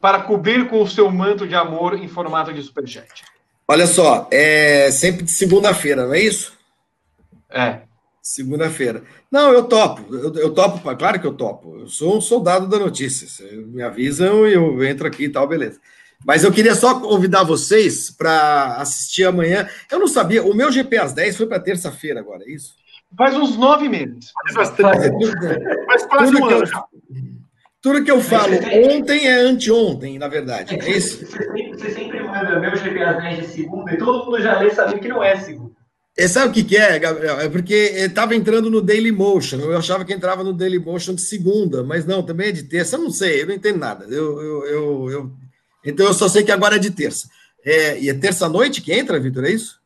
para 0.00 0.22
cobrir 0.22 0.68
com 0.68 0.82
o 0.82 0.88
seu 0.88 1.10
manto 1.10 1.46
de 1.46 1.54
amor 1.54 1.94
em 1.94 2.08
formato 2.08 2.52
de 2.52 2.62
superchat. 2.62 3.24
Olha 3.68 3.86
só, 3.86 4.28
é 4.30 4.90
sempre 4.92 5.24
de 5.24 5.30
segunda-feira, 5.30 6.06
não 6.06 6.14
é 6.14 6.20
isso? 6.20 6.52
É. 7.50 7.80
Segunda-feira. 8.22 9.04
Não, 9.30 9.52
eu 9.52 9.64
topo. 9.64 10.14
Eu, 10.14 10.34
eu, 10.34 10.50
topo, 10.52 10.80
claro 10.96 11.20
que 11.20 11.26
eu 11.26 11.34
topo. 11.34 11.80
Eu 11.80 11.86
sou 11.88 12.16
um 12.16 12.20
soldado 12.20 12.68
da 12.68 12.78
notícia. 12.78 13.26
Me 13.66 13.82
avisam 13.82 14.46
e 14.46 14.54
eu 14.54 14.84
entro 14.84 15.06
aqui 15.06 15.24
e 15.24 15.28
tal, 15.28 15.46
beleza. 15.46 15.80
Mas 16.24 16.42
eu 16.42 16.52
queria 16.52 16.74
só 16.74 16.98
convidar 16.98 17.44
vocês 17.44 18.10
para 18.10 18.76
assistir 18.76 19.24
amanhã. 19.24 19.68
Eu 19.90 19.98
não 19.98 20.08
sabia, 20.08 20.42
o 20.42 20.54
meu 20.54 20.72
GP 20.72 20.96
às 20.96 21.12
10 21.12 21.36
foi 21.36 21.46
para 21.46 21.60
terça-feira 21.60 22.20
agora, 22.20 22.44
é 22.44 22.50
isso? 22.50 22.74
Faz 23.16 23.36
uns 23.36 23.56
nove 23.56 23.88
meses. 23.88 24.32
Faz, 24.54 24.70
Faz 24.70 26.06
quase 26.06 26.32
tudo 26.32 26.40
um 26.40 26.44
ano 26.44 26.66
já. 26.66 26.84
Tudo 27.80 28.02
que 28.02 28.10
eu 28.10 28.20
falo 28.20 28.52
ontem 28.90 29.28
é 29.28 29.40
anteontem, 29.42 30.18
na 30.18 30.26
verdade. 30.26 30.74
É, 30.74 30.90
isso. 30.90 31.24
Você, 31.24 31.90
sempre 31.90 32.20
manda 32.20 32.58
meu 32.58 32.74
GP 32.74 33.00
às 33.00 33.22
10 33.22 33.38
de 33.38 33.46
segunda 33.46 33.92
e 33.92 33.96
todo 33.98 34.24
mundo 34.24 34.42
já 34.42 34.58
lê 34.58 34.70
sabendo 34.70 34.98
que 34.98 35.08
não 35.08 35.22
é 35.22 35.36
segunda. 35.36 35.70
É, 36.18 36.26
sabe 36.26 36.48
o 36.48 36.52
que, 36.52 36.64
que 36.64 36.76
é, 36.76 36.98
Gabriel? 36.98 37.38
É 37.38 37.48
porque 37.48 37.74
estava 37.74 38.34
entrando 38.34 38.70
no 38.70 38.80
Daily 38.80 39.12
Motion. 39.12 39.58
Eu 39.58 39.76
achava 39.76 40.04
que 40.04 40.12
entrava 40.12 40.42
no 40.42 40.52
Daily 40.52 40.78
Motion 40.78 41.14
de 41.14 41.20
segunda, 41.20 41.84
mas 41.84 42.04
não, 42.06 42.22
também 42.22 42.48
é 42.48 42.52
de 42.52 42.64
terça. 42.64 42.96
Eu 42.96 43.02
não 43.02 43.10
sei, 43.10 43.42
eu 43.42 43.46
não 43.46 43.54
entendo 43.54 43.78
nada. 43.78 44.04
Eu, 44.06 44.42
eu, 44.42 44.66
eu, 44.66 45.10
eu... 45.10 45.32
Então 45.84 46.06
eu 46.06 46.14
só 46.14 46.28
sei 46.28 46.42
que 46.42 46.50
agora 46.50 46.76
é 46.76 46.80
de 46.80 46.90
terça. 46.90 47.28
É, 47.64 48.00
e 48.00 48.08
é 48.08 48.14
terça-noite 48.14 48.80
que 48.80 48.92
entra, 48.92 49.20
Vitor, 49.20 49.44
é 49.44 49.50
isso? 49.50 49.78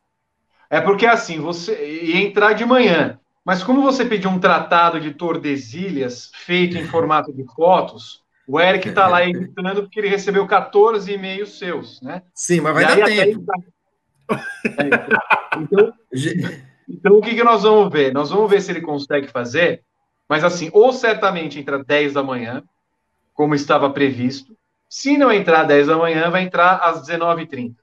É 0.71 0.79
porque 0.79 1.05
assim, 1.05 1.37
você 1.37 2.01
ia 2.01 2.21
entrar 2.21 2.53
de 2.53 2.63
manhã, 2.63 3.19
mas 3.43 3.61
como 3.61 3.81
você 3.81 4.05
pediu 4.05 4.29
um 4.29 4.39
tratado 4.39 5.01
de 5.01 5.13
Tordesilhas 5.13 6.31
feito 6.33 6.77
em 6.77 6.85
formato 6.85 7.33
de 7.33 7.43
fotos, 7.53 8.23
o 8.47 8.57
Eric 8.57 8.87
está 8.87 9.05
lá 9.05 9.27
editando 9.27 9.83
porque 9.83 9.99
ele 9.99 10.07
recebeu 10.07 10.47
14 10.47 11.11
e-mails 11.11 11.59
seus, 11.59 12.01
né? 12.01 12.21
Sim, 12.33 12.61
mas 12.61 12.73
vai 12.73 12.85
dar 12.85 13.05
tempo. 13.05 13.43
Tá... 13.45 14.45
É, 14.65 15.59
então, 15.59 15.93
então, 16.87 17.17
o 17.17 17.21
que, 17.21 17.35
que 17.35 17.43
nós 17.43 17.63
vamos 17.63 17.91
ver? 17.91 18.13
Nós 18.13 18.29
vamos 18.29 18.49
ver 18.49 18.61
se 18.61 18.71
ele 18.71 18.79
consegue 18.79 19.27
fazer, 19.27 19.83
mas 20.29 20.41
assim, 20.41 20.69
ou 20.71 20.93
certamente 20.93 21.59
entra 21.59 21.83
10 21.83 22.13
da 22.13 22.23
manhã, 22.23 22.63
como 23.33 23.53
estava 23.55 23.89
previsto. 23.89 24.55
Se 24.87 25.17
não 25.17 25.33
entrar 25.33 25.65
10 25.65 25.87
da 25.87 25.97
manhã, 25.97 26.29
vai 26.29 26.43
entrar 26.43 26.77
às 26.77 27.05
19h30. 27.05 27.75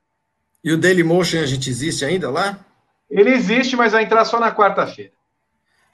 E 0.65 0.73
o 0.73 0.79
Dailymotion 0.79 1.41
a 1.41 1.47
gente 1.47 1.69
existe 1.69 2.03
ainda 2.03 2.31
lá? 2.31 2.65
Ele 3.11 3.31
existe, 3.31 3.77
mas 3.77 3.93
vai 3.93 4.05
entrar 4.05 4.25
só 4.25 4.39
na 4.39 4.55
quarta-feira. 4.55 5.13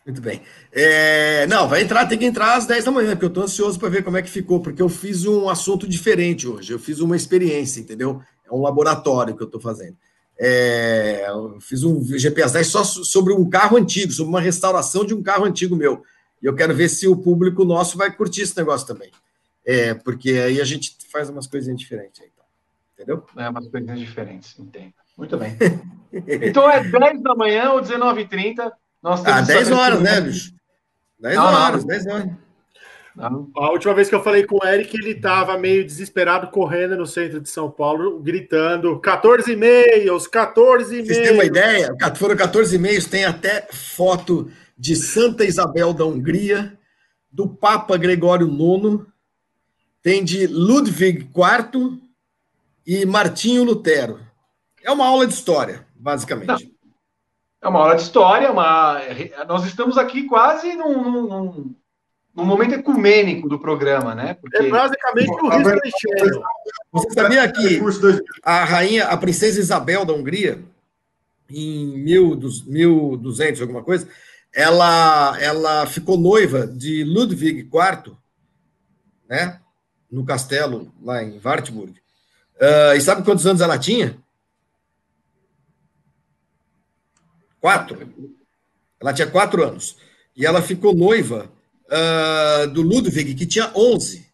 Muito 0.04 0.20
bem. 0.20 0.42
É, 0.70 1.46
não, 1.46 1.66
vai 1.66 1.82
entrar, 1.82 2.06
tem 2.06 2.18
que 2.18 2.26
entrar 2.26 2.56
às 2.56 2.66
10 2.66 2.84
da 2.84 2.90
manhã, 2.90 3.10
porque 3.12 3.24
eu 3.24 3.28
estou 3.28 3.44
ansioso 3.44 3.78
para 3.78 3.88
ver 3.88 4.04
como 4.04 4.18
é 4.18 4.22
que 4.22 4.28
ficou, 4.28 4.60
porque 4.60 4.82
eu 4.82 4.88
fiz 4.88 5.24
um 5.24 5.48
assunto 5.48 5.88
diferente 5.88 6.46
hoje. 6.46 6.72
Eu 6.72 6.78
fiz 6.78 7.00
uma 7.00 7.16
experiência, 7.16 7.80
entendeu? 7.80 8.20
É 8.44 8.52
um 8.52 8.60
laboratório 8.60 9.34
que 9.34 9.42
eu 9.42 9.46
estou 9.46 9.60
fazendo. 9.60 9.96
É, 10.38 11.24
eu 11.28 11.58
fiz 11.60 11.84
um 11.84 12.02
GPS 12.18 12.52
10 12.52 12.66
só 12.66 12.84
sobre 12.84 13.32
um 13.32 13.48
carro 13.48 13.78
antigo, 13.78 14.12
sobre 14.12 14.28
uma 14.28 14.40
restauração 14.40 15.06
de 15.06 15.14
um 15.14 15.22
carro 15.22 15.44
antigo 15.44 15.74
meu. 15.74 16.02
E 16.42 16.46
eu 16.46 16.54
quero 16.54 16.74
ver 16.74 16.90
se 16.90 17.08
o 17.08 17.16
público 17.16 17.64
nosso 17.64 17.96
vai 17.96 18.14
curtir 18.14 18.42
esse 18.42 18.56
negócio 18.56 18.86
também. 18.86 19.10
É, 19.64 19.94
porque 19.94 20.32
aí 20.32 20.60
a 20.60 20.64
gente 20.64 20.94
faz 21.10 21.30
umas 21.30 21.46
coisinhas 21.46 21.78
diferentes 21.78 22.20
aí, 22.20 22.28
então. 22.30 22.44
entendeu? 22.92 23.26
É, 23.38 23.48
umas 23.48 23.66
coisinhas 23.68 24.00
diferentes, 24.00 24.58
entendo. 24.58 24.92
Muito 25.16 25.36
bem. 25.36 25.56
então 26.42 26.70
é 26.70 26.82
10 26.82 27.22
da 27.22 27.34
manhã 27.34 27.70
ou 27.70 27.80
19h30. 27.80 28.72
Nós 29.02 29.22
temos 29.22 29.38
ah, 29.38 29.42
10 29.42 29.70
horas, 29.70 30.00
né, 30.00 30.20
bicho? 30.20 30.52
10 31.20 31.36
não, 31.36 31.44
horas, 31.44 31.80
não. 31.80 31.86
10 31.86 32.06
horas. 32.06 32.26
Não. 33.16 33.50
A 33.56 33.70
última 33.70 33.94
vez 33.94 34.08
que 34.08 34.14
eu 34.14 34.22
falei 34.24 34.44
com 34.44 34.56
o 34.56 34.66
Eric, 34.66 34.96
ele 34.96 35.10
estava 35.10 35.56
meio 35.56 35.84
desesperado, 35.84 36.48
correndo 36.48 36.96
no 36.96 37.06
centro 37.06 37.40
de 37.40 37.48
São 37.48 37.70
Paulo, 37.70 38.18
gritando 38.18 38.98
14 38.98 39.52
e-mails, 39.52 40.26
14 40.26 40.92
e-mails. 40.92 41.08
Vocês 41.08 41.28
têm 41.28 41.32
uma 41.32 41.44
ideia? 41.44 41.94
Foram 42.16 42.36
14 42.36 42.74
e-mails, 42.74 43.06
tem 43.06 43.24
até 43.24 43.68
foto 43.70 44.50
de 44.76 44.96
Santa 44.96 45.44
Isabel 45.44 45.92
da 45.92 46.04
Hungria, 46.04 46.76
do 47.30 47.48
Papa 47.48 47.96
Gregório 47.96 48.48
IX, 48.48 49.04
tem 50.02 50.24
de 50.24 50.48
Ludwig 50.48 51.20
IV 51.20 52.00
e 52.84 53.06
Martinho 53.06 53.62
Lutero. 53.62 54.18
É 54.84 54.92
uma 54.92 55.06
aula 55.06 55.26
de 55.26 55.32
história, 55.32 55.86
basicamente. 55.96 56.46
Não. 56.46 56.74
É 57.62 57.68
uma 57.68 57.80
aula 57.80 57.96
de 57.96 58.02
história, 58.02 58.52
uma... 58.52 59.00
nós 59.48 59.64
estamos 59.64 59.96
aqui 59.96 60.24
quase 60.24 60.74
num, 60.76 61.26
num 61.26 61.74
no 62.34 62.44
momento 62.44 62.74
ecumênico 62.74 63.48
do 63.48 63.58
programa, 63.58 64.14
né? 64.14 64.34
Porque... 64.34 64.56
É 64.56 64.68
basicamente 64.68 65.30
o 65.30 65.48
risco 65.48 66.42
Você 66.92 67.10
sabia 67.10 67.50
que 67.50 67.80
a 68.42 68.64
rainha, 68.64 69.04
a 69.04 69.16
princesa 69.16 69.60
Isabel 69.60 70.04
da 70.04 70.12
Hungria, 70.12 70.62
em 71.48 71.98
1200, 71.98 73.62
alguma 73.62 73.82
coisa, 73.82 74.08
ela, 74.52 75.36
ela 75.40 75.86
ficou 75.86 76.18
noiva 76.18 76.66
de 76.66 77.04
Ludwig 77.04 77.68
IV, 77.72 78.16
né? 79.28 79.60
No 80.10 80.24
castelo, 80.24 80.92
lá 81.02 81.22
em 81.22 81.40
Wartburg. 81.42 81.92
Uh, 82.56 82.96
e 82.96 83.00
sabe 83.00 83.24
quantos 83.24 83.46
anos 83.46 83.60
ela 83.60 83.78
tinha? 83.78 84.16
Quatro. 87.64 87.98
Ela 89.00 89.14
tinha 89.14 89.26
quatro 89.26 89.64
anos. 89.64 89.96
E 90.36 90.44
ela 90.44 90.60
ficou 90.60 90.94
noiva 90.94 91.50
uh, 91.86 92.68
do 92.68 92.82
Ludwig, 92.82 93.34
que 93.34 93.46
tinha 93.46 93.72
11. 93.74 94.26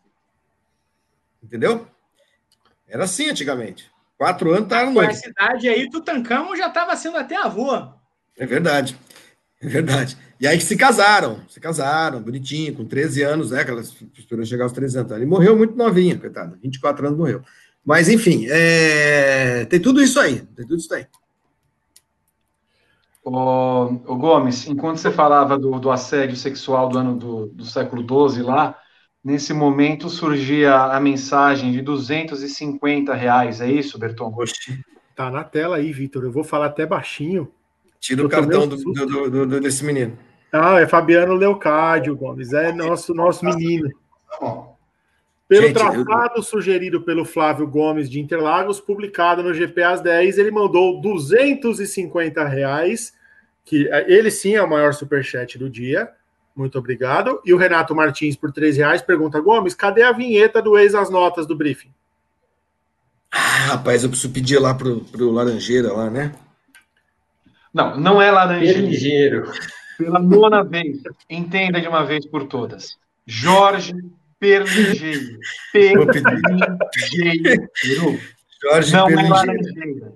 Entendeu? 1.41 1.87
Era 2.89 3.05
assim 3.05 3.31
antigamente. 3.31 3.89
Quatro 4.19 4.51
anos 4.51 4.65
estava 4.65 4.91
noivo. 4.91 5.13
Com 5.13 5.17
essa 5.17 5.29
idade 5.29 5.69
aí, 5.69 5.89
Tutankhamon 5.89 6.57
já 6.57 6.67
estava 6.67 6.97
sendo 6.97 7.19
até 7.19 7.37
avô. 7.37 7.73
É 8.37 8.45
verdade. 8.45 8.99
É 9.63 9.69
verdade. 9.69 10.19
E 10.41 10.49
aí 10.49 10.61
se 10.61 10.77
casaram, 10.77 11.41
se 11.49 11.61
casaram, 11.61 12.21
bonitinho, 12.21 12.75
com 12.75 12.85
13 12.85 13.23
anos, 13.23 13.53
né? 13.53 13.63
Que 13.63 13.71
ela 13.71 13.81
esperou 14.19 14.45
chegar 14.45 14.65
aos 14.65 14.73
13 14.73 14.99
anos. 14.99 15.13
Ele 15.13 15.27
morreu 15.27 15.57
muito 15.57 15.77
novinha, 15.77 16.19
coitado. 16.19 16.59
24 16.61 17.07
anos 17.07 17.17
morreu. 17.17 17.45
Mas, 17.85 18.09
enfim, 18.09 18.49
é... 18.51 19.67
tem 19.67 19.79
tudo 19.79 20.03
isso 20.03 20.19
aí. 20.19 20.41
Tem 20.41 20.67
tudo 20.67 20.81
isso 20.81 20.93
aí. 20.93 21.07
O, 23.23 23.85
o, 24.07 24.17
Gomes, 24.17 24.67
enquanto 24.67 24.97
você 24.97 25.11
falava 25.11 25.59
do, 25.59 25.79
do 25.79 25.91
assédio 25.91 26.37
sexual 26.37 26.89
do 26.89 26.99
ano 26.99 27.17
do, 27.17 27.47
do 27.49 27.65
século 27.65 28.03
XII 28.03 28.43
lá, 28.43 28.79
nesse 29.23 29.53
momento 29.53 30.09
surgia 30.09 30.75
a 30.75 30.99
mensagem 30.99 31.71
de 31.71 31.83
250 31.83 33.15
reais, 33.15 33.61
é 33.61 33.71
isso, 33.71 33.99
Berton? 33.99 34.33
Oxi. 34.37 34.83
Tá 35.15 35.31
na 35.31 35.45
tela 35.45 35.77
aí, 35.77 35.93
Vitor. 35.93 36.25
Eu 36.25 36.33
vou 36.33 36.43
falar 36.43 36.67
até 36.67 36.87
baixinho. 36.87 37.53
Tira 38.01 38.25
o 38.25 38.29
cartão 38.29 38.67
do, 38.67 38.77
do, 38.77 39.47
do, 39.47 39.61
desse 39.61 39.85
menino. 39.85 40.17
Ah, 40.51 40.81
é 40.81 40.87
Fabiano 40.87 41.35
Leocádio, 41.35 42.17
Gomes. 42.17 42.55
É 42.55 42.73
nosso, 42.73 43.13
nosso 43.15 43.45
menino. 43.45 43.89
Pelo 45.51 45.67
Gente, 45.67 45.75
tratado 45.75 46.35
eu... 46.37 46.43
sugerido 46.45 47.01
pelo 47.01 47.25
Flávio 47.25 47.67
Gomes 47.67 48.09
de 48.09 48.21
Interlagos, 48.21 48.79
publicado 48.79 49.43
no 49.43 49.53
GP 49.53 49.83
às 49.83 50.01
10, 50.01 50.39
ele 50.39 50.53
mandou 50.53 51.01
250 51.01 52.45
reais, 52.47 53.13
que 53.65 53.89
é, 53.89 54.09
ele 54.09 54.31
sim 54.31 54.55
é 54.55 54.63
o 54.63 54.71
maior 54.71 54.95
superchat 54.95 55.59
do 55.59 55.69
dia. 55.69 56.09
Muito 56.55 56.79
obrigado. 56.79 57.43
E 57.45 57.53
o 57.53 57.57
Renato 57.57 57.97
Martins, 57.97 58.37
por 58.37 58.53
3 58.53 58.77
reais, 58.77 59.03
pergunta: 59.03 59.41
Gomes, 59.41 59.75
cadê 59.75 60.05
a 60.05 60.13
vinheta 60.13 60.63
do 60.63 60.79
Ex 60.79 60.95
as 60.95 61.11
Notas 61.11 61.49
do 61.49 61.57
briefing? 61.57 61.93
Ah, 63.33 63.73
rapaz, 63.73 64.05
eu 64.05 64.09
preciso 64.09 64.33
pedir 64.33 64.61
lá 64.61 64.73
pro, 64.73 65.01
pro 65.01 65.33
Laranjeira 65.33 65.93
lá, 65.93 66.09
né? 66.09 66.33
Não, 67.75 67.99
não 67.99 68.23
é 68.23 68.31
laranjeira. 68.31 68.79
Perligeiro. 68.79 69.53
Pela 69.99 70.21
nona 70.21 70.63
vez, 70.63 71.03
entenda 71.29 71.81
de 71.81 71.89
uma 71.89 72.05
vez 72.05 72.25
por 72.25 72.47
todas. 72.47 72.97
Jorge 73.27 73.95
Perligeiro. 74.41 75.39
Perligeiro. 75.71 76.21
Jorge 78.63 78.93
Não 78.93 79.09
é 79.09 79.29
laranjeira. 79.29 80.15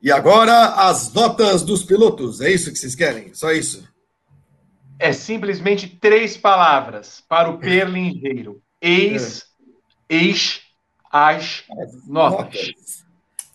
E 0.00 0.12
agora 0.12 0.88
as 0.88 1.12
notas 1.12 1.62
dos 1.62 1.82
pilotos. 1.82 2.40
É 2.40 2.50
isso 2.50 2.72
que 2.72 2.78
vocês 2.78 2.94
querem? 2.94 3.34
Só 3.34 3.50
isso. 3.50 3.86
É 4.98 5.12
simplesmente 5.12 5.88
três 5.88 6.36
palavras 6.36 7.22
para 7.28 7.50
o 7.50 7.58
perlingeiro. 7.58 8.62
Ex, 8.80 9.44
ex, 10.08 10.62
as, 11.10 11.64
notas. 12.06 12.72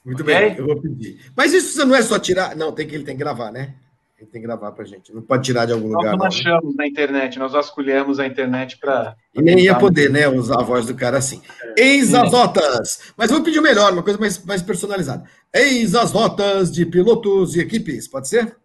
Muito 0.04 0.24
Ok? 0.24 0.36
bem, 0.36 0.58
eu 0.58 0.66
vou 0.66 0.82
pedir. 0.82 1.32
Mas 1.36 1.54
isso 1.54 1.86
não 1.86 1.96
é 1.96 2.02
só 2.02 2.20
tirar. 2.20 2.56
Não, 2.56 2.72
tem 2.72 2.88
que 2.88 2.96
ele 2.96 3.04
tem 3.06 3.16
que 3.16 3.24
gravar, 3.24 3.52
né? 3.52 3.76
Ele 4.22 4.30
tem 4.30 4.40
que 4.42 4.48
gravar 4.48 4.72
pra 4.72 4.86
gente. 4.86 5.12
Não 5.14 5.22
pode 5.22 5.44
tirar 5.44 5.66
de 5.66 5.74
algum 5.74 5.88
Nós 5.90 5.98
lugar. 5.98 6.12
não 6.12 6.20
Não. 6.20 6.26
achamos 6.28 6.76
na 6.76 6.86
internet, 6.86 7.40
nós 7.40 7.54
vasculhamos 7.54 8.20
a 8.20 8.28
internet 8.28 8.78
para. 8.78 9.16
E 9.34 9.42
nem 9.42 9.60
ia 9.62 9.76
poder, 9.76 10.12
né? 10.12 10.28
Usar 10.28 10.60
a 10.60 10.64
voz 10.64 10.86
do 10.86 10.94
cara 10.94 11.18
assim. 11.18 11.42
Eis 11.76 12.14
as 12.14 12.32
notas. 12.32 13.14
Mas 13.18 13.32
vou 13.32 13.42
pedir 13.42 13.60
o 13.60 13.64
melhor, 13.64 13.92
uma 13.92 14.04
coisa 14.04 14.20
mais, 14.20 14.44
mais 14.46 14.62
personalizada. 14.62 15.24
Eis 15.54 15.96
as 15.96 16.14
notas 16.14 16.72
de 16.72 16.86
pilotos 16.86 17.56
e 17.56 17.62
equipes, 17.62 18.08
pode 18.08 18.28
ser? 18.30 18.56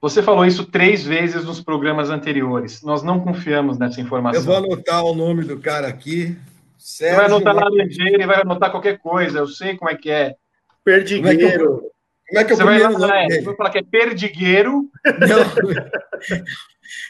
Você 0.00 0.22
falou 0.22 0.44
isso 0.44 0.64
três 0.66 1.02
vezes 1.04 1.44
nos 1.44 1.60
programas 1.60 2.08
anteriores. 2.10 2.82
Nós 2.82 3.02
não 3.02 3.18
confiamos 3.18 3.78
nessa 3.78 4.00
informação. 4.00 4.40
Eu 4.40 4.46
vou 4.46 4.56
anotar 4.56 5.04
o 5.04 5.14
nome 5.14 5.42
do 5.42 5.58
cara 5.58 5.88
aqui. 5.88 6.36
Sérgio 6.78 7.16
vai 7.16 7.26
anotar 7.26 7.54
laranjeira 7.56 8.22
e 8.22 8.26
vai 8.26 8.40
anotar 8.40 8.70
qualquer 8.70 8.98
coisa. 8.98 9.38
Eu 9.40 9.48
sei 9.48 9.76
como 9.76 9.90
é 9.90 9.96
que 9.96 10.10
é. 10.10 10.34
Como 10.84 10.96
é 10.96 11.02
que 11.02 11.14
eu, 11.14 11.22
Perdigueiro. 11.22 11.82
Como 12.28 12.40
é, 12.40 12.44
que 12.44 12.52
é 12.52 12.54
o 12.54 12.56
Você 12.56 12.64
vai, 12.64 12.78
primeiro 12.78 12.98
lá, 13.00 13.08
nome 13.08 13.28
dele? 13.28 13.44
vai 13.44 13.56
falar 13.56 13.70
que 13.70 13.78
é 13.78 13.82
perdigueiro. 13.82 14.90
Não. 15.04 16.36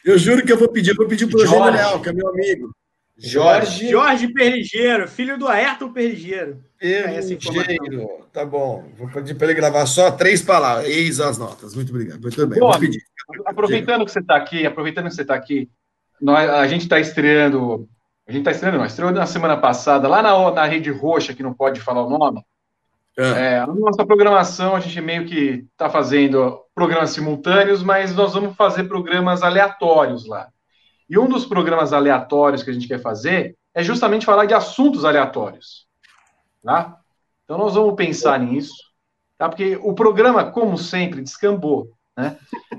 Eu 0.05 0.19
juro 0.19 0.45
que 0.45 0.53
eu 0.53 0.59
vou 0.59 0.69
pedir, 0.69 0.91
eu 0.91 0.97
vou 0.97 1.07
pedir 1.07 1.27
pro 1.27 1.41
Eugênio 1.41 1.59
Jorge. 1.59 1.77
Leal, 1.77 2.01
que 2.01 2.09
é 2.09 2.13
meu 2.13 2.29
amigo. 2.29 2.71
Jorge 3.19 3.89
Jorge 3.91 4.29
Perligeiro, 4.29 5.09
filho 5.09 5.39
do 5.39 5.49
Ayrton 5.49 5.93
Perligeiro. 5.93 6.63
informação. 6.81 7.65
Perligeiro. 7.65 8.09
Tá 8.33 8.45
bom. 8.45 8.89
Vou 8.97 9.09
pedir 9.09 9.35
para 9.35 9.47
ele 9.49 9.55
gravar 9.55 9.87
só 9.87 10.11
três 10.11 10.43
palavras. 10.43 10.87
Eis 10.89 11.19
as 11.21 11.39
notas. 11.39 11.75
Muito 11.75 11.91
obrigado. 11.91 12.21
Muito 12.21 12.47
bem. 12.47 12.59
Bom, 12.61 12.71
Vou 12.71 12.81
pedir. 12.81 13.01
Aproveitando 13.45 14.05
que 14.05 14.13
você 14.13 14.21
está 14.21 14.37
aqui, 14.37 14.67
aproveitando 14.67 15.09
que 15.09 15.15
você 15.15 15.23
está 15.23 15.35
aqui, 15.35 15.69
nós, 16.21 16.49
a 16.49 16.67
gente 16.67 16.83
está 16.83 17.01
estreando. 17.01 17.89
A 18.29 18.33
gente 18.33 18.41
está 18.41 18.51
estreando, 18.51 18.79
não, 18.79 18.87
estreou 18.87 19.13
na 19.13 19.27
semana 19.27 19.57
passada, 19.57 20.09
lá 20.09 20.21
na, 20.21 20.51
na 20.51 20.65
Rede 20.67 20.91
Roxa, 20.91 21.33
que 21.33 21.45
não 21.45 21.55
pode 21.55 21.81
falar 21.81 22.05
o 22.05 22.11
nome. 22.11 22.43
Ah, 23.19 23.23
É, 23.39 23.59
a 23.61 23.67
nossa 23.67 24.05
programação, 24.05 24.75
a 24.77 24.81
gente 24.81 25.01
meio 25.01 25.27
que 25.27 25.65
está 25.73 25.89
fazendo 25.89 26.61
programas 26.75 27.11
simultâneos, 27.11 27.83
mas 27.83 28.15
nós 28.15 28.35
vamos 28.35 28.55
fazer 28.57 28.85
programas 28.85 29.43
aleatórios 29.43 30.27
lá. 30.27 30.49
E 31.09 31.19
um 31.19 31.29
dos 31.29 31.47
programas 31.47 31.93
aleatórios 31.93 32.63
que 32.63 32.71
a 32.71 32.73
gente 32.73 32.89
quer 32.89 33.01
fazer 33.01 33.57
é 33.75 33.83
justamente 33.83 34.27
falar 34.27 34.45
de 34.47 34.55
assuntos 34.55 35.05
aleatórios. 35.05 35.87
Tá? 36.63 36.97
Então 37.45 37.57
nós 37.59 37.75
vamos 37.75 37.95
pensar 37.95 38.39
nisso, 38.41 38.75
tá? 39.39 39.49
porque 39.49 39.79
o 39.83 39.95
programa, 39.95 40.51
como 40.51 40.77
sempre, 40.77 41.23
descambou. 41.23 41.91
Né? 42.17 42.37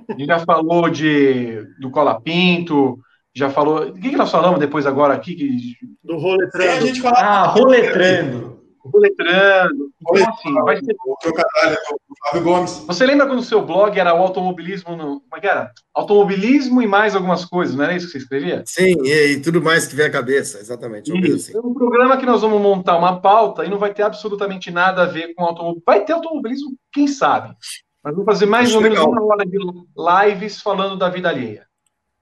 A 0.09 0.11
gente 0.13 0.25
já 0.27 0.39
falou 0.39 0.89
de, 0.89 1.63
do 1.79 1.89
Cola 1.89 2.19
Pinto, 2.19 2.99
já 3.33 3.49
falou. 3.49 3.87
O 3.89 3.93
que, 3.93 4.09
que 4.09 4.17
nós 4.17 4.29
falamos 4.31 4.59
depois 4.59 4.85
agora 4.85 5.13
aqui? 5.13 5.35
Que, 5.35 5.75
Do 6.03 6.19
Sem 6.19 6.27
a 6.27 6.31
roletrando. 6.31 6.87
gente 6.87 7.01
falar 7.01 7.23
Ah, 7.23 7.45
roletrando. 7.47 8.56
Roletrando. 8.91 9.89
Então, 10.01 10.29
assim, 10.29 10.53
vai 10.63 10.77
ser 10.77 10.95
o 11.05 11.15
trocadilho 11.21 11.77
do 12.09 12.15
Flávio 12.19 12.43
Gomes. 12.43 12.83
Você 12.87 13.05
lembra 13.05 13.27
quando 13.27 13.39
o 13.39 13.43
seu 13.43 13.61
blog 13.65 13.97
era 13.99 14.13
o 14.13 14.21
automobilismo 14.21 14.95
no. 14.95 15.21
Como 15.21 15.35
é 15.35 15.39
que 15.39 15.47
era? 15.47 15.71
Automobilismo 15.93 16.81
e 16.81 16.87
mais 16.87 17.15
algumas 17.15 17.45
coisas, 17.45 17.75
não 17.75 17.83
era 17.83 17.95
isso 17.95 18.07
que 18.07 18.13
você 18.13 18.17
escrevia? 18.19 18.63
Sim, 18.65 18.95
e, 19.03 19.33
e 19.33 19.41
tudo 19.41 19.61
mais 19.61 19.87
que 19.87 19.95
vier 19.95 20.09
à 20.09 20.11
cabeça. 20.11 20.59
Exatamente. 20.59 21.11
Assim. 21.33 21.55
É 21.55 21.59
um 21.59 21.73
programa 21.73 22.17
que 22.17 22.25
nós 22.25 22.41
vamos 22.41 22.61
montar 22.61 22.97
uma 22.97 23.19
pauta 23.19 23.65
e 23.65 23.69
não 23.69 23.77
vai 23.77 23.93
ter 23.93 24.03
absolutamente 24.03 24.71
nada 24.71 25.03
a 25.03 25.05
ver 25.05 25.33
com 25.33 25.43
automobilismo. 25.43 25.83
Vai 25.85 26.05
ter 26.05 26.13
automobilismo, 26.13 26.75
quem 26.91 27.07
sabe? 27.07 27.55
Mas 28.03 28.13
vamos 28.13 28.25
fazer 28.25 28.45
mais 28.45 28.67
Acho 28.67 28.77
ou 28.77 28.81
menos 28.81 28.97
legal. 28.97 29.11
uma 29.11 29.25
hora 29.25 29.45
de 29.45 29.57
lives 29.57 30.61
falando 30.61 30.97
da 30.97 31.09
vida 31.09 31.29
alheia. 31.29 31.66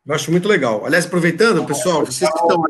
Eu 0.06 0.14
acho 0.14 0.30
muito 0.30 0.48
legal. 0.48 0.86
Aliás, 0.86 1.06
aproveitando, 1.06 1.66
pessoal, 1.66 2.06
vocês 2.06 2.30
que 2.30 2.38
estão. 2.38 2.64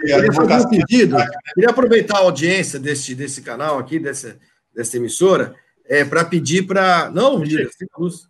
Queria 0.00 0.32
fazer 0.32 0.54
um 0.54 0.68
pedido. 0.68 1.16
Queria 1.54 1.70
aproveitar 1.70 2.18
a 2.18 2.20
audiência 2.20 2.78
desse, 2.78 3.16
desse 3.16 3.42
canal 3.42 3.78
aqui, 3.78 3.98
dessa, 3.98 4.38
dessa 4.72 4.96
emissora, 4.96 5.56
é, 5.84 6.04
para 6.04 6.24
pedir 6.24 6.66
para. 6.66 7.10
Não, 7.10 7.42
Lira, 7.42 7.68
sem 7.76 7.88
luz. 7.98 8.28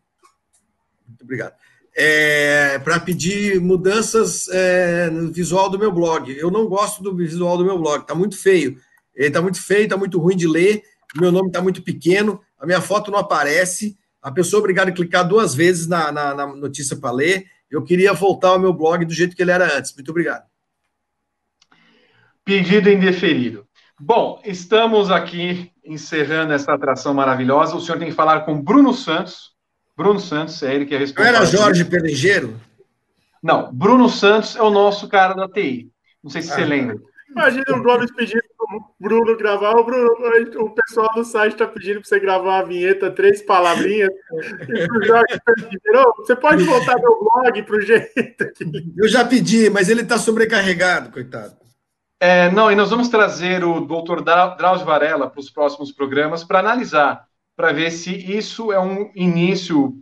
Muito 1.06 1.22
obrigado. 1.24 1.52
É, 1.94 2.78
para 2.78 2.98
pedir 3.00 3.60
mudanças 3.60 4.48
é, 4.48 5.10
no 5.10 5.30
visual 5.30 5.68
do 5.68 5.78
meu 5.78 5.92
blog. 5.92 6.34
Eu 6.34 6.50
não 6.50 6.66
gosto 6.66 7.02
do 7.02 7.14
visual 7.14 7.58
do 7.58 7.64
meu 7.64 7.78
blog, 7.78 8.00
está 8.00 8.14
muito 8.14 8.38
feio. 8.38 8.78
Ele 9.14 9.28
está 9.28 9.42
muito 9.42 9.60
feio, 9.60 9.84
está 9.84 9.96
muito 9.96 10.18
ruim 10.18 10.36
de 10.36 10.46
ler. 10.46 10.82
O 11.16 11.20
meu 11.20 11.30
nome 11.32 11.48
está 11.48 11.60
muito 11.60 11.82
pequeno, 11.82 12.40
a 12.58 12.64
minha 12.64 12.80
foto 12.80 13.10
não 13.10 13.18
aparece. 13.18 13.98
A 14.22 14.30
pessoa 14.30 14.60
é 14.60 14.62
obrigada 14.62 14.90
a 14.90 14.94
clicar 14.94 15.26
duas 15.26 15.54
vezes 15.54 15.86
na, 15.86 16.10
na, 16.10 16.34
na 16.34 16.46
notícia 16.46 16.96
para 16.96 17.10
ler. 17.10 17.44
Eu 17.70 17.82
queria 17.84 18.12
voltar 18.12 18.48
ao 18.50 18.58
meu 18.58 18.72
blog 18.72 19.04
do 19.04 19.12
jeito 19.12 19.36
que 19.36 19.42
ele 19.42 19.50
era 19.50 19.76
antes. 19.76 19.94
Muito 19.94 20.10
obrigado. 20.10 20.44
Pedido 22.44 22.88
indeferido. 22.90 23.66
Bom, 24.00 24.40
estamos 24.44 25.10
aqui 25.10 25.70
encerrando 25.84 26.52
essa 26.52 26.72
atração 26.72 27.12
maravilhosa. 27.12 27.76
O 27.76 27.80
senhor 27.80 27.98
tem 27.98 28.08
que 28.08 28.14
falar 28.14 28.40
com 28.40 28.60
Bruno 28.62 28.94
Santos. 28.94 29.52
Bruno 29.96 30.20
Santos, 30.20 30.62
é 30.62 30.74
ele 30.74 30.86
que 30.86 30.94
é 30.94 30.98
Não 30.98 31.04
responsável. 31.04 31.36
era 31.36 31.46
Jorge 31.46 31.84
Perligeiro? 31.84 32.60
Não, 33.42 33.72
Bruno 33.74 34.08
Santos 34.08 34.54
é 34.56 34.62
o 34.62 34.70
nosso 34.70 35.08
cara 35.08 35.34
da 35.34 35.48
TI. 35.48 35.90
Não 36.22 36.30
sei 36.30 36.42
se 36.42 36.48
você 36.48 36.62
Ah. 36.62 36.66
lembra. 36.66 36.96
Imagina 37.30 37.64
o 37.76 37.82
Gomes 37.82 38.10
pedindo 38.12 38.42
pro 38.56 38.94
Bruno 38.98 39.36
gravar. 39.36 39.72
O, 39.76 39.84
Bruno, 39.84 40.10
o 40.60 40.70
pessoal 40.70 41.08
do 41.14 41.24
site 41.24 41.52
está 41.52 41.66
pedindo 41.66 42.00
para 42.00 42.08
você 42.08 42.18
gravar 42.20 42.58
a 42.60 42.64
vinheta, 42.64 43.10
três 43.10 43.42
palavrinhas. 43.42 44.10
E 44.68 44.86
pro 44.86 45.04
Jorge 45.04 45.38
Perdigeiro, 45.44 46.08
"Ô, 46.08 46.14
você 46.16 46.34
pode 46.34 46.64
voltar 46.64 46.96
meu 46.96 47.18
blog 47.20 47.62
pro 47.64 47.80
jeito 47.80 48.52
que. 48.54 48.64
Eu 48.96 49.08
já 49.08 49.24
pedi, 49.24 49.68
mas 49.70 49.88
ele 49.88 50.02
está 50.02 50.18
sobrecarregado, 50.18 51.10
coitado. 51.10 51.56
É, 52.20 52.50
não, 52.50 52.72
e 52.72 52.74
nós 52.74 52.90
vamos 52.90 53.08
trazer 53.08 53.62
o 53.62 53.80
doutor 53.80 54.22
Drauzio 54.22 54.84
Varela 54.86 55.30
para 55.30 55.38
os 55.40 55.50
próximos 55.50 55.92
programas 55.92 56.42
para 56.42 56.58
analisar, 56.58 57.24
para 57.56 57.72
ver 57.72 57.90
se 57.92 58.10
isso 58.12 58.72
é 58.72 58.80
um 58.80 59.10
início 59.14 59.94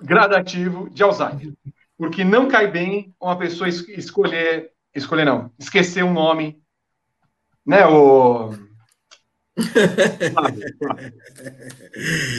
gradativo 0.00 0.88
de 0.90 1.02
Alzheimer. 1.02 1.52
Porque 1.96 2.22
não 2.22 2.46
cai 2.46 2.68
bem 2.70 3.12
uma 3.20 3.36
pessoa 3.36 3.68
es- 3.68 3.88
escolher, 3.88 4.70
escolher 4.98 5.24
não, 5.24 5.52
esquecer 5.58 6.02
um 6.04 6.12
nome, 6.12 6.62
né, 7.66 7.86
o... 7.86 8.50
Sabe, 9.62 10.62
sabe. 10.78 11.14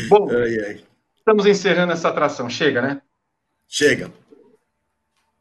Bom, 0.09 0.29
Ai, 0.31 0.59
ai. 0.65 0.83
estamos 1.17 1.45
encerrando 1.45 1.93
essa 1.93 2.09
atração, 2.09 2.49
chega, 2.49 2.81
né? 2.81 3.01
Chega. 3.67 4.11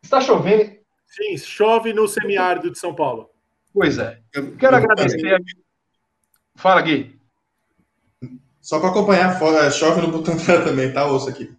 Está 0.02 0.20
chovendo? 0.20 0.76
Sim, 1.06 1.36
chove 1.36 1.92
no 1.92 2.06
semiárido 2.08 2.70
de 2.70 2.78
São 2.78 2.94
Paulo. 2.94 3.30
Pois 3.72 3.98
é. 3.98 4.20
Eu- 4.32 4.56
Quero 4.56 4.76
eu- 4.76 4.78
agradecer. 4.78 5.34
a- 5.34 5.38
Fala, 6.56 6.82
Gui. 6.82 7.18
Só 8.60 8.80
para 8.80 8.90
acompanhar, 8.90 9.38
fora- 9.38 9.70
chove 9.70 10.00
no 10.02 10.10
Butantã 10.10 10.62
também, 10.64 10.92
tá? 10.92 11.06
Ouça 11.06 11.30
aqui. 11.30 11.56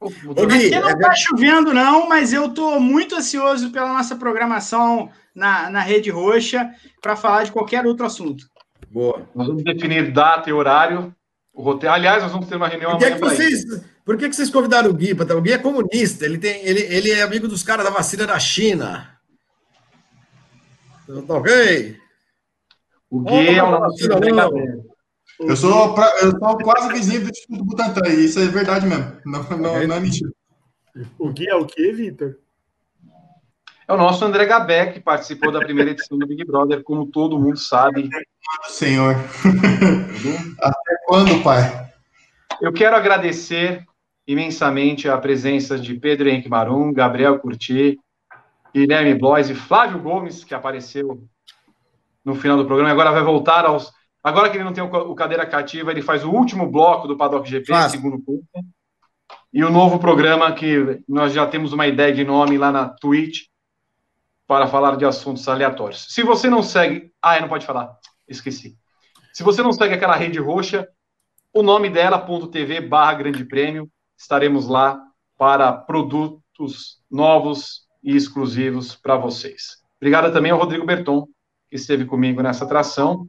Ô, 0.00 0.08
Gui, 0.08 0.66
Aqui 0.66 0.70
não 0.70 0.90
é 0.90 0.98
tá 0.98 1.14
chovendo, 1.14 1.72
não, 1.72 2.08
mas 2.08 2.32
eu 2.32 2.52
tô 2.52 2.78
muito 2.78 3.14
ansioso 3.14 3.70
pela 3.70 3.92
nossa 3.92 4.16
programação 4.16 5.10
na, 5.34 5.70
na 5.70 5.80
Rede 5.80 6.10
Roxa 6.10 6.70
para 7.00 7.16
falar 7.16 7.44
de 7.44 7.52
qualquer 7.52 7.86
outro 7.86 8.04
assunto. 8.04 8.46
Boa. 8.90 9.28
Nós 9.34 9.46
vamos 9.46 9.64
definir 9.64 10.12
data 10.12 10.48
e 10.48 10.52
horário, 10.52 11.14
o 11.52 11.62
roteiro. 11.62 11.94
Aliás, 11.94 12.22
nós 12.22 12.32
vamos 12.32 12.46
ter 12.46 12.56
uma 12.56 12.68
reunião 12.68 12.98
que, 12.98 13.04
amanhã 13.04 13.14
que 13.14 13.20
para 13.20 13.34
isso. 13.34 13.66
vocês, 13.68 13.84
por 14.04 14.16
que, 14.16 14.28
que 14.28 14.36
vocês 14.36 14.50
convidaram 14.50 14.90
o 14.90 14.94
Gui? 14.94 15.12
O 15.12 15.40
Gui 15.40 15.52
é 15.52 15.58
comunista, 15.58 16.24
ele, 16.24 16.38
tem, 16.38 16.64
ele, 16.64 16.80
ele 16.82 17.10
é 17.10 17.22
amigo 17.22 17.48
dos 17.48 17.62
caras 17.62 17.84
da 17.84 17.90
vacina 17.90 18.26
da 18.26 18.38
China. 18.38 19.18
Tá 21.26 21.34
ok? 21.34 21.96
O 23.10 23.20
Gui 23.20 23.48
é 23.48 23.62
o 23.62 23.70
Não, 23.70 23.80
nosso. 23.80 23.96
Eu 25.40 25.56
sou, 25.56 25.94
pra- 25.94 26.12
eu 26.22 26.30
sou 26.30 26.58
quase 26.58 26.92
vizinho 26.92 27.22
do 27.24 27.30
Instituto 27.30 27.64
Butantã, 27.64 28.00
e 28.08 28.24
isso 28.24 28.38
é 28.38 28.46
verdade 28.46 28.86
mesmo. 28.86 29.16
Não, 29.26 29.42
não, 29.50 29.86
não 29.86 29.94
é 29.96 30.00
mentira. 30.00 30.30
O 31.18 31.30
Gui 31.30 31.48
é 31.48 31.56
o 31.56 31.66
quê, 31.66 31.92
Vitor? 31.92 32.36
É 33.86 33.92
o 33.92 33.96
nosso 33.96 34.24
André 34.24 34.46
Gabé, 34.46 34.86
que 34.92 35.00
participou 35.00 35.52
da 35.52 35.58
primeira 35.58 35.90
edição 35.90 36.16
do 36.16 36.26
Big 36.26 36.44
Brother, 36.44 36.82
como 36.82 37.06
todo 37.06 37.38
mundo 37.38 37.58
sabe. 37.58 38.08
Senhor. 38.68 39.14
Até 40.62 40.96
quando, 41.06 41.42
pai? 41.42 41.90
Eu 42.62 42.72
quero 42.72 42.96
agradecer 42.96 43.84
imensamente 44.26 45.08
a 45.08 45.18
presença 45.18 45.78
de 45.78 45.94
Pedro 45.94 46.28
Henrique 46.28 46.48
Marum, 46.48 46.92
Gabriel 46.94 47.38
Curti, 47.38 47.98
Guilherme 48.74 49.14
Blois 49.14 49.50
e 49.50 49.54
Flávio 49.54 49.98
Gomes, 49.98 50.44
que 50.44 50.54
apareceu 50.54 51.22
no 52.24 52.34
final 52.34 52.56
do 52.56 52.64
programa. 52.64 52.88
e 52.88 52.92
Agora 52.92 53.12
vai 53.12 53.22
voltar 53.22 53.66
aos, 53.66 53.92
Agora 54.24 54.48
que 54.48 54.56
ele 54.56 54.64
não 54.64 54.72
tem 54.72 54.82
o 54.82 55.14
cadeira 55.14 55.44
cativa, 55.44 55.90
ele 55.90 56.00
faz 56.00 56.24
o 56.24 56.30
último 56.30 56.66
bloco 56.66 57.06
do 57.06 57.14
Paddock 57.14 57.46
GP, 57.46 57.66
Faz. 57.66 57.92
segundo 57.92 58.18
curso. 58.24 58.48
E 59.52 59.62
o 59.62 59.70
novo 59.70 59.98
programa 59.98 60.50
que 60.52 61.02
nós 61.06 61.34
já 61.34 61.46
temos 61.46 61.74
uma 61.74 61.86
ideia 61.86 62.10
de 62.10 62.24
nome 62.24 62.56
lá 62.56 62.72
na 62.72 62.88
Twitch 62.88 63.42
para 64.46 64.66
falar 64.66 64.96
de 64.96 65.04
assuntos 65.04 65.46
aleatórios. 65.46 66.06
Se 66.08 66.22
você 66.22 66.48
não 66.48 66.62
segue, 66.62 67.12
ah, 67.20 67.38
não 67.38 67.48
pode 67.48 67.66
falar, 67.66 67.94
esqueci. 68.26 68.78
Se 69.34 69.42
você 69.42 69.62
não 69.62 69.72
segue 69.72 69.94
aquela 69.94 70.16
rede 70.16 70.38
roxa, 70.38 70.88
o 71.52 71.62
nome 71.62 71.90
dela 71.90 72.18
.tv 72.50 72.80
barra 72.80 73.14
Grande 73.14 73.44
Prêmio, 73.44 73.90
estaremos 74.16 74.68
lá 74.68 75.00
para 75.36 75.70
produtos 75.70 76.98
novos 77.10 77.82
e 78.02 78.16
exclusivos 78.16 78.96
para 78.96 79.16
vocês. 79.16 79.82
Obrigado 80.00 80.32
também 80.32 80.50
ao 80.50 80.58
Rodrigo 80.58 80.86
Berton, 80.86 81.26
que 81.68 81.76
esteve 81.76 82.06
comigo 82.06 82.42
nessa 82.42 82.64
atração. 82.64 83.28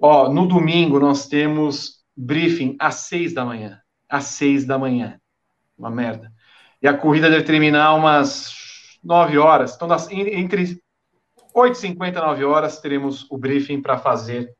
Ó, 0.00 0.28
no 0.32 0.46
domingo 0.46 1.00
nós 1.00 1.26
temos 1.26 2.04
briefing 2.16 2.76
às 2.78 2.96
seis 2.96 3.32
da 3.34 3.44
manhã. 3.44 3.80
Às 4.08 4.24
seis 4.24 4.64
da 4.64 4.78
manhã. 4.78 5.20
Uma 5.76 5.90
merda. 5.90 6.32
E 6.80 6.88
a 6.88 6.96
corrida 6.96 7.30
deve 7.30 7.44
terminar 7.44 7.94
umas 7.94 8.54
nove 9.02 9.38
horas. 9.38 9.74
Então, 9.74 9.88
nas, 9.88 10.10
entre 10.10 10.80
8h50 11.54 12.08
e 12.08 12.20
9 12.20 12.44
horas, 12.44 12.80
teremos 12.80 13.26
o 13.30 13.38
briefing 13.38 13.80
para 13.80 13.96
fazer 13.96 14.52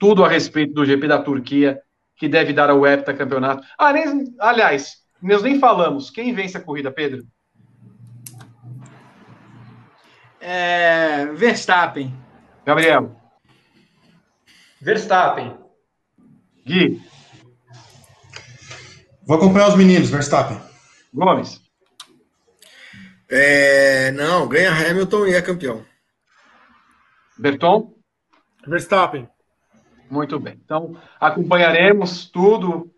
tudo 0.00 0.24
a 0.24 0.28
respeito 0.28 0.74
do 0.74 0.84
GP 0.84 1.06
da 1.06 1.22
Turquia, 1.22 1.80
que 2.16 2.28
deve 2.28 2.52
dar 2.52 2.70
ao 2.70 2.84
heptacampeonato. 2.84 3.64
Ah, 3.78 3.92
nem, 3.92 4.34
aliás, 4.40 4.96
nós 5.22 5.42
nem 5.42 5.60
falamos. 5.60 6.10
Quem 6.10 6.32
vence 6.32 6.56
a 6.56 6.60
corrida, 6.60 6.90
Pedro? 6.90 7.24
É, 10.40 11.26
Verstappen. 11.34 12.12
Gabriel. 12.64 13.17
Verstappen. 14.80 15.56
Gui. 16.64 17.00
Vou 19.26 19.36
acompanhar 19.36 19.68
os 19.68 19.76
meninos, 19.76 20.10
Verstappen. 20.10 20.58
Gomes. 21.12 21.60
É, 23.30 24.10
não, 24.12 24.48
ganha 24.48 24.70
Hamilton 24.70 25.26
e 25.26 25.34
é 25.34 25.42
campeão. 25.42 25.84
Berton. 27.36 27.94
Verstappen. 28.66 29.28
Muito 30.10 30.38
bem. 30.40 30.58
Então, 30.64 30.96
acompanharemos 31.20 32.30
tudo 32.30 32.90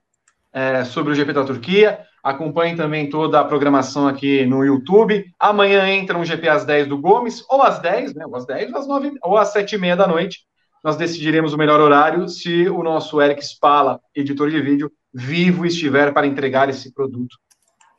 é, 0.52 0.84
sobre 0.84 1.12
o 1.12 1.14
GP 1.14 1.32
da 1.32 1.44
Turquia. 1.44 2.00
Acompanhem 2.22 2.76
também 2.76 3.08
toda 3.08 3.40
a 3.40 3.44
programação 3.44 4.06
aqui 4.06 4.44
no 4.44 4.64
YouTube. 4.64 5.24
Amanhã 5.38 5.88
entra 5.88 6.18
um 6.18 6.24
GP 6.24 6.48
às 6.48 6.64
10 6.64 6.86
do 6.86 6.98
Gomes, 6.98 7.42
ou 7.48 7.62
às 7.62 7.78
10, 7.78 8.14
né? 8.14 8.26
Ou 8.26 8.36
às 8.36 8.46
10, 8.46 8.72
ou 8.72 8.78
às 8.78 8.86
9, 8.86 9.12
ou 9.22 9.38
às 9.38 9.52
7 9.52 9.74
e 9.74 9.78
meia 9.78 9.96
da 9.96 10.06
noite. 10.06 10.40
Nós 10.82 10.96
decidiremos 10.96 11.52
o 11.52 11.58
melhor 11.58 11.80
horário 11.80 12.28
se 12.28 12.68
o 12.68 12.82
nosso 12.82 13.20
Eric 13.20 13.44
Spala, 13.44 14.00
editor 14.14 14.50
de 14.50 14.60
vídeo, 14.60 14.90
vivo 15.12 15.66
estiver 15.66 16.12
para 16.12 16.26
entregar 16.26 16.68
esse 16.68 16.92
produto 16.92 17.36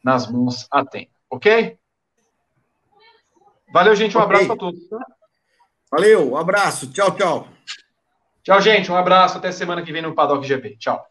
nas 0.03 0.29
mãos 0.31 0.67
a 0.71 0.83
tempo. 0.83 1.11
Ok? 1.29 1.77
Valeu, 3.71 3.95
gente. 3.95 4.17
Um 4.17 4.21
Ok. 4.21 4.35
abraço 4.35 4.51
a 4.51 4.57
todos. 4.57 4.87
tá? 4.89 4.97
Valeu, 5.91 6.31
um 6.31 6.37
abraço, 6.37 6.91
tchau, 6.91 7.11
tchau. 7.15 7.47
Tchau, 8.43 8.59
gente. 8.61 8.91
Um 8.91 8.95
abraço. 8.95 9.37
Até 9.37 9.51
semana 9.51 9.83
que 9.83 9.91
vem 9.91 10.01
no 10.01 10.15
Paddock 10.15 10.47
GP. 10.47 10.77
Tchau. 10.77 11.05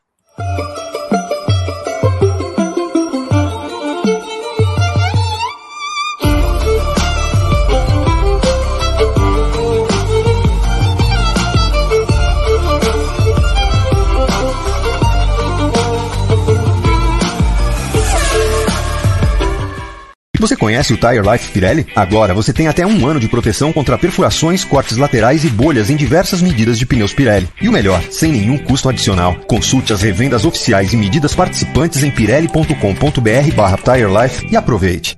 Você 20.41 20.57
conhece 20.57 20.95
o 20.95 20.97
Tire 20.97 21.21
Life 21.21 21.51
Pirelli? 21.53 21.87
Agora 21.95 22.33
você 22.33 22.51
tem 22.51 22.67
até 22.67 22.87
um 22.87 23.07
ano 23.07 23.21
de 23.21 23.29
proteção 23.29 23.75
contra 23.75 23.99
perfurações, 23.99 24.65
cortes 24.65 24.97
laterais 24.97 25.45
e 25.45 25.51
bolhas 25.51 25.91
em 25.91 25.97
diversas 25.97 26.41
medidas 26.41 26.79
de 26.79 26.87
pneus 26.87 27.13
Pirelli. 27.13 27.47
E 27.61 27.69
o 27.69 27.73
melhor, 27.73 28.03
sem 28.11 28.33
nenhum 28.33 28.57
custo 28.57 28.89
adicional. 28.89 29.37
Consulte 29.47 29.93
as 29.93 30.01
revendas 30.01 30.47
oficiais 30.47 30.95
e 30.95 30.97
medidas 30.97 31.35
participantes 31.35 32.03
em 32.03 32.11
pirelli.com.br 32.11 33.55
barra 33.55 33.77
Tire 33.77 34.09
Life 34.11 34.47
e 34.51 34.57
aproveite. 34.57 35.15